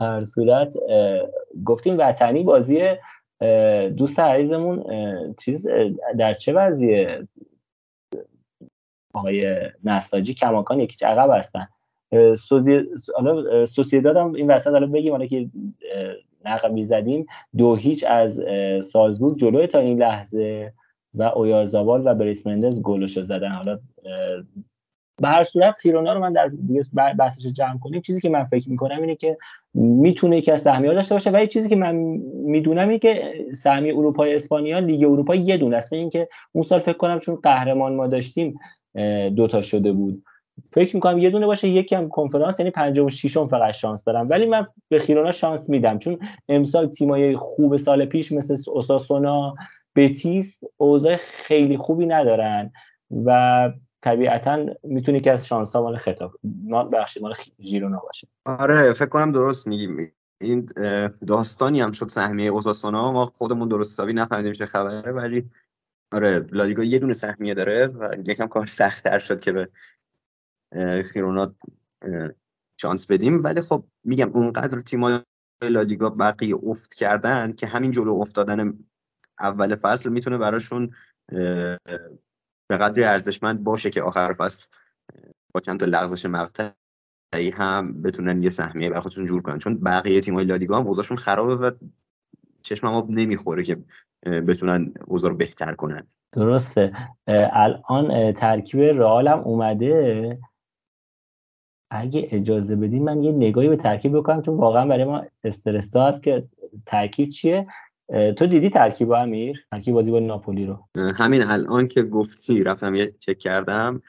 هر 0.00 0.24
صورت 0.24 0.74
گفتیم 1.64 1.98
وطنی 1.98 2.42
بازی 2.42 2.82
دوست 3.96 4.20
عزیزمون 4.20 4.84
چیز 5.38 5.66
در 6.18 6.34
چه 6.34 6.52
وضعیه؟ 6.52 7.28
آقای 9.14 9.56
نساجی 9.84 10.34
کماکان 10.34 10.80
یکی 10.80 11.04
عقب 11.04 11.30
هستن. 11.38 11.68
سوسیداد 13.66 14.16
هم 14.16 14.32
این 14.34 14.50
وسط 14.50 14.70
حالا 14.70 14.86
بگیم 14.86 15.12
حالا 15.12 15.26
که 15.26 15.50
نقبی 16.44 16.84
زدیم 16.84 17.26
دو 17.56 17.74
هیچ 17.74 18.04
از 18.08 18.42
سالزبورگ 18.82 19.38
جلوی 19.38 19.66
تا 19.66 19.78
این 19.78 19.98
لحظه 19.98 20.72
و 21.14 21.22
اویارزابال 21.22 22.02
و 22.06 22.14
بریس 22.14 22.46
مندز 22.46 22.82
گلشو 22.82 23.22
زدن. 23.22 23.52
حالا 23.52 23.78
به 25.22 25.28
هر 25.28 25.42
صورت 25.42 25.78
خیرونا 25.78 26.12
رو 26.12 26.20
من 26.20 26.32
در 26.32 26.50
بحثش 27.18 27.46
جمع 27.46 27.78
کنیم. 27.78 28.00
چیزی 28.00 28.20
که 28.20 28.28
من 28.28 28.44
فکر 28.44 28.70
می‌کنم 28.70 29.00
اینه 29.00 29.14
که 29.14 29.38
می‌تونه 29.74 30.36
یکی 30.36 30.50
از 30.50 30.60
سهمیه 30.60 30.94
داشته 30.94 31.14
باشه 31.14 31.30
ولی 31.30 31.46
چیزی 31.46 31.68
که 31.68 31.76
من 31.76 31.94
می‌دونم 32.44 32.88
اینه 32.88 32.98
که 32.98 33.34
سهمیه 33.52 33.94
اروپای 33.96 34.34
اسپانیا 34.34 34.78
لیگ 34.78 35.04
اروپا 35.04 35.34
یه 35.34 35.56
دونه 35.56 35.76
است. 35.76 35.92
اینکه 35.92 36.28
اون 36.52 36.62
سال 36.62 36.80
فکر 36.80 36.96
کنم 36.96 37.18
چون 37.18 37.34
قهرمان 37.36 37.94
ما 37.94 38.06
داشتیم 38.06 38.58
دوتا 39.36 39.62
شده 39.62 39.92
بود. 39.92 40.24
فکر 40.72 40.96
می‌کنم 40.96 41.18
یه 41.18 41.30
دونه 41.30 41.46
باشه 41.46 41.68
یکی 41.68 41.94
هم 41.94 42.08
کنفرانس 42.08 42.60
یعنی 42.60 42.70
پنجم 42.70 43.04
و 43.04 43.10
ششم 43.10 43.46
فقط 43.46 43.74
شانس 43.74 44.04
دارم. 44.04 44.30
ولی 44.30 44.46
من 44.46 44.66
به 44.88 44.98
خیرونا 44.98 45.30
شانس 45.30 45.70
میدم 45.70 45.98
چون 45.98 46.18
امسال 46.48 46.86
تیمای 46.86 47.36
خوب 47.36 47.76
سال 47.76 48.04
پیش 48.04 48.32
مثل 48.32 48.70
اوساسونا 48.70 49.54
بتیس 49.96 50.60
اوضاع 50.76 51.16
خیلی 51.16 51.76
خوبی 51.76 52.06
ندارن 52.06 52.72
و 53.24 53.72
طبیعتا 54.02 54.66
می‌تونی 54.82 55.20
که 55.20 55.32
از 55.32 55.46
شانس 55.46 55.76
ها 55.76 55.82
مال 55.82 55.96
خطاب 55.96 56.32
ما 56.64 56.84
بخشی 56.84 57.20
مال 57.20 57.34
ژیرونا 57.60 57.98
باشه. 57.98 58.28
آره 58.46 58.92
فکر 58.92 59.08
کنم 59.08 59.32
درست 59.32 59.66
میگیم 59.66 60.12
این 60.40 60.68
داستانی 61.26 61.80
هم 61.80 61.92
شد 61.92 62.08
سهمیه 62.08 62.50
اوساسونا. 62.50 63.12
ما 63.12 63.32
خودمون 63.34 63.68
درست 63.68 63.92
حسابی 63.92 64.12
نفهمیدیم 64.12 64.52
چه 64.52 64.66
خبره 64.66 65.12
ولی 65.12 65.44
آره 66.12 66.46
لالیگا 66.52 66.84
یه 66.84 66.98
دونه 66.98 67.12
سهمیه 67.12 67.54
داره 67.54 67.86
و 67.86 68.16
یکم 68.26 68.46
کار 68.46 68.66
سختتر 68.66 69.18
شد 69.18 69.40
که 69.40 69.52
به 69.52 69.68
خیرونا 71.02 71.54
شانس 72.80 73.06
بدیم. 73.10 73.44
ولی 73.44 73.60
خب 73.60 73.84
میگم 74.04 74.30
اونقدر 74.32 74.80
تیمای 74.80 75.18
لالیگا 75.62 76.10
بقیه 76.10 76.56
افت 76.62 76.94
کردن 76.94 77.52
که 77.52 77.66
همین 77.66 77.90
جلو 77.90 78.14
افتادن 78.14 78.78
اول 79.40 79.74
فصل 79.74 80.10
می‌تونه 80.10 80.38
براشون 80.38 80.90
به 82.68 82.76
قدری 82.80 83.04
ارزشمند 83.04 83.64
باشه 83.64 83.90
که 83.90 84.02
آخر 84.02 84.32
فصل 84.32 84.66
با 85.54 85.60
چند 85.60 85.80
تا 85.80 85.86
لغزش 85.86 86.26
مقطعی 86.26 87.50
هم 87.52 88.02
بتونن 88.02 88.42
یه 88.42 88.50
سهمیه 88.50 88.88
برای 88.90 89.02
خودشون 89.02 89.26
جور 89.26 89.42
کنن. 89.42 89.58
چون 89.58 89.80
بقیه 89.80 90.20
تیم‌های 90.20 90.44
لالیگا 90.44 90.78
هم 90.78 90.86
اوضاعشون 90.86 91.16
خرابه 91.16 91.54
و 91.54 91.70
چشم 92.62 92.86
ما 92.86 93.06
نمی‌خوره 93.10 93.62
که 93.62 93.84
بتونن 94.24 94.94
اوضاع 95.06 95.30
رو 95.30 95.36
بهتر 95.36 95.72
کنن. 95.72 96.06
درسته. 96.32 96.92
الان 97.52 98.32
ترکیب 98.32 98.80
رئال 98.80 99.28
هم 99.28 99.38
اومده. 99.38 100.38
اگه 101.90 102.28
اجازه 102.30 102.76
بدین 102.76 103.04
من 103.04 103.22
یه 103.22 103.32
نگاهی 103.32 103.68
به 103.68 103.76
ترکیب 103.76 104.16
بکنم 104.16 104.42
چون 104.42 104.56
واقعا 104.56 104.86
برای 104.86 105.04
ما 105.04 105.24
استرس 105.44 105.96
هست 105.96 106.22
که 106.22 106.48
ترکیب 106.86 107.28
چیه. 107.28 107.66
تو 108.36 108.46
دیدی 108.46 108.70
ترکیب 108.70 109.12
امیر؟ 109.12 109.66
ترکیب 109.70 109.94
بازی 109.94 110.10
با 110.10 110.18
ناپولی 110.18 110.66
رو. 110.66 110.88
همین 110.96 111.42
الان 111.42 111.88
که 111.88 112.02
گفتی 112.02 112.62
رفتم 112.62 112.94
یه 112.94 113.14
چک 113.20 113.38
کردم. 113.38 114.02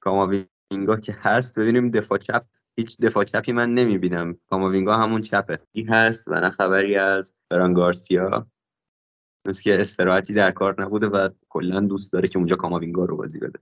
کاماوینگا 0.00 0.96
که 1.02 1.16
هست 1.20 1.58
ببینیم 1.58 1.90
دفاع 1.90 2.18
چپ 2.18 2.44
هیچ 2.76 2.98
دفاع 2.98 3.24
چپی 3.24 3.52
من 3.52 3.74
نمی‌بینم. 3.74 4.36
کاماوینگا 4.50 4.96
همون 4.96 5.22
چپه. 5.22 5.58
هست 5.88 6.28
و 6.28 6.34
نه 6.34 6.50
خبری 6.50 6.96
از 6.96 7.34
فران 7.50 7.74
گارسیا. 7.74 8.46
مثل 9.48 9.62
که 9.62 9.80
استراحتی 9.80 10.34
در 10.34 10.50
کار 10.50 10.82
نبوده 10.82 11.06
و 11.06 11.28
کلا 11.48 11.80
دوست 11.80 12.12
داره 12.12 12.28
که 12.28 12.38
اونجا 12.38 12.56
کاماوینگا 12.56 13.04
رو 13.04 13.16
بازی 13.16 13.38
بده. 13.38 13.58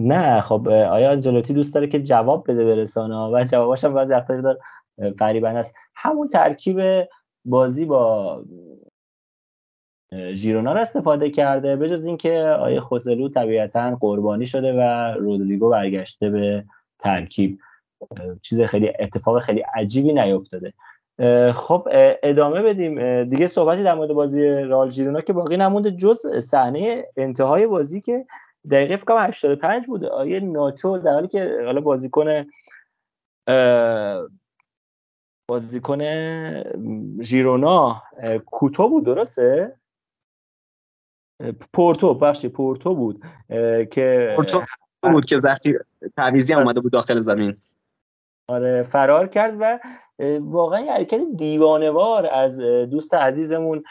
نه 0.00 0.40
خب 0.40 0.68
آیا 0.68 1.16
جلوتی 1.16 1.54
دوست 1.54 1.74
داره 1.74 1.86
که 1.86 2.02
جواب 2.02 2.50
بده 2.50 2.64
به 2.64 2.74
رسانه 2.74 3.16
و 3.16 3.44
جوابش 3.50 3.84
هم 3.84 3.92
باید 3.92 4.26
دار 4.28 4.58
فریبن 5.18 5.56
است. 5.56 5.74
همون 5.94 6.28
ترکیب 6.28 7.08
بازی 7.44 7.84
با 7.84 8.44
ژیرونا 10.32 10.72
رو 10.72 10.80
استفاده 10.80 11.30
کرده 11.30 11.76
به 11.76 11.88
جز 11.88 12.04
اینکه 12.04 12.38
آیه 12.38 12.80
خوسلو 12.80 13.28
طبیعتا 13.28 13.96
قربانی 14.00 14.46
شده 14.46 14.72
و 14.72 15.14
رودریگو 15.18 15.68
برگشته 15.68 16.30
به 16.30 16.64
ترکیب. 16.98 17.58
چیز 18.42 18.60
خیلی 18.60 18.92
اتفاق 18.98 19.38
خیلی 19.38 19.60
عجیبی 19.74 20.12
نیفتاده. 20.12 20.72
خب 21.54 21.88
ادامه 22.22 22.62
بدیم. 22.62 23.24
دیگه 23.24 23.46
صحبتی 23.46 23.82
در 23.82 23.94
مورد 23.94 24.12
بازی 24.12 24.48
رال 24.48 24.90
ژیرونا 24.90 25.20
که 25.20 25.32
باقی 25.32 25.56
نمونده 25.56 25.90
جز 25.90 26.26
صحنه 26.38 27.06
انتهای 27.16 27.66
بازی 27.66 28.00
که 28.00 28.26
دقیقه 28.70 28.96
فکر 28.96 29.28
85 29.28 29.86
بوده. 29.86 30.08
آیه 30.08 30.40
ناچو 30.40 30.98
در 30.98 31.12
حالی 31.12 31.28
که 31.28 31.60
حالا 31.64 31.80
بازیکن 31.80 32.46
بازیکن 35.50 36.02
ژیرونا 37.22 38.02
کوتو 38.46 38.88
بود 38.88 39.06
درسته؟ 39.06 39.76
پورتو 41.72 42.14
بخشی 42.14 42.48
پورتو 42.48 42.94
بود 42.94 43.24
که 43.90 44.32
پورتو 44.36 44.62
بود 45.02 45.24
که 45.24 45.38
زخیر 45.38 45.80
تعویزی 46.16 46.52
هم 46.52 46.60
اومده 46.60 46.80
بود 46.80 46.92
داخل 46.92 47.20
زمین. 47.20 47.56
آره 48.48 48.82
فرار 48.82 49.26
کرد 49.26 49.56
و 49.60 49.78
واقعا 50.40 50.84
حرکت 50.92 51.20
دیوانوار 51.36 52.26
از 52.26 52.60
دوست 52.60 53.14
عزیزمون 53.14 53.82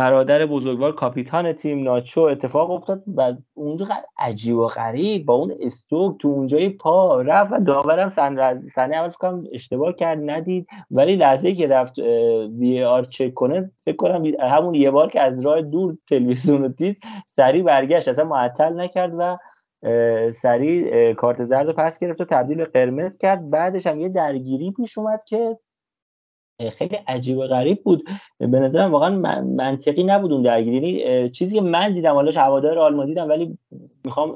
برادر 0.00 0.46
بزرگوار 0.46 0.94
کاپیتان 0.94 1.52
تیم 1.52 1.82
ناچو 1.82 2.20
اتفاق 2.20 2.70
افتاد 2.70 3.02
و 3.16 3.32
اونجا 3.54 3.86
عجیب 4.18 4.56
و 4.56 4.66
غریب 4.66 5.26
با 5.26 5.34
اون 5.34 5.54
استوک 5.60 6.18
تو 6.18 6.28
اونجای 6.28 6.68
پا 6.68 7.20
رفت 7.20 7.52
و 7.52 7.58
داورم 7.58 8.08
سنه 8.08 8.96
اول 8.96 9.08
فکرم 9.08 9.44
اشتباه 9.52 9.92
کرد 9.92 10.30
ندید. 10.30 10.66
ولی 10.90 11.16
لحظه 11.16 11.54
که 11.54 11.68
رفت 11.68 11.98
وی 12.58 12.84
آر 12.84 13.02
چک 13.02 13.34
کنه 13.34 13.70
فکر 13.84 13.96
کنم 13.96 14.24
همون 14.40 14.74
یه 14.74 14.90
بار 14.90 15.10
که 15.10 15.20
از 15.20 15.46
راه 15.46 15.62
دور 15.62 15.96
تلویزیون 16.08 16.62
رو 16.62 16.68
دید 16.68 16.96
سریع 17.26 17.62
برگشت 17.62 18.08
اصلا 18.08 18.24
معطل 18.24 18.80
نکرد 18.80 19.12
و 19.18 19.38
سریع 20.32 21.12
کارت 21.12 21.42
زرد 21.42 21.66
رو 21.66 21.72
پس 21.72 21.98
گرفت 21.98 22.20
و 22.20 22.24
تبدیل 22.24 22.56
به 22.56 22.64
قرمز 22.64 23.18
کرد. 23.18 23.50
بعدش 23.50 23.86
هم 23.86 24.00
یه 24.00 24.08
درگیری 24.08 24.72
پیش 24.72 24.98
اومد 24.98 25.24
که 25.24 25.58
خیلی 26.78 26.98
عجیب 27.08 27.38
و 27.38 27.46
غریب 27.46 27.82
بود. 27.82 28.08
به 28.38 28.46
نظرم 28.46 28.92
واقعا 28.92 29.42
منطقی 29.42 30.04
نبود 30.04 30.32
اون 30.32 30.42
درگیری. 30.42 30.88
یعنی 30.88 31.30
چیزی 31.30 31.56
که 31.56 31.62
من 31.62 31.92
دیدم 31.92 32.14
حالا 32.14 32.40
هوادار 32.40 32.78
آلمان 32.78 33.06
دیدم 33.06 33.28
ولی 33.28 33.58
می‌خوام 34.04 34.34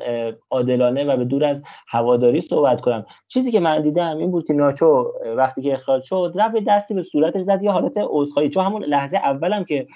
عادلانه 0.51 1.05
و 1.05 1.17
به 1.17 1.25
دور 1.25 1.45
از 1.45 1.63
هواداری 1.89 2.41
صحبت 2.41 2.81
کنم. 2.81 3.07
چیزی 3.29 3.53
که 3.53 3.61
من 3.61 3.83
دیدم 3.83 4.17
این 4.17 4.31
بود 4.31 4.47
که 4.47 4.55
ناچو 4.55 5.13
وقتی 5.37 5.63
که 5.63 5.73
اخراج 5.73 6.03
شد 6.03 6.33
رفت 6.35 6.55
دستی 6.69 6.95
به 6.95 7.03
صورتش 7.03 7.43
زد 7.43 7.63
یه 7.63 7.71
حالت 7.71 7.95
عذرخواهی. 8.11 8.51
چون 8.51 8.65
همون 8.65 8.85
لحظه 8.85 9.17
اولم 9.17 9.65
که 9.65 9.87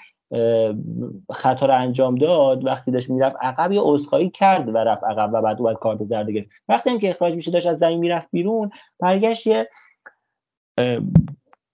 خطا 1.31 1.65
رو 1.65 1.75
انجام 1.75 2.15
داد 2.15 2.65
وقتی 2.65 2.91
داشت 2.91 3.09
می‌رفت 3.09 3.35
عقب 3.41 3.71
یه 3.71 3.81
عذرخواهی 3.83 4.29
کرد 4.29 4.69
و 4.69 4.77
رفت 4.77 5.03
عقب 5.03 5.29
و 5.33 5.41
بعد 5.41 5.61
اومد 5.61 5.75
کارت 5.75 6.03
زرد 6.03 6.29
گرفت. 6.29 6.49
وقتی 6.69 6.89
هم 6.89 6.99
که 6.99 7.09
اخراج 7.09 7.33
میشه 7.33 7.51
داشت 7.51 7.67
از 7.67 7.77
زمین 7.77 7.99
می‌رفت 7.99 8.29
بیرون 8.31 8.71
برگشت 8.99 9.47
یه 9.47 9.69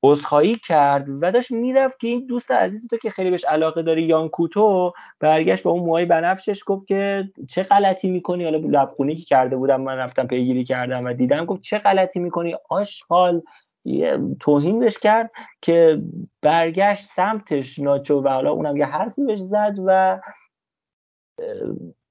عذرخواهی 0.03 0.57
کرد 0.67 1.05
و 1.21 1.31
داشت 1.31 1.51
می‌رفت 1.51 1.99
که 1.99 2.07
این 2.07 2.25
دوست 2.25 2.51
عزیزی 2.51 2.87
تو 2.87 2.97
که 2.97 3.09
خیلی 3.09 3.31
بهش 3.31 3.43
علاقه 3.43 3.81
داری 3.81 4.03
یان 4.03 4.29
کوتو 4.29 4.93
برگشت 5.19 5.63
با 5.63 5.71
اون 5.71 5.83
موهای 5.83 6.05
بنفشش 6.05 6.63
گفت 6.65 6.87
که 6.87 7.29
چه 7.49 7.63
غلطی 7.63 8.09
می‌کنی؟ 8.09 8.43
حالا 8.43 8.57
لبخونی 8.57 9.15
که 9.15 9.23
کرده 9.23 9.55
بودم 9.55 9.81
من 9.81 9.95
رفتم 9.95 10.27
پیگیری 10.27 10.63
کردم 10.63 11.05
و 11.05 11.13
دیدم 11.13 11.45
گفت 11.45 11.61
چه 11.61 11.77
غلطی 11.77 12.19
می‌کنی؟ 12.19 12.55
آشغال 12.69 13.41
توهین 14.39 14.79
بهش 14.79 14.97
کرد 14.97 15.31
که 15.61 16.01
برگشت 16.41 17.09
سمتش 17.15 17.79
ناچو 17.79 18.21
و 18.21 18.29
حالا 18.29 18.51
اونم 18.51 18.77
یه 18.77 18.85
حرفی 18.85 19.25
بهش 19.25 19.39
زد 19.39 19.75
و 19.85 20.21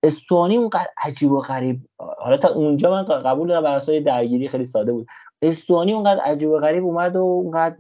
استوانی 0.02 0.56
اونقدر 0.56 0.88
عجیب 1.04 1.32
و 1.32 1.40
غریب. 1.40 1.80
حالا 1.98 2.36
تا 2.36 2.48
اونجا 2.48 2.90
من 2.90 3.04
قبول 3.04 3.48
دارم 3.48 3.62
بر 3.62 3.78
درگیری 4.00 4.48
خیلی 4.48 4.64
ساده 4.64 4.92
بود. 4.92 5.06
استوانی 5.42 5.92
اونقدر 5.92 6.20
عجیب 6.20 6.50
و 6.50 6.58
غریب 6.58 6.84
اومد 6.84 7.16
و 7.16 7.20
اونقدر 7.20 7.76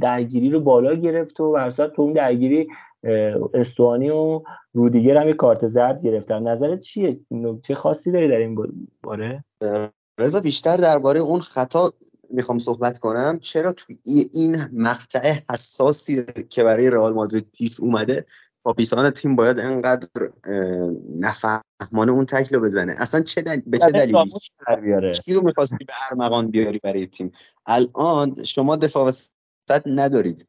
درگیری 0.00 0.50
رو 0.50 0.60
بالا 0.60 0.94
گرفت 0.94 1.40
و 1.40 1.52
برسات 1.52 1.92
تو 1.92 2.02
اون 2.02 2.12
درگیری 2.12 2.68
استوانی 3.54 4.10
و 4.10 4.42
رودیگر 4.72 5.16
هم 5.16 5.28
یه 5.28 5.34
کارت 5.34 5.66
زرد 5.66 6.02
گرفتن. 6.02 6.48
نظرت 6.48 6.80
چیه؟ 6.80 7.20
چه 7.62 7.74
خاصی 7.74 8.12
داری 8.12 8.28
در 8.28 8.36
این 8.36 8.78
باره؟ 9.02 9.44
رضا 10.18 10.40
بیشتر 10.40 10.76
درباره 10.76 11.20
اون 11.20 11.40
خطا 11.40 11.92
می‌خوام 12.30 12.58
صحبت 12.58 12.98
کنم. 12.98 13.38
چرا 13.40 13.72
توی 13.72 13.98
این 14.32 14.56
مقطع 14.72 15.34
حساسی 15.50 16.24
که 16.50 16.64
برای 16.64 16.90
رئال 16.90 17.12
مادرید 17.12 17.46
پیش 17.52 17.80
اومده 17.80 18.26
کاپیتان 18.64 19.10
تیم 19.10 19.36
باید 19.36 19.58
انقدر 19.58 20.08
نفهمانه 21.18 22.12
اون 22.12 22.26
تکل 22.26 22.58
بزنه؟ 22.58 22.94
اصلا 22.98 23.20
چه 23.20 23.42
دل... 23.42 23.60
به 23.66 23.78
چه 23.78 23.90
دلیلی؟ 23.90 25.12
چی 25.12 25.34
رو 25.34 25.44
می‌خواستی 25.44 25.84
به 25.84 25.92
ارمغان 26.10 26.50
بیاری 26.50 26.80
برای 26.82 27.06
تیم؟ 27.06 27.32
الان 27.66 28.44
شما 28.44 28.76
دفاع 28.76 29.08
وسط 29.08 29.32
ندارید 29.86 30.48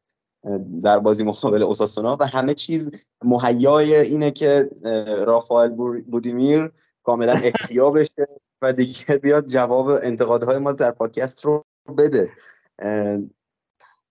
در 0.82 0.98
بازی 0.98 1.24
مقابل 1.24 1.62
اوساسونا 1.62 2.16
و 2.20 2.26
همه 2.26 2.54
چیز 2.54 2.90
مهیای 3.24 3.94
اینه 3.94 4.30
که 4.30 4.70
رافائل 5.26 5.70
بودیمیر 6.00 6.72
کاملا 7.02 7.32
احیا 7.32 7.90
بشه 7.90 8.28
و 8.64 8.72
دیگه 8.72 9.16
بیاد 9.22 9.46
جواب 9.46 9.88
انتقادهای 9.88 10.58
ما 10.58 10.72
در 10.72 10.90
پادکست 10.90 11.44
رو 11.44 11.64
بده. 11.98 12.30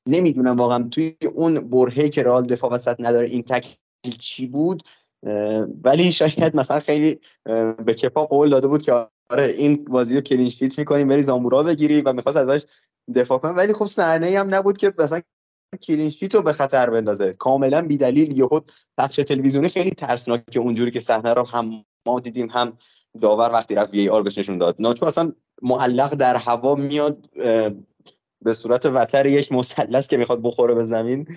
نمی‌دونم 0.08 0.58
واقعا 0.58 0.88
توی 0.92 1.18
اون 1.34 1.70
برهه 1.70 2.10
که 2.10 2.24
رئال 2.24 2.46
دفاع 2.46 2.72
وسط 2.72 2.96
نداره 3.00 3.28
این 3.28 3.44
تکل 3.44 3.78
چی 4.20 4.48
بود 4.48 4.84
ولی 5.84 6.12
شاید 6.12 6.56
مثلا 6.56 6.80
خیلی 6.80 7.20
به 7.86 7.94
کپا 7.94 8.26
قول 8.26 8.50
داده 8.50 8.68
بود 8.68 8.82
که 8.82 9.08
آره 9.30 9.46
این 9.46 9.84
بازی 9.84 10.16
رو 10.16 10.22
clean 10.22 10.58
sheet 10.58 10.80
می‌کنیم 10.80 11.08
بری 11.08 11.22
زامورا 11.22 11.64
بگیری 11.64 12.02
و 12.02 12.14
می‌خواست 12.14 12.38
ازش 12.38 12.66
دفاع 13.16 13.38
کنه. 13.38 13.52
ولی 13.52 13.74
خب 13.74 13.86
صحنه 13.86 14.40
هم 14.40 14.56
نبود 14.56 14.78
که 14.78 14.94
مثلا 15.00 15.22
clean 15.76 16.18
sheet 16.18 16.36
رو 16.36 16.42
به 16.42 16.54
خطر 16.54 16.90
بندازه. 16.90 17.34
کاملا 17.34 17.82
بی 17.82 17.98
دلیل 17.98 18.38
یهو 18.38 18.60
پخش 18.98 19.16
تلویزیونی 19.16 19.70
خیلی 19.70 19.90
ترسناکه. 19.90 20.60
اونجوری 20.60 20.92
که 20.92 21.00
صحنه 21.00 21.34
رو 21.34 21.48
هم 21.48 21.86
ما 22.06 22.20
دیدیم 22.20 22.50
هم 22.50 22.78
داور 23.22 23.52
وقتی 23.52 23.76
رفت 23.76 23.94
وی 23.94 24.10
آر 24.10 24.24
بهش 24.24 24.38
نشون 24.38 24.58
داد. 24.58 24.76
ناچو 24.80 25.06
اصلا 25.06 25.34
معلق 25.62 26.14
در 26.14 26.36
هوا 26.36 26.76
میاد 26.76 27.30
به 28.42 28.54
صورت 28.54 28.86
وتر 28.86 29.26
یک 29.26 29.52
مثلث 29.52 30.08
که 30.08 30.18
می‌خواد 30.18 30.42
بخوره 30.44 30.74
به 30.74 30.84
زمین. 30.84 31.28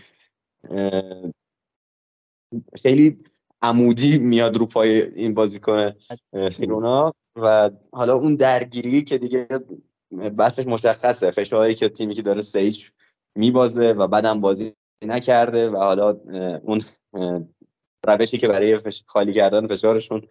خیلی 2.82 3.16
عمودی 3.62 4.18
میاد 4.18 4.56
رو 4.56 4.66
پای 4.66 5.02
این 5.02 5.34
بازیکن 5.34 5.92
فیرونا. 6.52 7.12
و 7.36 7.70
حالا 7.92 8.14
اون 8.14 8.34
درگیری 8.34 9.04
که 9.04 9.18
دیگه 9.18 9.48
بسش 10.38 10.66
مشخصه. 10.66 11.30
فشاری 11.30 11.74
که 11.74 11.88
تیمی 11.88 12.14
که 12.14 12.22
داره 12.22 12.40
سیج 12.40 12.88
میبازه 13.36 13.92
و 13.92 14.06
بعدم 14.06 14.40
بازی 14.40 14.74
نکرده 15.04 15.70
و 15.70 15.76
حالا 15.76 16.10
اون 16.62 16.80
روشی 18.06 18.38
که 18.38 18.48
برای 18.48 18.80
خالی 19.06 19.32
کردن 19.32 19.66
فشارشون 19.66 20.22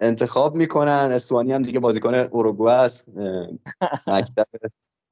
انتخاب 0.00 0.54
می‌کنن. 0.54 1.10
استوانی 1.12 1.52
هم 1.52 1.62
دیگه 1.62 1.80
بازیکن 1.80 2.14
اوروگوئه 2.14 2.72
است. 2.72 3.08
مکتب 4.06 4.46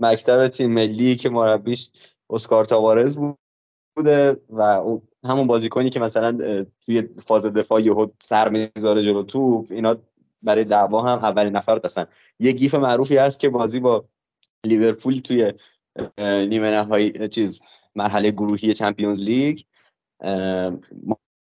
مکتب 0.01 0.49
تیم 0.49 0.73
ملی 0.73 1.17
که 1.17 1.29
مربیش 1.29 1.91
اسکار 2.31 2.65
تاوارز 2.65 3.19
بوده 3.97 4.37
و 4.51 4.83
همون 5.25 5.47
بازیکنی 5.47 5.91
که 5.91 6.01
مثلا 6.01 6.65
توی 6.87 7.09
فاز 7.27 7.47
دفاع 7.47 7.83
یهو 7.83 8.07
سر 8.21 8.49
می‌ذاره 8.49 9.03
جلو 9.03 9.23
توپ 9.23 9.67
اینا 9.71 9.97
برای 10.43 10.65
دعوا 10.65 11.03
هم 11.03 11.19
اولین 11.19 11.57
نفر 11.57 11.81
هستن. 11.85 12.07
یه 12.41 12.53
gif 12.53 12.75
معروفی 12.75 13.17
هست 13.17 13.41
که 13.41 13.49
بازی 13.49 13.81
با 13.81 14.05
لیورپول 14.67 15.19
توی 15.19 15.53
نیمه 16.19 16.71
نهایی 16.71 17.29
چیز 17.29 17.63
مرحله 17.95 18.31
گروهی 18.31 18.75
Champions 18.75 19.21
League. 19.21 19.61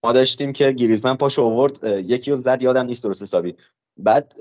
ما 0.02 0.12
داشتیم 0.15 0.52
که 0.52 0.73
گریزمن 0.73 1.15
پاشو 1.15 1.42
آورد. 1.42 1.84
یکی 1.84 2.31
رو 2.31 2.36
زد 2.36 2.62
یادم 2.62 2.86
نیست 2.86 3.05
درست 3.05 3.23
حسابی. 3.23 3.55
بعد 3.97 4.34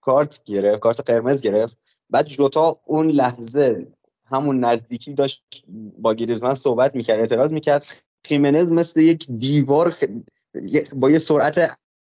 کارت 0.00 0.44
گرفت 0.44 0.80
کارت 0.80 1.10
قرمز 1.10 1.40
گرفت. 1.40 1.76
بعد 2.10 2.26
جوتا 2.26 2.80
اون 2.86 3.06
لحظه 3.06 3.86
همون 4.26 4.64
نزدیکی 4.64 5.14
داشت 5.14 5.44
با 5.98 6.14
گریزمن 6.14 6.54
صحبت 6.54 6.96
می‌کرد 6.96 7.20
اعتراض 7.20 7.52
می‌کرد. 7.52 7.84
خیمنز 8.26 8.70
مثل 8.70 9.00
یک 9.00 9.26
دیوار 9.30 9.94
با 10.92 11.10
یه 11.10 11.18
سرعت 11.18 11.78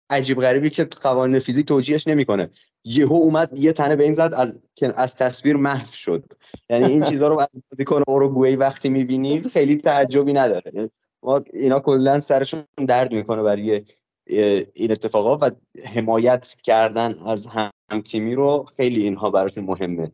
عجیب 0.09 0.41
غریبی 0.41 0.69
که 0.69 0.83
قوانین 0.83 1.39
فیزیک 1.39 1.65
توجیهش 1.65 2.07
نمی‌کنه. 2.07 2.49
یهو 2.83 3.13
اومد 3.13 3.59
یه 3.59 3.73
تنه 3.73 3.95
به 3.95 4.03
این 4.03 4.13
زد 4.13 4.33
از 4.37 4.59
از 4.95 5.15
تصویر 5.15 5.55
محو 5.55 5.91
شد. 5.91 6.33
یعنی 6.69 6.85
این 6.85 7.03
چیزها 7.03 7.27
رو 7.27 7.39
از 7.39 7.47
بازیکن 7.71 8.03
اوروگوئه 8.07 8.55
وقتی 8.55 8.89
می‌بینید 8.89 9.47
خیلی 9.47 9.77
تعجبی 9.77 10.33
نداره. 10.33 10.89
ما 11.23 11.41
اینا 11.53 11.79
کلا 11.79 12.19
سرشون 12.19 12.63
درد 12.87 13.11
می‌کنه 13.11 13.43
برای 13.43 13.81
این 14.73 14.91
اتفاقات 14.91 15.43
و 15.43 15.51
حمایت 15.85 16.55
کردن 16.63 17.19
از 17.25 17.47
هم 17.47 18.01
تیمی 18.05 18.35
رو 18.35 18.65
خیلی 18.77 19.03
اینها 19.03 19.29
براشون 19.29 19.63
مهمه. 19.63 20.11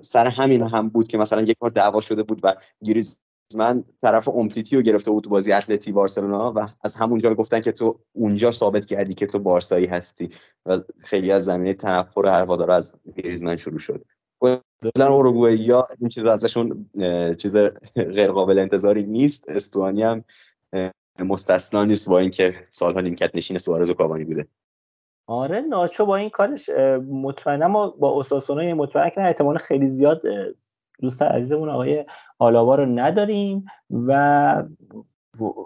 سر 0.00 0.26
همین 0.26 0.62
هم 0.62 0.88
بود 0.88 1.08
که 1.08 1.18
مثلا 1.18 1.42
یک 1.42 1.56
بار 1.58 1.70
دعوا 1.70 2.00
شده 2.00 2.22
بود 2.22 2.40
و 2.42 2.54
گریز 2.84 3.18
من 3.56 3.84
طرف 4.02 4.28
امتیتی 4.28 4.76
رو 4.76 4.82
گرفته 4.82 5.10
بود 5.10 5.24
تو 5.24 5.30
بازی 5.30 5.52
اتلتی 5.52 5.92
بارسلونا 5.92 6.52
و 6.56 6.68
از 6.84 6.96
همونجا 6.96 7.34
گفتن 7.34 7.60
که 7.60 7.72
تو 7.72 7.98
اونجا 8.12 8.50
ثابت 8.50 8.84
کردی 8.84 9.14
که 9.14 9.26
تو 9.26 9.38
بارسایی 9.38 9.86
هستی 9.86 10.28
و 10.66 10.80
خیلی 11.04 11.32
از 11.32 11.44
زمینه 11.44 11.74
تنفر 11.74 12.26
هوادار 12.26 12.70
از 12.70 12.96
گریزمن 13.16 13.56
شروع 13.56 13.78
شد. 13.78 14.04
کلا 14.94 15.06
اوروگوئه 15.06 15.60
یا 15.60 15.84
این 16.00 16.08
چیز 16.08 16.24
ازشون 16.24 16.90
چیز 17.38 17.56
غیر 17.94 18.32
قابل 18.32 18.58
انتظاری 18.58 19.02
نیست. 19.02 19.48
استوانی 19.48 20.02
هم 20.02 20.24
مستثنا 21.18 21.84
نیست 21.84 22.08
با 22.08 22.18
اینکه 22.18 22.54
سالها 22.70 23.00
نیمکت 23.00 23.36
نشین 23.36 23.58
سوارز 23.58 23.90
و 23.90 23.94
کاوانی 23.94 24.24
بوده. 24.24 24.46
آره 25.26 25.60
ناچو 25.60 26.06
با 26.06 26.16
این 26.16 26.30
کارش 26.30 26.70
مطمئنا 27.10 27.68
ما 27.68 27.90
با 27.90 28.08
اوساسونا 28.08 28.74
مطمئن 28.74 29.10
که 29.10 29.20
احتمال 29.20 29.58
خیلی 29.58 29.88
زیاد 29.88 30.22
دوست 31.00 31.22
عزیزمون 31.22 31.68
آقای 31.68 32.04
آلاوا 32.44 32.74
رو 32.74 32.86
نداریم 32.86 33.64
و 33.90 34.12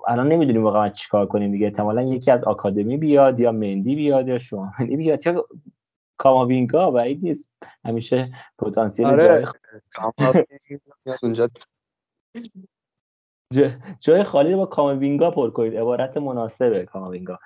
الان 0.08 0.28
نمی‌دونیم 0.28 0.64
واقعا 0.64 0.88
چیکار 0.88 1.26
کنیم 1.26 1.52
دیگه. 1.52 1.66
احتمالا 1.66 2.02
یکی 2.02 2.30
از 2.30 2.44
آکادمی 2.44 2.96
بیاد 2.96 3.40
یا 3.40 3.52
مندی 3.52 3.94
بیاد 3.94 4.28
یا 4.28 4.38
شومنی 4.38 4.96
بیاد 4.96 5.26
یا 5.26 5.44
کاماوینگا. 6.16 6.92
و 6.92 6.98
نیست. 6.98 7.50
همیشه 7.84 8.30
پتانسیل 8.58 9.06
آره. 9.06 9.44
جای 13.54 13.70
جای 14.00 14.22
خالی 14.22 14.52
رو 14.52 14.58
با 14.58 14.66
کاماوینگا 14.66 15.30
پر 15.30 15.50
کنید. 15.50 15.76
عبارت 15.76 16.16
مناسبه 16.16 16.84
کاماوینگا. 16.84 17.38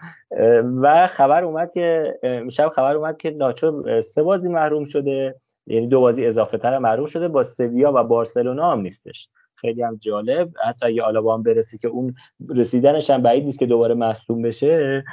و 0.82 1.06
خبر 1.06 1.44
اومد 1.44 1.72
که 1.72 2.18
میشه 2.44 2.68
خبر 2.68 2.96
اومد 2.96 3.16
که 3.16 3.30
ناچو 3.30 4.00
سه 4.00 4.22
بازی 4.22 4.48
محروم 4.48 4.84
شده. 4.84 5.34
یعنی 5.72 5.86
دو 5.86 6.00
بازی 6.00 6.26
اضافه 6.26 6.58
تر 6.58 6.78
محروم 6.78 7.06
شده. 7.06 7.28
با 7.28 7.42
سویا 7.42 7.92
و 7.94 8.04
بارسلونا 8.04 8.70
هم 8.70 8.80
نیستش. 8.80 9.28
خیلی 9.54 9.82
هم 9.82 9.96
جالب. 9.96 10.52
حتی 10.64 10.86
اگه 10.86 11.02
آلابا 11.02 11.34
هم 11.34 11.42
برسی 11.42 11.78
که 11.78 11.88
اون 11.88 12.14
رسیدنش 12.48 13.10
هم 13.10 13.22
بعید 13.22 13.44
نیست 13.44 13.58
که 13.58 13.66
دوباره 13.66 13.94
مصدوم 13.94 14.42
بشه 14.42 15.04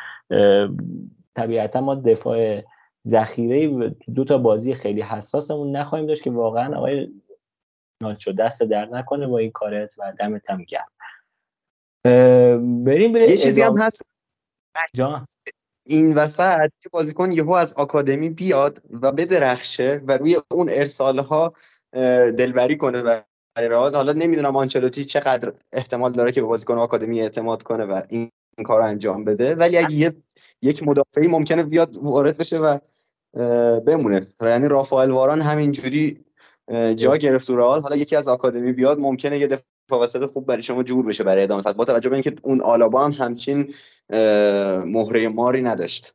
طبیعتا 1.36 1.82
ما 1.82 1.96
دفاع 1.96 2.64
ذخیره 3.08 3.90
دو 4.16 4.24
تا 4.24 4.38
بازی 4.38 4.74
خیلی 4.74 5.02
حساسمون 5.02 5.76
نخواهیم 5.76 6.08
داشت 6.08 6.24
که 6.24 6.32
واقعا 6.32 6.78
آقای 6.78 7.08
ناچو 8.04 8.32
دست 8.32 8.64
در 8.64 8.86
نکنه 8.86 9.28
با 9.28 9.38
این 9.38 9.52
کارت 9.52 9.96
و 9.98 10.14
دمت 10.20 10.50
هم 10.50 10.64
گرم. 10.64 10.90
بریم 12.86 13.14
به 13.14 13.20
یه 13.20 13.38
چیزی 13.38 13.62
هم 13.62 13.78
هست. 13.78 14.02
جان. 14.94 15.24
این 15.90 16.14
وسط 16.16 16.60
یه 16.62 16.90
بازیکن 16.92 17.32
یهو 17.32 17.52
از 17.52 17.74
آکادمی 17.74 18.30
بیاد 18.30 18.82
و 19.02 19.12
بدرخشه 19.12 20.02
و 20.08 20.18
روی 20.18 20.38
اون 20.52 20.70
ارسال 20.70 21.20
ها 21.20 21.54
دلبری 22.38 22.78
کنه 22.78 23.02
و 23.02 23.22
حالا 23.94 24.14
نمی‌دونم 24.14 24.56
آنچلوتی 24.56 25.06
چقدر 25.06 25.54
احتمال 25.74 26.12
داره 26.12 26.32
که 26.32 26.42
به 26.42 26.48
بازیکن 26.48 26.78
آکادمی 26.78 27.22
اعتماد 27.22 27.64
کنه 27.64 27.86
و 27.86 28.02
این 28.10 28.32
کار 28.66 28.82
انجام 28.82 29.24
بده. 29.24 29.56
ولی 29.56 29.78
اگه 29.78 29.94
یه 29.94 30.14
یک 30.62 30.88
مدافعی 30.88 31.28
ممکنه 31.28 31.64
بیاد 31.64 31.96
وارد 32.02 32.38
بشه 32.38 32.58
و 32.58 32.78
بمونه. 33.80 34.28
یعنی 34.42 34.68
رافائل 34.68 35.12
واران 35.12 35.42
همینجوری 35.42 36.26
جا 36.96 37.18
گرفت 37.18 37.48
تو 37.48 37.80
حالا 37.80 37.96
یکی 37.96 38.16
از 38.16 38.28
آکادمی 38.28 38.74
بیاد 38.74 39.00
ممکنه 39.00 39.38
یه 39.38 39.48
دفعه 39.48 39.66
وسط 39.98 40.26
خوب 40.26 40.46
برای 40.46 40.62
شما 40.62 40.84
جور 40.84 41.06
بشه 41.06 41.24
برای 41.24 41.44
ادامه 41.44 41.62
فصل. 41.62 41.78
با 41.78 41.86
توجه 41.86 42.10
به 42.10 42.16
اینکه 42.16 42.34
اون 42.44 42.62
آلابا 42.62 43.06
هم 43.06 43.12
همچین 43.12 43.74
مهره 44.86 45.28
ماری 45.28 45.62
نداشت. 45.62 46.14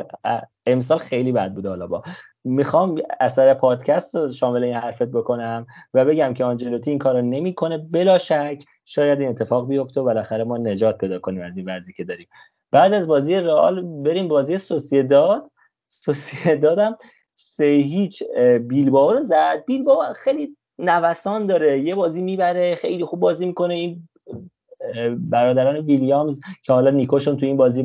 امسال 0.66 0.98
خیلی 0.98 1.32
بد 1.32 1.54
بود 1.54 1.66
آلابا. 1.66 2.02
می‌خوام 2.44 3.02
اثر 3.20 3.54
پادکست 3.54 4.14
رو 4.14 4.32
شامل 4.32 4.64
این 4.64 4.74
حرفت 4.74 5.08
بکنم 5.08 5.66
و 5.94 6.04
بگم 6.04 6.34
که 6.34 6.44
آنجلوتی 6.44 6.90
این 6.90 6.98
کارو 6.98 7.22
نمی‌کنه 7.22 7.78
بلا 7.78 8.18
شک. 8.18 8.64
شاید 8.84 9.20
این 9.20 9.28
اتفاق 9.28 9.68
بیفته 9.68 10.00
و 10.00 10.04
بالاخره 10.04 10.44
ما 10.44 10.58
نجات 10.58 10.98
پیدا 10.98 11.18
کنیم 11.18 11.42
از 11.42 11.56
این 11.56 11.68
وضعی 11.68 11.94
که 11.94 12.04
داریم. 12.04 12.28
بعد 12.70 12.92
از 12.92 13.06
بازی 13.06 13.34
رئال 13.34 13.82
بریم 13.82 14.28
بازی 14.28 14.58
سوسییداد 14.58 15.50
سوسییداد 15.88 16.78
هم 16.78 16.96
سه 17.36 17.64
هیچ 17.64 18.22
بیلبائو 18.60 19.18
رو 19.18 19.24
زد. 19.24 19.64
بیلبائو 19.66 20.12
خیلی 20.12 20.55
نوسان 20.78 21.46
داره. 21.46 21.80
یه 21.80 21.94
بازی 21.94 22.22
می‌بره 22.22 22.74
خیلی 22.74 23.04
خوب 23.04 23.20
بازی 23.20 23.46
می‌کنه. 23.46 23.74
این 23.74 24.08
برادران 25.18 25.76
ویلیامز 25.76 26.40
که 26.62 26.72
حالا 26.72 26.90
نیکوشون 26.90 27.36
تو 27.36 27.46
این 27.46 27.56
بازی 27.56 27.82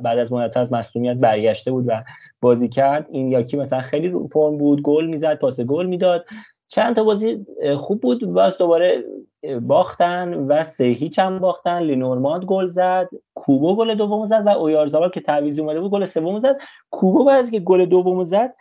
بعد 0.00 0.18
از 0.18 0.32
مدت 0.32 0.56
از 0.56 0.72
مصونیت 0.72 1.16
برگشته 1.16 1.70
بود 1.70 1.84
و 1.88 2.02
بازی 2.40 2.68
کرد. 2.68 3.08
این 3.10 3.28
یاکی 3.28 3.56
مثلا 3.56 3.80
خیلی 3.80 4.08
رو 4.08 4.26
فرم 4.26 4.58
بود 4.58 4.82
گل 4.82 5.06
می‌زد 5.06 5.38
پاس 5.38 5.60
گل 5.60 5.86
می‌داد. 5.86 6.26
چند 6.68 6.96
تا 6.96 7.04
بازی 7.04 7.46
خوب 7.78 8.00
بود. 8.00 8.32
باز 8.32 8.58
دوباره 8.58 9.04
باختن 9.62 10.34
و 10.34 10.64
سه 10.64 10.84
هیچ 10.84 11.18
هم 11.18 11.38
باختن. 11.38 11.82
لینورماند 11.82 12.44
گل 12.44 12.66
زد 12.66 13.08
کوبو 13.34 13.76
گل 13.76 13.94
دوم 13.94 14.26
زد 14.26 14.42
و 14.46 14.48
اویارزابال 14.48 15.10
که 15.10 15.20
تعویضی 15.20 15.60
اومده 15.60 15.80
بود 15.80 15.90
گل 15.90 16.04
سوم 16.04 16.38
زد. 16.38 16.60
کوبو 16.90 17.24
بعد 17.24 17.50
که 17.50 17.60
گل 17.60 17.84
دوم 17.84 18.24
زد 18.24 18.54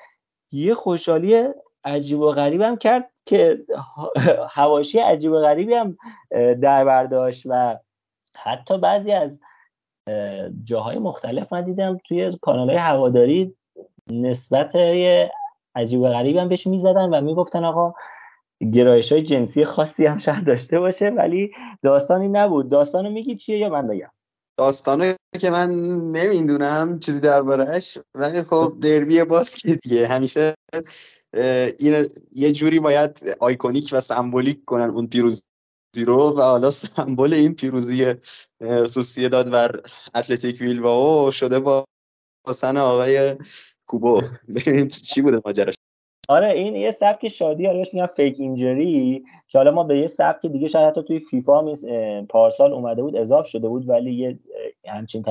یه 0.51 0.73
خوشحالی 0.73 1.43
عجیب 1.83 2.19
و 2.19 2.31
غریب 2.31 2.61
هم 2.61 2.77
کرد. 2.77 3.09
که 3.29 3.65
هواشی 4.57 4.99
عجیب 4.99 5.31
و 5.31 5.39
غریبی 5.39 5.73
هم 5.73 5.97
در 6.61 6.85
برداشت 6.85 7.43
و 7.45 7.79
حتی 8.35 8.77
بعضی 8.77 9.11
از 9.11 9.39
جاهای 10.63 10.97
مختلف 10.97 11.53
من 11.53 11.63
دیدم 11.63 11.97
توی 12.07 12.37
کانال 12.41 12.69
های 12.69 12.77
هواداری 12.77 13.55
نسبت 14.11 14.75
عجیب 15.75 15.99
و 15.99 16.09
غریبی 16.09 16.39
هم 16.39 16.49
بهش 16.49 16.67
می‌زدن 16.67 17.09
و 17.09 17.21
می‌گفتن 17.21 17.65
آقا 17.65 17.93
گرایش 18.73 19.11
های 19.11 19.21
جنسی 19.21 19.65
خاصی 19.65 20.05
هم 20.05 20.17
شاید 20.17 20.45
داشته 20.45 20.79
باشه 20.79 21.09
ولی 21.09 21.51
داستانی 21.83 22.27
نبود. 22.27 22.69
داستانو 22.69 23.09
میگی 23.09 23.35
چیه 23.35 23.57
یا 23.57 23.69
من 23.69 23.87
بگم؟ 23.87 24.11
داستانو 24.57 25.13
که 25.39 25.49
من 25.49 25.69
نمی‌دونم 26.11 26.99
چیزی 26.99 27.19
دربارهش 27.19 27.97
ولی 28.15 28.41
خب 28.41 28.73
دربی 28.81 29.23
باسکت 29.23 29.79
دیگه. 29.83 30.07
همیشه 30.07 30.53
این 31.79 32.07
یه 32.31 32.51
جوری 32.51 32.79
باید 32.79 33.19
آیکونیک 33.39 33.89
و 33.91 34.01
سمبولیک 34.01 34.65
کنن 34.65 34.89
اون 34.89 35.07
پیروزی 35.07 35.43
رو 36.05 36.37
و 36.37 36.41
حالا 36.41 36.69
سمبل 36.69 37.33
این 37.33 37.55
پیروزی 37.55 38.15
سوسیه 38.87 39.29
داد 39.29 39.51
بر 39.51 39.81
اتلتیک 40.15 40.61
ویلواو 40.61 41.31
شده 41.31 41.59
با 41.59 41.85
سن 42.51 42.77
آقای 42.77 43.35
کوبو. 43.87 44.21
ببینیم 44.55 44.87
چی 44.87 45.21
بوده 45.21 45.41
ماجراش؟ 45.45 45.75
آره 46.29 46.49
این 46.49 46.75
یه 46.75 46.91
سبک 46.91 47.27
شادی 47.27 47.67
آره 47.67 47.83
میگن 47.93 48.05
فیک 48.05 48.39
اینجری 48.39 49.23
که 49.47 49.57
حالا 49.57 49.71
ما 49.71 49.83
به 49.83 49.97
یه 49.97 50.07
سبک 50.07 50.45
دیگه 50.45 50.67
شاید 50.67 50.85
حتی 50.85 51.03
توی 51.03 51.19
فیفا 51.19 51.59
هم 51.59 51.75
پارسال 52.25 52.73
اومده 52.73 53.01
بود 53.01 53.15
اضاف 53.15 53.47
شده 53.47 53.67
بود 53.67 53.89
ولی 53.89 54.11
یه 54.13 54.39
همچین 54.87 55.23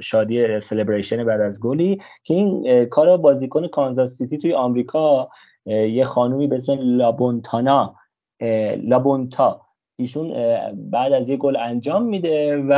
شادی 0.00 0.60
سلبریشن 0.60 1.24
بعد 1.24 1.40
از 1.40 1.60
گلی 1.60 2.00
که 2.24 2.34
این 2.34 2.84
کار 2.84 3.16
بازیکن 3.16 3.68
کانزاس 3.68 4.14
سیتی 4.14 4.38
توی 4.38 4.54
آمریکا 4.54 5.28
یه 5.66 6.04
خانومی 6.04 6.46
به 6.46 6.56
اسم 6.56 6.78
لابونتانا 6.80 7.96
لابونتا. 8.76 9.60
ایشون 9.96 10.32
بعد 10.90 11.12
از 11.12 11.28
یه 11.28 11.36
گل 11.36 11.56
انجام 11.56 12.02
میده 12.02 12.56
و 12.68 12.72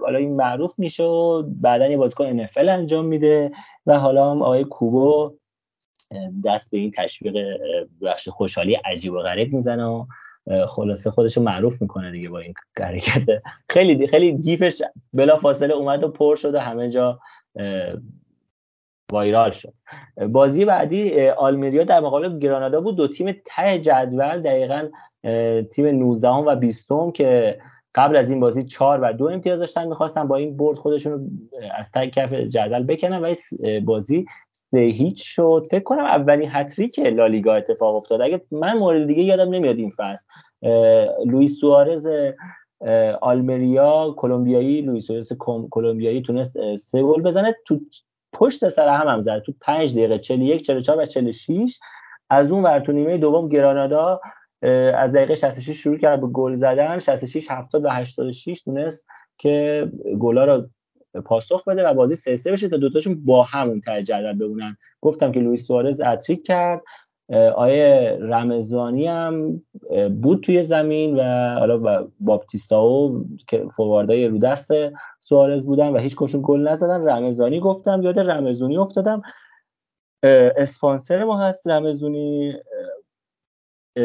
حالا 0.00 0.18
این 0.18 0.36
معروف 0.36 0.78
میشه 0.78 1.04
و 1.04 1.42
بعدا 1.42 1.86
یه 1.86 1.96
بازیکن 1.96 2.46
NFL 2.46 2.68
انجام 2.68 3.04
میده 3.04 3.50
و 3.86 3.98
حالا 3.98 4.30
هم 4.30 4.42
آقای 4.42 4.64
کوبو 4.64 5.32
دست 6.44 6.70
به 6.70 6.78
این 6.78 6.90
تشویق 6.90 7.36
بخش 8.02 8.28
خوشحالی 8.28 8.74
عجیب 8.74 9.12
و 9.12 9.18
غریب 9.18 9.52
می‌زنه 9.52 9.84
و 9.84 10.06
خلاصه 10.68 11.10
خودش 11.10 11.36
رو 11.36 11.42
معروف 11.42 11.82
می‌کنه 11.82 12.10
دیگه 12.10 12.28
با 12.28 12.38
این 12.38 12.54
حرکت. 12.78 13.26
خیلی 13.68 14.06
خیلی 14.06 14.38
گیفش 14.38 14.82
بلا 15.12 15.36
فاصله 15.36 15.74
اومد 15.74 16.04
و 16.04 16.08
پر 16.08 16.36
شد 16.36 16.54
و 16.54 16.58
همه 16.58 16.90
جا 16.90 17.20
وایرال 19.12 19.50
شد. 19.50 19.74
بازی 20.28 20.64
بعدی 20.64 21.28
آلمریا 21.28 21.84
در 21.84 22.00
مقابل 22.00 22.38
گرانادا 22.38 22.80
بود. 22.80 22.96
دو 22.96 23.08
تیم 23.08 23.36
ته 23.44 23.78
جدول 23.78 24.40
دقیقا 24.40 24.88
تیم 25.70 25.86
19 25.86 26.28
و 26.28 26.56
20 26.56 26.88
که 27.14 27.58
قبل 27.94 28.16
از 28.16 28.30
این 28.30 28.40
بازی 28.40 28.64
چهار 28.64 29.00
و 29.00 29.12
دو 29.12 29.28
امتیاز 29.28 29.58
داشتن 29.58 29.88
می‌خواستن 29.88 30.28
با 30.28 30.36
این 30.36 30.56
برد 30.56 30.76
خودشون 30.76 31.30
از 31.74 31.90
تک 31.90 32.10
کف 32.10 32.32
جدول 32.32 32.82
بکنن 32.82 33.20
و 33.20 33.34
بازی 33.84 34.26
سه 34.52 34.78
هیچ 34.78 35.22
شد. 35.24 35.66
فکر 35.70 35.82
کنم 35.82 36.04
اولین 36.04 36.48
هتریک 36.52 36.98
لالیگا 36.98 37.54
اتفاق 37.54 37.96
افتاد. 37.96 38.20
اگه 38.20 38.42
من 38.50 38.78
مورد 38.78 39.06
دیگه 39.06 39.22
یادم 39.22 39.54
نمیاد 39.54 39.76
این 39.76 39.92
فصل. 39.96 40.26
لوئیس 41.26 41.60
سوارز 41.60 42.08
آلمریا 43.20 44.14
کلمبیایی 44.16 44.82
لوئیس 44.82 45.06
سوارز 45.06 45.32
کلمبیایی 45.70 46.22
تونست 46.22 46.76
سه 46.76 47.02
گل 47.02 47.22
بزنه. 47.22 47.56
تو 47.66 47.80
پشت 48.32 48.68
سر 48.68 48.88
هم 48.88 49.08
هم 49.08 49.20
زد. 49.20 49.38
تو 49.38 49.52
5 49.60 49.92
دقیقه 49.92 50.18
41 50.18 50.62
44 50.62 50.98
و 50.98 51.06
46 51.06 51.78
از 52.30 52.52
اون 52.52 52.62
ور 52.62 52.78
دوم 53.16 53.48
گرانادا 53.48 54.20
از 54.94 55.12
دقیقه 55.12 55.34
66 55.34 55.76
شروع 55.82 55.98
کرد 55.98 56.20
به 56.20 56.26
گل 56.26 56.54
زدن. 56.54 56.98
66 56.98 57.50
70 57.50 57.84
و 57.84 57.88
86 57.88 58.62
تونست 58.62 59.06
که 59.38 59.88
گلا 60.18 60.44
رو 60.44 60.68
پاسخ 61.24 61.68
بده 61.68 61.88
و 61.88 61.94
بازی 61.94 62.16
3 62.16 62.36
3 62.36 62.52
بشه 62.52 62.68
تا 62.68 62.76
دوتاشون 62.76 63.24
با 63.24 63.42
همون 63.42 63.80
ته 63.80 64.02
جدول 64.02 64.32
بمونن. 64.32 64.76
گفتم 65.00 65.32
که 65.32 65.40
لوئیس 65.40 65.66
سوارز 65.66 66.00
اتریک 66.00 66.46
کرد. 66.46 66.82
آیه 67.54 68.18
رمزانی 68.20 69.06
هم 69.06 69.62
بود 70.22 70.42
توی 70.42 70.62
زمین 70.62 71.20
و 71.20 71.22
حالا 71.58 72.08
باپتیستاو 72.20 73.24
که 73.48 73.64
فورواردای 73.76 74.28
رو 74.28 74.38
دست 74.38 74.72
سوارز 75.18 75.66
بودن 75.66 75.88
و 75.88 75.98
هیچ 75.98 76.16
کشون 76.18 76.40
گل 76.44 76.68
نزدن. 76.68 77.08
رمزانی 77.08 77.60
گفتم 77.60 78.02
یاد 78.02 78.18
رمزونی 78.18 78.76
افتادم. 78.76 79.22
اسپانسر 80.56 81.24
ما 81.24 81.38
هست 81.42 81.66
رمزونی 81.66 82.54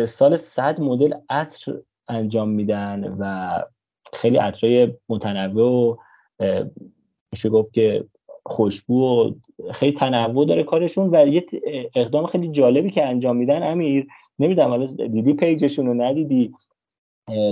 سال 0.08 0.38
صد 0.38 0.82
مدل 0.82 1.14
عطر 1.30 1.80
انجام 2.08 2.50
میدن 2.50 3.16
و 3.20 3.62
خیلی 4.14 4.38
عطرهای 4.38 4.94
متنوع 5.10 5.72
و 5.72 5.96
میشه 7.32 7.50
گفت 7.50 7.74
که 7.74 8.06
خوشبو 8.46 9.04
و 9.04 9.34
خیلی 9.72 9.92
تنوع 9.92 10.46
داره 10.46 10.64
کارشون 10.64 11.10
و 11.16 11.28
یه 11.28 11.46
اقدام 11.96 12.26
خیلی 12.26 12.48
جالبی 12.48 12.90
که 12.90 13.08
انجام 13.08 13.36
میدن 13.36 13.64
امیر. 13.64 14.08
نمی‌دونم 14.40 14.70
حالا 14.70 14.86
دیدی 14.86 15.34
پیجشون 15.34 15.86
رو 15.86 15.94
ندیدی؟ 15.94 16.54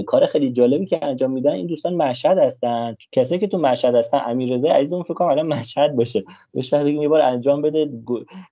کار 0.08 0.26
خیلی 0.26 0.52
جالبی 0.52 0.86
که 0.86 1.06
انجام 1.06 1.32
میدن. 1.32 1.52
این 1.52 1.68
دوستان 1.68 1.95
مشهد 1.95 2.38
هستن. 2.38 2.95
کسایی 3.12 3.42
که 3.42 3.48
تو 3.48 3.58
مشهد 3.58 3.95
هستن 3.95 4.22
امیر 4.26 4.53
رضا 4.53 4.70
عزیزمون 4.70 5.03
فکر 5.03 5.14
کنم 5.14 5.28
الان 5.28 5.48
مشهد 5.48 5.95
باشه. 5.95 6.24
بهش 6.53 6.74
بگیم 6.74 7.02
یه 7.02 7.08
بار 7.08 7.22
انجام 7.22 7.62
بده 7.62 7.90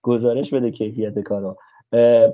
گزارش 0.02 0.54
بده 0.54 0.72
کیفیت 0.72 1.20
کارو. 1.20 1.58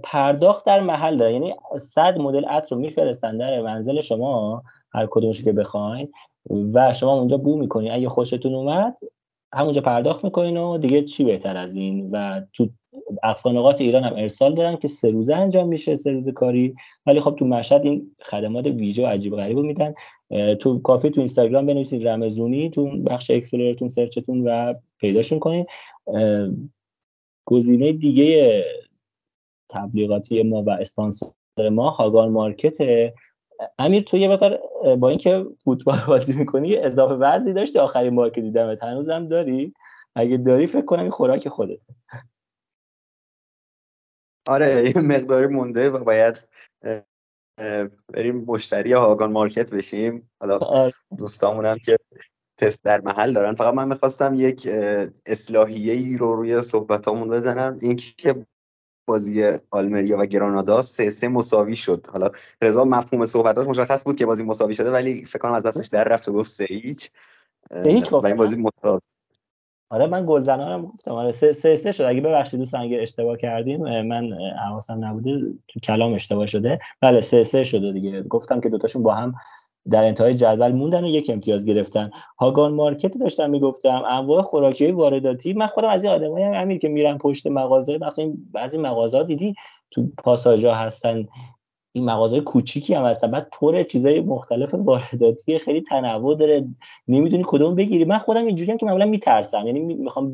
پرداخت 0.04 0.66
در 0.66 0.80
محل 0.80 1.18
داره. 1.18 1.34
یعنی 1.34 1.54
صد 1.78 2.18
مدل 2.18 2.46
عطر 2.46 2.76
رو 2.76 2.82
میفرستن 2.82 3.38
در 3.38 3.62
منزل 3.62 4.02
شما 4.02 4.64
هر 4.94 5.08
کدومش 5.12 5.44
که 5.44 5.52
بخواین 5.52 6.12
و 6.74 6.94
شما 6.94 7.14
اونجا 7.14 7.38
بو 7.38 7.58
می‌کنین. 7.58 7.92
اگه 7.92 8.10
خوشتون 8.10 8.54
اومد 8.54 8.98
همونجا 9.54 9.82
پرداخت 9.82 10.24
می‌کنین 10.24 10.58
و 10.58 10.78
دیگه 10.78 11.04
چی 11.04 11.24
بهتر 11.24 11.58
از 11.58 11.76
این؟ 11.76 12.10
و 12.12 12.42
تو 12.54 12.70
اقصی 13.24 13.53
نقاط 13.53 13.82
ایران 13.82 14.04
هم 14.04 14.14
ارسال 14.16 14.56
دارن 14.56 14.78
که 14.78 14.88
سه 14.88 15.12
روزه 15.12 15.36
انجام 15.36 15.68
میشه 15.68 15.96
سه 15.96 16.12
روزه 16.12 16.32
کاری. 16.32 16.76
ولی 17.06 17.20
خب 17.20 17.36
تو 17.40 17.46
مشهد 17.46 17.86
این 17.86 18.16
خدمات 18.22 18.66
ویژه 18.66 19.04
و 19.04 19.06
عجیب 19.06 19.36
غریب 19.36 19.58
میدن. 19.58 19.94
کافیه 20.60 21.10
تو 21.10 21.22
اینستاگرام 21.22 21.66
بنویسید 21.66 22.08
رمزونی 22.08 22.70
تو 22.70 22.98
بخش 22.98 23.32
explore 23.32 23.71
تون 23.71 23.88
search 23.88 24.28
تون 24.28 24.48
و 24.48 24.74
پیداشون 25.00 25.40
کنین. 25.40 25.66
گزینه 27.46 27.92
دیگه 27.92 28.64
تبلیغاتی 29.70 30.44
ما 30.44 30.64
و 30.64 30.70
اسپانسر 30.70 31.28
ما 31.72 31.90
هاگان 31.90 32.32
مارکت. 32.32 32.78
امیر 33.80 34.04
تو 34.04 34.18
اینقدر 34.18 34.60
با 34.96 35.10
اینکه 35.10 35.46
فوتبال 35.64 36.00
بازی 36.08 36.34
می‌کنی 36.34 36.78
اضافه 36.78 37.14
وزنی 37.14 37.54
داشتی 37.54 37.80
آخرین 37.80 38.16
بار 38.16 38.30
که 38.30 38.42
دیدم 38.42 38.78
هنوزم 38.82 39.28
داری؟ 39.28 39.74
اگه 40.16 40.38
داری 40.38 40.68
فکر 40.68 40.86
کنم 40.86 41.02
این 41.02 41.12
خوراک 41.12 41.48
خودت. 41.48 41.80
آره 44.48 44.92
یه 44.96 45.02
مقداری 45.02 45.48
مونده 45.48 45.90
و 45.90 46.04
باید 46.04 46.50
بریم 48.14 48.46
مشتری 48.48 48.94
هاگان 48.94 49.32
مارکت 49.32 49.74
بشیم. 49.74 50.30
حالا 50.42 50.58
آره. 50.58 50.94
دوستامون 51.18 51.66
هم 51.66 51.78
که 51.78 51.98
تست 52.58 52.86
در 52.86 53.02
محل 53.02 53.34
دارن. 53.34 53.56
فقط 53.56 53.74
من 53.74 53.88
می‌خواستم 53.88 54.36
یک 54.38 54.68
اصلاحیه 55.26 55.94
ای 55.94 56.18
رو 56.18 56.36
روی 56.36 56.62
صحبتامون 56.62 57.30
بزنم. 57.30 57.78
اینکه 57.82 58.46
بازی 59.08 59.44
آلمریا 59.72 60.18
و 60.18 60.26
گرانادا 60.26 60.82
سه 60.82 61.10
سه 61.10 61.28
مساوی 61.28 61.76
شد. 61.76 62.08
حالا 62.14 62.30
رضا 62.62 62.86
مفهوم 62.86 63.26
صحبتاش 63.26 63.68
مشخص 63.68 64.04
بود 64.04 64.16
که 64.16 64.26
بازی 64.26 64.44
مساوی 64.44 64.74
شده 64.74 64.92
ولی 64.92 65.26
فکر 65.26 65.40
کنم 65.40 65.54
از 65.54 65.64
دستش 65.64 65.88
در 65.88 66.04
رفت 66.04 66.28
و 66.30 66.34
گفت 66.34 66.50
سه 66.50 66.66
هیچ. 66.70 67.12
هیچ 67.86 68.14
و 68.14 68.26
این 68.26 68.36
بازی 68.36 68.62
مساوی 68.62 69.00
آره 69.90 70.08
من 70.08 70.26
گلزنانم 70.28 70.86
گفتم. 70.86 71.12
آره 71.12 71.32
سه 71.32 71.54
سه, 71.54 71.76
سه 71.76 71.92
شد. 71.92 72.04
اگه 72.04 72.22
ببخشید 72.22 72.60
دوستان 72.60 72.82
اگه 72.82 73.02
اشتباه 73.02 73.38
کردیم 73.38 74.02
من 74.02 74.34
حواسم 74.68 75.06
نبوده 75.06 75.54
تو 75.68 75.80
کلام 75.80 76.14
اشتباه 76.14 76.46
شده. 76.46 76.80
بله 77.02 77.22
سه 77.22 77.44
سه 77.44 77.64
شده 77.64 77.92
دیگه. 77.92 78.24
گفتم 78.24 78.62
که 78.62 78.70
دوتاشون 78.70 79.04
با 79.04 79.14
هم 79.14 79.36
در 79.90 80.04
انتهای 80.04 80.34
جدول 80.34 80.72
موندن 80.72 81.04
و 81.04 81.08
یک 81.08 81.30
امتیاز 81.30 81.66
گرفتن. 81.66 82.12
هاگان 82.40 82.74
مارکت 82.74 83.18
داشتم 83.18 83.50
می‌گفتم 83.50 84.04
انواع 84.10 84.42
خوراکی 84.42 84.92
وارداتی. 84.92 85.54
من 85.54 85.68
خودم 85.68 85.88
از 85.88 86.04
این 86.04 86.14
آدمایی 86.14 86.46
هم 86.46 86.54
امیر 86.54 86.80
که 86.80 86.90
میرن 86.90 87.18
پشت 87.18 87.48
مغازه 87.48 87.98
مثلا 87.98 88.34
بعضی 88.52 88.78
مغازه 88.78 89.24
دیدی 89.24 89.56
تو 89.92 90.08
پاساژا 90.24 90.74
هستن 90.74 91.28
این 91.92 92.06
مغازه 92.06 92.42
کوچیکی 92.42 92.94
هم 92.94 93.06
هستن. 93.06 93.32
بعد 93.32 93.50
پر 93.52 93.84
چیزای 93.84 94.22
مختلف 94.22 94.74
وارداتی 94.74 95.60
خیلی 95.60 95.82
تنوع 95.82 96.36
داره. 96.36 96.68
نمی‌دونی 97.08 97.44
کدوم 97.48 97.76
بگیری. 97.76 98.06
من 98.06 98.18
خودم 98.18 98.46
اینجوری 98.46 98.72
هم 98.72 98.78
که 98.78 98.86
معمولا 98.86 99.06
میترسم. 99.06 99.68
یعنی 99.68 99.80
می‌خوام. 99.80 100.34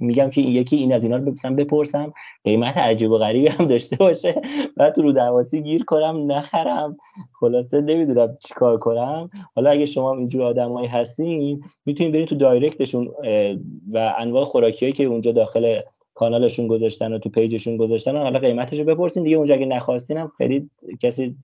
میگم 0.00 0.30
که 0.30 0.40
یکی 0.40 0.76
این 0.76 0.92
از 0.92 1.04
اینا 1.04 1.16
رو 1.16 1.22
بپرسم 1.22 1.56
بپرسم. 1.56 2.12
قیمت 2.44 2.76
عجیب 2.76 3.10
و 3.10 3.18
غریبی 3.18 3.48
هم 3.48 3.66
داشته 3.66 3.96
باشه. 3.96 4.42
بعد 4.76 4.98
رو 4.98 5.12
درواسی 5.12 5.62
گیر 5.62 5.84
کنم 5.84 6.32
نخرم. 6.32 6.96
خلاصه 7.40 7.80
نمی‌دونم 7.80 8.36
چیکار 8.40 8.78
کنم. 8.78 9.30
حالا 9.54 9.70
اگه 9.70 9.86
شما 9.86 10.14
اینجور 10.14 10.42
آدمایی 10.42 10.88
هستین 10.88 11.64
می‌تونید 11.86 12.12
برید 12.12 12.28
تو 12.28 12.34
دایرکتشون 12.34 13.10
و 13.92 14.14
انواع 14.18 14.44
خوراکیایی 14.44 14.92
که 14.92 15.04
اونجا 15.04 15.32
داخل 15.32 15.80
کانالشون 16.14 16.66
گذاشتن 16.66 17.12
و 17.12 17.18
تو 17.18 17.28
پیجشون 17.28 17.76
گذاشتن. 17.76 18.16
حالا 18.16 18.38
قیمتش 18.38 18.78
رو 18.78 18.84
بپرسین 18.84 19.22
دیگه. 19.22 19.36
اونجا 19.36 19.54
اگه 19.54 19.66
نخواستین 19.66 20.16
هم 20.16 20.32
خیلی 20.38 20.70
کسی 21.02 21.36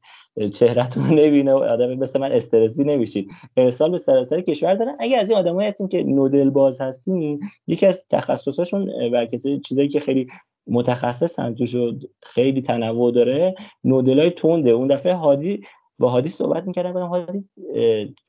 چهرهتون 0.54 1.04
نبینه 1.04 1.52
و 1.52 1.56
آدم 1.56 1.94
مثل 1.94 2.20
من 2.20 2.32
استرسی 2.32 2.84
نمیشید 2.84 3.30
ارسال 3.56 3.90
به 3.90 3.98
سراسر 3.98 4.40
کشور 4.40 4.74
دارن 4.74 4.96
اگه 4.98 5.16
از 5.16 5.30
این 5.30 5.38
آدمایی 5.38 5.68
هستین 5.68 5.88
که 5.88 6.02
نودل 6.02 6.50
باز 6.50 6.80
هستین 6.80 7.40
یکی 7.66 7.86
از 7.86 8.06
تخصصاشون 8.08 8.90
و 9.12 9.26
کسی 9.26 9.60
چیزایی 9.60 9.88
که 9.88 10.00
خیلی 10.00 10.26
متخصصن 10.66 11.54
توش 11.54 11.76
خیلی 12.22 12.62
تنوع 12.62 13.12
داره 13.12 13.54
نودل 13.84 14.18
های 14.18 14.30
تنده. 14.30 14.70
اون 14.70 14.88
دفعه 14.88 15.14
هادی 15.14 15.60
با 15.98 16.08
هادی 16.08 16.28
صحبت 16.28 16.66
می‌کردم. 16.66 16.92
گفتم 16.92 17.06
هادی 17.06 17.44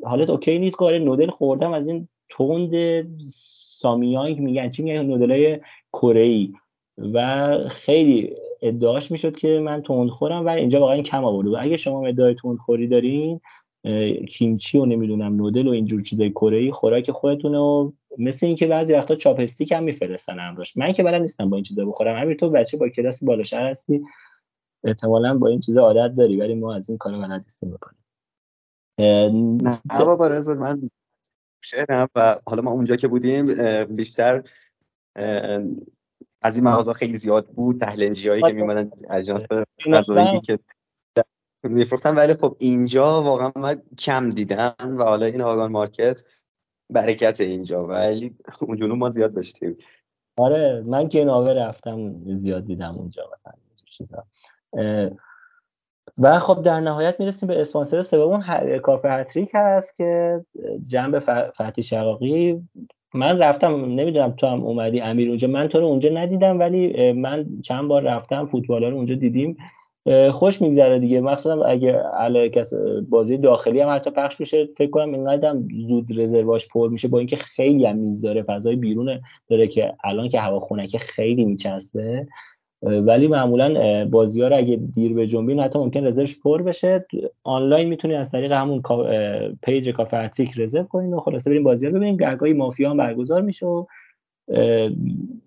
حالت 0.03 0.29
اوکی 0.29 0.59
نیست 0.59 0.77
که 0.79 0.85
نودل 0.85 1.29
خوردم. 1.29 1.73
از 1.73 1.87
این 1.87 2.07
تند 2.29 2.73
سامیانگ 3.79 4.39
میگن. 4.39 4.69
چی 4.69 4.83
میگن؟ 4.83 5.05
نودلای 5.05 5.59
کره 5.93 6.21
ای 6.21 6.53
و 7.13 7.49
خیلی 7.67 8.35
ادعاش 8.61 9.11
می‌شد 9.11 9.37
که 9.37 9.59
من 9.59 9.81
تندخورم 9.81 10.45
و 10.45 10.49
اینجا 10.49 10.79
واقعا 10.79 11.01
کم 11.01 11.25
آورده 11.25 11.61
اگه 11.61 11.77
شما 11.77 12.07
ادعای 12.07 12.35
تندخوری 12.35 12.87
دارین 12.87 13.41
کیمچی 14.29 14.77
و 14.77 14.85
نمی‌دونم 14.85 15.35
نودل 15.35 15.67
و 15.67 15.71
اینجور 15.71 16.01
چیزای 16.01 16.29
کره 16.29 16.57
ای 16.57 16.71
خوراک 16.71 17.11
خودتونه 17.11 17.57
و 17.57 17.91
مثل 18.17 18.45
اینکه 18.45 18.67
بعضی 18.67 18.93
وقتا 18.93 19.15
چاپستیک 19.15 19.71
هم 19.71 19.83
میفرستن 19.83 20.39
همراش 20.39 20.77
من 20.77 20.93
که 20.93 21.03
بلد 21.03 21.21
نیستم 21.21 21.49
با 21.49 21.57
این 21.57 21.63
چیزا 21.63 21.85
بخورم. 21.85 22.21
همین 22.21 22.37
تو 22.37 22.49
بچه 22.49 22.77
با 22.77 22.89
کلاس 22.89 23.23
بالا 23.23 23.43
شهر 23.43 23.69
هستی؟ 23.69 24.01
احتمالا 24.83 25.37
با 25.37 25.47
این 25.47 25.59
چیزا 25.59 25.81
عادت 25.81 26.15
داری 26.15 26.37
ولی 26.37 26.55
ما 26.55 26.75
از 26.75 26.89
این 26.89 26.97
کارا 26.97 27.19
بلد 27.19 27.41
نیستیم 27.43 27.71
بکنیم. 27.71 27.99
نه 29.61 29.79
بابا 29.99 30.27
رضا 30.27 30.53
من 30.53 30.89
شهرم 31.63 32.09
و 32.15 32.35
حالا 32.45 32.61
ما 32.61 32.71
اونجا 32.71 32.95
که 32.95 33.07
بودیم 33.07 33.45
بیشتر 33.85 34.43
از 36.41 36.57
این 36.57 36.67
مغازه 36.67 36.93
خیلی 36.93 37.13
زیاد 37.13 37.47
بود 37.47 37.79
تهلنجی 37.79 38.29
هایی 38.29 38.41
که 38.41 38.53
میمدن 38.53 38.91
اجناس 39.09 39.43
که 40.43 40.59
میفروختن. 41.63 42.15
ولی 42.15 42.33
خب 42.33 42.55
اینجا 42.59 43.21
واقعا 43.21 43.51
من 43.55 43.81
کم 43.97 44.29
دیدم 44.29 44.75
و 44.79 45.03
حالا 45.03 45.25
این 45.25 45.41
آگان 45.41 45.71
مارکت 45.71 46.23
برکت 46.89 47.41
اینجا. 47.41 47.85
ولی 47.85 48.35
اونجا 48.61 48.87
ما 48.87 49.09
زیاد 49.09 49.33
داشتیم. 49.33 49.77
آره 50.37 50.83
من 50.85 51.09
که 51.09 51.25
ناوه 51.25 51.53
رفتم 51.53 52.13
زیاد 52.37 52.65
دیدم 52.65 52.95
اونجا 52.95 53.29
مثلا 53.31 53.53
چیزا. 53.85 54.25
و 56.17 56.39
خب 56.39 56.61
در 56.61 56.79
نهایت 56.79 57.19
می‌رسیم 57.19 57.47
به 57.47 57.61
اسپانسر 57.61 58.01
سوم. 58.01 58.43
کافه 58.83 59.09
هتریک 59.09 59.51
هست 59.53 59.95
که 59.95 60.41
جنب 60.85 61.19
فتی 61.51 61.83
شقاقی 61.83 62.67
من 63.13 63.37
رفتم 63.37 63.85
نمی‌دونم 63.85 64.31
تو 64.31 64.47
هم 64.47 64.63
اومدی 64.63 65.01
امیر 65.01 65.29
اونجا. 65.29 65.47
من 65.47 65.67
تو 65.67 65.79
رو 65.79 65.85
اونجا 65.85 66.09
ندیدم 66.09 66.59
ولی 66.59 67.11
من 67.11 67.45
چند 67.63 67.87
بار 67.87 68.01
رفتم 68.01 68.45
فوتبال 68.45 68.83
رو 68.83 68.95
اونجا 68.95 69.15
دیدیم. 69.15 69.57
خوش 70.31 70.61
میگذره 70.61 70.99
دیگه. 70.99 71.21
مخصوصا 71.21 71.63
اگه 71.63 72.49
کس 72.49 72.73
بازی 73.09 73.37
داخلی 73.37 73.79
هم 73.79 73.95
حتی 73.95 74.09
پخش 74.11 74.39
میشه 74.39 74.69
فکر 74.77 74.89
کنم 74.89 75.13
اینقدر 75.13 75.55
زود 75.87 76.19
رزرواش 76.19 76.67
پر 76.67 76.89
میشه 76.89 77.07
با 77.07 77.17
اینکه 77.17 77.35
خیلی 77.35 77.85
هم 77.85 77.97
میز 77.97 78.21
داره 78.21 78.41
فضای 78.41 78.75
بیرون 78.75 79.19
داره 79.47 79.67
که 79.67 79.93
الان 80.03 80.29
که 80.29 80.39
هوا 80.39 80.59
خونه 80.59 80.87
که 80.87 80.97
خیلی 80.97 81.45
میچسبه. 81.45 82.27
ولی 82.81 83.27
معمولا 83.27 84.05
بازی 84.05 84.41
ها 84.41 84.47
رو 84.47 84.57
اگه 84.57 84.75
دیر 84.75 85.13
به 85.13 85.27
جنبین 85.27 85.59
حتی 85.59 85.79
ممکن 85.79 86.05
رزرش 86.05 86.39
پر 86.39 86.61
بشه. 86.61 87.05
آنلاین 87.43 87.89
می‌تونید 87.89 88.17
از 88.17 88.31
طریق 88.31 88.51
همون 88.51 88.81
پیج 89.63 89.89
کافه 89.89 90.17
اتریک 90.17 90.59
رزرو 90.59 90.83
کنید 90.83 91.13
و 91.13 91.19
خلاصه 91.19 91.49
بریم 91.49 91.63
بازی 91.63 91.85
ها 91.85 91.91
ببینید 91.91 92.19
گهگاهی 92.19 92.53
مافیا 92.53 92.89
هم 92.89 92.97
برگزار 92.97 93.41
میشه 93.41 93.65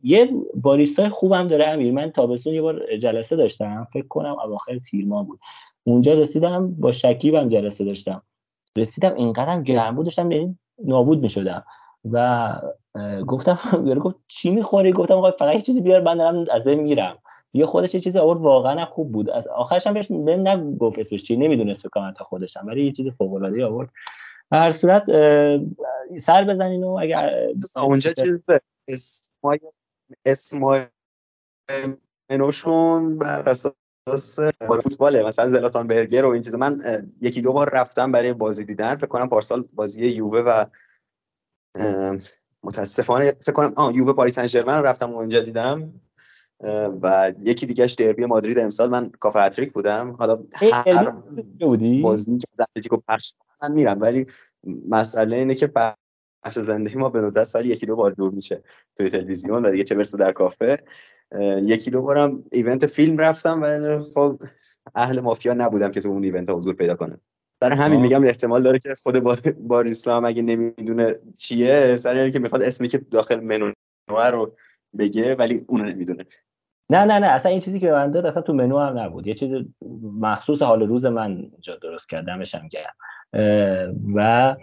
یه 0.02 0.28
باریستای 0.54 1.08
خوبم 1.08 1.48
داره 1.48 1.68
امیر. 1.68 1.92
من 1.92 2.10
تابستون 2.10 2.54
یه 2.54 2.62
بار 2.62 2.96
جلسه 2.96 3.36
داشتم. 3.36 3.86
فکر 3.92 4.06
کنم 4.06 4.36
اواخر 4.44 4.78
تیر 4.78 5.06
ماه 5.06 5.26
بود. 5.26 5.38
اونجا 5.84 6.14
رسیدم 6.14 6.74
با 6.74 6.92
شکیبم 6.92 7.48
جلسه 7.48 7.84
داشتم. 7.84 8.22
رسیدم 8.76 9.14
اینقدرم 9.14 9.62
گرم 9.62 9.96
بود 9.96 10.04
داشتم 10.04 10.30
یعنی 10.30 10.58
نابود 10.84 11.20
می‌شدم. 11.22 11.64
و 12.12 12.52
گفتم 13.26 13.58
گفت 14.04 14.16
چی 14.28 14.50
می‌خوری؟ 14.50 14.92
گفتم 14.92 15.14
آقا 15.14 15.30
فقط 15.30 15.62
چیزی 15.62 15.80
بیار 15.80 16.02
من 16.02 16.16
دارم 16.16 16.44
از 16.50 16.64
بین 16.64 16.80
میرم. 16.80 17.18
یه 17.54 17.66
خودش 17.66 17.94
یه 17.94 18.00
چیزی 18.00 18.18
آورد 18.18 18.40
واقعا 18.40 18.84
خوب 18.84 19.12
بود. 19.12 19.30
از 19.30 19.46
آخرش 19.46 19.86
هم 19.86 19.94
بهش 19.94 20.10
نگفت 20.10 20.98
اسمش 20.98 21.22
چی 21.22 21.36
نمی‌دونست 21.36 21.80
فکر 21.80 22.12
تا 22.12 22.24
خودشم 22.24 22.66
ولی 22.66 22.84
یه 22.84 22.92
چیز 22.92 23.08
فوق 23.08 23.34
العاده 23.34 23.66
آورد 23.66 23.90
هر 24.52 24.70
صورت 24.70 25.04
سر 26.18 26.44
بزنین 26.44 26.84
و 26.84 26.98
اگر 27.00 27.48
اونجا 27.76 28.10
چیز 28.12 28.40
اسمای 28.88 29.60
اسمای 30.26 30.80
منوشون 32.30 33.18
بر 33.18 33.48
اساس 33.48 34.38
فوتباله. 34.60 35.22
مثلا 35.22 35.48
زلاتان 35.48 35.86
برگر 35.86 36.24
و 36.24 36.28
این 36.28 36.42
چیزا. 36.42 36.58
من 36.58 36.80
یکی 37.20 37.40
دو 37.40 37.52
بار 37.52 37.70
رفتم 37.72 38.12
برای 38.12 38.32
بازی 38.32 38.64
دیدن. 38.64 38.94
فکر 38.94 39.06
کنم 39.06 39.28
پارسال 39.28 39.64
بازی 39.74 40.06
یووه 40.06 40.40
و 40.40 40.64
متاسفانه 42.62 43.30
فکر 43.30 43.52
کنم 43.52 43.72
آ 43.76 43.90
یووه 43.90 44.12
پاریس 44.12 44.34
سن 44.34 44.46
ژرمن 44.46 44.82
رفتم 44.82 45.12
اونجا 45.12 45.40
دیدم. 45.40 45.92
و 47.02 47.32
یکی 47.38 47.66
دیگهش 47.66 47.92
دربی 47.92 48.26
مادرید 48.26 48.58
امسال. 48.58 48.90
من 48.90 49.10
کافه 49.20 49.38
اتریک 49.38 49.72
بودم. 49.72 50.12
حالا 50.18 50.42
هر 50.54 51.12
بازی 52.02 52.38
که 52.38 52.46
اتلتیکو 52.58 52.96
پخش 53.08 53.32
من 53.62 53.72
میرم. 53.72 54.00
ولی 54.00 54.26
مسئله 54.88 55.36
اینه 55.36 55.54
که 55.54 55.66
پخش 55.66 56.58
زنده‌ی 56.58 56.96
ما 56.96 57.08
به 57.08 57.20
ندرت 57.20 57.44
سال 57.44 57.66
یکی 57.66 57.86
دو 57.86 57.96
بار 57.96 58.10
دور 58.10 58.30
میشه 58.30 58.62
توی 58.96 59.10
تلویزیون 59.10 59.66
و 59.66 59.70
دیگه 59.70 59.84
چه 59.84 59.94
برسه 59.94 60.18
در 60.18 60.32
کافه. 60.32 60.78
یکی 61.62 61.90
دو 61.90 62.02
بارم 62.02 62.44
event 62.52 62.86
فیلم 62.86 63.18
رفتم 63.18 63.62
و 63.62 64.00
خب 64.14 64.38
اهل 64.94 65.20
مافیا 65.20 65.54
نبودم 65.54 65.90
که 65.90 66.00
تو 66.00 66.08
اون 66.08 66.24
event 66.24 66.50
حضور 66.50 66.74
پیدا 66.74 66.94
کنم. 66.94 67.20
برای 67.60 67.78
همین 67.78 68.00
میگم 68.00 68.24
احتمال 68.24 68.62
داره 68.62 68.78
که 68.78 68.94
خود 69.02 69.18
بار 69.54 69.86
اسلام 69.86 70.24
اگه 70.24 70.42
نمی‌دونه 70.42 71.16
چیه 71.36 71.96
سر 71.96 72.30
که 72.30 72.38
می‌خواد 72.38 72.62
اسمی 72.62 72.88
که 72.88 72.98
داخل 72.98 73.40
منو 73.40 73.72
رو 74.08 74.54
بگه 74.98 75.34
ولی 75.34 75.64
اونو 75.68 75.84
نمی‌دونه. 75.84 76.26
نه 76.92 77.04
نه 77.04 77.18
نه 77.18 77.26
اصلا 77.26 77.50
این 77.50 77.60
چیزی 77.60 77.80
که 77.80 77.90
من 77.90 78.10
داد 78.10 78.26
اصلا 78.26 78.42
تو 78.42 78.52
منو 78.52 78.78
هم 78.78 78.98
نبود. 78.98 79.26
یه 79.26 79.34
چیز 79.34 79.54
مخصوص 80.20 80.62
حال 80.62 80.82
روز 80.82 81.06
من 81.06 81.36
اینجا 81.36 81.76
درست 81.76 82.08
کردمش 82.08 82.54
هم 82.54 82.68
گرم. 82.68 82.94
و 84.14 84.56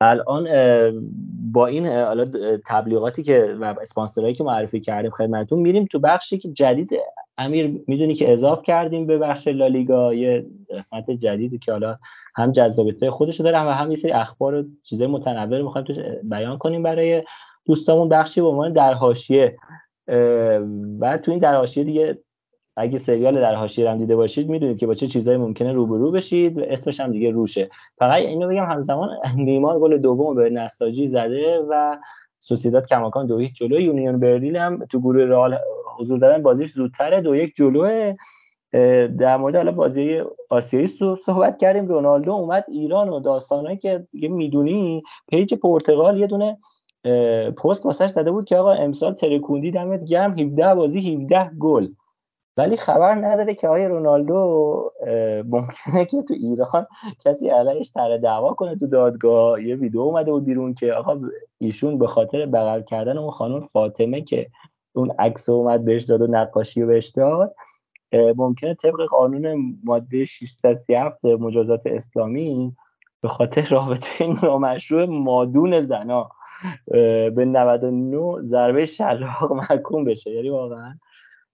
الان 0.00 0.48
با 1.52 1.66
این 1.66 1.86
حالا 1.86 2.24
تبلیغاتی 2.66 3.22
که 3.22 3.56
و 3.60 3.74
اسپانسرایی 3.82 4.34
که 4.34 4.44
معرفی 4.44 4.80
کردیم 4.80 5.10
خدمتتون 5.10 5.58
میریم 5.58 5.84
تو 5.84 5.98
بخشی 5.98 6.38
که 6.38 6.48
جدید 6.48 6.90
امیر 7.38 7.84
می‌دونی 7.86 8.14
که 8.14 8.32
اضاف 8.32 8.62
کردیم 8.62 9.06
به 9.06 9.18
بخش 9.18 9.48
لالیگا 9.48 10.14
یه 10.14 10.46
قسمت 10.76 11.10
جدیدی 11.10 11.58
که 11.58 11.72
حالا 11.72 11.98
هم 12.36 12.52
جذابیت 12.52 13.10
خودش 13.10 13.40
داره 13.40 13.60
و 13.60 13.70
هم 13.70 13.90
یه 13.90 13.96
سری 13.96 14.12
اخبار 14.12 14.54
و 14.54 14.64
چیزای 14.82 15.06
متنوع 15.06 15.62
می‌خوایم 15.62 15.86
توش 15.86 15.98
بیان 16.22 16.58
کنیم 16.58 16.82
برای 16.82 17.22
دوستامون. 17.64 18.08
بخشی 18.08 18.40
به 18.40 18.46
عنوان 18.46 18.72
در 18.72 18.94
حاشیه 18.94 19.56
بعد 20.98 21.20
تو 21.20 21.30
این 21.30 21.40
در 21.40 21.56
حاشیه 21.56 21.84
دیگه 21.84 22.18
اگه 22.76 22.98
سریال 22.98 23.40
در 23.40 23.54
حاشیه 23.54 23.90
هم 23.90 23.98
دیده 23.98 24.16
باشید 24.16 24.48
می‌دونید 24.48 24.78
که 24.78 24.86
با 24.86 24.94
چه 24.94 25.06
چیزایی 25.06 25.38
ممکنه 25.38 25.72
روبرو 25.72 26.10
بشید 26.10 26.58
و 26.58 26.62
اسمش 26.68 27.00
هم 27.00 27.12
دیگه 27.12 27.30
روشه. 27.30 27.70
فقط 27.98 28.22
اینو 28.22 28.48
بگم 28.48 28.64
همزمان 28.64 29.08
نیمار 29.36 29.78
گل 29.78 29.98
دوم 29.98 30.34
به 30.34 30.50
نساجی 30.50 31.06
زده 31.06 31.58
و 31.68 31.96
سوسیداد 32.38 32.86
کماکان 32.86 33.26
دو 33.26 33.38
هیچ 33.38 33.52
جلو 33.54 33.80
یونیون 33.80 34.20
برلین 34.20 34.56
هم 34.56 34.84
تو 34.86 35.00
گروه 35.00 35.24
رئال 35.24 35.58
حضور 35.98 36.18
دارن 36.18 36.42
بازیش 36.42 36.72
زودتره 36.72 37.20
دو 37.20 37.36
یک 37.36 37.54
جلوه. 37.56 38.14
در 39.18 39.36
مورد 39.36 39.56
حالا 39.56 39.72
بازی 39.72 40.22
آسیایی 40.50 40.86
صحبت 41.26 41.56
کردیم. 41.56 41.86
رونالدو 41.86 42.32
اومد 42.32 42.64
ایران 42.68 43.08
و 43.08 43.20
داستانهایی 43.20 43.76
که 43.76 44.06
دیگه 44.12 44.28
می‌دونی. 44.28 45.02
پیج 45.28 45.54
پرتغال 45.54 46.20
یه 46.20 46.26
دونه 46.26 46.58
پست 47.56 47.86
واسش 47.86 48.06
زده 48.06 48.30
بود 48.30 48.44
که 48.44 48.56
آقا 48.56 48.72
امسال 48.72 49.14
ترکوندی 49.14 49.70
دمت 49.70 50.04
گرم 50.04 50.38
17 50.38 50.74
بازی 50.74 51.14
17 51.14 51.50
گل. 51.58 51.88
ولی 52.56 52.76
خبر 52.76 53.14
نداره 53.14 53.54
که 53.54 53.68
آقای 53.68 53.88
رونالدو 53.88 54.92
ممکنه 55.44 56.04
که 56.04 56.22
تو 56.22 56.34
ایران 56.34 56.86
کسی 57.24 57.48
علیش 57.48 57.90
تر 57.90 58.16
دعوا 58.16 58.54
کنه 58.54 58.76
تو 58.76 58.86
دادگاه. 58.86 59.62
یه 59.62 59.76
ویدیو 59.76 60.00
اومده 60.00 60.32
بود 60.32 60.44
بیرون 60.44 60.74
که 60.74 60.92
آقا 60.92 61.20
ایشون 61.58 61.98
به 61.98 62.06
خاطر 62.06 62.46
بغل 62.46 62.82
کردن 62.82 63.18
اون 63.18 63.30
خانم 63.30 63.60
فاطمه 63.60 64.22
که 64.22 64.50
اون 64.92 65.10
عکس 65.18 65.48
اومد 65.48 65.84
بهش 65.84 66.04
داد 66.04 66.22
و 66.22 66.26
نقاشی 66.26 66.84
بهش 66.84 67.06
داد 67.06 67.54
ممکنه 68.12 68.74
طبق 68.74 69.06
قانون 69.10 69.74
ماده 69.84 70.24
637 70.24 71.24
مجازات 71.24 71.86
اسلامی 71.86 72.76
به 73.20 73.28
خاطر 73.28 73.62
رابطه 73.70 74.26
نامشروع 74.42 75.04
مادون 75.04 75.80
زنا 75.80 76.30
به 77.34 77.44
99 77.44 78.42
ضربه 78.42 78.86
شلاق 78.86 79.52
محکوم 79.52 80.04
بشه. 80.04 80.30
یعنی 80.30 80.50
واقعا 80.50 80.98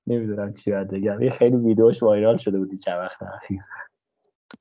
نمی‌دونم 0.07 0.53
چی 0.53 0.71
باید 0.71 0.89
بگم. 0.89 1.23
یه 1.23 1.31
خیلی 1.31 1.57
ویدیوش 1.57 2.03
وایرال 2.03 2.37
شده 2.37 2.59
بودی 2.59 2.77
چند 2.77 2.99
وقت 2.99 3.23
اخیر. 3.23 3.61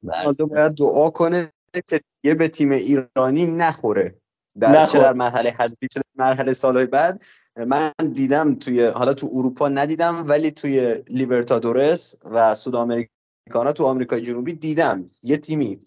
باید 0.01 0.75
دعا 0.75 1.09
کنه 1.09 1.51
که 1.87 2.01
یه 2.23 2.35
به 2.35 2.47
تیم 2.47 2.71
ایرانی 2.71 3.45
نخوره. 3.45 4.15
در 4.59 4.85
چه 4.85 4.99
در 4.99 5.13
مرحله 5.13 5.49
حذفی 5.49 5.87
چه 5.87 6.01
مرحله 6.15 6.53
سالهای 6.53 6.85
بعد. 6.85 7.23
من 7.67 7.91
دیدم 8.13 8.55
توی 8.55 8.85
حالا 8.85 9.13
تو 9.13 9.29
اروپا 9.33 9.69
ندیدم 9.69 10.25
ولی 10.27 10.51
توی 10.51 11.03
لیبرتادورس 11.07 12.15
و 12.31 12.55
سود 12.55 12.75
آمریکانا 12.75 13.71
تو 13.75 13.85
آمریکای 13.85 14.21
جنوبی 14.21 14.53
دیدم. 14.53 15.05
یه 15.23 15.37
تیمی 15.37 15.79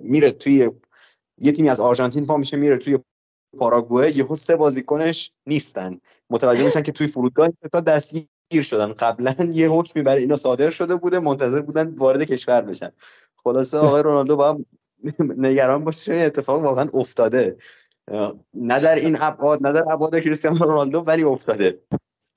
میره 0.00 0.30
توی 0.30 0.70
یه 1.38 1.52
تیمی 1.52 1.68
از 1.70 1.80
آرژانتین 1.80 2.26
پا 2.26 2.36
میشه 2.36 2.56
میره 2.56 2.78
توی 2.78 2.98
پاراگوئه 3.58 4.16
یهو 4.16 4.36
سه 4.36 4.56
بازیکنش 4.56 5.32
نیستن. 5.46 6.00
متوجه 6.30 6.64
میشن 6.64 6.82
که 6.82 6.92
توی 6.92 7.06
فرودگاه 7.06 7.48
تا 7.72 7.80
دستگیر 7.80 8.28
شدن. 8.62 8.92
قبلا 8.92 9.34
یه 9.52 9.68
حکمی 9.68 10.02
برای 10.02 10.22
اینا 10.22 10.36
صادر 10.36 10.70
شده 10.70 10.96
بوده 10.96 11.18
منتظر 11.18 11.60
بودن 11.60 11.94
وارد 11.94 12.22
کشور 12.22 12.60
بشن. 12.60 12.90
خلاصه 13.44 13.78
آقای 13.78 14.02
رونالدو 14.08 14.36
با 14.36 14.58
نگران 15.18 15.84
باشه 15.84 16.14
اتفاق 16.14 16.62
واقعا 16.62 16.88
افتاده. 16.94 17.56
نه 18.54 18.80
در 18.80 18.94
این 18.94 19.16
ابعاد 19.20 19.66
نه 19.66 19.72
در 19.72 19.92
ابعاد 19.92 20.18
کریستیانو 20.18 20.58
رونالدو 20.58 21.00
ولی 21.00 21.22
افتاده. 21.22 21.80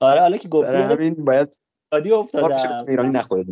آره 0.00 0.20
حالا 0.20 0.36
که 0.36 0.48
گفتی 0.48 0.76
همین 0.76 1.14
باید 1.14 1.60
پولادی 1.90 2.12
افتاده. 2.12 2.56
ایرانی 2.88 3.10
نخوره. 3.10 3.44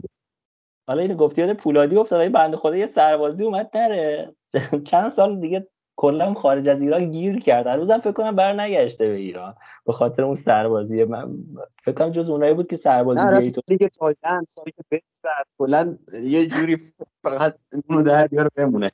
حالا 0.88 1.02
اینو 1.02 1.14
گفتی 1.14 1.42
یاد 1.42 1.56
پولادی 1.56 1.96
افتاده 1.96 2.28
بنده 2.28 2.56
خدا 2.56 2.76
یه 2.76 2.86
سربازی 2.86 3.44
اومد 3.44 3.70
نره. 3.74 4.34
چند 4.90 5.10
سال 5.10 5.40
دیگه 5.40 5.68
کلا 5.96 6.34
خارج 6.34 6.68
از 6.68 6.82
ایران 6.82 7.10
گیر 7.10 7.40
کرد. 7.40 7.68
روزم 7.68 7.98
فکر 7.98 8.12
کنم 8.12 8.36
بر 8.36 8.60
نگشته 8.60 9.08
به 9.08 9.14
ایران. 9.14 9.54
به 9.86 9.92
خاطر 9.92 10.24
اون 10.24 10.34
سربازی 10.34 11.04
من 11.04 11.38
فکر 11.82 11.94
کنم 11.94 12.10
جز 12.10 12.30
اونایی 12.30 12.54
بود 12.54 12.66
که 12.66 12.76
سربازی 12.76 13.50
تو 13.50 13.60
دیگه 13.66 13.88
تایلند 13.88 14.46
سایت 14.46 14.74
بست 14.90 15.22
کلا 15.58 15.98
یه 16.22 16.46
جوری 16.46 16.76
فقط 17.22 17.58
اونو 17.88 18.02
در 18.02 18.26
بیاره 18.26 18.50
بمونه. 18.56 18.90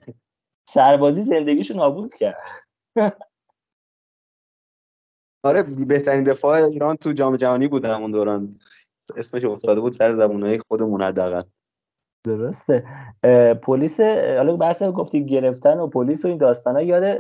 سربازی 0.68 1.22
زندگیشو 1.22 1.74
نابود 1.74 2.14
کرد. 2.14 2.36
آره 5.42 5.62
بهترین 5.62 6.22
دفاع 6.22 6.64
ایران 6.64 6.96
تو 6.96 7.12
جام 7.12 7.36
جهانی 7.36 7.68
بود 7.68 7.84
همون 7.84 8.10
دوران. 8.10 8.54
اسمش 9.16 9.44
افتاده 9.44 9.80
بود 9.80 9.92
سر 9.92 10.12
زبونهای 10.12 10.58
خودمون 10.58 11.02
حداقل. 11.02 11.42
درسته. 12.24 12.84
پلیس 13.62 14.00
حالا 14.36 14.56
بحث 14.56 14.82
گفتی 14.82 15.26
گرفتن 15.26 15.78
و 15.78 15.86
پلیس 15.86 16.24
و 16.24 16.28
این 16.28 16.38
داستانا 16.38 16.82
یاد 16.82 17.18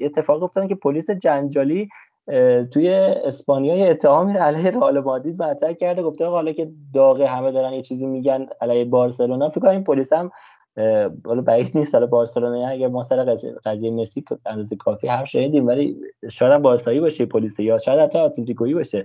اتفاق 0.00 0.40
گفتم 0.40 0.68
که 0.68 0.74
پلیس 0.74 1.10
جنجالی 1.10 1.88
توی 2.72 2.88
اسپانیا 3.24 3.86
اتهامی 3.90 4.32
علیه 4.32 4.70
رئال 4.70 5.00
مادرید 5.00 5.42
مطرح 5.42 5.72
کرده 5.72 6.02
گفته 6.02 6.26
حالا 6.26 6.52
که 6.52 6.70
داغه 6.94 7.26
همه 7.26 7.52
دارن 7.52 7.72
یه 7.72 7.82
چیزی 7.82 8.06
میگن 8.06 8.46
علیه 8.60 8.84
بارسلونا 8.84 9.48
فکر 9.48 9.60
کنم 9.60 9.70
این 9.70 9.84
پلیس 9.84 10.12
هم 10.12 10.30
حالا 11.24 11.42
بعید 11.42 11.70
نیست 11.74 11.94
حالا 11.94 12.06
بارسلونا 12.06 12.68
اگه 12.68 12.88
ما 12.88 13.02
سر 13.02 13.34
قضیه 13.64 13.90
مسی 13.90 14.24
اندازه 14.46 14.76
کافی 14.76 15.08
حرف 15.08 15.28
شنیدیم 15.28 15.66
ولی 15.66 15.96
شاید 16.30 16.52
هم 16.52 16.62
بارسایی 16.62 17.00
باشه 17.00 17.26
پلیس 17.26 17.60
یا 17.60 17.78
شاید 17.78 18.00
حتی 18.00 18.18
اتلتیکویی 18.18 18.74
باشه. 18.74 19.04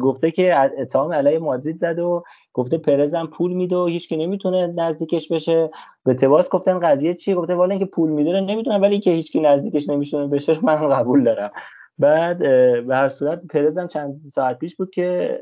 گفته 0.00 0.30
که 0.30 0.56
اتهام 0.78 1.12
علیه 1.12 1.38
مادرید 1.38 1.78
زد 1.78 1.98
و 1.98 2.22
گفته 2.52 2.78
پرز 2.78 3.14
هم 3.14 3.26
پول 3.26 3.52
میده 3.52 3.76
و 3.76 3.86
هیچ 3.86 4.08
که 4.08 4.16
نمی‌تونه 4.16 4.66
نزدیکش 4.66 5.32
بشه. 5.32 5.70
به 6.04 6.14
تواس 6.14 6.50
گفتن 6.50 6.78
قضیه 6.78 7.14
چیه 7.14 7.34
گفته 7.34 7.54
والا 7.54 7.70
اینکه 7.70 7.86
پول 7.86 8.10
میده 8.10 8.40
نمی‌تونه 8.40 8.78
ولی 8.78 9.00
که 9.00 9.10
هیچ 9.10 9.32
کی 9.32 9.40
نزدیکش 9.40 9.88
نمی‌تونه 9.88 10.26
بشه 10.26 10.64
من 10.64 10.76
قبول 10.76 11.24
دارم. 11.24 11.50
بعد 11.98 12.38
به 12.86 12.96
هر 12.96 13.08
صورت 13.08 13.46
پرز 13.46 13.78
هم 13.78 13.88
چند 13.88 14.20
ساعت 14.32 14.58
پیش 14.58 14.76
بود 14.76 14.90
که 14.90 15.38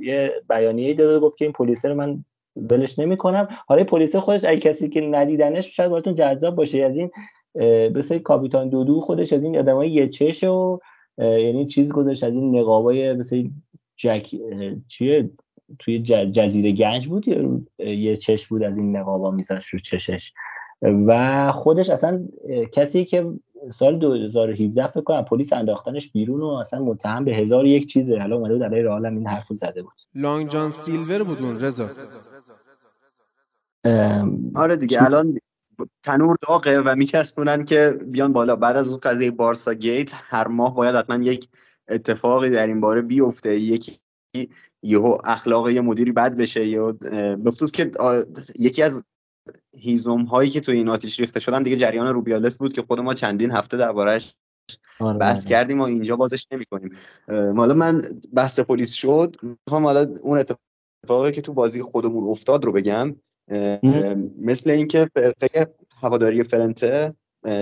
یه 0.00 0.32
بیانیه 0.48 0.94
داده 0.94 1.18
گفت 1.18 1.38
که 1.38 1.44
این 1.44 1.52
پلیس 1.52 1.84
رو 1.84 1.94
من 1.94 2.24
ولش 2.70 2.98
نمی‌کنم. 2.98 3.48
حالا 3.66 3.84
پلیس 3.84 4.16
خودش 4.16 4.44
اگه 4.44 4.58
کسی 4.58 4.88
که 4.88 5.00
ندیدنش 5.00 5.76
شاید 5.76 5.90
براتون 5.90 6.14
جذاب 6.14 6.54
باشه. 6.54 6.78
از 6.84 6.96
این 6.96 7.10
مثل 7.94 8.18
کاپیتان 8.18 8.68
دودو 8.68 9.00
خودش 9.00 9.32
از 9.32 9.44
این 9.44 9.58
آدمای 9.58 9.90
یه 9.90 10.08
چش 10.08 10.44
و 10.44 10.78
یعنی 11.18 11.66
چیز 11.66 11.92
گذاشت. 11.92 12.24
از 12.24 12.34
این 12.34 12.58
نقابای 12.58 13.12
مثل 13.12 13.44
جک 13.96 14.34
چیه؟ 14.88 15.30
توی 15.78 15.98
جزیره 16.02 16.72
گنج 16.72 17.08
بود. 17.08 17.28
یا 17.28 17.60
یه 17.78 18.16
چش 18.16 18.46
بود 18.46 18.62
از 18.62 18.78
این 18.78 18.96
نقابا 18.96 19.30
میذاشت 19.30 19.68
رو 19.68 19.78
چشش. 19.78 20.32
و 20.82 21.52
خودش 21.52 21.90
اصلا 21.90 22.28
کسی 22.72 23.04
که 23.04 23.26
سال 23.70 23.98
2017 23.98 24.86
فکر 24.86 25.00
کنم 25.00 25.24
پلیس 25.24 25.52
انداختنش 25.52 26.12
بیرون 26.12 26.40
و 26.40 26.46
اصلا 26.46 26.82
متهم 26.82 27.24
به 27.24 27.36
هزار 27.36 27.66
یک 27.66 27.86
چیزه. 27.86 28.18
حالا 28.18 28.36
اومده 28.36 28.54
بود 28.54 28.62
علیه 28.62 28.82
رئال 28.82 29.06
این 29.06 29.26
حرفو 29.26 29.54
زده 29.54 29.82
بود. 29.82 29.92
لانگ 30.14 30.48
جان 30.48 30.70
سیلور 30.70 31.22
بود 31.22 31.42
اون 31.42 31.60
رضا. 31.60 31.88
آره 34.54 34.76
دیگه 34.76 35.04
الان 35.04 35.38
تنور 36.02 36.36
داغه 36.48 36.80
و 36.80 36.94
میچسبونن 36.96 37.64
که 37.64 37.98
بیان 38.06 38.32
بالا. 38.32 38.56
بعد 38.56 38.76
از 38.76 38.88
اون 38.88 38.98
قضیه 39.02 39.30
بارسا 39.30 39.74
گیت 39.74 40.12
هر 40.14 40.48
ماه 40.48 40.74
باید 40.74 40.94
حتما 40.94 41.24
یک 41.24 41.48
اتفاقی 41.88 42.50
در 42.50 42.66
این 42.66 42.80
باره 42.80 43.02
بیفته. 43.02 43.58
یکی 43.58 43.92
یهو 44.82 45.18
اخلاق 45.24 45.68
یه 45.68 45.80
مدیری 45.80 46.12
بد 46.12 46.36
بشه. 46.36 46.66
یا 46.66 46.92
بخصوص 47.44 47.70
که 47.70 47.90
یکی 48.58 48.82
از 48.82 49.04
هیزم 49.76 50.20
هایی 50.20 50.50
که 50.50 50.60
تو 50.60 50.72
این 50.72 50.88
آتیش 50.88 51.20
ریخته 51.20 51.40
شدن 51.40 51.62
دیگه 51.62 51.76
جریان 51.76 52.06
روبیالس 52.06 52.58
بود 52.58 52.72
که 52.72 52.82
خود 52.82 53.00
ما 53.00 53.14
چندین 53.14 53.50
هفته 53.50 53.76
دربارش 53.76 54.34
آره 55.00 55.18
بحث 55.18 55.44
کردیم 55.44 55.80
و 55.80 55.82
اینجا 55.82 56.16
بازش 56.16 56.46
نمی 56.52 56.64
کنیم 56.64 56.90
حالا 57.56 57.74
من 57.74 58.02
بحث 58.32 58.60
پلیس 58.60 58.92
شد 58.92 59.36
می‌خوام 59.42 59.84
حالا 59.84 60.14
اون 60.22 60.38
اتفاقی 60.38 61.32
که 61.32 61.40
تو 61.40 61.52
بازی 61.52 61.82
خودمون 61.82 62.30
افتاد 62.30 62.64
رو 62.64 62.72
بگم. 62.72 63.16
مثل 64.40 64.70
اینکه 64.70 65.10
فرقه 65.14 65.74
هواداری 66.02 66.42
فرنته 66.42 67.14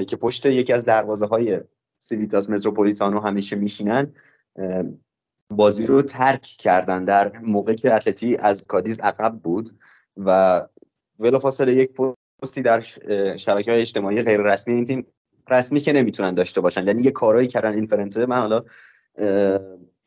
که 0.07 0.17
پشت 0.17 0.47
یکی 0.47 0.73
از 0.73 0.85
دروازه 0.85 1.27
های 1.27 1.61
سیویتاس 1.99 2.51
متروپولیتانو 2.51 3.21
همیشه 3.21 3.57
میشینن 3.57 4.13
بازی 5.51 5.87
رو 5.87 6.03
ترک 6.03 6.43
کردن 6.43 7.05
در 7.05 7.39
موقع 7.39 7.75
که 7.75 7.95
اتلتی 7.95 8.37
از 8.37 8.65
کادیز 8.65 9.01
عقب 9.01 9.41
بود 9.43 9.79
و 10.17 10.63
بلافاصله 11.19 11.75
یک 11.75 11.91
پستی 12.43 12.62
در 12.62 12.81
شبکه 13.36 13.70
های 13.70 13.81
اجتماعی 13.81 14.23
غیر 14.23 14.41
رسمی 14.41 14.75
این 14.75 14.85
تیم 14.85 15.07
رسمی 15.51 15.81
که 15.81 15.93
نمی‌تونن 15.93 16.35
داشته 16.35 16.61
باشن. 16.61 16.86
یعنی 16.86 17.03
یه 17.03 17.11
کارایی 17.11 17.47
کردن 17.47 17.75
این 17.75 17.86
فرنته 17.86 18.27
من 18.27 18.39
حالا 18.39 18.62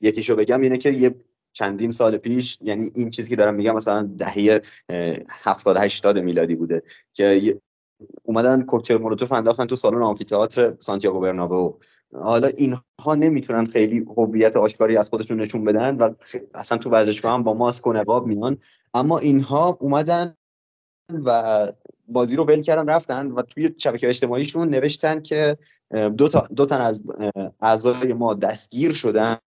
یکیشو 0.01 0.35
بگم 0.35 0.61
اینه 0.61 0.77
که 0.77 0.89
یه 0.89 1.15
چندین 1.53 1.91
سال 1.91 2.17
پیش 2.17 2.57
یعنی 2.61 2.91
این 2.95 3.09
چیزی 3.09 3.29
که 3.29 3.35
دارم 3.35 3.55
میگم 3.55 3.75
مثلا 3.75 4.09
دهه 4.17 4.61
70 5.29 5.77
80 5.77 6.17
میلادی 6.17 6.55
بوده 6.55 6.83
که 7.13 7.59
اومدن 8.23 8.61
کوکتل 8.61 8.97
مولوتوف 8.97 9.31
انداختن 9.31 9.65
تو 9.65 9.75
سالن 9.75 10.01
آمفی‌تئاتر 10.01 10.73
سانتیاگو 10.79 11.19
برنابئو. 11.19 11.73
حالا 12.13 12.47
اینها 12.47 13.15
نمی‌تونن 13.17 13.65
خیلی 13.65 14.05
هویت 14.17 14.57
آشکاری 14.57 14.97
از 14.97 15.09
خودشون 15.09 15.41
نشون 15.41 15.63
بدن 15.63 15.97
و 15.97 16.13
اصلا 16.53 16.77
تو 16.77 16.89
ورزشگاه 16.89 17.33
هم 17.33 17.43
با 17.43 17.53
ماسک 17.53 17.87
و 17.87 17.93
نقاب 17.93 18.27
میان. 18.27 18.57
اما 18.93 19.19
اینها 19.19 19.77
اومدن 19.81 20.35
و 21.25 21.67
بازی 22.07 22.35
رو 22.35 22.43
ول 22.43 22.61
کردن 22.61 22.89
رفتن 22.89 23.31
و 23.31 23.41
توی 23.41 23.73
شبکه 23.77 24.09
اجتماعیشون 24.09 24.69
نوشتن 24.69 25.19
که 25.19 25.57
دو, 26.17 26.27
تا 26.27 26.47
دو 26.55 26.65
تن 26.65 26.81
از 26.81 27.01
اعضای 27.59 28.13
ما 28.13 28.33
دستگیر 28.33 28.93
شدند 28.93 29.41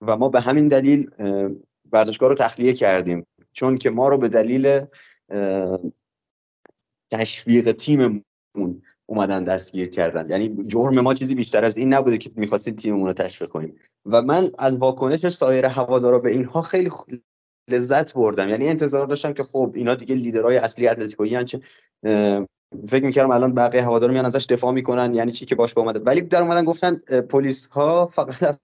و 0.00 0.16
ما 0.16 0.28
به 0.28 0.40
همین 0.40 0.68
دلیل 0.68 1.10
ورزشگاه 1.92 2.28
رو 2.28 2.34
تخلیه 2.34 2.72
کردیم. 2.72 3.26
چون 3.52 3.78
که 3.78 3.90
ما 3.90 4.08
رو 4.08 4.18
به 4.18 4.28
دلیل 4.28 4.80
تشویق 7.10 7.72
تیممون 7.72 8.82
اومدن 9.06 9.44
دستگیر 9.44 9.88
کردن. 9.88 10.30
یعنی 10.30 10.64
جرم 10.66 11.00
ما 11.00 11.14
چیزی 11.14 11.34
بیشتر 11.34 11.64
از 11.64 11.76
این 11.76 11.94
نبوده 11.94 12.18
که 12.18 12.30
می‌خواستیم 12.36 12.74
تیممون 12.74 13.06
رو 13.06 13.12
تشویق 13.12 13.50
کنیم. 13.50 13.76
و 14.06 14.22
من 14.22 14.50
از 14.58 14.78
واکنش 14.78 15.28
سایر 15.28 15.66
هوادارا 15.66 16.18
به 16.18 16.30
اینها 16.30 16.62
خیلی 16.62 16.90
لذت 17.70 18.14
بردم. 18.14 18.48
یعنی 18.48 18.68
انتظار 18.68 19.06
داشتم 19.06 19.32
که 19.32 19.42
خب 19.42 19.72
اینا 19.74 19.94
دیگه 19.94 20.14
لیدرهای 20.14 20.56
اصلی 20.56 20.88
اتلتیکویی 20.88 21.44
چه 21.44 21.60
فکر 22.88 23.04
می‌کردم 23.04 23.30
الان 23.30 23.54
بقیه 23.54 23.82
هوادارا 23.82 24.12
میان 24.12 24.24
ازش 24.24 24.46
دفاع 24.46 24.72
می‌کنن 24.72 25.14
یعنی 25.14 25.32
چی 25.32 25.46
که 25.46 25.54
باش 25.54 25.78
اومده. 25.78 26.00
ولی 26.00 26.20
در 26.20 26.42
اومدن 26.42 26.64
گفتن 26.64 26.94
پلیس 27.20 27.68
ها 27.68 28.06
فقط 28.06 28.58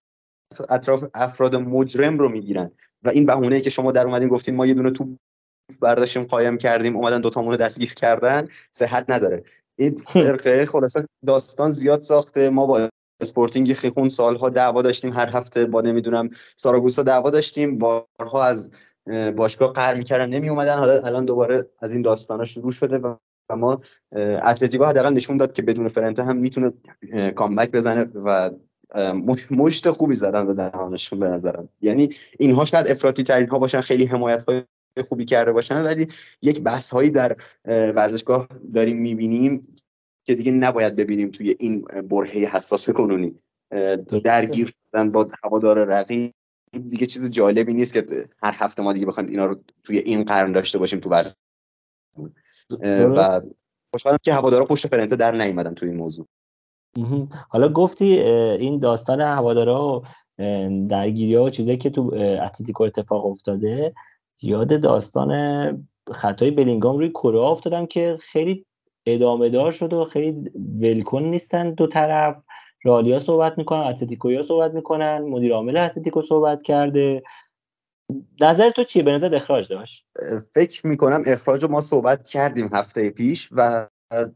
اطراف 0.69 1.05
افراد 1.15 1.57
مجرم 1.57 2.19
رو 2.19 2.29
می‌گیرن. 2.29 2.71
و 3.03 3.09
این 3.09 3.27
بهونه 3.27 3.61
که 3.61 3.71
شما 3.71 3.93
در 3.93 4.07
اومدین 4.07 4.29
گفتین 4.29 4.57
ما 4.57 4.67
یه 4.67 4.75
دونه 4.75 4.91
تو 4.91 5.17
برداشتیم 5.81 6.23
قایم 6.23 6.59
کردیم 6.59 6.97
اومدن 6.97 7.21
دو 7.21 7.31
تامون 7.31 7.57
دستگیر 7.57 7.95
کردن 7.95 8.49
صحت 8.73 9.05
نداره. 9.09 9.45
این 9.79 9.97
فرقه 9.97 10.67
خلاصه 10.67 11.07
داستان 11.27 11.71
زیاد 11.71 12.03
ساخته. 12.03 12.51
ما 12.51 12.67
با 12.67 12.89
اسپورتینگ 13.21 13.73
خیخون 13.73 14.09
سالها 14.09 14.49
دعوا 14.49 14.83
داشتیم 14.83 15.13
هر 15.13 15.31
هفته 15.31 15.65
با 15.65 15.81
نمی‌دونم 15.81 16.31
ساراگوسا 16.57 17.03
دعوا 17.03 17.31
داشتیم. 17.31 17.79
بارها 17.79 18.45
از 18.45 18.71
باشگاه 19.37 19.73
قهر 19.73 19.95
می‌کردن 19.95 20.29
نمی 20.29 20.49
اومدن 20.49 20.79
حالا 20.79 21.03
الان 21.03 21.25
دوباره 21.25 21.67
از 21.81 21.93
این 21.93 22.03
داستانا 22.03 22.45
شروع 22.45 22.73
شده 22.73 22.99
و 22.99 23.17
ما 23.57 23.81
اتلتیکو 24.43 24.85
حداقل 24.85 25.13
نشون 25.13 25.37
داد 25.37 25.53
که 25.53 25.63
بدون 25.63 25.89
فرنته 25.89 26.25
هم 26.25 26.37
می‌تونه 26.37 26.73
کامبک 27.35 27.71
بزنه 27.71 28.05
و 28.05 28.51
مشت 29.51 29.91
خوبی 29.91 30.15
زدن 30.15 30.47
به 30.47 30.55
دهانشون 30.55 31.19
به 31.19 31.29
نظرم. 31.29 31.69
یعنی 31.81 32.09
اینها 32.39 32.65
شاید 32.65 32.87
افراطی 32.89 33.23
ترین 33.23 33.49
ها 33.49 33.59
باشن 33.59 33.81
خیلی 33.81 34.05
حمایت 34.05 34.43
های 34.43 34.63
خوبی 35.09 35.25
کرده 35.25 35.53
باشن 35.53 35.83
ولی 35.83 36.09
یک 36.43 36.61
بحث 36.61 36.91
هایی 36.91 37.11
در 37.11 37.37
ورزشگاه 37.65 38.49
داریم 38.75 38.97
می‌بینیم 38.97 39.63
که 40.25 40.35
دیگه 40.35 40.53
نباید 40.53 40.97
ببینیم 40.97 41.31
توی 41.31 41.57
این 41.59 41.85
برهه 42.11 42.51
حساس 42.53 42.91
کنونی. 42.91 43.37
درگیر 44.25 44.75
شدن 44.93 45.11
با 45.11 45.29
هوادار 45.45 45.85
رقیب. 45.85 46.35
دیگه 46.73 47.07
چیز 47.07 47.31
جالبی 47.31 47.75
نیست 47.75 47.95
که 47.95 48.07
هر 48.43 48.55
هفته 48.57 48.83
ما 48.83 48.93
دیگه 48.93 49.07
بخوایم 49.07 49.29
اینا 49.29 49.47
رو 49.47 49.57
توی 49.85 49.99
این 49.99 50.25
قرن 50.25 50.53
داشته 50.53 50.79
باشیم 50.79 51.01
تو 51.01 51.11
ورزش 51.11 51.33
و 52.81 53.41
خوشحالم 53.91 54.19
که 54.23 54.33
هوادارا 54.33 54.65
پشت 54.65 54.87
فرنته 54.87 55.17
در 55.17 55.33
نیومدن 55.33 55.75
توی 55.75 55.89
این 55.89 55.99
موضوع. 55.99 56.27
حالا 57.49 57.69
گفتی 57.69 58.21
این 58.21 58.79
داستان 58.79 59.21
هوادارا 59.21 59.99
و 59.99 60.03
درگیری 60.89 61.35
ها 61.35 61.45
و 61.45 61.51
چیزایی 61.51 61.79
که 61.79 61.91
تو 61.91 62.15
اتلتیکو 62.15 62.85
اتفاق 62.85 63.27
افتاده 63.27 63.95
یاد 64.43 64.81
داستان 64.81 65.89
خطای 66.13 66.51
بلینگام 66.51 66.99
روی 66.99 67.09
کره 67.09 67.41
افتادم 67.41 67.87
که 67.87 68.19
خیلی 68.21 68.67
ادامه 69.07 69.49
دار 69.49 69.71
شد 69.71 69.93
و 69.93 70.05
خیلی 70.05 70.51
ولکن 70.81 71.23
نیستن 71.23 71.71
دو 71.71 71.87
طرف. 71.87 72.37
رالیا 72.85 73.19
صحبت 73.19 73.59
می‌کنن 73.59 73.81
اتلتیکویا 73.81 74.43
صحبت 74.43 74.75
می‌کنن 74.75 75.19
مدیر 75.19 75.55
عامل 75.55 75.77
اتلتیکو 75.77 76.23
صحبت 76.23 76.63
کرده. 76.63 77.23
نظر 78.41 78.71
تو 78.71 78.85
چیه؟ 78.85 79.03
به 79.03 79.13
نظر 79.13 79.35
اخراج 79.35 79.69
داشت؟ 79.69 80.07
فکر 80.53 80.87
می‌کنم 80.87 81.23
اخراج 81.27 81.63
رو 81.63 81.71
ما 81.71 81.81
صحبت 81.81 82.23
کردیم 82.23 82.71
هفته 82.73 83.11
پیش 83.11 83.49
و 83.53 83.89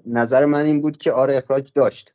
نظر 0.06 0.44
من 0.44 0.64
این 0.64 0.80
بود 0.80 0.96
که 0.96 1.12
آره 1.12 1.36
اخراج 1.36 1.72
داشت. 1.74 2.14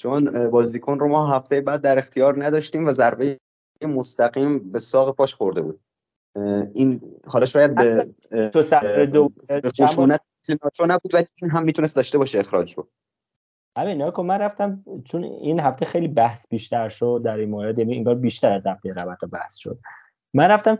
چون 0.00 0.50
بازیکن 0.50 0.98
رو 0.98 1.08
ما 1.08 1.36
هفته 1.36 1.60
بعد 1.60 1.80
در 1.80 1.98
اختیار 1.98 2.44
نداشتیم 2.44 2.86
و 2.86 2.92
ضربه 2.92 3.38
مستقیم 3.82 4.72
به 4.72 4.78
ساق 4.78 5.16
پاش 5.16 5.34
خورده 5.34 5.62
بود. 5.62 5.80
این 6.72 7.00
حالا 7.26 7.46
شاید 7.46 7.74
به 7.74 8.14
تو 8.52 8.62
سفر 8.62 9.04
دو 9.04 9.32
نبود 10.80 11.14
ولی 11.14 11.24
این 11.42 11.50
هم 11.50 11.64
می‌تونست 11.64 11.96
داشته 11.96 12.18
باشه 12.18 12.38
اخراج 12.38 12.74
رو. 12.74 12.88
همین 13.76 14.10
که 14.10 14.22
من 14.22 14.38
رفتم 14.38 14.84
چون 15.04 15.24
این 15.24 15.60
هفته 15.60 15.86
خیلی 15.86 16.08
بحث 16.08 16.46
بیشتر 16.50 16.88
شد 16.88 17.20
در 17.24 17.36
این 17.36 17.50
مورد 17.50 17.78
یعنی 17.78 17.96
انگار 17.96 18.14
بیشتر 18.14 18.52
از 18.52 18.66
هفته 18.66 18.92
قبل 18.92 19.26
بحث 19.32 19.56
شد. 19.56 19.78
من 20.34 20.48
رفتم 20.48 20.78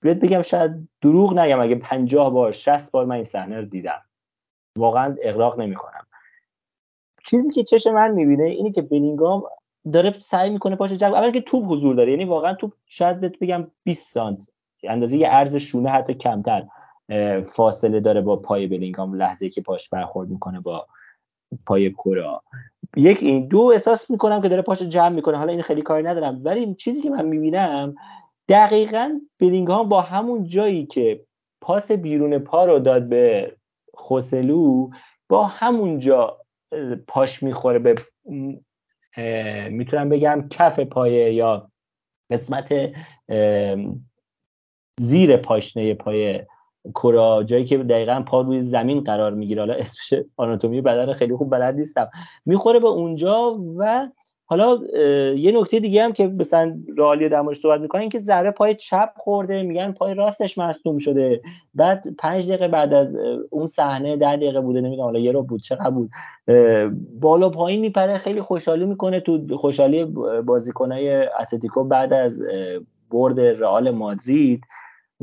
بهت 0.00 0.16
بگم 0.16 0.42
شاید 0.42 0.88
دروغ 1.02 1.38
نگم 1.38 1.60
اگه 1.60 1.74
50 1.74 2.30
بار 2.30 2.52
60 2.52 2.92
بار 2.92 3.06
من 3.06 3.14
این 3.14 3.24
صحنه 3.24 3.60
رو 3.60 3.64
دیدم. 3.64 4.02
واقعا 4.78 5.16
اغراق 5.22 5.60
نمی‌کنم. 5.60 6.06
چیزی 7.24 7.50
که 7.50 7.64
چش 7.64 7.86
من 7.86 8.10
می‌بینه 8.10 8.44
اینه 8.44 8.70
که 8.70 8.82
بلینگام 8.82 9.42
داره 9.92 10.12
سعی 10.12 10.50
می‌کنه 10.50 10.76
پاش 10.76 10.92
جنگ 10.92 11.14
اول 11.14 11.30
که 11.30 11.40
توپ 11.40 11.64
حضور 11.66 11.94
داره 11.94 12.10
یعنی 12.10 12.24
واقعا 12.24 12.54
توپ 12.54 12.72
شاید 12.86 13.20
بهت 13.20 13.38
بگم 13.38 13.66
20 13.84 14.12
سانت 14.12 14.50
اندازه 14.82 15.16
یه 15.16 15.28
عرض 15.28 15.56
شونه 15.56 15.90
حتی 15.90 16.14
کمتر 16.14 16.66
فاصله 17.44 18.00
داره 18.00 18.20
با 18.20 18.36
پای 18.36 18.66
بلینگام 18.66 19.14
لحظه 19.14 19.50
که 19.50 19.62
پاش 19.62 19.88
برخورد 19.88 20.28
می‌کنه 20.28 20.60
با 20.60 20.86
پای 21.66 21.90
کورا. 21.90 22.42
یک 22.96 23.22
این 23.22 23.48
دو 23.48 23.60
احساس 23.60 24.10
می‌کنم 24.10 24.42
که 24.42 24.48
داره 24.48 24.62
پاش 24.62 24.82
جمع 24.82 25.14
می‌کنه. 25.14 25.36
حالا 25.36 25.52
این 25.52 25.62
خیلی 25.62 25.82
کاری 25.82 26.02
ندارم. 26.02 26.40
ولی 26.44 26.74
چیزی 26.74 27.02
که 27.02 27.10
من 27.10 27.24
می‌بینم 27.24 27.94
دقیقا 28.48 29.20
بلینگهام 29.38 29.88
با 29.88 30.00
همون 30.00 30.44
جایی 30.44 30.86
که 30.86 31.24
پاس 31.60 31.92
بیرون 31.92 32.38
پا 32.38 32.64
رو 32.64 32.78
داد 32.78 33.08
به 33.08 33.56
خوسلو 33.94 34.90
با 35.28 35.44
همون 35.44 35.98
جا 35.98 36.38
پاش 37.06 37.42
می‌خوره 37.42 37.78
به 37.78 37.94
می‌تونم 39.70 40.08
بگم 40.08 40.48
کف 40.50 40.80
پایه 40.80 41.34
یا 41.34 41.70
قسمت 42.30 42.74
زیر 45.00 45.36
پاشنه 45.36 45.94
پای 45.94 46.44
کرا 46.94 47.44
جایی 47.44 47.64
که 47.64 47.78
دقیقا 47.78 48.22
پا 48.26 48.40
روی 48.40 48.60
زمین 48.60 49.00
قرار 49.00 49.34
می‌گیره. 49.34 49.62
حالا 49.62 49.74
اسمش 49.74 50.20
آناتومی 50.36 50.80
بدن 50.80 51.12
خیلی 51.12 51.36
خوب 51.36 51.50
بلد 51.50 51.74
نیستم. 51.74 52.10
می‌خوره 52.46 52.80
به 52.80 52.88
اونجا 52.88 53.58
و 53.78 54.08
حالا 54.44 54.78
یه 55.36 55.52
نکته 55.60 55.80
دیگه 55.80 56.04
هم 56.04 56.12
که 56.12 56.26
مثلا 56.26 56.78
رالی 56.96 57.28
در 57.28 57.40
موردش 57.40 57.60
صحبت 57.60 57.80
می‌کنن 57.80 58.08
که 58.08 58.18
ذره 58.18 58.50
پای 58.50 58.74
چپ 58.74 59.10
خورده 59.16 59.62
میگن 59.62 59.92
پای 59.92 60.14
راستش 60.14 60.58
مصدوم 60.58 60.98
شده. 60.98 61.40
بعد 61.74 62.06
پنج 62.18 62.48
دقیقه 62.48 62.68
بعد 62.68 62.94
از 62.94 63.16
اون 63.50 63.66
صحنه 63.66 64.16
ده 64.16 64.36
دقیقه 64.36 64.60
بوده 64.60 64.80
نمی‌دونم 64.80 65.04
حالا 65.04 65.18
یه 65.18 65.32
رو 65.32 65.42
بود 65.42 65.60
چقدر 65.60 65.90
بود. 65.90 66.10
بالا 67.20 67.50
پایین 67.50 67.80
میپره 67.80 68.18
خیلی 68.18 68.40
خوشحالی 68.40 68.86
می‌کنه 68.86 69.20
تو 69.20 69.56
خوشحالی 69.56 70.04
بازیکنای 70.46 71.26
اتلتیکو 71.40 71.84
بعد 71.84 72.12
از 72.12 72.42
برد 73.10 73.40
رئال 73.40 73.90
مادرید. 73.90 74.60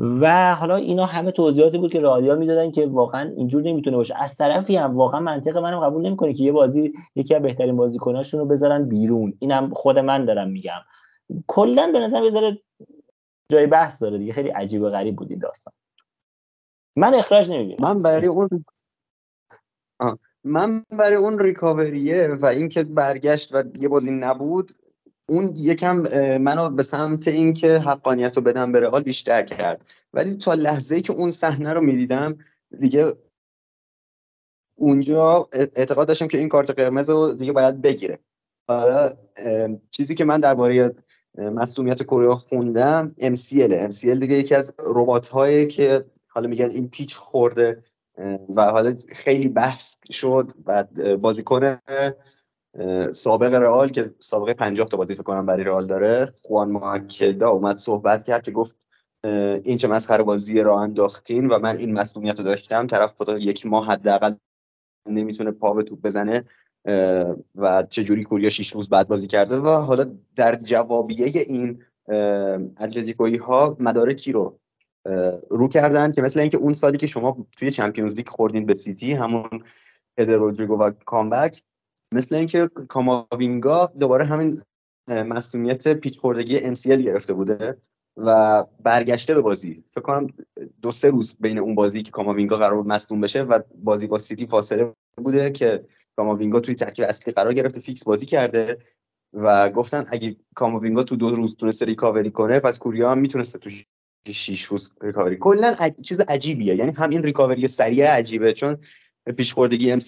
و 0.00 0.54
حالا 0.54 0.76
اینا 0.76 1.06
همه 1.06 1.30
توضیحاتی 1.30 1.78
بود 1.78 1.92
که 1.92 2.00
رادیا 2.00 2.34
می‌دادن 2.34 2.70
که 2.70 2.86
واقعا 2.86 3.30
اینجور 3.36 3.62
نمی‌تونه 3.62 3.96
باشه. 3.96 4.14
از 4.22 4.36
طرفی 4.36 4.76
هم 4.76 4.96
واقعا 4.96 5.20
منطق 5.20 5.58
منم 5.58 5.80
قبول 5.80 6.06
نمی‌کنه 6.06 6.34
که 6.34 6.44
یه 6.44 6.52
بازی 6.52 6.92
یکی 7.14 7.34
از 7.34 7.42
بهترین 7.42 7.76
بازیکناشون 7.76 8.40
رو 8.40 8.46
بذارن 8.46 8.88
بیرون. 8.88 9.34
اینم 9.38 9.70
خود 9.74 9.98
من 9.98 10.24
دارم 10.24 10.48
میگم. 10.48 10.80
کلا 11.46 11.90
به 11.92 12.00
نظر 12.00 12.22
بذاره 12.22 12.62
جای 13.48 13.66
بحث 13.66 14.02
داره 14.02 14.18
دیگه. 14.18 14.32
خیلی 14.32 14.48
عجیب 14.48 14.82
و 14.82 14.88
غریب 14.88 15.16
بود 15.16 15.30
این 15.30 15.38
داستان. 15.38 15.74
من 16.96 17.14
اخراج 17.14 17.50
نمی‌بینم. 17.50 17.78
من 17.80 18.02
برای 18.02 18.26
اون 18.26 18.64
من 20.44 20.84
برای 20.90 21.16
اون 21.16 21.38
ریکاوریه 21.38 22.28
و 22.40 22.46
اینکه 22.46 22.82
برگشت 22.82 23.54
و 23.54 23.62
یه 23.78 23.88
بازی 23.88 24.10
نبود 24.10 24.72
اون 25.30 25.54
یکم 25.56 25.96
منو 26.38 26.70
به 26.70 26.82
سمت 26.82 27.28
اینکه 27.28 27.78
حقانیت 27.78 28.36
رو 28.36 28.42
بدم 28.42 28.72
به 28.72 28.80
رئال 28.80 29.02
بیشتر 29.02 29.42
کرد. 29.42 29.84
ولی 30.12 30.36
تا 30.36 30.54
لحظه 30.54 31.00
که 31.00 31.12
اون 31.12 31.30
صحنه 31.30 31.72
رو 31.72 31.80
می‌دیدم 31.80 32.38
دیگه 32.80 33.14
اونجا 34.74 35.48
اعتقاد 35.52 36.08
داشتم 36.08 36.28
که 36.28 36.38
این 36.38 36.48
کارت 36.48 36.70
قرمز 36.70 37.10
رو 37.10 37.34
دیگه 37.34 37.52
باید 37.52 37.82
بگیره. 37.82 38.18
حالا 38.68 39.12
چیزی 39.90 40.14
که 40.14 40.24
من 40.24 40.40
درباره 40.40 40.94
مصومیت 41.38 42.02
کره 42.02 42.34
خوندم 42.34 43.14
MCL 43.20 43.92
MCL 43.92 44.18
دیگه 44.20 44.34
یکی 44.34 44.54
از 44.54 44.74
ربات 44.86 45.28
هایی 45.28 45.66
که 45.66 46.04
حالا 46.28 46.48
میگن 46.48 46.70
این 46.70 46.88
پیچ 46.88 47.16
خورده 47.16 47.82
و 48.56 48.64
حالا 48.64 48.94
خیلی 49.08 49.48
بحث 49.48 49.96
شد 50.10 50.52
و 50.66 50.84
بازیکن 51.16 51.78
سابق 53.12 53.54
رئال 53.54 53.88
که 53.88 54.14
سابقه 54.18 54.54
50 54.54 54.88
تا 54.88 54.96
بازی 54.96 55.14
فکر 55.14 55.22
کنم 55.22 55.46
برای 55.46 55.64
رئال 55.64 55.86
داره 55.86 56.32
خوان 56.42 56.70
ماکدا 56.70 57.48
اومد 57.48 57.76
صحبت 57.76 58.22
کرد 58.22 58.42
که 58.42 58.50
گفت 58.50 58.88
این 59.64 59.76
چه 59.76 59.88
مسخره 59.88 60.22
بازی 60.22 60.60
راه 60.60 60.82
انداختین 60.82 61.46
و 61.46 61.58
من 61.58 61.76
این 61.76 61.92
مسئولیت 61.92 62.38
رو 62.38 62.44
داشتم. 62.44 62.86
طرف 62.86 63.12
تا 63.12 63.38
یک 63.38 63.66
ماه 63.66 63.86
حداقل 63.86 64.34
نمی‌تونه 65.08 65.50
پا 65.50 65.72
به 65.72 65.82
توپ 65.82 66.00
بزنه 66.02 66.44
و 67.54 67.82
چجوری 67.88 68.24
کوریا 68.24 68.50
شیش 68.50 68.72
روز 68.72 68.88
بعد 68.88 69.08
بازی 69.08 69.26
کرده 69.26 69.56
و 69.56 69.68
حالا 69.68 70.04
در 70.36 70.56
جوابیه 70.56 71.26
این 71.26 71.82
اتلتیکویی 72.80 73.36
ها 73.36 73.76
مدارکی 73.80 74.32
رو 74.32 74.58
رو 75.50 75.68
کردن 75.68 76.12
که 76.12 76.22
مثل 76.22 76.40
اینکه 76.40 76.56
اون 76.56 76.72
سالی 76.72 76.98
که 76.98 77.06
شما 77.06 77.46
توی 77.56 77.70
Champions 77.70 78.14
League 78.14 78.28
خوردین 78.28 78.66
به 78.66 78.74
سیتی 78.74 79.12
همون 79.12 79.62
ادر 80.18 80.36
رودریگو 80.36 80.78
و 80.78 80.90
comeback 80.90 81.62
مثل 82.14 82.34
اینکه 82.34 82.70
کاماوینگا 82.88 83.92
دوباره 84.00 84.24
همین 84.24 84.62
مصدومیت 85.08 85.88
پیچ 85.88 86.18
خوردگی 86.18 86.74
MCL 86.74 86.88
گرفته 86.88 87.32
بوده 87.32 87.76
و 88.16 88.64
برگشته 88.80 89.34
به 89.34 89.40
بازی. 89.40 89.84
فکر 89.90 90.00
کنم 90.00 90.26
دو 90.82 90.92
سه 90.92 91.10
روز 91.10 91.36
بین 91.40 91.58
اون 91.58 91.74
بازی 91.74 92.02
که 92.02 92.10
کاماوینگا 92.10 92.56
قرار 92.56 92.82
مصدوم 92.82 93.20
بشه 93.20 93.42
و 93.42 93.60
بازی 93.74 94.06
با 94.06 94.18
سیتی 94.18 94.46
فاصله 94.46 94.94
بوده 95.16 95.50
که 95.50 95.84
کاماوینگا 96.16 96.60
توی 96.60 96.74
ترکیب 96.74 97.04
اصلی 97.08 97.32
قرار 97.32 97.54
گرفته 97.54 97.80
فیکس 97.80 98.04
بازی 98.04 98.26
کرده 98.26 98.78
و 99.32 99.70
گفتن 99.70 100.06
اگه 100.10 100.36
کاماوینگا 100.54 101.02
تو 101.02 101.16
دو 101.16 101.30
روز 101.30 101.56
تونسته 101.56 101.84
ریکاوری 101.86 102.30
کنه 102.30 102.60
پس 102.60 102.78
کوریا 102.78 103.10
هم 103.10 103.18
می‌تونسته 103.18 103.58
تو 103.58 103.70
6 104.32 104.62
روز 104.62 104.92
ریکاوری. 105.02 105.36
کلا 105.36 105.76
چیز 106.04 106.20
عجیبیه. 106.20 106.74
یعنی 106.74 106.92
هم 106.92 107.10
این 107.10 107.22
ریکاوری 107.22 107.68
سریع 107.68 108.10
عجیبه 108.10 108.52
چون 108.52 108.78
پیش 109.36 109.54
خوردگی 109.54 109.92
ام 109.92 110.00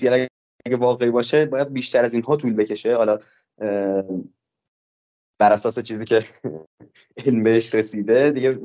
اگه 0.67 0.77
واقعی 0.77 1.11
باشه 1.11 1.47
باید 1.47 1.73
بیشتر 1.73 2.05
از 2.05 2.15
اینها 2.15 2.37
طول 2.37 2.55
بکشه. 2.55 2.97
حالا 2.97 3.19
بر 5.39 5.53
اساس 5.53 5.79
چیزی 5.79 6.05
که 6.05 6.25
علم 7.27 7.43
بهش 7.43 7.75
رسیده 7.75 8.31
دیگه 8.31 8.59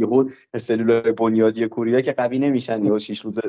یهو 0.00 0.28
سلول 0.56 1.12
بنیادی 1.12 1.68
کوریا 1.68 2.00
که 2.00 2.12
قوی 2.12 2.38
نمیشن 2.38 2.84
یا 2.84 2.98
6 2.98 3.20
روز 3.20 3.40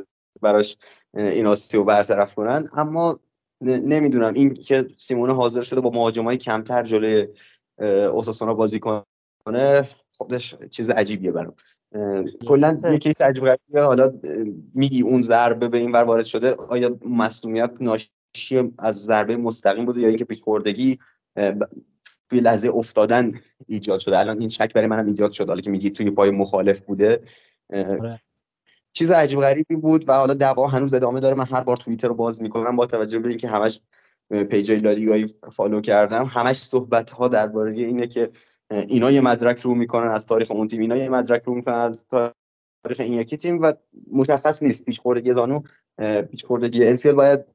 براش 0.42 0.78
این 1.14 1.48
آسیو 1.48 1.84
برطرف 1.84 2.36
کنن. 2.36 2.70
اما 2.74 3.20
نمی‌دونم. 3.62 4.34
این 4.34 4.54
که 4.54 4.88
سیمونه 4.98 5.34
حاضر 5.34 5.62
شده 5.62 5.82
با 5.82 5.90
مهاجمای 5.90 6.38
کمتر 6.38 6.84
جلوی 6.84 7.28
اوساسونا 8.08 8.54
بازی 8.54 8.80
کنه 8.80 9.88
خودش 10.18 10.56
چیز 10.56 10.90
عجیبیه 10.90 11.32
برام. 11.32 11.56
کلا 12.48 12.80
یه 12.92 12.98
کیس 12.98 13.22
عجیب 13.22 13.44
غریبه 13.44 13.86
حالا 13.86 14.14
میگی 14.74 15.02
اون 15.02 15.22
ضربه 15.22 15.68
به 15.68 15.78
این 15.78 15.92
ور 15.92 16.04
وارد 16.04 16.26
شده 16.26 16.56
آیا 16.56 16.98
مصونیت 17.10 17.74
ناشی 17.82 18.10
از 18.80 19.04
ضربه 19.04 19.38
مستقیم 19.38 19.86
بوده 19.86 20.02
یا 20.02 20.08
اینکه 20.08 20.26
پیشخوردگی 20.26 21.00
توی 22.30 22.40
لحظه 22.40 22.70
افتادن 22.70 23.32
ایجاد 23.68 24.00
شده؟ 24.00 24.20
الان 24.20 24.40
این 24.40 24.50
شک 24.50 24.74
برای 24.74 24.88
منم 24.88 25.06
ایجاد 25.06 25.32
شده 25.32 25.48
حالا 25.48 25.62
که 25.62 25.70
میگی 25.70 25.90
توی 25.90 26.12
پای 26.12 26.30
مخالف 26.30 26.80
بوده 26.80 27.22
آره. 27.74 28.22
چیز 28.94 29.12
عجیب 29.12 29.40
غریبی 29.40 29.76
بود 29.76 30.10
و 30.10 30.14
حالا 30.14 30.34
دعوا 30.34 30.68
هنوز 30.68 30.94
ادامه 30.94 31.20
داره. 31.20 31.36
من 31.36 31.46
هر 31.46 31.62
بار 31.62 31.78
توییتر 31.78 32.08
رو 32.08 32.14
باز 32.14 32.42
می‌کنم 32.42 32.76
با 32.76 32.86
توجه 32.86 33.20
به 33.20 33.30
اینکه 33.30 33.48
همش 33.48 33.82
پیجای 34.30 34.78
لالیگایی 34.78 35.26
فالو 35.54 35.82
کردم. 35.82 36.26
همش 36.26 36.56
صحبت 36.56 37.12
ها 37.12 37.28
درباره 37.28 37.74
اینه 37.74 38.08
که 38.08 38.30
اینا 38.72 39.12
یه 39.12 39.22
مدرک 39.22 39.60
رو 39.60 39.76
می‌کنن 39.76 40.08
از 40.08 40.26
تاریخ 40.26 40.52
اون 40.52 40.68
تیم 40.68 40.82
اینا 40.82 40.96
یه 40.96 41.10
مدرک 41.10 41.44
رو 41.44 41.56
می‌کنن 41.56 41.76
از 41.76 42.08
تاریخ 42.08 43.00
این 43.00 43.14
یکی 43.14 43.38
تیم 43.38 43.62
و 43.62 43.74
مشخص 44.12 44.64
نیست 44.64 44.86
پیش 44.86 45.00
خوردگی 45.00 45.34
زانو 45.34 45.62
پیش 46.32 46.46
خوردگی 46.46 46.86
انسیل 46.86 47.12
باید 47.12 47.46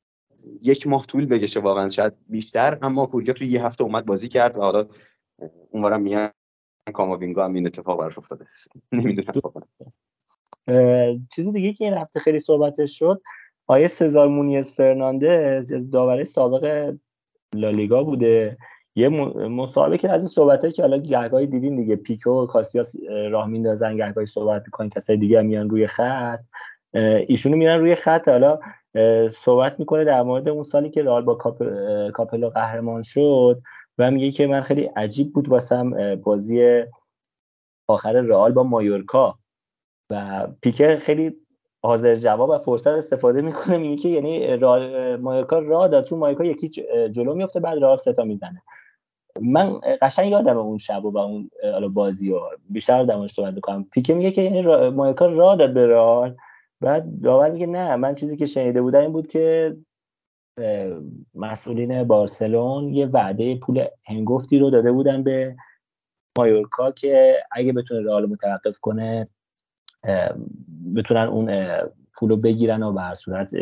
یک 0.62 0.86
ماه 0.86 1.06
طول 1.06 1.26
بکشه 1.26 1.60
واقعا 1.60 1.88
شاید 1.88 2.12
بیشتر 2.28 2.78
اما 2.82 3.06
کوریا 3.06 3.34
توی 3.34 3.46
یه 3.46 3.64
هفته 3.64 3.84
اومد 3.84 4.06
بازی 4.06 4.28
کرد 4.28 4.56
و 4.56 4.60
حالا 4.60 4.86
اونورم 5.70 6.02
میان 6.02 6.30
کاماوینگا 6.94 7.44
هم 7.44 7.54
این 7.54 7.66
اتفاق 7.66 8.00
براش 8.00 8.18
افتاده. 8.18 8.46
نمی‌دونم 8.92 9.40
چیز 11.34 11.52
دیگه 11.52 11.72
که 11.72 11.84
این 11.84 11.94
هفته 11.94 12.20
خیلی 12.20 12.40
صحبتش 12.40 12.98
شد 12.98 13.22
آیه 13.66 13.86
سزار 13.86 14.28
مونیز 14.28 14.70
فرناندز 14.70 15.90
داوری 15.90 16.24
سابق 16.24 16.94
لالیگا 17.54 18.04
بوده. 18.04 18.56
یه 18.96 19.08
مصاحبه 19.48 19.98
که 19.98 20.10
از 20.10 20.22
این 20.22 20.28
صحبت 20.28 20.74
که 20.74 20.82
حالا 20.82 20.98
گهگاهی 20.98 21.46
دیدین 21.46 21.76
دیگه 21.76 21.96
پیکه 21.96 22.30
و 22.30 22.46
کاسیاس 22.46 22.96
راه 23.30 23.46
میندازن 23.46 23.96
گهگاهی 23.96 24.26
صحبت 24.26 24.62
می‌کنن 24.64 24.88
کسای 24.88 25.16
دیگه 25.16 25.42
میان 25.42 25.70
روی 25.70 25.86
خط. 25.86 26.44
ایشونو 27.26 27.56
میرن 27.56 27.80
روی 27.80 27.94
خط. 27.94 28.28
حالا 28.28 28.58
صحبت 29.28 29.78
می‌کنه 29.78 30.04
در 30.04 30.22
مورد 30.22 30.48
اون 30.48 30.62
سالی 30.62 30.90
که 30.90 31.02
رئال 31.02 31.22
با 31.22 31.34
کاپ... 31.34 31.62
کاپلو 32.10 32.50
قهرمان 32.50 33.02
شد 33.02 33.62
و 33.98 34.10
میگه 34.10 34.30
که 34.30 34.46
من 34.46 34.60
خیلی 34.60 34.84
عجیب 34.84 35.32
بود 35.32 35.48
واسم 35.48 36.14
بازی 36.14 36.82
آخر 37.88 38.12
رئال 38.12 38.52
با 38.52 38.62
مایورکا. 38.62 39.38
و 40.10 40.46
پیکه 40.62 40.96
خیلی 40.96 41.36
حاضر 41.82 42.14
جواب 42.14 42.50
و 42.50 42.58
فرصت 42.58 42.86
استفاده 42.86 43.42
می‌کنه. 43.42 43.78
میگه 43.78 44.02
که 44.02 44.08
یعنی 44.08 44.56
مایورکا 45.16 45.58
را 45.58 45.88
داد. 45.88 46.04
چون 46.04 46.18
مایورکا 46.18 46.44
یکی 46.44 46.68
جلو 47.10 47.34
میفته 47.34 47.60
بعد 47.60 47.78
رئال 47.78 47.96
ستا 47.96 48.24
می‌زنه. 48.24 48.62
من 49.40 49.80
قشنگ 50.02 50.30
یادم 50.30 50.58
اون 50.58 50.78
شب 50.78 51.04
و 51.04 51.18
اون 51.18 51.50
بازی 51.94 52.32
و 52.32 52.40
بیشتر 52.70 53.04
در 53.04 53.26
صحبت 53.26 53.54
می‌کنم. 53.54 53.84
پیکه 53.84 54.14
میگه 54.14 54.30
که 54.30 54.42
یعنی 54.42 54.62
مایورکا 54.90 55.26
را 55.26 55.56
داد 55.56 55.74
به 55.74 55.86
رئال 55.86 56.36
بعد 56.80 57.20
داور 57.22 57.50
میگه 57.50 57.66
نه 57.66 57.96
من 57.96 58.14
چیزی 58.14 58.36
که 58.36 58.46
شنیده 58.46 58.82
بودم 58.82 59.00
این 59.00 59.12
بود 59.12 59.26
که 59.26 59.76
مسئولین 61.34 62.04
بارسلون 62.04 62.94
یه 62.94 63.06
وعده 63.06 63.56
پول 63.56 63.84
هنگفتی 64.06 64.58
رو 64.58 64.70
داده 64.70 64.92
بودن 64.92 65.22
به 65.22 65.56
مایورکا 66.38 66.92
که 66.92 67.36
اگه 67.52 67.72
بتونه 67.72 68.06
رئال 68.06 68.26
متوقف 68.26 68.78
کنه 68.78 69.28
بتونن 70.96 71.26
اون 71.28 71.76
پول 72.14 72.28
رو 72.28 72.36
بگیرن 72.36 72.82
و 72.82 72.92
به 72.92 73.14
صورت 73.14 73.54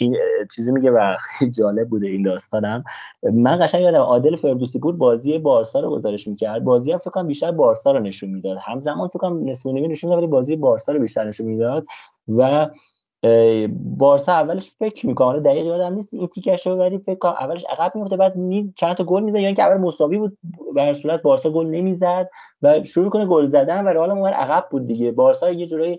این 0.00 0.16
چیزی 0.54 0.72
میگه 0.72 0.90
و 0.90 1.16
خیلی 1.20 1.50
جالب 1.58 1.88
بوده 1.88 2.06
این 2.06 2.22
داستانم. 2.22 2.84
من 3.32 3.58
قشنگ 3.60 3.82
یادم 3.82 4.00
عادل 4.00 4.36
فردوسی 4.36 4.80
پور 4.80 4.96
بازی 4.96 5.38
بارسا 5.38 5.80
رو 5.80 5.90
گزارش 5.90 6.28
می‌کرد. 6.28 6.64
بازی 6.64 6.92
هم 6.92 6.98
فکر 6.98 7.10
کنم 7.10 7.26
بیشتر 7.26 7.50
بارسا 7.50 7.92
رو 7.92 7.98
نشون 7.98 8.30
می‌داد. 8.30 8.58
همزمان 8.60 9.08
فکر 9.08 9.18
کنم 9.18 9.48
نصف 9.48 9.66
نیمه 9.66 9.88
نشون 9.88 10.12
ولی 10.12 10.26
بازی 10.26 10.56
بارسا 10.56 10.92
رو 10.92 11.00
بیشتر 11.00 11.24
نشون 11.24 11.46
می‌داد. 11.46 11.86
و 12.28 12.68
بارسا 13.98 14.32
اولش 14.32 14.70
فکر 14.78 15.06
می‌کنه 15.06 15.40
دقیق 15.40 15.66
یادم 15.66 15.94
نیست 15.94 16.14
این 16.14 16.26
تیکش 16.26 16.66
رو 16.66 16.76
ولی 16.76 16.98
فکر 16.98 17.18
کنم 17.18 17.34
اولش 17.40 17.64
عقب 17.64 17.96
میفته 17.96 18.16
بعد. 18.16 18.34
چند 18.76 18.92
تا 18.94 19.04
گل 19.04 19.22
می‌زد 19.22 19.38
یا 19.38 19.46
اینکه 19.46 19.62
اول 19.62 19.76
مساوی 19.80 20.18
بود 20.18 20.38
به 20.74 20.82
هر 20.82 20.94
صورت 20.94 21.22
بارسا 21.22 21.50
گل 21.50 21.66
نمی‌زد 21.66 22.30
و 22.62 22.82
شروع 22.84 23.10
کنه 23.10 23.26
گل 23.26 23.46
زدن 23.46 23.84
و 23.84 23.88
رئال 23.88 24.10
اون 24.10 24.26
عقب 24.28 24.64
بود 24.70 24.86
دیگه. 24.86 25.12
بارسا 25.12 25.50
یه 25.50 25.66
جورایی 25.66 25.98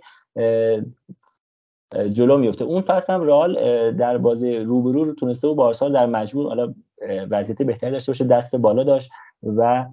جلو 2.12 2.38
میفته 2.38 2.66
اون 2.66 2.82
فصل 2.82 3.14
هم 3.14 3.24
رئال 3.24 3.56
در 3.92 4.18
بازی 4.18 4.58
روبرو 4.58 5.04
رو 5.04 5.14
تونسته 5.14 5.48
و 5.48 5.56
بارسا 5.56 5.90
در 5.90 6.06
مجموع 6.06 6.48
حالا 6.48 6.74
وضعیت 7.30 7.62
بهتری 7.62 7.92
داشته 7.92 8.12
باشه 8.12 8.26
دست 8.26 8.56
بالا 8.56 8.84
داشت 8.84 9.10
و 9.44 9.86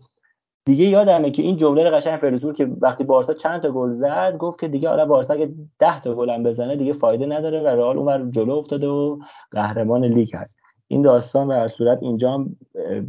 دیگه 0.64 0.84
یادمه 0.84 1.30
که 1.30 1.42
این 1.42 1.56
جمله 1.56 1.90
قشنگ 1.90 2.18
فردوتور 2.18 2.54
که 2.54 2.70
وقتی 2.82 3.04
بارسا 3.04 3.34
چند 3.34 3.60
تا 3.60 3.70
گل 3.70 3.90
زد 3.90 4.36
گفت 4.36 4.60
که 4.60 4.68
دیگه 4.68 4.88
حالا 4.88 5.06
بارسا 5.06 5.34
اگه 5.34 5.54
10 5.78 6.00
تا 6.00 6.14
گل 6.14 6.30
هم 6.30 6.42
بزنه 6.42 6.76
دیگه 6.76 6.92
فایده 6.92 7.26
نداره 7.26 7.60
و 7.60 7.66
رئال 7.66 7.98
اونور 7.98 8.30
جلو 8.30 8.54
افتاده 8.54 8.88
و 8.88 9.18
قهرمان 9.50 10.04
لیگ 10.04 10.36
هست. 10.36 10.58
این 10.88 11.02
داستان 11.02 11.48
به 11.48 11.54
هر 11.54 11.66
صورت 11.66 12.02
اینجا 12.02 12.46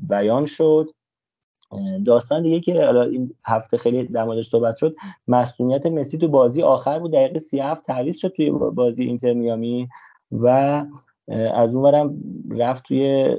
بیان 0.09 0.45
شد. 0.45 0.89
داستان 2.05 2.43
دیگه 2.43 2.59
که 2.59 2.85
حالا 2.85 3.03
این 3.03 3.35
هفته 3.45 3.77
خیلی 3.77 4.03
در 4.03 4.23
موردش 4.23 4.49
صحبت 4.49 4.75
شد 4.75 4.95
مسئولیت 5.27 5.85
مسی 5.85 6.17
تو 6.17 6.27
بازی 6.27 6.61
آخر 6.61 6.99
بود 6.99 7.13
دقیقه 7.13 7.39
37 7.39 7.85
تعویض 7.85 8.17
شد 8.17 8.27
توی 8.27 8.51
بازی 8.51 9.03
اینتر 9.03 9.33
میامی 9.33 9.87
و 10.31 10.47
از 11.53 11.75
اونورم 11.75 12.17
رفت 12.51 12.83
توی 12.83 13.35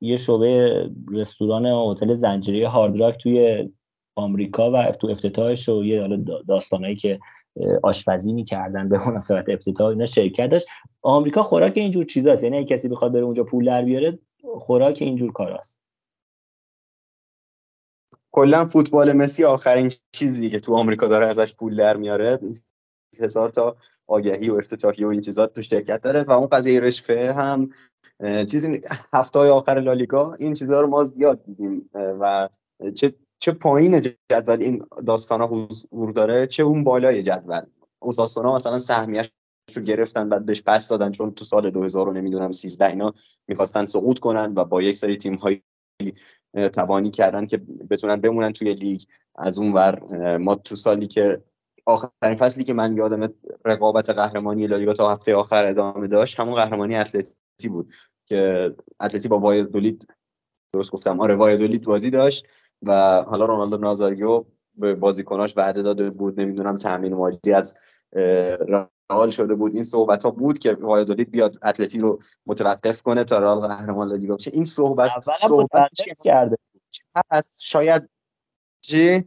یه 0.00 0.16
شعبه 0.16 0.90
رستوران 1.12 1.66
هتل 1.66 2.12
زنجیره 2.12 2.68
هاردراک 2.68 3.18
توی 3.18 3.68
آمریکا 4.16 4.70
و 4.70 4.92
تو 4.92 5.06
افتتاحش 5.06 5.68
و 5.68 5.84
یه 5.84 6.00
حالا 6.00 6.16
داستانایی 6.48 6.96
که 6.96 7.20
آشپزی 7.82 8.32
می‌کردن 8.32 8.88
به 8.88 9.08
مناسبت 9.08 9.48
افتتاح 9.48 9.88
اینا 9.88 10.06
شرکت 10.06 10.46
داشت. 10.46 10.66
آمریکا 11.02 11.42
خوراک 11.42 11.72
اینجور 11.76 12.04
چیزاست 12.04 12.44
یعنی 12.44 12.64
کسی 12.64 12.88
بخواد 12.88 13.12
بره 13.12 13.22
اونجا 13.22 13.44
پول 13.44 13.64
در 13.64 13.82
بیاره 13.82 14.18
خوراک 14.58 14.98
اینجور 15.00 15.32
کاراست. 15.32 15.82
کلا 18.32 18.64
فوتبال 18.64 19.12
مسی 19.12 19.44
آخرین 19.44 19.90
چیزی 20.12 20.50
که 20.50 20.60
تو 20.60 20.74
آمریکا 20.74 21.06
داره 21.06 21.26
ازش 21.26 21.54
پول 21.54 21.76
در 21.76 21.96
میاره 21.96 22.38
هزار 23.20 23.50
تا 23.50 23.76
آگهی 24.06 24.50
و 24.50 24.54
افتتاحیه 24.54 25.06
و 25.06 25.10
این 25.10 25.20
چیزا 25.20 25.46
تو 25.46 25.62
شرکت 25.62 26.00
داره 26.00 26.22
و 26.22 26.30
اون 26.30 26.46
قضیه 26.46 26.80
رشفه 26.80 27.32
هم 27.32 27.70
چیزی 28.46 28.80
هفته 29.12 29.38
آخر 29.38 29.80
لالیگا 29.80 30.34
این 30.34 30.54
چیزها 30.54 30.80
رو 30.80 30.86
ما 30.86 31.04
زیاد 31.04 31.44
دیدیم 31.44 31.90
و 31.94 32.48
چه 32.94 33.14
چه 33.38 33.52
پایین 33.52 34.00
جدول 34.00 34.62
این 34.62 34.86
داستان 35.06 35.40
ها 35.40 35.46
حضور 35.46 36.12
داره 36.12 36.46
چه 36.46 36.62
اون 36.62 36.84
بالای 36.84 37.22
جدول. 37.22 37.64
ها 38.36 38.54
مثلا 38.54 38.78
سهمیش 38.78 39.30
رو 39.74 39.82
گرفتن 39.82 40.28
بعد 40.28 40.46
بهش 40.46 40.62
پس 40.62 40.88
دادن 40.88 41.12
چون 41.12 41.34
تو 41.34 41.44
سال 41.44 41.70
2000 41.70 42.06
رو 42.06 42.12
نمی‌دونم 42.12 42.52
13 42.52 42.86
اینا 42.86 43.14
می‌خواستن 43.48 43.86
سقوط 43.86 44.18
کنن 44.18 44.52
و 44.56 44.64
با 44.64 44.82
یک 44.82 44.96
سری 44.96 45.16
تیم 45.16 45.34
های 45.34 45.62
توانی 46.54 47.10
کردن 47.10 47.46
که 47.46 47.56
بتونن 47.90 48.16
بمونن 48.16 48.52
توی 48.52 48.74
لیگ. 48.74 49.00
از 49.36 49.58
اون 49.58 49.72
ور 49.72 50.00
ما 50.36 50.54
تو 50.54 50.76
سالی 50.76 51.06
که 51.06 51.42
آخرین 51.86 52.36
فصلی 52.38 52.64
که 52.64 52.72
من 52.74 52.96
یادم 52.96 53.34
رقابت 53.64 54.10
قهرمانی 54.10 54.66
لالیگا 54.66 54.92
تا 54.92 55.12
هفته 55.12 55.34
آخر 55.34 55.66
ادامه 55.66 56.06
داشت 56.06 56.40
همون 56.40 56.54
قهرمانی 56.54 56.96
اتلتی 56.96 57.68
بود 57.68 57.92
که 58.26 58.70
اتلتی 59.00 59.28
با 59.28 59.38
وایدولید 59.38 60.14
درست 60.72 60.90
گفتم 60.90 61.20
آره 61.20 61.34
وایدولید 61.34 61.84
بازی 61.84 62.10
داشت 62.10 62.46
و 62.82 63.22
حالا 63.22 63.44
رونالدو 63.44 63.76
نازاریو 63.76 64.44
به 64.74 64.94
بازیکناش 64.94 65.56
وعده 65.56 65.82
داده 65.82 66.10
بود. 66.10 66.40
نمی‌دونم 66.40 66.78
تامین 66.78 67.14
مالی 67.14 67.52
از 67.54 67.74
رئال 68.12 69.30
شده 69.30 69.54
بود. 69.54 69.74
این 69.74 69.84
صحبت 69.84 70.22
ها 70.24 70.30
بود 70.30 70.58
که 70.58 70.74
وایدولید 70.74 71.30
بیاد 71.30 71.56
اتلتی 71.62 72.00
رو 72.00 72.18
متوقف 72.46 73.02
کنه 73.02 73.24
تا 73.24 73.38
رئال 73.38 73.60
قهرمان 73.60 74.08
لالیگا 74.08 74.36
بشه. 74.36 74.50
این 74.54 74.64
صحبت 74.64 75.10
صحبت 75.48 75.90
کرده 76.24 76.56
هست 77.30 77.60
شاید 77.60 78.08
چی؟ 78.84 79.24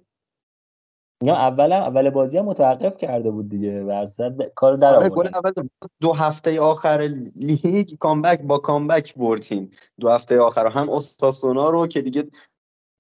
اینا 1.22 1.36
اول 1.36 1.72
اول 1.72 2.10
بازی 2.10 2.38
هم 2.38 2.46
متوقف 2.46 2.98
کرده 2.98 3.32
بود 3.32 3.50
دیگه. 3.50 3.84
ورصد 3.84 4.42
کار 4.56 4.78
در 4.78 4.96
آره 4.96 5.12
اول 5.36 5.54
دو 6.00 6.14
هفته 6.14 6.62
آخر 6.62 7.10
لیگ 7.36 7.98
کامبک 8.00 8.42
با 8.42 8.58
کامبک 8.58 9.16
بردیم. 9.16 9.72
دو 10.00 10.10
هفته 10.10 10.40
آخر. 10.40 10.68
هم 10.68 10.90
استاسونا 10.90 11.70
رو 11.70 11.88
که 11.88 12.02
دیگه 12.02 12.30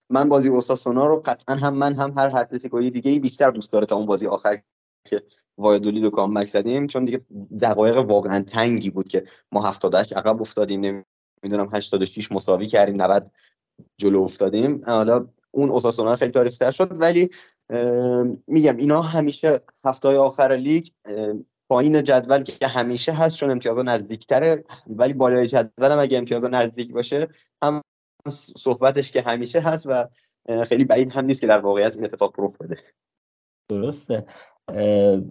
من 0.09 0.29
بازی 0.29 0.49
اوساسونا 0.49 1.07
رو 1.07 1.21
قطعا 1.25 1.55
هم 1.55 1.73
من 1.73 1.93
هم 1.93 2.13
هر 2.17 2.39
اتلتیکوی 2.39 2.91
دیگه 2.91 3.11
ای 3.11 3.19
بیشتر 3.19 3.51
دوست 3.51 3.71
داره 3.71 3.85
تا 3.85 3.95
اون 3.95 4.05
بازی 4.05 4.27
آخر 4.27 4.61
که 5.07 5.23
وایدولید 5.57 6.03
و 6.03 6.09
کامبک 6.09 6.48
زدیم. 6.48 6.88
چون 6.88 7.06
دیگه 7.06 7.22
دقایق 7.61 7.98
واقعا 7.98 8.43
تنگی 8.43 8.90
بود 8.90 9.07
که 9.07 9.23
ما 9.51 9.61
78 9.61 10.14
عقب 10.14 10.41
افتادیم. 10.41 11.06
نمی‌دونم 11.43 11.69
86 11.73 12.32
مساوی 12.32 12.67
کردیم 12.67 13.01
90 13.01 13.32
جلو 13.98 14.22
افتادیم. 14.22 14.82
حالا 14.85 15.27
اون 15.51 15.69
اوساسونا 15.69 16.15
خیلی 16.15 16.32
تاریخی 16.32 16.57
تر 16.57 16.72
شد. 16.72 17.01
ولی 17.01 17.30
میگم 18.48 18.77
اینا 18.77 19.01
همیشه 19.01 19.61
هفته 19.85 20.07
های 20.07 20.17
آخر 20.17 20.51
لیگ 20.51 20.88
پایین 21.69 22.03
جدول 22.03 22.41
که 22.41 22.67
همیشه 22.67 23.11
هست 23.11 23.35
چون 23.35 23.51
امتیازا 23.51 23.82
نزدیکتره. 23.82 24.64
ولی 24.88 25.14
بالای 25.14 25.48
جدول 25.48 25.91
هم 25.91 25.99
اگه 25.99 26.17
امتیازا 26.17 26.48
نزدیک 26.48 26.91
باشه 26.91 27.27
هم 27.64 27.82
صحبتش 28.30 29.11
که 29.11 29.22
همیشه 29.22 29.59
هست 29.59 29.88
و 29.90 30.07
خیلی 30.64 30.85
بعید 30.85 31.11
هم 31.11 31.25
نیست 31.25 31.41
که 31.41 31.48
در 31.48 31.59
واقعیت 31.59 31.95
این 31.95 32.06
اتفاق 32.06 32.35
رخ 32.38 32.57
بده. 32.57 32.77
درسته. 33.69 34.25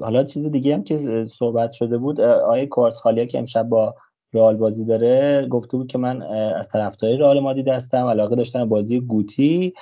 حالا 0.00 0.24
چیز 0.24 0.46
دیگه 0.46 0.74
هم 0.74 0.84
که 0.84 1.24
صحبت 1.30 1.72
شده 1.72 1.98
بود 1.98 2.20
آیه 2.20 2.66
کارس 2.66 2.96
خالیا 3.00 3.24
که 3.24 3.38
امشب 3.38 3.62
با 3.62 3.94
رئال 4.32 4.56
بازی 4.56 4.84
داره 4.84 5.46
گفته 5.46 5.76
بود 5.76 5.86
که 5.86 5.98
من 5.98 6.22
از 6.32 6.68
طرفدارای 6.68 7.16
رئال 7.16 7.40
مادید 7.40 7.68
هستم 7.68 8.06
علاقه 8.06 8.36
داشتم 8.36 8.68
بازی 8.68 9.00
گوتی. 9.00 9.72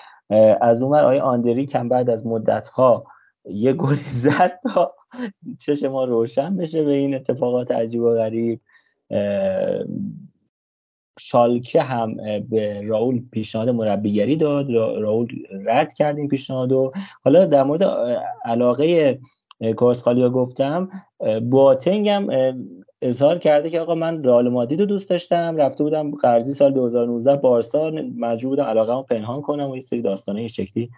از 0.60 0.82
اون 0.82 0.96
آیه 0.96 1.22
آندری 1.22 1.66
کم 1.66 1.88
بعد 1.88 2.10
از 2.10 2.26
مدت 2.26 2.68
ها 2.68 3.06
یه 3.44 3.72
گلی 3.72 3.96
زد 4.24 4.60
تا 4.62 4.94
چش 5.58 5.82
ما 5.82 6.04
روشن 6.04 6.56
بشه 6.56 6.84
به 6.84 6.92
این 6.92 7.14
اتفاقات 7.14 7.70
عجیب 7.70 8.02
و 8.02 8.14
غریب. 8.14 8.60
شالکه 11.18 11.82
هم 11.82 12.16
به 12.50 12.82
راول 12.84 13.22
پیشنهاد 13.32 13.68
مربیگری 13.68 14.36
داد 14.36 14.70
راول 14.74 15.26
رد 15.64 15.92
کرد 15.92 16.16
این 16.16 16.28
پیشنهادو. 16.28 16.92
حالا 17.24 17.46
در 17.46 17.62
مورد 17.62 17.82
علاقه 18.44 19.18
کورسخالیا 19.76 20.30
گفتم. 20.30 20.88
بواتنگ 21.50 22.08
هم 22.08 22.28
اظهار 23.02 23.38
کرده 23.38 23.70
که 23.70 23.80
آقا 23.80 23.94
من 23.94 24.24
رئال 24.24 24.48
مادید 24.48 24.80
رو 24.80 24.86
دوست 24.86 25.10
داشتم. 25.10 25.56
رفته 25.56 25.84
بودم 25.84 26.10
قرضی 26.10 26.52
سال 26.52 26.72
2019 26.72 27.36
بارسا 27.36 27.90
مجبور 28.16 28.50
بودم 28.50 28.64
علاقه 28.64 28.92
رو 28.92 29.02
پنهان 29.02 29.42
کنم 29.42 29.70
و 29.70 29.74
یه 29.74 29.80
سری 29.80 30.02
داستانه 30.02 30.46
شکلی 30.46 30.90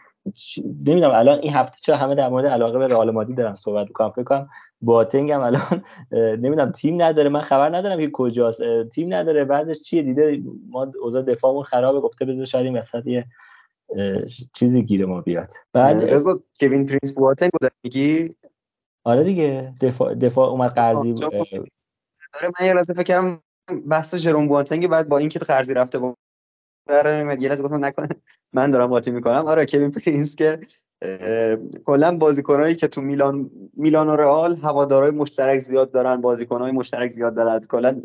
نمی‌دونم 0.67 1.11
الان 1.15 1.39
این 1.39 1.53
هفته 1.53 1.79
چرا 1.81 1.97
همه 1.97 2.15
در 2.15 2.29
مورد 2.29 2.47
علاقه 2.47 2.79
به 2.79 2.89
رئال 2.89 3.11
مادید 3.11 3.37
دارن 3.37 3.55
صحبت 3.55 3.87
می‌کنم 3.87 4.11
فکر 4.11 4.25
کنم 4.25 4.49
باتنگ 4.81 5.31
هم 5.31 5.41
الان 5.41 5.85
نمی‌دونم 6.13 6.73
تیم 6.73 7.03
نداره. 7.03 7.29
من 7.29 7.41
خبر 7.41 7.77
ندارم 7.77 8.01
که 8.01 8.11
کجاست. 8.13 8.63
تیم 8.93 9.15
نداره. 9.15 9.45
بعدش 9.45 9.83
چیه؟ 9.83 10.03
دیده 10.03 10.43
ما 10.71 10.93
اوضاع 11.03 11.23
دفاعمون 11.23 11.63
خرابه. 11.63 12.01
گفته 12.01 12.25
بذار 12.25 12.45
شاید 12.45 12.67
این 12.67 12.77
وسط 12.77 13.07
یه 13.07 13.27
چیزی 14.55 14.83
گیر 14.83 15.07
ما 15.07 15.21
بیاد. 15.21 15.53
بعد 15.73 16.11
رضا 16.11 16.41
کوین 16.61 16.87
پرینس 16.87 17.15
بواتنگ 17.15 17.51
میگی؟ 17.85 18.29
آره 19.05 19.25
دیگه 19.25 19.75
دفاع 19.81 20.15
دفاع 20.15 20.49
اومد 20.49 20.71
قرضی 20.71 21.15
آره 22.35 22.51
من 22.61 22.67
یه 22.67 22.73
لحظه 22.73 22.95
فکر 22.95 23.03
کردم 23.03 23.43
بحث 23.89 24.15
جروم 24.15 24.49
بواتنگ 24.49 24.89
بعد 24.89 25.09
با 25.09 25.19
اینکه 25.19 25.39
قرضی 25.39 25.75
رفته 25.75 25.99
با 25.99 26.17
در 26.89 27.21
نمیاد 27.21 27.43
یه 27.43 27.49
لحظه 27.49 27.63
گفتم 27.63 27.85
نکنه. 27.85 28.09
من 28.53 28.71
دارم 28.71 28.87
قاطی 28.87 29.11
می‌کنم. 29.11 29.47
آره 29.47 29.67
کوین 29.67 29.91
پرینس 29.91 30.37
که 30.37 30.61
کلا 31.85 32.17
بازیکنایی 32.17 32.77
که 32.77 32.89
تو 32.89 33.01
میلان 33.01 33.51
میلان 33.75 34.09
و 34.09 34.17
رئال 34.17 34.57
هوادارهای 34.57 35.11
مشترک 35.11 35.59
زیاد 35.59 35.93
دارن 35.93 36.21
بازیکنهای 36.21 36.73
مشترک 36.73 37.11
زیاد 37.11 37.35
دارن. 37.35 37.61
کلا 37.61 38.03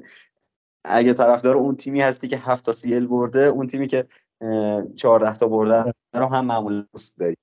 اگه 0.86 1.14
طرفدار 1.14 1.58
اون 1.58 1.76
تیمی 1.76 2.02
هستی 2.02 2.28
که 2.28 2.38
7 2.38 2.66
تا 2.66 2.72
سیل 2.72 3.08
برده 3.08 3.40
اون 3.40 3.68
تیمی 3.68 3.88
که 3.88 4.06
14 4.96 5.36
تا 5.36 5.48
برده 5.48 5.94
رو 6.14 6.26
هم 6.26 6.46
معمولا 6.46 6.86
دوست 6.94 7.20
داری. 7.20 7.38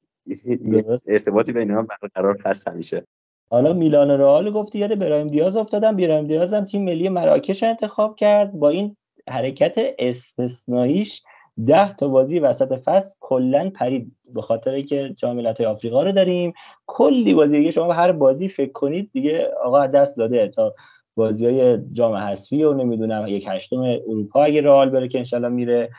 ارتباطی 1.07 1.53
بین 1.53 1.71
اینا 1.71 1.83
برقرار 1.83 2.43
هست 2.45 2.69
همیشه. 2.69 3.07
حالا 3.55 3.73
میلان 3.73 4.11
رئال 4.11 4.51
گفتی 4.51 4.79
یاد 4.79 4.95
برایم 4.95 5.29
دیاز 5.29 5.57
افتادم 5.57 5.97
برایم 5.97 6.27
دیاز 6.27 6.55
هم 6.55 6.65
تیم 6.65 6.85
ملی 6.85 7.09
مراکش 7.09 7.63
انتخاب 7.63 8.17
کرد. 8.17 8.53
با 8.53 8.69
این 8.69 8.97
حرکت 9.31 9.75
استثناییش 9.99 11.23
ده 11.67 11.95
تا 11.95 12.09
بازی 12.09 12.39
وسط 12.39 12.73
فصل 12.73 13.17
کلا 13.21 13.71
پرید. 13.75 14.13
به 14.35 14.43
خاطر 14.43 14.81
که 14.81 15.15
جام 15.17 15.37
ملت‌های 15.37 15.67
آفریقا 15.67 16.03
رو 16.03 16.13
داریم. 16.13 16.53
کلی 16.87 17.35
بازی 17.35 17.59
دیگه 17.59 17.71
شما 17.71 17.93
هر 17.93 18.13
بازی 18.13 18.49
فکر 18.49 18.73
کنید 18.73 19.11
دیگه 19.13 19.51
آقا 19.65 19.87
دست 19.87 20.17
داده. 20.17 20.49
تا 20.49 20.75
بازی 21.17 21.47
های 21.47 21.79
جام 21.93 22.15
حذفی 22.15 22.65
و 22.65 22.73
نمی‌دونم 22.75 23.25
یک 23.29 23.47
هشتم 23.49 23.81
اروپا 23.81 24.45
اگه 24.45 24.63
رئال 24.63 24.91
بره 24.91 25.09
که 25.09 25.19
انشالله 25.19 25.49
میره 25.49 25.91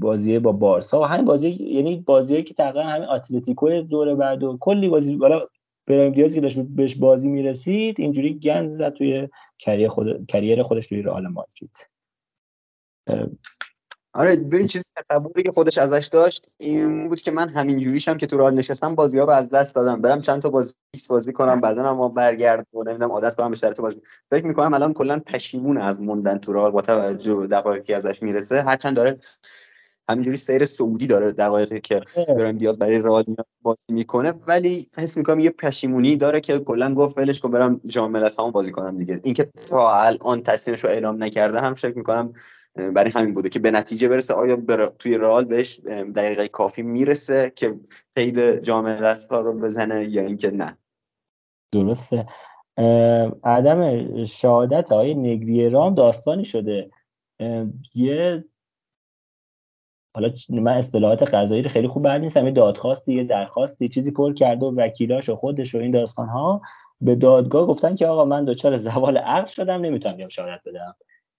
بازی 0.00 0.38
با 0.38 0.52
بارسا. 0.52 1.00
و 1.00 1.04
همین 1.04 1.24
بازی 1.24 1.48
یعنی 1.48 1.96
بازیایی 1.96 2.42
که 2.42 2.54
تقریبا 2.54 2.82
همین 2.82 3.08
اتلتیکو 3.08 3.80
دور 3.80 4.14
بعد 4.14 4.42
و 4.42 4.56
کلی 4.60 4.88
بازی 4.88 5.16
بالا 5.16 5.40
براهیم 5.86 6.12
دیاز 6.12 6.34
که 6.34 6.40
داشت 6.40 6.58
بهش 6.58 6.96
بازی 6.96 7.28
می‌رسید 7.28 8.00
اینجوری 8.00 8.38
گند 8.38 8.68
زد 8.68 8.92
توی 8.92 9.28
career, 9.58 9.88
خود... 9.88 10.26
career 10.26 10.62
خودش 10.62 10.86
توی 10.86 11.02
رئال 11.02 11.26
مادرید. 11.26 11.88
آره 14.16 14.36
ببین 14.36 14.66
چیزی 14.66 14.90
تصوری 14.96 15.42
که 15.42 15.52
خودش 15.52 15.78
ازش 15.78 16.08
داشت 16.12 16.48
این 16.56 17.08
بود 17.08 17.20
که 17.20 17.30
من 17.30 17.48
همین 17.48 17.78
جوریشم 17.78 18.16
که 18.16 18.26
تو 18.26 18.36
رئال 18.36 18.50
نشستم 18.50 18.94
بازی 18.94 19.18
ها 19.18 19.24
رو 19.24 19.30
از 19.30 19.50
دست 19.50 19.74
دادم. 19.74 20.00
برم 20.00 20.20
چند 20.20 20.42
تا 20.42 20.50
بازی 20.50 20.74
فیکس 20.94 21.08
بازی 21.08 21.32
کنم 21.32 21.60
بعدا 21.60 21.82
هم 21.82 22.14
برگردم 22.14 22.66
و 22.74 22.82
نمی‌دونم 22.82 23.12
عادت 23.12 23.34
کنم 23.34 23.50
به 23.50 23.56
شرط 23.56 23.80
بازی. 23.80 24.00
فکر 24.30 24.46
می‌کنم 24.46 24.74
الان 24.74 24.92
کلا 24.92 25.18
پشیمون 25.26 25.78
از 25.78 26.00
موندن 26.00 26.38
تو 26.38 26.52
رئال 26.52 26.70
با 26.70 26.80
توجه 26.80 27.34
به 27.34 27.46
دقایقی 27.46 27.94
ازش 27.94 28.22
می‌رسه. 28.22 28.62
هرچند 28.62 28.96
داره 28.96 29.16
همینجوری 30.08 30.36
سیر 30.36 30.64
صعودی 30.64 31.06
داره 31.06 31.32
دقایقی 31.32 31.80
که 31.80 32.00
برم 32.28 32.52
دیاز 32.52 32.78
برای 32.78 32.98
رئال 32.98 33.24
بازی 33.62 33.92
می‌کنه. 33.92 34.34
ولی 34.48 34.88
حس 34.98 35.16
می‌کنم 35.16 35.40
یه 35.40 35.50
پشیمونی 35.50 36.16
داره 36.16 36.40
که 36.40 36.58
کلا 36.58 36.94
گفت 36.94 37.18
ولش 37.18 37.40
کن 37.40 37.50
برم 37.50 37.80
جام 37.86 38.10
ملت‌ها 38.10 38.50
بازی 38.50 38.72
کنم 38.72 38.98
دیگه. 38.98 39.20
اینکه 39.24 39.50
تا 39.68 39.92
الان 40.02 40.42
تصمیمش 40.42 40.84
رو 40.84 40.90
اعلام 40.90 41.24
نکرده 41.24 41.60
هم 41.60 41.74
فکر 41.74 41.96
می‌کنم 41.96 42.32
برای 42.94 43.10
همین 43.10 43.32
بوده 43.32 43.48
که 43.48 43.58
به 43.58 43.70
نتیجه 43.70 44.08
برسه 44.08 44.34
آیا 44.34 44.56
بر... 44.56 44.86
توی 44.86 45.18
رئال 45.18 45.44
بهش 45.44 45.80
دقیقه 46.16 46.48
کافی 46.48 46.82
می‌رسه 46.82 47.52
که 47.56 47.74
قید 48.16 48.62
جام 48.62 48.84
ملت‌ها 48.84 49.40
رو 49.40 49.60
بزنه 49.60 50.08
یا 50.10 50.22
اینکه 50.22 50.50
نه؟ 50.50 50.78
درسته. 51.72 52.26
عدم 53.44 54.04
شهادت 54.24 54.92
های 54.92 55.14
نگریرام 55.14 55.94
داستانی 55.94 56.44
شده. 56.44 56.90
یه 57.94 58.44
حالا 60.14 60.30
من 60.48 60.72
اصطلاحات 60.72 61.34
قضایی 61.34 61.62
رو 61.62 61.70
خیلی 61.70 61.88
خوب 61.88 62.04
بلد 62.04 62.20
نیستم. 62.20 62.46
یه 62.46 62.52
دادخواستی 62.52 63.14
یه 63.14 63.24
درخواستی 63.24 63.88
چیزی 63.88 64.10
پر 64.10 64.34
کرده 64.34 64.66
و 64.66 64.74
وکیلاش 64.76 65.28
و 65.28 65.36
خودش 65.36 65.74
و 65.74 65.78
این 65.78 65.90
داستان 65.90 66.28
ها 66.28 66.60
به 67.00 67.14
دادگاه 67.14 67.66
گفتن 67.66 67.94
که 67.94 68.06
آقا 68.06 68.24
من 68.24 68.44
دچار 68.44 68.76
زوال 68.76 69.16
عقل 69.16 69.46
شدم 69.46 69.80
نمی‌تونم 69.80 70.16
بیام 70.16 70.28
شهادت 70.28 70.60
بدم. 70.66 70.94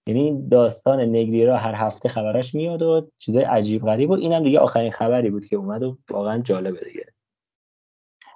یعنی 0.08 0.48
داستان 0.48 1.00
نگریرا 1.00 1.56
هر 1.56 1.74
هفته 1.74 2.08
خبرش 2.08 2.54
میاد 2.54 2.82
و 2.82 3.10
چیزای 3.18 3.44
عجیب 3.44 3.84
غریب 3.84 4.10
و 4.10 4.12
اینم 4.12 4.42
دیگه 4.42 4.58
آخرین 4.58 4.90
خبری 4.90 5.30
بود 5.30 5.46
که 5.46 5.56
اومد 5.56 5.82
و 5.82 5.98
واقعا 6.10 6.38
جالبه 6.38 6.80
دیگه. 6.84 7.04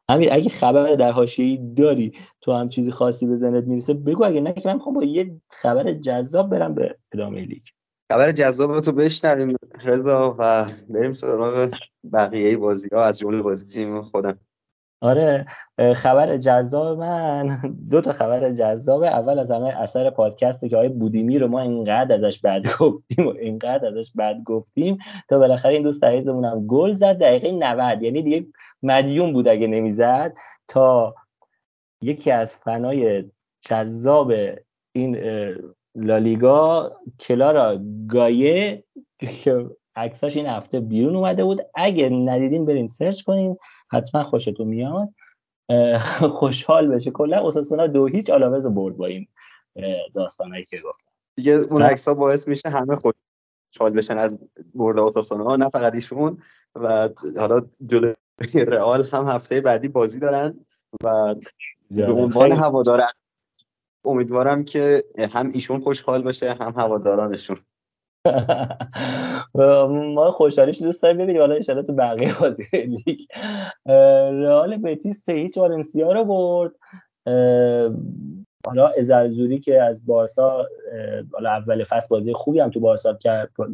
امیر 0.09 0.28
اگه 0.33 0.51
خبر 0.51 0.93
در 0.93 1.12
حاشیه‌ای 1.12 1.75
داری 1.77 2.12
تو 2.41 2.52
هم 2.52 2.69
چیزی 2.69 2.91
خاصی 2.91 3.27
به 3.27 3.36
ذهنت 3.36 3.65
می‌رسه 3.65 3.94
بگو 3.94 4.25
اگه 4.25 4.41
نه 4.41 4.52
که 4.52 4.69
من 4.69 4.75
می‌خوام 4.75 4.94
با 4.94 5.05
یه 5.05 5.41
خبر 5.49 5.93
جذاب 5.93 6.51
برم 6.51 6.75
به 6.75 6.97
ادامه 7.12 7.41
لیگ. 7.41 7.62
خبر 8.10 8.32
جذاب 8.32 8.80
تو 8.80 8.92
بشنویم 8.92 9.56
رضا 9.84 10.36
و 10.39 10.66
بریم 10.89 11.12
سراغ 11.12 11.70
بقیه 12.12 12.56
بازی 12.56 12.89
ها 12.92 13.05
از 13.05 13.18
جمله 13.18 13.42
بازی 13.42 13.74
تیم 13.74 14.02
خودم. 14.02 14.39
آره 15.00 15.47
خبر 15.94 16.36
جذاب 16.36 16.98
من. 16.98 17.60
دو 17.90 18.00
تا 18.00 18.12
خبر 18.12 18.52
جذابه. 18.52 19.08
اول 19.08 19.39
از 19.39 19.50
همه 19.50 19.80
اثر 19.80 20.10
پادکسته 20.10 20.68
که 20.68 20.76
آقای 20.76 20.89
بودیمی 20.89 21.39
رو 21.39 21.48
ما 21.48 21.60
اینقدر 21.60 22.14
ازش 22.14 22.40
بد 22.40 22.62
گفتیم 22.78 23.26
و 23.26 23.30
اینقدر 23.30 23.89
ازش 23.89 24.12
بد 24.18 24.42
گفتیم 24.44 24.98
تا 25.28 25.39
بالاخره 25.39 25.74
این 25.74 25.82
دوست 25.82 26.05
عزیزمون 26.05 26.44
هم 26.44 26.66
گل 26.66 26.92
زد. 26.92 27.18
دقیقه 27.18 27.52
90 27.52 28.02
یعنی 28.02 28.22
دیگه 28.22 28.47
مدیون 28.82 29.32
بود 29.32 29.48
اگه 29.48 29.66
نمی‌زد. 29.66 30.36
تا 30.68 31.14
یکی 32.02 32.30
از 32.30 32.55
فنای 32.55 33.30
جذاب 33.60 34.32
این 34.92 35.16
لالیگا 35.94 36.97
کلارا 37.20 37.78
گایه 38.09 38.85
که 39.19 39.70
عکساش 39.97 40.36
این 40.36 40.47
هفته 40.47 40.81
بیرون 40.81 41.17
اومده 41.17 41.44
بود. 41.44 41.60
اگه 41.75 42.09
ندیدین 42.09 42.67
برین 42.67 42.89
سرچ 42.89 43.23
کنین. 43.23 43.57
حتما 43.91 44.25
خوشتون 44.25 44.69
میاد. 44.69 45.09
خوشحال 46.31 46.89
بشه. 46.89 47.10
کلا 47.10 47.49
اساسونا 47.49 47.86
دو 47.86 48.07
هیچ 48.07 48.31
آلاوز 48.31 48.67
برد 48.67 48.97
با 48.97 49.07
این 49.07 49.27
داستانایی 50.15 50.65
که 50.65 50.77
گفتم. 50.85 51.10
دیگه 51.36 51.52
اون 51.70 51.83
عکس 51.83 52.09
ها 52.09 52.15
باعث 52.15 52.49
میشه 52.49 52.69
همه 52.69 52.97
خوشحال 52.97 53.93
بشن 53.97 54.19
از 54.19 54.39
برد 54.75 54.99
اساسونا 54.99 55.57
نه 55.57 55.69
فقط 55.69 55.94
ایشون. 55.94 56.39
و 56.75 57.09
حالا 57.39 57.60
جلوی 57.83 58.15
رئال 58.55 59.07
هم 59.12 59.25
هفته 59.25 59.60
بعدی 59.60 59.89
بازی 59.89 60.20
دارن 60.20 60.60
و 61.05 61.35
به 61.91 62.12
عنوان 62.12 62.52
هوادار 62.52 63.02
امیدوارم 64.05 64.65
که 64.65 65.05
هم 65.35 65.51
ایشون 65.55 65.81
خوشحال 65.81 66.23
باشه 66.23 66.53
هم 66.53 66.73
هوادارانشون. 66.77 67.57
ما 70.15 70.31
خوشحالیش 70.31 70.83
دوست 70.83 71.03
داریم 71.03 71.19
ببینیم. 71.19 71.41
حالا 71.41 71.59
ان 71.69 71.83
تو 71.83 71.93
بقیه 71.93 72.39
بازی 72.41 72.67
لیگ. 72.73 73.20
رئال 74.43 74.77
بتیس 74.77 75.25
سه 75.25 75.33
هیچ 75.33 75.57
والنسیا 75.57 76.12
رو 76.12 76.25
برد. 76.25 76.73
حالا 78.67 78.89
ازرزوری 78.99 79.59
که 79.59 79.83
از 79.83 80.07
بارسا 80.07 80.67
حالا 81.33 81.51
اول 81.51 81.85
فصل 81.85 82.09
بازی 82.11 82.33
خوبی 82.33 82.61
هم 82.61 82.70
تو 82.70 82.81
بارسا 82.81 83.19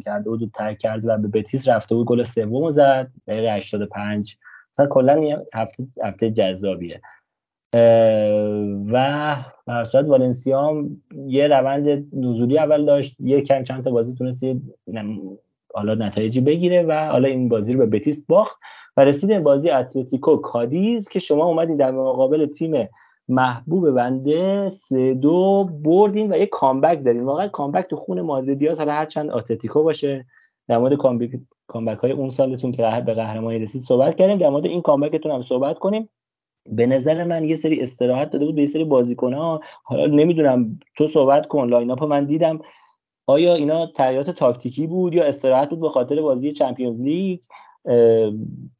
کرده 0.05 0.29
بود 0.29 0.41
و 0.41 0.47
ترک 0.47 0.77
کرد 0.77 1.05
و 1.05 1.17
به 1.17 1.27
بتیس 1.27 1.67
رفته 1.67 1.95
بود 1.95 2.07
گل 2.07 2.23
سوم 2.23 2.69
زد. 2.69 3.11
دقیقه 3.27 3.53
85 3.53 4.37
مثلا 4.73 4.87
کلا 4.87 5.43
هفته 5.53 5.87
هفته 6.03 6.31
جذابیه. 6.31 7.01
و 8.91 9.35
به 9.65 9.75
هر 9.75 9.85
صورت 9.85 10.05
والنسیا 10.05 10.61
هم 10.61 11.01
یه 11.27 11.47
روند 11.47 12.07
نزولی 12.13 12.57
اول 12.57 12.85
داشت 12.85 13.15
یه 13.19 13.41
کم 13.41 13.63
چند 13.63 13.83
تا 13.83 13.91
بازی 13.91 14.15
تونست 14.15 14.43
حالا 15.73 15.95
نتایجی 15.95 16.41
بگیره 16.41 16.83
و 16.83 17.09
حالا 17.11 17.27
این 17.27 17.49
بازی 17.49 17.73
رو 17.73 17.79
به 17.79 17.85
بتیس 17.85 18.25
باخت 18.25 18.59
و 18.97 19.05
رسید 19.05 19.43
بازی 19.43 19.69
اتلتیکو 19.69 20.37
کادیز 20.37 21.09
که 21.09 21.19
شما 21.19 21.45
اومدین 21.45 21.77
در 21.77 21.91
مقابل 21.91 22.45
تیم 22.45 22.87
محبوب 23.29 23.91
بنده 23.91 24.69
سه 24.69 25.13
دو 25.13 25.69
بردین 25.83 26.33
و 26.33 26.37
یه 26.37 26.45
comeback 26.45 26.99
زدین. 26.99 27.23
واقعا 27.23 27.47
comeback 27.47 27.87
تو 27.87 27.95
خون 27.95 28.21
مادریدیاس 28.21 28.77
حالا 28.77 28.91
هر 28.91 29.05
چند 29.05 29.31
اتلتیکو 29.31 29.83
باشه 29.83 30.25
در 30.67 30.77
مورد 30.77 30.93
comeback 31.67 31.97
های 31.97 32.11
اون 32.11 32.29
سالتون 32.29 32.71
که 32.71 33.01
به 33.05 33.13
قهرمانی 33.13 33.59
رسید 33.59 33.81
صحبت 33.81 34.15
کردیم. 34.15 34.37
در 34.37 34.49
مورد 34.49 34.65
این 34.65 34.81
comeback 34.81 35.17
تون 35.17 35.31
هم 35.31 35.41
صحبت 35.41 35.79
کنیم. 35.79 36.09
به 36.67 36.87
نظر 36.87 37.23
من 37.23 37.43
یه 37.43 37.55
سری 37.55 37.81
استراحت 37.81 38.31
داده 38.31 38.45
بود 38.45 38.55
به 38.55 38.61
یه 38.61 38.67
سری 38.67 38.83
بازیکن 38.83 39.33
ها 39.33 39.61
حالا 39.83 40.05
نمی‌دونم 40.05 40.79
تو 40.95 41.07
صحبت 41.07 41.47
کن 41.47 41.69
lineup 41.69 42.03
من 42.03 42.25
دیدم. 42.25 42.59
آیا 43.27 43.55
اینا 43.55 43.85
تغییرات 43.85 44.29
تاکتیکی 44.29 44.87
بود 44.87 45.13
یا 45.13 45.23
استراحت 45.23 45.69
بود 45.69 45.79
به 45.79 45.89
خاطر 45.89 46.21
بازی 46.21 46.51
Champions 46.51 47.01
League؟ 47.01 47.39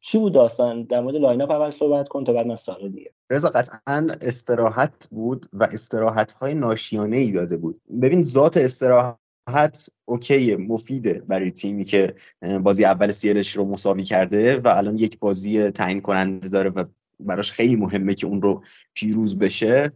چی 0.00 0.18
بود 0.18 0.32
داستان؟ 0.32 0.82
در 0.82 1.00
مورد 1.00 1.16
lineup 1.16 1.50
اول 1.50 1.70
صحبت 1.70 2.08
کن 2.08 2.24
تا 2.24 2.32
بعد 2.32 2.46
من 2.46 2.56
سوال 2.56 2.88
دیگه. 2.88 3.10
رضا 3.30 3.48
قطعا 3.48 4.06
استراحت 4.20 5.08
بود 5.10 5.46
و 5.52 5.64
استراحت 5.64 6.32
های 6.32 6.54
ناشیانه 6.54 7.16
ای 7.16 7.30
داده 7.32 7.56
بود. 7.56 7.80
ببین 8.02 8.22
ذات 8.22 8.56
استراحت 8.56 9.88
OK 10.04 10.56
مفیده 10.56 11.22
برای 11.28 11.50
تیمی 11.50 11.84
که 11.84 12.14
بازی 12.62 12.84
اول 12.84 13.10
CL 13.10 13.33
ش 13.33 13.56
رو 13.56 13.64
مساوی 13.64 14.04
کرده 14.04 14.56
و 14.56 14.68
الان 14.68 14.96
یک 14.96 15.18
بازی 15.18 15.70
تعیین 15.70 16.00
کننده 16.00 16.48
داره 16.48 16.70
و 16.70 16.84
براش 17.20 17.52
خیلی 17.52 17.76
مهمه 17.76 18.14
که 18.14 18.26
اون 18.26 18.42
رو 18.42 18.62
پیروز 18.94 19.38
بشه. 19.38 19.92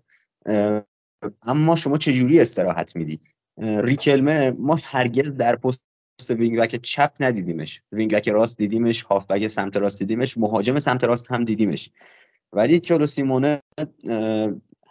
اما 1.42 1.76
شما 1.76 1.96
چجوری 1.96 2.40
استراحت 2.40 2.96
میدی؟ 2.96 3.20
ریکلمه 3.58 4.50
ما 4.50 4.78
هرگز 4.82 5.34
در 5.34 5.56
پست 5.56 5.80
wing 6.30 6.66
چپ 6.66 7.12
ندیدیمش. 7.20 7.82
wing 7.92 8.30
راست 8.30 8.58
دیدیمش 8.58 9.02
هافبک 9.02 9.46
سمت 9.46 9.76
راست 9.76 9.98
دیدیمش 9.98 10.38
مهاجم 10.38 10.78
سمت 10.78 11.04
راست 11.04 11.32
هم 11.32 11.44
دیدیمش. 11.44 11.90
ولی 12.52 12.80
چولو 12.80 13.06
سیمئونه 13.06 13.60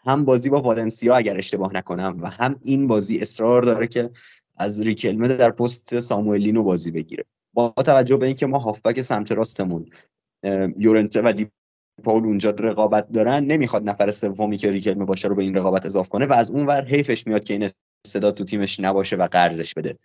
هم 0.05 0.25
بازی 0.25 0.49
با 0.49 0.61
والنسیا 0.61 1.15
اگر 1.15 1.37
اشتباه 1.37 1.73
نکنم 1.73 2.17
و 2.21 2.29
هم 2.29 2.59
این 2.63 2.87
بازی 2.87 3.19
اصرار 3.19 3.61
داره 3.61 3.87
که 3.87 4.09
از 4.57 4.81
ریکلمه 4.81 5.27
در 5.27 5.51
پست 5.51 5.99
ساموئلینو 5.99 6.63
بازی 6.63 6.91
بگیره. 6.91 7.25
با 7.53 7.73
توجه 7.85 8.17
به 8.17 8.25
اینکه 8.25 8.45
ما 8.45 8.57
هافبک 8.57 9.01
سمت 9.01 9.31
راستمون 9.31 9.89
یورنته 10.77 11.21
و 11.21 11.33
پاول 12.03 12.25
اونجا 12.25 12.49
رقابت 12.49 13.11
دارن 13.11 13.43
نمی‌خواد 13.43 13.89
نفر 13.89 14.11
سومی 14.11 14.57
که 14.57 14.71
ریکلمه 14.71 15.05
باشه 15.05 15.27
رو 15.27 15.35
به 15.35 15.43
این 15.43 15.55
رقابت 15.55 15.85
اضافه 15.85 16.09
کنه 16.09 16.25
و 16.25 16.33
از 16.33 16.51
اون 16.51 16.65
ور 16.65 16.85
حیفش 16.85 17.27
میاد 17.27 17.43
که 17.43 17.53
این 17.53 17.69
صدا 18.07 18.31
تو 18.31 18.43
تیمش 18.43 18.79
نباشه 18.79 19.15
و 19.15 19.27
قرضش 19.27 19.73
بده. 19.73 19.97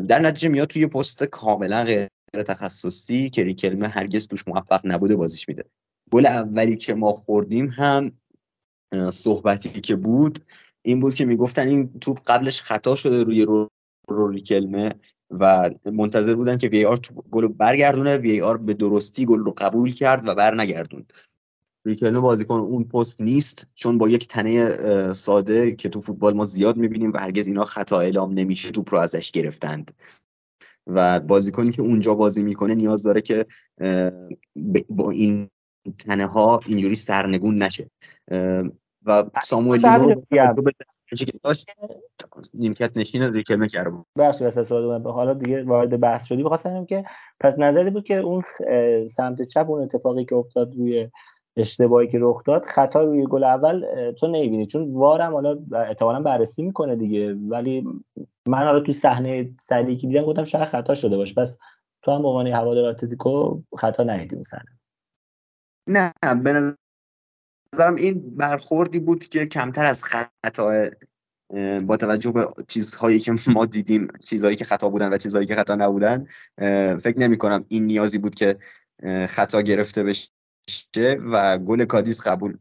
در 0.00 0.18
نتیجه 0.18 0.48
میاد 0.48 0.68
توی 0.68 0.86
پست 0.86 1.24
کاملا 1.24 1.84
غیر 1.84 2.08
تخصصی 2.46 3.30
که 3.30 3.44
ریکلمه 3.44 3.88
هرگز 3.88 4.26
توش 4.26 4.48
موفق 4.48 4.80
نبوده 4.84 5.16
بازیش 5.16 5.48
میده. 5.48 5.64
گل 6.12 6.26
اولی 6.26 6.76
که 6.76 6.94
ما 6.94 7.12
خوردیم 7.12 7.66
هم 7.66 8.12
صحبتی 9.10 9.80
که 9.80 9.96
بود 9.96 10.38
این 10.82 11.00
بود 11.00 11.14
که 11.14 11.24
می‌گفتن 11.24 11.68
این 11.68 11.98
توپ 12.00 12.20
قبلش 12.26 12.62
خطا 12.62 12.94
شده 12.94 13.24
روی 13.24 13.44
رو, 14.08 14.28
ریکلمه 14.28 14.94
و 15.30 15.70
منتظر 15.84 16.34
بودن 16.34 16.58
که 16.58 16.68
وی 16.68 16.84
آر 16.84 17.00
گل 17.30 17.42
رو 17.42 17.48
برگردونه. 17.48 18.16
وی 18.16 18.40
آر 18.40 18.56
به 18.56 18.74
درستی 18.74 19.26
گل 19.26 19.38
رو 19.38 19.54
قبول 19.56 19.92
کرد 19.92 20.28
و 20.28 20.34
بر 20.34 20.54
نگردوند 20.54 21.12
ریکلنو 21.86 22.20
بازیکن 22.20 22.54
اون 22.54 22.84
پست 22.84 23.20
نیست 23.20 23.66
چون 23.74 23.98
با 23.98 24.08
یک 24.08 24.28
تنه 24.28 25.12
ساده 25.12 25.74
که 25.74 25.88
تو 25.88 26.00
فوتبال 26.00 26.34
ما 26.34 26.44
زیاد 26.44 26.76
می‌بینیم 26.76 27.12
و 27.12 27.18
هرگز 27.18 27.46
اینا 27.46 27.64
خطا 27.64 28.00
اعلام 28.00 28.32
نمیشه 28.32 28.70
توپ 28.70 28.94
رو 28.94 29.00
ازش 29.00 29.30
گرفتند. 29.30 29.90
و 30.86 31.20
بازیکنی 31.20 31.70
که 31.70 31.82
اونجا 31.82 32.14
بازی 32.14 32.42
می‌کنه 32.42 32.74
نیاز 32.74 33.02
داره 33.02 33.20
که 33.20 33.46
با 34.88 35.10
این 35.10 35.48
تنه 36.06 36.26
ها 36.26 36.60
اینجوری 36.66 36.94
سرنگون 36.94 37.62
نشه. 37.62 37.90
و 39.04 39.24
ساموئل 39.42 39.80
نیمکت 42.54 42.96
نشین 42.96 43.22
ریکلمه 43.22 43.68
کرده 43.68 43.90
بود 43.90 44.06
بخش 44.18 44.42
به 44.42 45.12
حالا 45.12 45.34
دیگه 45.34 45.64
وارد 45.64 46.00
بحث 46.00 46.24
شدی. 46.24 46.42
بخواستم 46.42 46.84
که 46.84 47.04
پس 47.40 47.58
نظری 47.58 47.90
بود 47.90 48.04
که 48.04 48.16
اون 48.16 48.42
سمت 49.06 49.42
چپ 49.42 49.70
اون 49.70 49.82
اتفاقی 49.82 50.24
که 50.24 50.34
افتاد 50.34 50.74
روی 50.74 51.10
اشتباهی 51.56 52.08
که 52.08 52.18
رخ 52.20 52.44
داد 52.44 52.64
خطا 52.64 53.04
روی 53.04 53.26
گل 53.26 53.44
اول 53.44 53.84
تو 54.12 54.26
نمی‌بینی. 54.26 54.66
چون 54.66 54.94
وارم 54.94 55.32
حالا 55.32 55.58
احتمالاً 55.72 56.20
بررسی 56.20 56.62
می‌کنه 56.62 56.96
دیگه. 56.96 57.34
ولی 57.34 57.84
من 58.46 58.64
حالا 58.64 58.80
تو 58.80 58.92
صحنه 58.92 59.50
سری 59.60 59.96
که 59.96 60.06
دیدم 60.06 60.22
گفتم 60.22 60.44
شاید 60.44 60.64
خطا 60.64 60.94
شده 60.94 61.16
باشه. 61.16 61.34
پس 61.34 61.58
تو 62.02 62.12
هم 62.12 62.22
به 62.22 62.28
عنوان 62.28 62.46
هوادار 62.46 62.84
اتلتیکو 62.84 63.62
خطا 63.78 64.02
ندیدی 64.02 64.34
اون 64.34 64.44
نه 65.86 66.12
به 66.44 66.76
نظرم 67.74 67.94
این 67.94 68.36
برخوردی 68.36 68.98
بود 68.98 69.24
که 69.24 69.46
کمتر 69.46 69.84
از 69.84 70.04
خطا 70.04 70.90
با 71.84 71.96
توجه 71.96 72.32
به 72.32 72.48
چیزهایی 72.68 73.18
که 73.18 73.34
ما 73.46 73.66
دیدیم 73.66 74.08
چیزهایی 74.22 74.56
که 74.56 74.64
خطا 74.64 74.88
بودن 74.88 75.12
و 75.12 75.16
چیزهایی 75.16 75.46
که 75.46 75.56
خطا 75.56 75.74
نبودن 75.74 76.26
فکر 76.98 77.18
نمی 77.18 77.36
کنم 77.36 77.64
این 77.68 77.86
نیازی 77.86 78.18
بود 78.18 78.34
که 78.34 78.56
خطا 79.28 79.62
گرفته 79.62 80.02
بشه 80.02 80.30
و 81.32 81.58
گل 81.58 81.84
کادیس 81.84 82.20
قبول 82.20 82.56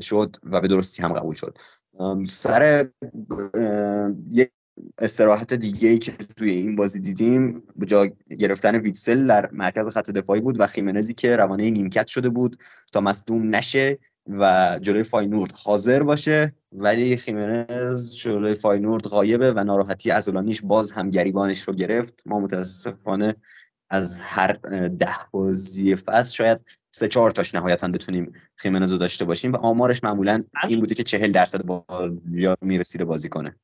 شد 0.00 0.36
و 0.42 0.60
به 0.60 0.68
درستی 0.68 1.02
هم 1.02 1.12
قبول 1.12 1.34
شد. 1.34 1.58
سر 2.28 2.88
استراحت 4.98 5.54
دیگه 5.54 5.88
ای 5.88 5.98
که 5.98 6.12
توی 6.12 6.50
این 6.50 6.76
بازی 6.76 7.00
دیدیم 7.00 7.62
به 7.76 7.86
جا 7.86 8.06
گرفتن 8.38 8.76
ویتسل 8.76 9.26
در 9.26 9.50
مرکز 9.52 9.88
خط 9.88 10.10
دفاعی 10.10 10.40
بود 10.40 10.60
و 10.60 10.66
خیمنزی 10.66 11.14
که 11.14 11.36
روانه 11.36 11.70
نیمکت 11.70 12.06
شده 12.06 12.28
بود 12.28 12.56
تا 12.92 13.00
مصدوم 13.00 13.56
نشه 13.56 13.98
و 14.28 14.78
جلوی 14.82 15.02
فاینورد 15.02 15.52
حاضر 15.52 16.02
باشه. 16.02 16.54
ولی 16.72 17.16
خیمنز 17.16 18.14
جلوی 18.14 18.54
فاینورد 18.54 19.02
غایبه 19.02 19.52
و 19.52 19.64
ناراحتی 19.64 20.10
عضلانیش 20.10 20.62
باز 20.62 20.92
هم 20.92 21.10
گریبانش 21.10 21.60
رو 21.62 21.74
گرفت. 21.74 22.22
ما 22.26 22.40
متاسفانه 22.40 23.36
از 23.90 24.20
هر 24.20 24.52
ده 24.88 25.16
بازی 25.30 25.96
فصل 25.96 26.34
شاید 26.34 26.60
سه 26.90 27.08
چهار 27.08 27.30
تاش 27.30 27.54
نهایتا 27.54 27.88
بتونیم 27.88 28.32
خیمنز 28.56 28.92
رو 28.92 28.98
داشته 28.98 29.24
باشیم 29.24 29.52
و 29.52 29.56
آمارش 29.56 30.04
معمولا 30.04 30.44
این 30.68 30.80
بوده 30.80 30.94
که 30.94 31.02
چهل 31.02 31.32
درصد 31.32 31.62
با 31.62 31.84
می‌رسیده 32.60 33.04
بازی 33.04 33.28
کنه 33.28 33.56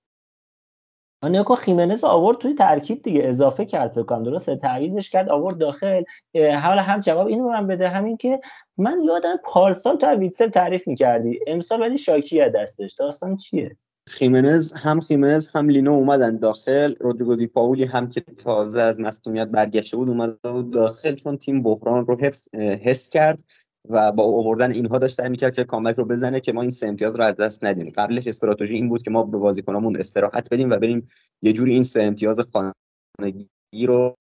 آنیاکو 1.21 1.55
خیمنز 1.55 2.05
آورد 2.05 2.39
توی 2.39 2.55
ترکیب 2.55 3.03
دیگه 3.03 3.21
اضافه 3.25 3.65
کرد 3.65 3.93
فکر 3.93 4.03
کنم 4.03 4.23
درسته؟ 4.23 4.57
تعویزش 4.57 5.11
کرد 5.11 5.29
آورد 5.29 5.59
داخل. 5.59 6.03
حالا 6.35 6.83
هم 6.83 7.01
جواب 7.01 7.27
اینو 7.27 7.49
من 7.49 7.67
بده 7.67 7.89
همین 7.89 8.17
که 8.17 8.41
من 8.77 9.01
یادم 9.05 9.37
پارسال 9.45 9.97
تو 9.97 10.07
ویتسل 10.07 10.49
تعریف 10.49 10.89
می‌کردی. 10.89 11.41
امسال 11.47 11.81
ولی 11.81 11.99
شاکی 11.99 12.51
دستش 12.51 12.93
داستان 12.93 13.37
چیه؟ 13.37 13.77
خیمنز 14.07 14.73
هم 14.73 15.01
خیمنز 15.01 15.49
هم 15.49 15.69
لینو 15.69 15.93
اومدن 15.93 16.37
داخل. 16.37 16.95
رودریگو 17.01 17.37
دی 17.37 17.47
پاولی 17.47 17.85
هم 17.85 18.09
که 18.09 18.21
تازه 18.21 18.81
از 18.81 19.01
مصونیت 19.01 19.49
برگشته 19.49 19.97
بود 19.97 20.09
اومد 20.09 20.39
داخل 20.73 21.15
چون 21.15 21.37
تیم 21.37 21.63
بحران 21.63 22.07
رو 22.07 22.21
حفظ 22.21 22.55
حس 22.55 23.09
کرد. 23.09 23.45
و 23.89 24.13
با 24.13 24.25
آوردن 24.25 24.73
اینها 24.73 24.99
داشت 24.99 25.17
سعی 25.17 25.29
می‌کرد 25.29 25.55
که 25.55 25.65
کامبک 25.65 25.97
رو 25.97 26.05
بزنه 26.05 26.41
که 26.41 26.53
ما 26.53 26.63
این 26.63 26.71
سه 26.71 26.89
امتیاز 26.89 27.15
رو 27.15 27.25
از 27.25 27.35
دست 27.35 27.65
ندیم. 27.65 27.91
قبلش 27.91 28.27
استراتژی 28.27 28.75
این 28.75 28.89
بود 28.89 29.03
که 29.03 29.11
ما 29.11 29.23
به 29.23 29.39
بازیکنامون 29.39 29.97
استراحت 29.97 30.49
بدیم 30.53 30.71
و 30.71 30.77
بریم 30.77 31.07
یه 31.43 31.53
جوری 31.53 31.73
این 31.73 31.83
سه 31.83 32.03
امتیاز 32.03 32.37
خانگی 32.53 33.87
رو 33.87 34.17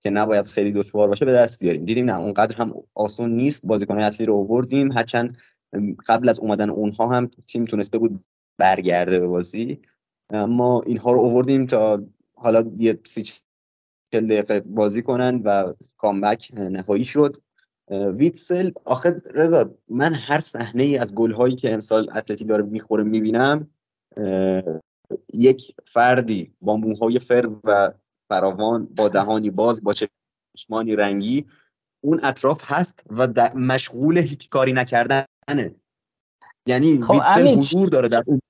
که 0.00 0.10
نباید 0.10 0.46
خیلی 0.46 0.72
دشوار 0.72 1.08
باشه 1.08 1.24
به 1.24 1.32
دست 1.32 1.58
بیاریم. 1.58 1.84
دیدیم 1.84 2.04
نه 2.04 2.18
اونقدر 2.18 2.56
هم 2.56 2.74
آسون 2.94 3.30
نیست. 3.30 3.66
بازیکنان 3.66 4.00
اصلی 4.00 4.26
رو 4.26 4.36
آوردیم. 4.36 4.92
هرچند 4.92 5.38
قبل 6.08 6.28
از 6.28 6.40
اومدن 6.40 6.70
اونها 6.70 7.08
هم 7.08 7.30
تیم 7.46 7.64
تونسته 7.64 7.98
بود 7.98 8.24
برگرده 8.58 9.18
به 9.18 9.26
بازی. 9.26 9.80
اما 10.30 10.82
اینها 10.86 11.12
رو 11.12 11.20
آوردیم 11.20 11.66
تا 11.66 12.02
حالا 12.34 12.64
یه 12.76 12.98
سی 13.04 13.32
دقیقه 14.12 14.60
بازی 14.60 15.02
کنن 15.02 15.42
و 15.44 15.74
کامبک 15.96 16.50
نهایی 16.54 17.04
شد. 17.04 17.36
ویتسل 17.90 18.70
آخه 18.84 19.16
رضا 19.34 19.74
من 19.88 20.14
هر 20.14 20.38
صحنه 20.38 20.82
ای 20.82 20.98
از 20.98 21.14
گل 21.14 21.32
هایی 21.32 21.56
که 21.56 21.72
امسال 21.72 22.10
اتلتی 22.14 22.44
داره 22.44 22.62
می‌خوره 22.62 23.04
می‌بینم 23.04 23.70
یک 25.34 25.74
فردی 25.84 26.52
با 26.60 26.76
موهای 26.76 27.18
فر 27.18 27.50
و 27.64 27.92
فراوان 28.28 28.86
با 28.86 29.08
دهانی 29.08 29.50
باز 29.50 29.82
با 29.82 29.94
چشمانی 30.56 30.96
رنگی 30.96 31.46
اون 32.04 32.20
اطراف 32.22 32.62
هست 32.64 33.04
و 33.10 33.50
مشغول 33.54 34.18
هیچ 34.18 34.48
کاری 34.48 34.72
نکردنه. 34.72 35.74
یعنی 36.66 37.02
خب 37.02 37.10
ویتسل 37.10 37.58
حضور 37.58 37.88
داره 37.88 38.08
در 38.08 38.24
اون 38.26 38.40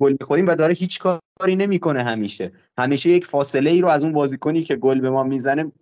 گل 0.00 0.16
می‌خوریم 0.20 0.46
و 0.46 0.54
داره 0.54 0.74
هیچ 0.74 0.98
کاری 0.98 1.56
نمی‌کنه 1.56 2.02
همیشه. 2.02 2.52
همیشه 2.78 3.10
یک 3.10 3.26
فاصله 3.26 3.70
ای 3.70 3.80
رو 3.80 3.88
از 3.88 4.04
اون 4.04 4.12
بازیکنی 4.12 4.62
که 4.62 4.76
گل 4.76 5.00
به 5.00 5.10
ما 5.10 5.22
می‌زنه 5.22 5.72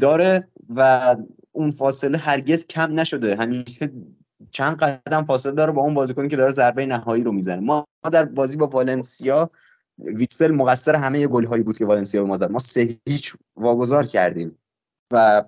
داره 0.00 0.48
و 0.76 1.16
اون 1.56 1.70
فاصله 1.70 2.18
هرگز 2.18 2.66
کم 2.66 3.00
نشده. 3.00 3.36
همیشه 3.36 3.92
چند 4.50 4.76
قدم 4.76 5.24
فاصله 5.24 5.52
داره 5.52 5.72
با 5.72 5.82
اون 5.82 5.94
بازیکنی 5.94 6.28
که 6.28 6.36
داره 6.36 6.52
ضربه 6.52 6.86
نهایی 6.86 7.24
رو 7.24 7.32
می‌زنه. 7.32 7.60
ما 7.60 7.86
در 8.12 8.24
بازی 8.24 8.56
با 8.56 8.66
والنسیا 8.66 9.50
ویتسل 9.98 10.50
مقصر 10.50 10.94
همه 10.94 11.26
گل 11.26 11.44
هایی 11.44 11.62
بود 11.62 11.78
که 11.78 11.84
والنسیا 11.84 12.22
به 12.22 12.28
ما 12.28 12.36
زد. 12.36 12.50
ما 12.50 12.58
سه 12.58 12.98
هیچ 13.08 13.36
واگذار 13.56 14.06
کردیم. 14.06 14.58
و 15.12 15.44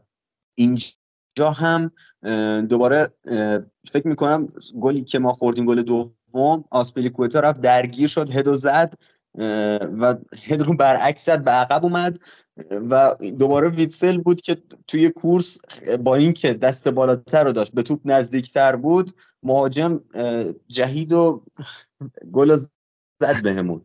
اینجا 0.54 1.50
هم 1.54 1.90
دوباره 2.60 3.08
فکر 3.92 4.08
می‌کنم 4.08 4.46
گلی 4.80 5.04
که 5.04 5.18
ما 5.18 5.32
خوردیم 5.32 5.66
گل 5.66 5.82
دوم 5.82 6.64
آسپلیکوتا 6.70 7.40
رفت 7.40 7.60
درگیر 7.60 8.08
شد 8.08 8.30
هدو 8.30 8.56
زد. 8.56 8.94
و 10.00 10.14
هد 10.42 10.62
رو 10.62 10.76
برعکس 10.76 11.26
زد 11.26 11.44
به 11.44 11.50
عقب 11.50 11.84
اومد 11.84 12.18
و 12.90 13.14
دوباره 13.38 13.68
ویتسل 13.68 14.18
بود 14.18 14.40
که 14.40 14.56
توی 14.86 15.10
کورس 15.10 15.58
با 16.04 16.14
اینکه 16.14 16.54
دست 16.54 16.88
بالاتر 16.88 17.44
رو 17.44 17.52
داشت 17.52 17.72
به 17.72 17.82
توپ 17.82 18.00
نزدیکتر 18.04 18.76
بود 18.76 19.12
مهاجم 19.42 20.00
جهید 20.68 21.12
و 21.12 21.44
گل 22.32 22.56
زد 23.20 23.42
بهمون. 23.42 23.82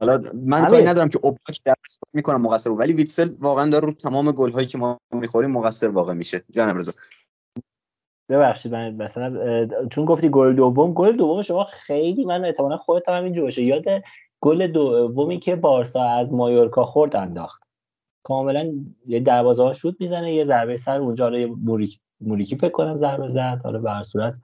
حالا 0.00 0.22
من 0.34 0.66
کاری 0.66 0.84
ندارم 0.84 1.08
که 1.08 1.18
اوبلاک 1.22 1.60
درس 1.64 1.98
می‌کنم 2.12 2.42
مقصر 2.42 2.70
ولی 2.70 2.92
ویتسل 2.92 3.34
واقعا 3.40 3.70
داره 3.70 3.86
رو 3.86 3.92
تمام 3.92 4.32
گل 4.32 4.52
هایی 4.52 4.66
که 4.66 4.78
ما 4.78 5.00
می‌خوریم 5.14 5.50
مقصر 5.50 5.88
واقع 5.88 6.12
میشه. 6.12 6.44
جانم 6.50 6.76
رضا. 6.76 6.92
ببخشید 8.28 8.72
من 8.72 8.94
مثلا 8.94 9.68
چون 9.90 10.04
گفتی 10.04 10.28
گل 10.28 10.54
دوم 10.54 10.92
گل 10.92 11.16
دوم 11.16 11.42
شما 11.42 11.64
خیلی 11.64 12.24
من 12.24 12.44
احتمالاً 12.44 12.76
خودت 12.76 13.08
هم 13.08 13.24
اینجوری 13.24 13.46
باشه. 13.46 13.62
یاد 13.62 13.84
گل 14.44 14.66
دومی 14.66 15.38
که 15.38 15.56
بارسا 15.56 16.02
از 16.02 16.34
مایورکا 16.34 16.84
خورد 16.84 17.16
انداخت. 17.16 17.62
کاملا 18.22 18.72
یه 19.06 19.20
دروازه 19.20 19.62
ها 19.62 19.72
شوت 19.72 19.94
می‌زنه 20.00 20.34
یه 20.34 20.44
ضربه 20.44 20.76
سر 20.76 21.00
اونجا 21.00 21.28
رو 21.28 21.56
موریکی 21.56 21.98
موریکی 22.20 22.56
فکر 22.56 22.70
کنم 22.70 22.98
ضربه 22.98 23.28
زد. 23.28 23.60
حالا 23.64 23.78
به 23.78 23.90
هر 23.90 24.02
صورت 24.02 24.34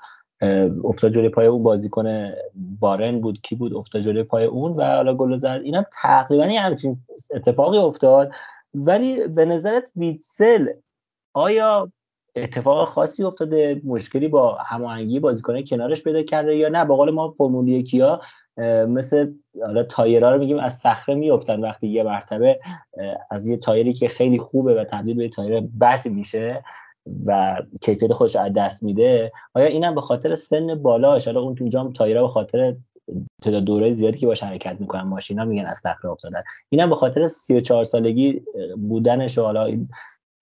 افتاد 0.84 1.12
جلوی 1.12 1.28
پای 1.28 1.46
اون 1.46 1.62
بازیکن 1.62 2.32
بارن 2.80 3.20
بود 3.20 3.40
کی 3.40 3.54
بود؟ 3.54 3.74
افتاد 3.74 4.02
جلوی 4.02 4.22
پای 4.22 4.44
اون 4.44 4.72
و 4.72 4.82
حالا 4.82 5.14
گل 5.14 5.36
زد. 5.36 5.60
اینم 5.64 5.84
تقریبا 6.02 6.44
همچین 6.44 6.96
اتفاقی 7.34 7.78
افتاد. 7.78 8.32
ولی 8.74 9.28
به 9.28 9.44
نظرت 9.44 9.90
ویتسل 9.96 10.66
آیا 11.34 11.92
اتفاق 12.36 12.88
خاصی 12.88 13.24
افتاده؟ 13.24 13.80
مشکلی 13.84 14.28
با 14.28 14.54
هماهنگی 14.54 15.20
بازیکن 15.20 15.64
کنارش 15.64 16.02
پیدا 16.02 16.22
کرده 16.22 16.56
یا 16.56 16.68
نه؟ 16.68 16.84
با 16.84 16.96
قول 16.96 17.10
ما 17.10 17.34
فرمول 17.38 17.68
یکیا 17.68 18.20
مثل 18.88 19.32
حالا 19.62 19.82
تایرها 19.82 20.30
رو 20.30 20.38
میگیم 20.38 20.58
از 20.58 20.74
صخره 20.74 21.14
میافتن 21.14 21.60
وقتی 21.60 21.88
یه 21.88 22.02
مرتبه 22.02 22.60
از 23.30 23.46
یه 23.46 23.56
تایری 23.56 23.92
که 23.92 24.08
خیلی 24.08 24.38
خوبه 24.38 24.74
و 24.74 24.84
تبدیل 24.84 25.16
به 25.16 25.28
تایر 25.28 25.60
بد 25.60 26.08
میشه 26.08 26.64
و 27.26 27.56
کیفیت 27.82 28.12
خودش 28.12 28.36
از 28.36 28.52
دست 28.52 28.82
میده. 28.82 29.32
آیا 29.54 29.66
اینم 29.66 29.94
به 29.94 30.00
خاطر 30.00 30.34
سن 30.34 30.82
بالاش؟ 30.82 31.26
حالا 31.26 31.40
اون 31.40 31.54
تو 31.54 31.68
جام 31.68 31.92
تایرها 31.92 32.22
به 32.22 32.28
خاطر 32.28 32.76
تعداد 33.42 33.64
دوره 33.64 33.90
زیادی 33.90 34.18
که 34.18 34.26
باش 34.26 34.42
حرکت 34.42 34.76
می‌کنن 34.80 35.02
ماشینا 35.02 35.44
میگن 35.44 35.66
از 35.66 35.78
صخره 35.78 36.10
افتادن. 36.10 36.42
اینم 36.68 36.88
به 36.88 36.94
خاطر 36.94 37.28
34 37.28 37.84
سالگی 37.84 38.42
بودنش 38.76 39.38
و 39.38 39.42
حالا 39.42 39.64
این 39.64 39.88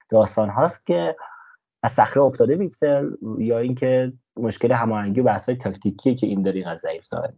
داستان 0.09 0.49
هاست 0.49 0.87
که 0.87 1.17
از 1.83 1.93
صخره 1.93 2.23
افتاده 2.23 2.57
ویتسل 2.57 3.11
یا 3.39 3.59
اینکه 3.59 4.13
مشکل 4.37 4.73
هماهنگی 4.73 5.21
و 5.21 5.25
بحث‌های 5.25 5.57
تاکتیکی 5.57 6.15
که 6.15 6.27
این 6.27 6.43
داره 6.43 6.69
از 6.69 6.81
ضعیف 6.81 7.05
ظاهر 7.05 7.33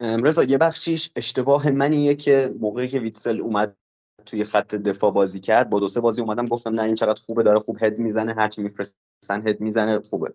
رضا 0.00 0.44
یه 0.44 0.58
بخشیش 0.58 1.10
اشتباه 1.16 1.70
منیه 1.70 2.14
که 2.14 2.54
موقعی 2.60 2.88
که 2.88 3.00
ویتسل 3.00 3.40
اومد 3.40 3.76
توی 4.26 4.44
خط 4.44 4.74
دفاع 4.74 5.10
بازی 5.10 5.40
کرد 5.40 5.70
با 5.70 5.80
دو 5.80 5.88
سه 5.88 6.00
بازی 6.00 6.22
اومدم 6.22 6.46
گفتم 6.46 6.74
نه 6.74 6.82
این 6.82 6.94
چقدر 6.94 7.20
خوبه 7.20 7.42
داره 7.42 7.58
خوب 7.58 7.76
هد 7.80 7.98
می‌زنه 7.98 8.34
هرچی 8.34 8.62
میفرستن 8.62 9.48
هد 9.48 9.60
می‌زنه 9.60 10.00
خوبه. 10.00 10.34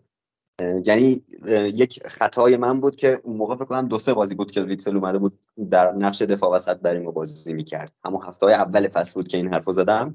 یعنی 0.85 1.23
یک 1.73 2.07
خطای 2.07 2.57
من 2.57 2.79
بود 2.79 2.95
که 2.95 3.21
اون 3.23 3.37
موقع 3.37 3.55
فکر 3.55 3.65
کنم 3.65 3.87
دو 3.87 3.99
سه 3.99 4.13
بازی 4.13 4.35
بود 4.35 4.51
که 4.51 4.61
ویتسل 4.61 4.95
اومده 4.95 5.19
بود 5.19 5.39
در 5.69 5.91
نقش 5.91 6.21
دفاع 6.21 6.51
وسط 6.51 6.77
بریم 6.77 7.07
و 7.07 7.11
بازی 7.11 7.53
می‌کرد. 7.53 7.91
همون 8.05 8.21
هفته 8.25 8.45
های 8.45 8.55
اول 8.55 8.89
فصل 8.89 9.13
بود 9.13 9.27
که 9.27 9.37
این 9.37 9.53
حرفو 9.53 9.71
زدم 9.71 10.13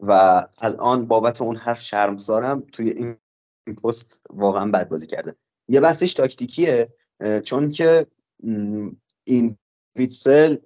و 0.00 0.46
الان 0.58 1.06
بابت 1.06 1.42
اون 1.42 1.56
حرف 1.56 1.82
شرمسارم 1.82 2.60
توی 2.72 2.90
این 2.90 3.16
پست 3.84 4.26
واقعا 4.30 4.70
بد 4.70 4.88
بازی 4.88 5.06
کرده. 5.06 5.34
یه 5.68 5.80
بحثش 5.80 6.14
تاکتیکیه 6.14 6.88
چون 7.44 7.70
که 7.70 8.06
این 9.24 9.56
ویتسل 9.96 10.56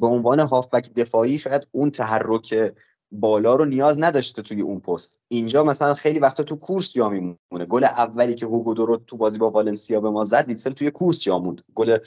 به 0.00 0.06
عنوان 0.06 0.40
هافبک 0.40 0.92
دفاعی 0.92 1.38
شاید 1.38 1.68
اون 1.72 1.90
تحرک 1.90 2.74
بالا 3.12 3.54
رو 3.54 3.64
نیاز 3.64 3.98
نداشته 3.98 4.42
توی 4.42 4.60
اون 4.60 4.80
پست. 4.80 5.20
اینجا 5.28 5.64
مثلا 5.64 5.94
خیلی 5.94 6.20
وقتا 6.20 6.42
تو 6.42 6.56
کورس 6.56 6.92
جا 6.92 7.08
میمونه. 7.08 7.66
گل 7.68 7.84
اولی 7.84 8.34
که 8.34 8.46
هوگو 8.46 8.74
دورو 8.74 8.96
تو 8.96 9.16
بازی 9.16 9.38
با 9.38 9.50
والنسیا 9.50 10.00
به 10.00 10.10
ما 10.10 10.24
زد 10.24 10.48
ویتسل 10.48 10.72
توی 10.72 10.90
کورس 10.90 11.20
جا 11.20 11.38
موند. 11.38 11.62
گل 11.74 11.98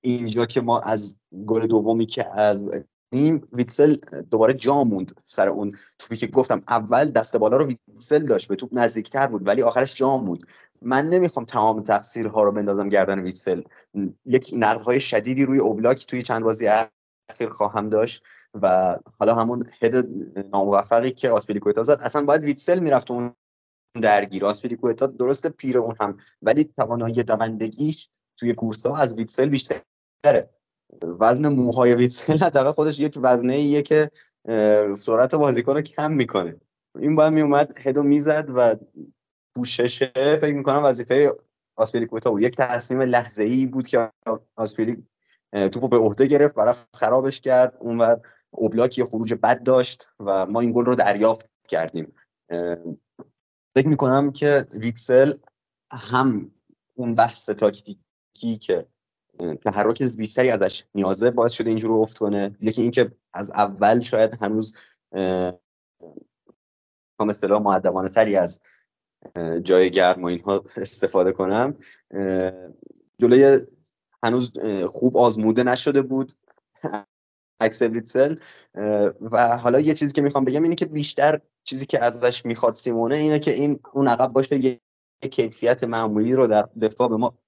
اینجا 0.00 0.46
که 0.46 0.60
ما 0.60 0.80
از 0.80 1.18
گل 1.46 1.66
دومی 1.66 2.06
که 2.06 2.40
از 2.40 2.70
این 3.12 3.44
ویتسل 3.52 3.96
دوباره 4.30 4.54
جا 4.54 4.84
موند 4.84 5.20
سر 5.24 5.48
اون 5.48 5.72
توپی 5.98 6.16
که 6.16 6.26
گفتم. 6.26 6.60
اول 6.68 7.10
دست 7.10 7.36
بالا 7.36 7.56
رو 7.56 7.66
ویتسل 7.66 8.26
داشت 8.26 8.48
به 8.48 8.56
توپ 8.56 8.70
نزدیکتر 8.72 9.26
بود 9.26 9.46
ولی 9.46 9.62
آخرش 9.62 9.94
جا 9.94 10.16
موند. 10.16 10.46
من 10.82 11.08
نمی‌خوام 11.08 11.44
تمام 11.44 11.82
تقصیرها 11.82 12.42
رو 12.42 12.52
بندازم 12.52 12.88
گردن 12.88 13.20
ویتسل. 13.20 13.62
یک 14.24 14.50
نقدهای 14.56 15.00
شدیدی 15.00 15.44
روی 15.44 15.58
اوبلاک 15.58 16.06
توی 16.06 16.22
چند 16.22 16.42
بازی 16.42 16.68
اخیر 17.30 17.48
خواهم 17.48 17.88
داشت 17.88 18.24
و 18.62 18.96
حالا 19.18 19.34
همون 19.34 19.64
هد 19.82 20.08
ناموفقی 20.52 21.10
که 21.10 21.30
آسپیلیکویتا 21.30 21.82
زد. 21.82 21.98
اصلا 22.00 22.24
باید 22.24 22.42
ویتسل 22.42 22.78
می‌رفت 22.78 23.10
اون 23.10 23.34
درگیر. 24.02 24.44
آسپیلیکویتا 24.44 25.06
درست 25.06 25.46
پیره 25.46 25.78
اون 25.78 25.94
هم 26.00 26.16
ولی 26.42 26.64
توانایی 26.64 27.22
دوندگیش 27.22 28.10
توی 28.36 28.54
کورسا 28.54 28.94
از 28.94 29.14
ویتسل 29.14 29.48
بیشتره. 29.48 30.50
وزن 31.02 31.48
موهای 31.48 31.94
ویتسل 31.94 32.38
حداقل 32.38 32.70
خودش 32.70 33.00
یک 33.00 33.18
وزنه 33.22 33.52
ایه 33.52 33.82
که 33.82 34.10
سرعت 34.96 35.34
بازیکن 35.34 35.74
رو 35.74 35.80
کم 35.80 36.12
می‌کنه. 36.12 36.56
این 36.98 37.16
باید 37.16 37.32
میومد 37.32 37.78
هدو 37.82 38.02
می‌زد 38.02 38.46
و 38.54 38.76
پوششه 39.56 40.12
فکر 40.14 40.54
می‌کنم 40.54 40.84
وظیفه 40.84 41.36
آسپیلیکوتا 41.76 42.30
بود. 42.30 42.42
یک 42.42 42.56
تصمیم 42.56 43.02
لحظه 43.02 43.42
ای 43.42 43.66
بود 43.66 43.86
که 43.86 44.10
آسپیلی 44.56 45.06
توپو 45.52 45.88
به 45.88 45.96
عهده 45.96 46.26
گرفت 46.26 46.54
برای 46.54 46.74
خرابش 46.94 47.40
کرد 47.40 47.76
اونور 47.80 48.20
اوبلاک 48.50 48.98
یه 48.98 49.04
خروج 49.04 49.34
بد 49.34 49.62
داشت 49.62 50.08
و 50.20 50.46
ما 50.46 50.60
این 50.60 50.72
گل 50.72 50.84
رو 50.84 50.94
دریافت 50.94 51.50
کردیم. 51.68 52.12
فکر 53.76 53.88
می‌کنم 53.88 54.32
که 54.32 54.66
ویتسل 54.80 55.32
هم 55.92 56.50
اون 56.94 57.14
بحث 57.14 57.50
تاکتیکی 57.50 58.56
که 58.60 58.86
تحرک 59.62 60.02
بیشتری 60.02 60.50
ازش 60.50 60.84
نیازه 60.94 61.30
باعث 61.30 61.52
شده 61.52 61.70
اینجور 61.70 61.92
افت 61.92 62.18
کنه. 62.18 62.56
یکی 62.60 62.82
اینکه 62.82 63.12
از 63.32 63.50
اول 63.50 64.00
شاید 64.00 64.42
هنوز 64.42 64.76
هم 67.20 67.28
اصطلاح 67.28 67.62
معدبانه 67.62 68.08
تری 68.08 68.36
از 68.36 68.60
جای 69.62 69.90
گرم 69.90 70.22
و 70.22 70.26
اینها 70.26 70.64
استفاده 70.76 71.32
کنم. 71.32 71.76
جلوی 73.18 73.66
هنوز 74.22 74.52
خوب 74.86 75.16
آزموده 75.16 75.62
نشده 75.62 76.02
بود 76.02 76.32
عکس 77.60 77.82
ویتسل 77.82 78.34
و 79.20 79.56
حالا 79.56 79.80
یه 79.80 79.94
چیزی 79.94 80.12
که 80.12 80.22
می‌خوام 80.22 80.44
بگم 80.44 80.62
اینه 80.62 80.74
که 80.74 80.86
بیشتر 80.86 81.40
چیزی 81.64 81.86
که 81.86 82.04
ازش 82.04 82.46
می‌خواد 82.46 82.74
سیمونه 82.74 83.14
اینه 83.14 83.38
که 83.38 83.52
این 83.52 83.80
اون 83.92 84.08
عقب 84.08 84.32
باشه 84.32 84.64
یه 84.64 84.80
کیفیت 85.30 85.84
معمولی 85.84 86.32
رو 86.32 86.46
در 86.46 86.68
دفاع 86.82 87.08
به 87.08 87.16
ما 87.16 87.38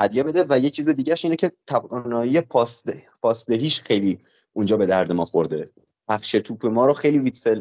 هدیه 0.00 0.22
بده. 0.22 0.44
و 0.48 0.58
یه 0.58 0.70
چیز 0.70 0.88
دیگهش 0.88 1.24
اینه 1.24 1.36
که 1.36 1.52
توانایی 1.66 2.40
پاسده 2.40 3.02
پاسدهیش 3.22 3.80
خیلی 3.80 4.18
اونجا 4.52 4.76
به 4.76 4.86
درد 4.86 5.12
ما 5.12 5.24
خورده. 5.24 5.64
پخش 6.08 6.32
توپ 6.32 6.66
ما 6.66 6.86
رو 6.86 6.92
خیلی 6.92 7.18
ویتسل 7.18 7.60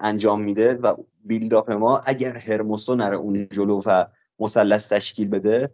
انجام 0.00 0.42
میده 0.42 0.74
و 0.74 0.96
build-up 1.24 1.70
ما 1.70 1.98
اگر 1.98 2.36
هرموسو 2.36 2.94
نره 2.94 3.16
اون 3.16 3.48
جلو 3.48 3.82
و 3.86 4.04
مثلث 4.38 4.92
تشکیل 4.92 5.28
بده 5.28 5.72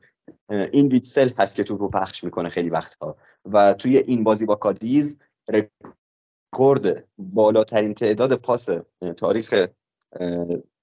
این 0.48 0.88
ویتسل 0.88 1.30
هست 1.38 1.56
که 1.56 1.64
توپ 1.64 1.80
رو 1.80 1.88
پخش 1.88 2.24
می‌کنه 2.24 2.48
خیلی 2.48 2.70
وقتها. 2.70 3.16
و 3.44 3.74
توی 3.74 3.96
این 3.96 4.24
بازی 4.24 4.46
با 4.46 4.54
کادیز 4.54 5.20
رکورد 5.48 7.08
بالاترین 7.18 7.94
تعداد 7.94 8.34
پاس 8.34 8.68
تاریخ 9.16 9.66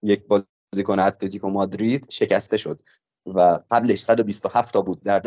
یک 0.04 0.28
بازیکن 0.28 1.00
اتلتیکو 1.00 1.50
مادرید 1.50 2.08
شکسته 2.10 2.58
شد 2.58 2.82
و 3.26 3.60
قبلش 3.72 4.00
127 4.00 4.74
تا 4.74 4.82
بود 4.82 5.04
در 5.04 5.20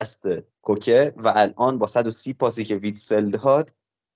دست 0.00 0.28
کوکه 0.62 1.14
و 1.16 1.32
الان 1.36 1.78
با 1.78 1.86
130 1.86 2.32
پاسی 2.32 2.64
که 2.64 2.76
ویتسل 2.76 3.30
داد 3.30 3.70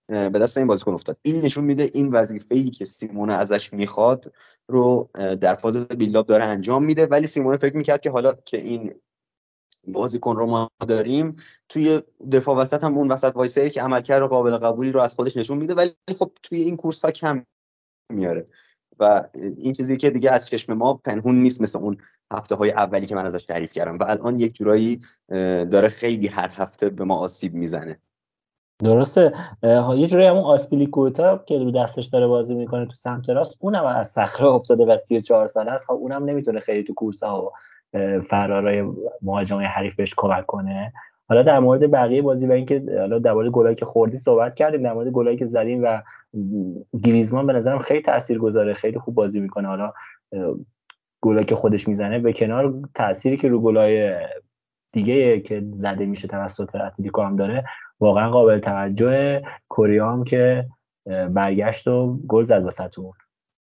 به 0.08 0.38
دست 0.38 0.58
این 0.58 0.66
بازیکن 0.66 0.92
افتاد. 0.92 1.18
این 1.22 1.40
نشون 1.40 1.64
میده 1.64 1.90
این 1.94 2.12
وظیفه 2.12 2.54
ای 2.54 2.70
که 2.70 2.84
سیمونه 2.84 3.34
ازش 3.34 3.72
می‌خواد 3.72 4.32
رو 4.68 5.10
در 5.40 5.54
فاز 5.54 5.76
بیلداپ 5.88 6.26
داره 6.26 6.44
انجام 6.44 6.84
میده. 6.84 7.06
ولی 7.06 7.26
سیمونه 7.26 7.58
فکر 7.58 7.76
می‌کرد 7.76 8.00
که 8.00 8.10
حالا 8.10 8.34
که 8.44 8.56
این 8.58 8.94
بازیکن 9.88 10.36
رو 10.36 10.46
ما 10.46 10.70
داریم 10.88 11.36
توی 11.68 12.02
دفاع 12.32 12.56
وسط 12.56 12.84
هم 12.84 12.98
اون 12.98 13.10
وسط 13.10 13.32
وایسه 13.36 13.70
که 13.70 13.82
عملکرد 13.82 14.22
قابل 14.22 14.56
قبولی 14.56 14.92
رو 14.92 15.00
از 15.00 15.14
خودش 15.14 15.36
نشون 15.36 15.58
میده. 15.58 15.74
ولی 15.74 15.94
خب 16.18 16.32
توی 16.42 16.60
این 16.60 16.76
کورس 16.76 17.04
ها 17.04 17.10
کم 17.10 17.44
میاره. 18.12 18.44
و 19.00 19.28
این 19.56 19.72
چیزی 19.72 19.96
که 19.96 20.10
دیگه 20.10 20.30
از 20.30 20.46
چشم 20.46 20.72
ما 20.72 20.94
پنهون 20.94 21.34
نیست 21.34 21.60
مثل 21.60 21.78
اون 21.78 21.96
هفته 22.32 22.54
های 22.54 22.70
اولی 22.70 23.06
که 23.06 23.14
من 23.14 23.26
ازش 23.26 23.42
تعریف 23.42 23.72
کردم. 23.72 23.98
و 23.98 24.04
الان 24.08 24.36
یک 24.36 24.54
جورایی 24.54 25.00
داره 25.70 25.88
خیلی 25.88 26.26
هر 26.26 26.50
هفته 26.52 26.90
به 26.90 27.04
ما 27.04 27.16
آسیب 27.16 27.54
می‌زنه. 27.54 28.00
درسته. 28.84 29.32
یه 29.96 30.06
جوری 30.06 30.26
همون 30.26 30.42
آسپیلیکوتا 30.42 31.38
که 31.38 31.58
رو 31.58 31.70
دستش 31.70 32.06
داره 32.06 32.26
بازی 32.26 32.54
می‌کنه 32.54 32.86
تو 32.86 32.94
سمت 32.94 33.30
راست 33.30 33.56
اونم 33.60 33.84
از 33.86 34.08
صخره 34.08 34.46
افتاده 34.46 34.84
و 34.84 34.96
34 34.96 35.46
ساله 35.46 35.70
است. 35.70 35.86
خب 35.86 35.92
اونم 35.92 36.24
نمی‌تونه 36.24 36.60
خیلی 36.60 36.84
تو 36.84 36.94
کورس 36.94 37.22
ها 37.22 37.44
و 37.44 37.50
فرارای 38.20 38.84
مهاجمای 39.22 39.66
حریف 39.66 39.94
بهش 39.94 40.14
کمک 40.16 40.46
کنه. 40.46 40.92
حالا 41.28 41.42
در 41.42 41.58
مورد 41.58 41.90
بقیه 41.90 42.22
بازی 42.22 42.46
و 42.46 42.52
اینکه 42.52 42.82
حالا 42.98 43.18
در 43.18 43.32
مورد 43.32 43.48
گلایی 43.48 43.74
که 43.74 43.84
خوردی 43.84 44.18
صحبت 44.18 44.54
کردیم 44.54 44.82
در 44.82 44.92
مورد 44.92 45.08
گلایی 45.08 45.36
که 45.36 45.46
زدیم 45.46 45.82
و 45.84 46.02
گریزمان 47.02 47.46
به 47.46 47.52
نظرم 47.52 47.78
خیلی 47.78 48.02
تاثیرگذاره 48.02 48.74
خیلی 48.74 48.98
خوب 48.98 49.14
بازی 49.14 49.40
می‌کنه. 49.40 49.68
حالا 49.68 49.92
گلایی 51.22 51.46
که 51.46 51.54
خودش 51.54 51.88
می‌زنه 51.88 52.18
به 52.18 52.32
کنار 52.32 52.74
تأثیری 52.94 53.36
که 53.36 53.48
رو 53.48 53.60
گلای 53.60 54.14
دیگه 54.92 55.40
که 55.40 55.62
زده 55.72 56.06
میشه 56.06 56.28
توسط 56.28 56.76
اتلتیکو 56.76 57.22
هم 57.22 57.36
داره 57.36 57.64
واقعا 58.00 58.30
قابل 58.30 58.58
توجه 58.58 59.42
کوریا 59.68 60.12
هم 60.12 60.24
که 60.24 60.68
برگشت 61.06 61.88
و 61.88 62.18
گل 62.28 62.44
زد 62.44 62.62
واسهتون. 62.62 63.12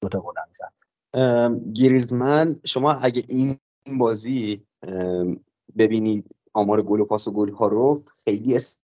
دو 0.01 0.09
تا 0.09 0.19
گل 0.19 0.33
هم 0.37 0.49
زد. 0.51 0.73
گریزمن 1.73 2.55
شما 2.65 2.93
اگه 2.93 3.23
این 3.29 3.57
بازی 3.99 4.65
ببینید 5.77 6.35
آمار 6.53 6.81
گل 6.81 6.99
و 6.99 7.05
پاس 7.05 7.27
و 7.27 7.31
گل 7.31 7.51
ها 7.51 7.67
رو 7.67 7.99
خیلی 8.23 8.55
اسم 8.55 8.79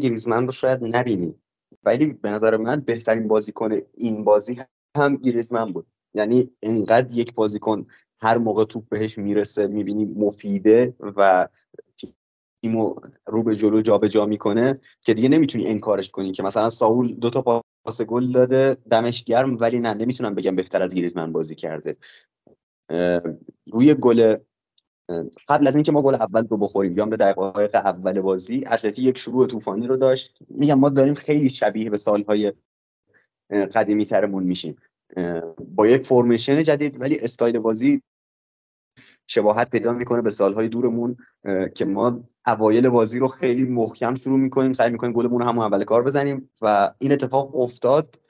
گریزمن 0.00 0.46
رو 0.46 0.52
شاید 0.52 0.78
نبینید 0.82 1.42
ولی 1.84 2.06
به 2.06 2.30
نظر 2.30 2.56
من 2.56 2.80
بهترین 2.80 3.28
بازیکن 3.28 3.72
این 3.94 4.24
بازی 4.24 4.60
هم 4.96 5.16
گریزمن 5.16 5.72
بود. 5.72 5.86
یعنی 6.14 6.50
انقدر 6.62 7.18
یک 7.18 7.34
بازیکن 7.34 7.86
هر 8.20 8.38
موقع 8.38 8.64
توپ 8.64 8.88
بهش 8.88 9.18
می‌رسه 9.18 9.66
می‌بینی 9.66 10.04
مفیده 10.04 10.94
و 11.00 11.48
تیمو 12.62 12.94
رو 13.26 13.42
به 13.42 13.56
جلو 13.56 13.80
جابجا 13.80 14.08
جا 14.08 14.26
می‌کنه 14.26 14.80
که 15.00 15.14
دیگه 15.14 15.28
نمی‌تونی 15.28 15.66
انکارش 15.66 16.10
کنی 16.10 16.32
که 16.32 16.42
مثلا 16.42 16.70
ساول 16.70 17.14
دو 17.14 17.30
تا 17.30 17.62
پاس 17.84 18.02
گل 18.02 18.32
داده 18.32 18.76
دمش 18.90 19.24
گرم 19.24 19.58
ولی 19.60 19.80
نه 19.80 19.94
نمی‌تونم 19.94 20.34
بگم 20.34 20.56
بهتر 20.56 20.82
از 20.82 20.94
گریزمن 20.94 21.32
بازی 21.32 21.54
کرده. 21.54 21.96
روی 23.72 23.94
گل 23.94 24.36
قبل 25.48 25.66
از 25.66 25.74
اینکه 25.76 25.92
ما 25.92 26.02
گل 26.02 26.14
اول 26.14 26.46
رو 26.46 26.56
بخوریم 26.56 26.96
یا 26.98 27.04
دقایق 27.04 27.74
اول 27.74 28.20
بازی. 28.20 28.64
اتلتی 28.66 29.02
یک 29.02 29.18
شروع 29.18 29.46
طوفانی 29.46 29.86
رو 29.86 29.96
داشت. 29.96 30.38
میگم 30.48 30.78
ما 30.78 30.88
داریم 30.88 31.14
خیلی 31.14 31.50
شبیه 31.50 31.90
به 31.90 31.96
سالهای 31.96 32.52
قدیمی 33.50 34.04
ترمون 34.04 34.42
میشیم. 34.42 34.76
با 35.74 35.86
یک 35.86 36.06
فرمیشن 36.06 36.62
جدید 36.62 37.00
ولی 37.00 37.18
استایل 37.18 37.58
بازی 37.58 38.02
شباهت 39.26 39.70
پیدا 39.70 39.92
می‌کنه 39.92 40.22
به 40.22 40.30
سالهای 40.30 40.68
دورمون 40.68 41.16
که 41.74 41.84
ما 41.84 42.24
اوایل 42.46 42.88
بازی 42.88 43.18
رو 43.18 43.28
خیلی 43.28 43.64
محکم 43.64 44.14
شروع 44.14 44.38
می‌کنیم. 44.38 44.72
سعی 44.72 44.90
می‌کنیم 44.90 45.12
گلمون 45.12 45.42
رو 45.42 45.60
اول 45.60 45.84
کار 45.84 46.02
بزنیم 46.02 46.50
و 46.62 46.94
این 46.98 47.12
اتفاق 47.12 47.60
افتاد. 47.60 48.20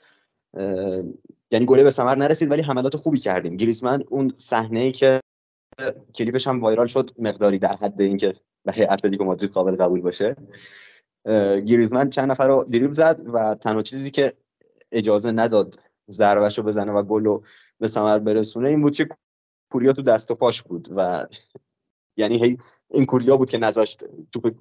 یعنی 1.51 1.67
گله 1.67 1.83
به 1.83 1.91
ثمر 1.91 2.15
نرسید 2.15 2.51
ولی 2.51 2.63
حملات 2.63 2.97
خوبی 2.97 3.19
کردیم. 3.19 3.57
گریزمن 3.57 4.03
اون 4.11 4.33
صحنه 4.37 4.81
ای 4.81 4.93
که 4.93 5.21
کلیپش 6.15 6.47
هم 6.47 6.61
وایرال 6.61 6.87
شد 6.87 7.11
مقداری 7.19 7.59
در 7.59 7.77
حد 7.77 8.01
اینکه 8.01 8.35
برای 8.65 8.87
اتلتیکو 8.87 9.25
مادرید 9.25 9.51
قابل 9.51 9.77
قبول 9.77 10.01
باشه. 10.01 10.37
گریزمن 11.67 12.11
چند 12.11 12.31
نفر 12.31 12.49
رو 12.49 12.65
دریبل 12.65 12.93
زد 12.93 13.21
و 13.33 13.55
تنها 13.55 13.83
چیزی 13.83 14.11
که 14.11 14.33
اجازه 14.93 15.33
نداد 15.33 15.81
ضربش 16.11 16.59
رو 16.59 16.65
بزنه 16.65 16.93
و 16.93 17.03
گل 17.03 17.25
رو 17.25 17.43
به 17.79 17.89
ثمر 17.89 18.19
برسونه 18.19 18.69
این 18.69 18.83
بود 18.83 18.97
که 18.97 19.09
کوریا 19.73 19.93
تو 19.93 20.03
دست 20.03 20.31
و 20.31 20.35
پاش 20.35 20.63
بود 20.63 20.89
و 20.97 21.27
یعنی 22.17 22.45
هی 22.45 22.59
این 22.91 23.07
کوریا 23.07 23.37
بود 23.37 23.51
که 23.51 23.59
نذاشت 23.59 24.05
توپ 24.33 24.55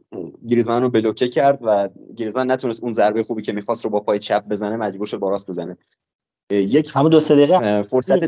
گریزمن 0.50 0.82
رو 0.82 0.90
بلوکه 0.90 1.28
کرد 1.28 1.60
و 1.62 1.90
گریزمن 2.16 2.52
نتونست 2.52 2.84
اون 2.84 2.94
ضربه 2.94 3.24
خوبی 3.24 3.42
که 3.42 3.54
می‌خواست 3.54 3.84
رو 3.84 3.90
با 3.90 4.00
پای 4.00 4.20
چپ 4.20 4.48
بزنه 4.48 4.76
مجبور 4.76 5.08
شد 5.08 5.18
با 5.18 5.30
راست 5.30 5.50
بزنه 5.50 5.78
یک 6.52 6.92
همون 6.94 7.12
دو 7.12 7.20
سه 7.20 7.36
دقیقه 7.36 7.82
فرصت 7.82 8.20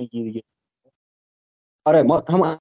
آره 1.86 2.02
ما 2.04 2.24
هم 2.30 2.60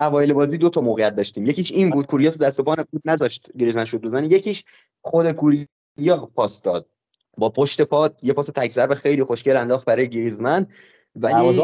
اوایل 0.00 0.32
بازی 0.32 0.58
دو 0.58 0.70
تا 0.70 0.80
موقعیت 0.80 1.16
داشتیم. 1.16 1.46
یکیش 1.46 1.72
این 1.72 1.90
بود 1.90 2.06
کوریا 2.06 2.30
تو 2.30 2.38
دست 2.38 2.60
و 2.60 2.62
پا 2.62 2.76
نذاشت 3.04 3.52
گریزمن 3.58 3.84
شد 3.84 4.00
بزنه. 4.00 4.26
یکیش 4.26 4.64
خود 5.04 5.32
کوریا 5.32 6.26
پاس 6.34 6.62
داد. 6.62 6.88
با 7.38 7.48
پشت 7.48 7.82
پا 7.82 8.10
یه 8.22 8.32
پاس 8.32 8.46
تک 8.46 8.70
ضربه 8.70 8.94
خیلی 8.94 9.24
خوشگل 9.24 9.56
انداخت 9.56 9.84
برای 9.84 10.08
گریزمن. 10.08 10.66
ولی 11.14 11.62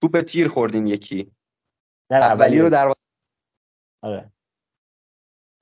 توپ 0.00 0.20
تیر 0.20 0.48
خوردیم 0.48 0.86
یکی. 0.86 1.32
اولی 2.10 2.58
رو 2.58 2.70
دروازه 2.70 3.04
آره. 4.02 4.32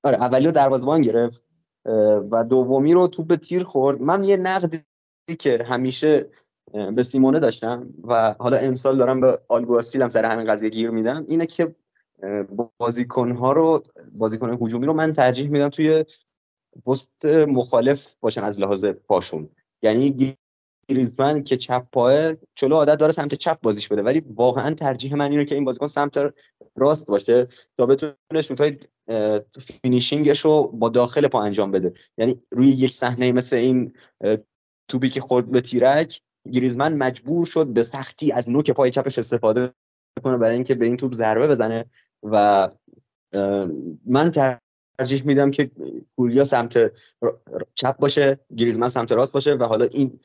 آره 0.05 0.17
اولی 0.17 0.47
رو 0.47 0.53
دروازه‌بان 0.53 1.03
گرفت 1.03 1.45
و 2.31 2.45
دومی 2.45 2.93
رو 2.93 3.09
توپ 3.09 3.35
تیر 3.35 3.65
خورد. 3.65 4.03
من 4.03 4.25
یه 4.25 4.37
نقدی 4.37 4.85
که 5.39 5.65
همیشه 5.65 6.31
به 6.95 7.03
سیمونه 7.03 7.39
داشتم 7.39 7.89
و 8.05 8.35
حالا 8.39 8.57
امسال 8.57 8.97
دارم 8.97 9.21
به 9.21 9.39
آلگواسیل 9.49 10.03
هم 10.03 10.09
سر 10.09 10.25
همین 10.25 10.47
قضیه 10.47 10.69
گیر 10.69 10.91
میدم 10.91 11.25
اینه 11.29 11.47
که 11.47 11.75
بازیکنها 12.79 13.53
رو 13.53 13.83
بازیکن 14.13 14.59
هجومی 14.61 14.87
رو 14.87 14.93
من 14.93 15.11
ترجیح 15.11 15.49
میدم 15.49 15.69
توی 15.69 16.05
پست 16.87 17.25
مخالف 17.25 18.15
باشن 18.21 18.45
از 18.45 18.61
لحاظ 18.61 18.85
پاشون. 18.85 19.51
یعنی 19.83 20.37
گریزمن 20.89 21.43
که 21.43 21.57
چپ 21.57 21.87
پاعه 21.93 22.33
چولو 22.55 22.75
عادت 22.75 22.99
داره 22.99 23.13
سمت 23.13 23.35
چپ 23.35 23.61
بازیش 23.63 23.89
بده. 23.89 24.03
ولی 24.03 24.23
واقعا 24.35 24.75
ترجیح 24.75 25.15
من 25.15 25.31
اینه 25.31 25.45
که 25.45 25.55
این 25.55 25.65
بازیکن 25.65 25.87
سمت 25.87 26.35
راست 26.77 27.07
باشه 27.07 27.49
تا 27.79 27.87
بتونه 27.87 28.43
شوتای 28.43 28.79
finishing 29.83 30.30
ش 30.30 30.41
رو 30.45 30.67
با 30.67 30.89
داخل 30.89 31.29
پا 31.29 31.43
انجام 31.43 31.71
بده. 31.71 31.93
یعنی 32.19 32.39
روی 32.51 32.69
یک 32.69 32.93
صحنه 32.93 33.33
مثل 33.33 33.57
این 33.57 33.93
توپی 34.89 35.11
که 35.11 35.21
خورد 35.21 35.51
به 35.51 35.61
تیرک 35.61 36.21
گریزمن 36.53 36.97
مجبور 36.97 37.47
شد 37.47 37.67
به 37.67 37.83
سختی 37.83 38.33
از 38.33 38.51
نوک 38.51 38.71
پای 38.71 38.91
چپش 38.91 39.19
استفاده 39.19 39.73
کنه 40.25 40.37
برای 40.37 40.55
اینکه 40.55 40.75
به 40.75 40.87
این 40.87 40.97
توپ 40.97 41.15
ضربه 41.15 41.49
بزنه 41.49 41.85
و 42.23 42.69
من 44.07 44.31
ترجیح 44.99 45.27
میدم 45.27 45.51
که 45.51 45.71
کوریا 46.17 46.45
سمت 46.45 46.93
چپ 47.75 47.97
باشه 47.97 48.39
گریزمن 48.57 48.89
سمت 48.89 49.13
راست 49.13 49.33
باشه 49.33 49.55
و 49.55 49.65
حالا 49.65 49.85
این 49.85 50.21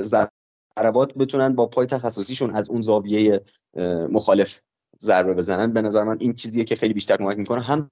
ضربات 0.00 1.14
بتونن 1.14 1.54
با 1.54 1.66
پای 1.66 1.86
تخصصیشون 1.86 2.50
از 2.50 2.68
اون 2.68 2.80
زاویه 2.80 3.40
مخالف 4.10 4.60
ضربه 5.00 5.34
بزنن. 5.34 5.72
به 5.72 5.82
نظر 5.82 6.04
من 6.04 6.16
این 6.20 6.34
چیزیه 6.34 6.64
که 6.64 6.76
خیلی 6.76 6.94
بیشتر 6.94 7.16
کمک 7.16 7.38
می‌کنه. 7.38 7.60
هم 7.60 7.90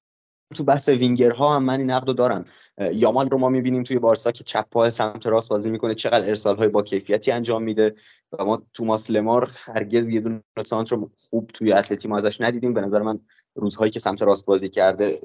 تو 0.54 0.64
بحث 0.64 0.88
وینگرها 0.88 1.56
هم 1.56 1.64
من 1.64 1.78
این 1.78 1.90
نقد 1.90 2.16
دارم. 2.16 2.44
یامال 2.92 3.28
رو 3.30 3.38
ما 3.38 3.48
می‌بینیم 3.48 3.82
توی 3.82 3.98
بارسا 3.98 4.30
که 4.30 4.44
چپ 4.44 4.66
پای 4.70 4.90
سمت 4.90 5.26
راست 5.26 5.48
بازی 5.48 5.70
می‌کنه. 5.70 5.94
چقدر 5.94 6.28
ارسال 6.28 6.56
های 6.56 6.68
با 6.68 6.82
کیفیتی 6.82 7.32
انجام 7.32 7.62
میده 7.62 7.94
و 8.32 8.44
ما 8.44 8.62
توماس 8.72 9.10
لمار 9.10 9.50
هرگز 9.54 10.08
یه 10.08 10.20
دونه 10.20 10.42
سانتر 10.66 10.96
خوب 11.30 11.46
توی 11.46 11.72
اتلتی 11.72 12.08
ما 12.08 12.18
ازش 12.18 12.40
ندیدیم. 12.40 12.74
به 12.74 12.80
نظر 12.80 13.02
من 13.02 13.20
روزهایی 13.54 13.90
که 13.90 14.00
سمت 14.00 14.22
راست 14.22 14.46
بازی 14.46 14.68
کرده 14.68 15.20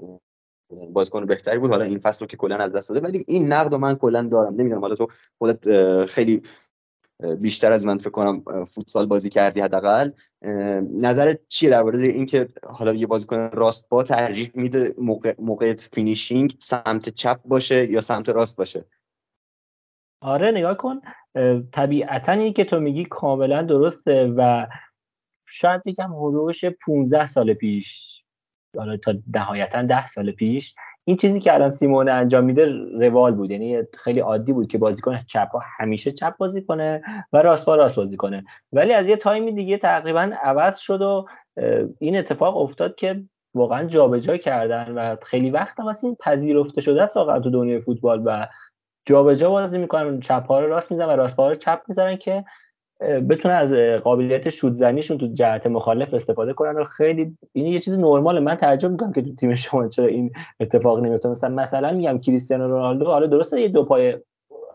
بازیکن 0.94 1.26
بهتری 1.26 1.58
بود. 1.58 1.70
حالا 1.70 1.86
این 1.86 2.00
فصل 2.00 2.20
رو 2.20 2.28
که 2.28 2.38
کلا 2.38 2.56
از 2.56 2.76
دست 2.76 2.90
داده 2.90 3.02
ولی 3.02 3.26
این 3.28 3.54
نقد 3.54 3.72
رو 3.72 3.78
من 3.78 3.96
کلا 3.96 4.22
دارم. 4.22 4.54
نمی‌دونم 4.54 4.82
حالا 4.82 4.96
تو 4.96 5.08
خودت 5.38 6.06
خیلی 6.06 6.42
بیشتر 7.40 7.72
از 7.72 7.86
من 7.86 7.98
فکر 7.98 8.10
کنم 8.10 8.44
فوتسال 8.66 9.06
بازی 9.06 9.30
کردی 9.30 9.62
حداقل. 9.62 10.12
نظرت 10.94 11.40
چیه 11.48 11.70
درباره 11.70 12.00
اینکه 12.00 12.48
حالا 12.64 12.94
یه 12.94 13.08
بازیکن 13.08 13.50
راست 13.54 13.90
پا 13.90 14.04
ترجیح 14.04 14.52
میده 14.54 14.96
موقع 14.98 15.36
موقع 15.40 15.76
finishing 15.76 16.56
سمت 16.60 17.10
چپ 17.10 17.42
باشه 17.46 17.92
یا 17.92 18.02
سمت 18.02 18.30
راست 18.30 18.58
باشه؟ 18.58 18.86
آره 20.22 20.52
نگاه 20.52 20.78
کن. 20.78 21.02
طبیعتا 21.72 22.32
این 22.32 22.54
که 22.54 22.64
تو 22.64 22.80
میگی 22.80 23.06
کاملا 23.06 23.62
درسته 23.62 24.34
و 24.38 24.68
شاید 25.46 25.82
بگم 25.86 26.14
حدوش 26.16 26.66
15 26.66 27.28
سال 27.28 27.54
پیش 27.54 28.24
حالا 28.78 28.98
تا 28.98 29.14
نهایتا 29.34 29.82
10 29.82 30.08
سال 30.08 30.32
پیش 30.32 30.76
این 31.06 31.18
چیزی 31.18 31.40
که 31.40 31.54
الان 31.54 31.70
سیمون 31.70 32.10
انجام 32.10 32.44
میده 32.44 32.66
روال 33.00 33.34
بود. 33.34 33.52
یعنی 33.52 33.84
خیلی 33.98 34.20
عادی 34.20 34.54
بود 34.54 34.68
که 34.68 34.78
بازیکن 34.78 35.20
چپ 35.28 35.50
همیشه 35.80 36.12
چپ 36.12 36.38
بازی 36.38 36.62
کنه 36.62 37.02
و 37.34 37.42
راست 37.42 37.66
با 37.66 37.76
راست 37.76 37.96
بازی 37.96 38.18
کنه. 38.18 38.44
ولی 38.74 38.94
از 38.94 39.08
یه 39.08 39.16
تایمی 39.16 39.52
دیگه 39.52 39.78
تقریبا 39.78 40.32
عوض 40.44 40.78
شد 40.78 41.02
و 41.02 41.26
این 42.00 42.18
اتفاق 42.18 42.58
افتاد 42.58 42.96
که 42.96 43.24
واقعا 43.56 43.84
جابجا 43.84 44.38
کردن 44.38 44.92
و 44.92 45.16
خیلی 45.22 45.50
وقت 45.50 45.80
هم 45.80 45.94
این 46.04 46.16
پذیرفته 46.16 46.82
شده 46.82 47.04
است 47.04 47.18
واقعا 47.18 47.40
تو 47.40 47.50
دنیای 47.50 47.80
فوتبال 47.80 48.22
و 48.26 48.48
جابجا 49.06 49.50
بازی 49.50 49.78
می‌کنن 49.78 50.20
چپ 50.20 50.48
ها 50.48 50.60
رو 50.60 50.68
راست 50.68 50.92
می‌زنن 50.92 51.10
و 51.10 51.16
راست 51.16 51.40
ها 51.40 51.50
رو 51.50 51.56
چپ 51.56 51.82
می‌زنن 51.88 52.18
که 52.18 52.46
بتونه 53.00 53.54
از 53.54 53.74
قابلیت 53.74 54.50
شوت 54.50 54.74
زنیشون 54.74 55.18
تو 55.18 55.28
جهت 55.28 55.68
مخالف 55.68 56.14
استفاده 56.14 56.54
کنن 56.54 56.76
و 56.76 56.84
خیلی 56.84 57.38
این 57.54 57.66
یه 57.66 57.80
چیز 57.80 57.94
نرماله 57.94 58.40
من 58.40 58.56
تعجب 58.56 58.92
می‌کنم 58.92 59.14
که 59.14 59.22
تو 59.22 59.36
تیم 59.36 59.54
شما 59.54 59.88
چرا 59.88 60.06
این 60.06 60.32
اتفاق 60.60 61.00
نمیفته 61.00 61.30
مثلا 61.30 61.50
مثلا 61.50 61.92
میگم 61.92 62.20
کریستیانو 62.20 62.68
رونالدو 62.68 63.06
حالا 63.06 63.28
درسته 63.28 63.62
یه 63.62 63.68
دو 63.68 63.86
پای 63.86 64.18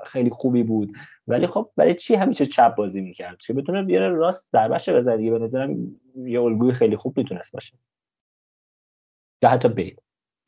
خیلی 0.04 0.30
خوبی 0.30 0.62
بود 0.62 0.92
ولی 1.26 1.46
خب 1.46 1.70
برای 1.76 1.94
چی 1.94 2.14
همیشه 2.14 2.46
چپ 2.46 2.74
بازی 2.74 3.00
می‌کرد؟ 3.00 3.38
که 3.38 3.52
بتونه 3.52 3.82
بیاره 3.82 4.08
راست 4.08 4.52
ضربهش 4.52 4.88
بزنه 4.88 5.30
به 5.30 5.38
نظرم 5.38 6.00
یه 6.16 6.42
الگوی 6.42 6.72
خیلی 6.72 6.96
خوب 6.96 7.18
می‌تونست 7.18 7.52
باشه. 7.52 7.74
یا 9.42 9.48
حتی 9.50 9.68
بیل. 9.68 9.96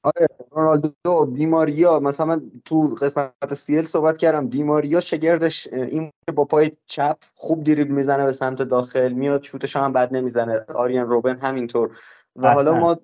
آره 0.07 0.27
رونالدو 0.51 1.33
دیماریا 1.35 2.01
مثلا 2.01 2.27
من 2.27 2.51
تو 2.65 2.95
قسمت 3.03 3.55
سیل 3.55 3.83
صحبت 3.83 4.19
کردم 4.19 4.49
دیماریا 4.49 5.01
شگردش 5.01 5.69
این 5.73 6.11
با 6.35 6.45
پای 6.45 6.71
چپ 6.87 7.17
خوب 7.35 7.65
دریبل 7.65 7.91
می‌زنه 7.91 8.25
به 8.25 8.33
سمت 8.33 8.63
داخل 8.63 9.13
میاد 9.13 9.43
شوتش 9.43 9.77
هم 9.77 9.93
بد 9.93 10.17
نمی‌زنه 10.17 10.65
آریان 10.75 11.09
روبن 11.09 11.39
همینطور. 11.39 11.99
و 12.37 12.53
حالا 12.53 12.75
ما 12.75 12.97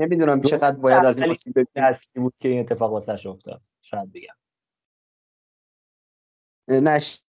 نمی‌دونم 0.00 0.40
چقدر 0.40 0.76
باید 0.76 1.04
از 1.04 1.18
این 1.20 1.36
بود 2.24 2.34
که 2.40 2.48
این 2.48 2.60
اتفاق 2.60 2.92
واسش 2.92 3.26
افتاد. 3.26 3.60
شاید 3.82 4.12
بگم. 4.12 4.34
نش 6.68 7.22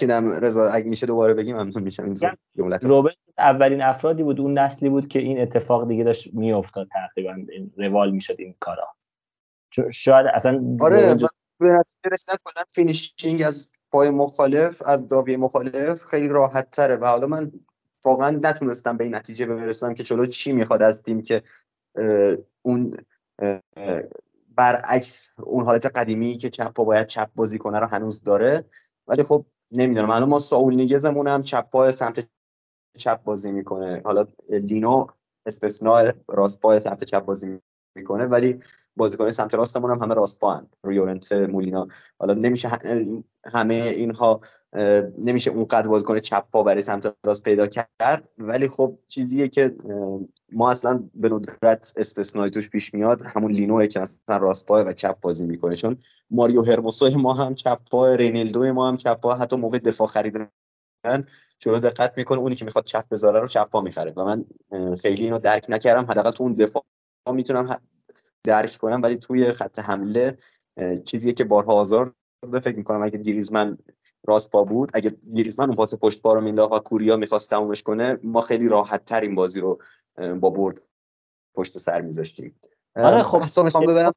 چینم 0.00 0.30
رضا 0.30 0.70
اگه 0.70 0.88
میشه 0.88 1.06
دوباره 1.06 1.34
بگیم 1.34 1.56
ممنون 1.56 1.82
میشم. 1.82 2.04
این 2.04 2.14
جمله 2.58 2.84
روبن 2.84 3.10
اولین 3.38 3.82
افرادی 3.82 4.22
بود 4.22 4.40
اون 4.40 4.58
نسلی 4.58 4.88
بود 4.88 5.08
که 5.08 5.18
این 5.18 5.40
اتفاق 5.40 5.88
دیگه 5.88 6.04
داشت 6.04 6.34
میافتاد 6.34 6.88
تقریبا 6.92 7.36
روال 7.76 8.10
می‌شد 8.10 8.36
این 8.38 8.54
کارا. 8.60 8.88
شاید 9.90 10.26
اصلا 10.34 10.76
آره 10.80 11.14
به 11.60 11.66
نتیجه 11.66 12.10
رسیدن 12.12 12.34
کلا 12.44 12.64
finishing 12.74 13.42
از 13.42 13.72
پای 13.90 14.10
مخالف 14.10 14.82
از 14.86 15.00
زاویه 15.00 15.36
مخالف 15.36 16.04
خیلی 16.04 16.28
راحت 16.28 16.70
تره 16.70 16.96
و 16.96 17.04
حالا 17.04 17.26
من 17.26 17.52
واقعا 18.04 18.30
نتونستم 18.30 18.96
به 18.96 19.04
این 19.04 19.14
نتیجه 19.14 19.46
برسم 19.46 19.94
که 19.94 20.02
چولو 20.02 20.26
چی 20.26 20.52
می‌خواد 20.52 20.82
از 20.82 21.02
تیم 21.02 21.22
که 21.22 21.42
اون 22.62 22.96
برعکس 24.56 25.34
اون 25.38 25.64
حالت 25.64 25.86
قدیمی 25.86 26.36
که 26.36 26.50
چپ 26.50 26.72
باید 26.72 27.06
چپ 27.06 27.28
بازی 27.34 27.58
کنه 27.58 27.78
رو 27.78 27.86
هنوز 27.86 28.22
داره. 28.22 28.64
ولی 29.06 29.22
خب 29.22 29.46
نمی‌دونم. 29.72 30.10
الان 30.10 30.28
ما 30.28 30.38
ساول 30.38 30.74
نیگزمون 30.74 31.28
هم 31.28 31.42
چپ 31.42 31.70
پای 31.70 31.92
سمت 31.92 32.28
چپ 32.98 33.24
بازی 33.24 33.52
می‌کنه. 33.52 34.02
حالا 34.04 34.26
لینو 34.50 35.06
استثناء 35.46 36.12
راست 36.28 36.60
پای 36.60 36.80
سمت 36.80 37.04
چپ 37.04 37.24
بازی 37.24 37.60
می‌کنه 37.94 38.24
ولی 38.24 38.58
بازیکن 38.96 39.30
سمت 39.30 39.54
راستمون 39.54 39.90
هم 39.90 40.02
همه 40.02 40.14
راست 40.14 40.40
پا 40.40 40.62
ریورنت 40.84 41.32
مولینا. 41.32 41.88
حالا 42.18 42.34
نمیشه 42.34 42.70
همه 43.52 43.74
اینها 43.74 44.40
نمیشه 45.18 45.50
اونقدر 45.50 45.88
بازیکن 45.88 46.18
چپ 46.18 46.44
پا 46.52 46.62
برای 46.62 46.82
سمت 46.82 47.14
راست 47.24 47.44
پیدا 47.44 47.66
کرد. 47.66 48.28
ولی 48.38 48.68
خب 48.68 48.98
چیزیه 49.08 49.48
که 49.48 49.76
ما 50.52 50.70
اصلا 50.70 51.08
به 51.14 51.28
ندرت 51.28 51.92
استثنایی 51.96 52.50
توش 52.50 52.70
پیش 52.70 52.94
میاد. 52.94 53.22
همون 53.22 53.52
لینوه 53.52 53.86
که 53.86 54.00
اصلا 54.00 54.36
راست 54.36 54.66
پای 54.66 54.84
و 54.84 54.92
چپ 54.92 55.20
بازی 55.20 55.46
می‌کنه. 55.46 55.76
چون 55.76 55.96
ماریو 56.30 56.62
هرموسو 56.62 57.18
ما 57.18 57.34
هم 57.34 57.54
چپ 57.54 57.78
پا 57.90 58.14
رینالدو 58.14 58.72
ما 58.72 58.88
هم 58.88 58.96
چپ 58.96 59.20
پا 59.20 59.34
حتی 59.34 59.56
موقع 59.56 59.78
دفاع 59.78 60.06
خریدن 60.06 60.48
جلو 61.58 61.78
دقت 61.78 62.12
می‌کنه. 62.16 62.38
اونی 62.38 62.54
که 62.54 62.64
می‌خواد 62.64 62.84
چپ 62.84 63.08
بذاره 63.10 63.40
رو 63.40 63.46
چپ 63.46 63.70
پا 63.70 63.80
می‌خره. 63.80 64.12
و 64.16 64.24
من 64.24 64.44
خیلی 64.96 65.24
اینو 65.24 65.38
درک 65.38 65.66
نکردم. 65.68 66.04
حداقل 66.10 66.30
تو 66.30 66.44
اون 66.44 66.54
دفاع 66.54 66.84
می‌تونم 67.26 67.80
درک 68.44 68.76
کنم 68.76 69.02
ولی 69.02 69.16
توی 69.16 69.52
خط 69.52 69.78
حمله 69.78 70.38
چیزیه 71.04 71.32
که 71.32 71.44
بارها 71.44 71.72
آزار 71.74 72.14
فکر 72.62 72.76
می‌کنم 72.76 73.02
اگه 73.02 73.18
گریزمن 73.18 73.78
راست 74.26 74.50
پا 74.50 74.64
بود 74.64 74.90
اگه 74.94 75.10
گریزمن 75.34 75.66
اون 75.66 75.76
پاس 75.76 75.94
پشت 75.94 76.22
پا 76.22 76.34
رو 76.34 76.40
مینداخت 76.40 76.72
و 76.72 76.78
کوریا 76.78 77.16
می‌خواست 77.16 77.50
تمومش 77.50 77.82
کنه 77.82 78.18
ما 78.22 78.40
خیلی 78.40 78.68
راحت 78.68 79.04
تر 79.04 79.20
این 79.20 79.34
بازی 79.34 79.60
رو 79.60 79.78
با 80.40 80.50
برد 80.50 80.80
پشت 81.54 81.78
سر 81.78 82.00
میذاشتیم. 82.00 82.60
آره 82.96 83.22
خب 83.22 83.62
می‌خوام 83.64 83.86
ببرم 83.86 84.12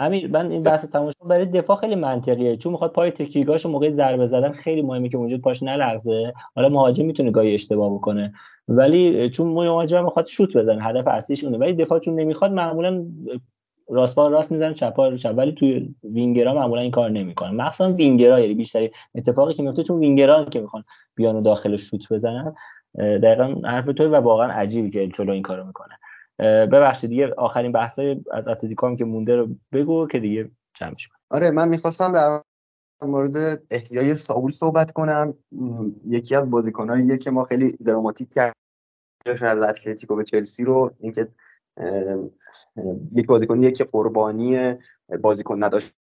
امیر 0.00 0.30
من 0.30 0.50
این 0.50 0.62
بحث 0.62 0.84
تماشا 0.84 1.24
برای 1.24 1.46
دفاع 1.46 1.76
خیلی 1.76 1.94
منطقیه. 1.94 2.56
چون 2.56 2.72
می‌خواد 2.72 2.92
پای 2.92 3.10
تکیگاش 3.10 3.66
موقع 3.66 3.90
ضربه 3.90 4.26
زدن 4.26 4.52
خیلی 4.52 4.82
مهمه 4.82 5.08
که 5.08 5.16
اونجا 5.16 5.38
پاش 5.38 5.62
نلغزه. 5.62 6.32
حالا 6.54 6.68
مهاجم 6.68 7.06
می‌تونه 7.06 7.30
گاهی 7.30 7.54
اشتباه 7.54 7.94
بکنه. 7.94 8.32
ولی 8.68 9.30
چون 9.30 9.48
مهاجم 9.48 10.04
می‌خواد 10.04 10.26
شوت 10.26 10.56
بزنه 10.56 10.84
هدف 10.84 11.08
اصلیش 11.08 11.44
اونه. 11.44 11.58
ولی 11.58 11.74
دفاع 11.74 11.98
چون 11.98 12.14
نمی‌خواد 12.14 12.52
معمولا 12.52 13.04
راست 13.88 14.14
پا 14.14 14.28
راست 14.28 14.52
می‌زنه 14.52 14.74
چپ 14.74 15.00
رو 15.00 15.16
چپ. 15.16 15.34
ولی 15.36 15.52
توی 15.52 15.94
وینگرا 16.04 16.54
معمولا 16.54 16.80
این 16.80 16.90
کار 16.90 17.10
نمی‌کنه. 17.10 17.50
مخصوصا 17.50 17.92
وینگرا 17.92 18.40
یعنی 18.40 18.54
بیشتری 18.54 18.90
اتفاقی 19.14 19.54
که 19.54 19.62
میفته 19.62 19.82
چون 19.82 19.98
وینگرا 19.98 20.44
که 20.44 20.60
می‌خوان 20.60 20.84
بیان 21.14 21.42
داخل 21.42 21.76
شوت 21.76 22.12
بزنن 22.12 22.54
دقیقا 22.98 23.54
حرف 23.64 23.84
توی 23.84 24.06
و 24.06 24.16
واقعا 24.16 24.52
عجیبی 24.52 24.90
که 24.90 25.08
چلو 25.08 25.32
این 25.32 25.42
کارو 25.42 25.66
می‌کنه. 25.66 25.94
ببخشید 26.40 27.10
دیگه 27.10 27.34
آخرین 27.34 27.72
بحثای 27.72 28.24
از 28.32 28.48
اتلتیکو 28.48 28.86
هم 28.86 28.96
که 28.96 29.04
مونده 29.04 29.36
رو 29.36 29.48
بگو 29.72 30.06
که 30.06 30.18
دیگه 30.18 30.50
جمعش 30.74 31.08
کنم 31.08 31.18
آره 31.30 31.50
من 31.50 31.68
می‌خواستم 31.68 32.12
در 32.12 32.42
مورد 33.02 33.62
احیای 33.70 34.14
ساول 34.14 34.50
صحبت 34.50 34.92
کنم. 34.92 35.34
یکی 36.06 36.34
از 36.34 36.50
بازیکنایی 36.50 37.18
که 37.18 37.30
ما 37.30 37.44
خیلی 37.44 37.72
دراماتیک 37.72 38.32
کردیم 38.34 38.54
از 39.26 39.62
اتلتیکو 39.62 40.16
به 40.16 40.24
چلسی 40.24 40.64
رو. 40.64 40.94
اینکه 41.00 41.28
یک 43.12 43.26
بازیکنیه 43.26 43.70
که 43.72 43.84
قربانی 43.84 44.74
بازیکن 45.20 45.64
نداشت 45.64 45.92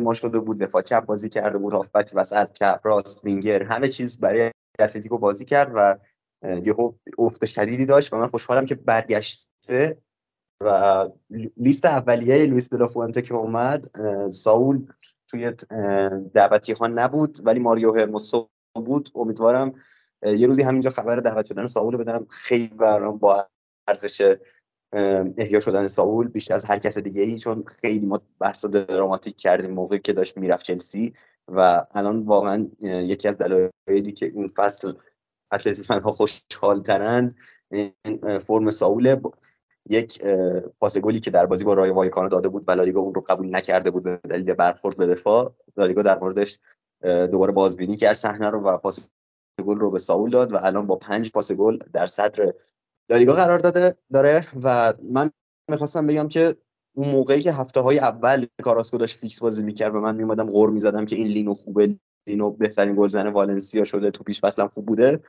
ما 0.00 0.14
شده 0.14 0.40
بود 0.40 0.58
دفاع 0.58 0.82
چپ 0.82 1.04
بازی 1.04 1.28
کرده 1.28 1.58
بود 1.58 1.72
هافبک 1.72 2.10
وسط 2.14 2.52
چپ 2.52 2.80
راست 2.84 3.24
وینگر 3.24 3.62
همه 3.62 3.88
چیز 3.88 4.20
برای 4.20 4.50
اتلتیکو 4.80 5.18
بازی 5.18 5.44
کرد 5.44 5.72
و 5.74 5.98
یهو 6.64 6.92
افت 7.18 7.44
شدیدی 7.44 7.86
داشت 7.86 8.12
و 8.12 8.16
من 8.16 8.26
خوشحالم 8.26 8.66
که 8.66 8.74
برگشته 9.68 10.02
و 10.60 11.08
لیست 11.56 11.84
اولیه 11.84 12.46
لوئیس 12.46 12.70
دلافوانته 12.70 13.22
که 13.22 13.34
اومد 13.34 13.86
ساول 14.30 14.86
توی 15.28 15.52
دعوتی 16.34 16.72
ها 16.72 16.86
نبود 16.86 17.38
ولی 17.42 17.60
ماریو 17.60 17.94
هرموسو 17.94 18.48
بود. 18.74 19.10
امیدوارم 19.14 19.74
یه 20.22 20.46
روزی 20.46 20.62
همینجا 20.62 20.90
خبر 20.90 21.16
دعوت 21.16 21.46
شدن 21.46 21.66
ساول 21.66 21.92
رو 21.92 21.98
بدم. 21.98 22.26
خیلی 22.30 22.68
برام 22.68 23.18
با 23.18 23.48
ارزش 23.88 24.36
احیا 25.38 25.60
شدن 25.60 25.86
ساول 25.86 26.28
بیشتر 26.28 26.54
از 26.54 26.64
هر 26.64 26.78
کس 26.78 26.98
دیگه 26.98 27.22
ای 27.22 27.38
چون 27.38 27.64
خیلی 27.64 28.06
ما 28.06 28.20
بحث 28.40 28.64
دراماتیک 28.64 29.36
کردیم 29.36 29.70
موقعی 29.70 29.98
که 29.98 30.12
داشت 30.12 30.36
می‌رفت 30.36 30.64
چلسی 30.64 31.14
و 31.48 31.86
الان 31.94 32.22
واقعا 32.22 32.68
یکی 32.80 33.28
از 33.28 33.38
دلایلی 33.38 34.12
که 34.12 34.26
این 34.26 34.48
فصل 34.48 34.92
اتلتیک 35.52 35.90
ها 35.90 36.12
خوشحال 36.12 36.82
ترند 36.82 37.34
این 37.70 38.38
فرم 38.38 38.70
ساول 38.70 39.16
یک 39.88 40.22
پاس 40.80 40.98
گلی 40.98 41.20
که 41.20 41.30
در 41.30 41.46
بازی 41.46 41.64
با 41.64 41.74
رای 41.74 41.90
وایکانو 41.90 42.28
داده 42.28 42.48
بود 42.48 42.64
و 42.68 42.72
لالیگا 42.72 43.00
اون 43.00 43.14
رو 43.14 43.20
قبول 43.20 43.56
نکرده 43.56 43.90
بود 43.90 44.02
به 44.02 44.20
دلیل 44.28 44.54
برخورد 44.54 44.96
به 44.96 45.06
دفاع 45.06 45.54
لالیگا 45.76 46.02
در 46.02 46.18
موردش 46.18 46.58
دوباره 47.02 47.52
بازبینی 47.52 47.96
کرد 47.96 48.12
صحنه 48.12 48.50
رو 48.50 48.60
و 48.60 48.76
پاس 48.76 48.98
گل 49.66 49.78
رو 49.78 49.90
به 49.90 49.98
ساول 49.98 50.30
داد 50.30 50.52
و 50.52 50.56
الان 50.56 50.86
با 50.86 50.96
پنج 50.96 51.30
پاس 51.30 51.52
گل 51.52 51.78
در 51.92 52.06
صدر 52.06 52.52
لالیگا 53.10 53.32
قرار 53.32 53.58
داده 53.58 53.96
داره 54.12 54.46
و 54.62 54.94
من 55.02 55.30
می‌خواستم 55.70 56.06
بگم 56.06 56.28
که 56.28 56.54
اون 56.96 57.08
موقعی 57.08 57.40
که 57.40 57.52
هفته 57.52 57.80
های 57.80 57.98
اول 57.98 58.46
کاراسکو 58.62 58.98
داشت 58.98 59.18
فیکس 59.18 59.40
بازی 59.40 59.62
می‌کرد 59.62 59.94
و 59.94 60.00
من 60.00 60.16
میومدم 60.16 60.50
غر 60.50 60.70
می‌زدم 60.70 61.06
که 61.06 61.16
این 61.16 61.26
لینو 61.26 61.54
خوبه 61.54 61.98
لینو 62.26 62.50
بهترین 62.50 62.96
گلزن 62.96 63.26
والنسیا 63.26 63.84
شده 63.84 64.10
تو 64.10 64.24
پیش 64.24 64.40
فصلم 64.40 64.68
خوب 64.68 64.86
بوده. 64.86 65.20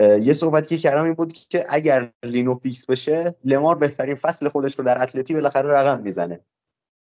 یه 0.00 0.32
صحبتی 0.32 0.76
که 0.76 0.82
کردم 0.82 1.04
این 1.04 1.14
بود 1.14 1.32
که 1.32 1.64
اگر 1.68 2.12
لینو 2.24 2.54
فیکس 2.54 2.86
بشه 2.86 3.34
لمار 3.44 3.78
بهترین 3.78 4.14
فصل 4.14 4.48
خودش 4.48 4.78
رو 4.78 4.84
در 4.84 5.02
اتلتی 5.02 5.34
بالاخره 5.34 5.68
رقم 5.68 6.02
می‌زنه. 6.02 6.40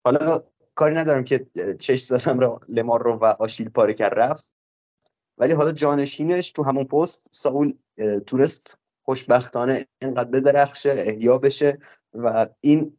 حالا 0.06 0.44
کاری 0.76 0.96
ندارم 0.96 1.24
که 1.24 1.48
چشم 1.80 2.04
زدم 2.04 2.40
رو 2.40 2.60
لمار 2.70 3.04
رو 3.04 3.14
و 3.14 3.26
آشیل 3.26 3.70
پاره 3.70 3.94
کرد 3.94 4.20
رفت. 4.20 4.52
ولی 5.38 5.54
حالا 5.54 5.72
جانشینش 5.72 6.52
تو 6.52 6.64
همون 6.64 6.84
پست 6.84 7.28
ساول 7.32 7.74
تونست 8.28 8.78
خوشبختانه 9.06 9.86
اینقدر 10.02 10.30
بدرخشه 10.30 10.90
احیا 10.90 11.38
بشه 11.38 11.78
و 12.14 12.48
این 12.62 12.98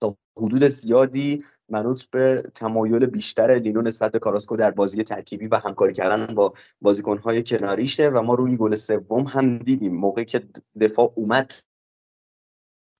تا 0.00 0.16
حدود 0.36 0.64
زیادی 0.64 1.44
منوط 1.68 2.04
به 2.04 2.42
تمایل 2.54 3.06
بیشتر 3.06 3.50
لینو 3.50 3.82
نسبت 3.82 4.12
به 4.12 4.18
کاراسکو 4.18 4.56
در 4.56 4.70
بازی 4.70 5.02
ترکیبی 5.02 5.48
و 5.48 5.56
همکاری 5.56 5.92
کردن 5.92 6.34
با 6.34 6.54
بازیکنهای 6.80 7.42
کناریشه 7.42 8.08
و 8.08 8.22
ما 8.22 8.34
روی 8.34 8.56
گل 8.56 8.74
سوم 8.74 9.22
هم 9.22 9.58
دیدیم. 9.58 9.94
موقعی 9.94 10.24
که 10.24 10.48
دفاع 10.80 11.12
اومد 11.16 11.52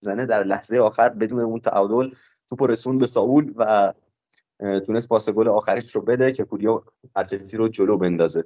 زنه 0.01 0.27
در 0.27 0.45
لحظه 0.45 0.79
آخر 0.79 1.09
بدون 1.09 1.41
اون 1.41 1.61
تعادل 1.61 2.11
توپ 2.49 2.63
رسون 2.63 2.99
به 2.99 3.07
ساول 3.07 3.55
و 3.57 3.93
تونست 4.87 5.09
پاس 5.09 5.29
گل 5.31 5.49
آخرش 5.49 5.97
رو 5.97 6.03
بده 6.03 6.33
که 6.33 6.45
پوریا 6.45 6.83
اتلتی 7.17 7.57
رو 7.57 7.69
جلو 7.69 7.97
بندازه. 7.97 8.45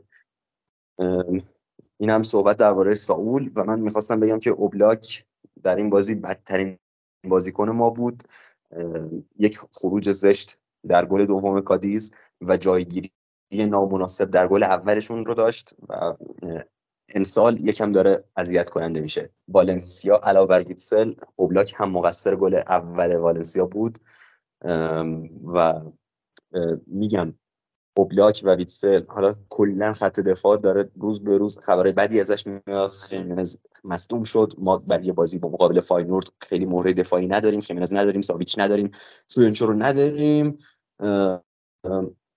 این 2.01 2.10
هم 2.10 2.23
صحبت 2.23 2.57
درباره 2.57 2.94
ساول 2.94 3.51
و 3.57 3.65
من 3.65 3.81
می‌خواستم 3.81 4.20
بگم 4.20 4.39
که 4.39 4.51
اوبلاک 4.51 5.26
در 5.62 5.76
این 5.76 5.91
بازی 5.91 6.15
بدترین 6.15 6.78
بازیکن 7.28 7.70
ما 7.70 7.91
بود. 7.91 8.23
یک 9.39 9.59
خروج 9.73 10.10
زشت 10.10 10.59
در 10.89 11.07
گل 11.07 11.26
دوم 11.26 11.60
کادیز 11.60 12.12
و 12.41 12.57
جایگیری 12.57 13.12
نامناسب 13.52 14.31
در 14.31 14.49
گل 14.49 14.62
اولشون 14.62 15.26
رو 15.26 15.34
داشت 15.34 15.75
و 15.89 16.15
امسال 17.15 17.60
یکم 17.60 17.92
داره 17.92 18.25
اذیت 18.36 18.70
کننده 18.70 19.01
میشه. 19.01 19.31
والنسیا 19.49 20.20
علاوه 20.23 20.49
بر 20.49 20.62
گیتسل 20.62 21.15
اوبلاک 21.36 21.75
هم 21.76 21.91
مقصر 21.91 22.36
گل 22.36 22.55
اول 22.55 23.17
والنسیا 23.17 23.67
بود. 23.67 23.99
و 25.55 25.81
میگم 26.86 27.34
اوبلاک 27.95 28.41
و 28.45 28.55
ویتسل. 28.55 29.03
حالا 29.09 29.35
کلا 29.49 29.93
خط 29.93 30.21
دفاع 30.21 30.57
داره 30.57 30.91
روز 31.01 31.25
به 31.25 31.37
روز 31.37 31.59
خبرهای 31.59 31.93
بدی 31.93 32.21
ازش 32.21 32.47
میاد. 32.47 32.91
خیمنز 32.91 33.57
مصدوم 33.85 34.23
شد. 34.23 34.53
ما 34.59 34.79
برای 34.79 35.12
بازی 35.12 35.39
با 35.39 35.49
مقابل 35.49 35.81
فاینورد 35.81 36.27
خیلی 36.41 36.67
مهره 36.67 36.93
دفاعی 36.93 37.27
نداریم. 37.27 37.61
خیمنز 37.61 37.93
نداریم. 37.93 38.21
ساویچ 38.21 38.59
نداریم. 38.59 38.91
سویونجو 39.27 39.67
رو 39.67 39.75
نداریم. 39.75 40.59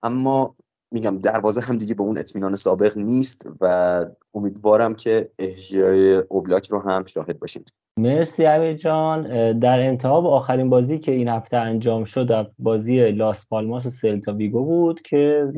اما 0.03 0.55
میگم 0.95 1.17
دروازه 1.17 1.61
هم 1.61 1.77
دیگه 1.77 1.93
به 1.93 2.03
اون 2.03 2.17
اطمینان 2.17 2.55
سابق 2.55 2.97
نیست 2.97 3.49
و 3.61 4.05
امیدوارم 4.33 4.95
که 4.95 5.29
احیای 5.39 6.15
اوبلاک 6.15 6.67
رو 6.67 6.79
هم 6.79 7.05
شاهد 7.05 7.39
باشیم. 7.39 7.65
مرسی 7.99 8.45
امیر 8.45 8.73
جان. 8.73 9.21
در 9.59 9.79
انتها 9.79 10.21
آخرین 10.21 10.69
بازی 10.69 10.99
که 10.99 11.11
این 11.11 11.27
هفته 11.27 11.57
انجام 11.57 12.03
شد 12.03 12.51
بازی 12.59 13.11
لاس 13.11 13.47
پالماس 13.47 13.85
و 13.85 13.89
سلتا 13.89 14.33
ویگو 14.33 14.65
بود 14.65 15.01
که 15.01 15.53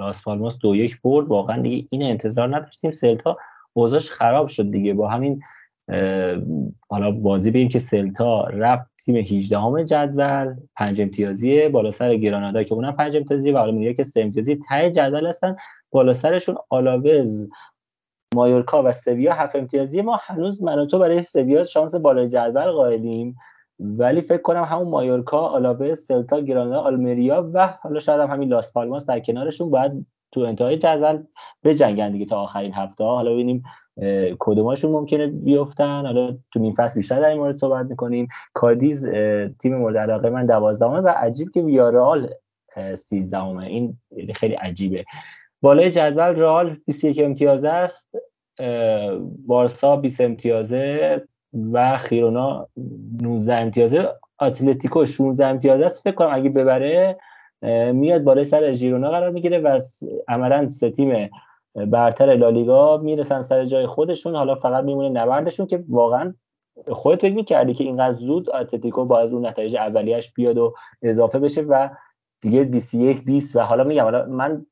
لاس 0.00 0.24
پالماس 0.24 0.56
دو 0.58 0.76
یک 0.76 1.00
برد. 1.02 1.28
واقعا 1.28 1.62
دیگه 1.62 1.88
این 1.90 2.02
انتظار 2.02 2.56
نداشتیم. 2.56 2.90
سلتا 2.90 3.36
اوضاعش 3.72 4.10
خراب 4.10 4.48
شد 4.48 4.70
دیگه. 4.70 4.94
با 4.94 5.08
همین 5.08 5.40
حالا 6.88 7.10
بازی 7.10 7.50
بگیم 7.50 7.68
که 7.68 7.78
سلتا 7.78 8.44
رفت 8.44 8.90
تیم 9.04 9.16
18 9.16 9.58
همه 9.58 9.84
جدول 9.84 10.56
پنج 10.76 11.00
امتیازی 11.00 11.68
بالا 11.68 11.90
سر 11.90 12.16
گرانادا 12.16 12.62
که 12.62 12.74
اونم 12.74 12.92
پنج 12.92 13.16
امتیازی 13.16 13.52
و 13.52 13.72
میگه 13.72 13.94
که 13.94 14.02
سه 14.02 14.20
امتیازی. 14.20 14.60
ته 14.68 14.90
جدول 14.90 15.26
هستن 15.26 15.56
بالا 15.90 16.12
سرشون 16.12 16.56
آلاوز 16.70 17.48
مایورکا 18.34 18.82
و 18.82 18.92
سویا. 18.92 19.34
هفت 19.34 19.56
امتیازی 19.56 20.02
ما 20.02 20.20
هنوز 20.22 20.62
من 20.62 20.78
و 20.78 20.86
تو 20.86 20.98
برای 20.98 21.22
سویا 21.22 21.64
شانس 21.64 21.94
بالای 21.94 22.28
جدول 22.28 22.70
قائلیم. 22.70 23.36
ولی 23.80 24.20
فکر 24.20 24.42
کنم 24.42 24.64
همون 24.64 24.88
مایورکا 24.88 25.38
آلاوز 25.38 25.98
سلتا 25.98 26.40
گرانادا 26.40 26.80
آلمریا 26.80 27.50
و 27.54 27.66
حالا 27.66 28.00
شاید 28.00 28.20
هم 28.20 28.30
همین 28.30 28.48
لاس 28.48 28.72
پالماس 28.72 29.06
در 29.06 29.20
کنارشون 29.20 29.70
باید 29.70 30.06
تو 30.32 30.40
انتهای 30.40 30.76
جدول 30.76 31.22
به 31.62 31.74
جنگن 31.74 32.12
دیگه 32.12 32.26
تا 32.26 32.40
آخرین 32.40 32.72
هفته 32.74 33.04
حالا 33.04 33.32
ببینیم 33.32 33.62
کدوماشون 34.38 34.92
ممکنه 34.92 35.26
بیفتن؟ 35.26 36.06
حالا 36.06 36.36
تو 36.52 36.60
نیم 36.60 36.74
فصل 36.74 36.94
بیشتر 36.94 37.20
در 37.20 37.28
این 37.28 37.38
مورد 37.38 37.56
صحبت 37.56 37.86
می‌کنیم. 37.86 38.28
کادیز 38.54 39.08
تیم 39.58 39.76
مورد 39.76 39.96
علاقه 39.96 40.30
من 40.30 40.46
دوازدهمه 40.46 40.98
و 40.98 41.08
عجیب 41.08 41.50
که 41.50 41.60
ویارال 41.60 42.28
سیزدهمه 42.98 43.66
این 43.66 43.98
خیلی 44.34 44.54
عجیبه. 44.54 45.04
بالای 45.62 45.90
جدول 45.90 46.22
رئال 46.22 46.76
21 46.86 47.20
امتیاز 47.24 47.64
است. 47.64 48.14
بارسا 49.46 49.96
20 49.96 50.20
امتیازه 50.20 51.22
و 51.72 51.98
خیرونا 51.98 52.68
19 53.22 53.54
امتیازه. 53.54 54.08
اتلتیکو 54.40 55.04
16 55.04 55.46
امتیازه 55.46 55.86
است. 55.86 56.02
فکر 56.02 56.14
کنم 56.14 56.30
اگه 56.32 56.50
ببره 56.50 57.16
میاد 57.92 58.22
بالای 58.22 58.44
سر 58.44 58.72
ژیرونا 58.72 59.10
قرار 59.10 59.30
می‌گیره 59.30 59.58
و 59.58 59.80
عملا 60.28 60.68
سه 60.68 60.90
تیم 60.90 61.30
برتر 61.74 62.34
لالیگا 62.34 62.96
می‌رسن 62.96 63.40
سر 63.40 63.64
جای 63.64 63.86
خودشون. 63.86 64.36
حالا 64.36 64.54
فقط 64.54 64.84
میمونه 64.84 65.08
نبردشون 65.08 65.66
که 65.66 65.84
واقعا 65.88 66.34
خودت 66.88 67.22
فکر 67.22 67.34
می‌کردی 67.34 67.74
که 67.74 67.84
اینقدر 67.84 68.14
زود 68.14 68.50
اتلتیکو 68.50 69.04
باید 69.04 69.32
اون 69.32 69.46
نتایج 69.46 69.76
اولیش 69.76 70.32
بیاد 70.32 70.58
و 70.58 70.74
اضافه 71.02 71.38
بشه 71.38 71.62
و 71.62 71.88
دیگه 72.40 72.64
21 72.64 73.24
20 73.24 73.56
و 73.56 73.60
حالا 73.60 73.84
میگم 73.84 74.02
حالا 74.02 74.26
من 74.26 74.66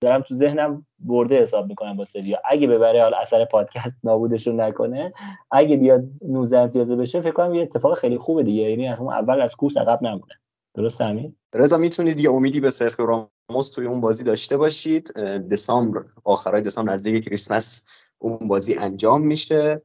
دارم 0.00 0.22
تو 0.22 0.34
ذهنم 0.34 0.86
برده 0.98 1.42
حساب 1.42 1.66
می‌کنم 1.66 1.96
با 1.96 2.04
سویا 2.04 2.38
اگه 2.44 2.66
ببره 2.66 3.02
حالا 3.02 3.16
اثر 3.16 3.44
پادکست 3.44 3.96
نابودشون 4.04 4.60
نکنه. 4.60 5.12
اگه 5.50 5.76
بیاد 5.76 6.04
19 6.28 6.58
امتیازه 6.58 6.96
بشه 6.96 7.20
فکر 7.20 7.32
کنم 7.32 7.54
یه 7.54 7.62
اتفاق 7.62 7.98
خیلی 7.98 8.18
خوبه 8.18 8.42
دیگه. 8.42 8.62
یعنی 8.62 8.88
از 8.88 9.00
اول 9.00 9.40
از 9.40 9.56
کورس 9.56 9.76
عقب 9.76 10.02
نمونه. 10.02 10.34
درست 10.74 11.00
همین 11.00 11.36
رضا 11.54 11.76
می‌تونید 11.76 12.20
یه 12.20 12.30
امیدی 12.30 12.60
به 12.60 12.70
سرخیو 12.70 13.06
راموس 13.50 13.70
توی 13.70 13.86
اون 13.86 14.00
بازی 14.00 14.24
داشته 14.24 14.56
باشید. 14.56 15.12
دسامبر 15.50 16.04
آخرای 16.24 16.62
دسامبر 16.62 16.92
نزدیک 16.92 17.24
کریسمس 17.24 17.84
اون 18.18 18.48
بازی 18.48 18.74
انجام 18.74 19.26
میشه. 19.26 19.82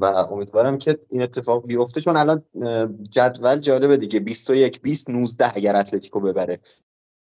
و 0.00 0.04
امیدوارم 0.04 0.78
که 0.78 0.98
این 1.08 1.22
اتفاق 1.22 1.66
بیفته. 1.66 2.00
چون 2.00 2.16
الان 2.16 2.42
جدول 3.10 3.56
جالبه 3.56 3.96
دیگه. 3.96 4.20
21 4.20 4.82
20 4.82 5.10
19 5.10 5.56
اگر 5.56 5.76
اتلتیکو 5.76 6.20
ببره. 6.20 6.60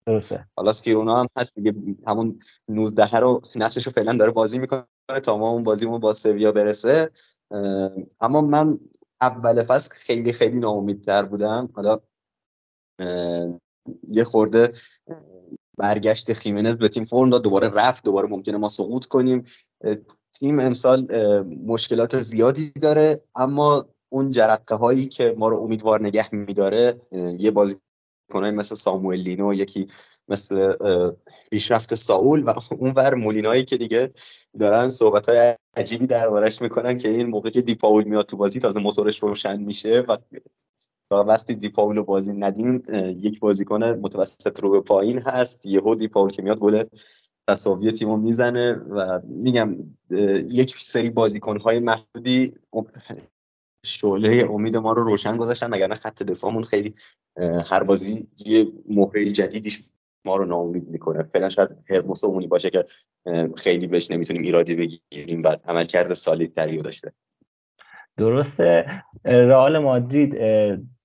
درسته. 0.06 0.46
حالا 0.56 0.72
سکیرونا 0.72 1.20
هم 1.20 1.26
هست 1.38 1.54
دیگه. 1.54 1.74
همون 2.06 2.38
19 2.68 3.16
رو 3.16 3.42
نقشش 3.56 3.86
رو 3.86 3.92
فعلا 3.92 4.16
داره 4.16 4.30
بازی 4.30 4.58
می‌کنه 4.58 4.84
تا 5.24 5.38
ما 5.38 5.50
اون 5.50 5.62
بازیمون 5.62 6.00
با 6.00 6.12
سویا 6.12 6.52
برسه. 6.52 7.10
اما 8.20 8.40
من 8.40 8.78
اول 9.20 9.62
فصل 9.62 9.90
خیلی 9.94 10.32
خیلی 10.32 10.58
ناامیدتر 10.58 11.22
بودم. 11.22 11.68
حالا 11.74 12.00
یه 14.08 14.24
خورده 14.24 14.72
برگشت 15.78 16.32
خیمنز 16.32 16.76
به 16.76 16.88
تیم 16.88 17.04
فرم 17.04 17.30
داد 17.30 17.42
دوباره 17.42 17.68
رفت 17.68 18.04
دوباره 18.04 18.28
ممکنه 18.28 18.56
ما 18.56 18.68
سقوط 18.68 19.06
کنیم. 19.06 19.42
تیم 20.32 20.60
امسال 20.60 21.08
مشکلات 21.66 22.20
زیادی 22.20 22.70
داره 22.70 23.22
اما 23.36 23.86
اون 24.08 24.30
جرقه 24.30 24.74
هایی 24.74 25.08
که 25.08 25.34
ما 25.38 25.48
رو 25.48 25.56
امیدوار 25.56 26.02
نگه 26.02 26.34
میداره 26.34 26.94
یه 27.38 27.50
بازی 27.50 27.76
کنای 28.30 28.50
مثل 28.50 28.74
ساموئل 28.74 29.20
لینو 29.20 29.54
یکی 29.54 29.86
مثل 30.28 30.74
پیشرفت 31.50 31.94
ساول 31.94 32.42
و 32.42 32.54
اون 32.80 32.92
ور 32.96 33.14
مولینایی 33.14 33.64
که 33.64 33.76
دیگه 33.76 34.12
دارن 34.58 34.90
صحبت 34.90 35.28
های 35.28 35.54
عجیبی 35.76 36.06
دربارش 36.06 36.62
می‌کنن 36.62 36.98
که 36.98 37.08
این 37.08 37.26
موقع 37.26 37.50
که 37.50 37.62
دیپاول 37.62 38.04
میاد 38.04 38.26
تو 38.26 38.36
بازی 38.36 38.60
تازه 38.60 38.80
موتورش 38.80 39.22
روشن 39.22 39.56
میشه 39.56 40.04
و 40.08 40.16
وقتی 41.10 41.54
دیپاول 41.54 42.00
بازی 42.00 42.32
ندیم 42.32 42.82
یک 43.20 43.40
بازیکن 43.40 43.84
متوسط 43.84 44.60
رو 44.60 44.70
به 44.70 44.80
پایین 44.80 45.18
هست. 45.18 45.66
یهو 45.66 45.94
دیپاول 45.94 46.30
که 46.30 46.42
میاد 46.42 46.58
گل 46.58 46.84
تساوی 47.48 47.92
تیمو 47.92 48.16
می‌زنه 48.16 48.72
و 48.72 49.20
میگم 49.24 49.76
یک 50.50 50.76
سری 50.78 51.10
بازیکنهای 51.10 51.78
محدودی 51.78 52.54
شعله 53.84 54.46
امید 54.50 54.76
ما 54.76 54.92
رو 54.92 55.04
روشن 55.04 55.36
گذاشتن 55.36 55.66
مگر 55.66 55.94
خط 55.94 56.22
دفاعمون 56.22 56.64
خیلی 56.64 56.94
هر 57.66 57.82
بازی 57.82 58.28
یه 58.46 58.72
مهره 58.88 59.30
جدیدیش 59.30 59.84
ما 60.24 60.36
رو 60.36 60.44
ناامید 60.44 60.88
می‌کنه. 60.88 61.22
فعلا 61.22 61.48
شاید 61.48 61.70
هرموس 61.90 62.24
اونی 62.24 62.46
باشه 62.46 62.70
که 62.70 62.84
خیلی 63.56 63.86
بهش 63.86 64.10
نمی‌تونیم 64.10 64.42
ایرادی 64.42 64.74
بگیریم 64.74 65.42
بعد 65.42 65.60
عملکرد 65.64 66.14
سالی 66.14 66.46
تریو 66.48 66.82
داشته. 66.82 67.12
درسته. 68.18 68.86
رئال 69.24 69.78
مادرید 69.78 70.38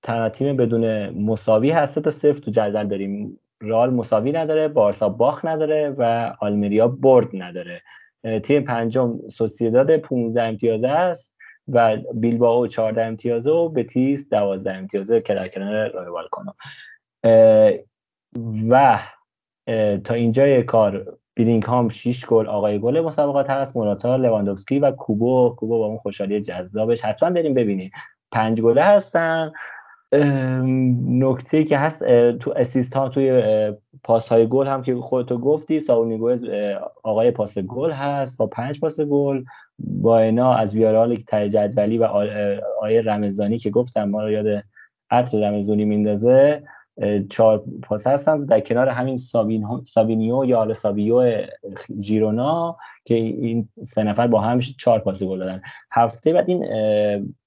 تنها 0.02 0.28
تیم 0.28 0.56
بدون 0.56 1.08
مساوی 1.08 1.70
هسته 1.70 2.00
تا 2.00 2.10
صفر 2.10 2.38
تو 2.38 2.50
جدول 2.50 2.88
داریم. 2.88 3.40
رئال 3.60 3.90
مساوی 3.90 4.32
نداره 4.32 4.68
بارسا 4.68 5.08
باخ 5.08 5.44
نداره 5.44 5.94
و 5.98 6.32
آلمریا 6.40 6.88
برد 6.88 7.28
نداره. 7.34 7.82
تیم 8.42 8.64
پنجم 8.64 9.28
سوسیداد 9.28 9.96
15 9.96 10.42
امتیاز 10.42 10.84
است 10.84 11.34
و 11.68 11.96
بیلباو 12.14 12.66
14 12.66 13.04
امتیازه 13.04 13.50
و 13.50 13.68
بتیس 13.68 14.30
12 14.30 14.72
امتیازه 14.72 15.20
که 15.20 15.34
در 15.34 15.48
کنار 15.48 15.88
رایوال 15.88 16.28
کنم 16.30 16.54
و 18.70 18.98
تا 20.04 20.14
اینجای 20.14 20.62
کار 20.62 21.18
بیلینگ 21.34 21.62
هام 21.62 21.88
6 21.88 22.26
گل 22.26 22.46
آقای 22.46 22.78
گل 22.78 23.00
مسابقات 23.00 23.50
هست 23.50 23.76
موراتا 23.76 24.16
لواندوفسکی 24.16 24.78
و 24.78 24.90
کوبو. 24.90 25.54
کوبو 25.58 25.78
با 25.78 25.86
اون 25.86 25.98
خوشحالی 25.98 26.40
جذابش. 26.40 27.04
حتما 27.04 27.30
بریم 27.30 27.54
ببینیم. 27.54 27.90
پنج 28.32 28.60
گله 28.60 28.82
هستن. 28.82 29.52
نکته 31.08 31.64
که 31.64 31.78
هست 31.78 32.04
تو 32.32 32.52
اسیست 32.56 32.94
ها 32.94 33.08
توی 33.08 33.42
پاس 34.04 34.28
های 34.28 34.46
گل 34.46 34.66
هم 34.66 34.82
که 34.82 34.94
خودتو 34.94 35.38
گفتی 35.38 35.80
ساونیگوز 35.80 36.44
آقای 37.02 37.30
پاس 37.30 37.58
گل 37.58 37.90
هست 37.90 38.38
با 38.38 38.46
پنج 38.46 38.80
پاس 38.80 39.00
گل. 39.00 39.44
با 39.78 40.18
اینا 40.18 40.54
از 40.54 40.74
ویارال 40.74 41.16
تای 41.16 41.50
جدولی 41.50 41.98
و 41.98 42.04
آیه 42.80 43.02
رمزانی 43.02 43.58
که 43.58 43.70
گفتم 43.70 44.04
ما 44.04 44.22
رو 44.22 44.30
یاد 44.30 44.64
عطر 45.10 45.38
رمزانی 45.48 45.84
میندازه. 45.84 46.62
چهار 47.30 47.64
پاس 47.82 48.06
هستن. 48.06 48.44
در 48.44 48.60
کنار 48.60 48.88
همین 48.88 49.16
سابینیو 49.84 50.44
یا 50.44 50.58
آل 50.58 50.72
سابیو 50.72 51.42
جیرونا 51.98 52.76
که 53.04 53.14
این 53.14 53.68
سه 53.82 54.02
نفر 54.02 54.26
با 54.26 54.40
هم 54.40 54.60
چهار 54.60 54.98
پاس 54.98 55.22
گل 55.22 55.38
دادن. 55.38 55.62
هفته 55.92 56.32
بعد 56.32 56.50
این 56.50 56.64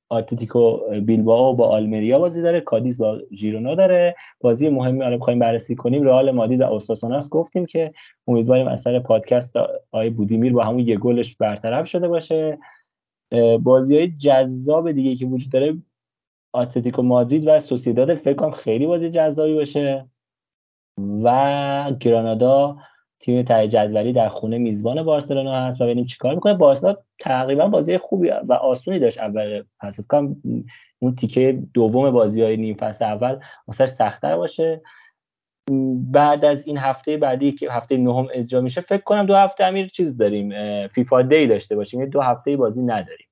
آتلتیکو 0.09 0.79
بیلبائو 1.01 1.53
با 1.53 1.67
آلمریا 1.67 2.19
بازی 2.19 2.41
داره. 2.41 2.61
کادیز 2.61 2.97
با 2.97 3.19
ژیرونا 3.31 3.75
داره. 3.75 4.15
بازی 4.41 4.69
مهمی 4.69 5.01
حالا 5.01 5.17
بخوایم 5.17 5.39
بررسی 5.39 5.75
کنیم. 5.75 6.03
رئال 6.03 6.31
مادید 6.31 6.61
و 6.61 6.63
اوساسوناس 6.63 7.29
گفتیم 7.29 7.65
که 7.65 7.93
امیدواریم 8.27 8.67
اثر 8.67 8.99
پادکست 8.99 9.55
آی 9.91 10.09
بودیمیر 10.09 10.53
با 10.53 10.63
همون 10.63 10.79
یه 10.79 10.97
گلش 10.97 11.35
برطرف 11.35 11.87
شده 11.87 12.07
باشه. 12.07 12.57
بازی 13.63 13.97
های 13.97 14.07
جذاب 14.07 14.91
دیگه 14.91 15.15
که 15.15 15.25
وجود 15.25 15.51
داره 15.51 15.77
آتلتیکو 16.57 17.01
مادرید 17.01 17.47
و 17.47 17.59
سوسیداد 17.59 18.13
فکر 18.13 18.33
کنم 18.33 18.51
خیلی 18.51 18.87
بازی 18.87 19.09
جذابی 19.09 19.55
باشه. 19.55 20.05
و 21.23 21.91
گرانادا 21.99 22.77
تیم 23.19 23.41
ته 23.41 23.67
جدولی 23.67 24.13
در 24.13 24.29
خونه 24.29 24.57
میزبان 24.57 25.03
بارسلونا 25.03 25.53
هست. 25.53 25.81
و 25.81 25.83
ببینیم 25.83 26.05
چیکار 26.05 26.35
می‌کنه. 26.35 26.53
بارسا 26.53 26.97
تقریبا 27.19 27.67
بازی 27.67 27.97
خوبی 27.97 28.29
و 28.29 28.53
آسونی 28.53 28.99
داشت 28.99 29.19
اول 29.19 29.63
پس. 29.79 30.07
کنم 30.07 30.35
اون 30.99 31.15
تیکه 31.15 31.63
دوم 31.73 32.11
بازی 32.11 32.41
های 32.41 32.57
نیم 32.57 32.75
فصل 32.75 33.05
اول 33.05 33.39
واسه 33.67 33.85
سختتر 33.85 34.37
باشه. 34.37 34.81
بعد 36.11 36.45
از 36.45 36.67
این 36.67 36.77
هفته 36.77 37.17
بعدی 37.17 37.51
که 37.51 37.71
هفته 37.71 37.97
نهم 37.97 38.27
اجرا 38.33 38.61
میشه 38.61 38.81
فکر 38.81 39.03
کنم 39.03 39.25
دو 39.25 39.35
هفته 39.35 39.63
امیر 39.63 39.87
چیز 39.87 40.17
داریم 40.17 40.53
فیفا 40.87 41.21
دی 41.21 41.47
داشته 41.47 41.75
باشیم. 41.75 41.99
یه 41.99 42.05
دو 42.05 42.21
هفته 42.21 42.57
بازی 42.57 42.83
نداریم. 42.83 43.26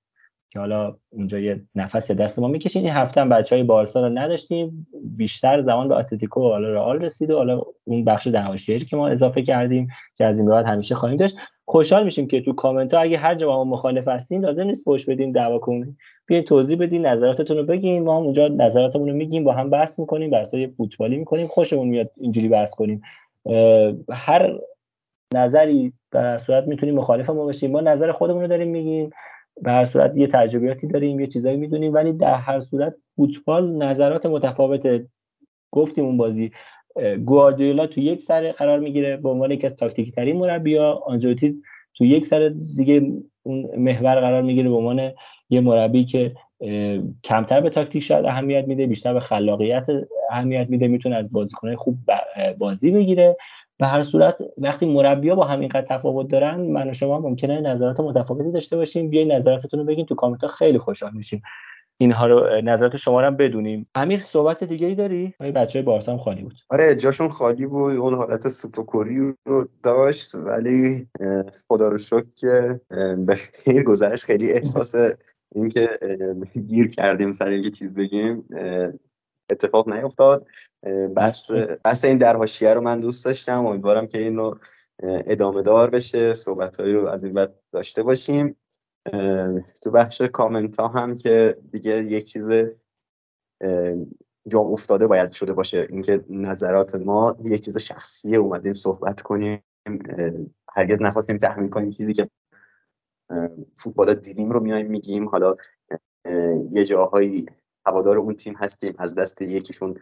که 0.56 0.59
حالا 0.59 0.95
اونجا 1.09 1.40
یه 1.40 1.61
نفس 1.75 2.11
دست 2.11 2.40
ما 2.40 2.48
می‌کشین 2.48 2.82
این 2.82 2.93
هفته 2.93 3.22
هم 3.22 3.30
بچه 3.30 3.56
های 3.56 3.64
بارسا 3.64 4.08
رو 4.08 4.09
نداشتیم. 4.09 4.88
بیشتر 5.03 5.61
زمان 5.61 5.88
به 5.88 5.95
اتلتیکو 5.95 6.42
و 6.42 6.50
حالا 6.50 6.74
رئال 6.74 7.01
رسید 7.01 7.32
و 7.32 7.38
حالا 7.38 7.61
اون 7.84 8.06
بخش 8.06 8.27
دهاشیری 8.27 8.85
که 8.85 8.98
ما 8.98 9.08
اضافه 9.08 9.42
کردیم 9.42 9.88
که 10.17 10.25
از 10.25 10.40
این 10.40 10.50
بعد 10.50 10.66
همیشه 10.66 10.95
خواهیم 10.95 11.17
داشت. 11.17 11.38
خوشحال 11.66 12.03
میشیم 12.03 12.27
که 12.27 12.42
تو 12.42 12.53
کامنت 12.53 12.93
ها 12.93 13.00
اگه 13.00 13.17
هر 13.17 13.35
جا 13.35 13.48
ما 13.48 13.64
مخالف 13.64 14.08
هستین 14.08 14.45
لازم 14.45 14.64
نیست 14.64 14.84
فوش 14.84 15.06
بدین 15.06 15.32
دعوا 15.32 15.59
کنین. 15.59 15.98
بیاین 16.25 16.43
توضیح 16.43 16.77
بدین 16.77 17.06
نظراتتون 17.06 17.58
رو 17.58 17.64
بگین. 17.64 18.03
ما 18.03 18.17
هم 18.17 18.24
اونجا 18.24 18.48
نظراتمون 18.48 19.09
رو 19.09 19.16
میگیم 19.16 19.43
با 19.43 19.53
هم 19.53 19.69
بحث 19.69 20.00
می‌کنیم 20.00 20.30
بحثای 20.30 20.67
فوتبالی 20.67 21.17
می‌کنیم. 21.17 21.48
خوشمون 21.48 21.88
میاد 21.88 22.11
اینجوری 22.17 22.48
بحث 22.48 22.74
کنیم. 22.74 23.01
هر 24.11 24.59
نظری 25.34 25.93
در 26.11 26.38
صورت 26.38 26.67
می‌تونیم 26.67 26.95
مخالف 26.95 27.30
ما 27.30 27.45
باشیم 27.45 27.72
ما 27.72 27.82
نظر 27.82 28.11
خودمون 28.11 28.42
رو 28.42 28.48
داریم 28.48 28.67
میگیم. 28.67 29.09
به 29.61 29.72
هر 29.72 29.85
صورت 29.85 30.17
یه 30.17 30.27
تجربیاتی 30.27 30.88
داریم 30.88 31.19
یه 31.19 31.27
چیزایی 31.27 31.58
می‌دونیم 31.58 31.93
ولی 31.93 32.14
در 32.14 32.35
هر 32.35 32.59
صورت 32.59 32.95
فوتبال 33.16 33.77
نظرات 33.77 34.25
متفاوت 34.25 35.01
گفتیم 35.72 36.06
اون 36.06 36.17
بازی. 36.17 36.51
گواردیولا 37.25 37.88
تو 37.88 38.00
یک 38.00 38.22
سر 38.22 38.51
قرار 38.51 38.80
می‌گیره 38.80 39.17
به 39.17 39.30
عنوان 39.30 39.51
یکی 39.51 39.66
از 39.66 39.75
تاکتیکی 39.75 40.11
ترین 40.11 40.38
مربیا 40.38 40.92
آنجلوتی 41.06 41.61
تو 41.95 42.06
یک 42.06 42.25
سر 42.25 42.53
دیگه 42.77 43.11
اون 43.43 43.69
محور 43.77 44.19
قرار 44.19 44.42
می‌گیره 44.42 44.69
به 44.69 44.75
عنوان 44.75 45.11
یه 45.50 45.61
مربی 45.61 46.06
که 46.06 46.35
کمتر 47.24 47.61
به 47.61 47.69
تاکتیک 47.69 48.03
شاید 48.03 48.25
اهمیت 48.25 48.67
میده 48.67 48.88
بیشتر 48.88 49.14
به 49.14 49.19
خلاقیت 49.19 49.88
اهمیت 50.32 50.69
میده 50.69 50.88
می‌تونه 50.88 51.16
از 51.16 51.32
بازیکنهای 51.32 51.75
خوب 51.75 51.98
بازی 52.58 52.92
بگیره. 52.92 53.38
به 53.80 53.88
هر 53.88 54.02
صورت 54.02 54.38
وقتی 54.58 54.86
مربیا 54.86 55.36
با 55.36 55.44
همین 55.44 55.70
قد 55.70 55.86
تفاوت 55.86 56.28
دارن 56.28 56.62
من 56.62 56.90
و 56.90 56.94
شما 56.94 57.20
ممکنه 57.20 57.62
نظرات 57.62 58.00
متفاوتی 58.00 58.52
داشته 58.52 58.78
باشیم. 58.78 59.10
بیاین 59.10 59.32
نظراتتون 59.32 59.80
رو 59.80 59.86
بگین 59.86 60.06
تو 60.06 60.16
کامنت 60.16 60.48
خیلی 60.48 60.80
خوشحال 60.80 61.12
میشیم. 61.14 61.42
اینها 61.98 62.28
رو 62.28 62.62
نظرات 62.62 62.95
شما 62.95 63.22
رو 63.22 63.28
هم 63.28 63.38
بدونیم. 63.38 63.88
امیر 63.95 64.20
صحبت 64.20 64.64
دیگه 64.64 64.88
ای 64.88 64.95
داری؟ 64.95 65.34
های 65.40 65.52
بچه 65.52 65.82
بارسا 65.82 66.12
هم 66.12 66.18
خالی 66.18 66.42
بود؟ 66.42 66.54
آره 66.70 66.95
جاشون 66.95 67.30
خالی 67.30 67.66
بود. 67.66 67.95
اون 67.95 68.14
حالت 68.14 68.48
سوپوکوری 68.48 69.34
رو 69.45 69.68
داشت 69.84 70.36
ولی 70.36 71.08
خدا 71.68 71.88
رو 71.88 71.98
شکر 71.98 72.26
که 72.36 72.82
به 73.18 73.36
خیر 73.36 73.84
گذشت 73.84 74.24
خیلی 74.24 74.52
احساس 74.52 74.95
اینکه 75.56 75.90
گیر 76.68 76.88
کردیم 76.88 77.32
سر 77.32 77.52
یه 77.52 77.70
چیز 77.70 77.94
بگیم 77.94 78.45
اتفاق 79.49 79.90
نیفتاد. 79.90 80.48
بس 81.17 81.51
بس 81.85 82.06
این 82.06 82.17
در 82.17 82.38
رو 82.74 82.82
من 82.82 82.99
دوست 82.99 83.25
داشتم. 83.25 83.65
امیدوارم 83.65 84.07
که 84.07 84.22
این 84.22 84.38
رو 84.38 84.59
ادامه 85.03 85.61
دار 85.61 85.90
بشه 85.90 86.33
صحبت 86.33 86.80
رو 86.80 87.07
از 87.07 87.24
این 87.24 87.33
بعد 87.33 87.59
داشته 87.72 88.03
باشیم. 88.03 88.57
تو 89.83 89.91
بخش 89.93 90.22
کامنت 90.22 90.80
ها 90.80 90.88
هم 90.88 91.17
که 91.17 91.57
دیگه 91.72 92.03
یک 92.03 92.24
چیز 92.24 92.49
جا 94.48 94.59
افتاده 94.59 95.07
باید 95.07 95.32
شده 95.32 95.53
باشه. 95.53 95.88
اینکه 95.90 96.25
نظرات 96.30 96.95
ما 96.95 97.38
یک 97.43 97.65
چیز 97.65 97.77
شخصیه 97.77 98.38
اومدیم 98.38 98.74
صحبت 98.74 99.22
کنیم. 99.22 99.64
هرگز 100.75 101.01
نخواستیم 101.01 101.38
تحمیل 101.38 101.69
کنیم 101.69 101.90
چیزی 101.90 102.14
که 102.14 102.30
فوتبال 103.77 104.14
دیدیم 104.14 104.51
رو 104.51 104.59
میایم 104.59 104.88
میگیم. 104.88 105.30
حالا 105.30 105.56
یه 106.72 106.83
جاهایی 106.83 107.45
هوادار 107.88 108.17
اون 108.17 108.33
تیم 108.33 108.53
هستیم 108.57 108.93
از 108.97 109.15
دست 109.15 109.41
یکیشون 109.41 109.95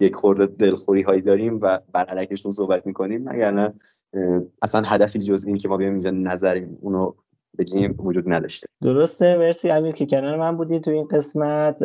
یک 0.00 0.14
خورده 0.14 0.46
دلخوری 0.46 1.02
هایی 1.02 1.22
داریم 1.22 1.58
و 1.62 1.78
بر 1.92 2.04
علیکشون 2.04 2.52
صحبت 2.52 2.86
می‌کنیم. 2.86 3.28
مگر 3.28 3.50
نه 3.50 3.72
اصلا 4.62 4.82
هدفی 4.82 5.18
جز 5.18 5.44
این 5.46 5.56
که 5.56 5.68
ما 5.68 5.76
بیایم 5.76 5.92
اینجا 5.92 6.10
نظریم 6.10 6.78
اونو 6.80 7.12
بگیم 7.58 7.94
وجود 7.98 8.24
نداشته. 8.26 8.66
درسته. 8.82 9.36
مرسی 9.36 9.70
امیر 9.70 9.92
که 9.92 10.06
کنار 10.06 10.36
من 10.36 10.56
بودی 10.56 10.80
تو 10.80 10.90
این 10.90 11.04
قسمت. 11.04 11.82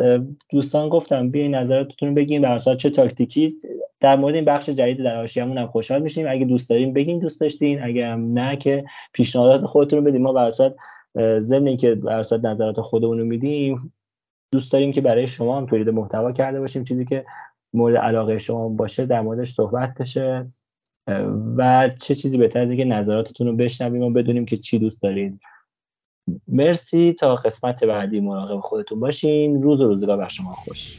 دوستان 0.50 0.88
گفتم 0.88 1.30
بیاین 1.30 1.54
نظراتتون 1.54 2.14
بگین 2.14 2.42
بر 2.42 2.58
چه 2.58 2.90
تاکتیکی. 2.90 3.58
در 4.00 4.16
مورد 4.16 4.34
این 4.34 4.44
بخش 4.44 4.68
جدید 4.68 4.98
در 5.04 5.16
حاشیه‌مون 5.16 5.58
هم 5.58 5.66
خوشحال 5.66 6.02
میشیم. 6.02 6.26
اگه 6.28 6.44
دوست 6.44 6.70
دارین 6.70 6.92
بگین 6.92 7.18
دوست 7.18 7.40
داشتین 7.40 7.82
اگه 7.82 8.06
هم 8.06 8.32
نه 8.32 8.56
که 8.56 8.84
پیشنهادات 9.12 9.66
خودتون 9.66 9.98
رو 9.98 10.04
بدین. 10.04 10.22
ما 10.22 10.32
بر 10.32 10.50
ضمن 11.38 11.66
اینکه 11.66 11.94
بر 11.94 12.26
نظرات 12.44 12.80
خودمون 12.80 13.18
رو 13.18 13.24
میدیم 13.24 13.92
دوست 14.52 14.72
داریم 14.72 14.92
که 14.92 15.00
برای 15.00 15.26
شما 15.26 15.56
هم 15.58 15.66
تولید 15.66 15.88
محتوا 15.88 16.32
کرده 16.32 16.60
باشیم. 16.60 16.84
چیزی 16.84 17.04
که 17.04 17.24
مورد 17.72 17.96
علاقه 17.96 18.38
شما 18.38 18.68
باشه 18.68 19.06
در 19.06 19.20
موردش 19.20 19.54
صحبت 19.54 19.94
بشه. 19.94 20.46
و 21.56 21.90
چه 22.00 22.14
چیزی 22.14 22.38
بهتر 22.38 22.60
از 22.60 22.70
اینکه 22.70 22.84
نظراتتون 22.84 23.46
رو 23.46 23.56
بشنویم 23.56 24.02
و 24.02 24.10
بدونیم 24.10 24.46
که 24.46 24.56
چی 24.56 24.78
دوست 24.78 25.02
دارید. 25.02 25.40
مرسی. 26.48 27.12
تا 27.12 27.36
قسمت 27.36 27.84
بعدی 27.84 28.20
مراقب 28.20 28.60
خودتون 28.60 29.00
باشین. 29.00 29.62
روز 29.62 29.80
و 29.80 29.88
روزگار 29.88 30.16
بر 30.16 30.28
شما 30.28 30.52
خوش. 30.52 30.98